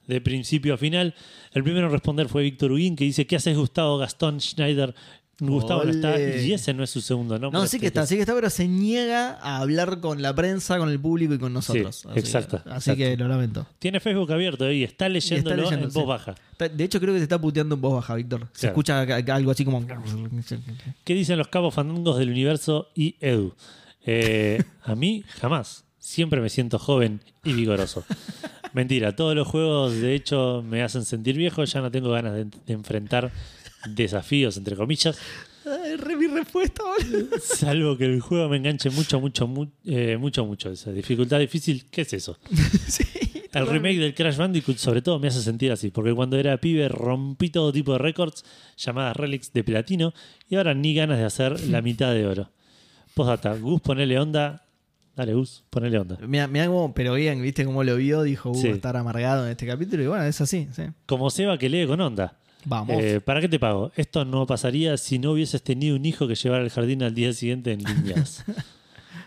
de 0.07 0.19
principio 0.19 0.73
a 0.73 0.77
final. 0.77 1.14
El 1.51 1.64
primero 1.64 1.88
en 1.88 1.93
responder 1.93 2.27
fue 2.27 2.43
Víctor 2.43 2.72
Huguín 2.72 2.95
que 2.95 3.03
dice: 3.05 3.27
¿Qué 3.27 3.35
haces, 3.35 3.57
Gustavo 3.57 3.97
Gastón 3.97 4.41
Schneider? 4.41 4.95
Gustavo 5.39 5.84
no 5.84 5.89
está 5.89 6.19
y 6.19 6.53
ese 6.53 6.73
no 6.73 6.84
es 6.84 6.89
su 6.91 7.01
segundo 7.01 7.38
nombre. 7.39 7.60
No, 7.60 7.68
sí 7.68 7.80
que 7.80 7.88
está, 7.88 8.05
sí 8.05 8.15
que 8.15 8.22
está, 8.22 8.34
pero 8.35 8.49
se 8.49 8.68
niega 8.68 9.39
a 9.41 9.57
hablar 9.57 9.99
con 9.99 10.22
la 10.22 10.34
prensa, 10.35 10.77
con 10.77 10.89
el 10.89 10.99
público 10.99 11.34
y 11.34 11.39
con 11.39 11.51
nosotros. 11.51 11.95
Sí, 11.97 12.07
Así 12.10 12.19
exacto, 12.19 12.64
que- 12.64 12.69
Así 12.69 12.91
exacto. 12.91 12.97
que 12.99 13.18
lo 13.18 13.27
lamento. 13.27 13.65
Tiene 13.80 13.99
Facebook 13.99 14.31
abierto 14.31 14.72
y 14.72 14.84
está 14.84 15.10
leyéndolo 15.10 15.64
leyendo, 15.64 15.85
en 15.85 15.91
sí. 15.91 15.97
voz 15.99 16.07
baja. 16.07 16.35
De 16.73 16.84
hecho, 16.84 16.99
creo 16.99 17.14
que 17.14 17.19
se 17.19 17.23
está 17.23 17.41
puteando 17.41 17.76
en 17.76 17.81
voz 17.81 17.95
baja, 17.95 18.15
Víctor. 18.15 18.47
Se 18.53 18.61
Claro. 18.68 18.72
escucha 18.73 19.01
algo 19.35 19.51
así 19.51 19.65
como. 19.65 19.84
¿Qué 21.03 21.14
dicen 21.14 21.38
los 21.38 21.47
cabos 21.47 21.73
fandangos 21.73 22.18
del 22.18 22.30
universo 22.30 22.89
y 22.95 23.15
Edu? 23.19 23.53
Eh, 24.05 24.64
a 24.84 24.95
mí, 24.95 25.23
jamás. 25.39 25.84
Siempre 25.99 26.41
me 26.41 26.49
siento 26.49 26.80
joven 26.80 27.22
y 27.43 27.53
vigoroso. 27.53 28.03
Mentira, 28.73 29.15
todos 29.15 29.35
los 29.35 29.47
juegos 29.47 29.93
de 29.93 30.15
hecho 30.15 30.64
me 30.68 30.81
hacen 30.84 31.05
sentir 31.05 31.38
viejo, 31.38 31.64
ya 31.64 31.80
no 31.80 31.91
tengo 31.91 32.10
ganas 32.11 32.34
de, 32.34 32.45
de 32.45 32.73
enfrentar 32.73 33.31
desafíos, 33.89 34.57
entre 34.57 34.76
comillas, 34.76 35.18
Ay, 35.65 35.95
re 35.95 36.18
mi 36.18 36.27
respuesta, 36.27 36.84
boludo. 36.84 37.38
salvo 37.41 37.97
que 37.97 38.03
el 38.05 38.19
juego 38.19 38.49
me 38.49 38.57
enganche 38.57 38.89
mucho, 38.89 39.22
mucho, 39.22 39.47
mu- 39.47 39.72
eh, 39.85 40.18
mucho, 40.19 40.45
mucho. 40.45 40.69
Esa 40.72 40.91
dificultad 40.91 41.39
difícil, 41.39 41.85
¿qué 41.89 42.01
es 42.01 42.11
eso? 42.14 42.38
sí. 42.88 43.03
El 43.53 43.68
remake 43.68 43.99
del 43.99 44.15
Crash 44.15 44.35
Bandicoot 44.38 44.77
sobre 44.77 45.01
todo 45.03 45.19
me 45.19 45.27
hace 45.27 45.41
sentir 45.41 45.72
así, 45.72 45.91
porque 45.91 46.11
cuando 46.14 46.38
era 46.38 46.57
pibe 46.57 46.89
rompí 46.89 47.49
todo 47.51 47.72
tipo 47.72 47.93
de 47.93 47.99
récords 47.99 48.43
llamadas 48.77 49.15
relics 49.15 49.53
de 49.53 49.64
platino 49.64 50.11
y 50.49 50.55
ahora 50.55 50.73
ni 50.73 50.93
ganas 50.95 51.19
de 51.19 51.26
hacer 51.26 51.61
la 51.69 51.81
mitad 51.84 52.14
de 52.14 52.26
oro. 52.26 52.51
Postdata, 53.14 53.55
Gus 53.55 53.80
ponele 53.81 54.18
onda. 54.19 54.65
Dale 55.15 55.35
Gus, 55.35 55.64
ponele 55.69 55.99
onda. 55.99 56.18
Mira, 56.27 56.47
mira 56.47 56.65
cómo, 56.65 56.91
pero 56.95 57.14
bien, 57.14 57.39
viste 57.43 57.64
cómo 57.64 57.84
lo 57.84 57.95
vio, 57.95 58.23
dijo, 58.23 58.49
uh, 58.49 58.55
Sí. 58.55 58.69
estar 58.69 58.97
amargado 58.97 59.45
en 59.45 59.51
este 59.51 59.68
capítulo, 59.68 60.01
y 60.03 60.07
bueno, 60.07 60.23
es 60.26 60.41
así, 60.41 60.68
sí. 60.76 60.84
Como 61.05 61.30
Seba 61.30 61.60
que 61.60 61.69
lee 61.69 61.85
con 61.85 62.01
onda. 62.01 62.39
Vamos. 62.65 62.95
Eh, 62.99 63.19
¿Para 63.22 63.41
qué 63.41 63.49
te 63.49 63.60
pago? 63.60 63.91
Esto 63.95 64.26
no 64.26 64.45
pasaría 64.45 64.98
si 64.98 65.19
no 65.19 65.31
hubieses 65.31 65.61
tenido 65.64 65.95
un 65.95 66.06
hijo 66.06 66.27
que 66.27 66.35
llevara 66.35 66.64
al 66.64 66.69
jardín 66.69 67.03
al 67.03 67.14
día 67.14 67.34
siguiente 67.34 67.72
en 67.73 67.84
líneas. 67.84 68.44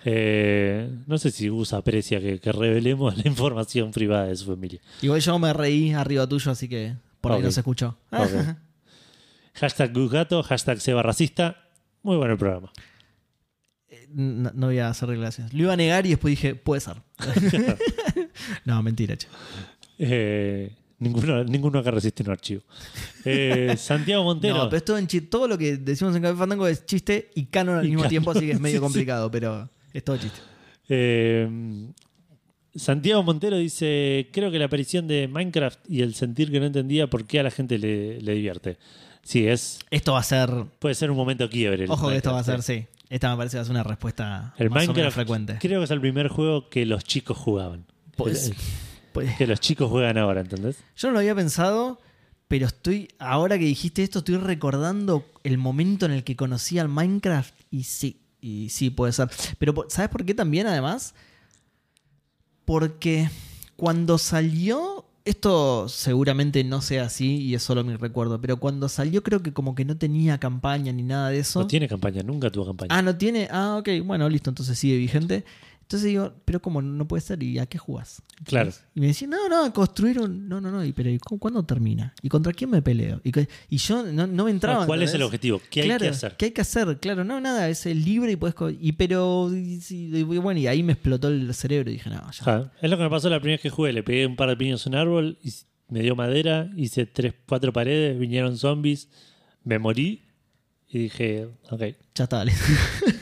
Eh, 0.08 0.88
no 1.08 1.18
sé 1.18 1.32
si 1.32 1.48
Gus 1.48 1.72
aprecia 1.72 2.20
que, 2.20 2.38
que 2.38 2.52
revelemos 2.52 3.16
la 3.16 3.26
información 3.26 3.90
privada 3.90 4.26
de 4.26 4.36
su 4.36 4.46
familia. 4.46 4.80
Igual 5.02 5.20
yo 5.20 5.36
me 5.40 5.52
reí 5.52 5.92
arriba 5.94 6.24
tuyo, 6.28 6.52
así 6.52 6.68
que 6.68 6.94
por 7.20 7.32
ahí 7.32 7.42
no 7.42 7.50
se 7.50 7.58
escuchó. 7.58 7.98
Ok. 8.12 8.30
Hashtag 9.54 9.92
Gus 9.92 10.12
Gato, 10.12 10.44
hashtag 10.44 10.80
Seba 10.80 11.02
Racista. 11.02 11.56
Muy 12.04 12.16
bueno 12.16 12.34
el 12.34 12.38
programa. 12.38 12.70
Eh, 13.88 14.06
No, 14.12 14.52
no 14.54 14.66
voy 14.68 14.78
a 14.78 14.90
hacer 14.90 15.08
declaraciones. 15.08 15.52
Lo 15.52 15.62
iba 15.64 15.72
a 15.72 15.76
negar 15.76 16.06
y 16.06 16.10
después 16.10 16.30
dije, 16.30 16.54
puede 16.54 16.80
ser. 16.82 16.98
no, 18.64 18.80
mentira, 18.84 19.16
che. 19.16 19.26
Eh, 19.98 20.70
ninguno, 20.98 21.44
ninguno 21.44 21.78
acá 21.78 21.90
resiste 21.90 22.22
un 22.22 22.30
archivo. 22.30 22.62
Eh, 23.24 23.74
Santiago 23.78 24.24
Montero. 24.24 24.56
No, 24.56 24.64
pero 24.68 24.76
esto 24.78 24.96
en 24.98 25.06
chiste. 25.06 25.28
Todo 25.28 25.48
lo 25.48 25.58
que 25.58 25.76
decimos 25.76 26.14
en 26.16 26.22
Café 26.22 26.36
Fandango 26.36 26.66
es 26.68 26.86
chiste 26.86 27.30
y 27.34 27.46
canon 27.46 27.76
al 27.78 27.84
Y 27.84 27.88
mismo 27.88 28.02
canon. 28.02 28.10
tiempo, 28.10 28.30
así 28.32 28.40
que 28.40 28.52
es 28.52 28.60
medio 28.60 28.80
complicado, 28.82 29.30
pero 29.30 29.68
es 29.92 30.04
todo 30.04 30.16
chiste. 30.16 30.38
Eh, 30.88 31.48
Santiago 32.74 33.22
Montero 33.22 33.56
dice: 33.56 34.28
Creo 34.32 34.50
que 34.50 34.58
la 34.58 34.66
aparición 34.66 35.06
de 35.08 35.28
Minecraft 35.28 35.80
y 35.88 36.02
el 36.02 36.14
sentir 36.14 36.50
que 36.50 36.60
no 36.60 36.66
entendía 36.66 37.08
por 37.08 37.26
qué 37.26 37.40
a 37.40 37.42
la 37.42 37.50
gente 37.50 37.78
le, 37.78 38.20
le 38.20 38.34
divierte. 38.34 38.76
Sí, 39.22 39.46
es. 39.46 39.80
Esto 39.90 40.12
va 40.12 40.20
a 40.20 40.22
ser. 40.22 40.50
Puede 40.78 40.94
ser 40.94 41.10
un 41.10 41.16
momento 41.16 41.48
quiebre. 41.48 41.86
Ojo 41.88 42.08
que 42.10 42.16
esto 42.16 42.32
va 42.32 42.40
a 42.40 42.44
ser, 42.44 42.62
sí. 42.62 42.86
Esta 43.08 43.30
me 43.30 43.36
parece 43.36 43.56
que 43.56 43.62
ser 43.64 43.70
una 43.70 43.82
respuesta 43.84 44.52
El 44.58 44.68
más 44.68 44.78
o 44.78 44.80
menos 44.80 44.88
Minecraft 44.96 45.14
frecuente. 45.14 45.58
creo 45.60 45.80
que 45.80 45.84
es 45.84 45.90
el 45.92 46.00
primer 46.00 46.28
juego 46.28 46.68
que 46.68 46.84
los 46.86 47.04
chicos 47.04 47.36
jugaban. 47.36 47.86
Pues- 48.16 48.46
El- 48.46 48.52
el- 48.52 48.58
Que 49.38 49.46
los 49.46 49.60
chicos 49.60 49.90
juegan 49.90 50.18
ahora, 50.18 50.40
¿entendés? 50.40 50.78
yo 50.96 51.08
no 51.08 51.14
lo 51.14 51.18
había 51.20 51.34
pensado, 51.34 52.00
pero 52.48 52.66
estoy. 52.66 53.08
Ahora 53.18 53.58
que 53.58 53.64
dijiste 53.64 54.02
esto, 54.02 54.20
estoy 54.20 54.36
recordando 54.36 55.24
el 55.44 55.58
momento 55.58 56.06
en 56.06 56.12
el 56.12 56.24
que 56.24 56.36
conocí 56.36 56.78
al 56.78 56.88
Minecraft 56.88 57.54
y 57.70 57.84
sí. 57.84 58.20
y 58.40 58.68
sí, 58.70 58.90
puede 58.90 59.12
ser. 59.12 59.28
Pero, 59.58 59.86
¿sabes 59.88 60.10
por 60.10 60.24
qué 60.24 60.34
también, 60.34 60.66
además? 60.66 61.14
Porque 62.64 63.28
cuando 63.76 64.18
salió. 64.18 65.04
Esto 65.24 65.88
seguramente 65.88 66.62
no 66.62 66.80
sea 66.80 67.06
así 67.06 67.38
y 67.38 67.56
es 67.56 67.62
solo 67.64 67.82
mi 67.82 67.96
recuerdo, 67.96 68.40
pero 68.40 68.58
cuando 68.58 68.88
salió 68.88 69.24
creo 69.24 69.42
que 69.42 69.52
como 69.52 69.74
que 69.74 69.84
no 69.84 69.96
tenía 69.96 70.38
campaña 70.38 70.92
ni 70.92 71.02
nada 71.02 71.30
de 71.30 71.40
eso. 71.40 71.58
No 71.58 71.66
tiene 71.66 71.88
campaña, 71.88 72.22
nunca 72.22 72.48
tuvo 72.48 72.66
campaña. 72.66 72.96
Ah, 72.96 73.02
no 73.02 73.16
tiene. 73.16 73.48
Ah, 73.50 73.76
ok, 73.80 73.88
bueno, 74.04 74.28
listo, 74.28 74.50
entonces 74.50 74.78
sigue 74.78 74.96
vigente. 74.96 75.44
Entonces 75.86 76.08
digo, 76.08 76.34
pero 76.44 76.60
¿cómo 76.60 76.82
no 76.82 77.06
puede 77.06 77.20
ser? 77.20 77.40
¿Y 77.44 77.60
a 77.60 77.66
qué 77.66 77.78
jugás? 77.78 78.20
Claro. 78.44 78.72
Y 78.96 78.98
me 79.00 79.06
decían, 79.06 79.30
no, 79.30 79.48
no, 79.48 79.64
a 79.66 79.72
construir 79.72 80.18
un. 80.18 80.48
No, 80.48 80.60
no, 80.60 80.72
no, 80.72 80.84
y, 80.84 80.92
pero 80.92 81.08
¿y 81.10 81.18
cu- 81.20 81.38
cuándo 81.38 81.62
termina? 81.64 82.12
¿Y 82.22 82.28
contra 82.28 82.52
quién 82.52 82.70
me 82.70 82.82
peleo? 82.82 83.20
Y, 83.22 83.30
y 83.70 83.76
yo 83.76 84.02
no, 84.02 84.26
no 84.26 84.44
me 84.46 84.50
entraba. 84.50 84.84
¿Cuál 84.84 85.04
es 85.04 85.14
el 85.14 85.22
objetivo? 85.22 85.62
¿Qué 85.70 85.82
hay 85.82 85.96
que 85.96 86.08
hacer? 86.08 86.36
¿Qué 86.36 86.46
hay 86.46 86.50
que 86.50 86.60
hacer? 86.60 86.98
Claro, 86.98 87.22
no, 87.22 87.40
nada, 87.40 87.68
es 87.68 87.86
el 87.86 88.04
libre 88.04 88.32
y 88.32 88.36
puedes. 88.36 88.56
Y 88.80 88.92
pero. 88.94 89.48
y 89.52 90.22
bueno, 90.24 90.58
y 90.58 90.66
ahí 90.66 90.82
me 90.82 90.94
explotó 90.94 91.28
el 91.28 91.54
cerebro 91.54 91.88
y 91.88 91.94
dije, 91.94 92.10
no, 92.10 92.28
ya. 92.32 92.72
Es 92.82 92.90
lo 92.90 92.96
que 92.96 93.02
me 93.04 93.10
pasó 93.10 93.30
la 93.30 93.38
primera 93.38 93.54
vez 93.54 93.62
que 93.62 93.70
jugué. 93.70 93.92
Le 93.92 94.02
pegué 94.02 94.26
un 94.26 94.34
par 94.34 94.48
de 94.48 94.56
piños 94.56 94.84
a 94.86 94.90
un 94.90 94.96
árbol, 94.96 95.38
y 95.40 95.52
me 95.88 96.00
dio 96.02 96.16
madera, 96.16 96.68
hice 96.76 97.06
tres, 97.06 97.32
cuatro 97.48 97.72
paredes, 97.72 98.18
vinieron 98.18 98.58
zombies, 98.58 99.08
me 99.62 99.78
morí 99.78 100.24
y 100.88 100.98
dije, 100.98 101.46
ok. 101.70 101.80
Ya 102.16 102.24
está, 102.24 102.38
dale. 102.38 102.52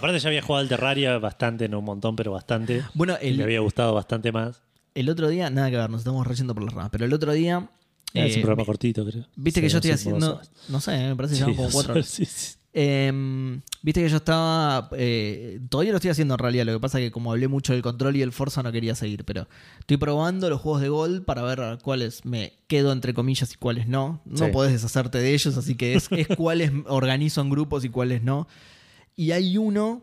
Aparte 0.00 0.18
ya 0.18 0.28
había 0.28 0.42
jugado 0.42 0.62
al 0.62 0.68
Terraria 0.68 1.18
bastante, 1.18 1.68
no 1.68 1.78
un 1.80 1.84
montón, 1.84 2.16
pero 2.16 2.32
bastante. 2.32 2.82
bueno, 2.94 3.16
me 3.22 3.42
había 3.42 3.60
gustado 3.60 3.94
bastante 3.94 4.32
más. 4.32 4.62
el 4.94 5.08
otro 5.10 5.28
día, 5.28 5.50
nada 5.50 5.70
que 5.70 5.76
ver, 5.76 5.90
nos 5.90 6.00
estamos 6.00 6.26
reyendo 6.26 6.54
por 6.54 6.64
las 6.64 6.72
ramas, 6.74 6.90
pero 6.90 7.04
el 7.04 7.12
otro 7.12 7.32
día. 7.32 7.68
es 8.14 8.32
eh, 8.32 8.36
un 8.36 8.42
programa 8.42 8.64
cortito, 8.64 9.04
creo. 9.04 9.26
Viste 9.36 9.60
Sí, 9.60 9.66
que 9.66 9.68
yo 9.68 9.76
estoy 9.78 9.90
no 9.90 9.94
haciendo. 9.94 10.40
No 10.68 10.80
sé, 10.80 10.96
me 11.08 11.16
parece 11.16 11.34
que 11.34 11.38
Sí, 11.38 11.40
llevan 11.44 11.54
como 11.56 11.70
cuatro 11.70 11.92
horas, 11.92 12.06
sí, 12.08 12.24
sí. 12.24 12.54
Em, 12.72 13.60
Viste 13.82 14.00
que 14.02 14.08
yo 14.08 14.18
estaba. 14.18 14.88
eh, 14.92 15.58
todavía 15.68 15.90
lo 15.92 15.96
estoy 15.96 16.10
haciendo 16.12 16.34
en 16.34 16.38
realidad. 16.38 16.64
Lo 16.66 16.72
que 16.74 16.80
pasa 16.80 16.98
es 17.00 17.06
que 17.06 17.10
como 17.10 17.32
hablé 17.32 17.48
mucho 17.48 17.72
del 17.72 17.82
control 17.82 18.14
y 18.16 18.22
el 18.22 18.30
Forza 18.32 18.62
no 18.62 18.70
quería 18.70 18.94
seguir. 18.94 19.24
Pero 19.24 19.48
estoy 19.80 19.96
probando 19.96 20.48
los 20.48 20.60
juegos 20.60 20.80
de 20.80 20.88
Gold 20.88 21.24
para 21.24 21.42
ver 21.42 21.78
cuáles 21.82 22.24
me 22.24 22.52
quedo 22.68 22.92
entre 22.92 23.12
comillas 23.12 23.52
y 23.52 23.56
cuáles 23.56 23.88
no. 23.88 24.22
No 24.24 24.50
podés 24.52 24.72
deshacerte 24.72 25.18
de 25.18 25.34
ellos, 25.34 25.56
así 25.56 25.74
que 25.74 25.94
es, 25.94 26.08
es 26.12 26.28
cuáles 26.36 26.70
organizo 26.86 27.40
en 27.40 27.50
grupos 27.50 27.84
y 27.84 27.88
cuáles 27.88 28.22
no. 28.22 28.46
Y 29.20 29.32
hay 29.32 29.58
uno 29.58 30.02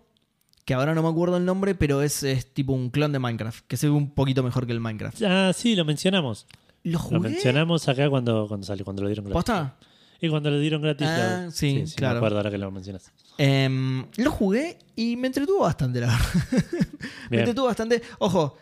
que 0.63 0.75
ahora 0.75 0.93
no 0.93 1.01
me 1.01 1.09
acuerdo 1.09 1.37
el 1.37 1.45
nombre, 1.45 1.73
pero 1.73 2.03
es, 2.03 2.21
es 2.21 2.53
tipo 2.53 2.73
un 2.73 2.91
clon 2.91 3.11
de 3.11 3.17
Minecraft, 3.19 3.65
que 3.67 3.77
se 3.77 3.87
ve 3.87 3.93
un 3.93 4.11
poquito 4.11 4.43
mejor 4.43 4.67
que 4.67 4.73
el 4.73 4.79
Minecraft. 4.79 5.23
Ah, 5.23 5.51
sí, 5.55 5.75
lo 5.75 5.85
mencionamos. 5.85 6.45
¿Lo 6.83 6.91
Lo 6.93 6.99
jugué? 6.99 7.19
mencionamos 7.29 7.87
acá 7.89 8.09
cuando, 8.11 8.47
cuando 8.47 8.67
salió, 8.67 8.85
cuando 8.85 9.01
lo 9.01 9.07
dieron 9.09 9.25
gratis. 9.25 9.33
¿Posta? 9.33 9.75
Y 10.21 10.29
cuando 10.29 10.51
lo 10.51 10.59
dieron 10.59 10.81
gratis. 10.83 11.07
Ah, 11.09 11.43
lo- 11.45 11.51
sí, 11.51 11.83
claro. 11.95 12.15
Me 12.15 12.17
acuerdo 12.19 12.37
ahora 12.37 12.51
que 12.51 12.57
lo 12.59 12.69
mencionas. 12.69 13.11
Em, 13.39 14.05
lo 14.17 14.29
jugué 14.31 14.77
y 14.95 15.15
me 15.15 15.27
entretuvo 15.27 15.61
bastante, 15.61 15.99
la 16.01 16.07
verdad. 16.07 16.69
me 17.31 17.39
entretuvo 17.39 17.65
bastante. 17.65 18.01
Ojo, 18.19 18.55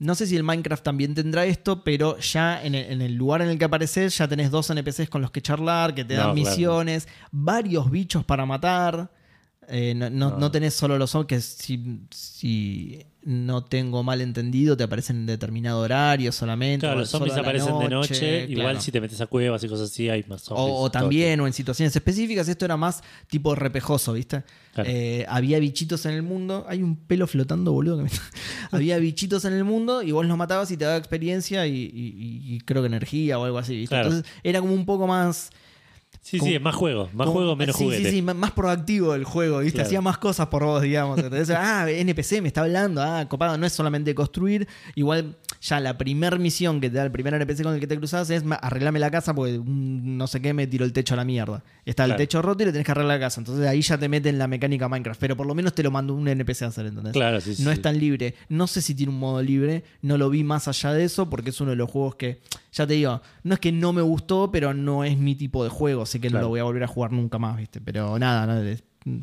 no 0.00 0.14
sé 0.16 0.26
si 0.26 0.36
el 0.36 0.42
Minecraft 0.42 0.82
también 0.82 1.14
tendrá 1.14 1.44
esto, 1.44 1.84
pero 1.84 2.18
ya 2.18 2.60
en 2.64 2.74
el, 2.74 2.90
en 2.92 3.02
el 3.02 3.14
lugar 3.14 3.42
en 3.42 3.50
el 3.50 3.58
que 3.58 3.66
apareces 3.66 4.18
ya 4.18 4.26
tenés 4.26 4.50
dos 4.50 4.68
NPCs 4.70 5.08
con 5.08 5.22
los 5.22 5.30
que 5.30 5.40
charlar, 5.42 5.94
que 5.94 6.04
te 6.04 6.14
dan 6.14 6.28
No, 6.28 6.34
claro. 6.34 6.48
misiones, 6.50 7.06
varios 7.30 7.88
bichos 7.90 8.24
para 8.24 8.44
matar. 8.46 9.12
Eh, 9.74 9.94
no, 9.94 10.10
no- 10.10 10.50
tenés 10.50 10.74
solo 10.74 10.98
los 10.98 11.10
zombies, 11.10 11.28
que 11.28 11.40
si, 11.40 12.00
si 12.10 13.06
no 13.24 13.64
tengo 13.64 14.02
mal 14.02 14.20
entendido, 14.20 14.76
te 14.76 14.84
aparecen 14.84 15.16
en 15.16 15.26
determinado 15.26 15.80
horario 15.80 16.30
solamente. 16.30 16.80
Claro, 16.86 17.00
los 17.00 17.08
zombies 17.08 17.36
aparecen 17.36 17.78
de 17.78 17.88
noche. 17.88 18.44
Igual 18.50 18.66
claro. 18.66 18.80
si 18.82 18.92
te 18.92 19.00
metes 19.00 19.20
a 19.22 19.26
cuevas 19.26 19.64
y 19.64 19.68
cosas 19.68 19.90
así, 19.90 20.10
hay 20.10 20.24
más 20.28 20.42
zombies. 20.42 20.68
O, 20.70 20.90
también, 20.90 21.40
o 21.40 21.46
en 21.46 21.52
situaciones 21.54 21.94
específicas, 21.96 22.48
esto 22.48 22.64
era 22.66 22.76
más 22.76 23.02
tipo 23.28 23.54
repejoso, 23.54 24.12
¿viste? 24.12 24.42
Claro. 24.74 24.90
Eh, 24.92 25.24
había 25.28 25.58
bichitos 25.58 26.04
en 26.04 26.12
el 26.12 26.22
mundo. 26.22 26.66
Hay 26.68 26.82
un 26.82 26.96
pelo 26.96 27.26
flotando, 27.26 27.72
boludo. 27.72 27.96
Que 27.98 28.02
me- 28.04 28.10
había 28.72 28.98
bichitos 28.98 29.44
en 29.46 29.54
el 29.54 29.64
mundo 29.64 30.02
y 30.02 30.10
vos 30.12 30.26
los 30.26 30.36
matabas 30.36 30.70
y 30.70 30.76
te 30.76 30.84
daba 30.84 30.98
experiencia 30.98 31.66
y, 31.66 31.76
y- 31.76 32.54
y 32.56 32.60
creo 32.60 32.82
que 32.82 32.88
energía 32.88 33.38
o 33.38 33.44
algo 33.44 33.56
así, 33.58 33.74
¿viste? 33.76 33.94
Claro. 33.94 34.08
Entonces 34.08 34.32
era 34.42 34.60
como 34.60 34.74
un 34.74 34.84
poco 34.84 35.06
más. 35.06 35.50
Sí, 36.22 36.38
como- 36.38 36.48
sí, 36.50 36.54
es 36.54 36.62
más 36.62 36.74
juego. 36.76 37.10
Más 37.12 37.26
como- 37.26 37.32
juego, 37.40 37.56
menos 37.56 37.74
sí, 37.76 37.84
juguete. 37.84 38.04
Sí, 38.04 38.16
sí, 38.16 38.22
más- 38.22 38.52
proactivo 38.52 39.14
el 39.16 39.24
juego, 39.24 39.58
¿viste? 39.58 39.74
Claro. 39.74 39.86
Hacía 39.88 40.00
más 40.00 40.18
cosas 40.18 40.46
por 40.46 40.64
vos, 40.64 40.80
digamos. 40.80 41.18
Entonces, 41.18 41.50
ah, 41.58 41.90
NPC 41.90 42.40
me 42.40 42.46
está 42.46 42.62
hablando, 42.62 43.02
ah, 43.02 43.26
copado. 43.28 43.58
No 43.58 43.66
es 43.66 43.72
solamente 43.72 44.14
construir. 44.14 44.68
Igual, 44.94 45.36
ya 45.60 45.80
la 45.80 45.98
primer 45.98 46.38
misión 46.38 46.80
que 46.80 46.88
te 46.90 46.96
da 46.96 47.04
el 47.04 47.10
primer 47.10 47.34
NPC 47.34 47.64
con 47.64 47.74
el 47.74 47.80
que 47.80 47.88
te 47.88 47.96
cruzas 47.96 48.30
es 48.30 48.44
arreglame 48.60 49.00
la 49.00 49.10
casa 49.10 49.34
porque 49.34 49.60
no 49.64 50.26
sé 50.28 50.40
qué 50.40 50.54
me 50.54 50.68
tiró 50.68 50.84
el 50.84 50.92
techo 50.92 51.14
a 51.14 51.16
la 51.16 51.24
mierda. 51.24 51.64
Está 51.84 52.04
el 52.04 52.14
techo 52.14 52.40
roto 52.40 52.62
y 52.62 52.66
le 52.66 52.72
tenés 52.72 52.86
que 52.86 52.92
arreglar 52.92 53.18
la 53.18 53.26
casa. 53.26 53.40
Entonces 53.40 53.66
ahí 53.66 53.82
ya 53.82 53.98
te 53.98 54.08
meten 54.08 54.38
la 54.38 54.46
mecánica 54.46 54.88
Minecraft. 54.88 55.20
Pero 55.20 55.36
por 55.36 55.46
lo 55.46 55.56
menos 55.56 55.74
te 55.74 55.82
lo 55.82 55.90
mandó 55.90 56.14
un 56.14 56.28
NPC 56.28 56.62
a 56.62 56.68
hacer, 56.68 56.86
¿entendés? 56.86 57.12
Claro, 57.14 57.40
sí, 57.40 57.56
sí. 57.56 57.64
no 57.64 57.70
sí. 57.70 57.74
es 57.74 57.82
tan 57.82 57.98
libre. 57.98 58.36
No 58.48 58.68
sé 58.68 58.80
si 58.80 58.94
tiene 58.94 59.12
un 59.12 59.18
modo 59.18 59.42
libre. 59.42 59.82
No 60.02 60.16
lo 60.18 60.30
vi 60.30 60.44
más 60.44 60.68
allá 60.68 60.92
de 60.92 61.02
eso 61.02 61.28
porque 61.28 61.50
es 61.50 61.60
uno 61.60 61.70
de 61.70 61.76
los 61.76 61.90
juegos 61.90 62.14
que, 62.14 62.40
ya 62.72 62.86
te 62.86 62.94
digo, 62.94 63.20
no 63.42 63.54
es 63.54 63.60
que 63.60 63.72
no 63.72 63.92
me 63.92 64.02
gustó, 64.02 64.50
pero 64.52 64.72
no 64.72 65.02
es 65.02 65.18
mi 65.18 65.34
tipo 65.34 65.64
de 65.64 65.70
juego. 65.70 66.06
Sé 66.12 66.20
que 66.20 66.30
no 66.30 66.40
lo 66.40 66.48
voy 66.48 66.60
a 66.60 66.64
volver 66.64 66.82
a 66.84 66.86
jugar 66.86 67.12
nunca 67.12 67.38
más, 67.38 67.56
¿viste? 67.56 67.80
Pero 67.80 68.18
nada, 68.18 68.46
no, 68.46 69.22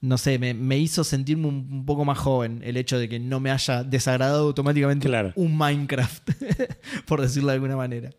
no 0.00 0.16
sé, 0.16 0.38
me, 0.38 0.54
me 0.54 0.78
hizo 0.78 1.02
sentirme 1.04 1.48
un, 1.48 1.68
un 1.70 1.84
poco 1.84 2.04
más 2.04 2.18
joven 2.18 2.60
el 2.64 2.76
hecho 2.76 2.98
de 2.98 3.08
que 3.08 3.18
no 3.18 3.40
me 3.40 3.50
haya 3.50 3.82
desagradado 3.84 4.46
automáticamente 4.46 5.08
Claro. 5.08 5.32
un 5.34 5.56
Minecraft, 5.56 6.30
por 7.06 7.20
decirlo 7.20 7.48
de 7.48 7.54
alguna 7.54 7.76
manera. 7.76 8.10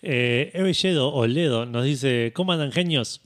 Eh, 0.00 0.50
Evelledo 0.54 1.12
o 1.12 1.26
Ledo 1.26 1.66
nos 1.66 1.84
dice: 1.84 2.32
¿Cómo 2.34 2.52
andan 2.52 2.72
genios? 2.72 3.20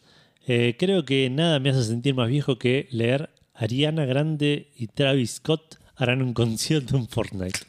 Eh, 0.46 0.76
creo 0.78 1.04
que 1.04 1.28
nada 1.30 1.58
me 1.58 1.70
hace 1.70 1.84
sentir 1.84 2.14
más 2.14 2.28
viejo 2.28 2.58
que 2.58 2.88
leer 2.90 3.30
Ariana 3.54 4.04
Grande 4.04 4.70
y 4.76 4.86
Travis 4.86 5.36
Scott 5.36 5.78
harán 5.96 6.22
un 6.22 6.32
concierto 6.34 6.96
en 6.96 7.08
Fortnite. 7.08 7.60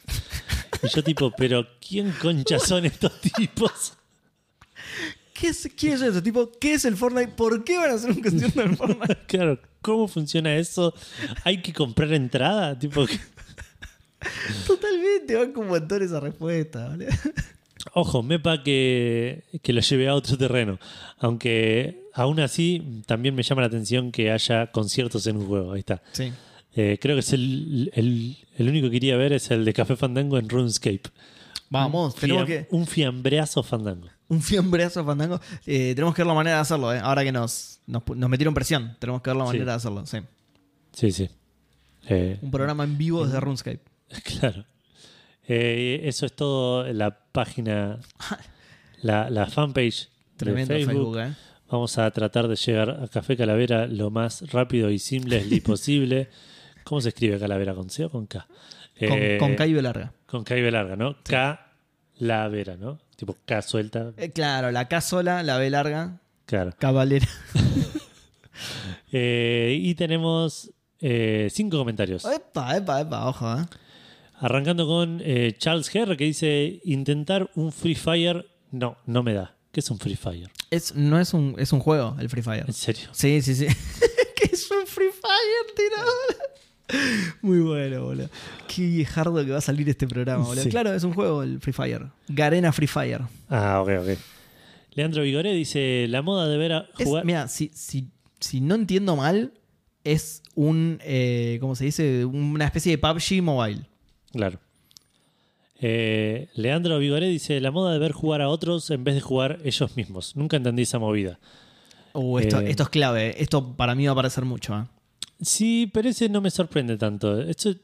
Y 0.80 0.94
yo, 0.94 1.02
tipo, 1.02 1.32
¿pero 1.36 1.66
quién 1.80 2.12
concha 2.22 2.60
son 2.60 2.84
estos 2.84 3.20
tipos? 3.20 3.94
¿Qué 5.38 5.48
es, 5.48 5.68
¿Quién 5.76 5.94
es 5.94 6.02
eso? 6.02 6.22
Tipo, 6.22 6.50
¿qué 6.60 6.74
es 6.74 6.84
el 6.84 6.96
Fortnite? 6.96 7.32
¿Por 7.32 7.64
qué 7.64 7.76
van 7.78 7.90
a 7.90 7.94
hacer 7.94 8.10
un 8.10 8.20
concierto 8.20 8.60
del 8.60 8.76
Fortnite? 8.76 9.16
Claro, 9.26 9.60
¿cómo 9.80 10.08
funciona 10.08 10.56
eso? 10.56 10.94
¿Hay 11.44 11.62
que 11.62 11.72
comprar 11.72 12.12
entrada? 12.12 12.78
Tipo, 12.78 13.06
Totalmente, 14.66 15.36
van 15.36 15.52
con 15.52 15.68
montón 15.68 16.02
esa 16.02 16.20
respuesta, 16.20 16.88
boludo. 16.88 17.08
Ojo, 17.94 18.22
mepa 18.22 18.62
que, 18.62 19.44
que 19.62 19.72
lo 19.72 19.80
lleve 19.80 20.08
a 20.08 20.14
otro 20.14 20.36
terreno. 20.36 20.78
Aunque 21.18 22.08
aún 22.12 22.40
así 22.40 23.02
también 23.06 23.34
me 23.34 23.42
llama 23.42 23.62
la 23.62 23.68
atención 23.68 24.10
que 24.12 24.30
haya 24.30 24.70
conciertos 24.72 25.26
en 25.26 25.36
un 25.36 25.46
juego. 25.46 25.72
Ahí 25.72 25.80
está. 25.80 26.02
Sí. 26.12 26.32
Eh, 26.74 26.98
creo 27.00 27.16
que 27.16 27.20
es 27.20 27.32
el, 27.32 27.90
el, 27.94 28.36
el 28.56 28.68
único 28.68 28.90
que 28.90 28.96
iría 28.96 29.16
ver 29.16 29.32
es 29.32 29.50
el 29.50 29.64
de 29.64 29.72
Café 29.72 29.96
Fandango 29.96 30.38
en 30.38 30.48
RuneScape. 30.48 31.02
Vamos, 31.70 32.14
tenemos 32.14 32.46
que. 32.46 32.66
Un 32.70 32.86
fiambreazo 32.86 33.62
Fandango. 33.62 34.08
Un 34.28 34.42
fiambrazo 34.42 35.04
fandango. 35.04 35.40
Eh, 35.64 35.94
tenemos 35.94 36.14
que 36.14 36.20
ver 36.22 36.26
la 36.26 36.34
manera 36.34 36.56
de 36.56 36.62
hacerlo, 36.62 36.92
¿eh? 36.92 37.00
Ahora 37.02 37.24
que 37.24 37.32
nos, 37.32 37.80
nos, 37.86 38.02
metieron 38.28 38.52
presión, 38.52 38.94
tenemos 38.98 39.22
que 39.22 39.30
ver 39.30 39.36
la 39.38 39.44
Sí. 39.44 39.52
manera 39.52 39.72
de 39.72 39.76
hacerlo, 39.76 40.06
sí. 40.06 40.18
Sí, 40.92 41.12
sí. 41.12 41.30
Eh, 42.08 42.38
Un 42.42 42.50
programa 42.50 42.84
en 42.84 42.98
vivo 42.98 43.24
desde 43.24 43.40
RuneScape. 43.40 43.80
claro. 44.38 44.64
Eso 45.46 46.26
es 46.26 46.36
todo 46.36 46.86
en 46.86 46.98
la 46.98 47.18
página, 47.32 48.00
la, 49.02 49.30
la 49.30 49.46
fanpage 49.46 50.10
Tremendo 50.36 50.74
de 50.74 50.84
Facebook, 50.84 51.16
Facebook. 51.16 51.20
¿eh? 51.20 51.34
Vamos 51.70 51.96
a 51.96 52.10
tratar 52.10 52.48
de 52.48 52.56
llegar 52.56 52.90
a 53.02 53.08
Café 53.08 53.34
Calavera 53.34 53.86
lo 53.86 54.10
más 54.10 54.50
rápido 54.52 54.90
y 54.90 54.98
simple 54.98 55.42
posible. 55.64 56.28
¿Cómo 56.84 57.00
se 57.00 57.08
escribe 57.08 57.38
Calavera? 57.38 57.74
¿Con 57.74 57.88
C 57.88 58.04
o 58.04 58.10
con 58.10 58.26
K? 58.26 58.46
Con, 58.98 59.08
Eh, 59.18 59.36
con 59.38 59.54
K 59.54 59.66
y 59.66 59.72
B 59.74 59.82
larga. 59.82 60.12
Con 60.26 60.44
K 60.44 60.56
y 60.56 60.62
B 60.62 60.70
larga, 60.70 60.96
¿no? 60.96 61.16
K, 61.22 61.72
la 62.16 62.48
vera, 62.48 62.76
¿no? 62.76 62.98
Tipo 63.16 63.36
K 63.44 63.62
suelta. 63.62 64.12
Eh, 64.16 64.30
claro, 64.30 64.70
la 64.70 64.88
K 64.88 65.00
sola, 65.00 65.42
la 65.42 65.58
B 65.58 65.70
larga, 65.70 66.20
Claro. 66.46 66.72
cabalera. 66.78 67.26
Eh, 69.12 69.78
y 69.80 69.94
tenemos 69.94 70.70
eh, 71.00 71.48
cinco 71.50 71.78
comentarios. 71.78 72.24
Epa, 72.24 72.76
epa, 72.76 73.00
epa, 73.00 73.28
ojo, 73.28 73.54
¿eh? 73.58 73.64
Arrancando 74.40 74.86
con 74.86 75.20
eh, 75.24 75.54
Charles 75.58 75.94
Herr 75.94 76.16
que 76.16 76.24
dice: 76.24 76.80
Intentar 76.84 77.48
un 77.54 77.72
Free 77.72 77.94
Fire, 77.94 78.46
no, 78.70 78.96
no 79.06 79.22
me 79.22 79.32
da. 79.34 79.56
¿Qué 79.72 79.80
es 79.80 79.90
un 79.90 79.98
Free 79.98 80.16
Fire? 80.16 80.50
Es, 80.70 80.94
no 80.94 81.18
es 81.20 81.32
un, 81.34 81.54
es 81.58 81.72
un 81.72 81.80
juego, 81.80 82.16
el 82.18 82.28
Free 82.28 82.42
Fire. 82.42 82.64
En 82.66 82.72
serio. 82.72 83.08
Sí, 83.12 83.40
sí, 83.42 83.54
sí. 83.54 83.66
que 84.36 84.50
es 84.52 84.70
un 84.70 84.86
Free 84.86 85.10
Fire, 85.12 85.74
tira. 85.76 86.02
Muy 87.42 87.60
bueno, 87.60 88.02
boludo. 88.04 88.28
Qué 88.66 88.82
viejardo 88.86 89.44
que 89.44 89.50
va 89.52 89.58
a 89.58 89.62
salir 89.62 89.88
este 89.88 90.06
programa, 90.06 90.44
boludo. 90.44 90.62
Sí. 90.64 90.70
Claro, 90.70 90.92
es 90.94 91.04
un 91.04 91.12
juego, 91.12 91.42
el 91.42 91.60
Free 91.60 91.72
Fire. 91.72 92.06
Garena 92.28 92.72
Free 92.72 92.86
Fire. 92.86 93.22
Ah, 93.50 93.80
ok, 93.82 93.90
ok. 94.00 94.18
Leandro 94.94 95.22
Vigoré 95.22 95.52
dice: 95.52 96.06
La 96.08 96.22
moda 96.22 96.48
de 96.48 96.56
ver 96.56 96.72
a 96.72 96.86
jugar. 96.94 97.24
mira, 97.24 97.46
si, 97.48 97.70
si, 97.74 98.08
si 98.40 98.60
no 98.60 98.74
entiendo 98.74 99.16
mal, 99.16 99.52
es 100.04 100.42
un, 100.54 100.98
eh, 101.04 101.58
¿cómo 101.60 101.74
se 101.76 101.84
dice? 101.84 102.24
Una 102.24 102.64
especie 102.64 102.92
de 102.92 102.98
PUBG 102.98 103.42
mobile. 103.42 103.82
Claro. 104.32 104.58
Eh, 105.80 106.48
Leandro 106.54 106.98
Vigoré 106.98 107.28
dice: 107.28 107.60
La 107.60 107.70
moda 107.70 107.92
de 107.92 107.98
ver 107.98 108.12
jugar 108.12 108.40
a 108.42 108.48
otros 108.48 108.90
en 108.90 109.04
vez 109.04 109.14
de 109.14 109.20
jugar 109.20 109.58
ellos 109.64 109.96
mismos. 109.96 110.34
Nunca 110.36 110.56
entendí 110.56 110.82
esa 110.82 110.98
movida. 110.98 111.38
Uh, 112.14 112.38
esto, 112.38 112.60
Eh. 112.60 112.70
esto 112.70 112.82
es 112.84 112.88
clave. 112.88 113.40
Esto 113.40 113.76
para 113.76 113.94
mí 113.94 114.06
va 114.06 114.12
a 114.12 114.16
parecer 114.16 114.44
mucho. 114.44 114.76
¿eh? 114.76 114.84
Sí, 115.40 115.90
pero 115.92 116.08
ese 116.08 116.28
no 116.28 116.40
me 116.40 116.50
sorprende 116.50 116.96
tanto. 116.96 117.40
Esto, 117.40 117.74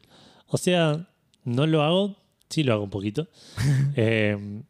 o 0.49 0.57
sea, 0.59 1.07
no 1.45 1.67
lo 1.67 1.83
hago, 1.83 2.17
sí 2.49 2.63
lo 2.65 2.73
hago 2.75 2.85
un 2.85 2.91
poquito. 2.91 3.29
Eh, 3.97 4.63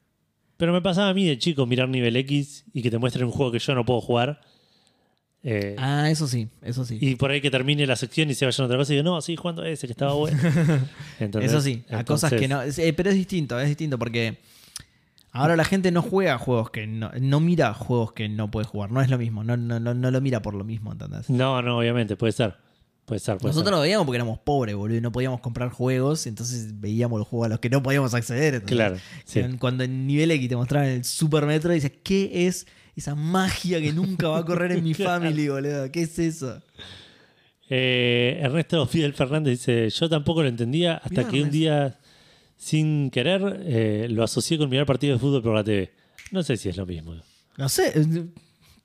pero 0.57 0.73
me 0.73 0.81
pasaba 0.83 1.09
a 1.09 1.15
mí 1.15 1.27
de 1.27 1.37
chico 1.39 1.67
mirar 1.67 1.89
nivel 1.89 2.15
X 2.17 2.65
y 2.73 2.83
que 2.83 2.91
te 2.91 2.99
muestren 2.99 3.25
un 3.27 3.33
juego 3.33 3.51
que 3.51 3.59
yo 3.59 3.75
no 3.75 3.85
puedo 3.85 4.01
jugar. 4.01 4.41
Eh, 5.43 5.75
Ah, 5.79 6.09
eso 6.11 6.27
sí, 6.29 6.49
eso 6.63 6.85
sí. 6.85 6.97
Y 7.01 7.17
por 7.17 7.31
ahí 7.31 7.41
que 7.41 7.51
termine 7.51 7.87
la 7.87 7.97
sección 7.97 8.31
y 8.31 8.35
se 8.35 8.45
vayan 8.47 8.63
a 8.63 8.67
otra 8.67 8.79
cosa 8.79 8.93
y 8.93 8.97
digo, 8.97 9.05
no, 9.11 9.21
sigue 9.21 9.37
jugando 9.37 9.65
ese 9.65 9.87
que 9.87 9.93
estaba 9.93 10.15
bueno. 10.15 10.39
Entonces, 11.21 11.51
eso 11.51 11.61
sí, 11.61 11.85
a 11.91 12.05
cosas 12.05 12.33
que 12.33 12.47
no. 12.49 12.63
eh, 12.63 12.93
pero 12.97 13.11
es 13.11 13.17
distinto, 13.17 13.59
es 13.59 13.69
distinto 13.69 13.99
porque 13.99 14.39
ahora 15.33 15.57
la 15.57 15.65
gente 15.65 15.91
no 15.91 16.03
juega 16.03 16.39
juegos 16.39 16.71
que 16.71 16.87
no. 16.87 17.11
No 17.21 17.41
mira 17.41 17.75
juegos 17.75 18.13
que 18.13 18.29
no 18.29 18.51
puede 18.51 18.67
jugar. 18.67 18.91
No 18.93 19.03
es 19.03 19.11
lo 19.11 19.19
mismo. 19.19 19.43
No, 19.43 19.57
no, 19.57 19.81
no, 19.81 19.93
no 19.93 20.11
lo 20.11 20.21
mira 20.21 20.41
por 20.41 20.55
lo 20.55 20.65
mismo, 20.65 20.93
¿entendés? 20.93 21.29
No, 21.29 21.61
no, 21.63 21.79
obviamente, 21.79 22.17
puede 22.17 22.33
ser. 22.33 22.57
Puede 23.07 23.19
ser, 23.19 23.37
puede 23.37 23.51
Nosotros 23.51 23.67
ser. 23.71 23.75
lo 23.75 23.81
veíamos 23.83 24.07
porque 24.07 24.17
éramos 24.17 24.39
pobres, 24.39 24.75
boludo, 24.75 24.97
y 24.97 25.01
no 25.01 25.13
podíamos 25.13 25.41
comprar 25.41 25.69
juegos, 25.69 26.27
entonces 26.27 26.81
veíamos 26.81 27.19
los 27.19 27.29
juegos 27.29 27.47
a 27.47 27.49
los 27.51 27.61
que 27.61 27.69
no 27.69 27.83
podíamos 27.83 28.15
acceder. 28.15 28.63
Claro, 28.63 28.97
sí. 29.25 29.43
Cuando 29.59 29.85
en 29.85 30.07
nivel 30.07 30.31
X 30.31 30.49
te 30.49 30.57
mostraban 30.57 30.89
el 30.89 31.05
Super 31.05 31.45
Metro, 31.45 31.73
dices, 31.73 31.93
¿qué 32.03 32.47
es 32.47 32.67
esa 32.97 33.15
magia 33.15 33.81
que 33.81 33.93
nunca 33.93 34.29
va 34.29 34.39
a 34.39 34.45
correr 34.45 34.73
en 34.73 34.83
mi 34.85 34.95
family, 34.95 35.49
boludo? 35.49 35.91
¿Qué 35.93 36.03
es 36.03 36.19
eso? 36.19 36.63
Eh, 37.69 38.39
Ernesto 38.43 38.87
Fidel 38.87 39.15
Fernández 39.15 39.59
dice: 39.59 39.89
Yo 39.91 40.09
tampoco 40.09 40.43
lo 40.43 40.49
entendía 40.49 40.95
hasta 40.97 41.21
Mirá, 41.23 41.29
que 41.29 41.43
un 41.43 41.51
día, 41.51 41.99
sin 42.57 43.11
querer, 43.11 43.63
eh, 43.65 44.07
lo 44.11 44.23
asocié 44.23 44.59
con 44.59 44.69
mirar 44.69 44.87
partidos 44.87 45.19
de 45.19 45.27
fútbol 45.27 45.43
por 45.43 45.55
la 45.55 45.65
TV. 45.65 45.93
No 46.31 46.43
sé 46.43 46.57
si 46.57 46.69
es 46.69 46.77
lo 46.77 46.87
mismo. 46.87 47.15
No 47.57 47.69
sé. 47.69 47.93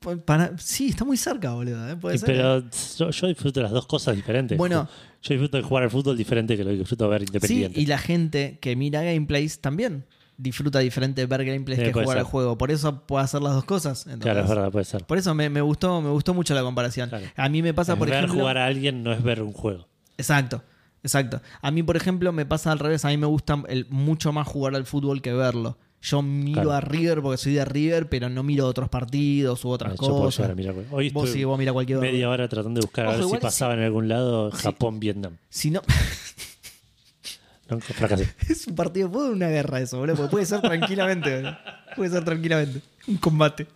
Eh, 0.08 0.16
para- 0.18 0.58
sí, 0.58 0.90
está 0.90 1.04
muy 1.06 1.18
cerca, 1.18 1.52
boludo. 1.54 1.90
¿eh? 1.90 1.96
Puede 1.96 2.16
Eh, 2.16 2.20
ser. 2.20 2.28
Pero 2.28 2.64
yo, 2.98 3.10
yo 3.10 3.28
disfruto 3.28 3.62
las 3.62 3.72
dos 3.72 3.86
cosas 3.88 4.16
diferentes. 4.16 4.58
Bueno. 4.58 4.88
yo 5.22 5.34
disfruto 5.34 5.58
de 5.58 5.64
jugar 5.64 5.84
al 5.84 5.90
fútbol 5.92 6.16
diferente 6.18 6.56
que 6.56 6.64
lo 6.64 6.72
disfruto 6.72 7.04
de 7.06 7.10
ver 7.10 7.22
Sí, 7.22 7.26
independiente. 7.28 7.80
y 7.82 7.86
la 7.88 7.98
gente 7.98 8.58
que 8.62 8.76
mira 8.78 9.04
gameplays 9.04 9.60
también 9.60 10.06
disfruta 10.38 10.80
diferente 10.80 11.20
de 11.20 11.28
ver 11.28 11.44
gameplays 11.44 11.80
Sí, 11.82 11.86
que 11.88 11.92
jugar 11.94 12.18
al 12.18 12.24
juego. 12.24 12.58
Por 12.58 12.72
eso 12.72 13.02
puede 13.06 13.26
hacer 13.26 13.42
las 13.42 13.54
dos 13.54 13.66
cosas. 13.66 14.06
claro, 14.22 14.40
es 14.40 14.48
verdad, 14.48 14.72
puede 14.72 14.86
ser. 14.86 15.04
Por 15.06 15.18
eso 15.18 15.36
me, 15.36 15.50
me 15.50 15.60
gustó, 15.60 16.02
me 16.02 16.10
gustó 16.10 16.34
mucho 16.34 16.54
la 16.56 16.62
comparación. 16.64 17.10
Claro. 17.10 17.26
A 17.36 17.50
mí 17.50 17.62
me 17.62 17.74
pasa, 17.74 17.94
Es 17.94 18.00
por 18.00 18.08
ver 18.08 18.20
ejemplo. 18.20 18.40
jugar 18.40 18.58
a 18.58 18.66
alguien 18.66 19.04
no 19.04 19.12
es 19.12 19.22
ver 19.22 19.42
un 19.42 19.52
juego. 19.52 19.90
Exacto, 20.18 20.64
exacto. 21.04 21.42
A 21.62 21.72
mí, 21.72 21.84
por 21.84 21.98
ejemplo, 21.98 22.32
me 22.32 22.46
pasa 22.46 22.72
al 22.72 22.80
revés. 22.80 23.04
A 23.04 23.10
mí 23.10 23.18
me 23.18 23.28
gusta 23.28 23.62
el- 23.68 23.88
mucho 23.90 24.32
más 24.32 24.48
jugar 24.48 24.76
al 24.76 24.86
fútbol 24.86 25.22
que 25.22 25.34
verlo. 25.34 25.78
Yo 26.02 26.22
miro 26.22 26.62
Claro. 26.62 26.72
a 26.74 26.82
River 26.82 27.22
porque 27.22 27.38
soy 27.38 27.54
de 27.56 27.66
River, 27.66 28.08
pero 28.08 28.30
no 28.30 28.42
miro 28.42 28.66
otros 28.68 28.88
partidos 28.90 29.66
u 29.66 29.70
otras 29.70 29.94
Yo 29.94 29.98
puedo 29.98 30.14
cosas. 30.24 30.50
a. 30.50 30.56
Hoy 30.96 31.10
Vos 31.10 31.30
sí, 31.30 31.44
vos 31.44 31.60
mira 31.60 31.74
cualquier 31.74 32.00
media 32.00 32.30
hora 32.30 32.48
tratando 32.48 32.80
de 32.80 32.86
buscar 32.86 33.08
a 33.08 33.18
ver 33.18 33.24
si 33.26 33.38
pasaba 33.38 33.74
en 33.74 33.82
algún 33.82 34.08
lado 34.08 34.50
Japón-Vietnam. 34.52 35.36
Si 35.50 35.72
no, 35.72 35.82
No, 37.70 37.80
fracasé. 37.82 38.34
es 38.50 38.66
un 38.68 38.76
partido 38.76 39.08
de 39.08 39.14
fútbol 39.14 39.30
o 39.30 39.34
una 39.34 39.48
guerra 39.50 39.80
eso, 39.80 40.00
boludo. 40.00 40.28
puede 40.30 40.46
ser 40.46 40.62
tranquilamente, 40.62 41.36
boludo. 41.36 41.58
Puede 41.96 42.10
ser 42.12 42.24
tranquilamente. 42.26 42.82
Un 43.08 43.18
combate. 43.18 43.68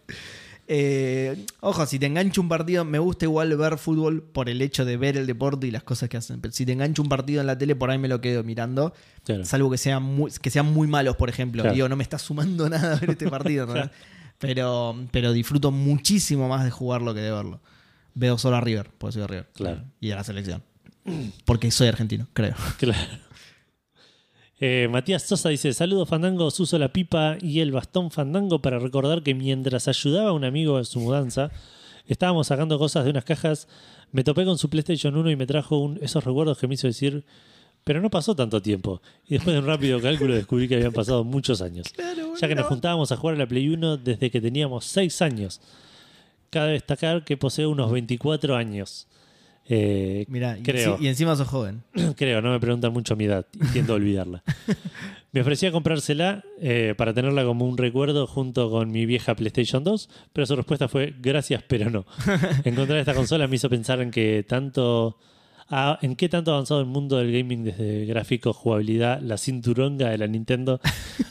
Eh, 0.75 1.45
ojo, 1.59 1.85
si 1.85 1.99
te 1.99 2.07
engancha 2.07 2.41
un 2.41 2.49
partido, 2.49 2.83
me 2.83 2.97
gusta 2.97 3.25
igual 3.25 3.55
ver 3.55 3.77
fútbol 3.77 4.23
por 4.23 4.49
el 4.49 4.59
hecho 4.59 4.85
de 4.85 4.97
ver 4.97 5.17
el 5.17 5.27
deporte 5.27 5.67
y 5.67 5.71
las 5.71 5.83
cosas 5.83 6.09
que 6.09 6.17
hacen. 6.17 6.41
Pero 6.41 6.51
si 6.51 6.65
te 6.65 6.71
engancha 6.71 6.99
un 6.99 7.09
partido 7.09 7.41
en 7.41 7.47
la 7.47 7.55
tele, 7.55 7.75
por 7.75 7.91
ahí 7.91 7.99
me 7.99 8.07
lo 8.07 8.21
quedo 8.21 8.43
mirando. 8.43 8.91
Claro. 9.23 9.45
Salvo 9.45 9.69
que 9.69 9.77
sean 9.77 10.01
muy, 10.01 10.31
que 10.31 10.49
sean 10.49 10.73
muy 10.73 10.87
malos, 10.87 11.15
por 11.15 11.29
ejemplo. 11.29 11.61
Claro. 11.61 11.75
Digo, 11.75 11.89
no 11.89 11.95
me 11.95 12.01
está 12.01 12.17
sumando 12.17 12.67
nada 12.71 12.95
ver 12.95 13.11
este 13.11 13.29
partido. 13.29 13.67
¿no? 13.67 13.87
pero, 14.39 14.97
pero 15.11 15.31
disfruto 15.31 15.69
muchísimo 15.69 16.47
más 16.47 16.63
de 16.63 16.71
jugarlo 16.71 17.13
que 17.13 17.21
de 17.21 17.31
verlo. 17.31 17.61
Veo 18.15 18.39
solo 18.39 18.55
a 18.55 18.61
River, 18.61 18.89
porque 18.97 19.13
soy 19.13 19.21
de 19.21 19.27
River. 19.27 19.49
Claro. 19.53 19.83
Y 19.99 20.09
a 20.09 20.15
la 20.15 20.23
selección. 20.23 20.63
Porque 21.45 21.69
soy 21.69 21.87
argentino, 21.87 22.27
creo. 22.33 22.55
Claro. 22.77 23.19
Eh, 24.65 24.87
Matías 24.89 25.23
Sosa 25.23 25.49
dice: 25.49 25.73
Saludos 25.73 26.07
Fandangos, 26.07 26.57
uso 26.57 26.79
la 26.79 26.87
pipa 26.93 27.35
y 27.41 27.59
el 27.59 27.73
bastón 27.73 28.11
Fandango 28.11 28.61
para 28.61 28.79
recordar 28.79 29.21
que 29.21 29.33
mientras 29.35 29.89
ayudaba 29.89 30.29
a 30.29 30.31
un 30.31 30.45
amigo 30.45 30.77
en 30.77 30.85
su 30.85 31.01
mudanza, 31.01 31.51
estábamos 32.07 32.47
sacando 32.47 32.79
cosas 32.79 33.03
de 33.03 33.09
unas 33.11 33.25
cajas. 33.25 33.67
Me 34.13 34.23
topé 34.23 34.45
con 34.45 34.57
su 34.57 34.69
PlayStation 34.69 35.17
1 35.17 35.31
y 35.31 35.35
me 35.35 35.45
trajo 35.47 35.79
un- 35.79 35.99
esos 36.01 36.23
recuerdos 36.23 36.57
que 36.57 36.69
me 36.69 36.75
hizo 36.75 36.87
decir. 36.87 37.25
Pero 37.83 37.99
no 38.01 38.09
pasó 38.09 38.33
tanto 38.37 38.61
tiempo. 38.61 39.01
Y 39.27 39.33
después 39.33 39.53
de 39.53 39.59
un 39.59 39.65
rápido 39.67 39.99
cálculo 39.99 40.33
descubrí 40.33 40.69
que 40.69 40.75
habían 40.75 40.93
pasado 40.93 41.25
muchos 41.25 41.61
años. 41.61 41.87
Ya 42.39 42.47
que 42.47 42.55
nos 42.55 42.67
juntábamos 42.67 43.11
a 43.11 43.17
jugar 43.17 43.35
a 43.35 43.39
la 43.39 43.47
Play 43.47 43.67
1 43.67 43.97
desde 43.97 44.31
que 44.31 44.39
teníamos 44.39 44.85
6 44.85 45.21
años. 45.21 45.59
Cabe 46.49 46.71
destacar 46.71 47.25
que 47.25 47.35
poseo 47.35 47.69
unos 47.69 47.91
24 47.91 48.55
años. 48.55 49.07
Eh, 49.69 50.25
Mira, 50.27 50.57
y, 50.57 50.63
creo. 50.63 50.97
enci- 50.97 51.01
y 51.03 51.07
encima 51.07 51.35
sos 51.35 51.47
joven. 51.47 51.83
Creo, 52.17 52.41
no 52.41 52.51
me 52.51 52.59
preguntan 52.59 52.91
mucho 52.91 53.15
mi 53.15 53.25
edad 53.25 53.45
tiendo 53.71 53.93
a 53.93 53.95
olvidarla. 53.95 54.43
Me 55.31 55.41
ofrecía 55.41 55.71
comprársela 55.71 56.43
eh, 56.61 56.93
para 56.95 57.11
tenerla 57.11 57.43
como 57.43 57.65
un 57.67 57.75
recuerdo 57.75 58.27
junto 58.27 58.69
con 58.69 58.91
mi 58.91 59.07
vieja 59.07 59.33
PlayStation 59.35 59.83
2, 59.83 60.07
pero 60.31 60.45
su 60.45 60.55
respuesta 60.55 60.87
fue 60.87 61.15
gracias, 61.19 61.63
pero 61.67 61.89
no. 61.89 62.05
Encontrar 62.65 62.99
esta 62.99 63.15
consola 63.15 63.47
me 63.47 63.55
hizo 63.55 63.67
pensar 63.67 63.99
en 64.01 64.11
que 64.11 64.45
tanto 64.47 65.17
ah, 65.69 65.97
en 66.03 66.15
qué 66.15 66.29
tanto 66.29 66.51
ha 66.51 66.53
avanzado 66.53 66.81
el 66.81 66.85
mundo 66.85 67.17
del 67.17 67.31
gaming 67.31 67.63
desde 67.63 68.05
gráficos, 68.05 68.55
jugabilidad, 68.55 69.21
la 69.21 69.39
cinturonga 69.39 70.09
de 70.11 70.19
la 70.19 70.27
Nintendo 70.27 70.79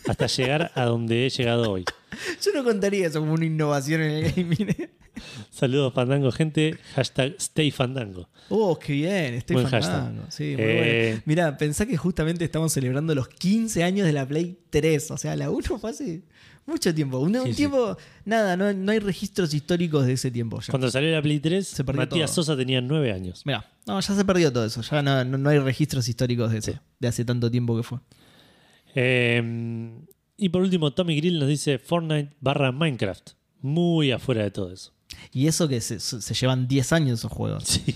hasta 0.09 0.27
llegar 0.27 0.73
a 0.75 0.85
donde 0.85 1.27
he 1.27 1.31
llegado 1.31 1.71
hoy. 1.71 1.85
Yo 2.45 2.51
no 2.55 2.65
contaría 2.65 3.07
eso 3.07 3.21
como 3.21 3.35
una 3.35 3.45
innovación 3.45 4.01
en 4.03 4.11
el 4.25 4.33
gaming. 4.33 4.67
Saludos 5.51 5.93
Fandango, 5.95 6.31
gente. 6.33 6.77
Hashtag 6.95 7.35
Stay 7.39 7.71
Fandango. 7.71 8.29
Oh, 8.49 8.79
qué 8.79 8.93
bien, 8.95 9.35
estoy 9.35 9.55
Buen 9.57 9.69
fandango. 9.69 10.25
Sí, 10.31 10.55
muy 10.57 10.65
Eh, 10.65 11.05
bueno. 11.11 11.23
Mirá, 11.27 11.57
pensá 11.57 11.87
que 11.87 11.97
justamente 11.97 12.45
estamos 12.45 12.73
celebrando 12.73 13.15
los 13.15 13.29
15 13.29 13.83
años 13.85 14.07
de 14.07 14.13
la 14.13 14.27
Play 14.27 14.59
3. 14.71 15.11
O 15.11 15.17
sea, 15.19 15.37
la 15.37 15.51
1 15.51 15.79
fue 15.79 15.91
hace 15.91 16.23
mucho 16.67 16.95
tiempo. 16.95 17.19
Un, 17.19 17.37
un 17.37 17.45
Sí, 17.45 17.51
sí. 17.51 17.57
tiempo, 17.57 17.97
nada, 18.25 18.57
no, 18.57 18.73
no 18.73 18.93
hay 18.93 18.99
registros 18.99 19.53
históricos 19.55 20.07
de 20.07 20.15
ese 20.15 20.31
tiempo 20.31 20.61
ya. 20.61 20.71
Cuando 20.71 20.91
salió 20.91 21.11
la 21.11 21.23
Play 21.23 21.41
3, 21.41 21.67
Se 21.67 21.85
perdió 21.85 22.03
Matías 22.03 22.35
todo. 22.35 22.45
Sosa 22.45 22.57
tenía 22.57 22.81
9 22.81 23.13
años. 23.13 23.43
Mirá, 23.47 23.71
no, 23.87 24.01
ya 24.01 24.15
se 24.15 24.25
perdió 24.25 24.53
todo 24.53 24.65
eso. 24.65 24.83
Ya 24.83 25.03
no, 25.03 25.25
no, 25.25 25.39
no 25.39 25.51
hay 25.51 25.59
registros 25.59 26.09
históricos 26.09 26.53
de 26.53 26.59
eso. 26.59 26.73
De 26.99 27.09
hace 27.09 27.25
tanto 27.25 27.51
tiempo 27.51 27.77
que 27.77 27.83
fue. 27.83 27.99
Eh, 28.95 29.93
y 30.37 30.49
por 30.49 30.63
último, 30.63 30.93
Tommy 30.93 31.17
Grill 31.17 31.39
nos 31.39 31.49
dice 31.49 31.79
Fortnite 31.79 32.31
barra 32.41 32.73
Minecraft. 32.73 33.31
Muy 33.61 34.11
afuera 34.11 34.43
de 34.43 34.51
todo 34.51 34.73
eso. 34.73 34.93
Y 35.33 35.47
eso 35.47 35.69
que 35.69 35.81
se, 35.81 35.99
llevan 36.35 36.69
10 36.69 36.93
años 36.93 37.21
esos 37.21 37.33
juegos. 37.33 37.65
Sí, 37.65 37.95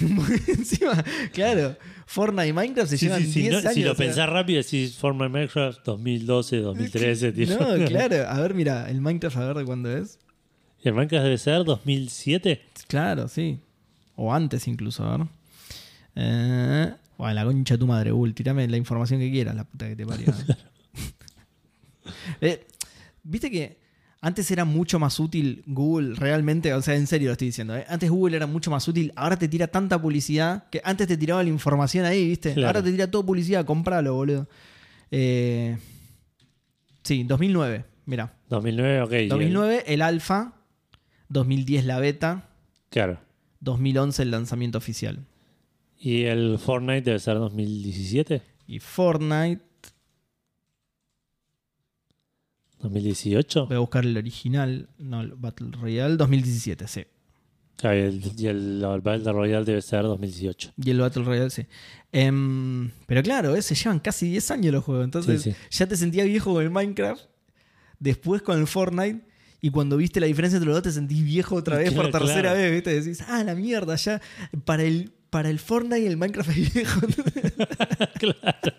Encima, 0.48 1.02
claro, 1.32 1.76
Fortnite 2.06 2.48
y 2.48 2.52
Minecraft 2.52 2.90
se 2.90 2.98
Sí, 2.98 3.06
llevan 3.06 3.22
sí, 3.22 3.32
sí, 3.32 3.40
10 3.42 3.52
no, 3.52 3.58
años. 3.58 3.74
si 3.74 3.82
lo 3.82 3.92
o 3.92 3.94
sea. 3.94 4.06
pensás 4.06 4.28
rápido, 4.28 4.62
decís 4.62 4.94
Fortnite 4.96 5.28
Minecraft 5.30 5.84
2012, 5.84 6.56
2013. 6.58 7.32
tipo. 7.32 7.52
No, 7.54 7.84
claro. 7.86 8.28
A 8.28 8.40
ver, 8.40 8.54
mira, 8.54 8.88
el 8.90 9.00
Minecraft, 9.00 9.36
a 9.38 9.46
ver 9.46 9.56
de 9.56 9.64
cuándo 9.64 9.90
es. 9.96 10.18
¿Y 10.84 10.88
el 10.88 10.94
Minecraft 10.94 11.24
debe 11.24 11.38
ser 11.38 11.64
2007? 11.64 12.62
Claro, 12.86 13.26
sí. 13.28 13.58
O 14.14 14.32
antes 14.32 14.68
incluso, 14.68 15.04
a 15.04 15.16
ver. 15.16 15.26
Eh, 16.14 16.94
bueno, 17.16 17.34
la 17.34 17.44
concha 17.44 17.74
de 17.74 17.78
tu 17.78 17.86
madre, 17.86 18.12
Bull. 18.12 18.34
Tirame 18.34 18.68
la 18.68 18.76
información 18.76 19.18
que 19.20 19.30
quieras, 19.30 19.54
la 19.56 19.64
puta 19.64 19.88
que 19.88 19.96
te 19.96 20.06
parió. 20.06 20.32
Eh, 22.40 22.64
Viste 23.24 23.50
que 23.50 23.78
antes 24.20 24.50
era 24.50 24.64
mucho 24.64 24.98
más 24.98 25.20
útil 25.20 25.62
Google, 25.66 26.14
realmente, 26.16 26.74
o 26.74 26.82
sea, 26.82 26.96
en 26.96 27.06
serio 27.06 27.28
lo 27.28 27.32
estoy 27.32 27.48
diciendo. 27.48 27.76
¿eh? 27.76 27.84
Antes 27.88 28.10
Google 28.10 28.36
era 28.36 28.46
mucho 28.46 28.70
más 28.70 28.86
útil, 28.88 29.12
ahora 29.16 29.38
te 29.38 29.46
tira 29.48 29.68
tanta 29.68 30.00
publicidad 30.00 30.68
que 30.70 30.80
antes 30.84 31.06
te 31.06 31.16
tiraba 31.16 31.42
la 31.42 31.48
información 31.50 32.04
ahí, 32.04 32.26
¿viste? 32.28 32.52
Claro. 32.54 32.66
Ahora 32.68 32.82
te 32.82 32.90
tira 32.90 33.10
toda 33.10 33.24
publicidad, 33.24 33.64
compralo, 33.64 34.14
boludo. 34.14 34.48
Eh, 35.10 35.78
sí, 37.02 37.24
2009, 37.24 37.84
mira. 38.06 38.34
2009, 38.48 39.02
ok. 39.02 39.12
y 39.12 39.14
el- 39.16 39.28
2009 39.28 39.84
el 39.86 40.02
alfa, 40.02 40.54
2010 41.28 41.84
la 41.84 41.98
beta, 42.00 42.48
claro. 42.90 43.20
2011 43.60 44.22
el 44.22 44.30
lanzamiento 44.30 44.78
oficial. 44.78 45.26
¿Y 46.00 46.24
el 46.24 46.58
Fortnite 46.58 47.02
debe 47.02 47.18
ser 47.18 47.34
2017? 47.38 48.42
Y 48.66 48.78
Fortnite, 48.80 49.62
¿2018? 52.82 53.66
voy 53.68 53.76
a 53.76 53.80
buscar 53.80 54.04
el 54.04 54.16
original, 54.16 54.88
no, 54.98 55.20
el 55.20 55.32
Battle 55.34 55.70
Royale, 55.72 56.16
2017, 56.16 56.86
sí. 56.88 57.04
Claro, 57.76 57.96
y 57.96 58.00
el, 58.00 58.32
y 58.36 58.46
el, 58.46 58.82
el 58.84 59.00
Battle 59.00 59.32
Royale 59.32 59.64
debe 59.64 59.82
ser 59.82 60.02
2018. 60.02 60.72
Y 60.84 60.90
el 60.90 60.98
Battle 61.00 61.22
Royale, 61.22 61.50
sí. 61.50 61.64
Em, 62.10 62.90
pero 63.06 63.22
claro, 63.22 63.54
eh, 63.54 63.62
se 63.62 63.74
llevan 63.74 64.00
casi 64.00 64.28
10 64.30 64.50
años 64.50 64.72
los 64.72 64.84
juegos. 64.84 65.04
Entonces 65.04 65.42
Sí, 65.42 65.52
sí. 65.52 65.56
ya 65.70 65.86
te 65.86 65.96
sentías 65.96 66.26
viejo 66.26 66.52
con 66.54 66.62
el 66.62 66.70
Minecraft, 66.70 67.22
después 68.00 68.42
con 68.42 68.58
el 68.58 68.66
Fortnite, 68.66 69.20
y 69.60 69.70
cuando 69.70 69.96
viste 69.96 70.20
la 70.20 70.26
diferencia 70.26 70.56
entre 70.56 70.66
los 70.68 70.76
dos 70.76 70.82
te 70.84 70.92
sentís 70.92 71.22
viejo 71.24 71.56
otra 71.56 71.78
vez 71.78 71.92
por 71.92 72.10
tercera 72.10 72.40
claro. 72.52 72.56
vez, 72.58 72.72
¿viste? 72.72 73.00
Decís, 73.00 73.24
ah, 73.28 73.42
la 73.44 73.54
mierda, 73.54 73.96
ya 73.96 74.20
para 74.64 74.82
el, 74.84 75.12
para 75.30 75.50
el 75.50 75.58
Fortnite 75.58 76.06
el 76.06 76.16
Minecraft 76.16 76.50
es 76.50 76.74
viejo. 76.74 77.00
claro. 78.18 78.76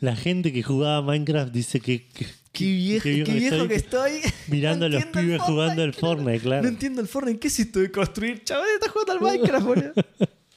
La 0.00 0.16
gente 0.16 0.52
que 0.52 0.62
jugaba 0.62 1.02
Minecraft 1.02 1.52
dice 1.52 1.80
que, 1.80 2.06
que, 2.08 2.26
Qué 2.54 2.66
viejo, 2.66 3.02
qué 3.02 3.22
viejo, 3.24 3.66
que, 3.66 3.74
estoy. 3.74 4.12
Mirando 4.46 4.86
a 4.86 4.88
los 4.88 5.04
pibes 5.06 5.42
jugando 5.42 5.82
al 5.82 5.92
Fortnite, 5.92 6.38
claro. 6.38 6.62
No 6.62 6.68
entiendo 6.68 7.00
el 7.00 7.08
Fortnite. 7.08 7.40
¿Qué 7.40 7.48
es 7.48 7.58
esto 7.58 7.80
de 7.80 7.90
construir? 7.90 8.44
Chaval, 8.44 8.68
estás 8.74 8.92
jugando 8.92 9.12
al 9.12 9.20
Minecraft, 9.20 9.66
boludo. 9.66 9.92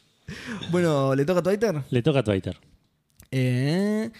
bueno, 0.71 1.15
¿le 1.15 1.25
toca 1.25 1.39
a 1.39 1.43
Twitter? 1.43 1.81
Le 1.89 2.01
toca 2.03 2.19
a 2.19 2.23
Twitter. 2.23 2.55
Eh, 3.31 4.11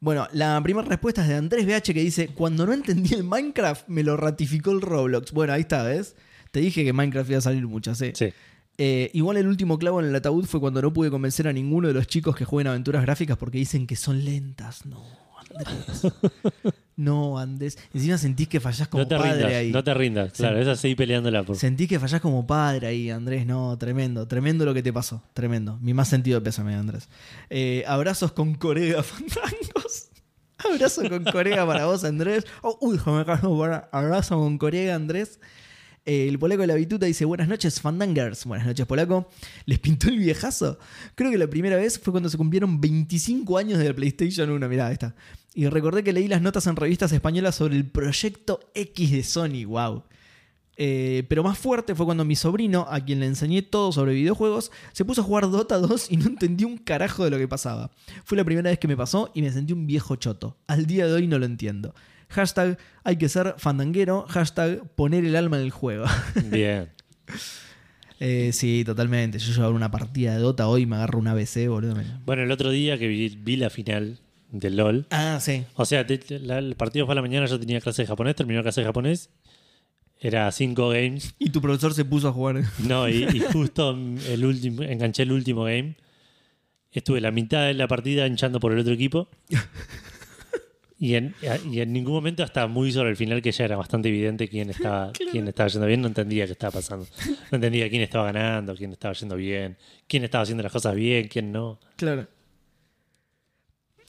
bueno, 0.00 0.28
la 0.32 0.60
primera 0.62 0.86
respuesta 0.86 1.22
es 1.22 1.28
de 1.28 1.36
Andrés 1.36 1.64
BH 1.64 1.94
que 1.94 2.00
dice: 2.00 2.28
Cuando 2.28 2.66
no 2.66 2.74
entendí 2.74 3.14
el 3.14 3.24
Minecraft, 3.24 3.88
me 3.88 4.02
lo 4.02 4.18
ratificó 4.18 4.72
el 4.72 4.82
Roblox. 4.82 5.32
Bueno, 5.32 5.54
ahí 5.54 5.62
está, 5.62 5.82
¿ves? 5.82 6.16
Te 6.50 6.60
dije 6.60 6.84
que 6.84 6.92
Minecraft 6.92 7.30
iba 7.30 7.38
a 7.38 7.42
salir 7.42 7.66
muchas, 7.66 8.02
¿eh? 8.02 8.12
Sí. 8.14 8.34
Eh, 8.76 9.10
igual 9.14 9.36
el 9.36 9.46
último 9.46 9.78
clavo 9.78 10.00
en 10.00 10.06
el 10.06 10.14
ataúd 10.14 10.46
fue 10.46 10.60
cuando 10.60 10.82
no 10.82 10.92
pude 10.92 11.10
convencer 11.10 11.46
a 11.46 11.52
ninguno 11.52 11.88
de 11.88 11.94
los 11.94 12.06
chicos 12.06 12.34
que 12.34 12.44
jueguen 12.44 12.68
aventuras 12.68 13.02
gráficas 13.02 13.36
porque 13.36 13.58
dicen 13.58 13.86
que 13.86 13.96
son 13.96 14.24
lentas. 14.24 14.84
No, 14.86 15.02
Andrés. 15.38 16.12
No, 16.96 17.38
Andrés. 17.38 17.76
Encima 17.92 18.18
sentís 18.18 18.46
que 18.46 18.60
fallás 18.60 18.86
como 18.86 19.02
no 19.02 19.08
te 19.08 19.16
padre 19.16 19.32
rindas, 19.32 19.52
ahí. 19.52 19.72
no 19.72 19.82
te 19.82 19.94
rindas. 19.94 20.32
Claro, 20.32 20.60
es 20.60 20.68
así 20.68 20.94
peleándola. 20.94 21.42
Por... 21.42 21.56
Sentís 21.56 21.88
que 21.88 21.98
fallás 21.98 22.20
como 22.20 22.46
padre 22.46 22.86
ahí, 22.86 23.10
Andrés. 23.10 23.46
No, 23.46 23.76
tremendo. 23.78 24.28
Tremendo 24.28 24.64
lo 24.64 24.72
que 24.74 24.82
te 24.82 24.92
pasó. 24.92 25.20
Tremendo. 25.34 25.76
Mi 25.80 25.92
más 25.92 26.06
sentido 26.06 26.38
de 26.38 26.44
pésame, 26.44 26.74
Andrés. 26.76 27.08
Eh, 27.50 27.82
abrazos 27.88 28.30
con 28.30 28.54
Corea, 28.54 29.02
fandangos. 29.02 30.10
Abrazo 30.56 31.08
con 31.08 31.24
Corea 31.24 31.66
para 31.66 31.86
vos, 31.86 32.04
Andrés. 32.04 32.46
Oh, 32.62 32.78
uy, 32.80 32.98
me 33.06 33.24
abrazo 33.90 34.38
con 34.38 34.56
Corea, 34.56 34.94
Andrés. 34.94 35.40
El 36.04 36.38
polaco 36.38 36.60
de 36.60 36.66
la 36.66 36.74
bituta 36.74 37.06
dice: 37.06 37.24
Buenas 37.24 37.48
noches, 37.48 37.80
fandangers. 37.80 38.44
Buenas 38.44 38.66
noches, 38.66 38.84
polaco. 38.86 39.28
¿Les 39.64 39.78
pintó 39.78 40.08
el 40.08 40.18
viejazo? 40.18 40.78
Creo 41.14 41.30
que 41.30 41.38
la 41.38 41.46
primera 41.48 41.76
vez 41.76 41.98
fue 41.98 42.12
cuando 42.12 42.28
se 42.28 42.36
cumplieron 42.36 42.80
25 42.80 43.56
años 43.56 43.78
de 43.78 43.88
la 43.88 43.94
PlayStation 43.94 44.50
1. 44.50 44.68
Mirá, 44.68 44.92
está. 44.92 45.14
Y 45.54 45.66
recordé 45.68 46.04
que 46.04 46.12
leí 46.12 46.28
las 46.28 46.42
notas 46.42 46.66
en 46.66 46.76
revistas 46.76 47.12
españolas 47.12 47.54
sobre 47.54 47.76
el 47.76 47.86
proyecto 47.86 48.60
X 48.74 49.12
de 49.12 49.22
Sony. 49.22 49.64
¡Wow! 49.66 50.02
Eh, 50.76 51.24
pero 51.28 51.44
más 51.44 51.56
fuerte 51.56 51.94
fue 51.94 52.04
cuando 52.04 52.24
mi 52.24 52.36
sobrino, 52.36 52.86
a 52.90 53.00
quien 53.00 53.20
le 53.20 53.26
enseñé 53.26 53.62
todo 53.62 53.92
sobre 53.92 54.14
videojuegos, 54.14 54.72
se 54.92 55.04
puso 55.04 55.20
a 55.20 55.24
jugar 55.24 55.50
Dota 55.50 55.78
2 55.78 56.10
y 56.10 56.16
no 56.16 56.26
entendí 56.26 56.64
un 56.64 56.78
carajo 56.78 57.24
de 57.24 57.30
lo 57.30 57.38
que 57.38 57.48
pasaba. 57.48 57.90
Fue 58.24 58.36
la 58.36 58.44
primera 58.44 58.70
vez 58.70 58.78
que 58.78 58.88
me 58.88 58.96
pasó 58.96 59.30
y 59.34 59.42
me 59.42 59.52
sentí 59.52 59.72
un 59.72 59.86
viejo 59.86 60.16
choto. 60.16 60.58
Al 60.66 60.86
día 60.86 61.06
de 61.06 61.12
hoy 61.12 61.26
no 61.26 61.38
lo 61.38 61.46
entiendo. 61.46 61.94
Hashtag 62.34 62.78
hay 63.04 63.16
que 63.16 63.28
ser 63.28 63.54
fandanguero. 63.58 64.26
Hashtag 64.28 64.82
poner 64.94 65.24
el 65.24 65.36
alma 65.36 65.56
en 65.58 65.62
el 65.64 65.70
juego. 65.70 66.04
Bien. 66.50 66.90
Eh, 68.20 68.50
sí, 68.52 68.82
totalmente. 68.84 69.38
Yo 69.38 69.52
llevo 69.52 69.70
una 69.70 69.90
partida 69.90 70.34
de 70.34 70.38
Dota 70.40 70.68
hoy 70.68 70.82
y 70.82 70.86
me 70.86 70.96
agarro 70.96 71.18
una 71.18 71.32
ABC, 71.32 71.66
boludo. 71.68 71.96
Bueno, 72.24 72.42
el 72.42 72.50
otro 72.50 72.70
día 72.70 72.98
que 72.98 73.08
vi, 73.08 73.28
vi 73.40 73.56
la 73.56 73.70
final 73.70 74.18
del 74.50 74.76
LOL. 74.76 75.06
Ah, 75.10 75.38
sí. 75.40 75.64
O 75.74 75.84
sea, 75.84 76.06
te- 76.06 76.18
te- 76.18 76.38
la- 76.38 76.58
el 76.58 76.76
partido 76.76 77.06
fue 77.06 77.12
a 77.12 77.16
la 77.16 77.22
mañana, 77.22 77.46
yo 77.46 77.58
tenía 77.58 77.80
clase 77.80 78.02
de 78.02 78.06
japonés, 78.08 78.36
terminó 78.36 78.62
clase 78.62 78.80
de 78.82 78.86
japonés. 78.86 79.30
Era 80.20 80.50
cinco 80.52 80.88
games. 80.90 81.34
Y 81.38 81.50
tu 81.50 81.60
profesor 81.60 81.92
se 81.92 82.04
puso 82.04 82.28
a 82.28 82.32
jugar. 82.32 82.62
No, 82.86 83.08
y, 83.08 83.24
y 83.24 83.40
justo 83.52 83.90
el 84.28 84.44
último, 84.44 84.82
enganché 84.82 85.24
el 85.24 85.32
último 85.32 85.64
game. 85.64 85.96
Estuve 86.92 87.20
la 87.20 87.32
mitad 87.32 87.66
de 87.66 87.74
la 87.74 87.88
partida 87.88 88.26
hinchando 88.26 88.60
por 88.60 88.72
el 88.72 88.78
otro 88.78 88.92
equipo. 88.92 89.28
Y 91.04 91.16
en, 91.16 91.34
y 91.70 91.80
en 91.80 91.92
ningún 91.92 92.14
momento, 92.14 92.42
hasta 92.42 92.66
muy 92.66 92.90
sobre 92.90 93.10
el 93.10 93.16
final, 93.16 93.42
que 93.42 93.52
ya 93.52 93.66
era 93.66 93.76
bastante 93.76 94.08
evidente 94.08 94.48
quién 94.48 94.70
estaba, 94.76 95.12
quién 95.12 95.46
estaba 95.46 95.68
yendo 95.68 95.86
bien, 95.86 96.00
no 96.00 96.08
entendía 96.08 96.46
qué 96.46 96.52
estaba 96.52 96.70
pasando. 96.70 97.06
No 97.50 97.56
entendía 97.56 97.90
quién 97.90 98.00
estaba 98.00 98.32
ganando, 98.32 98.74
quién 98.74 98.90
estaba 98.90 99.12
yendo 99.12 99.36
bien, 99.36 99.76
quién 100.08 100.24
estaba 100.24 100.44
haciendo 100.44 100.62
las 100.62 100.72
cosas 100.72 100.94
bien, 100.94 101.28
quién 101.28 101.52
no. 101.52 101.78
Claro. 101.96 102.26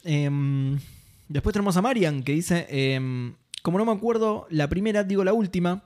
Em, 0.04 0.78
después 1.28 1.52
tenemos 1.52 1.76
a 1.76 1.82
Marian 1.82 2.22
que 2.22 2.32
dice, 2.32 2.66
em, 2.70 3.34
como 3.60 3.76
no 3.76 3.84
me 3.84 3.92
acuerdo 3.92 4.46
la 4.48 4.66
primera, 4.66 5.04
digo 5.04 5.22
la 5.22 5.34
última. 5.34 5.84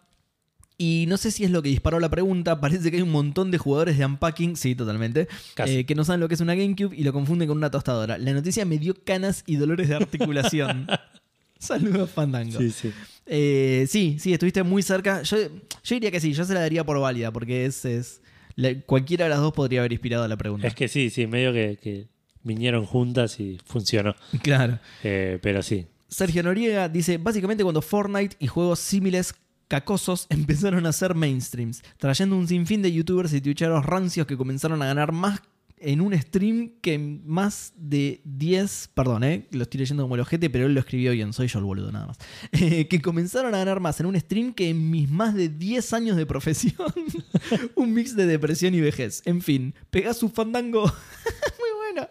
Y 0.82 1.04
no 1.08 1.18
sé 1.18 1.30
si 1.30 1.44
es 1.44 1.50
lo 1.50 1.60
que 1.60 1.68
disparó 1.68 2.00
la 2.00 2.08
pregunta, 2.08 2.58
parece 2.58 2.90
que 2.90 2.96
hay 2.96 3.02
un 3.02 3.12
montón 3.12 3.50
de 3.50 3.58
jugadores 3.58 3.98
de 3.98 4.06
Unpacking, 4.06 4.56
sí, 4.56 4.74
totalmente, 4.74 5.28
eh, 5.66 5.84
que 5.84 5.94
no 5.94 6.04
saben 6.04 6.20
lo 6.20 6.28
que 6.28 6.32
es 6.36 6.40
una 6.40 6.54
GameCube 6.54 6.96
y 6.96 7.04
lo 7.04 7.12
confunden 7.12 7.48
con 7.48 7.58
una 7.58 7.70
tostadora. 7.70 8.16
La 8.16 8.32
noticia 8.32 8.64
me 8.64 8.78
dio 8.78 8.94
canas 9.04 9.44
y 9.46 9.56
dolores 9.56 9.90
de 9.90 9.96
articulación. 9.96 10.86
Saludos, 11.58 12.08
Fandango. 12.10 12.58
Sí, 12.58 12.70
sí. 12.70 12.92
Eh, 13.26 13.84
sí, 13.90 14.16
sí, 14.18 14.32
estuviste 14.32 14.62
muy 14.62 14.82
cerca. 14.82 15.20
Yo, 15.22 15.36
yo 15.38 15.50
diría 15.96 16.10
que 16.10 16.18
sí, 16.18 16.32
yo 16.32 16.44
se 16.46 16.54
la 16.54 16.60
daría 16.60 16.82
por 16.82 16.98
válida, 16.98 17.30
porque 17.30 17.66
es, 17.66 17.84
es 17.84 18.22
la- 18.56 18.80
cualquiera 18.80 19.24
de 19.26 19.28
las 19.28 19.40
dos 19.40 19.52
podría 19.52 19.80
haber 19.80 19.92
inspirado 19.92 20.26
la 20.26 20.38
pregunta. 20.38 20.66
Es 20.66 20.74
que 20.74 20.88
sí, 20.88 21.10
sí, 21.10 21.26
medio 21.26 21.52
que, 21.52 21.78
que 21.82 22.06
vinieron 22.42 22.86
juntas 22.86 23.38
y 23.38 23.58
funcionó. 23.66 24.14
Claro. 24.42 24.78
Eh, 25.04 25.38
pero 25.42 25.60
sí, 25.62 25.84
Sergio 26.08 26.42
Noriega 26.42 26.88
dice, 26.88 27.18
básicamente 27.18 27.62
cuando 27.64 27.82
Fortnite 27.82 28.36
y 28.38 28.46
juegos 28.46 28.78
similares 28.78 29.34
cacosos 29.70 30.26
empezaron 30.30 30.84
a 30.84 30.92
ser 30.92 31.14
mainstreams, 31.14 31.82
trayendo 31.96 32.36
un 32.36 32.46
sinfín 32.46 32.82
de 32.82 32.92
youtubers 32.92 33.32
y 33.32 33.40
twitcheros 33.40 33.86
rancios 33.86 34.26
que 34.26 34.36
comenzaron 34.36 34.82
a 34.82 34.86
ganar 34.86 35.12
más 35.12 35.40
en 35.78 36.02
un 36.02 36.12
stream 36.18 36.72
que 36.82 36.94
en 36.94 37.22
más 37.26 37.72
de 37.74 38.20
10, 38.24 38.90
perdón, 38.92 39.24
eh, 39.24 39.46
lo 39.50 39.62
estoy 39.62 39.78
leyendo 39.78 40.02
como 40.02 40.16
el 40.16 40.20
ojete, 40.20 40.50
pero 40.50 40.66
él 40.66 40.74
lo 40.74 40.80
escribió 40.80 41.12
bien, 41.12 41.32
soy 41.32 41.46
yo 41.46 41.58
el 41.58 41.64
boludo 41.64 41.90
nada 41.90 42.08
más, 42.08 42.18
Eh, 42.52 42.86
que 42.88 43.00
comenzaron 43.00 43.54
a 43.54 43.58
ganar 43.58 43.80
más 43.80 43.98
en 44.00 44.06
un 44.06 44.20
stream 44.20 44.52
que 44.52 44.68
en 44.68 44.90
mis 44.90 45.08
más 45.08 45.34
de 45.34 45.48
10 45.48 45.92
años 45.94 46.16
de 46.16 46.26
profesión, 46.26 46.92
un 47.76 47.94
mix 47.94 48.14
de 48.14 48.26
depresión 48.26 48.74
y 48.74 48.80
vejez. 48.80 49.22
En 49.24 49.40
fin, 49.40 49.74
Pegasus 49.90 50.32
Fandango, 50.32 50.82
muy 50.82 51.92
bueno, 51.94 52.08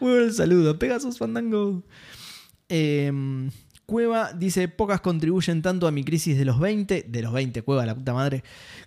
muy 0.00 0.10
bueno 0.10 0.24
el 0.26 0.32
saludo, 0.32 0.78
Pegasus 0.78 1.18
Fandango. 1.18 1.84
Eh, 2.68 3.12
Cueva 3.86 4.32
dice, 4.32 4.68
pocas 4.68 5.00
contribuyen 5.00 5.60
tanto 5.60 5.86
a 5.86 5.90
mi 5.90 6.04
crisis 6.04 6.38
de 6.38 6.44
los 6.44 6.58
20, 6.58 7.06
de 7.08 7.22
los 7.22 7.32
20, 7.32 7.62
Cueva, 7.62 7.84
la 7.84 7.94
puta 7.94 8.14
madre, 8.14 8.42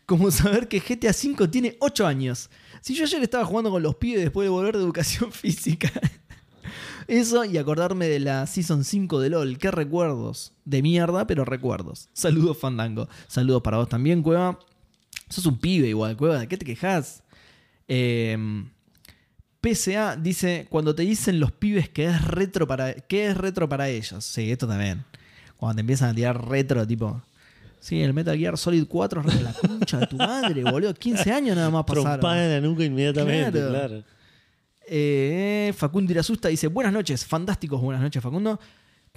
como 0.05 0.31
saber 0.31 0.67
que 0.67 0.79
GTA 0.79 1.11
V 1.11 1.47
tiene 1.49 1.77
8 1.79 2.07
años. 2.07 2.49
Si 2.81 2.95
yo 2.95 3.03
ayer 3.03 3.21
estaba 3.21 3.45
jugando 3.45 3.69
con 3.69 3.83
los 3.83 3.95
pibes 3.95 4.21
después 4.21 4.45
de 4.45 4.49
volver 4.49 4.75
de 4.75 4.83
educación 4.83 5.31
física. 5.33 5.91
Eso 7.07 7.45
y 7.45 7.57
acordarme 7.57 8.07
de 8.07 8.19
la 8.19 8.45
Season 8.47 8.83
5 8.83 9.19
de 9.21 9.29
LOL. 9.29 9.57
Qué 9.57 9.71
recuerdos. 9.71 10.53
De 10.65 10.81
mierda, 10.81 11.25
pero 11.25 11.45
recuerdos. 11.45 12.09
Saludos, 12.11 12.57
Fandango. 12.57 13.07
Saludos 13.27 13.61
para 13.61 13.77
vos 13.77 13.87
también, 13.87 14.21
Cueva. 14.21 14.59
Sos 15.29 15.45
un 15.45 15.57
pibe 15.57 15.87
igual, 15.87 16.17
Cueva. 16.17 16.39
¿De 16.39 16.47
qué 16.47 16.57
te 16.57 16.65
quejas? 16.65 17.23
Eh, 17.87 18.37
PSA 19.75 20.15
dice, 20.17 20.67
cuando 20.69 20.93
te 20.95 21.03
dicen 21.03 21.39
los 21.39 21.51
pibes 21.51 21.89
que 21.89 22.05
es 22.05 22.21
retro 22.25 22.67
para, 22.67 22.93
que 22.93 23.27
es 23.27 23.37
retro 23.37 23.67
para 23.67 23.89
ellos. 23.89 24.23
Sí, 24.23 24.51
esto 24.51 24.67
también. 24.67 25.03
Cuando 25.57 25.75
te 25.75 25.81
empiezan 25.81 26.09
a 26.09 26.13
tirar 26.13 26.47
retro, 26.49 26.85
tipo... 26.85 27.21
Sí, 27.79 28.01
el 28.01 28.13
Metal 28.13 28.37
Gear 28.37 28.57
Solid 28.57 28.85
4 28.87 29.21
es 29.27 29.41
la 29.41 29.53
concha 29.53 29.99
de 29.99 30.07
tu 30.07 30.17
madre, 30.17 30.63
boludo. 30.63 30.93
15 30.93 31.31
años 31.31 31.55
nada 31.55 31.69
más 31.69 31.83
pasaron. 31.85 32.03
trompada 32.19 32.43
en 32.45 32.51
la 32.61 32.67
nuca 32.67 32.83
inmediatamente, 32.83 33.51
Claro. 33.59 33.69
claro. 33.71 34.03
Eh, 34.89 35.73
Facundo 35.75 36.11
Irasusta 36.11 36.47
dice, 36.49 36.67
buenas 36.67 36.91
noches, 36.93 37.25
fantásticos, 37.25 37.79
buenas 37.81 38.01
noches 38.01 38.21
Facundo. 38.23 38.59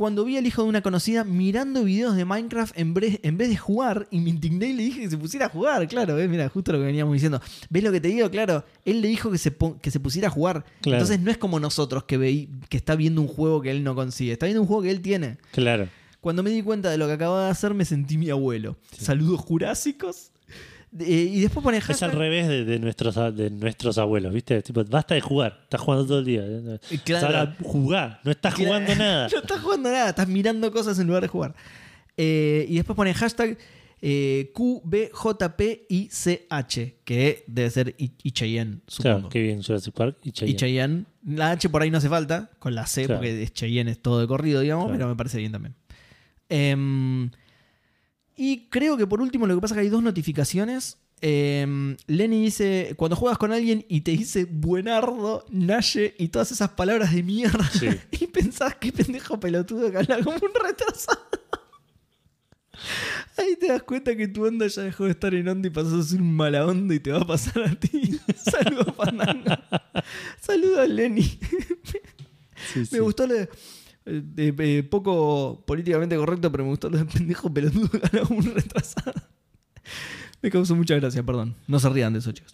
Cuando 0.01 0.24
vi 0.24 0.39
al 0.39 0.47
hijo 0.47 0.62
de 0.62 0.68
una 0.70 0.81
conocida 0.81 1.24
mirando 1.24 1.85
videos 1.85 2.16
de 2.16 2.24
Minecraft 2.24 2.72
en 2.74 2.94
vez, 2.94 3.20
en 3.22 3.36
vez 3.36 3.51
de 3.51 3.59
jugar, 3.59 4.09
y 4.10 4.20
me 4.20 4.31
indigné 4.31 4.68
y 4.68 4.72
le 4.72 4.82
dije 4.85 5.02
que 5.02 5.10
se 5.10 5.18
pusiera 5.18 5.44
a 5.44 5.48
jugar, 5.51 5.86
claro, 5.89 6.14
¿ves? 6.14 6.27
mira, 6.27 6.48
justo 6.48 6.72
lo 6.72 6.78
que 6.78 6.86
veníamos 6.86 7.12
diciendo. 7.12 7.39
¿Ves 7.68 7.85
lo 7.85 7.93
que 7.93 8.01
te 8.01 8.09
digo? 8.09 8.31
Claro, 8.31 8.64
él 8.86 9.02
le 9.02 9.09
dijo 9.09 9.31
que 9.31 9.36
se, 9.36 9.55
que 9.82 9.90
se 9.90 10.01
pusiera 10.01 10.28
a 10.28 10.31
jugar. 10.31 10.64
Claro. 10.81 10.97
Entonces 10.97 11.20
no 11.20 11.31
es 11.31 11.36
como 11.36 11.60
nosotros 11.60 12.05
que, 12.05 12.48
que 12.70 12.77
está 12.78 12.97
viendo 12.97 13.20
un 13.20 13.28
juego 13.28 13.60
que 13.60 13.70
él 13.70 13.85
no 13.85 13.94
consigue, 13.94 14.32
está 14.32 14.47
viendo 14.47 14.62
un 14.62 14.68
juego 14.68 14.85
que 14.85 14.90
él 14.90 15.02
tiene. 15.02 15.36
Claro. 15.52 15.86
Cuando 16.22 16.43
me 16.43 16.48
di 16.48 16.62
cuenta 16.62 16.89
de 16.89 16.97
lo 16.97 17.06
que 17.06 17.12
acababa 17.12 17.44
de 17.44 17.51
hacer, 17.51 17.74
me 17.74 17.85
sentí 17.85 18.16
mi 18.16 18.31
abuelo. 18.31 18.78
Saludos 18.98 19.40
jurásicos. 19.40 20.31
Eh, 20.99 21.31
y 21.33 21.41
después 21.41 21.62
pone 21.62 21.79
Es 21.79 21.89
al 21.89 22.11
hashtag- 22.11 22.19
revés 22.19 22.49
de, 22.49 22.65
de 22.65 22.79
nuestros, 22.81 23.15
de 23.37 23.49
nuestros 23.51 23.97
abuelos, 23.99 24.35
¿viste? 24.35 24.61
Tipo, 24.62 24.85
basta 24.85 25.15
de 25.15 25.21
jugar, 25.21 25.61
estás 25.62 25.81
jugando 25.81 26.05
todo 26.07 26.19
el 26.19 26.25
día. 26.25 26.45
claro. 27.05 27.27
Ahora 27.27 27.57
jugá, 27.62 28.21
no 28.25 28.31
estás 28.33 28.55
Claro. 28.55 28.69
jugando 28.71 28.95
nada. 29.05 29.29
No 29.33 29.39
estás 29.39 29.61
jugando 29.61 29.91
nada, 29.91 30.09
estás 30.11 30.27
mirando 30.29 30.73
cosas 30.73 30.99
en 30.99 31.07
lugar 31.07 31.23
de 31.23 31.29
jugar. 31.29 31.55
Eh, 32.17 32.67
y 32.69 32.75
después 32.75 32.97
pone 32.97 33.15
hashtag 33.15 33.57
eh, 34.03 34.51
QBJPICH, 35.69 36.95
que 37.05 37.45
debe 37.47 37.71
ser 37.71 37.95
I- 37.99 38.12
Icheyen, 38.23 38.83
Claro, 38.97 39.17
supongo. 39.19 39.29
qué 39.29 39.43
bien 39.43 39.62
Jurassic 39.62 39.95
Park. 39.95 40.17
Icheyen. 40.25 41.07
La 41.25 41.51
H 41.53 41.69
por 41.69 41.83
ahí 41.83 41.91
no 41.91 41.99
hace 41.99 42.09
falta, 42.09 42.51
con 42.59 42.75
la 42.75 42.87
C, 42.87 43.05
Claro. 43.05 43.21
porque 43.21 43.43
es 43.43 43.53
Cheyenne 43.53 43.91
es 43.91 44.01
todo 44.01 44.21
de 44.21 44.27
corrido, 44.27 44.61
digamos, 44.61 44.87
Claro. 44.87 44.99
pero 44.99 45.09
me 45.09 45.17
parece 45.17 45.39
bien 45.39 45.53
también. 45.53 45.75
Em, 46.49 47.31
y 48.43 48.69
creo 48.71 48.97
que 48.97 49.07
por 49.07 49.21
último 49.21 49.47
lo 49.47 49.55
que 49.55 49.61
pasa 49.61 49.75
es 49.75 49.77
que 49.77 49.83
hay 49.83 49.89
dos 49.91 50.03
notificaciones. 50.03 50.97
Em, 51.21 51.95
Lenny 52.07 52.45
dice, 52.45 52.95
cuando 52.97 53.15
juegas 53.15 53.37
con 53.37 53.53
alguien 53.53 53.85
y 53.87 54.01
te 54.01 54.12
dice 54.12 54.47
buenardo, 54.51 55.45
naye 55.51 56.15
y 56.19 56.29
todas 56.29 56.51
esas 56.51 56.71
palabras 56.71 57.15
de 57.15 57.23
mierda, 57.23 57.69
Sí. 57.69 57.89
y 58.12 58.27
pensás 58.29 58.77
qué 58.77 58.93
pendejo 58.93 59.39
pelotudo 59.39 59.91
que 59.91 59.99
habla 59.99 60.25
como 60.25 60.37
un 60.37 60.55
retrasado. 60.55 61.21
Ahí 63.37 63.57
te 63.61 63.69
das 63.69 63.83
cuenta 63.83 64.17
que 64.17 64.27
tu 64.27 64.47
onda 64.47 64.67
ya 64.69 64.85
dejó 64.85 65.05
de 65.05 65.11
estar 65.11 65.35
en 65.35 65.47
onda 65.47 65.69
y 65.69 65.71
pasas 65.71 65.93
a 65.93 66.03
ser 66.03 66.23
un 66.23 66.35
mala 66.35 66.65
onda 66.65 66.95
y 66.95 67.01
te 67.01 67.12
va 67.12 67.19
a 67.19 67.27
pasar 67.27 67.62
a 67.62 67.75
ti. 67.75 68.19
Saludos, 68.51 68.95
Fandango. 68.97 69.55
Saludos, 70.41 70.89
Lenny. 70.89 71.25
Sí, 72.73 72.87
sí. 72.87 72.89
Me 72.93 73.01
gustó 73.01 73.27
lo 73.27 73.35
de, 73.35 73.51
Eh, 74.11 74.23
eh, 74.37 74.55
eh, 74.59 74.82
poco 74.82 75.62
políticamente 75.65 76.16
correcto, 76.16 76.51
pero 76.51 76.65
me 76.65 76.70
gustó 76.70 76.91
lo 76.91 76.99
de 76.99 77.05
pendejo 77.05 77.53
pelotudo 77.53 77.89
ganó 78.12 78.27
un 78.31 78.55
retrasado. 78.55 79.12
Me 80.43 80.51
causó 80.51 80.74
mucha 80.74 80.97
gracia, 80.97 81.23
perdón. 81.23 81.55
No 81.69 81.78
se 81.78 81.89
rían 81.91 82.12
de 82.12 82.19
eso, 82.19 82.32
chicos. 82.32 82.53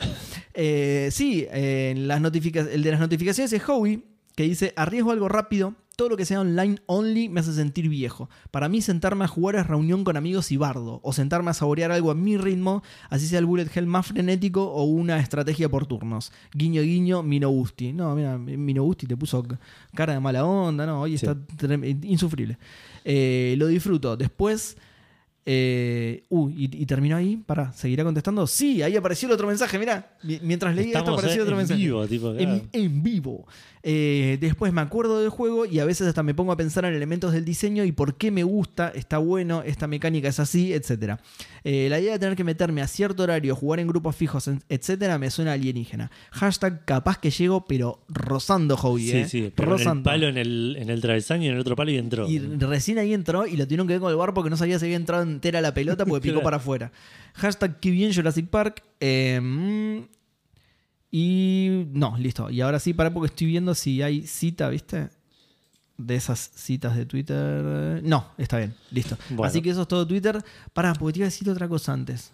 Eh, 0.52 1.08
sí, 1.12 1.46
eh, 1.50 1.94
las 1.96 2.18
el 2.18 2.82
de 2.82 2.90
las 2.90 3.00
notificaciones 3.00 3.52
es 3.52 3.68
Howie, 3.68 4.02
que 4.36 4.44
dice, 4.44 4.72
arriesgo 4.76 5.10
algo 5.10 5.28
rápido, 5.28 5.74
todo 5.96 6.10
lo 6.10 6.18
que 6.18 6.26
sea 6.26 6.42
online 6.42 6.76
only 6.84 7.30
me 7.30 7.40
hace 7.40 7.54
sentir 7.54 7.88
viejo. 7.88 8.28
Para 8.50 8.68
mí 8.68 8.82
sentarme 8.82 9.24
a 9.24 9.28
jugar 9.28 9.56
es 9.56 9.66
reunión 9.66 10.04
con 10.04 10.18
amigos 10.18 10.52
y 10.52 10.58
bardo, 10.58 11.00
o 11.02 11.12
sentarme 11.14 11.50
a 11.50 11.54
saborear 11.54 11.90
algo 11.90 12.10
a 12.10 12.14
mi 12.14 12.36
ritmo, 12.36 12.82
así 13.08 13.26
sea 13.26 13.38
el 13.38 13.46
bullet 13.46 13.66
hell 13.74 13.86
más 13.86 14.06
frenético 14.06 14.62
o 14.70 14.84
una 14.84 15.18
estrategia 15.18 15.70
por 15.70 15.86
turnos. 15.86 16.32
Guiño, 16.52 16.82
guiño, 16.82 17.22
Minogusti. 17.22 17.94
No, 17.94 18.14
mira, 18.14 18.36
Minogusti 18.36 19.06
te 19.06 19.16
puso 19.16 19.42
cara 19.94 20.12
de 20.12 20.20
mala 20.20 20.44
onda, 20.44 20.84
no, 20.84 21.00
hoy 21.00 21.16
Sí. 21.16 21.24
está 21.24 21.34
trem- 21.56 21.98
insufrible. 22.04 22.58
Eh, 23.04 23.54
lo 23.56 23.66
disfruto. 23.68 24.18
Después... 24.18 24.76
Eh, 25.48 26.24
uh, 26.28 26.48
y, 26.50 26.64
y 26.82 26.86
terminó 26.86 27.14
ahí. 27.16 27.36
Para, 27.36 27.72
¿seguirá 27.72 28.02
contestando? 28.02 28.48
Sí, 28.48 28.82
ahí 28.82 28.96
apareció 28.96 29.28
el 29.28 29.34
otro 29.34 29.46
mensaje. 29.46 29.78
Mirá, 29.78 30.16
mi- 30.24 30.40
mientras 30.42 30.74
leía 30.74 30.88
esto 30.88 30.98
Estamos 30.98 31.18
apareció 31.20 31.40
eh, 31.40 31.44
otro 31.44 31.54
en 31.54 31.58
mensaje. 31.58 31.80
vivo, 31.80 32.06
tipo, 32.08 32.34
En, 32.34 32.68
en 32.72 33.02
vivo. 33.02 33.46
Eh, 33.88 34.36
después 34.40 34.72
me 34.72 34.80
acuerdo 34.80 35.20
del 35.20 35.30
juego 35.30 35.64
y 35.64 35.78
a 35.78 35.84
veces 35.84 36.08
hasta 36.08 36.24
me 36.24 36.34
pongo 36.34 36.50
a 36.50 36.56
pensar 36.56 36.84
en 36.86 36.92
elementos 36.92 37.32
del 37.32 37.44
diseño 37.44 37.84
y 37.84 37.92
por 37.92 38.16
qué 38.16 38.32
me 38.32 38.42
gusta, 38.42 38.88
está 38.88 39.18
bueno, 39.18 39.62
esta 39.62 39.86
mecánica 39.86 40.26
es 40.26 40.40
así, 40.40 40.72
etc. 40.72 41.20
Eh, 41.62 41.86
la 41.88 42.00
idea 42.00 42.14
de 42.14 42.18
tener 42.18 42.34
que 42.34 42.42
meterme 42.42 42.82
a 42.82 42.88
cierto 42.88 43.22
horario, 43.22 43.54
jugar 43.54 43.78
en 43.78 43.86
grupos 43.86 44.16
fijos, 44.16 44.50
etc. 44.68 45.18
me 45.20 45.30
suena 45.30 45.52
alienígena. 45.52 46.10
Hashtag 46.32 46.84
capaz 46.84 47.18
que 47.18 47.30
llego, 47.30 47.64
pero 47.66 48.00
rozando 48.08 48.76
hobby. 48.76 49.08
Sí, 49.08 49.16
eh. 49.18 49.28
sí, 49.28 49.52
pero 49.54 49.78
en 49.78 49.88
el 49.88 50.02
palo 50.02 50.26
en 50.26 50.38
el, 50.38 50.76
en 50.80 50.90
el 50.90 51.00
travesaño 51.00 51.44
y 51.44 51.46
en 51.46 51.54
el 51.54 51.60
otro 51.60 51.76
palo 51.76 51.92
y 51.92 51.96
entró. 51.98 52.28
Y 52.28 52.40
recién 52.40 52.98
ahí 52.98 53.14
entró 53.14 53.46
y 53.46 53.56
lo 53.56 53.66
tuvieron 53.66 53.86
que 53.86 53.92
ver 53.92 54.00
con 54.00 54.10
el 54.10 54.16
bar 54.16 54.34
porque 54.34 54.50
no 54.50 54.56
sabía 54.56 54.80
si 54.80 54.86
había 54.86 54.96
entrado 54.96 55.22
entera 55.22 55.60
la 55.60 55.72
pelota 55.72 56.04
porque 56.04 56.22
picó 56.22 56.40
Claro. 56.40 56.44
para 56.44 56.56
afuera. 56.56 56.90
Hashtag 57.34 57.78
que 57.78 57.92
bien 57.92 58.12
Jurassic 58.12 58.48
Park. 58.48 58.82
Eh, 58.98 59.38
mm, 59.40 60.15
y 61.18 61.86
no, 61.94 62.14
listo. 62.18 62.50
Y 62.50 62.60
ahora 62.60 62.78
sí, 62.78 62.92
para 62.92 63.10
porque 63.10 63.28
estoy 63.28 63.46
viendo 63.46 63.74
si 63.74 64.02
hay 64.02 64.26
cita, 64.26 64.68
¿viste? 64.68 65.08
De 65.96 66.14
esas 66.14 66.50
citas 66.54 66.94
de 66.94 67.06
Twitter. 67.06 68.02
No, 68.04 68.32
está 68.36 68.58
bien, 68.58 68.74
listo. 68.90 69.16
Bueno. 69.30 69.44
Así 69.44 69.62
que 69.62 69.70
eso 69.70 69.80
es 69.80 69.88
todo 69.88 70.06
Twitter. 70.06 70.44
Pará, 70.74 70.92
porque 70.92 71.14
te 71.14 71.18
iba 71.20 71.24
a 71.24 71.30
decir 71.30 71.48
otra 71.48 71.68
cosa 71.70 71.94
antes. 71.94 72.32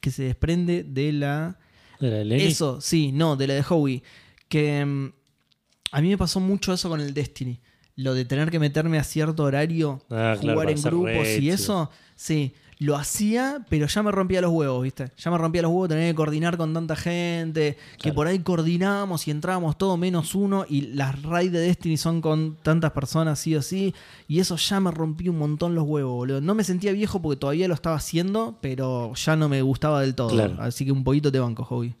Que 0.00 0.12
se 0.12 0.22
desprende 0.22 0.84
de 0.84 1.12
la. 1.12 1.58
¿De 1.98 2.08
la 2.08 2.16
de 2.18 2.24
Lenny? 2.24 2.44
Eso, 2.44 2.80
sí, 2.80 3.10
no, 3.10 3.34
de 3.34 3.48
la 3.48 3.54
de 3.54 3.64
Howie. 3.68 4.04
Que 4.48 4.84
mm, 4.84 5.12
a 5.90 6.00
mí 6.00 6.08
me 6.10 6.16
pasó 6.16 6.38
mucho 6.38 6.72
eso 6.72 6.88
con 6.88 7.00
el 7.00 7.14
Destiny. 7.14 7.58
Lo 7.96 8.14
de 8.14 8.24
tener 8.24 8.48
que 8.52 8.60
meterme 8.60 9.00
a 9.00 9.02
cierto 9.02 9.42
horario, 9.42 10.00
Ah, 10.08 10.36
jugar 10.40 10.70
en 10.70 10.80
grupos 10.80 11.26
y 11.40 11.50
eso, 11.50 11.90
sí, 12.14 12.54
lo 12.78 12.96
hacía, 12.96 13.64
pero 13.68 13.86
ya 13.86 14.02
me 14.02 14.10
rompía 14.10 14.40
los 14.40 14.50
huevos, 14.50 14.82
¿viste? 14.82 15.10
Ya 15.16 15.30
me 15.30 15.38
rompía 15.38 15.62
los 15.62 15.70
huevos 15.70 15.88
tener 15.88 16.10
que 16.10 16.14
coordinar 16.14 16.56
con 16.56 16.74
tanta 16.74 16.96
gente, 16.96 17.76
que 17.98 18.12
por 18.12 18.26
ahí 18.26 18.38
coordinábamos 18.40 19.26
y 19.28 19.30
entrábamos 19.30 19.78
todo 19.78 19.96
menos 19.96 20.34
uno 20.34 20.64
y 20.68 20.82
las 20.82 21.22
raids 21.22 21.52
de 21.52 21.60
Destiny 21.60 21.96
son 21.96 22.20
con 22.20 22.56
tantas 22.62 22.92
personas 22.92 23.38
sí 23.38 23.54
o 23.54 23.62
sí, 23.62 23.94
y 24.28 24.40
eso 24.40 24.56
ya 24.56 24.80
me 24.80 24.90
rompía 24.90 25.30
un 25.30 25.38
montón 25.38 25.74
los 25.74 25.84
huevos, 25.84 26.12
boludo. 26.14 26.40
No 26.40 26.54
me 26.54 26.64
sentía 26.64 26.92
viejo 26.92 27.22
porque 27.22 27.38
todavía 27.38 27.68
lo 27.68 27.74
estaba 27.74 27.96
haciendo, 27.96 28.58
pero 28.60 29.14
ya 29.14 29.36
no 29.36 29.48
me 29.48 29.62
gustaba 29.62 30.00
del 30.00 30.14
todo. 30.14 30.30
Claro. 30.30 30.56
Así 30.58 30.84
que 30.84 30.92
un 30.92 31.04
poquito 31.04 31.30
te 31.30 31.38
banco, 31.38 31.64
Hobby. 31.64 31.94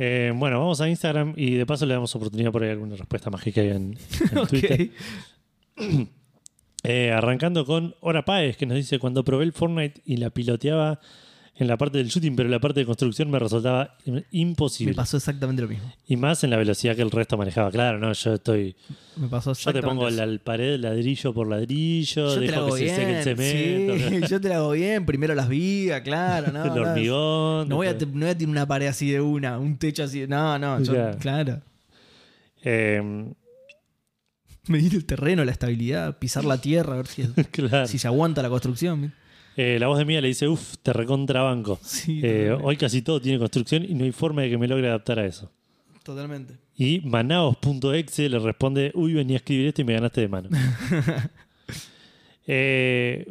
Eh, 0.00 0.32
bueno, 0.34 0.60
vamos 0.60 0.80
a 0.80 0.88
Instagram 0.88 1.34
y 1.36 1.54
de 1.54 1.66
paso 1.66 1.84
le 1.84 1.94
damos 1.94 2.14
oportunidad 2.14 2.52
por 2.52 2.62
ahí 2.62 2.70
alguna 2.70 2.94
respuesta 2.94 3.30
mágica 3.30 3.60
ahí 3.60 3.70
en, 3.70 3.98
en 4.32 4.46
Twitter. 4.48 4.90
Eh, 6.84 7.10
arrancando 7.12 7.64
con 7.66 7.94
Hora 8.00 8.24
Páez, 8.24 8.56
que 8.56 8.66
nos 8.66 8.76
dice: 8.76 8.98
Cuando 8.98 9.24
probé 9.24 9.44
el 9.44 9.52
Fortnite 9.52 10.00
y 10.04 10.16
la 10.18 10.30
piloteaba 10.30 11.00
en 11.60 11.66
la 11.66 11.76
parte 11.76 11.98
del 11.98 12.06
shooting, 12.06 12.36
pero 12.36 12.48
la 12.48 12.60
parte 12.60 12.78
de 12.78 12.86
construcción 12.86 13.28
me 13.32 13.38
resultaba 13.40 13.96
imposible. 14.30 14.92
Me 14.92 14.96
pasó 14.96 15.16
exactamente 15.16 15.60
lo 15.60 15.66
mismo. 15.66 15.92
Y 16.06 16.14
más 16.16 16.44
en 16.44 16.50
la 16.50 16.56
velocidad 16.56 16.94
que 16.94 17.02
el 17.02 17.10
resto 17.10 17.36
manejaba. 17.36 17.68
Claro, 17.72 17.98
no, 17.98 18.12
yo 18.12 18.34
estoy. 18.34 18.76
Me 19.16 19.26
pasó 19.26 19.54
Yo 19.54 19.72
te 19.72 19.82
pongo 19.82 20.06
eso. 20.06 20.24
la 20.24 20.38
pared 20.38 20.78
ladrillo 20.78 21.34
por 21.34 21.48
ladrillo, 21.48 22.28
Yo 22.32 22.34
te 22.38 22.46
la 22.46 22.52
dejo 22.52 22.66
hago 22.66 22.76
que 22.76 22.88
se 22.88 22.94
seque 22.94 23.02
el 23.02 23.08
bien. 23.08 23.24
cemento, 23.24 24.08
sí, 24.08 24.22
yo 24.32 24.40
te 24.40 24.48
la 24.48 24.56
hago 24.58 24.70
bien. 24.70 25.04
Primero 25.04 25.34
las 25.34 25.48
vigas, 25.48 26.02
claro. 26.02 26.52
No, 26.52 26.62
el 26.64 26.74
no, 26.80 26.90
hormigón. 26.90 27.68
No 27.68 27.74
voy, 27.74 27.88
a, 27.88 27.98
te- 27.98 28.06
no 28.06 28.20
voy 28.20 28.28
a 28.28 28.38
tirar 28.38 28.50
una 28.52 28.66
pared 28.68 28.86
así 28.86 29.10
de 29.10 29.20
una, 29.20 29.58
un 29.58 29.76
techo 29.78 30.04
así. 30.04 30.20
de- 30.20 30.28
No, 30.28 30.56
no, 30.60 30.80
yo, 30.80 30.92
Claro. 30.92 31.18
claro. 31.18 31.60
Eh, 32.62 33.32
Medir 34.72 34.94
el 34.94 35.04
terreno, 35.04 35.44
la 35.44 35.52
estabilidad, 35.52 36.18
pisar 36.18 36.44
la 36.44 36.60
tierra, 36.60 36.94
a 36.94 36.96
ver 36.98 37.06
si, 37.06 37.22
claro. 37.50 37.86
si 37.86 37.98
se 37.98 38.06
aguanta 38.08 38.42
la 38.42 38.48
construcción. 38.48 39.12
Eh, 39.56 39.78
la 39.80 39.88
voz 39.88 39.98
de 39.98 40.04
mía 40.04 40.20
le 40.20 40.28
dice: 40.28 40.46
Uf, 40.48 40.76
te 40.82 40.92
recontrabanco. 40.92 41.78
Sí, 41.84 42.20
Eh, 42.22 42.56
hoy 42.62 42.76
casi 42.76 43.02
todo 43.02 43.20
tiene 43.20 43.38
construcción 43.38 43.84
y 43.84 43.94
no 43.94 44.04
hay 44.04 44.12
forma 44.12 44.42
de 44.42 44.50
que 44.50 44.58
me 44.58 44.68
logre 44.68 44.88
adaptar 44.88 45.18
a 45.18 45.26
eso. 45.26 45.50
Totalmente. 46.04 46.54
Y 46.76 47.00
manaos.exe 47.00 48.28
le 48.28 48.38
responde, 48.38 48.92
uy, 48.94 49.12
venía 49.14 49.36
a 49.36 49.38
escribir 49.38 49.66
esto 49.66 49.82
y 49.82 49.84
me 49.84 49.92
ganaste 49.94 50.20
de 50.22 50.28
mano. 50.28 50.48
Eh, 52.46 53.26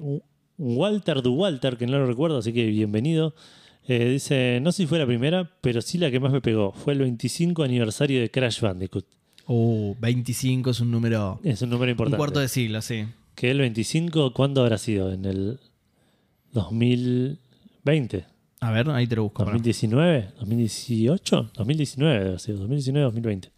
Walter 0.58 1.22
du 1.22 1.34
Walter, 1.34 1.78
que 1.78 1.88
no 1.88 1.98
lo 1.98 2.06
recuerdo, 2.06 2.38
así 2.38 2.54
que 2.54 2.66
bienvenido. 2.68 3.34
dice, 3.88 4.60
no 4.62 4.72
sé 4.72 4.84
si 4.84 4.88
fue 4.88 5.00
la 5.00 5.06
primera, 5.06 5.50
pero 5.62 5.82
sí 5.82 5.98
la 5.98 6.12
que 6.12 6.20
más 6.20 6.32
me 6.32 6.42
pegó. 6.42 6.72
Fue 6.74 6.94
el 6.94 7.00
25 7.00 7.64
aniversario 7.64 8.20
de 8.22 8.30
Crash 8.30 8.62
Bandicoot. 8.62 9.06
Oh, 9.50 9.96
25 10.00 10.72
es 10.72 10.80
un 10.82 10.92
número. 10.92 11.40
Es 11.44 11.62
un 11.62 11.70
número 11.70 11.86
Un 11.86 11.92
importante. 11.92 12.18
cuarto 12.18 12.40
de 12.42 12.48
siglo, 12.50 12.82
sí. 12.82 13.06
Que 13.34 13.50
el 13.52 13.60
25, 13.60 14.34
¿cuándo 14.34 14.62
habrá 14.62 14.78
sido? 14.78 15.12
¿En 15.14 15.24
el 15.26 15.60
2020? 16.52 18.26
A 18.60 18.72
ver, 18.72 18.90
ahí 18.90 19.08
te 19.08 19.16
lo 19.16 19.24
busco. 19.24 19.46
pará. 19.46 19.58
¿2019? 19.58 20.34
¿2018? 20.40 21.52
2019 21.54 22.24
debe 22.24 22.40
ser, 22.40 22.56
2019-2020. 22.58 23.52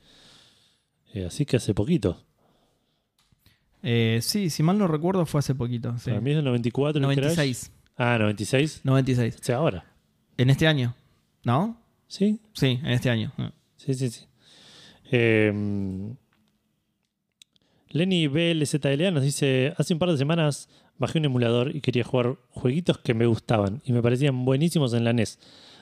Eh, 1.14 1.26
así 1.26 1.46
que 1.46 1.58
hace 1.58 1.74
poquito. 1.74 2.22
Eh, 3.82 4.20
sí, 4.22 4.50
si 4.50 4.62
mal 4.62 4.78
no 4.78 4.88
recuerdo, 4.88 5.26
fue 5.26 5.40
hace 5.40 5.56
poquito. 5.56 5.98
sí. 5.98 6.10
Para 6.10 6.22
mí 6.22 6.32
es 6.32 6.38
el 6.38 6.44
94 6.44 7.00
el 7.00 7.06
Crash. 7.16 7.38
96. 7.38 7.72
Ah, 7.98 8.18
96. 8.20 8.82
96. 8.84 9.38
O 9.40 9.44
sea, 9.44 9.56
ahora. 9.58 9.86
En 10.38 10.50
este 10.50 10.68
año. 10.68 10.94
¿No? 11.44 11.82
¿Sí? 12.08 12.40
Sí, 12.54 12.80
en 12.84 12.88
este 12.92 13.10
año. 13.10 13.32
Sí, 13.78 13.94
sí, 13.94 14.10
sí. 14.10 14.26
Eh, 15.12 15.52
Lenny 17.92 18.28
BLZLA 18.28 19.12
nos 19.12 19.24
dice: 19.24 19.74
Hace 19.78 19.94
un 19.94 20.00
par 20.00 20.12
de 20.12 20.18
semanas 20.18 20.70
bajé 20.98 21.20
un 21.20 21.26
emulador 21.26 21.76
y 21.76 21.82
quería 21.82 22.04
jugar 22.04 22.38
jueguitos 22.50 23.00
que 23.00 23.14
me 23.14 23.26
gustaban 23.26 23.82
y 23.84 23.94
me 23.94 24.02
parecían 24.02 24.46
buenísimos 24.46 24.94
en 24.94 25.04
la 25.04 25.14
NES. 25.14 25.40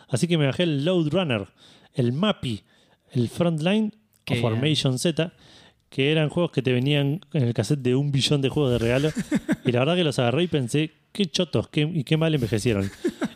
Así 0.07 0.27
que 0.27 0.37
me 0.37 0.45
bajé 0.45 0.63
el 0.63 0.85
Load 0.85 1.09
Runner, 1.09 1.47
el 1.93 2.13
Mappy, 2.13 2.63
el 3.11 3.27
Frontline 3.27 3.93
o. 4.29 4.35
Formation 4.35 4.99
Z, 4.99 5.33
que 5.89 6.11
eran 6.11 6.29
juegos 6.29 6.51
que 6.51 6.61
te 6.61 6.71
venían 6.71 7.21
en 7.33 7.43
el 7.43 7.53
cassette 7.53 7.81
de 7.81 7.95
un 7.95 8.11
billón 8.11 8.41
de 8.41 8.49
juegos 8.49 8.71
de 8.71 8.77
regalo. 8.77 9.09
y 9.65 9.71
la 9.71 9.79
verdad 9.79 9.95
que 9.95 10.03
los 10.05 10.17
agarré 10.19 10.43
y 10.43 10.47
pensé: 10.47 10.91
qué 11.11 11.25
chotos 11.25 11.67
qué, 11.67 11.81
y 11.81 12.03
qué 12.05 12.15
mal 12.15 12.33
envejecieron. 12.33 12.89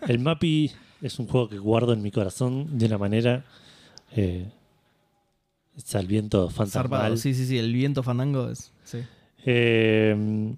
El 0.07 0.19
Mappy 0.19 0.71
es 1.01 1.19
un 1.19 1.27
juego 1.27 1.49
que 1.49 1.57
guardo 1.57 1.91
en 1.91 2.01
mi 2.01 2.11
corazón 2.11 2.77
de 2.77 2.85
una 2.85 2.97
manera. 2.97 3.43
Eh, 4.15 4.45
es 5.77 5.95
al 5.95 6.07
viento 6.07 6.49
fantasmal. 6.49 7.17
Sí, 7.17 7.33
sí, 7.33 7.45
sí. 7.45 7.57
El 7.57 7.73
viento 7.73 8.03
fandango 8.03 8.49
es. 8.49 8.71
Sí. 8.83 8.99
Eh, 9.45 10.55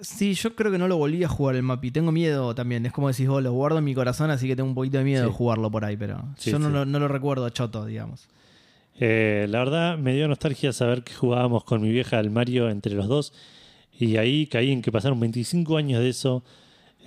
Sí, 0.00 0.34
yo 0.34 0.54
creo 0.54 0.70
que 0.70 0.78
no 0.78 0.86
lo 0.86 0.96
volví 0.96 1.24
a 1.24 1.28
jugar 1.28 1.56
el 1.56 1.64
Mapi. 1.64 1.90
Tengo 1.90 2.12
miedo 2.12 2.54
también. 2.54 2.86
Es 2.86 2.92
como 2.92 3.08
decís 3.08 3.26
vos, 3.26 3.42
lo 3.42 3.50
guardo 3.52 3.78
en 3.78 3.84
mi 3.84 3.94
corazón, 3.96 4.30
así 4.30 4.46
que 4.46 4.54
tengo 4.54 4.68
un 4.68 4.74
poquito 4.76 4.98
de 4.98 5.02
miedo 5.04 5.24
Sí. 5.24 5.30
de 5.30 5.34
jugarlo 5.36 5.72
por 5.72 5.84
ahí, 5.84 5.96
pero 5.96 6.22
Sí, 6.36 6.52
yo 6.52 6.60
no, 6.60 6.68
sí. 6.68 6.72
lo- 6.72 6.84
no 6.84 7.00
lo 7.00 7.08
recuerdo 7.08 7.48
choto, 7.50 7.84
digamos. 7.84 8.28
eh, 9.00 9.46
la 9.48 9.58
verdad 9.60 9.96
me 9.98 10.12
dio 10.14 10.26
nostalgia 10.28 10.72
saber 10.72 11.02
que 11.04 11.14
jugábamos 11.14 11.62
con 11.64 11.80
mi 11.82 11.90
vieja 11.90 12.18
al 12.18 12.30
Mario 12.30 12.68
entre 12.70 12.94
los 12.94 13.06
dos. 13.08 13.32
Y 13.98 14.16
ahí 14.18 14.46
caí 14.46 14.70
en 14.72 14.82
que 14.82 14.90
pasaron 14.92 15.18
25 15.20 15.76
años 15.76 16.00
de 16.00 16.08
eso. 16.10 16.44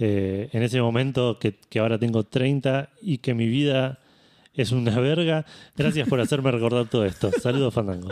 eh, 0.04 0.50
en 0.54 0.64
ese 0.64 0.82
momento 0.82 1.38
que, 1.40 1.54
que 1.70 1.78
ahora 1.80 2.00
tengo 2.00 2.24
30 2.24 2.90
y 3.02 3.20
que 3.20 3.34
mi 3.36 3.48
vida 3.48 4.00
es 4.54 4.72
una 4.72 5.00
verga. 5.00 5.46
Gracias 5.76 6.08
por 6.08 6.20
hacerme 6.20 6.52
recordar 6.52 6.88
todo 6.88 7.06
esto. 7.06 7.32
Saludos, 7.42 7.74
Fandango. 7.74 8.10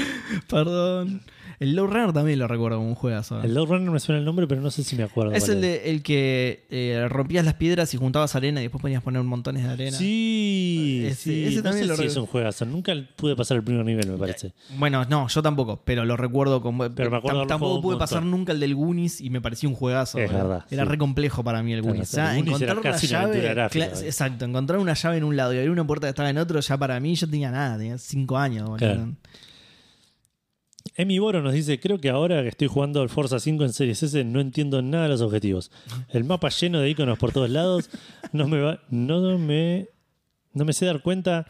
Perdón. 0.48 1.22
El 1.62 1.76
Low 1.76 1.86
Runner 1.86 2.12
también 2.12 2.38
lo 2.38 2.48
recuerdo 2.48 2.78
como 2.78 2.88
un 2.88 2.94
juegazo. 2.94 3.40
El 3.42 3.54
Load 3.54 3.66
Runner 3.68 3.90
me 3.90 4.00
suena 4.00 4.18
el 4.18 4.24
nombre, 4.24 4.46
pero 4.46 4.60
no 4.60 4.70
sé 4.70 4.82
si 4.82 4.96
me 4.96 5.04
acuerdo. 5.04 5.32
es 5.32 5.48
el, 5.48 5.60
de, 5.60 5.90
el 5.90 6.02
que 6.02 6.64
eh, 6.70 7.06
rompías 7.08 7.44
las 7.44 7.54
piedras 7.54 7.94
y 7.94 7.96
juntabas 7.98 8.34
arena 8.34 8.60
y 8.60 8.64
después 8.64 8.82
ponías 8.82 9.02
poner 9.02 9.22
montones 9.22 9.62
de 9.64 9.70
arena. 9.70 9.96
Sí, 9.96 11.04
Ese- 11.06 11.14
sí. 11.22 11.44
ese 11.44 11.56
no 11.58 11.62
también 11.62 11.84
sé 11.84 11.88
lo 11.90 11.96
si 11.96 12.04
es 12.04 12.16
un 12.16 12.26
juegazo. 12.26 12.64
Nunca 12.66 12.92
pude 13.16 13.36
pasar 13.36 13.56
el 13.58 13.62
primer 13.62 13.84
nivel, 13.84 14.08
me 14.10 14.18
parece. 14.18 14.52
Bueno, 14.76 15.04
no, 15.08 15.28
yo 15.28 15.42
tampoco, 15.42 15.80
pero 15.84 16.04
lo 16.04 16.16
recuerdo 16.16 16.60
como. 16.62 16.90
Pero 16.90 17.10
me 17.10 17.16
acuerdo 17.18 17.46
tampoco 17.46 17.80
pude 17.80 17.96
pasar 17.96 18.22
nunca 18.24 18.52
el 18.52 18.60
del 18.60 18.74
Goonies 18.74 19.20
y 19.20 19.30
me 19.30 19.40
parecía 19.40 19.68
un 19.68 19.74
juegazo. 19.74 20.18
Es 20.18 20.32
verdad, 20.32 20.64
Era 20.70 20.84
sí. 20.84 20.88
re 20.90 20.98
complejo 20.98 21.44
para 21.44 21.62
mí 21.62 21.72
el 21.72 21.80
Claro, 21.82 21.92
Goonies. 21.94 22.12
el 22.14 22.20
O 22.20 22.24
sea, 22.24 22.34
Goonies 22.34 22.46
encontrar 22.48 22.78
una 22.78 22.90
casi 22.90 23.06
una 23.06 23.20
llave. 23.22 23.40
gráfica, 23.54 23.84
¿eh? 23.86 23.90
exacto, 24.04 24.44
encontrar 24.44 24.78
una 24.78 24.94
llave 24.94 25.16
en 25.18 25.24
un 25.24 25.36
lado 25.36 25.52
y 25.54 25.56
abrir 25.58 25.70
una 25.70 25.86
puerta 25.86 26.06
que 26.06 26.10
estaba 26.10 26.30
en 26.30 26.38
otro, 26.38 26.58
ya 26.60 26.76
para 26.76 26.98
mí 27.00 27.14
yo 27.14 27.28
tenía 27.28 27.50
nada, 27.50 27.78
tenía 27.78 27.98
cinco 27.98 28.36
años. 28.38 28.70
Claro. 28.78 29.12
Emi 30.96 31.18
Boro 31.18 31.40
nos 31.40 31.54
dice, 31.54 31.80
creo 31.80 31.98
que 31.98 32.10
ahora 32.10 32.42
que 32.42 32.48
estoy 32.48 32.68
jugando 32.68 33.00
al 33.00 33.08
Forza 33.08 33.40
5 33.40 33.64
en 33.64 33.72
Series 33.72 34.02
S 34.02 34.24
no 34.24 34.40
entiendo 34.40 34.82
nada 34.82 35.04
de 35.04 35.08
los 35.10 35.20
objetivos. 35.22 35.70
El 36.10 36.24
mapa 36.24 36.50
lleno 36.50 36.80
de 36.80 36.90
iconos 36.90 37.18
por 37.18 37.32
todos 37.32 37.48
lados, 37.48 37.88
no 38.32 38.46
me 38.46 38.60
va, 38.60 38.82
no 38.90 39.38
me, 39.38 39.88
no 40.52 40.64
me 40.66 40.72
sé 40.74 40.84
dar 40.84 41.00
cuenta 41.02 41.46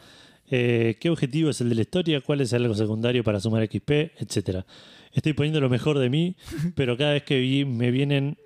eh, 0.49 0.95
qué 1.01 1.09
objetivo 1.09 1.49
es 1.49 1.59
el 1.59 1.69
de 1.69 1.75
la 1.75 1.81
historia, 1.81 2.21
cuál 2.21 2.39
es 2.41 2.53
algo 2.53 2.73
secundario 2.73 3.23
para 3.23 3.39
sumar 3.41 3.65
XP, 3.67 3.91
etcétera. 4.17 4.65
Estoy 5.11 5.33
poniendo 5.33 5.59
lo 5.59 5.69
mejor 5.69 5.99
de 5.99 6.09
mí, 6.09 6.35
pero 6.75 6.95
cada 6.97 7.11
vez 7.13 7.23
que 7.23 7.37
vi- 7.39 7.65
me 7.65 7.91
vienen, 7.91 8.37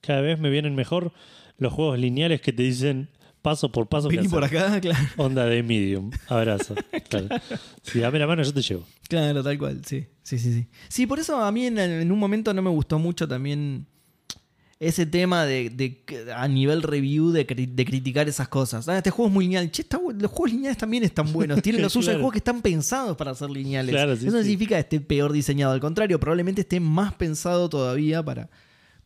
cada 0.00 0.22
vez 0.22 0.38
me 0.38 0.48
vienen 0.50 0.74
mejor 0.74 1.12
los 1.58 1.72
juegos 1.72 1.98
lineales 1.98 2.40
que 2.40 2.52
te 2.52 2.62
dicen 2.62 3.08
paso 3.46 3.70
por 3.70 3.86
paso. 3.86 4.08
Vení 4.08 4.28
por 4.28 4.42
acá, 4.42 4.80
claro. 4.86 5.06
Onda 5.16 5.44
de 5.46 5.62
medium. 5.62 6.10
Abrazo. 6.28 6.74
Claro. 7.08 7.28
Si 7.82 8.00
dame 8.00 8.18
la 8.18 8.26
mano, 8.26 8.42
yo 8.42 8.52
te 8.52 8.60
llevo. 8.62 8.84
Claro, 9.08 9.42
tal 9.44 9.56
cual, 9.58 9.82
sí. 9.86 10.06
Sí, 10.24 10.38
sí, 10.40 10.52
sí. 10.52 10.66
Sí, 10.88 11.06
por 11.06 11.20
eso 11.20 11.36
a 11.44 11.52
mí 11.52 11.66
en, 11.66 11.78
en 11.78 12.10
un 12.10 12.18
momento 12.18 12.52
no 12.52 12.60
me 12.62 12.70
gustó 12.70 12.98
mucho 12.98 13.28
también 13.28 13.86
ese 14.80 15.06
tema 15.06 15.46
de, 15.46 16.02
a 16.34 16.48
nivel 16.48 16.82
review 16.82 17.30
de, 17.30 17.46
cri- 17.46 17.72
de 17.72 17.84
criticar 17.84 18.28
esas 18.28 18.48
cosas. 18.48 18.88
Ah, 18.88 18.98
este 18.98 19.10
juego 19.10 19.28
es 19.28 19.34
muy 19.34 19.44
lineal. 19.44 19.70
Che, 19.70 19.82
está 19.82 19.98
los 19.98 20.30
juegos 20.32 20.50
lineales 20.52 20.76
también 20.78 21.04
están 21.04 21.32
buenos. 21.32 21.62
Tienen 21.62 21.80
lo 21.82 21.88
suyo. 21.90 22.08
Hay 22.08 22.14
Claro. 22.14 22.18
juegos 22.18 22.32
que 22.32 22.38
están 22.38 22.60
pensados 22.60 23.16
para 23.16 23.34
ser 23.36 23.48
lineales. 23.50 23.94
Claro, 23.94 24.16
sí, 24.16 24.26
Eso 24.26 24.36
no 24.36 24.42
sí. 24.42 24.48
significa 24.48 24.74
que 24.74 24.80
esté 24.80 25.00
peor 25.00 25.32
diseñado. 25.32 25.72
Al 25.72 25.80
contrario, 25.80 26.18
probablemente 26.18 26.62
esté 26.62 26.80
más 26.80 27.14
pensado 27.14 27.68
todavía 27.68 28.22
para. 28.24 28.50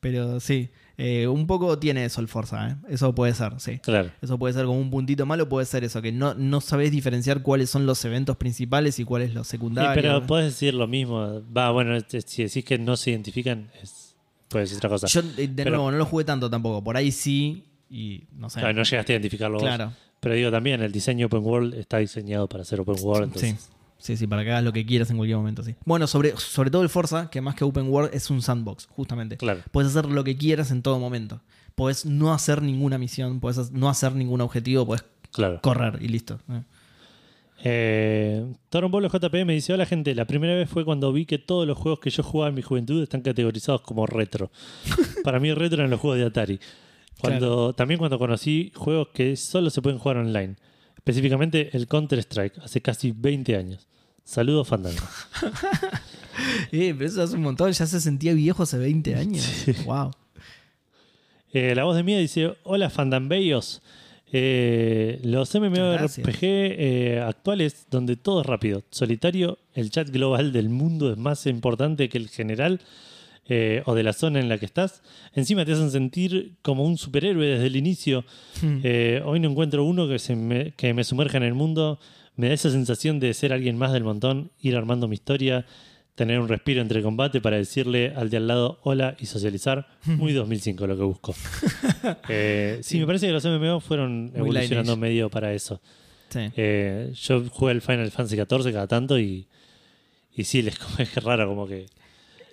Pero 0.00 0.40
sí, 0.40 0.70
eh, 1.02 1.26
un 1.26 1.46
poco 1.46 1.78
tiene 1.78 2.04
eso 2.04 2.20
el 2.20 2.28
Forza. 2.28 2.68
¿eh? 2.70 2.76
Eso 2.90 3.14
puede 3.14 3.32
ser, 3.34 3.54
sí. 3.58 3.78
Claro. 3.78 4.10
Eso 4.20 4.38
puede 4.38 4.52
ser 4.54 4.66
como 4.66 4.78
un 4.78 4.90
puntito 4.90 5.24
malo, 5.24 5.48
puede 5.48 5.64
ser 5.66 5.82
eso, 5.84 6.02
que 6.02 6.12
no, 6.12 6.34
no 6.34 6.60
sabés 6.60 6.90
diferenciar 6.90 7.42
cuáles 7.42 7.70
son 7.70 7.86
los 7.86 8.04
eventos 8.04 8.36
principales 8.36 8.98
y 8.98 9.04
cuáles 9.04 9.32
los 9.34 9.46
Sí, 9.46 9.52
secundarios. 9.52 9.94
pero 9.94 10.26
puedes 10.26 10.46
decir 10.52 10.74
lo 10.74 10.86
mismo. 10.86 11.42
Va, 11.56 11.70
bueno, 11.70 11.96
este, 11.96 12.20
si 12.20 12.42
decís 12.42 12.64
que 12.64 12.78
no 12.78 12.96
se 12.96 13.10
identifican, 13.12 13.70
es, 13.82 14.14
puede 14.48 14.64
decir 14.64 14.76
otra 14.76 14.90
cosa. 14.90 15.06
Yo, 15.06 15.20
eh, 15.20 15.48
de 15.48 15.48
Pero- 15.48 15.70
nuevo, 15.70 15.90
no 15.90 15.96
lo 15.96 16.04
jugué 16.04 16.24
tanto 16.24 16.50
tampoco. 16.50 16.84
Por 16.84 16.96
ahí 16.96 17.10
sí, 17.12 17.64
y 17.88 18.24
no 18.36 18.50
sé. 18.50 18.60
Claro, 18.60 18.74
no 18.74 18.82
llegaste 18.82 19.12
a 19.12 19.16
identificarlo 19.16 19.58
vos. 19.58 19.62
Claro. 19.66 19.92
Pero 20.20 20.34
digo 20.34 20.50
también, 20.50 20.82
el 20.82 20.92
diseño 20.92 21.26
Open 21.28 21.40
World 21.42 21.74
está 21.74 21.96
diseñado 21.96 22.46
para 22.46 22.62
ser 22.64 22.78
Open 22.80 22.96
World. 23.02 23.24
Entonces, 23.24 23.50
Sí, 23.58 23.70
sí, 24.16 24.26
para 24.26 24.42
que 24.44 24.50
hagas 24.50 24.64
lo 24.64 24.72
que 24.72 24.84
quieras 24.84 25.10
en 25.10 25.16
cualquier 25.16 25.36
momento, 25.38 25.62
sí. 25.62 25.74
Bueno, 25.84 26.06
sobre, 26.06 26.36
sobre 26.36 26.70
todo 26.70 26.82
el 26.82 26.88
Forza, 26.88 27.30
que 27.30 27.40
más 27.40 27.54
que 27.54 27.64
Open 27.64 27.88
World 27.88 28.10
es 28.14 28.30
un 28.30 28.42
sandbox, 28.42 28.86
justamente. 28.86 29.36
Claro. 29.36 29.60
Puedes 29.70 29.90
hacer 29.94 30.10
lo 30.10 30.24
que 30.24 30.36
quieras 30.36 30.70
en 30.70 30.82
todo 30.82 30.98
momento. 30.98 31.40
Puedes 31.74 32.04
no 32.06 32.32
hacer 32.32 32.62
ninguna 32.62 32.98
misión, 32.98 33.40
puedes 33.40 33.70
no 33.70 33.88
hacer 33.88 34.14
ningún 34.14 34.40
objetivo, 34.40 34.84
puedes 34.86 35.04
Claro. 35.32 35.60
correr 35.62 35.98
y 36.02 36.08
listo. 36.08 36.40
Eh. 36.50 36.62
Eh, 37.62 38.46
Toron 38.70 38.90
Bolo 38.90 39.08
JP 39.08 39.44
me 39.44 39.52
dice: 39.52 39.72
Hola, 39.72 39.84
gente. 39.86 40.14
La 40.14 40.24
primera 40.26 40.54
vez 40.54 40.68
fue 40.68 40.84
cuando 40.84 41.12
vi 41.12 41.26
que 41.26 41.38
todos 41.38 41.66
los 41.66 41.76
juegos 41.76 42.00
que 42.00 42.10
yo 42.10 42.22
jugaba 42.22 42.48
en 42.48 42.54
mi 42.54 42.62
juventud 42.62 43.02
están 43.02 43.20
categorizados 43.20 43.82
como 43.82 44.06
retro. 44.06 44.50
Para 45.24 45.40
mí, 45.40 45.52
retro 45.52 45.78
eran 45.78 45.90
los 45.90 46.00
juegos 46.00 46.18
de 46.18 46.24
Atari. 46.26 46.58
Cuando, 47.20 47.74
También 47.74 47.98
cuando 47.98 48.18
conocí 48.18 48.72
juegos 48.74 49.08
que 49.12 49.36
solo 49.36 49.68
se 49.68 49.82
pueden 49.82 49.98
jugar 49.98 50.16
online. 50.16 50.56
Específicamente 51.00 51.74
el 51.74 51.88
Counter-Strike, 51.88 52.58
hace 52.58 52.82
casi 52.82 53.12
20 53.12 53.56
años. 53.56 53.88
Saludos, 54.22 54.68
Fandango. 54.68 55.00
Eh, 56.72 56.94
pero 56.96 57.10
eso 57.10 57.22
hace 57.22 57.34
un 57.34 57.42
montón, 57.42 57.70
ya 57.72 57.86
se 57.86 58.00
sentía 58.00 58.32
viejo 58.32 58.62
hace 58.62 58.78
20 58.78 59.14
años. 59.14 59.44
Wow. 59.84 60.12
Eh, 61.52 61.74
la 61.74 61.84
voz 61.84 61.96
de 61.96 62.02
Mía 62.02 62.18
dice: 62.18 62.54
Hola, 62.62 62.88
Fandambellos. 62.88 63.82
Eh, 64.32 65.20
los 65.24 65.54
MMORPG 65.54 66.38
eh, 66.42 67.24
actuales, 67.26 67.86
donde 67.90 68.16
todo 68.16 68.42
es 68.42 68.46
rápido, 68.46 68.84
solitario, 68.90 69.58
el 69.74 69.90
chat 69.90 70.08
global 70.08 70.52
del 70.52 70.68
mundo 70.68 71.10
es 71.10 71.18
más 71.18 71.46
importante 71.46 72.08
que 72.08 72.16
el 72.16 72.28
general 72.28 72.80
eh, 73.48 73.82
o 73.86 73.94
de 73.94 74.02
la 74.02 74.12
zona 74.12 74.38
en 74.38 74.48
la 74.48 74.58
que 74.58 74.66
estás. 74.66 75.02
Encima 75.34 75.64
te 75.64 75.72
hacen 75.72 75.90
sentir 75.90 76.52
como 76.62 76.84
un 76.84 76.96
superhéroe 76.98 77.46
desde 77.46 77.66
el 77.66 77.76
inicio. 77.76 78.24
Eh, 78.62 79.22
hoy 79.24 79.40
no 79.40 79.50
encuentro 79.50 79.84
uno 79.84 80.06
que, 80.08 80.18
se 80.18 80.36
me, 80.36 80.72
que 80.72 80.94
me 80.94 81.02
sumerja 81.04 81.38
en 81.38 81.42
el 81.44 81.54
mundo. 81.54 81.98
Me 82.36 82.48
da 82.48 82.54
esa 82.54 82.70
sensación 82.70 83.18
de 83.18 83.34
ser 83.34 83.52
alguien 83.52 83.76
más 83.76 83.92
del 83.92 84.04
montón, 84.04 84.50
ir 84.60 84.76
armando 84.76 85.08
mi 85.08 85.14
historia, 85.14 85.66
tener 86.14 86.38
un 86.38 86.48
respiro 86.48 86.80
entre 86.80 87.02
combate 87.02 87.40
para 87.40 87.56
decirle 87.56 88.12
al 88.14 88.30
de 88.30 88.36
al 88.36 88.46
lado 88.46 88.78
hola 88.82 89.16
y 89.18 89.26
socializar. 89.26 89.88
Muy 90.04 90.32
2005 90.32 90.86
lo 90.86 90.96
que 90.96 91.02
busco. 91.02 91.34
Eh, 92.28 92.78
sí, 92.82 92.98
me 92.98 93.06
parece 93.06 93.26
que 93.26 93.32
los 93.32 93.44
MMO 93.44 93.80
fueron 93.80 94.26
Muy 94.30 94.38
evolucionando 94.38 94.92
Lineage. 94.94 95.00
medio 95.00 95.28
para 95.30 95.52
eso. 95.52 95.80
Sí. 96.28 96.40
Yo 97.22 97.44
jugué 97.50 97.72
el 97.72 97.82
Final 97.82 98.10
Fantasy 98.10 98.36
XIV 98.36 98.72
cada 98.72 98.86
tanto 98.86 99.18
y, 99.18 99.46
y 100.34 100.44
sí, 100.44 100.62
les, 100.62 100.76
es 100.98 101.14
raro 101.22 101.48
como 101.48 101.66
que 101.66 101.86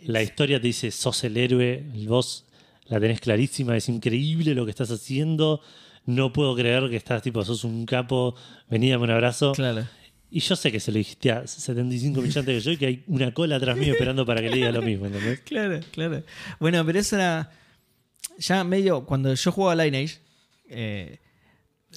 la 0.03 0.21
historia 0.21 0.59
te 0.59 0.67
dice 0.67 0.91
sos 0.91 1.23
el 1.23 1.37
héroe, 1.37 1.83
vos 2.07 2.45
la 2.85 2.99
tenés 2.99 3.19
clarísima, 3.19 3.75
es 3.75 3.89
increíble 3.89 4.55
lo 4.55 4.65
que 4.65 4.71
estás 4.71 4.91
haciendo, 4.91 5.61
no 6.05 6.31
puedo 6.31 6.55
creer 6.55 6.89
que 6.89 6.95
estás 6.95 7.21
tipo, 7.21 7.43
sos 7.43 7.63
un 7.63 7.85
capo, 7.85 8.35
vení 8.69 8.89
dame 8.89 9.03
un 9.03 9.11
abrazo. 9.11 9.51
Claro. 9.53 9.85
Y 10.29 10.41
yo 10.41 10.55
sé 10.55 10.71
que 10.71 10.79
se 10.79 10.91
lo 10.91 10.97
dijiste 10.97 11.31
a 11.31 11.47
75 11.47 12.21
millones 12.21 12.45
de 12.45 12.59
yo 12.59 12.71
y 12.71 12.77
que 12.77 12.85
hay 12.85 13.03
una 13.07 13.33
cola 13.33 13.55
atrás 13.55 13.77
mío 13.77 13.93
esperando 13.93 14.25
para 14.25 14.41
que 14.41 14.49
le 14.49 14.55
diga 14.55 14.71
lo 14.71 14.81
mismo, 14.81 15.05
¿entendés? 15.05 15.39
Claro, 15.41 15.79
claro. 15.91 16.23
Bueno, 16.59 16.85
pero 16.85 16.99
eso 16.99 17.15
era. 17.15 17.51
Ya 18.37 18.63
medio. 18.65 19.05
Cuando 19.05 19.33
yo 19.33 19.51
jugaba 19.51 19.81
a 19.81 19.85
Lineage, 19.85 20.17
eh, 20.69 21.19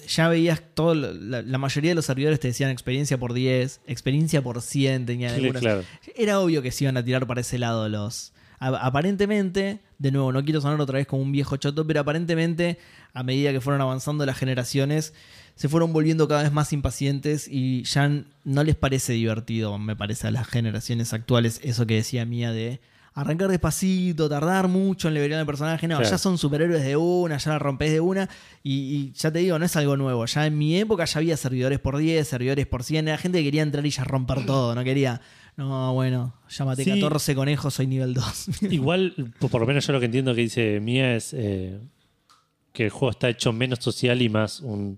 ya 0.07 0.27
veías 0.29 0.61
todo. 0.73 0.93
La, 0.95 1.41
la 1.41 1.57
mayoría 1.57 1.91
de 1.91 1.95
los 1.95 2.05
servidores 2.05 2.39
te 2.39 2.47
decían 2.49 2.69
experiencia 2.71 3.17
por 3.17 3.33
10, 3.33 3.81
experiencia 3.87 4.41
por 4.41 4.61
100, 4.61 5.05
tenían 5.05 5.31
Sí, 5.31 5.41
algunas. 5.41 5.61
claro. 5.61 5.83
Era 6.15 6.39
obvio 6.39 6.61
que 6.61 6.71
se 6.71 6.83
iban 6.85 6.97
a 6.97 7.03
tirar 7.03 7.27
para 7.27 7.41
ese 7.41 7.57
lado 7.57 7.87
los. 7.89 8.33
a- 8.59 8.85
Aparentemente, 8.85 9.79
de 9.97 10.11
nuevo, 10.11 10.31
no 10.31 10.43
quiero 10.43 10.61
sonar 10.61 10.79
otra 10.79 10.97
vez 10.97 11.07
como 11.07 11.21
un 11.21 11.31
viejo 11.31 11.57
choto, 11.57 11.85
pero 11.87 11.99
aparentemente, 12.01 12.77
a 13.13 13.23
medida 13.23 13.51
que 13.51 13.61
fueron 13.61 13.81
avanzando 13.81 14.25
las 14.25 14.37
generaciones, 14.37 15.13
se 15.55 15.67
fueron 15.69 15.93
volviendo 15.93 16.27
cada 16.27 16.43
vez 16.43 16.51
más 16.51 16.71
impacientes 16.73 17.47
y 17.47 17.83
ya 17.83 18.09
no 18.43 18.63
les 18.63 18.75
parece 18.75 19.13
divertido, 19.13 19.77
me 19.77 19.95
parece, 19.95 20.27
a 20.27 20.31
las 20.31 20.47
generaciones 20.47 21.13
actuales, 21.13 21.59
eso 21.63 21.85
que 21.85 21.95
decía 21.95 22.25
Mía 22.25 22.51
de 22.51 22.79
arrancar 23.13 23.49
despacito, 23.49 24.29
tardar 24.29 24.67
mucho 24.67 25.07
en 25.07 25.13
liberar 25.15 25.39
al 25.39 25.45
personaje. 25.45 25.87
No, 25.87 25.97
Claro. 25.97 26.09
ya 26.11 26.17
son 26.17 26.37
superhéroes 26.37 26.83
de 26.83 26.95
una, 26.95 27.37
ya 27.37 27.51
la 27.51 27.59
rompés 27.59 27.91
de 27.91 27.99
una. 27.99 28.29
Y, 28.63 28.73
y 28.73 29.11
ya 29.13 29.31
te 29.31 29.39
digo, 29.39 29.59
no 29.59 29.65
es 29.65 29.75
algo 29.75 29.97
nuevo. 29.97 30.25
Ya 30.25 30.45
en 30.47 30.57
mi 30.57 30.77
época 30.77 31.05
ya 31.05 31.19
había 31.19 31.35
servidores 31.37 31.79
por 31.79 31.97
10, 31.97 32.27
servidores 32.27 32.67
por 32.67 32.83
100. 32.83 33.07
Era 33.09 33.17
gente 33.17 33.39
que 33.39 33.43
quería 33.45 33.63
entrar 33.63 33.85
y 33.85 33.89
ya 33.89 34.03
romper 34.03 34.45
todo. 34.45 34.73
No 34.75 34.83
quería, 34.83 35.19
no, 35.57 35.93
bueno, 35.93 36.33
ya 36.49 36.63
maté 36.65 36.83
Sí. 36.85 36.91
14 36.91 37.35
conejos, 37.35 37.73
soy 37.73 37.87
nivel 37.87 38.13
2. 38.13 38.61
Igual, 38.71 39.13
por 39.39 39.49
por 39.51 39.61
lo 39.61 39.67
menos 39.67 39.85
yo 39.85 39.93
lo 39.93 39.99
que 39.99 40.05
entiendo 40.05 40.33
que 40.33 40.41
dice 40.41 40.79
Mía 40.79 41.15
es 41.15 41.33
eh, 41.33 41.79
que 42.71 42.85
el 42.85 42.89
juego 42.91 43.11
está 43.11 43.27
hecho 43.29 43.51
menos 43.51 43.79
social 43.79 44.21
y 44.21 44.29
más 44.29 44.61
un, 44.61 44.97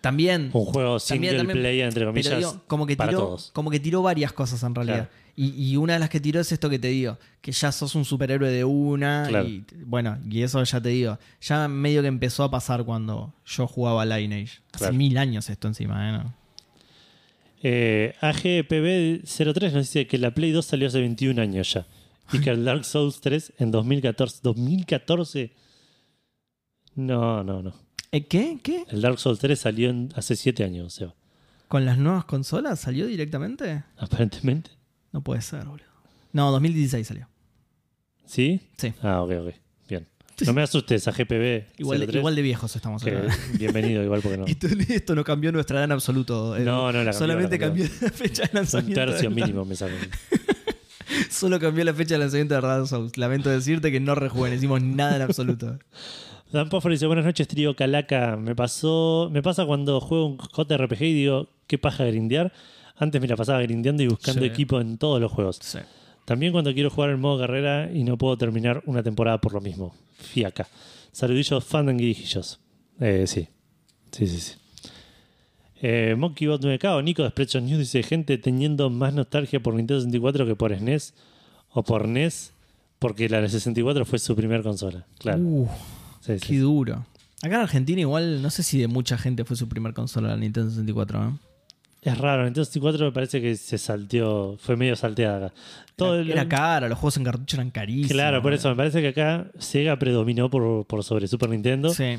También. 0.00 0.50
un 0.52 0.64
juego 0.66 0.98
single 1.00 1.36
también. 1.36 1.58
player, 1.58 1.86
entre 1.88 2.04
comillas, 2.04 2.28
Pero 2.34 2.38
digo, 2.52 2.62
como 2.68 2.86
que 2.86 2.96
para 2.96 3.10
tiró, 3.10 3.20
todos. 3.20 3.50
como 3.52 3.70
que 3.70 3.80
tiró 3.80 4.02
varias 4.02 4.32
cosas 4.32 4.62
en 4.62 4.74
realidad. 4.74 5.08
Claro. 5.08 5.26
Y, 5.38 5.70
y 5.72 5.76
una 5.76 5.94
de 5.94 5.98
las 5.98 6.08
que 6.10 6.20
tiró 6.20 6.40
es 6.40 6.50
esto 6.52 6.70
que 6.70 6.78
te 6.78 6.88
digo, 6.88 7.18
que 7.42 7.52
ya 7.52 7.70
sos 7.72 7.94
un 7.94 8.04
superhéroe 8.04 8.48
de 8.50 8.64
una. 8.64 9.24
Claro. 9.28 9.46
Y 9.48 9.64
bueno, 9.84 10.16
y 10.30 10.42
eso 10.42 10.62
ya 10.62 10.80
te 10.80 10.90
digo. 10.90 11.18
Ya 11.42 11.66
medio 11.68 12.02
que 12.02 12.08
empezó 12.08 12.44
a 12.44 12.50
pasar 12.50 12.84
cuando 12.84 13.34
yo 13.44 13.66
jugaba 13.66 14.04
Lineage. 14.06 14.60
Hace 14.72 14.78
Claro. 14.78 14.94
mil 14.94 15.18
años 15.18 15.50
esto 15.50 15.66
encima, 15.68 16.08
¿eh? 16.08 16.12
¿No? 16.12 16.34
Eh, 17.62 18.14
AGPB03 18.20 19.72
nos 19.72 19.86
dice 19.86 20.06
que 20.06 20.18
la 20.18 20.30
Play 20.32 20.52
2 20.52 20.64
salió 20.64 20.86
hace 20.88 21.00
21 21.00 21.40
años 21.42 21.72
ya. 21.72 21.86
Y 22.32 22.40
que 22.40 22.50
el 22.50 22.64
Dark 22.64 22.84
Souls 22.84 23.20
3 23.20 23.54
en 23.58 23.70
2014. 23.72 24.40
¿2014? 24.42 25.50
No, 26.94 27.42
no, 27.44 27.62
no. 27.62 27.74
¿Eh, 28.12 28.26
¿Qué? 28.26 28.58
¿Qué? 28.62 28.84
El 28.88 29.02
Dark 29.02 29.18
Souls 29.18 29.38
3 29.38 29.58
salió 29.58 29.90
en- 29.90 30.12
hace 30.16 30.36
7 30.36 30.64
años, 30.64 30.86
o 30.86 30.90
sea, 30.90 31.14
¿Con 31.68 31.84
las 31.84 31.98
nuevas 31.98 32.24
consolas 32.24 32.78
salió 32.80 33.06
directamente? 33.06 33.82
aparentemente. 33.98 34.70
No 35.12 35.20
puede 35.22 35.40
ser, 35.42 35.64
boludo. 35.64 35.86
No, 36.32 36.50
2016 36.52 37.06
salió. 37.06 37.28
¿Sí? 38.24 38.60
Sí. 38.76 38.92
Ah, 39.02 39.22
ok, 39.22 39.32
ok. 39.40 39.54
Bien. 39.88 40.06
No 40.44 40.52
me 40.52 40.62
asustes. 40.62 41.06
Igual, 41.78 42.00
de- 42.00 42.06
03, 42.06 42.16
igual 42.20 42.34
de 42.36 42.42
viejos 42.42 42.76
estamos 42.76 43.02
que 43.02 43.10
bienvenido, 43.58 44.02
igual 44.04 44.20
porque 44.22 44.36
no. 44.38 44.44
Esto, 44.46 44.68
esto 44.88 45.14
no 45.14 45.24
cambió 45.24 45.50
nuestra 45.50 45.76
edad 45.78 45.84
en 45.86 45.92
absoluto. 45.92 46.56
eh. 46.56 46.60
No, 46.60 46.92
no 46.92 46.92
la 46.92 47.12
cambió, 47.12 47.12
Solamente 47.14 47.58
la 47.58 47.66
cambió. 47.66 47.88
cambió 47.88 48.08
la 48.08 48.12
fecha 48.12 48.42
de 48.42 48.48
Un 48.50 48.54
lanzamiento. 48.56 49.00
tercio 49.06 49.30
mínimo 49.30 49.64
me 49.64 49.74
sacan. 49.74 49.96
Solo 51.30 51.58
cambió 51.60 51.84
la 51.84 51.94
fecha 51.94 52.14
de 52.14 52.18
lanzamiento 52.20 52.54
de 52.54 52.60
Dark 52.60 52.86
Souls. 52.86 53.16
Lamento 53.16 53.48
decirte 53.50 53.90
que 53.90 54.00
no 54.00 54.14
rejuvenecimos 54.14 54.82
nada 54.82 55.16
en 55.16 55.22
absoluto. 55.22 55.78
Dan 56.56 56.68
Poffer 56.68 56.90
dice, 56.92 57.06
buenas 57.06 57.24
noches, 57.24 57.46
trío 57.48 57.76
Calaca. 57.76 58.36
Me 58.36 58.54
pasó, 58.54 59.28
me 59.32 59.42
pasa 59.42 59.64
cuando 59.66 60.00
juego 60.00 60.26
un 60.26 60.38
JRPG 60.38 61.02
y 61.02 61.12
digo, 61.14 61.48
qué 61.66 61.78
paja 61.78 62.04
grindear. 62.04 62.52
Antes 62.96 63.20
me 63.20 63.28
la 63.28 63.36
pasaba 63.36 63.60
grindeando 63.62 64.02
y 64.02 64.08
buscando 64.08 64.40
Sí. 64.42 64.46
equipo 64.48 64.80
en 64.80 64.98
todos 64.98 65.20
los 65.20 65.30
juegos. 65.30 65.58
Sí. 65.62 65.78
También 66.24 66.52
cuando 66.52 66.72
quiero 66.74 66.90
jugar 66.90 67.10
el 67.10 67.18
modo 67.18 67.38
carrera 67.38 67.90
y 67.92 68.02
no 68.04 68.16
puedo 68.18 68.36
terminar 68.36 68.82
una 68.86 69.02
temporada 69.02 69.40
por 69.40 69.52
lo 69.52 69.60
mismo. 69.60 69.94
Fiaca. 70.18 70.66
Saludillos, 71.12 71.64
fandanguijillos. 71.64 72.58
Eh, 73.00 73.24
sí. 73.26 73.48
Sí, 74.10 74.26
sí, 74.26 74.38
sí. 74.40 74.54
Eh, 75.82 76.14
MonkeyBot 76.16 76.62
9K 76.62 76.96
o 76.96 77.02
Nico 77.02 77.22
de 77.22 77.28
Spreadshot 77.30 77.62
News 77.62 77.78
dice: 77.78 78.02
gente 78.02 78.38
teniendo 78.38 78.88
más 78.88 79.12
nostalgia 79.12 79.60
por 79.60 79.74
Nintendo 79.74 80.00
64 80.00 80.46
que 80.46 80.56
por 80.56 80.74
SNES 80.74 81.14
o 81.72 81.82
por 81.82 82.08
NES, 82.08 82.52
porque 82.98 83.28
la 83.28 83.42
de 83.42 83.48
64 83.50 84.06
fue 84.06 84.18
su 84.18 84.34
primer 84.34 84.62
consola. 84.62 85.06
Claro. 85.18 85.38
Uh, 85.42 85.68
Sí, 86.26 86.38
sí. 86.38 86.46
qué 86.46 86.58
duro. 86.58 87.06
Acá 87.42 87.56
en 87.56 87.60
Argentina 87.62 88.00
igual, 88.00 88.42
no 88.42 88.50
sé 88.50 88.62
si 88.62 88.78
de 88.80 88.88
mucha 88.88 89.16
gente 89.18 89.44
fue 89.44 89.56
su 89.56 89.68
primer 89.68 89.92
consola 89.94 90.28
la 90.28 90.36
Nintendo 90.36 90.70
64, 90.70 91.20
¿no? 91.22 91.38
Es 92.02 92.16
raro, 92.18 92.44
Nintendo 92.44 92.64
64 92.64 93.06
me 93.06 93.12
parece 93.12 93.40
que 93.40 93.56
se 93.56 93.78
salteó, 93.78 94.56
fue 94.58 94.76
medio 94.76 94.94
salteada 94.96 95.46
acá. 95.48 95.54
Todo 95.96 96.14
era, 96.14 96.22
el- 96.22 96.30
era 96.30 96.48
caro, 96.48 96.88
los 96.88 96.98
juegos 96.98 97.16
en 97.16 97.24
cartucho 97.24 97.56
eran 97.56 97.70
carísimos. 97.70 98.12
Claro, 98.12 98.42
por 98.42 98.52
eso 98.52 98.68
me 98.70 98.76
parece 98.76 99.00
que 99.02 99.08
acá 99.08 99.50
Sega 99.58 99.98
predominó 99.98 100.48
por, 100.48 100.86
por 100.86 101.02
sobre 101.04 101.26
Super 101.26 101.48
Nintendo 101.50 101.90
Sí. 101.90 102.16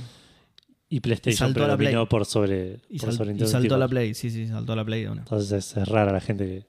y 0.89 0.97
Y 0.97 0.99
PlayStation 0.99 1.37
saltó 1.49 1.63
a 1.63 1.67
la 1.67 1.77
predominó 1.77 2.05
Play. 2.05 2.09
por 2.19 2.25
sobre, 2.25 2.79
Y, 2.89 2.99
por 2.99 3.09
sal- 3.09 3.17
sobre 3.17 3.29
y 3.31 3.33
Nintendo 3.35 3.51
saltó 3.51 3.75
a 3.75 3.77
la 3.77 3.85
64. 3.87 3.89
Play, 3.89 4.13
sí, 4.13 4.29
sí, 4.29 4.47
saltó 4.47 4.73
a 4.73 4.75
la 4.75 4.85
Play 4.85 5.03
de 5.03 5.09
una. 5.09 5.21
Entonces 5.21 5.51
es, 5.51 5.77
es 5.77 5.87
rara 5.87 6.11
la 6.11 6.21
gente 6.21 6.45
que. 6.45 6.65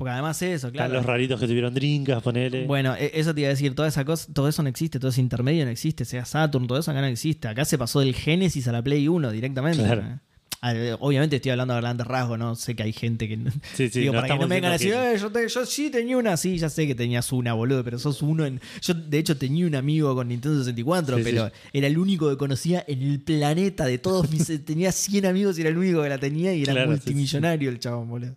Porque 0.00 0.12
además 0.12 0.40
eso, 0.40 0.68
Están 0.68 0.72
claro. 0.72 0.94
los 0.94 1.04
raritos 1.04 1.38
que 1.38 1.46
tuvieron 1.46 1.74
drinkas, 1.74 2.22
ponele. 2.22 2.64
Bueno, 2.64 2.96
e- 2.96 3.10
eso 3.14 3.34
te 3.34 3.42
iba 3.42 3.48
a 3.48 3.50
decir, 3.50 3.74
toda 3.74 3.86
esa 3.86 4.02
cosa, 4.06 4.32
todo 4.32 4.48
eso 4.48 4.62
no 4.62 4.70
existe, 4.70 4.98
todo 4.98 5.10
ese 5.10 5.20
intermedio 5.20 5.66
no 5.66 5.70
existe, 5.70 6.06
sea 6.06 6.24
Saturn, 6.24 6.66
todo 6.66 6.78
eso 6.78 6.90
acá 6.90 7.02
no 7.02 7.06
existe. 7.06 7.48
Acá 7.48 7.66
se 7.66 7.76
pasó 7.76 8.00
del 8.00 8.14
Genesis 8.14 8.66
a 8.66 8.72
la 8.72 8.82
Play 8.82 9.06
1 9.08 9.30
directamente. 9.30 9.84
Claro. 9.84 10.18
Eh, 10.62 10.94
Obviamente 11.00 11.36
estoy 11.36 11.52
hablando 11.52 11.72
a 11.72 11.78
grandes 11.80 12.06
rasgos, 12.06 12.38
no 12.38 12.54
sé 12.54 12.74
que 12.76 12.82
hay 12.82 12.92
gente 12.92 13.26
que. 13.28 13.38
sí, 13.74 13.88
sí, 13.88 14.00
Digo, 14.00 14.12
no 14.12 14.20
para 14.20 14.34
que 14.34 14.40
no 14.40 14.46
me 14.48 14.54
vengan 14.56 14.70
a 14.70 14.72
decir, 14.74 14.92
"Eh, 14.94 15.16
yo, 15.18 15.30
te- 15.30 15.48
yo 15.48 15.64
sí 15.66 15.88
tenía 15.90 16.18
una, 16.18 16.36
sí, 16.36 16.58
ya 16.58 16.68
sé 16.68 16.86
que 16.86 16.94
tenías 16.94 17.32
una, 17.32 17.54
boludo, 17.54 17.82
pero 17.82 17.98
sos 17.98 18.20
uno 18.20 18.44
en. 18.44 18.60
Yo, 18.82 18.92
de 18.94 19.18
hecho, 19.18 19.36
tenía 19.38 19.66
un 19.66 19.74
amigo 19.74 20.14
con 20.14 20.28
Nintendo 20.28 20.58
64, 20.58 21.16
Sí, 21.16 21.22
pero 21.24 21.50
era 21.72 21.86
el 21.86 21.96
único 21.96 22.28
que 22.28 22.36
conocía 22.36 22.84
en 22.86 23.02
el 23.02 23.20
planeta 23.20 23.86
de 23.86 23.96
todos 23.98 24.30
mis. 24.30 24.50
tenía 24.66 24.92
100 24.92 25.24
amigos 25.24 25.56
y 25.56 25.62
era 25.62 25.70
el 25.70 25.78
único 25.78 26.02
que 26.02 26.08
la 26.10 26.18
tenía 26.18 26.52
y 26.54 26.62
era 26.62 26.72
Claro, 26.74 26.90
multimillonario 26.90 27.70
el 27.70 27.78
chabón, 27.78 28.08
boludo. 28.10 28.36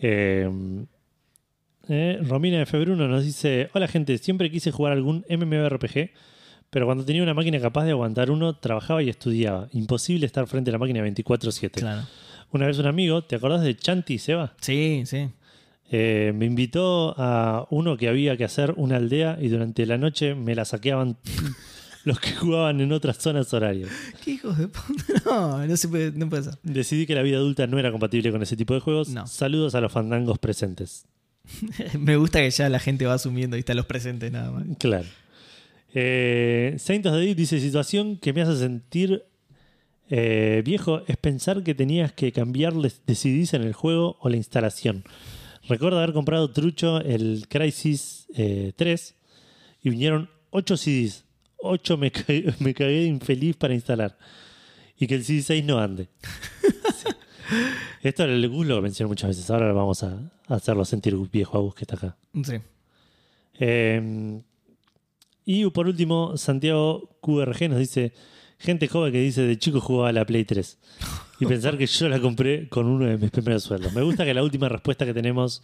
Eh, 0.00 0.50
eh, 1.88 2.18
Romina 2.22 2.58
de 2.58 2.66
Februno 2.66 3.06
nos 3.08 3.24
dice: 3.24 3.70
Hola 3.74 3.88
gente, 3.88 4.18
siempre 4.18 4.50
quise 4.50 4.70
jugar 4.70 4.92
algún 4.92 5.24
MMORPG, 5.28 6.10
pero 6.70 6.86
cuando 6.86 7.04
tenía 7.04 7.22
una 7.22 7.34
máquina 7.34 7.60
capaz 7.60 7.84
de 7.84 7.90
aguantar 7.90 8.30
uno, 8.30 8.56
trabajaba 8.56 9.02
y 9.02 9.08
estudiaba. 9.08 9.68
Imposible 9.72 10.26
estar 10.26 10.46
frente 10.46 10.70
a 10.70 10.72
la 10.72 10.78
máquina 10.78 11.04
24-7. 11.04 11.70
Claro. 11.72 12.02
Una 12.52 12.66
vez 12.66 12.78
un 12.78 12.86
amigo, 12.86 13.22
¿te 13.22 13.36
acordás 13.36 13.62
de 13.62 13.76
Chanti 13.76 14.18
Seba? 14.18 14.54
Sí, 14.60 15.02
sí. 15.04 15.28
Eh, 15.92 16.32
me 16.34 16.46
invitó 16.46 17.14
a 17.18 17.66
uno 17.70 17.96
que 17.96 18.08
había 18.08 18.36
que 18.36 18.44
hacer 18.44 18.74
una 18.76 18.96
aldea 18.96 19.38
y 19.40 19.48
durante 19.48 19.84
la 19.86 19.98
noche 19.98 20.36
me 20.36 20.54
la 20.54 20.64
saqueaban 20.64 21.16
los 22.04 22.18
que 22.18 22.32
jugaban 22.34 22.80
en 22.80 22.92
otras 22.92 23.18
zonas 23.18 23.52
horarias. 23.52 23.90
¿Qué 24.24 24.32
hijos 24.32 24.58
de 24.58 24.68
puta? 24.68 25.04
No, 25.24 25.66
no 25.66 25.76
se 25.76 25.88
puede, 25.88 26.12
no 26.12 26.28
puede 26.28 26.44
ser. 26.44 26.54
Decidí 26.62 27.06
que 27.06 27.14
la 27.14 27.22
vida 27.22 27.36
adulta 27.36 27.66
no 27.66 27.78
era 27.78 27.90
compatible 27.90 28.32
con 28.32 28.42
ese 28.42 28.56
tipo 28.56 28.74
de 28.74 28.80
juegos. 28.80 29.08
No. 29.10 29.26
Saludos 29.26 29.74
a 29.74 29.80
los 29.80 29.92
fandangos 29.92 30.38
presentes. 30.38 31.06
Me 31.98 32.16
gusta 32.16 32.40
que 32.40 32.50
ya 32.50 32.68
la 32.68 32.78
gente 32.78 33.06
va 33.06 33.14
asumiendo 33.14 33.56
y 33.56 33.60
está 33.60 33.74
los 33.74 33.86
presentes 33.86 34.32
nada 34.32 34.50
más. 34.50 34.64
Claro. 34.78 35.06
Eh, 35.94 36.76
Saintos 36.78 37.12
de 37.12 37.20
Deep 37.20 37.36
dice: 37.36 37.60
Situación 37.60 38.16
que 38.16 38.32
me 38.32 38.42
hace 38.42 38.56
sentir 38.56 39.24
eh, 40.08 40.62
viejo 40.64 41.02
es 41.06 41.16
pensar 41.16 41.62
que 41.62 41.74
tenías 41.74 42.12
que 42.12 42.32
cambiarles 42.32 43.02
de 43.06 43.14
CDs 43.14 43.54
en 43.54 43.62
el 43.62 43.72
juego 43.72 44.16
o 44.20 44.28
la 44.28 44.36
instalación. 44.36 45.04
Recuerdo 45.68 45.98
haber 45.98 46.12
comprado 46.12 46.50
trucho 46.50 47.00
el 47.00 47.46
Crisis 47.48 48.26
eh, 48.34 48.72
3 48.76 49.14
y 49.82 49.90
vinieron 49.90 50.30
8 50.50 50.76
CDs. 50.76 51.24
8 51.62 51.96
me, 51.96 52.10
ca- 52.10 52.24
me 52.60 52.74
cagué 52.74 53.04
infeliz 53.04 53.56
para 53.56 53.74
instalar. 53.74 54.16
Y 54.98 55.06
que 55.06 55.14
el 55.14 55.24
CD 55.24 55.42
6 55.42 55.64
no 55.64 55.78
ande. 55.78 56.08
Esto 58.02 58.24
el 58.24 58.48
Gus 58.48 58.66
lo 58.66 58.80
mencioné 58.80 59.08
muchas 59.08 59.28
veces. 59.30 59.50
Ahora 59.50 59.72
vamos 59.72 60.02
a, 60.02 60.30
a 60.46 60.54
hacerlo 60.54 60.84
sentir 60.84 61.16
viejo 61.30 61.58
a 61.58 61.60
Gus 61.60 61.74
que 61.74 61.84
está 61.84 61.96
acá. 61.96 62.16
Sí. 62.44 62.54
Eh, 63.58 64.40
y 65.44 65.68
por 65.70 65.86
último, 65.86 66.36
Santiago 66.36 67.18
QRG 67.20 67.68
nos 67.70 67.78
dice: 67.78 68.12
Gente 68.58 68.88
joven 68.88 69.12
que 69.12 69.20
dice 69.20 69.42
de 69.42 69.58
chico 69.58 69.80
jugaba 69.80 70.10
a 70.10 70.12
la 70.12 70.24
Play 70.24 70.44
3. 70.44 70.78
Y 71.40 71.46
pensar 71.46 71.76
que 71.78 71.86
yo 71.86 72.08
la 72.08 72.20
compré 72.20 72.68
con 72.68 72.86
uno 72.86 73.06
de 73.06 73.16
mis 73.16 73.30
primeros 73.30 73.62
sueldos. 73.64 73.92
Me 73.94 74.02
gusta 74.02 74.24
que 74.24 74.34
la 74.34 74.42
última 74.42 74.68
respuesta 74.68 75.06
que 75.06 75.14
tenemos 75.14 75.62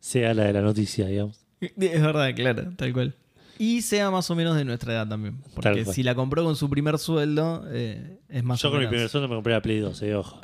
sea 0.00 0.34
la 0.34 0.44
de 0.44 0.52
la 0.52 0.60
noticia, 0.60 1.06
digamos. 1.06 1.46
Es 1.60 2.02
verdad, 2.02 2.34
claro, 2.34 2.72
tal 2.76 2.92
cual. 2.92 3.14
Y 3.58 3.82
sea 3.82 4.10
más 4.10 4.30
o 4.30 4.34
menos 4.34 4.56
de 4.56 4.64
nuestra 4.64 4.92
edad 4.92 5.08
también. 5.08 5.38
Porque 5.54 5.84
Tal 5.84 5.94
si 5.94 6.02
la 6.02 6.14
compró 6.14 6.42
con 6.44 6.56
su 6.56 6.68
primer 6.68 6.98
sueldo, 6.98 7.64
eh, 7.70 8.18
es 8.28 8.42
más 8.44 8.60
Yo 8.60 8.68
o 8.68 8.72
con 8.72 8.80
mi 8.80 8.86
primer 8.88 9.08
sueldo 9.08 9.28
me 9.28 9.34
compré 9.36 9.52
la 9.52 9.62
Play 9.62 9.78
2, 9.78 10.02
eh, 10.02 10.14
ojo. 10.16 10.40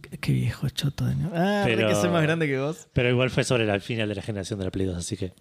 Qué- 0.00 0.18
Qué 0.18 0.32
viejo 0.32 0.68
choto 0.70 1.04
de 1.04 1.14
mierda. 1.14 1.62
Ah, 1.62 1.64
Pero- 1.66 1.88
que 1.88 1.94
soy 1.94 2.08
más 2.10 2.22
grande 2.22 2.46
que 2.46 2.58
vos. 2.58 2.88
Pero 2.92 3.10
igual 3.10 3.30
fue 3.30 3.44
sobre 3.44 3.70
el 3.70 3.80
final 3.80 4.08
de 4.08 4.14
la 4.14 4.22
generación 4.22 4.58
de 4.58 4.64
la 4.66 4.70
Play 4.70 4.86
2, 4.86 4.96
así 4.96 5.16
que, 5.16 5.32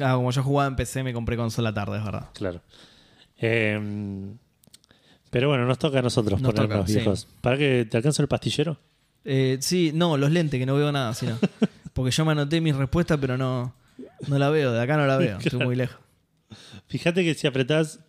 Ah, 0.00 0.14
como 0.14 0.30
yo 0.30 0.42
jugaba 0.42 0.68
en 0.68 0.76
PC, 0.76 1.02
me 1.02 1.12
compré 1.12 1.36
consola 1.36 1.72
tarde, 1.74 1.98
es 1.98 2.04
verdad. 2.04 2.28
claro. 2.34 2.62
Eh, 3.44 4.30
pero 5.30 5.48
bueno, 5.48 5.66
nos 5.66 5.78
toca 5.78 5.98
a 5.98 6.02
nosotros 6.02 6.40
Nos 6.40 6.52
ponernos 6.54 6.78
toca, 6.80 6.86
sí. 6.88 6.94
viejos. 6.94 7.26
¿Para 7.40 7.56
que 7.58 7.86
te 7.90 7.96
alcance 7.96 8.22
el 8.22 8.28
pastillero? 8.28 8.78
Eh, 9.24 9.58
sí, 9.60 9.90
no, 9.94 10.16
los 10.16 10.30
lentes, 10.30 10.58
que 10.60 10.66
no 10.66 10.74
veo 10.76 10.92
nada, 10.92 11.12
sino. 11.14 11.38
Porque 11.92 12.10
yo 12.10 12.24
me 12.24 12.32
anoté 12.32 12.60
mis 12.60 12.76
respuestas, 12.76 13.18
pero 13.20 13.36
no, 13.36 13.74
no 14.28 14.38
la 14.38 14.50
veo. 14.50 14.72
De 14.72 14.80
acá 14.80 14.96
no 14.96 15.06
la 15.06 15.16
veo. 15.16 15.38
Estoy 15.44 15.64
muy 15.64 15.76
lejos. 15.76 15.98
Fíjate 16.92 17.24
que 17.24 17.32
si 17.34 17.46
apretás 17.46 18.00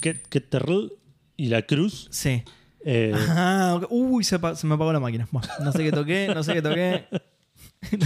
Keterl 0.00 0.92
y 1.38 1.46
la 1.46 1.62
cruz, 1.62 2.08
Sí. 2.10 2.42
eh, 2.84 3.14
Ah, 3.28 3.74
ok. 3.78 3.86
Uy, 3.90 4.22
se, 4.22 4.38
me 4.38 4.74
apagó 4.74 4.92
la 4.92 5.00
máquina. 5.00 5.26
Bueno, 5.30 5.48
no 5.64 5.72
sé 5.72 5.82
qué 5.82 5.90
toqué, 5.92 6.30
no 6.34 6.42
sé 6.42 6.52
qué 6.52 6.62
toqué. 6.62 7.06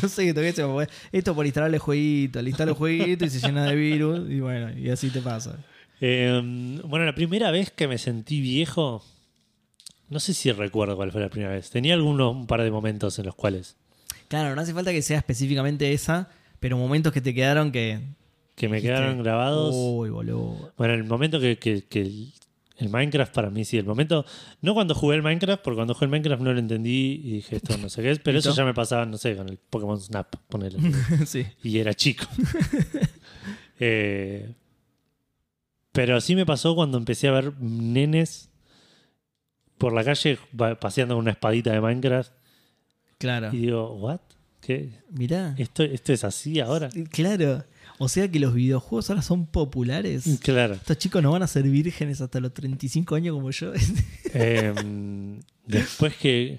No 0.01 0.09
sé 0.09 0.25
qué 0.25 0.33
toqué, 0.33 0.53
se 0.53 0.65
me. 0.65 0.87
Esto 1.13 1.35
por 1.35 1.45
instalarle 1.45 1.79
jueguito. 1.79 2.41
Le 2.41 2.49
instalo 2.51 2.75
jueguito 2.75 3.25
y 3.27 3.31
se 3.31 3.41
llena 3.41 3.65
de 3.67 3.75
virus. 3.75 4.31
Y 4.31 4.41
bueno, 4.41 4.71
y 4.79 4.89
así 4.91 5.11
te 5.11 5.21
pasa. 5.21 5.59
Eh, 6.01 6.81
bueno, 6.85 7.05
la 7.05 7.15
primera 7.15 7.51
vez 7.51 7.71
que 7.73 7.87
me 7.89 7.99
sentí 7.99 8.41
viejo, 8.41 9.05
no 10.09 10.19
sé 10.21 10.33
si 10.35 10.51
recuerdo 10.53 10.97
cuál 10.97 11.13
fue 11.13 11.21
la 11.21 11.29
primera 11.29 11.53
vez. 11.53 11.69
Tenía 11.71 11.93
algunos, 11.95 12.35
un 12.35 12.47
par 12.47 12.63
de 12.63 12.71
momentos 12.71 13.19
en 13.19 13.27
los 13.27 13.35
cuales 13.35 13.77
Claro, 14.29 14.55
no 14.55 14.63
hace 14.63 14.73
falta 14.73 14.93
que 14.93 15.03
sea 15.03 15.19
específicamente 15.19 15.93
esa, 15.93 16.31
pero 16.59 16.79
momentos 16.79 17.13
que 17.13 17.21
te 17.21 17.35
quedaron 17.35 17.71
que. 17.73 18.01
Que 18.57 18.69
me 18.69 18.83
quedaron 18.83 19.23
grabados. 19.23 19.73
Uy, 19.77 20.11
boludo. 20.11 20.73
Bueno, 20.77 20.95
el 20.95 21.05
momento 21.05 21.39
que, 21.39 21.57
que- 21.59 21.85
que 21.85 22.01
el, 22.03 22.33
el 22.79 22.89
Minecraft 22.91 23.33
para 23.33 23.49
mí 23.51 23.65
sí, 23.65 23.79
el 23.79 23.85
momento, 23.87 24.25
no 24.63 24.75
cuando 24.75 24.95
jugué 24.95 25.17
el 25.17 25.23
Minecraft, 25.23 25.63
porque 25.63 25.77
cuando 25.77 25.95
jugué 25.95 26.07
el 26.07 26.11
Minecraft 26.11 26.43
no 26.43 26.53
lo 26.53 26.59
entendí 26.59 27.21
y 27.25 27.31
dije 27.37 27.57
esto 27.57 27.77
no 27.79 27.89
sé 27.89 28.03
qué 28.03 28.11
es, 28.11 28.19
pero 28.19 28.39
eso 28.39 28.53
ya 28.55 28.65
me 28.65 28.75
pasaba, 28.75 29.07
no 29.07 29.17
sé, 29.19 29.37
con 29.37 29.49
el 29.49 29.57
Pokémon 29.59 30.01
Snap, 30.01 30.35
ponele. 30.49 30.79
sí. 31.27 31.47
y 31.63 31.79
era 31.79 31.95
chico. 31.95 32.25
Eh, 33.79 34.55
pero 35.93 36.19
sí 36.23 36.35
me 36.35 36.47
pasó 36.47 36.75
cuando 36.75 36.97
empecé 36.99 37.29
a 37.29 37.33
ver 37.33 37.53
nenes 37.61 38.49
por 39.79 39.93
la 39.93 40.03
calle 40.03 40.39
paseando 40.81 41.15
con 41.15 41.23
una 41.25 41.33
espadita 41.33 41.73
de 41.73 41.81
Minecraft 41.83 42.33
Claro. 43.19 43.51
y 43.53 43.59
digo, 43.59 43.95
¿what? 43.97 44.21
¿Qué? 44.61 44.93
Mirá. 45.11 45.55
¿Esto, 45.59 45.83
¿Esto 45.83 46.13
es 46.15 46.25
así 46.25 46.59
ahora? 46.61 46.89
Claro. 47.11 47.65
O 47.99 48.09
sea 48.09 48.31
que 48.31 48.39
los 48.39 48.55
videojuegos 48.55 49.09
ahora 49.11 49.23
son 49.23 49.47
populares. 49.47 50.39
Claro. 50.43 50.75
Estos 50.75 50.99
chicos 50.99 51.23
no 51.23 51.33
van 51.33 51.43
a 51.43 51.47
ser 51.47 51.65
vírgenes 51.65 52.21
hasta 52.21 52.41
los 52.41 52.53
35 52.53 53.15
años 53.15 53.35
como 53.35 53.51
yo. 53.51 53.73
Em, 54.35 55.41
después 55.67 56.15
que. 56.17 56.59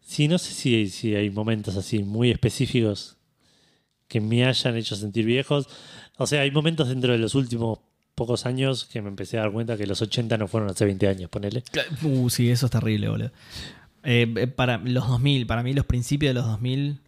Sí, 0.00 0.28
no 0.28 0.38
sé 0.38 0.52
si, 0.52 0.88
si 0.88 1.16
hay 1.16 1.30
momentos 1.30 1.76
así 1.76 2.04
muy 2.04 2.30
específicos 2.30 3.16
que 4.06 4.20
me 4.20 4.44
hayan 4.44 4.76
hecho 4.76 4.94
sentir 4.94 5.24
viejos. 5.24 5.68
O 6.16 6.26
sea, 6.26 6.42
hay 6.42 6.50
momentos 6.52 6.88
dentro 6.88 7.12
de 7.12 7.18
los 7.18 7.34
últimos 7.34 7.80
pocos 8.14 8.46
años 8.46 8.84
que 8.86 9.02
me 9.02 9.08
empecé 9.08 9.38
a 9.38 9.42
dar 9.42 9.52
cuenta 9.52 9.76
que 9.76 9.86
los 9.86 10.00
80 10.00 10.38
no 10.38 10.48
fueron 10.48 10.70
hace 10.70 10.84
20 10.84 11.08
años, 11.08 11.28
ponele. 11.30 11.64
Uh, 12.02 12.30
sí, 12.30 12.50
eso 12.50 12.66
es 12.66 12.72
terrible, 12.72 13.08
boludo. 13.08 13.30
Eh, 14.04 14.32
eh, 14.36 14.46
para 14.46 14.78
los 14.78 15.08
2000, 15.08 15.46
para 15.46 15.62
mí 15.62 15.74
los 15.74 15.84
principios 15.84 16.30
de 16.30 16.34
los 16.34 16.46
2000 16.46 17.00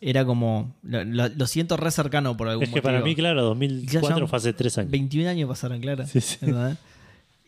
era 0.00 0.24
como... 0.24 0.74
Lo, 0.82 1.04
lo- 1.04 1.28
lo 1.28 1.46
siento 1.46 1.76
re 1.76 1.90
cercano 1.90 2.36
por 2.36 2.48
algún 2.48 2.64
Es 2.64 2.70
que 2.70 2.80
para 2.82 2.98
motivo. 2.98 3.08
mí, 3.10 3.14
claro, 3.16 3.40
Ya 3.40 3.44
2004 3.44 4.18
ya- 4.20 4.26
fue 4.26 4.36
hace 4.38 4.52
3 4.52 4.78
años. 4.78 4.90
21 4.90 5.28
años 5.28 5.48
pasaron, 5.48 5.80
claro. 5.80 6.06
Sí, 6.06 6.20
sí. 6.20 6.36
¿verdad? 6.40 6.78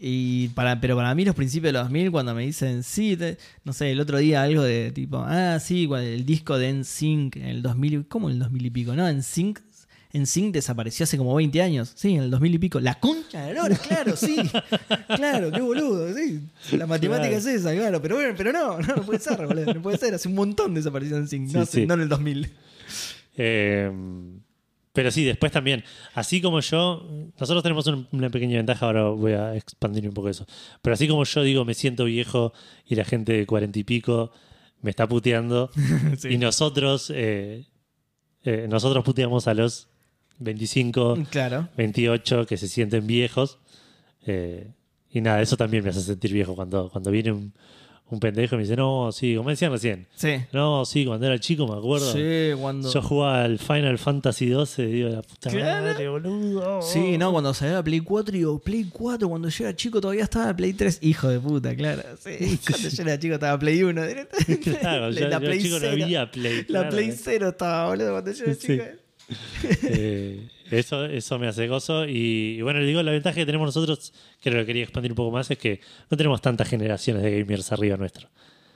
Y 0.05 0.49
para, 0.49 0.81
pero 0.81 0.97
para 0.97 1.15
mí 1.15 1.25
los 1.25 1.35
principios 1.37 1.69
de 1.69 1.73
los 1.79 1.83
2000 1.85 2.11
cuando 2.11 2.35
me 2.35 2.43
dicen, 2.45 2.83
sí, 2.83 3.17
te- 3.17 3.39
no 3.65 3.73
sé, 3.73 3.93
el 3.93 4.01
otro 4.01 4.19
día 4.19 4.43
algo 4.43 4.63
de 4.63 4.91
tipo, 4.91 5.19
ah, 5.25 5.61
sí, 5.61 5.89
el 5.93 6.27
disco 6.27 6.59
de 6.59 6.73
NSYNC 6.73 7.37
en 7.37 7.45
el 7.47 7.63
2000, 7.63 8.07
¿cómo 8.09 8.29
en 8.29 8.35
el 8.35 8.39
2000 8.41 8.67
y 8.67 8.71
pico? 8.71 8.95
No, 8.95 9.07
NSYNC, 9.09 9.61
NSYNC 10.15 10.53
desapareció 10.53 11.05
hace 11.05 11.17
como 11.17 11.35
20 11.35 11.63
años, 11.63 11.93
sí, 11.95 12.15
en 12.15 12.25
el 12.25 12.31
2000 12.31 12.55
y 12.55 12.59
pico. 12.59 12.81
La 12.81 12.95
concha 13.01 13.47
de 13.47 13.55
la 13.55 13.69
claro, 13.79 14.15
sí, 14.17 14.37
claro, 15.17 15.51
qué 15.51 15.61
boludo, 15.61 16.13
sí. 16.15 16.41
La 16.77 16.87
matemática 16.87 17.29
Claro. 17.31 17.39
es 17.39 17.47
esa, 17.47 17.75
claro, 17.75 18.03
pero 18.03 18.17
bueno, 18.17 18.35
pero 18.37 18.53
no, 18.53 18.79
no, 18.79 18.97
no 18.97 19.03
puede 19.03 19.19
ser, 19.21 19.47
boludo, 19.47 19.73
no 19.73 19.81
puede 19.83 19.97
ser, 19.99 20.15
hace 20.15 20.29
un 20.29 20.35
montón 20.35 20.75
desapareció 20.75 21.17
NSYNC, 21.19 21.47
no, 21.47 21.51
Sí, 21.53 21.59
hace- 21.59 21.81
sí. 21.83 21.87
no 21.87 21.95
en 21.95 22.01
el 22.03 22.09
2000. 22.09 22.51
Em, 23.37 24.41
Pero 24.95 25.11
sí, 25.11 25.25
después 25.25 25.51
también, 25.51 25.83
así 26.13 26.43
como 26.43 26.61
yo, 26.61 27.09
nosotros 27.41 27.63
tenemos 27.63 27.87
un- 27.87 28.07
una 28.13 28.29
pequeña 28.29 28.59
ventaja, 28.59 28.85
ahora 28.85 29.05
voy 29.05 29.33
a 29.33 29.57
expandir 29.57 30.07
un 30.07 30.13
poco 30.13 30.29
eso. 30.29 30.47
Pero 30.83 30.93
así 30.93 31.09
como 31.09 31.25
yo 31.25 31.43
digo, 31.43 31.65
me 31.65 31.73
siento 31.73 32.05
viejo 32.05 32.53
y 32.87 32.95
la 32.97 33.05
gente 33.07 33.33
de 33.33 33.47
cuarenta 33.47 33.79
y 33.79 33.85
pico 33.85 34.33
me 34.83 34.91
está 34.91 35.09
puteando, 35.09 35.71
y 36.29 36.37
nosotros, 36.37 37.11
eh, 37.15 37.65
eh, 38.45 38.67
nosotros 38.69 39.03
puteamos 39.03 39.49
a 39.49 39.55
los 39.55 39.89
25, 40.39 41.19
Claro. 41.31 41.69
28 41.77 42.47
que 42.47 42.57
se 42.57 42.69
sienten 42.69 43.07
viejos. 43.07 43.59
eh, 44.27 44.69
y 45.15 45.21
nada, 45.21 45.43
eso 45.43 45.57
también 45.59 45.85
me 45.85 45.91
hace 45.91 46.01
sentir 46.01 46.33
viejo 46.33 46.55
cuando, 46.55 46.89
cuando 46.89 47.11
viene 47.11 47.33
un, 47.33 47.53
un 48.09 48.19
pendejo 48.19 48.55
y 48.55 48.59
me 48.59 48.65
dice, 48.65 48.77
no, 48.77 49.11
sí, 49.13 49.35
como 49.37 49.51
decían 49.51 49.71
recién. 49.71 50.07
Sí. 50.15 50.37
No, 50.53 50.87
sí, 50.87 51.05
cuando 51.05 51.27
era 51.27 51.39
chico 51.39 51.67
me 51.69 51.77
acuerdo. 51.77 52.11
Sí, 52.15 52.59
cuando. 52.59 52.91
Yo 52.91 53.03
jugaba 53.03 53.45
al 53.45 53.59
Final 53.59 53.99
Fantasy 53.99 54.49
XII, 54.55 54.87
digo, 54.87 55.09
la 55.11 55.21
puta 55.21 55.51
Claro. 55.51 55.85
madre, 55.87 56.09
boludo. 56.09 56.81
Sí, 56.81 57.19
no, 57.19 57.31
cuando 57.31 57.53
salió 57.53 57.75
la 57.75 57.83
Play 57.85 58.01
4, 58.01 58.33
digo, 58.33 58.59
Play 58.59 58.85
4, 58.91 59.29
cuando 59.29 59.51
yo 59.51 59.65
era 59.67 59.77
chico 59.77 60.01
todavía 60.01 60.25
estaba 60.25 60.47
la 60.47 60.57
Play 60.57 60.73
3. 60.73 60.99
Hijo 61.03 61.29
de 61.29 61.39
puta, 61.41 61.77
claro. 61.77 62.03
Sí, 62.19 62.59
cuando 62.67 62.89
yo 62.89 63.03
era 63.03 63.19
chico 63.19 63.35
estaba 63.35 63.59
Play 63.59 63.83
1. 63.83 64.07
directamente. 64.07 64.79
Claro, 64.79 65.11
yo, 65.11 65.21
la 65.29 65.39
yo 65.39 65.41
Play 65.47 65.59
chico 65.63 65.75
no 65.75 65.81
0. 65.91 65.93
había 66.05 66.31
Play. 66.31 66.57
La 66.61 66.65
claro. 66.65 66.91
Play 66.91 67.13
0 67.13 67.49
estaba, 67.51 67.89
boludo, 67.89 68.13
cuando 68.13 68.33
yo 68.33 68.45
era 68.45 68.55
Sí. 68.55 68.61
chico. 68.67 68.85
Eh, 69.85 70.49
eso, 70.71 71.05
eso 71.05 71.39
me 71.39 71.49
hace 71.49 71.69
gozo. 71.69 72.07
Y, 72.07 72.57
y 72.59 72.63
bueno, 72.63 72.81
le 72.81 72.87
digo, 72.87 73.03
la 73.03 73.13
ventaja 73.13 73.35
que 73.35 73.47
tenemos 73.47 73.67
nosotros, 73.67 74.13
que 74.41 74.51
lo 74.51 74.65
quería 74.65 74.83
expandir 74.85 75.13
un 75.13 75.17
poco 75.17 75.31
más, 75.31 75.51
es 75.51 75.59
que 75.59 75.81
no 76.11 76.17
tenemos 76.17 76.41
tantas 76.41 76.69
generaciones 76.69 77.23
de 77.23 77.41
gamers 77.43 77.73
arriba 77.73 77.97
nuestro. 77.97 78.29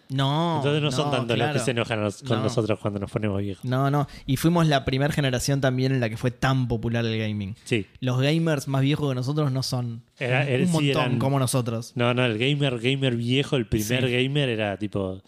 No. 0.08 0.58
Entonces 0.58 0.82
no, 0.82 0.92
son 0.92 1.10
tantos 1.10 1.36
los 1.36 1.50
que 1.52 1.58
se 1.58 1.72
enojan 1.72 2.00
nos- 2.00 2.22
con 2.22 2.36
No. 2.38 2.44
nosotros 2.44 2.78
cuando 2.78 3.00
nos 3.00 3.10
ponemos 3.10 3.40
viejos. 3.40 3.64
No, 3.64 3.90
no. 3.90 4.06
Y 4.24 4.36
fuimos 4.36 4.68
la 4.68 4.84
primera 4.84 5.12
generación 5.12 5.60
también 5.60 5.90
en 5.92 5.98
la 5.98 6.08
que 6.08 6.16
fue 6.16 6.30
tan 6.30 6.68
popular 6.68 7.04
el 7.04 7.18
gaming. 7.18 7.56
Sí. 7.64 7.86
Los 7.98 8.20
gamers 8.20 8.68
más 8.68 8.82
viejos 8.82 9.08
que 9.08 9.16
nosotros 9.16 9.50
no 9.50 9.64
son 9.64 10.02
Era- 10.20 10.42
un- 10.42 10.48
era- 10.48 10.62
un 10.62 10.66
sí, 10.68 10.72
montón 10.72 11.02
eran- 11.06 11.18
como 11.18 11.40
nosotros. 11.40 11.90
No, 11.96 12.14
no, 12.14 12.24
el 12.24 12.38
gamer, 12.38 12.78
gamer 12.78 13.16
viejo, 13.16 13.56
el 13.56 13.66
primer 13.66 14.06
Sí. 14.06 14.12
gamer 14.12 14.48
era 14.48 14.76
tipo 14.78 15.22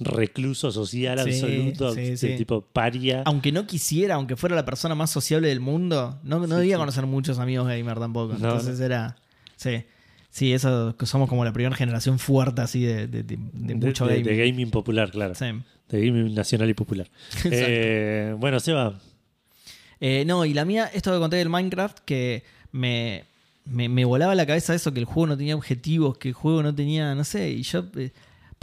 recluso 0.00 0.72
social 0.72 1.18
Sí, 1.24 1.30
absoluto, 1.40 1.94
sí, 1.94 2.16
sí. 2.16 2.36
tipo 2.36 2.62
paria. 2.62 3.22
Aunque 3.26 3.52
no 3.52 3.66
quisiera, 3.66 4.16
aunque 4.16 4.36
fuera 4.36 4.56
la 4.56 4.64
persona 4.64 4.94
más 4.94 5.10
sociable 5.10 5.48
del 5.48 5.60
mundo, 5.60 6.18
no, 6.24 6.46
no 6.46 6.56
debía 6.56 6.76
conocer 6.78 7.06
muchos 7.06 7.38
amigos 7.38 7.66
gamer 7.68 7.98
tampoco. 7.98 8.32
No, 8.38 8.50
Entonces 8.50 8.80
era. 8.80 9.16
Sí. 9.56 9.84
Sí, 10.30 10.52
eso 10.52 10.96
somos 11.04 11.28
como 11.28 11.44
la 11.44 11.52
primera 11.52 11.76
generación 11.76 12.18
fuerte 12.18 12.60
así 12.60 12.82
de, 12.82 13.06
de- 13.06 13.22
de- 13.22 13.36
de 13.36 13.74
De- 13.74 13.74
mucho 13.76 14.04
de, 14.06 14.14
gaming. 14.20 14.24
de 14.26 14.36
gaming 14.36 14.70
popular, 14.70 15.10
claro. 15.12 15.34
Sí. 15.36 15.46
De 15.88 16.06
gaming 16.06 16.34
nacional 16.34 16.68
y 16.68 16.74
popular. 16.74 17.08
Eh, 17.44 18.34
bueno, 18.38 18.58
Seba, 18.58 18.98
Eh, 20.00 20.24
no, 20.26 20.44
y 20.44 20.52
la 20.52 20.64
mía, 20.64 20.90
esto 20.92 21.12
que 21.12 21.18
conté 21.20 21.36
del 21.36 21.48
Minecraft, 21.50 21.98
que 22.04 22.42
me, 22.72 23.24
me, 23.64 23.88
me 23.88 24.04
volaba 24.04 24.34
la 24.34 24.44
cabeza 24.44 24.74
eso, 24.74 24.92
que 24.92 24.98
el 24.98 25.04
juego 25.06 25.28
no 25.28 25.36
tenía 25.36 25.54
objetivos, 25.54 26.18
que 26.18 26.28
el 26.28 26.34
juego 26.34 26.62
no 26.64 26.74
tenía, 26.74 27.14
no 27.14 27.22
sé, 27.22 27.50
y 27.52 27.62
yo, 27.62 27.84
eh, 27.96 28.10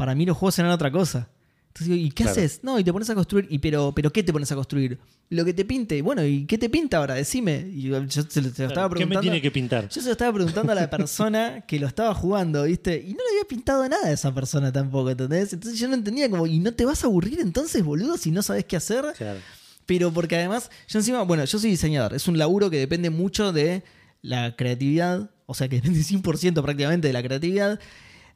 para 0.01 0.15
mí 0.15 0.25
los 0.25 0.35
juegos 0.35 0.57
eran 0.57 0.71
otra 0.71 0.89
cosa. 0.91 1.29
Entonces 1.67 1.87
digo, 1.93 2.07
¿y 2.07 2.09
qué 2.09 2.23
Claro. 2.23 2.31
haces? 2.31 2.59
No, 2.63 2.79
y 2.79 2.83
te 2.83 2.91
pones 2.91 3.07
a 3.11 3.13
construir, 3.13 3.45
y 3.51 3.59
pero, 3.59 3.93
pero 3.95 4.11
¿qué 4.11 4.23
te 4.23 4.33
pones 4.33 4.51
a 4.51 4.55
construir? 4.55 4.97
Lo 5.29 5.45
que 5.45 5.53
te 5.53 5.63
pinte. 5.63 6.01
Bueno, 6.01 6.25
¿y 6.25 6.45
qué 6.47 6.57
te 6.57 6.71
pinta 6.71 6.97
ahora? 6.97 7.13
Decime. 7.13 7.69
Y 7.71 7.83
yo 7.83 8.09
se 8.09 8.23
lo, 8.23 8.29
se 8.29 8.41
lo 8.41 8.47
estaba 8.49 8.73
¿qué 8.73 8.81
me 8.81 8.89
preguntando. 8.95 9.21
tiene 9.21 9.41
que 9.43 9.51
pintar? 9.51 9.87
Yo 9.89 10.01
se 10.01 10.07
lo 10.07 10.13
estaba 10.13 10.33
preguntando 10.33 10.71
a 10.71 10.75
la 10.75 10.89
persona 10.89 11.61
que 11.67 11.79
lo 11.79 11.85
estaba 11.85 12.15
jugando, 12.15 12.63
¿viste? 12.63 12.97
Y 12.97 13.11
no 13.13 13.19
le 13.23 13.29
había 13.37 13.47
pintado 13.47 13.87
nada 13.87 14.07
a 14.07 14.11
esa 14.11 14.33
persona 14.33 14.71
tampoco, 14.71 15.11
¿entendés? 15.11 15.53
Entonces 15.53 15.79
yo 15.79 15.87
no 15.87 15.93
entendía 15.93 16.27
como, 16.31 16.47
¿y 16.47 16.57
no 16.57 16.73
te 16.73 16.83
vas 16.83 17.03
a 17.03 17.07
aburrir 17.07 17.39
entonces, 17.39 17.83
boludo, 17.85 18.17
si 18.17 18.31
no 18.31 18.41
sabes 18.41 18.65
qué 18.65 18.75
hacer? 18.77 19.05
Claro. 19.15 19.39
Pero 19.85 20.11
porque 20.11 20.35
además, 20.35 20.71
yo 20.89 20.97
encima, 20.99 21.21
bueno, 21.21 21.45
yo 21.45 21.59
soy 21.59 21.69
diseñador. 21.69 22.15
Es 22.15 22.27
un 22.27 22.39
laburo 22.39 22.71
que 22.71 22.79
depende 22.79 23.11
mucho 23.11 23.53
de 23.53 23.83
la 24.23 24.55
creatividad. 24.55 25.29
O 25.45 25.53
sea, 25.53 25.69
que 25.69 25.75
depende 25.77 25.99
100% 26.03 26.61
prácticamente 26.63 27.07
de 27.07 27.13
la 27.13 27.23
creatividad. 27.23 27.79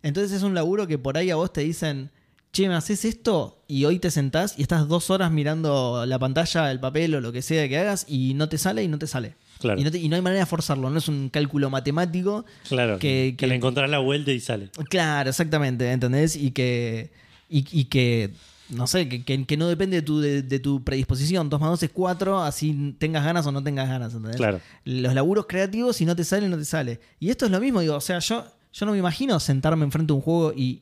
Entonces 0.06 0.32
es 0.38 0.44
un 0.44 0.54
laburo 0.54 0.86
que 0.88 0.98
por 1.00 1.18
ahí 1.18 1.32
a 1.32 1.36
vos 1.36 1.52
te 1.52 1.62
dicen, 1.62 2.12
che, 2.54 2.68
me 2.70 2.76
haces 2.76 3.04
esto 3.06 3.58
y 3.68 3.86
hoy 3.86 3.98
te 3.98 4.12
sentás 4.12 4.54
y 4.58 4.62
estás 4.62 4.88
dos 4.88 5.10
horas 5.10 5.32
mirando 5.32 6.06
la 6.06 6.20
pantalla, 6.20 6.70
el 6.72 6.80
papel 6.80 7.16
o 7.16 7.22
lo 7.22 7.32
que 7.32 7.42
sea 7.42 7.68
que 7.68 7.78
hagas 7.80 8.06
y 8.08 8.36
no 8.36 8.48
te 8.48 8.58
sale 8.60 8.84
y 8.84 8.88
no 8.88 9.00
te 9.00 9.08
sale. 9.08 9.34
Claro. 9.60 9.82
Y, 9.82 9.84
no 9.84 9.90
te- 9.90 9.98
y 9.98 10.08
no 10.08 10.16
hay 10.16 10.22
manera 10.22 10.42
de 10.42 10.46
forzarlo. 10.46 10.90
No 10.92 11.00
es 11.00 11.08
un 11.08 11.30
cálculo 11.30 11.70
matemático. 11.72 12.46
Claro, 12.70 13.00
que, 13.00 13.32
que- 13.32 13.36
que 13.38 13.48
le 13.48 13.56
encontrás 13.56 13.90
la 13.90 13.98
vuelta 14.00 14.32
y 14.32 14.40
sale. 14.40 14.70
Claro, 14.90 15.30
exactamente, 15.32 15.92
¿entendés? 15.92 16.36
Y 16.36 16.52
que, 16.52 17.10
y, 17.50 17.66
y 17.72 17.86
que 17.86 18.32
no 18.70 18.86
sé, 18.88 19.08
que, 19.10 19.24
que- 19.46 19.58
no 19.58 19.68
depende 19.68 19.98
de 19.98 20.02
tu, 20.04 20.20
de, 20.20 20.42
de 20.44 20.60
tu 20.60 20.84
predisposición. 20.84 21.50
2 21.50 21.60
más 21.62 21.70
2 21.72 21.84
es 21.84 21.90
4, 21.92 22.44
así 22.44 22.96
tengas 23.00 23.24
ganas 23.24 23.46
o 23.48 23.52
no 23.52 23.64
tengas 23.64 23.88
ganas, 23.90 24.14
¿entendés? 24.14 24.38
Claro. 24.38 24.60
Los 24.84 25.14
laburos 25.16 25.46
creativos, 25.48 25.96
si 25.96 26.06
no 26.06 26.16
te 26.16 26.24
sale, 26.24 26.48
no 26.48 26.58
te 26.58 26.66
sale. 26.66 27.00
Y 27.20 27.30
esto 27.32 27.46
es 27.46 27.52
lo 27.52 27.60
mismo, 27.60 27.80
digo, 27.82 27.96
o 27.96 28.02
sea, 28.02 28.20
yo, 28.20 28.46
yo 28.78 28.86
no 28.86 28.92
me 28.92 28.98
imagino 28.98 29.40
sentarme 29.40 29.86
enfrente 29.86 30.12
de 30.12 30.16
un 30.18 30.22
juego 30.22 30.52
y, 30.54 30.82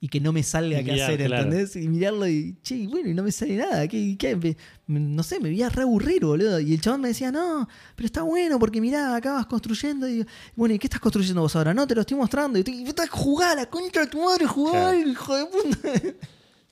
y 0.00 0.08
que 0.08 0.18
no 0.20 0.32
me 0.32 0.42
salga 0.42 0.80
Y 0.80 0.84
qué 0.84 0.92
mirar, 0.94 1.10
hacer, 1.12 1.26
claro. 1.26 1.42
¿entendés? 1.44 1.76
Y 1.76 1.86
mirarlo 1.86 2.26
y, 2.26 2.56
che, 2.64 2.88
bueno, 2.88 3.08
y 3.08 3.14
no 3.14 3.22
me 3.22 3.30
sale 3.30 3.56
nada. 3.56 3.86
¿Qué, 3.86 4.16
qué? 4.18 4.34
Me- 4.34 4.56
no 4.98 5.22
sé, 5.22 5.38
me 5.38 5.48
voy 5.48 5.62
a 5.62 5.68
re 5.68 5.82
aburrir, 5.82 6.24
boludo. 6.24 6.58
Y 6.58 6.74
el 6.74 6.80
chabón 6.80 7.02
me 7.02 7.08
decía, 7.08 7.30
no, 7.30 7.68
pero 7.94 8.06
está 8.06 8.22
bueno 8.22 8.58
porque 8.58 8.80
mirá, 8.80 9.14
acá 9.14 9.34
vas 9.34 9.46
construyendo. 9.46 10.08
Y, 10.08 10.26
bueno, 10.56 10.74
¿y 10.74 10.78
qué 10.80 10.88
estás 10.88 10.98
construyendo 11.00 11.40
vos 11.42 11.54
ahora? 11.54 11.72
No, 11.72 11.86
te 11.86 11.94
lo 11.94 12.00
estoy 12.00 12.16
mostrando. 12.16 12.58
Y, 12.58 12.62
vos 12.62 12.88
estás 12.88 13.08
jugá, 13.10 13.54
la 13.54 13.66
concha 13.70 14.00
de 14.00 14.06
tu 14.08 14.20
madre, 14.24 14.44
jugar, 14.46 14.92
Claro. 14.96 15.08
hijo 15.10 15.36
de 15.36 15.46
puta. 15.46 15.88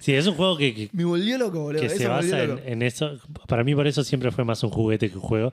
Sí, 0.01 0.15
es 0.15 0.27
un 0.27 0.35
juego 0.35 0.57
que, 0.57 0.75
que- 0.75 0.91
me 0.93 1.05
volvió 1.05 1.37
loco, 1.39 1.61
boludo. 1.61 1.81
que 1.83 1.87
Eso 1.87 1.97
se 1.99 2.09
basa 2.09 2.43
en 2.43 2.83
eso. 2.83 3.19
Para 3.47 3.63
mí, 3.63 3.75
por 3.75 3.87
eso 3.87 4.03
siempre 4.03 4.33
fue 4.33 4.45
más 4.45 4.63
un 4.65 4.71
juguete 4.71 5.09
que 5.11 5.17
un 5.17 5.23
juego. 5.23 5.53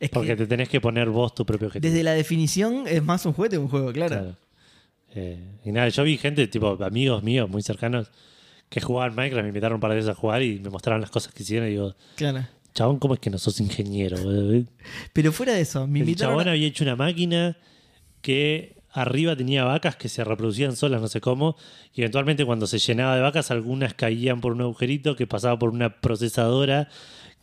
Es 0.00 0.10
Porque 0.10 0.36
te 0.36 0.46
tenés 0.46 0.68
que 0.68 0.80
poner 0.80 1.08
vos 1.10 1.34
tu 1.34 1.44
propio 1.46 1.68
objetivo. 1.68 1.90
desde 1.90 2.02
la 2.04 2.12
definición 2.12 2.84
es 2.86 3.02
más 3.02 3.24
un 3.26 3.32
juguete 3.32 3.56
que 3.56 3.60
un 3.60 3.68
juego, 3.68 3.92
claro. 3.92 4.14
Claro. 4.16 4.36
Eh, 5.14 5.38
y 5.64 5.70
nada, 5.72 5.88
yo 5.88 6.02
vi 6.02 6.16
gente, 6.18 6.46
tipo 6.48 6.76
amigos 6.84 7.22
míos 7.22 7.48
muy 7.48 7.62
cercanos, 7.62 8.10
que 8.68 8.80
jugaban 8.80 9.14
Minecraft, 9.14 9.42
me 9.44 9.48
invitaron 9.48 9.76
un 9.76 9.80
par 9.80 9.90
de 9.90 9.96
veces 9.96 10.10
a 10.10 10.14
jugar 10.14 10.42
y 10.42 10.58
me 10.58 10.70
mostraron 10.70 11.00
las 11.00 11.10
cosas 11.10 11.32
que 11.32 11.42
hicieron. 11.44 11.68
Y 11.68 11.72
digo, 11.72 11.94
Claro. 12.16 12.44
chabón, 12.74 12.98
¿cómo 12.98 13.14
es 13.14 13.20
que 13.20 13.30
no 13.30 13.38
sos 13.38 13.60
ingeniero? 13.60 14.16
boludo?" 14.18 14.64
Pero 15.12 15.30
fuera 15.32 15.52
de 15.54 15.60
eso, 15.60 15.86
me 15.86 16.00
El 16.00 16.16
chabón 16.16 16.48
a- 16.48 16.52
había 16.52 16.66
hecho 16.66 16.82
una 16.82 16.96
máquina 16.96 17.56
que 18.20 18.76
arriba 18.90 19.36
tenía 19.36 19.64
vacas 19.64 19.96
que 19.96 20.08
se 20.08 20.24
reproducían 20.24 20.74
solas, 20.76 21.00
no 21.00 21.08
sé 21.08 21.20
cómo, 21.20 21.56
y 21.92 22.00
eventualmente 22.00 22.44
cuando 22.44 22.66
se 22.66 22.78
llenaba 22.78 23.14
de 23.16 23.22
vacas, 23.22 23.50
algunas 23.50 23.94
caían 23.94 24.40
por 24.40 24.52
un 24.52 24.62
agujerito 24.62 25.14
que 25.16 25.26
pasaba 25.26 25.58
por 25.58 25.70
una 25.70 26.00
procesadora 26.00 26.88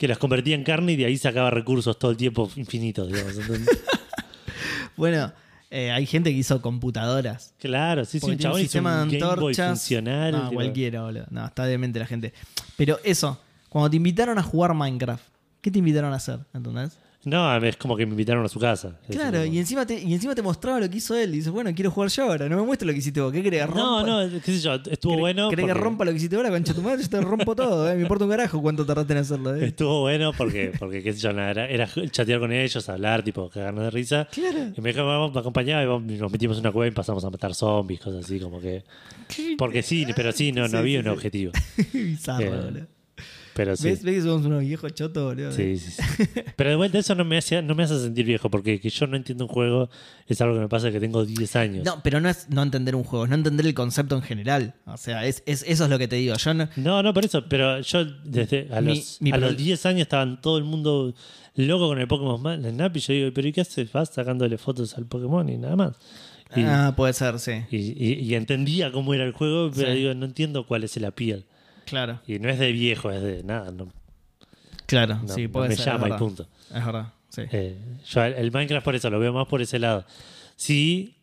que 0.01 0.07
las 0.07 0.17
convertía 0.17 0.55
en 0.55 0.63
carne 0.63 0.93
y 0.93 0.95
de 0.95 1.05
ahí 1.05 1.15
sacaba 1.15 1.51
recursos 1.51 1.99
todo 1.99 2.09
el 2.09 2.17
tiempo 2.17 2.49
infinitos, 2.55 3.07
digamos. 3.07 3.35
Bueno, 4.97 5.31
eh, 5.69 5.91
hay 5.91 6.07
gente 6.07 6.31
que 6.31 6.37
hizo 6.37 6.59
computadoras. 6.59 7.53
claro, 7.59 8.03
sí, 8.03 8.19
sí, 8.19 8.25
un 8.25 8.37
chabón 8.37 8.57
hizo 8.57 8.61
un 8.61 8.63
sistema 8.63 8.95
de 8.95 9.01
antorchas. 9.03 9.79
funcional. 9.79 10.31
No, 10.31 10.51
cualquiera, 10.51 11.03
boludo. 11.03 11.27
No, 11.29 11.45
está 11.45 11.65
demente 11.65 11.99
la 11.99 12.07
gente. 12.07 12.33
Pero 12.75 12.99
eso, 13.03 13.39
cuando 13.69 13.91
te 13.91 13.97
invitaron 13.97 14.39
a 14.39 14.43
jugar 14.43 14.73
Minecraft, 14.73 15.23
¿qué 15.61 15.69
te 15.69 15.77
invitaron 15.77 16.13
a 16.13 16.15
hacer? 16.15 16.39
¿Entendés? 16.51 16.97
No, 17.23 17.55
es 17.57 17.77
como 17.77 17.95
que 17.95 18.05
me 18.05 18.11
invitaron 18.13 18.43
a 18.43 18.47
su 18.47 18.59
casa. 18.59 18.99
Claro, 19.07 19.45
y 19.45 19.59
encima, 19.59 19.85
te, 19.85 19.99
y 20.01 20.11
encima 20.13 20.33
te 20.33 20.41
mostraba 20.41 20.79
lo 20.79 20.89
que 20.89 20.97
hizo 20.97 21.15
él. 21.15 21.33
Y 21.33 21.37
dices, 21.37 21.51
bueno, 21.51 21.71
quiero 21.75 21.91
jugar 21.91 22.09
yo 22.09 22.23
ahora. 22.23 22.49
No 22.49 22.57
me 22.57 22.63
muestres 22.63 22.87
lo 22.87 22.93
que 22.93 22.99
hiciste 22.99 23.21
vos. 23.21 23.31
¿Qué 23.31 23.43
que 23.43 23.65
No, 23.67 24.03
no, 24.05 24.29
qué 24.41 24.51
sé 24.53 24.59
yo, 24.59 24.73
estuvo 24.89 25.13
¿Querés- 25.13 25.19
bueno. 25.19 25.49
¿Querés 25.49 25.65
que 25.67 25.73
rompa 25.75 26.03
lo 26.03 26.11
que 26.11 26.17
hiciste 26.17 26.35
ahora, 26.35 26.49
concha 26.49 26.73
tu 26.73 26.81
madre? 26.81 27.03
Yo 27.03 27.09
te 27.09 27.21
rompo 27.21 27.55
todo, 27.55 27.87
¿eh? 27.91 27.95
Me 27.95 28.01
importa 28.01 28.25
un 28.25 28.31
carajo 28.31 28.59
cuánto 28.61 28.85
tardaste 28.85 29.13
en 29.13 29.19
hacerlo, 29.19 29.55
¿eh? 29.55 29.65
Estuvo 29.65 30.01
bueno 30.01 30.31
porque, 30.35 30.71
porque 30.79 31.03
qué 31.03 31.13
sé 31.13 31.19
yo, 31.19 31.31
nada, 31.33 31.51
era, 31.51 31.67
era 31.67 31.87
chatear 32.09 32.39
con 32.39 32.51
ellos, 32.51 32.89
hablar, 32.89 33.23
tipo, 33.23 33.49
cagarnos 33.49 33.83
de 33.83 33.91
risa. 33.91 34.27
Claro. 34.31 34.71
Y 34.75 34.81
me 34.81 34.91
me 34.91 35.39
acompañaba 35.39 35.83
y 35.83 36.17
nos 36.17 36.31
metimos 36.31 36.57
en 36.57 36.61
una 36.61 36.71
cueva 36.71 36.87
y 36.87 36.91
pasamos 36.91 37.23
a 37.23 37.29
matar 37.29 37.53
zombies, 37.53 37.99
cosas 37.99 38.25
así, 38.25 38.39
como 38.39 38.59
que. 38.59 38.83
Porque 39.59 39.83
sí, 39.83 40.07
pero 40.15 40.31
sí, 40.31 40.51
no, 40.51 40.67
no 40.67 40.79
había 40.79 40.99
un 41.01 41.07
objetivo. 41.07 41.51
Bizarro, 41.93 42.69
Eh. 42.77 42.85
Pero 43.63 43.75
sí. 43.75 43.89
¿Ves, 43.89 44.01
¿Ves 44.03 44.15
que 44.15 44.21
somos 44.21 44.45
unos 44.47 44.61
viejos 44.61 44.91
chotos, 44.95 45.23
boludo? 45.23 45.51
Sí, 45.51 45.77
sí, 45.77 45.91
sí. 45.91 46.23
Pero 46.55 46.71
de 46.71 46.75
vuelta 46.77 46.97
eso 46.97 47.13
no 47.13 47.23
me, 47.23 47.37
hace, 47.37 47.61
no 47.61 47.75
me 47.75 47.83
hace 47.83 47.99
sentir 47.99 48.25
viejo, 48.25 48.49
porque 48.49 48.79
que 48.79 48.89
yo 48.89 49.05
no 49.05 49.15
entiendo 49.17 49.45
un 49.45 49.49
juego 49.51 49.89
es 50.27 50.41
algo 50.41 50.55
que 50.55 50.61
me 50.61 50.67
pasa 50.67 50.91
que 50.91 50.99
tengo 50.99 51.23
10 51.25 51.55
años. 51.57 51.85
No, 51.85 52.01
pero 52.01 52.19
no 52.19 52.27
es 52.29 52.49
no 52.49 52.63
entender 52.63 52.95
un 52.95 53.03
juego, 53.03 53.25
es 53.25 53.29
no 53.29 53.35
entender 53.35 53.65
el 53.67 53.73
concepto 53.75 54.15
en 54.15 54.23
general. 54.23 54.73
O 54.87 54.97
sea, 54.97 55.25
es, 55.27 55.43
es- 55.45 55.63
eso 55.67 55.83
es 55.83 55.89
lo 55.91 55.99
que 55.99 56.07
te 56.07 56.15
digo. 56.15 56.35
Yo 56.35 56.53
no, 56.55 56.67
No, 56.77 57.03
no, 57.03 57.13
por 57.13 57.23
eso, 57.23 57.45
pero 57.47 57.79
yo 57.81 58.03
desde 58.25 58.67
a 58.71 58.81
los, 58.81 59.21
mi 59.21 59.31
a 59.31 59.37
los 59.37 59.55
10 59.55 59.85
años 59.85 60.01
estaban 60.01 60.41
todo 60.41 60.57
el 60.57 60.63
mundo 60.63 61.13
loco 61.55 61.87
con 61.87 61.99
el 61.99 62.07
Pokémon 62.07 62.63
Snap 62.63 62.97
y 62.97 62.99
yo 62.99 63.13
digo, 63.13 63.29
pero 63.33 63.47
¿y 63.47 63.51
qué 63.51 63.61
haces? 63.61 63.91
Vas 63.91 64.09
sacándole 64.13 64.57
fotos 64.57 64.97
al 64.97 65.05
Pokémon 65.05 65.47
y 65.49 65.57
nada 65.57 65.75
más. 65.75 65.95
Y, 66.55 66.63
Ah, 66.63 66.93
puede 66.97 67.13
ser, 67.13 67.39
sí. 67.39 67.51
y- 67.71 67.77
y- 67.77 68.13
y 68.23 68.35
entendía 68.35 68.91
cómo 68.91 69.13
era 69.13 69.23
el 69.23 69.31
juego, 69.33 69.71
pero 69.75 69.91
Sí. 69.91 69.97
digo, 69.99 70.13
no 70.15 70.25
entiendo 70.25 70.65
cuál 70.65 70.83
es 70.83 70.97
el 70.97 71.05
appeal. 71.05 71.45
Claro. 71.85 72.19
Y 72.27 72.39
no 72.39 72.49
es 72.49 72.59
de 72.59 72.71
viejo, 72.71 73.11
es 73.11 73.21
de 73.21 73.43
nada, 73.43 73.71
no, 73.71 73.87
Claro, 74.85 75.19
no- 75.23 75.33
sí, 75.33 75.43
no 75.43 75.51
puede 75.51 75.69
me 75.69 75.75
ser. 75.75 75.85
llama 75.87 76.09
y 76.09 76.13
punto. 76.13 76.47
Es 76.73 76.85
verdad, 76.85 77.13
sí. 77.29 77.41
Eh, 77.51 77.77
yo 78.05 78.23
el, 78.23 78.51
Minecraft 78.51 78.83
por 78.85 78.95
eso 78.95 79.09
lo 79.09 79.19
veo 79.19 79.33
más 79.33 79.47
por 79.47 79.61
ese 79.61 79.79
lado. 79.79 80.05
Sí, 80.55 81.17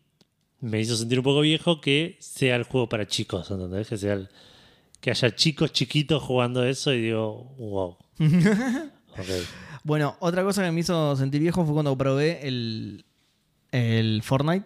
me 0.59 0.79
hizo 0.79 0.95
sentir 0.95 1.19
un 1.19 1.23
poco 1.23 1.41
viejo 1.41 1.79
que 1.81 2.17
sea 2.19 2.55
el 2.55 2.63
juego 2.63 2.89
para 2.89 3.07
chicos, 3.07 3.49
¿entendés? 3.51 3.87
Que, 3.87 3.97
sea 3.97 4.13
el- 4.13 4.29
que 5.01 5.11
haya 5.11 5.33
chicos 5.35 5.71
chiquitos 5.71 6.21
jugando 6.21 6.63
eso 6.65 6.93
y 6.93 7.01
digo, 7.01 7.43
wow. 7.57 7.97
Ok. 9.17 9.25
Bueno, 9.83 10.15
otra 10.19 10.43
cosa 10.43 10.63
que 10.63 10.71
me 10.71 10.79
hizo 10.81 11.15
sentir 11.15 11.41
viejo 11.41 11.63
fue 11.65 11.73
cuando 11.73 11.97
probé 11.97 12.47
el, 12.47 13.05
el 13.71 14.21
Fortnite 14.23 14.65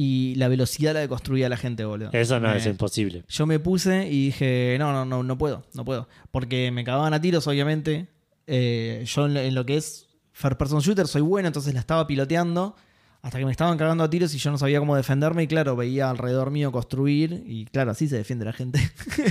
y 0.00 0.36
la 0.36 0.46
velocidad 0.46 0.92
a 0.92 0.94
la 0.94 1.00
que 1.00 1.08
construía 1.08 1.48
la 1.48 1.56
gente, 1.56 1.84
boludo. 1.84 2.10
Eso 2.12 2.38
no 2.38 2.50
Me- 2.50 2.58
es 2.58 2.66
imposible. 2.66 3.24
Yo 3.28 3.46
me 3.46 3.58
puse 3.58 4.06
y 4.06 4.26
dije, 4.26 4.76
no, 4.78 4.92
no, 4.92 5.04
no, 5.04 5.24
no 5.24 5.36
puedo, 5.36 5.64
no 5.74 5.84
puedo. 5.84 6.08
Porque 6.30 6.70
me 6.70 6.84
cagaban 6.84 7.14
a 7.14 7.20
tiros, 7.20 7.48
obviamente. 7.48 8.06
Eh, 8.46 9.02
yo 9.04 9.26
en 9.26 9.34
lo, 9.34 9.40
en 9.40 9.56
lo 9.56 9.66
que 9.66 9.76
es 9.76 10.06
First 10.30 10.56
Person 10.56 10.78
Shooter 10.78 11.08
soy 11.08 11.22
bueno, 11.22 11.48
entonces 11.48 11.74
la 11.74 11.80
estaba 11.80 12.06
piloteando 12.06 12.76
hasta 13.22 13.40
que 13.40 13.44
me 13.44 13.50
estaban 13.50 13.76
cagando 13.76 14.04
a 14.04 14.08
tiros 14.08 14.32
y 14.32 14.38
yo 14.38 14.52
no 14.52 14.58
sabía 14.58 14.78
cómo 14.78 14.94
defenderme. 14.94 15.42
Y 15.42 15.46
claro, 15.48 15.74
veía 15.74 16.08
alrededor 16.08 16.52
mío 16.52 16.70
construir 16.70 17.42
y 17.44 17.64
claro, 17.64 17.90
así 17.90 18.06
se 18.06 18.18
defiende 18.18 18.44
la 18.44 18.52
gente. 18.52 18.78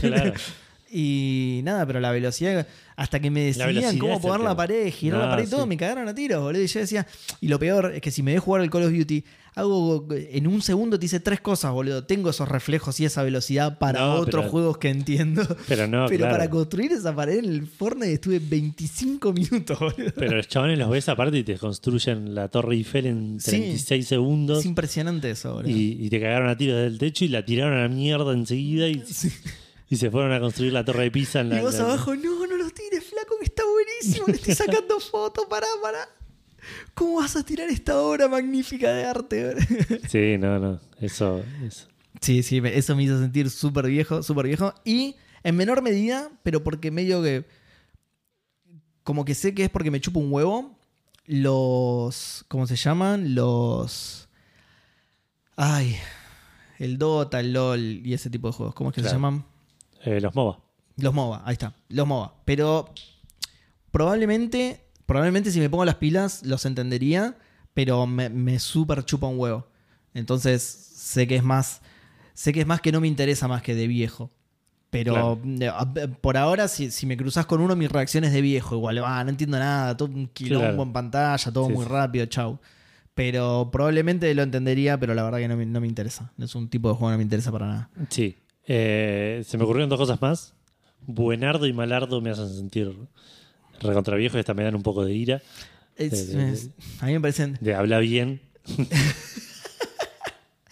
Claro. 0.02 0.34
y 0.92 1.62
nada, 1.64 1.86
pero 1.86 2.02
la 2.02 2.12
velocidad, 2.12 2.68
hasta 2.98 3.22
que 3.22 3.32
me 3.32 3.54
velocidad 3.54 3.94
cómo 3.98 4.20
poner 4.20 4.42
la 4.42 4.54
pared, 4.54 4.92
girar 4.92 5.22
la 5.22 5.30
pared 5.30 5.48
y 5.48 5.50
todo, 5.50 5.64
sí. 5.64 5.70
me 5.70 5.78
cagaron 5.78 6.10
a 6.10 6.14
tiros, 6.14 6.42
boludo. 6.42 6.62
Y 6.62 6.68
yo 6.68 6.82
decía, 6.82 7.08
y 7.40 7.48
lo 7.48 7.58
peor 7.58 7.94
es 7.96 8.02
que 8.02 8.12
si 8.12 8.22
me 8.22 8.34
dejo 8.34 8.46
jugar 8.46 8.64
el 8.64 8.70
Call 8.70 8.84
of 8.84 8.92
Duty, 8.92 9.24
hago 9.58 10.06
en 10.12 10.48
un 10.48 10.62
segundo 10.62 11.00
te 11.00 11.06
hice 11.08 11.20
tres 11.20 11.42
cosas, 11.42 11.72
boludo. 11.72 12.04
Tengo 12.06 12.30
esos 12.30 12.48
reflejos 12.48 13.00
y 13.00 13.06
esa 13.06 13.24
velocidad 13.24 13.78
para 13.80 14.00
No, 14.00 14.14
otros 14.16 14.42
pero- 14.44 14.50
juegos 14.52 14.78
que 14.78 14.90
entiendo. 14.90 15.42
Pero 15.68 15.88
no, 15.88 16.06
pero 16.10 16.20
claro. 16.20 16.34
para 16.34 16.50
construir 16.50 16.92
esa 16.92 17.16
pared 17.16 17.40
en 17.40 17.46
el 17.46 17.68
Fortnite 17.68 18.14
estuve 18.14 18.40
25 18.40 19.34
minutos, 19.34 19.80
boludo. 19.80 20.12
Pero 20.16 20.38
los 20.38 20.48
chavales 20.48 20.78
los 20.78 20.90
ves 20.90 21.10
aparte 21.10 21.38
y 21.40 21.44
te 21.44 21.58
construyen 21.58 22.36
la 22.36 22.48
Torre 22.50 22.76
Eiffel 22.76 23.06
en 23.08 23.40
Sí. 23.40 23.52
36 23.52 24.08
segundos. 24.08 24.60
Es 24.60 24.66
impresionante 24.66 25.32
eso, 25.32 25.54
boludo. 25.56 25.70
Y, 25.70 25.98
y 26.00 26.10
te 26.10 26.20
cagaron 26.22 26.50
a 26.50 26.56
tiros 26.58 26.78
del 26.78 26.98
techo 26.98 27.26
y 27.26 27.30
la 27.30 27.44
tiraron 27.44 27.78
a 27.78 27.82
la 27.84 27.88
mierda 27.90 28.34
enseguida 28.34 28.88
y, 28.88 29.04
y 29.90 29.96
se 29.96 30.12
fueron 30.12 30.32
a 30.34 30.40
construir 30.40 30.74
la 30.74 30.86
torre 30.86 31.04
de 31.04 31.12
Pisa 31.12 31.40
en 31.42 31.50
la. 31.50 31.60
Y 31.60 31.62
vos 31.62 31.74
la- 31.76 31.84
abajo, 31.86 32.16
no, 32.16 32.46
no 32.46 32.58
los 32.58 32.74
tires, 32.74 33.04
flaco, 33.04 33.36
que 33.40 33.46
está 33.46 33.64
buenísimo, 33.66 34.28
le 34.28 34.34
estoy 34.34 34.54
sacando 34.56 35.00
fotos, 35.00 35.46
pará, 35.50 35.68
pará. 35.82 36.00
¿Cómo 36.94 37.18
vas 37.18 37.36
a 37.36 37.44
tirar 37.44 37.70
esta 37.70 38.00
obra 38.00 38.28
magnífica 38.28 38.92
de 38.92 39.06
arte? 39.06 39.56
Sí, 40.10 40.38
no, 40.38 40.60
no. 40.60 40.80
Eso. 41.00 41.44
eso. 41.66 41.88
Sí, 42.22 42.44
sí, 42.44 42.62
eso 42.66 42.96
me 42.96 43.04
hizo 43.04 43.20
sentir 43.20 43.50
súper 43.50 43.88
viejo, 43.88 44.24
súper 44.24 44.48
viejo. 44.48 44.74
Y 44.84 45.16
en 45.44 45.56
menor 45.56 45.82
medida, 45.82 46.32
pero 46.44 46.64
porque 46.64 46.92
medio 46.92 47.22
que. 47.22 47.46
Como 49.04 49.24
que 49.24 49.36
sé 49.36 49.54
que 49.54 49.66
es 49.66 49.70
porque 49.70 49.92
me 49.92 50.02
chupo 50.02 50.20
un 50.20 50.32
huevo. 50.32 50.78
Los. 51.26 52.46
¿Cómo 52.48 52.68
se 52.68 52.76
llaman? 52.76 53.36
Los. 53.36 54.30
Ay. 55.56 55.98
El 56.80 56.98
Dota, 56.98 57.40
el 57.40 57.54
LOL 57.54 58.06
y 58.06 58.14
ese 58.14 58.30
tipo 58.30 58.48
de 58.48 58.54
juegos. 58.54 58.76
¿Cómo 58.76 58.90
es 58.92 58.96
que 58.96 59.04
se 59.04 59.10
llaman? 59.10 59.46
Eh, 60.04 60.22
los 60.22 60.36
MOBA. 60.36 60.60
Los 60.98 61.14
MOBA, 61.14 61.42
ahí 61.46 61.54
está. 61.54 61.74
Los 61.90 62.08
MOBA. 62.08 62.36
Pero 62.46 62.94
probablemente, 63.92 64.87
probablemente 65.08 65.50
si 65.50 65.60
me 65.60 65.70
pongo 65.70 65.84
las 65.86 65.96
pilas 65.96 66.44
los 66.46 66.66
entendería, 66.68 67.36
pero 67.74 68.06
me, 68.06 68.30
me 68.30 68.60
súper 68.60 69.04
chupa 69.06 69.26
un 69.26 69.40
huevo. 69.40 69.68
Entonces 70.14 70.62
sé 70.62 71.26
que 71.28 71.36
es 71.38 71.44
más, 71.44 71.82
sé 72.36 72.54
que 72.54 72.62
es 72.62 72.68
más 72.68 72.82
que 72.82 72.92
no 72.92 73.02
me 73.02 73.08
interesa 73.08 73.48
más 73.48 73.62
que 73.64 73.74
de 73.74 73.88
viejo. 73.88 74.30
Pero 74.90 75.40
eh, 75.60 75.68
a- 75.68 75.86
por 76.22 76.38
ahora, 76.38 76.68
si, 76.70 76.92
si 76.92 77.06
me 77.06 77.18
cruzas 77.18 77.46
con 77.46 77.60
uno, 77.62 77.76
mi 77.76 77.88
reacción 77.88 78.24
es 78.24 78.32
de 78.32 78.42
viejo. 78.42 78.76
Igual, 78.76 79.00
ah, 79.00 79.24
no 79.24 79.30
entiendo 79.32 79.60
nada, 79.60 79.98
todo 79.98 80.10
un 80.10 80.28
quilombo 80.28 80.68
Claro. 80.68 80.84
en 80.84 80.94
pantalla, 80.94 81.52
todo 81.52 81.68
Sí, 81.68 81.74
muy 81.74 81.86
sí. 81.86 81.92
rápido, 81.92 82.26
chau. 82.28 82.60
Pero 83.14 83.70
probablemente 83.72 84.34
lo 84.34 84.44
entendería, 84.44 85.00
pero 85.00 85.14
la 85.16 85.24
verdad 85.24 85.40
que 85.40 85.48
no 85.48 85.58
me, 85.58 85.66
no 85.66 85.82
me 85.82 85.88
interesa. 85.88 86.32
Es 86.38 86.56
un 86.56 86.70
tipo 86.70 86.88
de 86.90 86.96
juego 86.96 87.08
que 87.10 87.14
no 87.14 87.18
me 87.18 87.24
interesa 87.24 87.52
para 87.52 87.66
nada. 87.68 87.90
Sí. 88.10 88.38
Eh, 88.66 89.44
se 89.46 89.58
me 89.58 89.64
ocurrieron 89.64 89.90
dos 89.90 90.00
cosas 90.00 90.22
más. 90.22 90.54
Buenardo 91.06 91.66
y 91.68 91.74
malardo 91.74 92.22
me 92.22 92.30
hacen 92.30 92.50
sentir 92.50 92.96
recontra 93.82 94.16
viejo 94.18 94.38
y 94.38 94.40
hasta 94.40 94.54
me 94.54 94.64
dan 94.64 94.76
un 94.76 94.84
poco 94.84 95.04
de 95.06 95.14
ira. 95.14 95.42
Es- 95.96 96.14
es- 96.14 96.70
a 97.00 97.06
mí 97.08 97.14
me 97.14 97.22
parecen 97.22 97.58
De 97.62 97.74
habla 97.74 98.00
bien. 98.00 98.40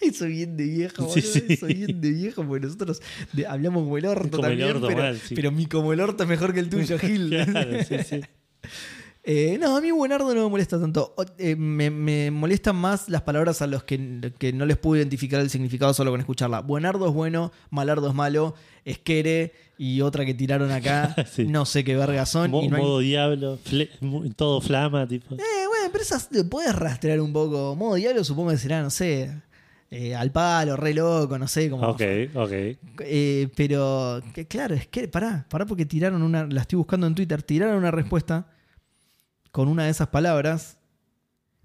Eso 0.00 0.26
bien 0.26 0.56
de 0.56 0.64
viejo, 0.64 1.12
Sí. 1.12 1.20
Eso 1.48 1.66
bien 1.66 2.00
de 2.00 2.10
viejo, 2.10 2.44
porque 2.46 2.66
nosotros 2.66 3.02
de- 3.32 3.46
hablamos 3.46 3.82
como 3.84 3.98
el 3.98 4.06
orto 4.06 4.30
Como 4.36 4.46
el 4.46 4.50
también, 4.58 4.76
orto 4.76 4.86
pero, 4.88 5.00
mal, 5.02 5.18
sí. 5.18 5.34
pero 5.34 5.50
mi 5.50 5.66
como 5.66 5.92
el 5.92 6.00
orto 6.00 6.22
es 6.22 6.28
mejor 6.28 6.52
que 6.54 6.60
el 6.60 6.68
tuyo, 6.68 6.96
Gil. 7.00 7.28
Claro, 7.30 7.82
sí, 7.84 7.96
sí. 8.08 8.20
Eh, 9.28 9.58
no, 9.60 9.76
a 9.76 9.80
mí 9.80 9.90
Buenardo 9.90 10.32
no 10.34 10.44
me 10.44 10.48
molesta 10.48 10.78
tanto. 10.80 11.12
Eh, 11.38 11.56
me, 11.56 11.90
me 11.90 12.30
molestan 12.30 12.76
más 12.76 13.08
las 13.08 13.22
palabras 13.22 13.60
a 13.60 13.66
los 13.66 13.82
que, 13.82 14.32
que 14.38 14.52
no 14.52 14.64
les 14.66 14.76
puedo 14.76 14.96
identificar 15.00 15.40
el 15.40 15.50
significado 15.50 15.92
solo 15.94 16.12
con 16.12 16.20
escucharla. 16.20 16.60
Buenardo 16.60 17.08
es 17.08 17.12
bueno, 17.12 17.50
Malardo 17.70 18.08
es 18.08 18.14
malo, 18.14 18.54
Esquere 18.84 19.52
y 19.78 20.00
otra 20.00 20.24
que 20.24 20.32
tiraron 20.32 20.70
acá, 20.70 21.12
Sí. 21.32 21.44
no 21.44 21.66
sé 21.66 21.82
qué 21.82 21.96
verga 21.96 22.24
son. 22.24 22.52
Mo- 22.52 22.62
y 22.62 22.68
no 22.68 22.76
hay- 22.76 22.82
modo 22.82 22.98
diablo, 23.00 23.58
fle- 23.68 23.90
todo 24.36 24.60
flama, 24.60 25.08
tipo. 25.08 25.34
Eh, 25.34 25.66
bueno, 25.68 25.88
pero 25.90 26.02
esas 26.04 26.28
te 26.28 26.44
puedes 26.44 26.72
rastrear 26.76 27.20
un 27.20 27.32
poco. 27.32 27.74
Modo 27.74 27.96
diablo 27.96 28.22
supongo 28.22 28.50
que 28.50 28.58
será, 28.58 28.80
no 28.80 28.90
sé, 28.90 29.42
eh, 29.90 30.14
al 30.14 30.30
palo, 30.30 30.76
re 30.76 30.94
loco, 30.94 31.36
no 31.36 31.48
sé, 31.48 31.68
como... 31.68 31.88
Ok, 31.88 32.02
ok. 32.32 32.52
Eh, 33.00 33.48
pero, 33.56 34.20
que, 34.32 34.46
claro, 34.46 34.76
es 34.76 34.86
que, 34.86 35.08
pará, 35.08 35.44
pará 35.48 35.66
porque 35.66 35.84
tiraron 35.84 36.22
una, 36.22 36.46
la 36.46 36.60
estoy 36.60 36.76
buscando 36.76 37.08
en 37.08 37.16
Twitter, 37.16 37.42
tiraron 37.42 37.76
una 37.76 37.90
respuesta 37.90 38.46
con 39.56 39.68
una 39.68 39.84
de 39.84 39.90
esas 39.90 40.08
palabras. 40.08 40.76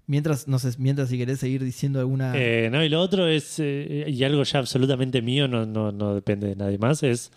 Mientras, 0.06 0.48
no 0.48 0.58
sé, 0.58 0.70
mientras 0.78 1.10
si 1.10 1.18
querés 1.18 1.40
seguir 1.40 1.62
diciendo 1.62 2.00
alguna... 2.00 2.32
Eh, 2.34 2.70
no, 2.72 2.82
y 2.82 2.88
lo 2.88 2.98
otro 3.02 3.28
es, 3.28 3.58
eh, 3.58 4.06
y 4.08 4.24
algo 4.24 4.42
ya 4.44 4.60
absolutamente 4.60 5.20
mío, 5.20 5.46
no, 5.46 5.66
no, 5.66 5.92
no 5.92 6.14
depende 6.14 6.46
de 6.46 6.56
nadie 6.56 6.78
más, 6.78 7.02
es 7.02 7.32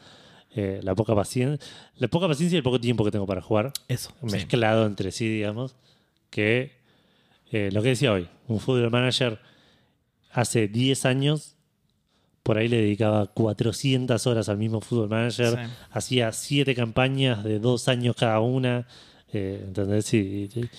eh, 0.55 0.79
la 0.81 0.95
poca 0.95 1.13
paciencia. 1.13 1.59
La 1.97 2.07
poca 2.07 2.29
paciencia 2.29 2.55
y 2.55 2.59
el 2.59 2.63
poco 2.63 2.79
tiempo 2.79 3.03
que 3.03 3.11
tengo 3.11 3.25
para 3.27 3.41
jugar, 3.41 3.73
eso. 3.89 4.11
sí. 4.21 4.31
mezclado 4.31 4.85
entre 4.85 5.11
sí, 5.11 5.27
digamos. 5.27 5.75
Que 6.29 6.71
lo 7.51 7.81
que 7.81 7.89
decía 7.89 8.13
hoy, 8.13 8.29
un 8.47 8.61
fútbol 8.61 8.89
manager 8.91 9.39
hace 10.31 10.69
10 10.69 11.05
años, 11.05 11.57
por 12.43 12.57
ahí 12.57 12.69
le 12.69 12.77
dedicaba 12.77 13.27
400 13.27 14.25
horas 14.25 14.47
al 14.47 14.57
mismo 14.57 14.79
fútbol 14.79 15.09
manager, 15.09 15.59
Sí. 15.65 15.71
hacía 15.91 16.31
7 16.31 16.73
campañas 16.75 17.43
de 17.43 17.59
2 17.59 17.89
años 17.89 18.15
cada 18.17 18.39
una. 18.39 18.87
Eh, 19.35 19.63
¿Entendés? 19.67 20.13
Y, 20.13 20.49
y- 20.55 20.69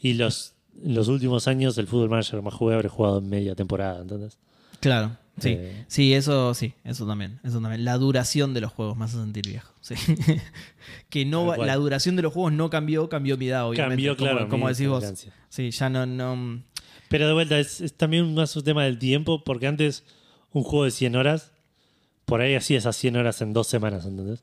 y 0.00 0.14
los, 0.14 0.54
los 0.84 1.08
últimos 1.08 1.48
años 1.48 1.76
el 1.78 1.86
fútbol 1.86 2.10
manager 2.10 2.42
más 2.42 2.54
jugué 2.54 2.74
habré 2.74 2.88
jugado 2.88 3.18
en 3.18 3.28
media 3.28 3.54
temporada, 3.54 4.02
¿entendés? 4.02 4.38
Claro, 4.80 5.16
sí. 5.38 5.50
Eh. 5.50 5.84
Sí, 5.88 6.12
eso 6.14 6.54
sí, 6.54 6.74
eso 6.84 7.06
también, 7.06 7.38
eso 7.44 7.60
también. 7.60 7.84
La 7.84 7.96
duración 7.98 8.52
de 8.54 8.60
los 8.60 8.72
juegos 8.72 8.96
me 8.96 9.04
hace 9.04 9.16
sentir 9.16 9.46
viejo. 9.46 9.72
Sí. 9.80 9.94
que 11.08 11.24
no 11.24 11.46
va- 11.46 11.56
la 11.56 11.76
duración 11.76 12.16
de 12.16 12.22
los 12.22 12.32
juegos 12.32 12.52
no 12.52 12.68
cambió, 12.70 13.08
cambió 13.08 13.36
mi 13.36 13.48
edad, 13.48 13.68
obviamente. 13.68 13.90
Cambió, 13.94 14.16
como, 14.16 14.30
claro. 14.30 14.48
como 14.48 14.68
decís 14.68 14.88
vos. 14.88 15.04
Sí, 15.48 15.70
ya 15.70 15.88
no, 15.90 16.06
no. 16.06 16.62
Pero 17.08 17.26
de 17.26 17.32
vuelta, 17.34 17.58
es, 17.58 17.80
es 17.80 17.92
también 17.94 18.34
más 18.34 18.56
un 18.56 18.64
tema 18.64 18.84
del 18.84 18.98
tiempo, 18.98 19.44
porque 19.44 19.66
antes 19.66 20.04
un 20.52 20.62
juego 20.64 20.84
de 20.84 20.90
100 20.90 21.14
horas, 21.16 21.52
por 22.24 22.40
ahí 22.40 22.54
hacía 22.54 22.78
esas 22.78 22.96
100 22.96 23.16
horas 23.16 23.40
en 23.42 23.52
dos 23.52 23.66
semanas, 23.66 24.04
¿entendés? 24.06 24.42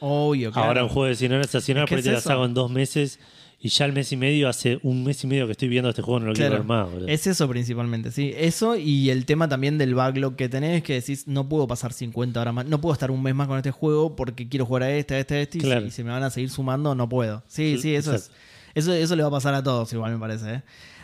Obvio, 0.00 0.50
claro. 0.52 0.68
Ahora 0.68 0.82
un 0.84 0.88
juego 0.90 1.06
de 1.08 1.14
100 1.14 1.32
horas, 1.32 1.48
esas 1.48 1.64
100 1.64 1.78
horas 1.78 1.88
que 1.88 1.94
por 1.96 1.98
ahí 1.98 2.00
es 2.00 2.04
te 2.06 2.12
las 2.12 2.26
hago 2.26 2.44
en 2.44 2.54
dos 2.54 2.70
meses 2.70 3.18
y 3.62 3.68
ya 3.68 3.84
el 3.84 3.92
mes 3.92 4.10
y 4.10 4.16
medio, 4.16 4.48
hace 4.48 4.80
un 4.82 5.04
mes 5.04 5.22
y 5.22 5.26
medio 5.26 5.44
que 5.44 5.52
estoy 5.52 5.68
viendo 5.68 5.90
este 5.90 6.00
juego, 6.00 6.20
no 6.20 6.26
lo 6.28 6.32
quiero 6.32 6.48
Claro. 6.48 6.62
ver 6.64 6.66
más, 6.68 6.90
boludo. 6.90 7.08
Es 7.08 7.26
eso 7.26 7.46
principalmente, 7.46 8.10
sí. 8.10 8.32
Eso 8.34 8.74
y 8.76 9.10
el 9.10 9.26
tema 9.26 9.48
también 9.48 9.76
del 9.76 9.94
backlog 9.94 10.34
que 10.36 10.48
tenés, 10.48 10.82
que 10.82 10.94
decís, 10.94 11.26
no 11.26 11.46
puedo 11.48 11.66
pasar 11.68 11.92
50 11.92 12.40
horas 12.40 12.54
más, 12.54 12.64
no 12.64 12.80
puedo 12.80 12.94
estar 12.94 13.10
un 13.10 13.22
mes 13.22 13.34
más 13.34 13.48
con 13.48 13.58
este 13.58 13.70
juego 13.70 14.16
porque 14.16 14.48
quiero 14.48 14.64
jugar 14.64 14.84
a 14.84 14.90
este, 14.96 15.14
a 15.16 15.18
este, 15.20 15.34
a 15.34 15.40
este, 15.42 15.58
y 15.58 15.60
Claro. 15.60 15.90
si- 15.90 16.00
y 16.00 16.04
me 16.04 16.10
van 16.10 16.22
a 16.22 16.30
seguir 16.30 16.48
sumando, 16.48 16.94
no 16.94 17.08
puedo. 17.08 17.42
Sí, 17.46 17.76
Sí, 17.78 17.94
eso 17.94 18.14
es. 18.14 18.30
Eso, 18.74 18.94
eso 18.94 19.14
le 19.16 19.22
va 19.22 19.28
a 19.28 19.32
pasar 19.32 19.52
a 19.54 19.62
todos 19.62 19.92
igual, 19.92 20.12
me 20.12 20.18
parece. 20.18 20.54
¿eh? 20.54 20.62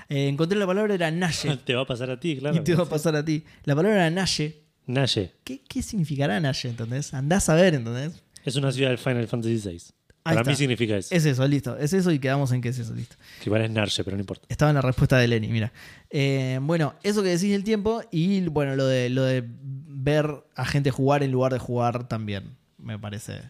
Eh, 0.09 0.29
encontré 0.29 0.57
la 0.59 0.67
palabra, 0.69 0.95
era 0.95 1.11
Naye. 1.11 1.57
Te 1.67 1.75
va 1.75 1.83
a 1.83 1.87
pasar 1.87 2.09
a 2.11 2.19
ti, 2.19 2.37
claro. 2.41 2.57
y 2.57 2.61
te 2.61 2.75
va 2.75 2.85
a 2.85 2.89
pasar 2.89 3.17
a 3.17 3.25
ti. 3.25 3.45
La 3.65 3.75
palabra 3.75 3.97
era 4.07 4.11
Naye. 4.11 4.63
Naye. 4.87 5.33
¿Qué, 5.45 5.61
qué 5.69 5.83
significará 5.83 6.39
Naye, 6.41 6.71
entendés? 6.71 7.13
Andás 7.13 7.49
a 7.51 7.55
ver, 7.57 7.75
¿entendés? 7.75 8.23
Es 8.47 8.57
una 8.57 8.73
ciudad 8.73 8.89
del 8.91 8.99
Final 8.99 9.27
Fantasy 9.29 9.57
VI. 9.57 9.69
Ahí 9.71 10.35
Para 10.35 10.41
está. 10.41 10.51
mí 10.51 10.57
significa 10.57 10.97
eso. 10.97 11.15
Es 11.15 11.25
eso, 11.25 11.47
listo. 11.47 11.77
Es 11.77 11.93
eso 11.93 12.11
y 12.11 12.19
quedamos 12.19 12.51
en 12.53 12.61
que 12.61 12.71
es 12.71 12.79
eso, 12.79 12.95
listo. 12.95 13.15
Que 13.41 13.49
igual 13.49 13.63
es 13.63 13.71
Narche, 13.71 14.03
pero 14.03 14.17
no 14.17 14.21
importa. 14.23 14.45
Estaba 14.49 14.71
en 14.71 14.75
la 14.77 14.83
respuesta 14.83 15.19
de 15.19 15.29
Lenny, 15.29 15.49
mira. 15.49 15.73
Eh, 16.11 16.59
bueno, 16.63 16.95
eso 17.05 17.23
que 17.23 17.29
decís 17.29 17.51
del 17.53 17.63
tiempo 17.63 18.03
y 18.11 18.41
bueno, 18.49 18.75
lo 18.75 18.87
de, 18.87 19.09
lo 19.11 19.23
de 19.23 19.45
ver 19.47 20.29
a 20.57 20.65
gente 20.65 20.91
jugar 20.91 21.23
en 21.23 21.31
lugar 21.31 21.53
de 21.53 21.59
jugar 21.61 22.09
también, 22.09 22.57
me 22.79 22.99
parece. 22.99 23.41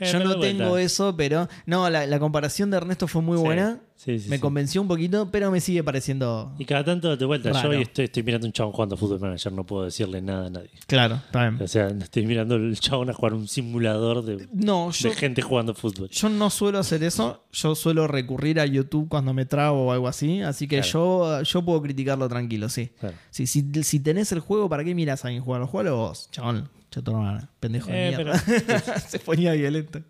Eh, 0.00 0.10
Yo 0.12 0.18
no 0.20 0.36
vuelta. 0.36 0.46
tengo 0.46 0.78
eso, 0.78 1.14
pero. 1.16 1.48
No, 1.66 1.88
la, 1.90 2.06
la 2.06 2.18
comparación 2.18 2.70
de 2.70 2.76
Ernesto 2.76 3.06
fue 3.08 3.22
muy 3.22 3.36
Sí, 3.38 3.42
buena. 3.44 3.80
sí, 3.96 4.18
sí, 4.18 4.28
me 4.28 4.38
convenció 4.38 4.80
un 4.80 4.88
poquito, 4.88 5.28
pero 5.30 5.50
me 5.50 5.60
sigue 5.60 5.82
pareciendo. 5.82 6.52
Y 6.58 6.64
cada 6.64 6.84
tanto 6.84 7.16
de 7.16 7.24
vuelta, 7.24 7.50
Raro. 7.52 7.72
yo 7.72 7.76
hoy 7.78 7.82
estoy, 7.82 8.04
estoy 8.06 8.22
mirando 8.22 8.46
un 8.46 8.52
chabón 8.52 8.72
jugando 8.72 8.94
a 8.94 8.98
Football 8.98 9.20
Manager, 9.20 9.52
no 9.52 9.64
puedo 9.64 9.84
decirle 9.84 10.22
nada 10.22 10.46
a 10.46 10.50
nadie. 10.50 10.70
Claro, 10.86 11.20
bien. 11.32 11.58
O 11.60 11.66
sea, 11.68 11.88
estoy 11.88 12.26
mirando 12.26 12.54
el 12.56 12.78
chabón 12.78 13.10
a 13.10 13.12
jugar 13.12 13.34
un 13.34 13.48
simulador 13.48 14.24
de, 14.24 14.48
No, 14.52 14.90
yo, 14.90 15.08
de 15.08 15.14
gente 15.16 15.42
jugando 15.42 15.74
fútbol. 15.74 16.08
yo 16.10 16.28
no 16.28 16.50
suelo 16.50 16.78
hacer 16.78 17.02
eso. 17.02 17.44
Yo 17.52 17.74
suelo 17.74 18.06
recurrir 18.06 18.60
a 18.60 18.66
YouTube 18.66 19.08
cuando 19.08 19.32
me 19.34 19.46
trago 19.46 19.86
o 19.86 19.92
algo 19.92 20.06
así. 20.08 20.42
Así 20.42 20.68
que 20.68 20.80
yo, 20.82 21.42
yo 21.42 21.64
puedo 21.64 21.82
criticarlo 21.82 22.28
tranquilo, 22.28 22.68
sí. 22.68 22.90
Claro. 23.00 23.16
Sí, 23.30 23.46
si, 23.46 23.64
si 23.82 24.00
tenés 24.00 24.30
el 24.32 24.40
juego, 24.40 24.68
¿para 24.68 24.84
qué 24.84 24.94
miras 24.94 25.24
a 25.24 25.28
alguien 25.28 25.42
jugarlo? 25.42 25.66
Jugalo 25.66 25.96
vos, 25.96 26.28
chabón. 26.30 26.68
Chato, 26.90 27.20
pendejo 27.60 27.90
de 27.90 28.08
Eh, 28.08 28.16
mierda. 28.16 28.38
Se 29.08 29.18
ponía 29.18 29.52
violento. 29.52 30.00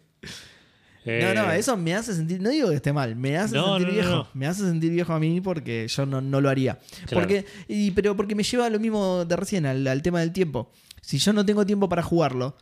No, 1.05 1.35
no, 1.35 1.53
Eh, 1.53 1.59
eso 1.59 1.77
me 1.77 1.95
hace 1.95 2.15
sentir, 2.15 2.41
no 2.43 2.51
digo 2.51 2.69
que 2.69 2.75
esté 2.77 2.93
mal, 2.93 3.17
me 3.17 3.37
hace 3.39 3.55
No, 3.57 3.79
sentir 3.79 3.87
no, 3.89 3.93
viejo, 3.95 4.11
no. 4.11 4.29
me 4.35 4.47
hace 4.47 4.63
sentir 4.63 4.91
viejo 4.93 5.13
a 5.15 5.19
mí 5.19 5.41
porque 5.41 5.87
yo 5.89 6.05
no, 6.05 6.21
no 6.21 6.41
lo 6.41 6.51
haría. 6.51 6.79
Claro. 7.07 7.21
Porque, 7.27 7.47
y, 7.67 7.93
pero 7.93 8.15
porque 8.15 8.35
me 8.35 8.43
lleva 8.43 8.67
a 8.67 8.71
lo 8.71 8.79
mismo 8.79 9.25
de 9.25 9.37
recién, 9.37 9.65
al, 9.65 9.87
al 9.87 10.03
tema 10.03 10.21
del 10.21 10.33
tiempo. 10.33 10.71
Si 11.01 11.19
yo 11.19 11.33
no 11.33 11.47
tengo 11.47 11.65
tiempo 11.65 11.89
para 11.89 12.03
jugarlo, 12.03 12.57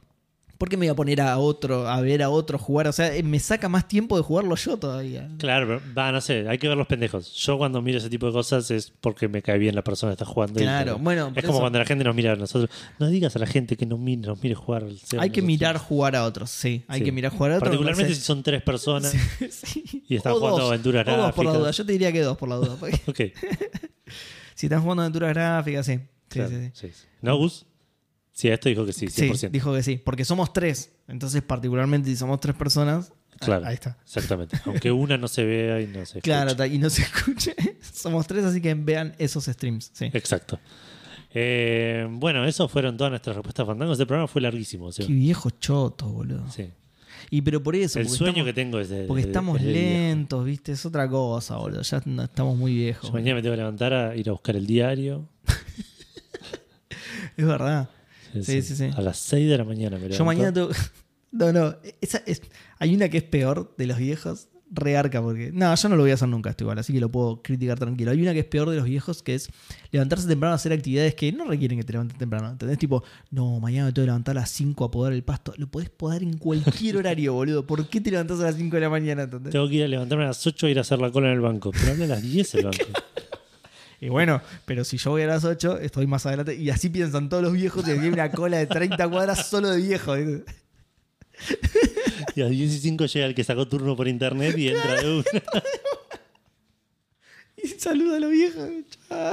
¿por 0.59 0.69
qué 0.69 0.77
me 0.77 0.87
voy 0.87 0.93
a 0.93 0.95
poner 0.95 1.21
a 1.21 1.39
otro, 1.39 1.89
a 1.89 2.01
ver 2.01 2.23
a 2.23 2.31
otro 2.31 2.59
jugar? 2.59 2.89
O 2.89 2.93
sea, 2.93 3.15
eh, 3.15 3.23
me 3.23 3.39
saca 3.39 3.69
más 3.69 3.87
tiempo 3.89 4.17
de 4.17 4.23
jugarlo 4.23 4.55
yo 4.57 4.77
todavía. 4.77 5.29
Claro, 5.39 5.67
pero, 5.67 5.95
va, 5.95 6.13
no 6.13 6.21
sé, 6.21 6.49
hay 6.49 6.59
que 6.59 6.69
ver 6.69 6.77
los 6.77 6.87
pendejos. 6.87 7.33
Yo 7.35 7.59
cuando 7.59 7.83
miro 7.83 7.99
ese 7.99 8.09
tipo 8.11 8.27
de 8.27 8.33
cosas 8.33 8.71
es 8.71 8.93
porque 9.01 9.29
me 9.29 9.43
cae 9.43 9.59
bien 9.59 9.75
la 9.75 9.83
persona 9.85 10.11
que 10.11 10.15
está 10.15 10.25
jugando. 10.25 10.59
y- 10.61 10.63
Claro, 10.63 10.99
bueno, 10.99 11.33
Es 11.35 11.43
como 11.45 11.55
eso. 11.59 11.61
cuando 11.61 11.79
la 11.79 11.85
gente 11.85 12.05
nos 12.05 12.15
mira 12.15 12.33
a 12.33 12.37
nosotros. 12.37 12.71
No 12.99 13.09
digas 13.09 13.35
a 13.37 13.39
la 13.39 13.47
gente 13.47 13.77
que 13.77 13.87
nos 13.87 13.99
mire, 13.99 14.23
nos 14.29 14.43
mire 14.43 14.55
jugar. 14.55 14.85
Hay 15.19 15.31
que 15.31 15.43
mirar 15.43 15.79
jugar 15.79 16.17
a 16.17 16.25
otros, 16.25 16.51
sí. 16.51 16.85
Hay 16.89 17.01
Sí. 17.01 17.05
que 17.05 17.13
mirar 17.13 17.33
jugar 17.33 17.53
a 17.53 17.57
otros. 17.57 17.71
me 17.71 17.77
Particularmente 17.77 18.15
si 18.15 18.21
son 18.21 18.43
tres 18.43 18.63
personas. 18.63 19.15
Sí. 19.51 20.03
Y 20.09 20.17
están 20.17 20.33
O 20.33 20.37
jugando 20.37 20.59
dos. 20.61 20.69
aventuras 20.71 21.07
O 21.07 21.11
dos 21.11 21.33
por 21.35 21.45
la 21.45 21.51
gráficas. 21.53 21.59
duda. 21.59 21.71
Yo 21.73 21.87
te 21.87 21.93
diría 21.93 22.13
que 22.13 22.21
dos 22.23 22.37
por 22.37 22.49
la 22.49 22.57
duda. 22.57 22.77
Ok. 23.07 23.21
si 24.55 24.67
están 24.67 24.83
jugando 24.83 25.03
aventuras 25.03 25.31
gráficas, 25.35 25.87
sí. 25.87 25.95
Sí, 25.97 26.03
Claro, 26.29 26.51
sí, 26.51 26.57
sí. 26.57 26.71
sí, 26.75 26.93
sí. 26.93 27.07
¿No, 27.23 27.37
Gus? 27.37 27.67
Sí, 28.37 28.49
esto 28.49 28.69
dijo 28.69 28.85
que 28.85 28.93
sí, 28.93 29.07
100%. 29.07 29.35
Sí, 29.37 29.49
dijo 29.49 29.73
que 29.73 29.83
sí. 29.83 29.97
Porque 29.97 30.27
somos 30.27 30.53
tres. 30.53 30.93
Entonces, 31.09 31.41
particularmente 31.41 32.11
si 32.11 32.17
somos 32.17 32.39
tres 32.39 32.55
personas. 32.55 33.11
Claro. 33.41 33.65
Ahí 33.67 33.73
está. 33.75 33.97
Exactamente. 34.05 34.59
Aunque 34.67 34.93
una 34.93 35.17
no 35.17 35.27
se 35.27 35.43
vea 35.45 35.81
y 35.81 35.87
no 35.87 36.05
se 36.05 36.21
Claro, 36.21 36.51
escuche. 36.51 36.69
ta- 36.69 36.75
y 36.75 36.79
no 36.79 36.91
se 36.91 37.01
escuche. 37.03 37.57
somos 37.95 38.27
tres, 38.27 38.45
así 38.45 38.61
que 38.61 38.75
vean 38.75 39.15
esos 39.19 39.47
streams. 39.47 39.91
Sí. 39.95 40.11
Exacto. 40.13 40.61
Eh, 41.33 42.07
bueno, 42.11 42.45
eso 42.45 42.69
fueron 42.69 42.99
todas 42.99 43.11
nuestras 43.11 43.37
respuestas 43.37 43.65
a 43.65 43.67
Fandango. 43.69 43.93
Este 43.93 44.05
programa 44.05 44.29
fue 44.29 44.43
larguísimo. 44.43 44.93
sí. 44.93 45.07
Qué 45.07 45.13
viejo 45.15 45.49
choto, 45.49 46.07
boludo. 46.07 46.47
Sí. 46.51 46.71
Y 47.31 47.41
pero 47.41 47.63
por 47.63 47.75
eso. 47.75 47.99
El 48.01 48.09
sueño 48.11 48.29
estamos, 48.33 48.47
que 48.49 48.53
tengo 48.53 48.81
es 48.81 48.91
de. 48.91 49.05
Porque 49.05 49.23
de- 49.23 49.29
estamos 49.31 49.59
viejo. 49.63 49.73
lentos, 49.73 50.45
¿viste? 50.45 50.73
Es 50.73 50.85
otra 50.85 51.09
cosa, 51.09 51.57
boludo. 51.57 51.81
Ya 51.81 51.97
estamos 52.23 52.55
muy 52.59 52.75
viejos. 52.75 53.09
Yo 53.09 53.13
mañana 53.15 53.37
me 53.37 53.43
tengo 53.43 53.55
que 53.55 53.59
levantar 53.59 53.95
a 53.95 54.15
ir 54.15 54.29
a 54.29 54.33
buscar 54.33 54.57
el 54.57 54.67
diario. 54.67 55.27
Es 57.37 57.45
verdad. 57.47 57.91
Sí, 58.43 58.63
sí, 58.63 58.77
sí. 58.77 58.91
A 58.95 59.01
las 59.01 59.19
6 59.19 59.49
de 59.49 59.59
la 59.59 59.65
mañana 59.65 59.97
me 59.97 60.03
levanto. 60.03 60.19
Yo 60.19 60.25
mañana 60.25 60.53
tengo. 60.53 60.71
No, 61.33 61.53
no. 61.53 61.77
Esa 62.01 62.23
es... 62.25 62.41
Hay 62.79 62.95
una 62.95 63.11
que 63.11 63.19
es 63.19 63.23
peor 63.23 63.75
de 63.77 63.87
los 63.87 63.99
viejos. 63.99 64.49
Rearca, 64.69 65.23
porque. 65.23 65.53
No, 65.53 65.73
yo 65.75 65.89
no 65.89 65.95
lo 65.95 66.03
voy 66.03 66.11
a 66.11 66.15
hacer 66.15 66.29
nunca 66.29 66.51
esto 66.51 66.65
igual, 66.65 66.79
así 66.79 66.93
que 66.93 66.99
lo 66.99 67.09
puedo 67.09 67.41
criticar 67.41 67.79
tranquilo. 67.79 68.11
Hay 68.11 68.21
una 68.21 68.33
que 68.33 68.41
es 68.41 68.47
peor 68.47 68.69
de 68.69 68.77
los 68.77 68.85
viejos, 68.85 69.23
que 69.23 69.37
es 69.37 69.49
levantarse 69.93 70.27
temprano 70.27 70.53
a 70.53 70.57
hacer 70.57 70.73
actividades 70.73 71.15
que 71.15 71.31
no 71.31 71.45
requieren 71.45 71.79
que 71.79 71.85
te 71.85 71.93
levantes 71.93 72.19
temprano. 72.19 72.51
¿Entendés? 72.51 72.77
Tipo, 72.77 73.05
no, 73.31 73.61
mañana 73.61 73.87
me 73.87 73.93
tengo 73.93 74.05
que 74.05 74.09
levantar 74.09 74.37
a 74.37 74.41
las 74.41 74.51
5 74.51 74.85
a 74.85 74.91
podar 74.91 75.13
el 75.13 75.23
pasto. 75.23 75.55
Lo 75.57 75.69
podés 75.69 75.91
podar 75.91 76.23
en 76.23 76.37
cualquier 76.37 76.97
horario, 76.97 77.35
boludo. 77.35 77.65
¿Por 77.65 77.89
qué 77.89 78.01
te 78.01 78.11
levantás 78.11 78.41
a 78.41 78.45
las 78.45 78.57
5 78.57 78.75
de 78.75 78.81
la 78.81 78.91
mañana? 78.91 79.23
¿entendés? 79.23 79.53
Tengo 79.53 79.69
que 79.69 79.75
ir 79.75 79.85
a 79.85 79.89
levantarme 79.89 80.25
a 80.25 80.29
las 80.29 80.45
8 80.45 80.67
e 80.67 80.71
ir 80.73 80.79
a 80.79 80.81
hacer 80.81 80.99
la 80.99 81.13
cola 81.13 81.29
en 81.29 81.35
el 81.35 81.41
banco. 81.41 81.71
Pero 81.71 81.93
habla 81.93 82.05
a 82.07 82.09
las 82.09 82.23
10 82.23 82.55
el 82.57 82.65
banco. 82.65 82.87
Y 84.01 84.09
bueno, 84.09 84.43
pero 84.65 84.85
si 84.85 84.99
yo 84.99 85.13
voy 85.13 85.23
a 85.23 85.27
las 85.27 85.45
8, 85.45 85.79
estoy 85.81 86.07
más 86.07 86.27
adelante. 86.27 86.55
Y 86.55 86.71
así 86.71 86.89
piensan 86.91 87.29
todos 87.29 87.43
los 87.43 87.53
viejos 87.53 87.87
y 87.89 87.93
aquí 87.93 88.01
hay 88.01 88.09
una 88.09 88.31
cola 88.31 88.59
de 88.59 88.67
30 88.67 89.09
cuadras 89.09 89.47
solo 89.47 89.71
de 89.71 89.81
viejos. 89.81 90.19
Y 92.35 92.41
a 92.41 92.45
las 92.45 92.53
10 92.53 92.73
y 92.73 92.79
5 92.81 93.07
llega 93.07 93.27
el 93.27 93.35
que 93.35 93.45
sacó 93.45 93.67
turno 93.67 93.97
por 93.97 94.09
internet 94.09 94.57
y 94.59 94.69
entra 94.69 95.01
de 95.01 95.19
una. 95.19 95.25
Y 97.57 97.69
saluda 97.69 98.19
a 98.19 98.21
los 98.21 98.31
viejos. 98.31 98.69
Chao. 99.09 99.33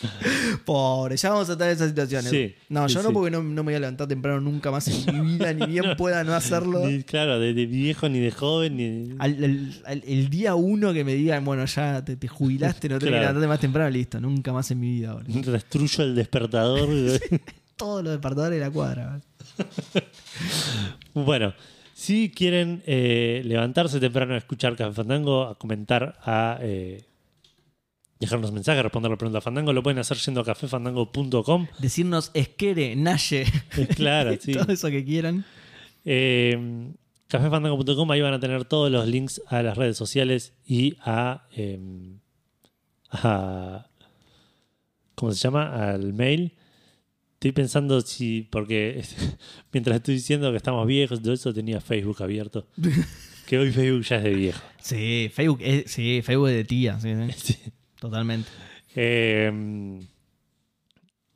Pobre, 0.64 1.16
ya 1.16 1.30
vamos 1.30 1.48
a 1.48 1.52
estar 1.52 1.66
en 1.68 1.74
esas 1.74 1.88
situaciones. 1.88 2.30
Sí, 2.30 2.54
no, 2.68 2.88
sí, 2.88 2.94
yo 2.94 3.02
no 3.02 3.08
sí. 3.08 3.14
porque 3.14 3.30
no, 3.30 3.42
no 3.42 3.62
me 3.62 3.72
voy 3.72 3.74
a 3.74 3.80
levantar 3.80 4.06
temprano 4.06 4.40
nunca 4.40 4.70
más 4.70 4.86
en 4.88 5.20
mi 5.24 5.32
vida, 5.32 5.52
ni 5.52 5.66
bien 5.66 5.96
pueda 5.96 6.22
no 6.24 6.34
hacerlo. 6.34 6.80
Ni, 6.88 7.02
claro, 7.02 7.38
de, 7.40 7.52
de 7.54 7.66
viejo, 7.66 8.08
ni 8.08 8.20
de 8.20 8.30
joven, 8.30 8.76
ni. 8.76 9.14
Al- 9.18 9.44
al- 9.44 9.82
al- 9.86 10.02
el 10.06 10.28
día 10.30 10.54
uno 10.54 10.92
que 10.92 11.04
me 11.04 11.14
digan, 11.14 11.44
bueno, 11.44 11.64
ya 11.64 12.04
te, 12.04 12.16
te 12.16 12.28
jubilaste, 12.28 12.88
no 12.88 12.98
que 12.98 13.06
Claro. 13.06 13.20
levantarte 13.22 13.48
más 13.48 13.60
temprano, 13.60 13.90
listo, 13.90 14.20
nunca 14.20 14.52
más 14.52 14.70
en 14.70 14.80
mi 14.80 14.90
vida. 14.92 15.14
boludo. 15.14 15.52
Destruyo 15.52 16.04
el 16.04 16.14
despertador. 16.14 16.88
Todos 17.76 18.02
los 18.04 18.12
departadores 18.12 18.58
de 18.58 18.64
la 18.64 18.70
cuadra. 18.70 19.20
Bueno, 21.14 21.54
si 21.94 22.30
quieren 22.30 22.82
eh, 22.86 23.42
levantarse 23.44 23.98
temprano 24.00 24.34
a 24.34 24.38
escuchar 24.38 24.76
Café 24.76 24.92
Fandango, 24.92 25.44
a 25.44 25.56
comentar, 25.58 26.18
a 26.22 26.58
eh, 26.60 27.02
dejarnos 28.20 28.52
mensajes, 28.52 28.82
responder 28.82 29.10
la 29.10 29.16
pregunta 29.16 29.38
a 29.38 29.40
Fandango, 29.40 29.72
lo 29.72 29.82
pueden 29.82 29.98
hacer 29.98 30.16
yendo 30.18 30.40
a 30.40 30.44
cafefandango.com. 30.44 31.66
Decirnos 31.78 32.30
esquere, 32.34 32.96
naye, 32.96 33.44
Claro, 33.96 34.32
sí. 34.40 34.52
todo 34.52 34.72
eso 34.72 34.88
que 34.90 35.04
quieran. 35.04 35.44
Eh, 36.04 36.92
cafefandango.com, 37.28 38.10
ahí 38.10 38.20
van 38.20 38.34
a 38.34 38.40
tener 38.40 38.64
todos 38.64 38.90
los 38.90 39.06
links 39.06 39.40
a 39.48 39.62
las 39.62 39.76
redes 39.76 39.96
sociales 39.96 40.54
y 40.66 40.96
a, 41.00 41.46
eh, 41.54 41.78
a- 43.10 43.86
¿cómo 45.14 45.32
se 45.32 45.38
llama? 45.38 45.90
Al 45.90 46.12
mail. 46.12 46.54
Estoy 47.34 47.52
pensando 47.52 48.00
si, 48.00 48.42
porque 48.50 49.04
mientras 49.72 49.96
estoy 49.96 50.14
diciendo 50.14 50.50
que 50.50 50.56
estamos 50.56 50.86
viejos 50.86 51.20
y 51.20 51.22
todo 51.22 51.34
eso, 51.34 51.54
tenía 51.54 51.80
Facebook 51.80 52.20
abierto. 52.22 52.66
que 53.46 53.58
hoy 53.58 53.70
Facebook 53.70 54.02
ya 54.04 54.16
es 54.16 54.24
de 54.24 54.34
viejo. 54.34 54.60
Sí, 54.80 55.30
Facebook 55.32 55.60
es, 55.62 55.90
sí, 55.90 56.20
Facebook 56.22 56.48
es 56.48 56.54
de 56.56 56.64
tía, 56.64 56.98
sí, 57.00 57.10
Sí. 57.36 57.56
Totalmente. 58.00 58.48
Eh, 58.94 60.00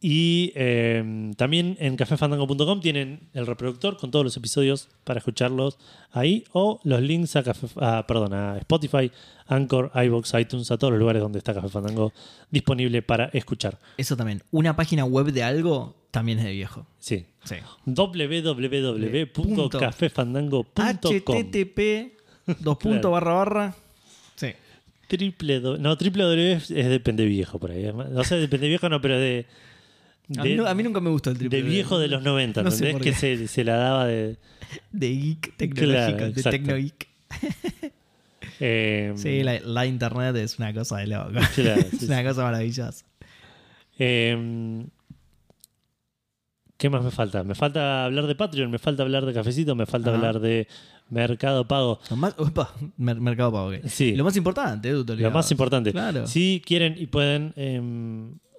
y 0.05 0.51
eh, 0.57 1.31
también 1.37 1.77
en 1.79 1.95
cafefandango.com 1.95 2.81
tienen 2.81 3.29
el 3.35 3.47
reproductor 3.47 3.97
con 3.99 4.11
todos 4.11 4.25
los 4.25 4.37
episodios 4.37 4.89
para 5.05 5.19
escucharlos 5.19 5.79
ahí 6.11 6.43
o 6.53 6.81
los 6.83 7.01
links 7.01 7.37
a, 7.37 7.45
Café- 7.45 7.69
a, 7.81 8.05
perdón, 8.05 8.35
a 8.35 8.59
Spotify, 8.59 9.13
Anchor, 9.47 9.93
iBox, 9.95 10.35
iTunes, 10.41 10.73
a 10.73 10.77
todos 10.79 10.91
los 10.91 10.99
lugares 10.99 11.23
donde 11.23 11.39
está 11.39 11.55
Café 11.55 11.69
Fandango 11.69 12.13
disponible 12.51 13.01
para 13.03 13.27
escuchar. 13.27 13.79
Eso 13.97 14.17
también. 14.17 14.43
Una 14.51 14.75
página 14.75 15.05
web 15.05 15.27
de 15.27 15.45
algo 15.45 15.95
también 16.11 16.41
es 16.41 16.47
de 16.47 16.53
viejo. 16.53 16.85
Sí. 16.99 17.25
Sí. 17.45 17.57
www.cafefandango.com 17.85 20.65
HTTP, 20.75 22.13
dos 22.61 22.77
barra 23.11 23.33
barra. 23.35 23.75
Triple 25.17 25.61
do- 25.61 25.77
no, 25.77 25.97
triple 25.99 26.23
W 26.25 26.53
es 26.55 26.69
depende 26.69 27.27
viejo 27.27 27.59
por 27.59 27.71
ahí. 27.71 27.87
O 27.89 28.25
sea, 28.25 28.39
depende 28.39 28.67
viejo 28.69 28.89
no, 28.89 29.01
pero 29.03 29.19
de... 29.19 29.45
A 30.39 30.43
mí, 30.43 30.51
de- 30.51 30.57
no- 30.57 30.67
a 30.67 30.75
mí 30.75 30.83
nunca 30.83 31.01
me 31.01 31.11
gustó 31.11 31.31
el 31.31 31.37
triple. 31.39 31.59
de 31.63 31.69
viejo 31.69 31.99
de 31.99 32.09
los 32.09 32.23
90, 32.23 32.63
No 32.63 32.71
sé 32.71 32.95
que 32.97 33.13
se, 33.13 33.47
se 33.49 33.63
la 33.65 33.77
daba 33.77 34.07
de... 34.07 34.37
De 34.91 35.09
geek 35.15 35.57
tecnológico, 35.59 36.17
Claro, 36.17 36.25
de 36.25 36.29
exacto. 36.31 36.51
tecnogeek. 36.51 37.09
eh, 38.61 39.13
Sí, 39.17 39.43
la, 39.43 39.61
la 39.61 39.85
internet 39.87 40.35
es 40.37 40.59
una 40.59 40.73
cosa 40.73 40.99
de 40.99 41.09
loco. 41.09 41.31
Claro, 41.55 41.81
es 41.93 41.99
sí, 41.99 42.07
una 42.07 42.25
cosa 42.25 42.43
maravillosa. 42.45 43.05
Eh, 43.99 44.87
¿Qué 46.79 46.91
más 46.91 47.05
me 47.05 47.11
falta? 47.11 47.45
Me 47.45 47.55
falta 47.55 48.07
hablar 48.07 48.27
de 48.27 48.35
Patreon, 48.35 48.71
me 48.71 48.79
falta 48.79 49.03
hablar 49.03 49.25
de 49.27 49.33
Cafecito, 49.33 49.75
me 49.77 49.87
falta 49.87 50.11
Ajá. 50.11 50.17
hablar 50.19 50.41
de 50.41 50.67
Mercado 51.13 51.69
Pago. 51.69 52.01
Lo 52.11 52.17
más, 52.17 52.35
opa, 52.39 52.75
mer- 52.97 53.21
mercado 53.21 53.53
pago. 53.53 53.71
Sí. 53.87 54.17
Lo 54.17 54.25
más 54.25 54.35
importante, 54.37 54.89
Edu, 54.89 55.05
te 55.05 55.15
Lo 55.15 55.31
más 55.31 55.51
importante. 55.51 55.93
Claro. 55.93 56.27
Si 56.27 56.63
quieren 56.65 56.95
y 56.99 57.07
pueden 57.07 57.53
eh, 57.57 57.81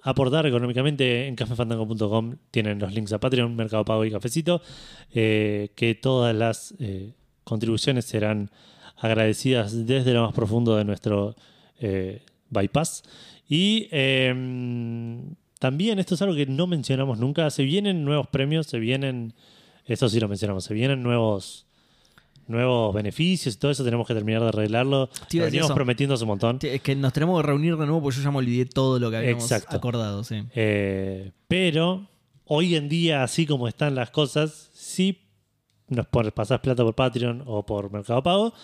aportar 0.02 0.46
económicamente 0.46 1.26
en 1.26 1.34
cafefandango.com, 1.34 2.36
tienen 2.50 2.78
los 2.78 2.94
links 2.94 3.12
a 3.12 3.18
Patreon, 3.18 3.56
Mercado 3.56 3.84
Pago 3.84 4.04
y 4.04 4.10
Cafecito, 4.12 4.62
eh, 5.12 5.70
que 5.74 5.94
todas 5.96 6.34
las 6.34 6.74
eh, 6.78 7.12
contribuciones 7.42 8.04
serán 8.04 8.50
agradecidas 8.98 9.86
desde 9.86 10.12
lo 10.14 10.22
más 10.26 10.32
profundo 10.34 10.76
de 10.76 10.84
nuestro 10.84 11.34
eh, 11.80 12.22
bypass. 12.50 13.02
Y 13.48 13.88
eh, 13.90 14.32
también, 15.58 15.98
esto 15.98 16.14
es 16.14 16.22
algo 16.22 16.34
que 16.36 16.46
no 16.46 16.66
mencionamos 16.68 17.18
nunca, 17.18 17.50
se 17.50 17.64
vienen 17.64 18.04
nuevos 18.04 18.28
premios, 18.28 18.66
se 18.68 18.78
vienen, 18.78 19.34
esto 19.86 20.08
sí 20.08 20.20
lo 20.20 20.28
mencionamos, 20.28 20.64
se 20.64 20.74
vienen 20.74 21.02
nuevos 21.02 21.66
nuevos 22.46 22.94
beneficios 22.94 23.54
y 23.54 23.58
todo 23.58 23.70
eso 23.70 23.84
tenemos 23.84 24.06
que 24.06 24.14
terminar 24.14 24.42
de 24.42 24.48
arreglarlo. 24.48 25.08
Iba 25.30 25.44
Lo 25.44 25.50
veníamos 25.50 25.72
prometiendo 25.72 26.14
hace 26.14 26.24
un 26.24 26.28
montón. 26.28 26.58
Es 26.62 26.80
que 26.82 26.94
nos 26.94 27.12
tenemos 27.12 27.40
que 27.40 27.46
reunir 27.46 27.76
de 27.76 27.86
nuevo 27.86 28.02
porque 28.02 28.18
yo 28.18 28.24
ya 28.24 28.30
me 28.30 28.38
olvidé 28.38 28.66
todo 28.66 28.98
lo 28.98 29.10
que 29.10 29.18
habíamos 29.18 29.44
Exacto. 29.44 29.76
acordado. 29.76 30.24
Sí. 30.24 30.42
Eh, 30.54 31.32
pero 31.48 32.08
hoy 32.44 32.76
en 32.76 32.88
día, 32.88 33.22
así 33.22 33.46
como 33.46 33.68
están 33.68 33.94
las 33.94 34.10
cosas, 34.10 34.70
si 34.72 35.20
nos 35.88 36.06
pasás 36.06 36.60
plata 36.60 36.82
por 36.82 36.94
Patreon 36.94 37.42
o 37.46 37.64
por 37.64 37.90
Mercado 37.90 38.22
Pago, 38.22 38.54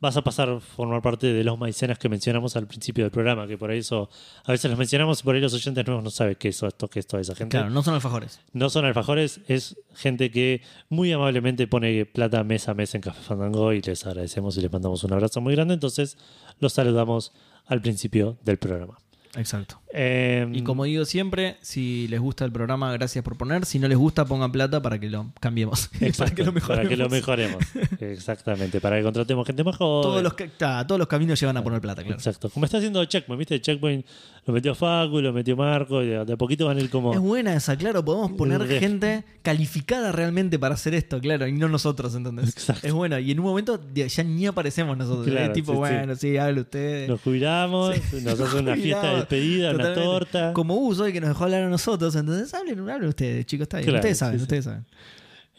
vas 0.00 0.16
a 0.16 0.22
pasar 0.22 0.48
a 0.48 0.60
formar 0.60 1.02
parte 1.02 1.32
de 1.32 1.44
los 1.44 1.58
maicenas 1.58 1.98
que 1.98 2.08
mencionamos 2.08 2.56
al 2.56 2.66
principio 2.66 3.04
del 3.04 3.10
programa, 3.10 3.46
que 3.46 3.58
por 3.58 3.72
eso 3.72 4.08
a 4.44 4.52
veces 4.52 4.70
los 4.70 4.78
mencionamos 4.78 5.20
y 5.20 5.22
por 5.24 5.34
ahí 5.34 5.40
los 5.40 5.54
oyentes 5.54 5.86
nuevos 5.86 6.04
no 6.04 6.10
saben 6.10 6.36
qué 6.36 6.48
es 6.48 6.62
esto, 6.62 6.88
qué 6.88 7.00
es 7.00 7.06
toda 7.06 7.20
esa 7.20 7.34
gente. 7.34 7.56
Claro, 7.56 7.70
no 7.70 7.82
son 7.82 7.94
alfajores. 7.94 8.40
No 8.52 8.70
son 8.70 8.84
alfajores, 8.84 9.40
es 9.48 9.76
gente 9.94 10.30
que 10.30 10.62
muy 10.88 11.12
amablemente 11.12 11.66
pone 11.66 12.06
plata 12.06 12.44
mes 12.44 12.68
a 12.68 12.74
mes 12.74 12.94
en 12.94 13.00
Café 13.00 13.22
Fandango 13.22 13.72
y 13.72 13.80
les 13.80 14.06
agradecemos 14.06 14.56
y 14.56 14.60
les 14.60 14.72
mandamos 14.72 15.02
un 15.04 15.12
abrazo 15.12 15.40
muy 15.40 15.54
grande. 15.54 15.74
Entonces 15.74 16.16
los 16.60 16.72
saludamos 16.72 17.32
al 17.66 17.82
principio 17.82 18.38
del 18.44 18.58
programa. 18.58 18.98
Exacto. 19.36 19.80
Eh, 19.92 20.46
Y 20.52 20.62
como 20.62 20.84
digo 20.84 21.04
siempre, 21.04 21.56
si 21.60 22.08
les 22.08 22.20
gusta 22.20 22.44
el 22.44 22.52
programa, 22.52 22.92
gracias 22.92 23.24
por 23.24 23.36
poner. 23.36 23.64
Si 23.64 23.78
no 23.78 23.88
les 23.88 23.96
gusta, 23.98 24.24
pongan 24.24 24.52
plata 24.52 24.82
para 24.82 24.98
que 24.98 25.08
lo 25.08 25.32
cambiemos. 25.40 25.88
para 25.92 26.06
exacto, 26.06 26.34
que 26.34 26.44
lo 26.44 26.52
mejoremos. 26.52 26.84
para 26.84 26.88
que 26.88 26.96
lo 26.96 27.08
mejoremos. 27.08 27.64
Exactamente, 28.00 28.80
para 28.80 28.96
que 28.96 29.02
contratemos 29.02 29.46
gente 29.46 29.64
mejor. 29.64 30.02
Todos 30.02 30.22
los, 30.22 30.34
ta, 30.56 30.86
todos 30.86 30.98
los 30.98 31.08
caminos 31.08 31.40
llevan 31.40 31.56
a 31.56 31.62
poner 31.62 31.80
plata, 31.80 32.02
claro. 32.02 32.16
Exacto. 32.16 32.50
Como 32.50 32.64
está 32.64 32.78
haciendo 32.78 33.04
Checkpoint, 33.04 33.38
¿viste? 33.38 33.60
Checkpoint 33.60 34.06
lo 34.48 34.54
metió 34.54 34.74
Facu, 34.74 35.20
lo 35.20 35.30
metió 35.32 35.56
Marco, 35.58 36.02
y 36.02 36.06
de 36.06 36.24
de 36.24 36.32
a 36.32 36.36
poquito 36.38 36.64
van 36.64 36.78
a 36.78 36.80
ir 36.80 36.88
como. 36.88 37.12
Es 37.12 37.20
buena 37.20 37.54
esa, 37.54 37.76
claro. 37.76 38.02
Podemos 38.02 38.32
poner 38.32 38.66
De- 38.66 38.80
gente 38.80 39.24
calificada 39.42 40.10
realmente 40.10 40.58
para 40.58 40.74
hacer 40.74 40.94
esto, 40.94 41.20
claro, 41.20 41.46
y 41.46 41.52
no 41.52 41.68
nosotros, 41.68 42.14
¿entendés? 42.14 42.48
Exacto. 42.48 42.86
Es 42.86 42.94
bueno. 42.94 43.18
Y 43.18 43.30
en 43.30 43.40
un 43.40 43.44
momento 43.44 43.78
ya 43.92 44.24
ni 44.24 44.46
aparecemos 44.46 44.96
nosotros. 44.96 45.26
Claro, 45.26 45.46
es 45.48 45.52
tipo, 45.52 45.72
sí, 45.72 45.76
sí. 45.76 45.80
bueno, 45.80 46.16
sí, 46.16 46.36
hable 46.38 46.62
usted. 46.62 47.08
Nos 47.08 47.20
jubilamos, 47.20 47.94
nos 48.22 48.40
hacen 48.40 48.58
una 48.62 48.74
fiesta 48.74 49.10
de 49.10 49.16
despedida, 49.16 49.72
una 49.72 49.92
torta. 49.92 50.52
Como 50.54 50.74
Gus 50.76 50.98
hoy 51.00 51.12
que 51.12 51.20
nos 51.20 51.28
dejó 51.28 51.44
hablar 51.44 51.64
a 51.64 51.68
nosotros, 51.68 52.16
entonces 52.16 52.54
hablen, 52.54 52.80
hablen 52.88 53.10
ustedes, 53.10 53.44
chicos, 53.44 53.64
está 53.64 53.76
bien. 53.76 53.84
Claro, 53.90 53.98
ustedes 53.98 54.16
saben, 54.18 54.40
ustedes 54.40 54.64
saben. 54.64 54.86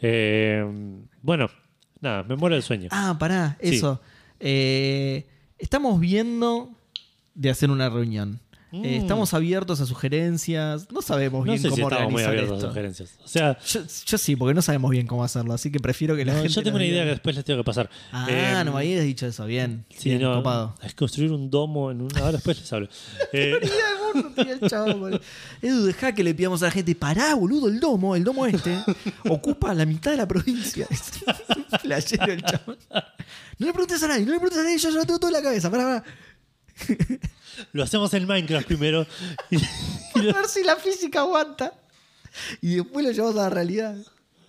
Eh, 0.02 0.64
bueno, 1.22 1.48
nada, 2.00 2.24
me 2.24 2.34
muero 2.34 2.56
el 2.56 2.62
sueño. 2.64 2.88
Ah, 2.90 3.16
pará, 3.18 3.56
eso. 3.60 4.00
Eh, 4.40 5.26
estamos 5.58 6.00
viendo 6.00 6.72
de 7.36 7.50
hacer 7.50 7.70
una 7.70 7.88
reunión. 7.88 8.40
Eh, 8.72 8.76
Mm. 8.98 9.02
estamos 9.02 9.34
abiertos 9.34 9.80
a 9.80 9.86
sugerencias. 9.86 10.86
No 10.92 11.02
sabemos 11.02 11.40
no 11.44 11.52
bien 11.52 11.58
sé 11.62 11.70
si 11.70 11.74
cómo 11.80 11.88
estamos 11.90 12.12
muy 12.12 12.22
a 12.22 12.32
esto. 12.34 12.60
sugerencias. 12.60 13.14
O 13.24 13.28
sea, 13.28 13.58
Yo, 13.66 13.80
yo 14.06 14.18
sí, 14.18 14.36
porque 14.36 14.54
no 14.54 14.62
sabemos 14.62 14.90
bien 14.92 15.06
cómo 15.06 15.24
hacerlo, 15.24 15.54
así 15.54 15.72
que 15.72 15.80
prefiero 15.80 16.14
que 16.16 16.24
la 16.24 16.32
no, 16.34 16.38
gente. 16.38 16.54
yo 16.54 16.62
tengo 16.62 16.76
una 16.76 16.86
idea 16.86 17.02
que 17.04 17.10
después 17.10 17.34
les 17.36 17.44
tengo 17.44 17.60
que 17.60 17.64
pasar. 17.64 17.90
Ah, 18.12 18.26
Eh, 18.30 18.62
no 18.64 18.72
me 18.72 18.78
habías 18.78 19.02
dicho 19.04 19.26
eso. 19.26 19.44
Bien. 19.46 19.84
Sí, 19.90 20.10
bien, 20.10 20.22
no, 20.22 20.36
copado. 20.36 20.74
es 20.82 20.94
construir 20.94 21.32
un 21.32 21.50
domo 21.50 21.90
en 21.90 22.00
una. 22.02 22.20
Ahora 22.20 22.32
después 22.32 22.58
les 22.58 22.72
hablo. 22.72 22.88
Eh, 23.32 23.60
No 24.12 24.24
tenía 24.32 24.54
el 24.54 24.68
chavo, 24.68 24.92
boludo. 24.98 25.20
Edu, 25.62 25.84
dejá 25.84 26.12
que 26.12 26.24
le 26.24 26.34
pidamos 26.34 26.60
a 26.62 26.66
la 26.66 26.70
gente, 26.72 26.94
pará, 26.96 27.32
boludo, 27.36 27.68
el 27.68 27.78
domo, 27.78 28.16
el 28.16 28.24
domo 28.24 28.44
este, 28.44 28.76
ocupa 29.28 29.72
la 29.72 29.86
mitad 29.86 30.10
de 30.10 30.16
la 30.16 30.26
provincia. 30.26 30.86
Es 31.90 32.12
un 32.12 32.30
el 32.30 32.42
chavo. 32.42 32.74
No 33.58 33.66
le 33.66 33.72
preguntes 33.72 34.02
a 34.02 34.08
nadie, 34.08 34.24
no 34.24 34.32
le 34.32 34.38
preguntes 34.38 34.58
a 34.58 34.64
nadie, 34.64 34.78
yo, 34.78 34.90
yo 34.90 35.04
tengo 35.04 35.18
todo 35.20 35.28
en 35.30 35.34
la 35.34 35.42
cabeza, 35.42 35.70
pará, 35.70 35.84
pará. 35.84 36.04
lo 37.72 37.82
hacemos 37.82 38.12
en 38.14 38.26
Minecraft 38.26 38.66
primero. 38.66 39.06
Y, 39.50 39.56
y 39.56 40.22
lo- 40.22 40.30
A 40.30 40.34
ver 40.40 40.48
si 40.48 40.62
la 40.64 40.76
física 40.76 41.20
aguanta. 41.20 41.72
Y 42.60 42.76
después 42.76 43.04
lo 43.04 43.10
llevamos 43.12 43.36
a 43.38 43.42
la 43.44 43.50
realidad. 43.50 43.96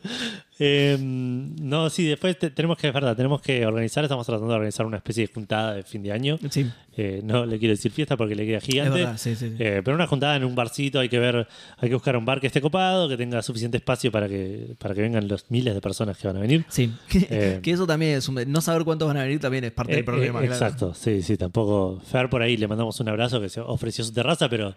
eh, 0.60 0.98
no, 1.00 1.90
sí, 1.90 2.06
después 2.06 2.38
te- 2.38 2.50
tenemos 2.52 2.78
que, 2.78 2.88
es 2.88 2.94
verdad, 2.94 3.16
tenemos 3.16 3.42
que 3.42 3.66
organizar. 3.66 4.04
Estamos 4.04 4.26
tratando 4.26 4.50
de 4.50 4.56
organizar 4.56 4.86
una 4.86 4.98
especie 4.98 5.28
de 5.28 5.34
juntada 5.34 5.74
de 5.76 5.84
fin 5.84 6.04
de 6.04 6.12
año. 6.12 6.38
Sí, 6.50 6.70
Eh, 6.98 7.22
no 7.24 7.46
le 7.46 7.58
quiero 7.58 7.72
decir 7.72 7.90
fiesta 7.92 8.18
porque 8.18 8.36
le 8.36 8.46
queda 8.46 8.58
es 8.58 8.64
gigante. 8.66 9.00
verdad, 9.00 9.18
sí, 9.18 9.36
sí. 9.36 9.50
sí. 9.50 9.56
Eh, 9.60 9.82
pero 9.84 9.96
una 9.96 10.08
juntada 10.08 10.36
en 10.36 10.44
un 10.44 10.54
barcito 10.56 11.00
hay 11.00 11.08
que 11.10 11.20
ver, 11.20 11.48
hay 11.78 11.88
que 11.90 11.96
buscar 11.96 12.18
un 12.18 12.26
bar 12.26 12.42
que 12.42 12.48
esté 12.48 12.60
copado, 12.62 13.08
que 13.08 13.16
tenga 13.18 13.42
suficiente 13.42 13.78
espacio 13.78 14.12
para 14.12 14.28
que, 14.28 14.76
para 14.78 14.94
que 14.94 15.02
vengan 15.02 15.28
los 15.28 15.50
miles 15.50 15.74
de 15.74 15.80
personas 15.82 16.18
que 16.18 16.28
van 16.28 16.38
a 16.38 16.42
venir. 16.42 16.66
Sí, 16.68 16.92
que, 17.10 17.28
Eh, 17.30 17.60
que 17.64 17.72
eso 17.72 17.88
también 17.88 18.18
es 18.18 18.28
un- 18.28 18.44
no 18.52 18.60
saber 18.62 18.84
cuántos 18.84 19.08
van 19.08 19.18
a 19.18 19.24
venir 19.24 19.40
también 19.40 19.64
es 19.64 19.72
parte 19.72 19.94
del 19.96 20.04
problema. 20.06 20.40
claro. 20.40 20.54
Exacto, 20.54 20.94
sí, 20.94 21.22
sí, 21.22 21.38
tampoco. 21.38 22.02
Fer 22.02 22.30
por 22.30 22.42
ahí 22.42 22.58
le 22.58 22.68
mandamos 22.68 23.00
un 23.00 23.08
abrazo 23.10 23.40
que 23.40 23.48
se 23.50 23.62
ofreció 23.62 24.04
su 24.04 24.12
terraza, 24.14 24.50
pero 24.50 24.76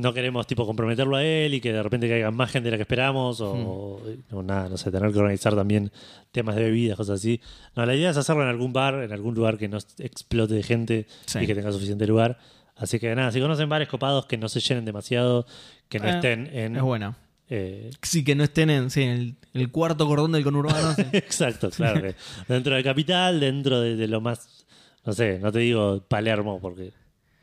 no 0.00 0.12
queremos 0.14 0.46
tipo 0.46 0.66
comprometerlo 0.66 1.16
a 1.16 1.24
él 1.24 1.54
y 1.54 1.60
que 1.60 1.72
de 1.72 1.82
repente 1.82 2.08
caiga 2.08 2.30
más 2.30 2.50
gente 2.50 2.66
de 2.66 2.70
la 2.72 2.76
que 2.76 2.82
esperamos 2.82 3.40
o, 3.40 4.00
Hmm. 4.30 4.36
o 4.36 4.42
nada, 4.42 4.68
no 4.68 4.76
sé, 4.76 4.90
tener 4.90 5.12
que 5.12 5.18
organizar 5.18 5.54
también 5.54 5.90
temas 6.32 6.56
de 6.56 6.62
bebidas, 6.64 6.96
cosas 6.96 7.20
así. 7.20 7.40
No, 7.76 7.84
la 7.86 7.94
idea 7.94 8.10
es 8.10 8.16
hacerlo 8.16 8.42
en 8.42 8.48
algún 8.48 8.72
bar, 8.72 8.94
en 9.02 9.12
algún 9.12 9.34
lugar 9.34 9.58
que 9.58 9.68
no 9.68 9.78
explote 9.98 10.54
de 10.54 10.62
gente 10.62 11.06
Sí. 11.26 11.40
y 11.40 11.46
que 11.46 11.54
tenga 11.54 11.72
suficiente 11.72 12.06
lugar. 12.06 12.38
Así 12.76 12.98
que 12.98 13.14
nada, 13.14 13.30
si 13.30 13.40
conocen 13.40 13.68
bares 13.68 13.88
copados 13.88 14.26
que 14.26 14.38
no 14.38 14.48
se 14.48 14.60
llenen 14.60 14.84
demasiado, 14.84 15.44
que 15.88 15.98
no 15.98 16.06
Eh, 16.06 16.10
estén 16.10 16.48
en... 16.52 16.76
Es 16.76 16.82
buena. 16.82 17.16
eh, 17.50 17.90
Sí, 18.02 18.24
que 18.24 18.34
no 18.34 18.44
estén 18.44 18.70
en, 18.70 18.90
sí, 18.90 19.02
en 19.02 19.10
el, 19.10 19.34
el 19.54 19.70
cuarto 19.70 20.06
cordón 20.06 20.32
del 20.32 20.44
conurbano. 20.44 20.94
sí. 20.94 21.02
Exacto, 21.12 21.68
claro. 21.70 22.00
que 22.00 22.14
dentro 22.48 22.74
de 22.74 22.82
capital, 22.82 23.38
dentro 23.40 23.80
de, 23.80 23.96
de 23.96 24.06
lo 24.08 24.20
más, 24.22 24.64
no 25.04 25.12
sé, 25.12 25.38
no 25.40 25.50
te 25.52 25.58
digo 25.58 26.02
Palermo 26.08 26.58
porque 26.60 26.92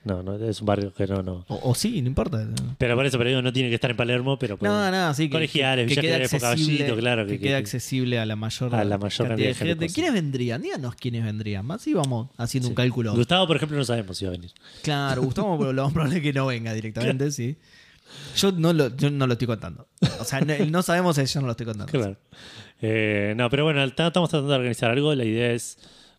no, 0.08 0.24
no 0.24 0.36
es 0.44 0.60
un 0.62 0.66
barrio 0.66 0.92
que 0.94 1.06
no, 1.06 1.22
no. 1.22 1.46
O, 1.48 1.70
o 1.72 1.76
sí, 1.76 2.02
no 2.02 2.08
importa. 2.08 2.48
Pero 2.80 2.96
por 2.96 3.06
eso, 3.06 3.18
pero 3.20 3.30
digo, 3.30 3.42
no 3.44 3.54
tiene 3.54 3.70
que 3.70 3.76
estar 3.76 3.92
en 3.92 3.98
Palermo, 3.98 4.40
pero 4.40 4.58
puede- 4.58 4.72
No, 4.74 4.90
no, 4.90 5.14
sí. 5.14 5.26
Que, 5.28 5.30
Colegiales, 5.32 5.94
que, 5.94 6.02
Villa 6.02 6.16
accesible, 6.16 6.40
Caballito, 6.42 6.96
claro, 6.96 7.26
que, 7.28 7.34
que- 7.34 7.40
quede 7.40 7.50
que- 7.50 7.56
accesible 7.58 8.18
a 8.20 8.26
la 8.26 8.36
mayor, 8.36 8.74
a 8.74 8.84
la 8.84 8.98
mayor 8.98 9.28
cantidad 9.28 9.48
de 9.50 9.54
gente 9.54 9.76
posible. 9.76 9.94
¿Quiénes 9.94 10.14
vendrían? 10.14 10.62
Díganos 10.64 10.96
quiénes 10.96 11.24
vendrían. 11.24 11.66
Más 11.66 11.86
y 11.86 11.94
vamos 11.94 12.30
haciendo 12.38 12.70
un 12.70 12.76
cálculo. 12.76 13.14
Gustavo, 13.14 13.46
por 13.46 13.58
ejemplo, 13.58 13.78
no 13.78 13.84
sabemos 13.86 14.18
si 14.18 14.26
va 14.26 14.30
a 14.30 14.32
venir. 14.32 14.52
Claro, 14.82 15.22
Gustavo, 15.22 15.60
pero 15.60 15.74
lo 15.74 15.84
más 15.84 15.94
probable 15.94 16.18
es 16.18 16.24
que 16.24 16.34
no 16.34 16.48
venga 16.48 16.74
directamente, 16.74 17.30
sí. 17.32 17.58
Yo 18.38 18.54
no, 18.54 18.72
lo, 18.72 18.96
yo 18.96 19.10
no 19.12 19.28
lo 19.28 19.34
estoy 19.34 19.48
contando. 19.48 19.88
O 20.22 20.24
sea, 20.24 20.40
no, 20.40 20.54
no 20.70 20.82
sabemos 20.82 21.18
es 21.18 21.34
yo 21.34 21.42
no 21.42 21.48
lo 21.48 21.52
estoy 21.52 21.66
contando. 21.66 21.92
Claro. 21.92 22.18
Eh, 22.82 23.34
no, 23.36 23.50
pero 23.50 23.64
bueno, 23.66 23.80
ta- 23.94 24.08
estamos 24.08 24.30
tratando 24.30 24.52
de 24.52 24.58
organizar 24.58 24.92
algo. 24.92 25.14
La 25.14 25.26
idea 25.26 25.52
es 25.52 25.78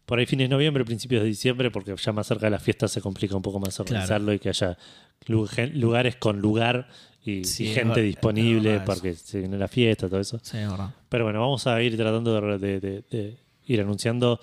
por 0.08 0.18
ahí 0.18 0.24
fines 0.24 0.46
de 0.46 0.48
noviembre, 0.54 0.86
principios 0.86 1.20
de 1.22 1.28
diciembre, 1.28 1.70
porque 1.70 1.94
ya 1.94 2.12
más 2.12 2.26
cerca 2.26 2.46
de 2.46 2.50
la 2.50 2.58
fiesta 2.58 2.88
se 2.88 3.02
complica 3.02 3.36
un 3.36 3.42
poco 3.42 3.60
más 3.60 3.78
organizarlo 3.78 4.32
y 4.32 4.38
que 4.38 4.48
haya 4.48 4.78
lugares 5.26 6.16
con 6.16 6.40
lugar 6.40 6.88
y, 7.24 7.44
Sí, 7.44 7.64
y 7.64 7.68
es 7.68 7.74
gente 7.74 7.90
ver- 7.96 7.98
es 8.00 8.04
disponible 8.06 8.70
verdad 8.70 8.86
porque 8.86 9.12
se 9.14 9.40
viene 9.40 9.58
la 9.58 9.68
fiesta, 9.68 10.08
todo 10.08 10.18
eso. 10.20 10.38
Sí, 10.42 10.56
es 10.56 10.70
verdad. 10.70 10.94
Pero 11.10 11.24
bueno, 11.24 11.40
vamos 11.40 11.66
a 11.66 11.82
ir 11.82 11.94
tratando 11.96 12.40
de, 12.40 12.58
de- 12.58 12.80
de- 12.80 13.02
de 13.10 13.36
ir 13.66 13.80
anunciando 13.82 14.40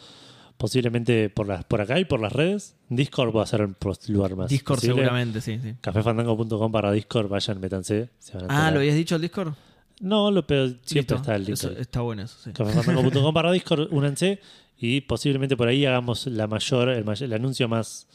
posiblemente 0.57 1.29
por 1.29 1.47
las 1.47 1.63
por 1.65 1.81
acá 1.81 1.99
y 1.99 2.05
por 2.05 2.19
las 2.21 2.31
redes. 2.31 2.75
Discord 2.89 3.35
va 3.35 3.43
a 3.43 3.47
ser 3.47 3.61
el 3.61 3.75
lugar 4.13 4.35
más. 4.35 4.49
Discord 4.49 4.77
posible. 4.77 4.95
seguramente, 4.97 5.41
sí, 5.41 5.59
sí. 5.63 5.73
Cafefandango.com 5.81 6.71
para 6.71 6.91
Discord, 6.91 7.27
vayan, 7.27 7.59
métanse. 7.59 8.09
se 8.19 8.37
van 8.37 8.51
a 8.51 8.67
Ah. 8.67 8.71
¿lo 8.71 8.79
habías 8.79 8.95
dicho 8.95 9.15
el 9.15 9.21
Discord? 9.23 9.53
No, 10.01 10.29
lo, 10.31 10.45
pero 10.45 10.67
siempre 10.83 10.95
Listo. 10.95 11.15
está 11.15 11.35
el 11.35 11.41
link. 11.45 11.53
Eso- 11.53 11.69
ahí. 11.69 11.75
está 11.79 12.01
bueno 12.01 12.23
eso, 12.23 12.37
sí. 12.43 12.51
Cafefandango.com 12.51 13.33
para 13.33 13.51
Discord, 13.51 13.87
únanse 13.91 14.39
y 14.77 15.01
posiblemente 15.01 15.55
por 15.55 15.67
ahí 15.67 15.85
hagamos 15.85 16.27
la 16.27 16.47
mayor, 16.47 16.89
el, 16.89 17.05
may- 17.05 17.15
el 17.21 17.33
anuncio 17.33 17.67
más. 17.69 18.07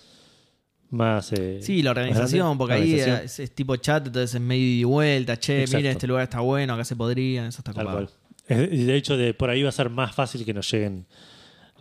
más 0.91 1.33
eh, 1.33 1.61
Sí, 1.63 1.83
la 1.83 1.93
organización, 1.93 2.59
porque 2.59 2.75
ahí 2.75 2.93
organización, 2.95 3.25
es, 3.25 3.39
es 3.41 3.55
tipo 3.55 3.77
chat, 3.77 4.07
entonces 4.07 4.35
es 4.35 4.41
medio 4.41 4.63
ida 4.65 4.81
y 4.81 4.85
vuelta. 4.85 5.37
Che, 5.39 5.61
Exacto. 5.61 5.77
miren, 5.79 5.93
este 5.93 6.07
lugar 6.07 6.25
está 6.25 6.41
bueno, 6.41 6.75
acá 6.75 6.85
se 6.85 6.97
podrían, 6.97 7.47
eso 7.47 7.59
está 7.61 7.73
tal 7.73 7.85
copado. 7.87 8.07
cual. 8.07 8.61
Es- 8.69 8.73
Y 8.73 8.85
de 8.85 8.97
hecho, 8.97 9.17
de, 9.17 9.33
por 9.33 9.49
ahí 9.51 9.63
va 9.63 9.69
a 9.69 9.73
ser 9.73 9.89
más 9.89 10.15
fácil 10.15 10.45
que 10.45 10.53
nos 10.53 10.71
lleguen 10.71 11.07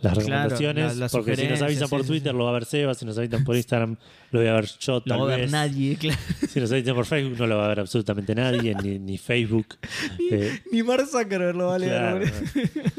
las 0.02 0.12
Claro, 0.14 0.20
recomendaciones. 0.20 0.96
la- 0.96 1.00
las 1.00 1.12
porque 1.12 1.36
si 1.36 1.46
nos 1.46 1.60
avisan 1.62 1.88
por 1.88 2.00
sí, 2.02 2.06
Twitter, 2.08 2.32
sí. 2.32 2.38
lo 2.38 2.44
va 2.44 2.50
a 2.50 2.54
ver 2.54 2.64
Seba. 2.64 2.94
Si 2.94 3.04
nos 3.04 3.18
avisan 3.18 3.44
por 3.44 3.56
Instagram, 3.56 3.96
lo 4.30 4.40
voy 4.40 4.48
a 4.48 4.52
ver 4.54 4.66
yo. 4.80 5.00
Tal 5.02 5.20
va 5.20 5.24
a 5.32 5.36
ver 5.36 5.50
nadie, 5.50 5.96
claro. 6.00 6.18
Si 6.48 6.58
nos 6.60 6.72
avisan 6.72 6.94
por 6.94 7.06
Facebook, 7.06 7.38
no 7.38 7.46
lo 7.46 7.56
va 7.58 7.66
a 7.66 7.68
ver 7.68 7.80
absolutamente 7.80 8.34
nadie, 8.34 8.74
ni, 8.82 8.98
ni 8.98 9.18
Facebook. 9.18 9.66
Eh, 10.32 10.60
Ni 10.72 10.82
Mark 10.82 11.06
Zuckerberg 11.06 11.56
lo 11.56 11.66
va 11.68 11.74
a 11.74 11.78
leer. 11.78 11.90
claro, 11.92 12.20
no. 12.24 12.92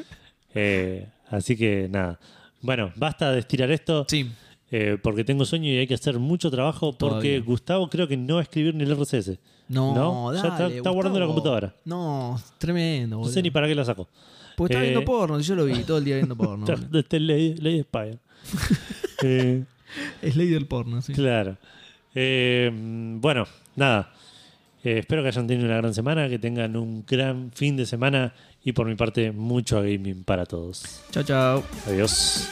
Eh, 0.54 1.08
así 1.30 1.56
que 1.56 1.88
nada. 1.90 2.20
Bueno, 2.62 2.92
basta 2.96 3.32
de 3.32 3.40
estirar 3.40 3.72
esto. 3.72 4.06
Sí, 4.08 4.30
eh, 4.70 4.98
porque 5.02 5.24
tengo 5.24 5.46
sueño 5.46 5.70
y 5.70 5.78
hay 5.78 5.88
que 5.88 5.94
hacer 5.96 6.20
mucho 6.20 6.52
trabajo. 6.52 6.92
Porque 6.98 7.00
Todavía. 7.38 7.40
Gustavo 7.42 7.90
creo 7.90 8.08
que 8.08 8.18
no 8.18 8.36
va 8.36 8.42
a 8.42 8.44
escribir 8.44 8.76
ni 8.76 8.84
el 8.84 8.92
RCS. 8.92 9.40
no, 9.70 9.96
¿No? 9.96 10.34
Ya 10.34 10.42
dale. 10.44 10.50
está- 10.50 10.78
está 10.78 10.90
guardando 10.90 11.20
la 11.20 11.26
computadora. 11.26 11.74
No, 11.86 12.40
tremendo, 12.58 13.18
No 13.20 13.26
sé 13.26 13.42
ni 13.42 13.50
para 13.52 13.68
qué 13.68 13.76
la 13.76 13.86
sacó. 13.86 14.08
Porque 14.56 14.74
estaba 14.74 14.86
Eh, 14.86 14.90
viendo 14.90 15.06
porno, 15.06 15.40
yo 15.40 15.56
lo 15.56 15.66
vi 15.66 15.84
todo 15.84 15.98
el 15.98 16.04
día 16.06 16.16
viendo 16.16 16.36
porno. 16.38 16.66
Este 16.94 17.18
es 17.18 17.22
Lady, 17.24 17.56
Lady 17.56 17.82
Spire. 17.82 18.18
Eh, 19.24 19.64
Es 20.22 20.36
ley 20.36 20.48
del 20.48 20.66
porno, 20.68 21.02
sí. 21.02 21.14
Claro. 21.14 21.58
Eh, 22.16 22.70
bueno, 22.74 23.46
nada. 23.76 24.12
Eh, 24.84 25.00
espero 25.00 25.22
que 25.22 25.28
hayan 25.30 25.46
tenido 25.48 25.66
una 25.68 25.78
gran 25.78 25.94
semana, 25.94 26.28
que 26.28 26.40
tengan 26.40 26.76
un 26.76 27.06
gran 27.06 27.52
fin 27.54 27.78
de 27.78 27.86
semana 27.86 28.34
y 28.64 28.72
por 28.72 28.88
mi 28.88 28.96
parte 28.96 29.32
mucho 29.32 29.78
gaming 29.82 30.24
para 30.24 30.46
todos. 30.46 31.02
Chao, 31.12 31.24
chao. 31.24 31.64
Adiós. 31.88 32.48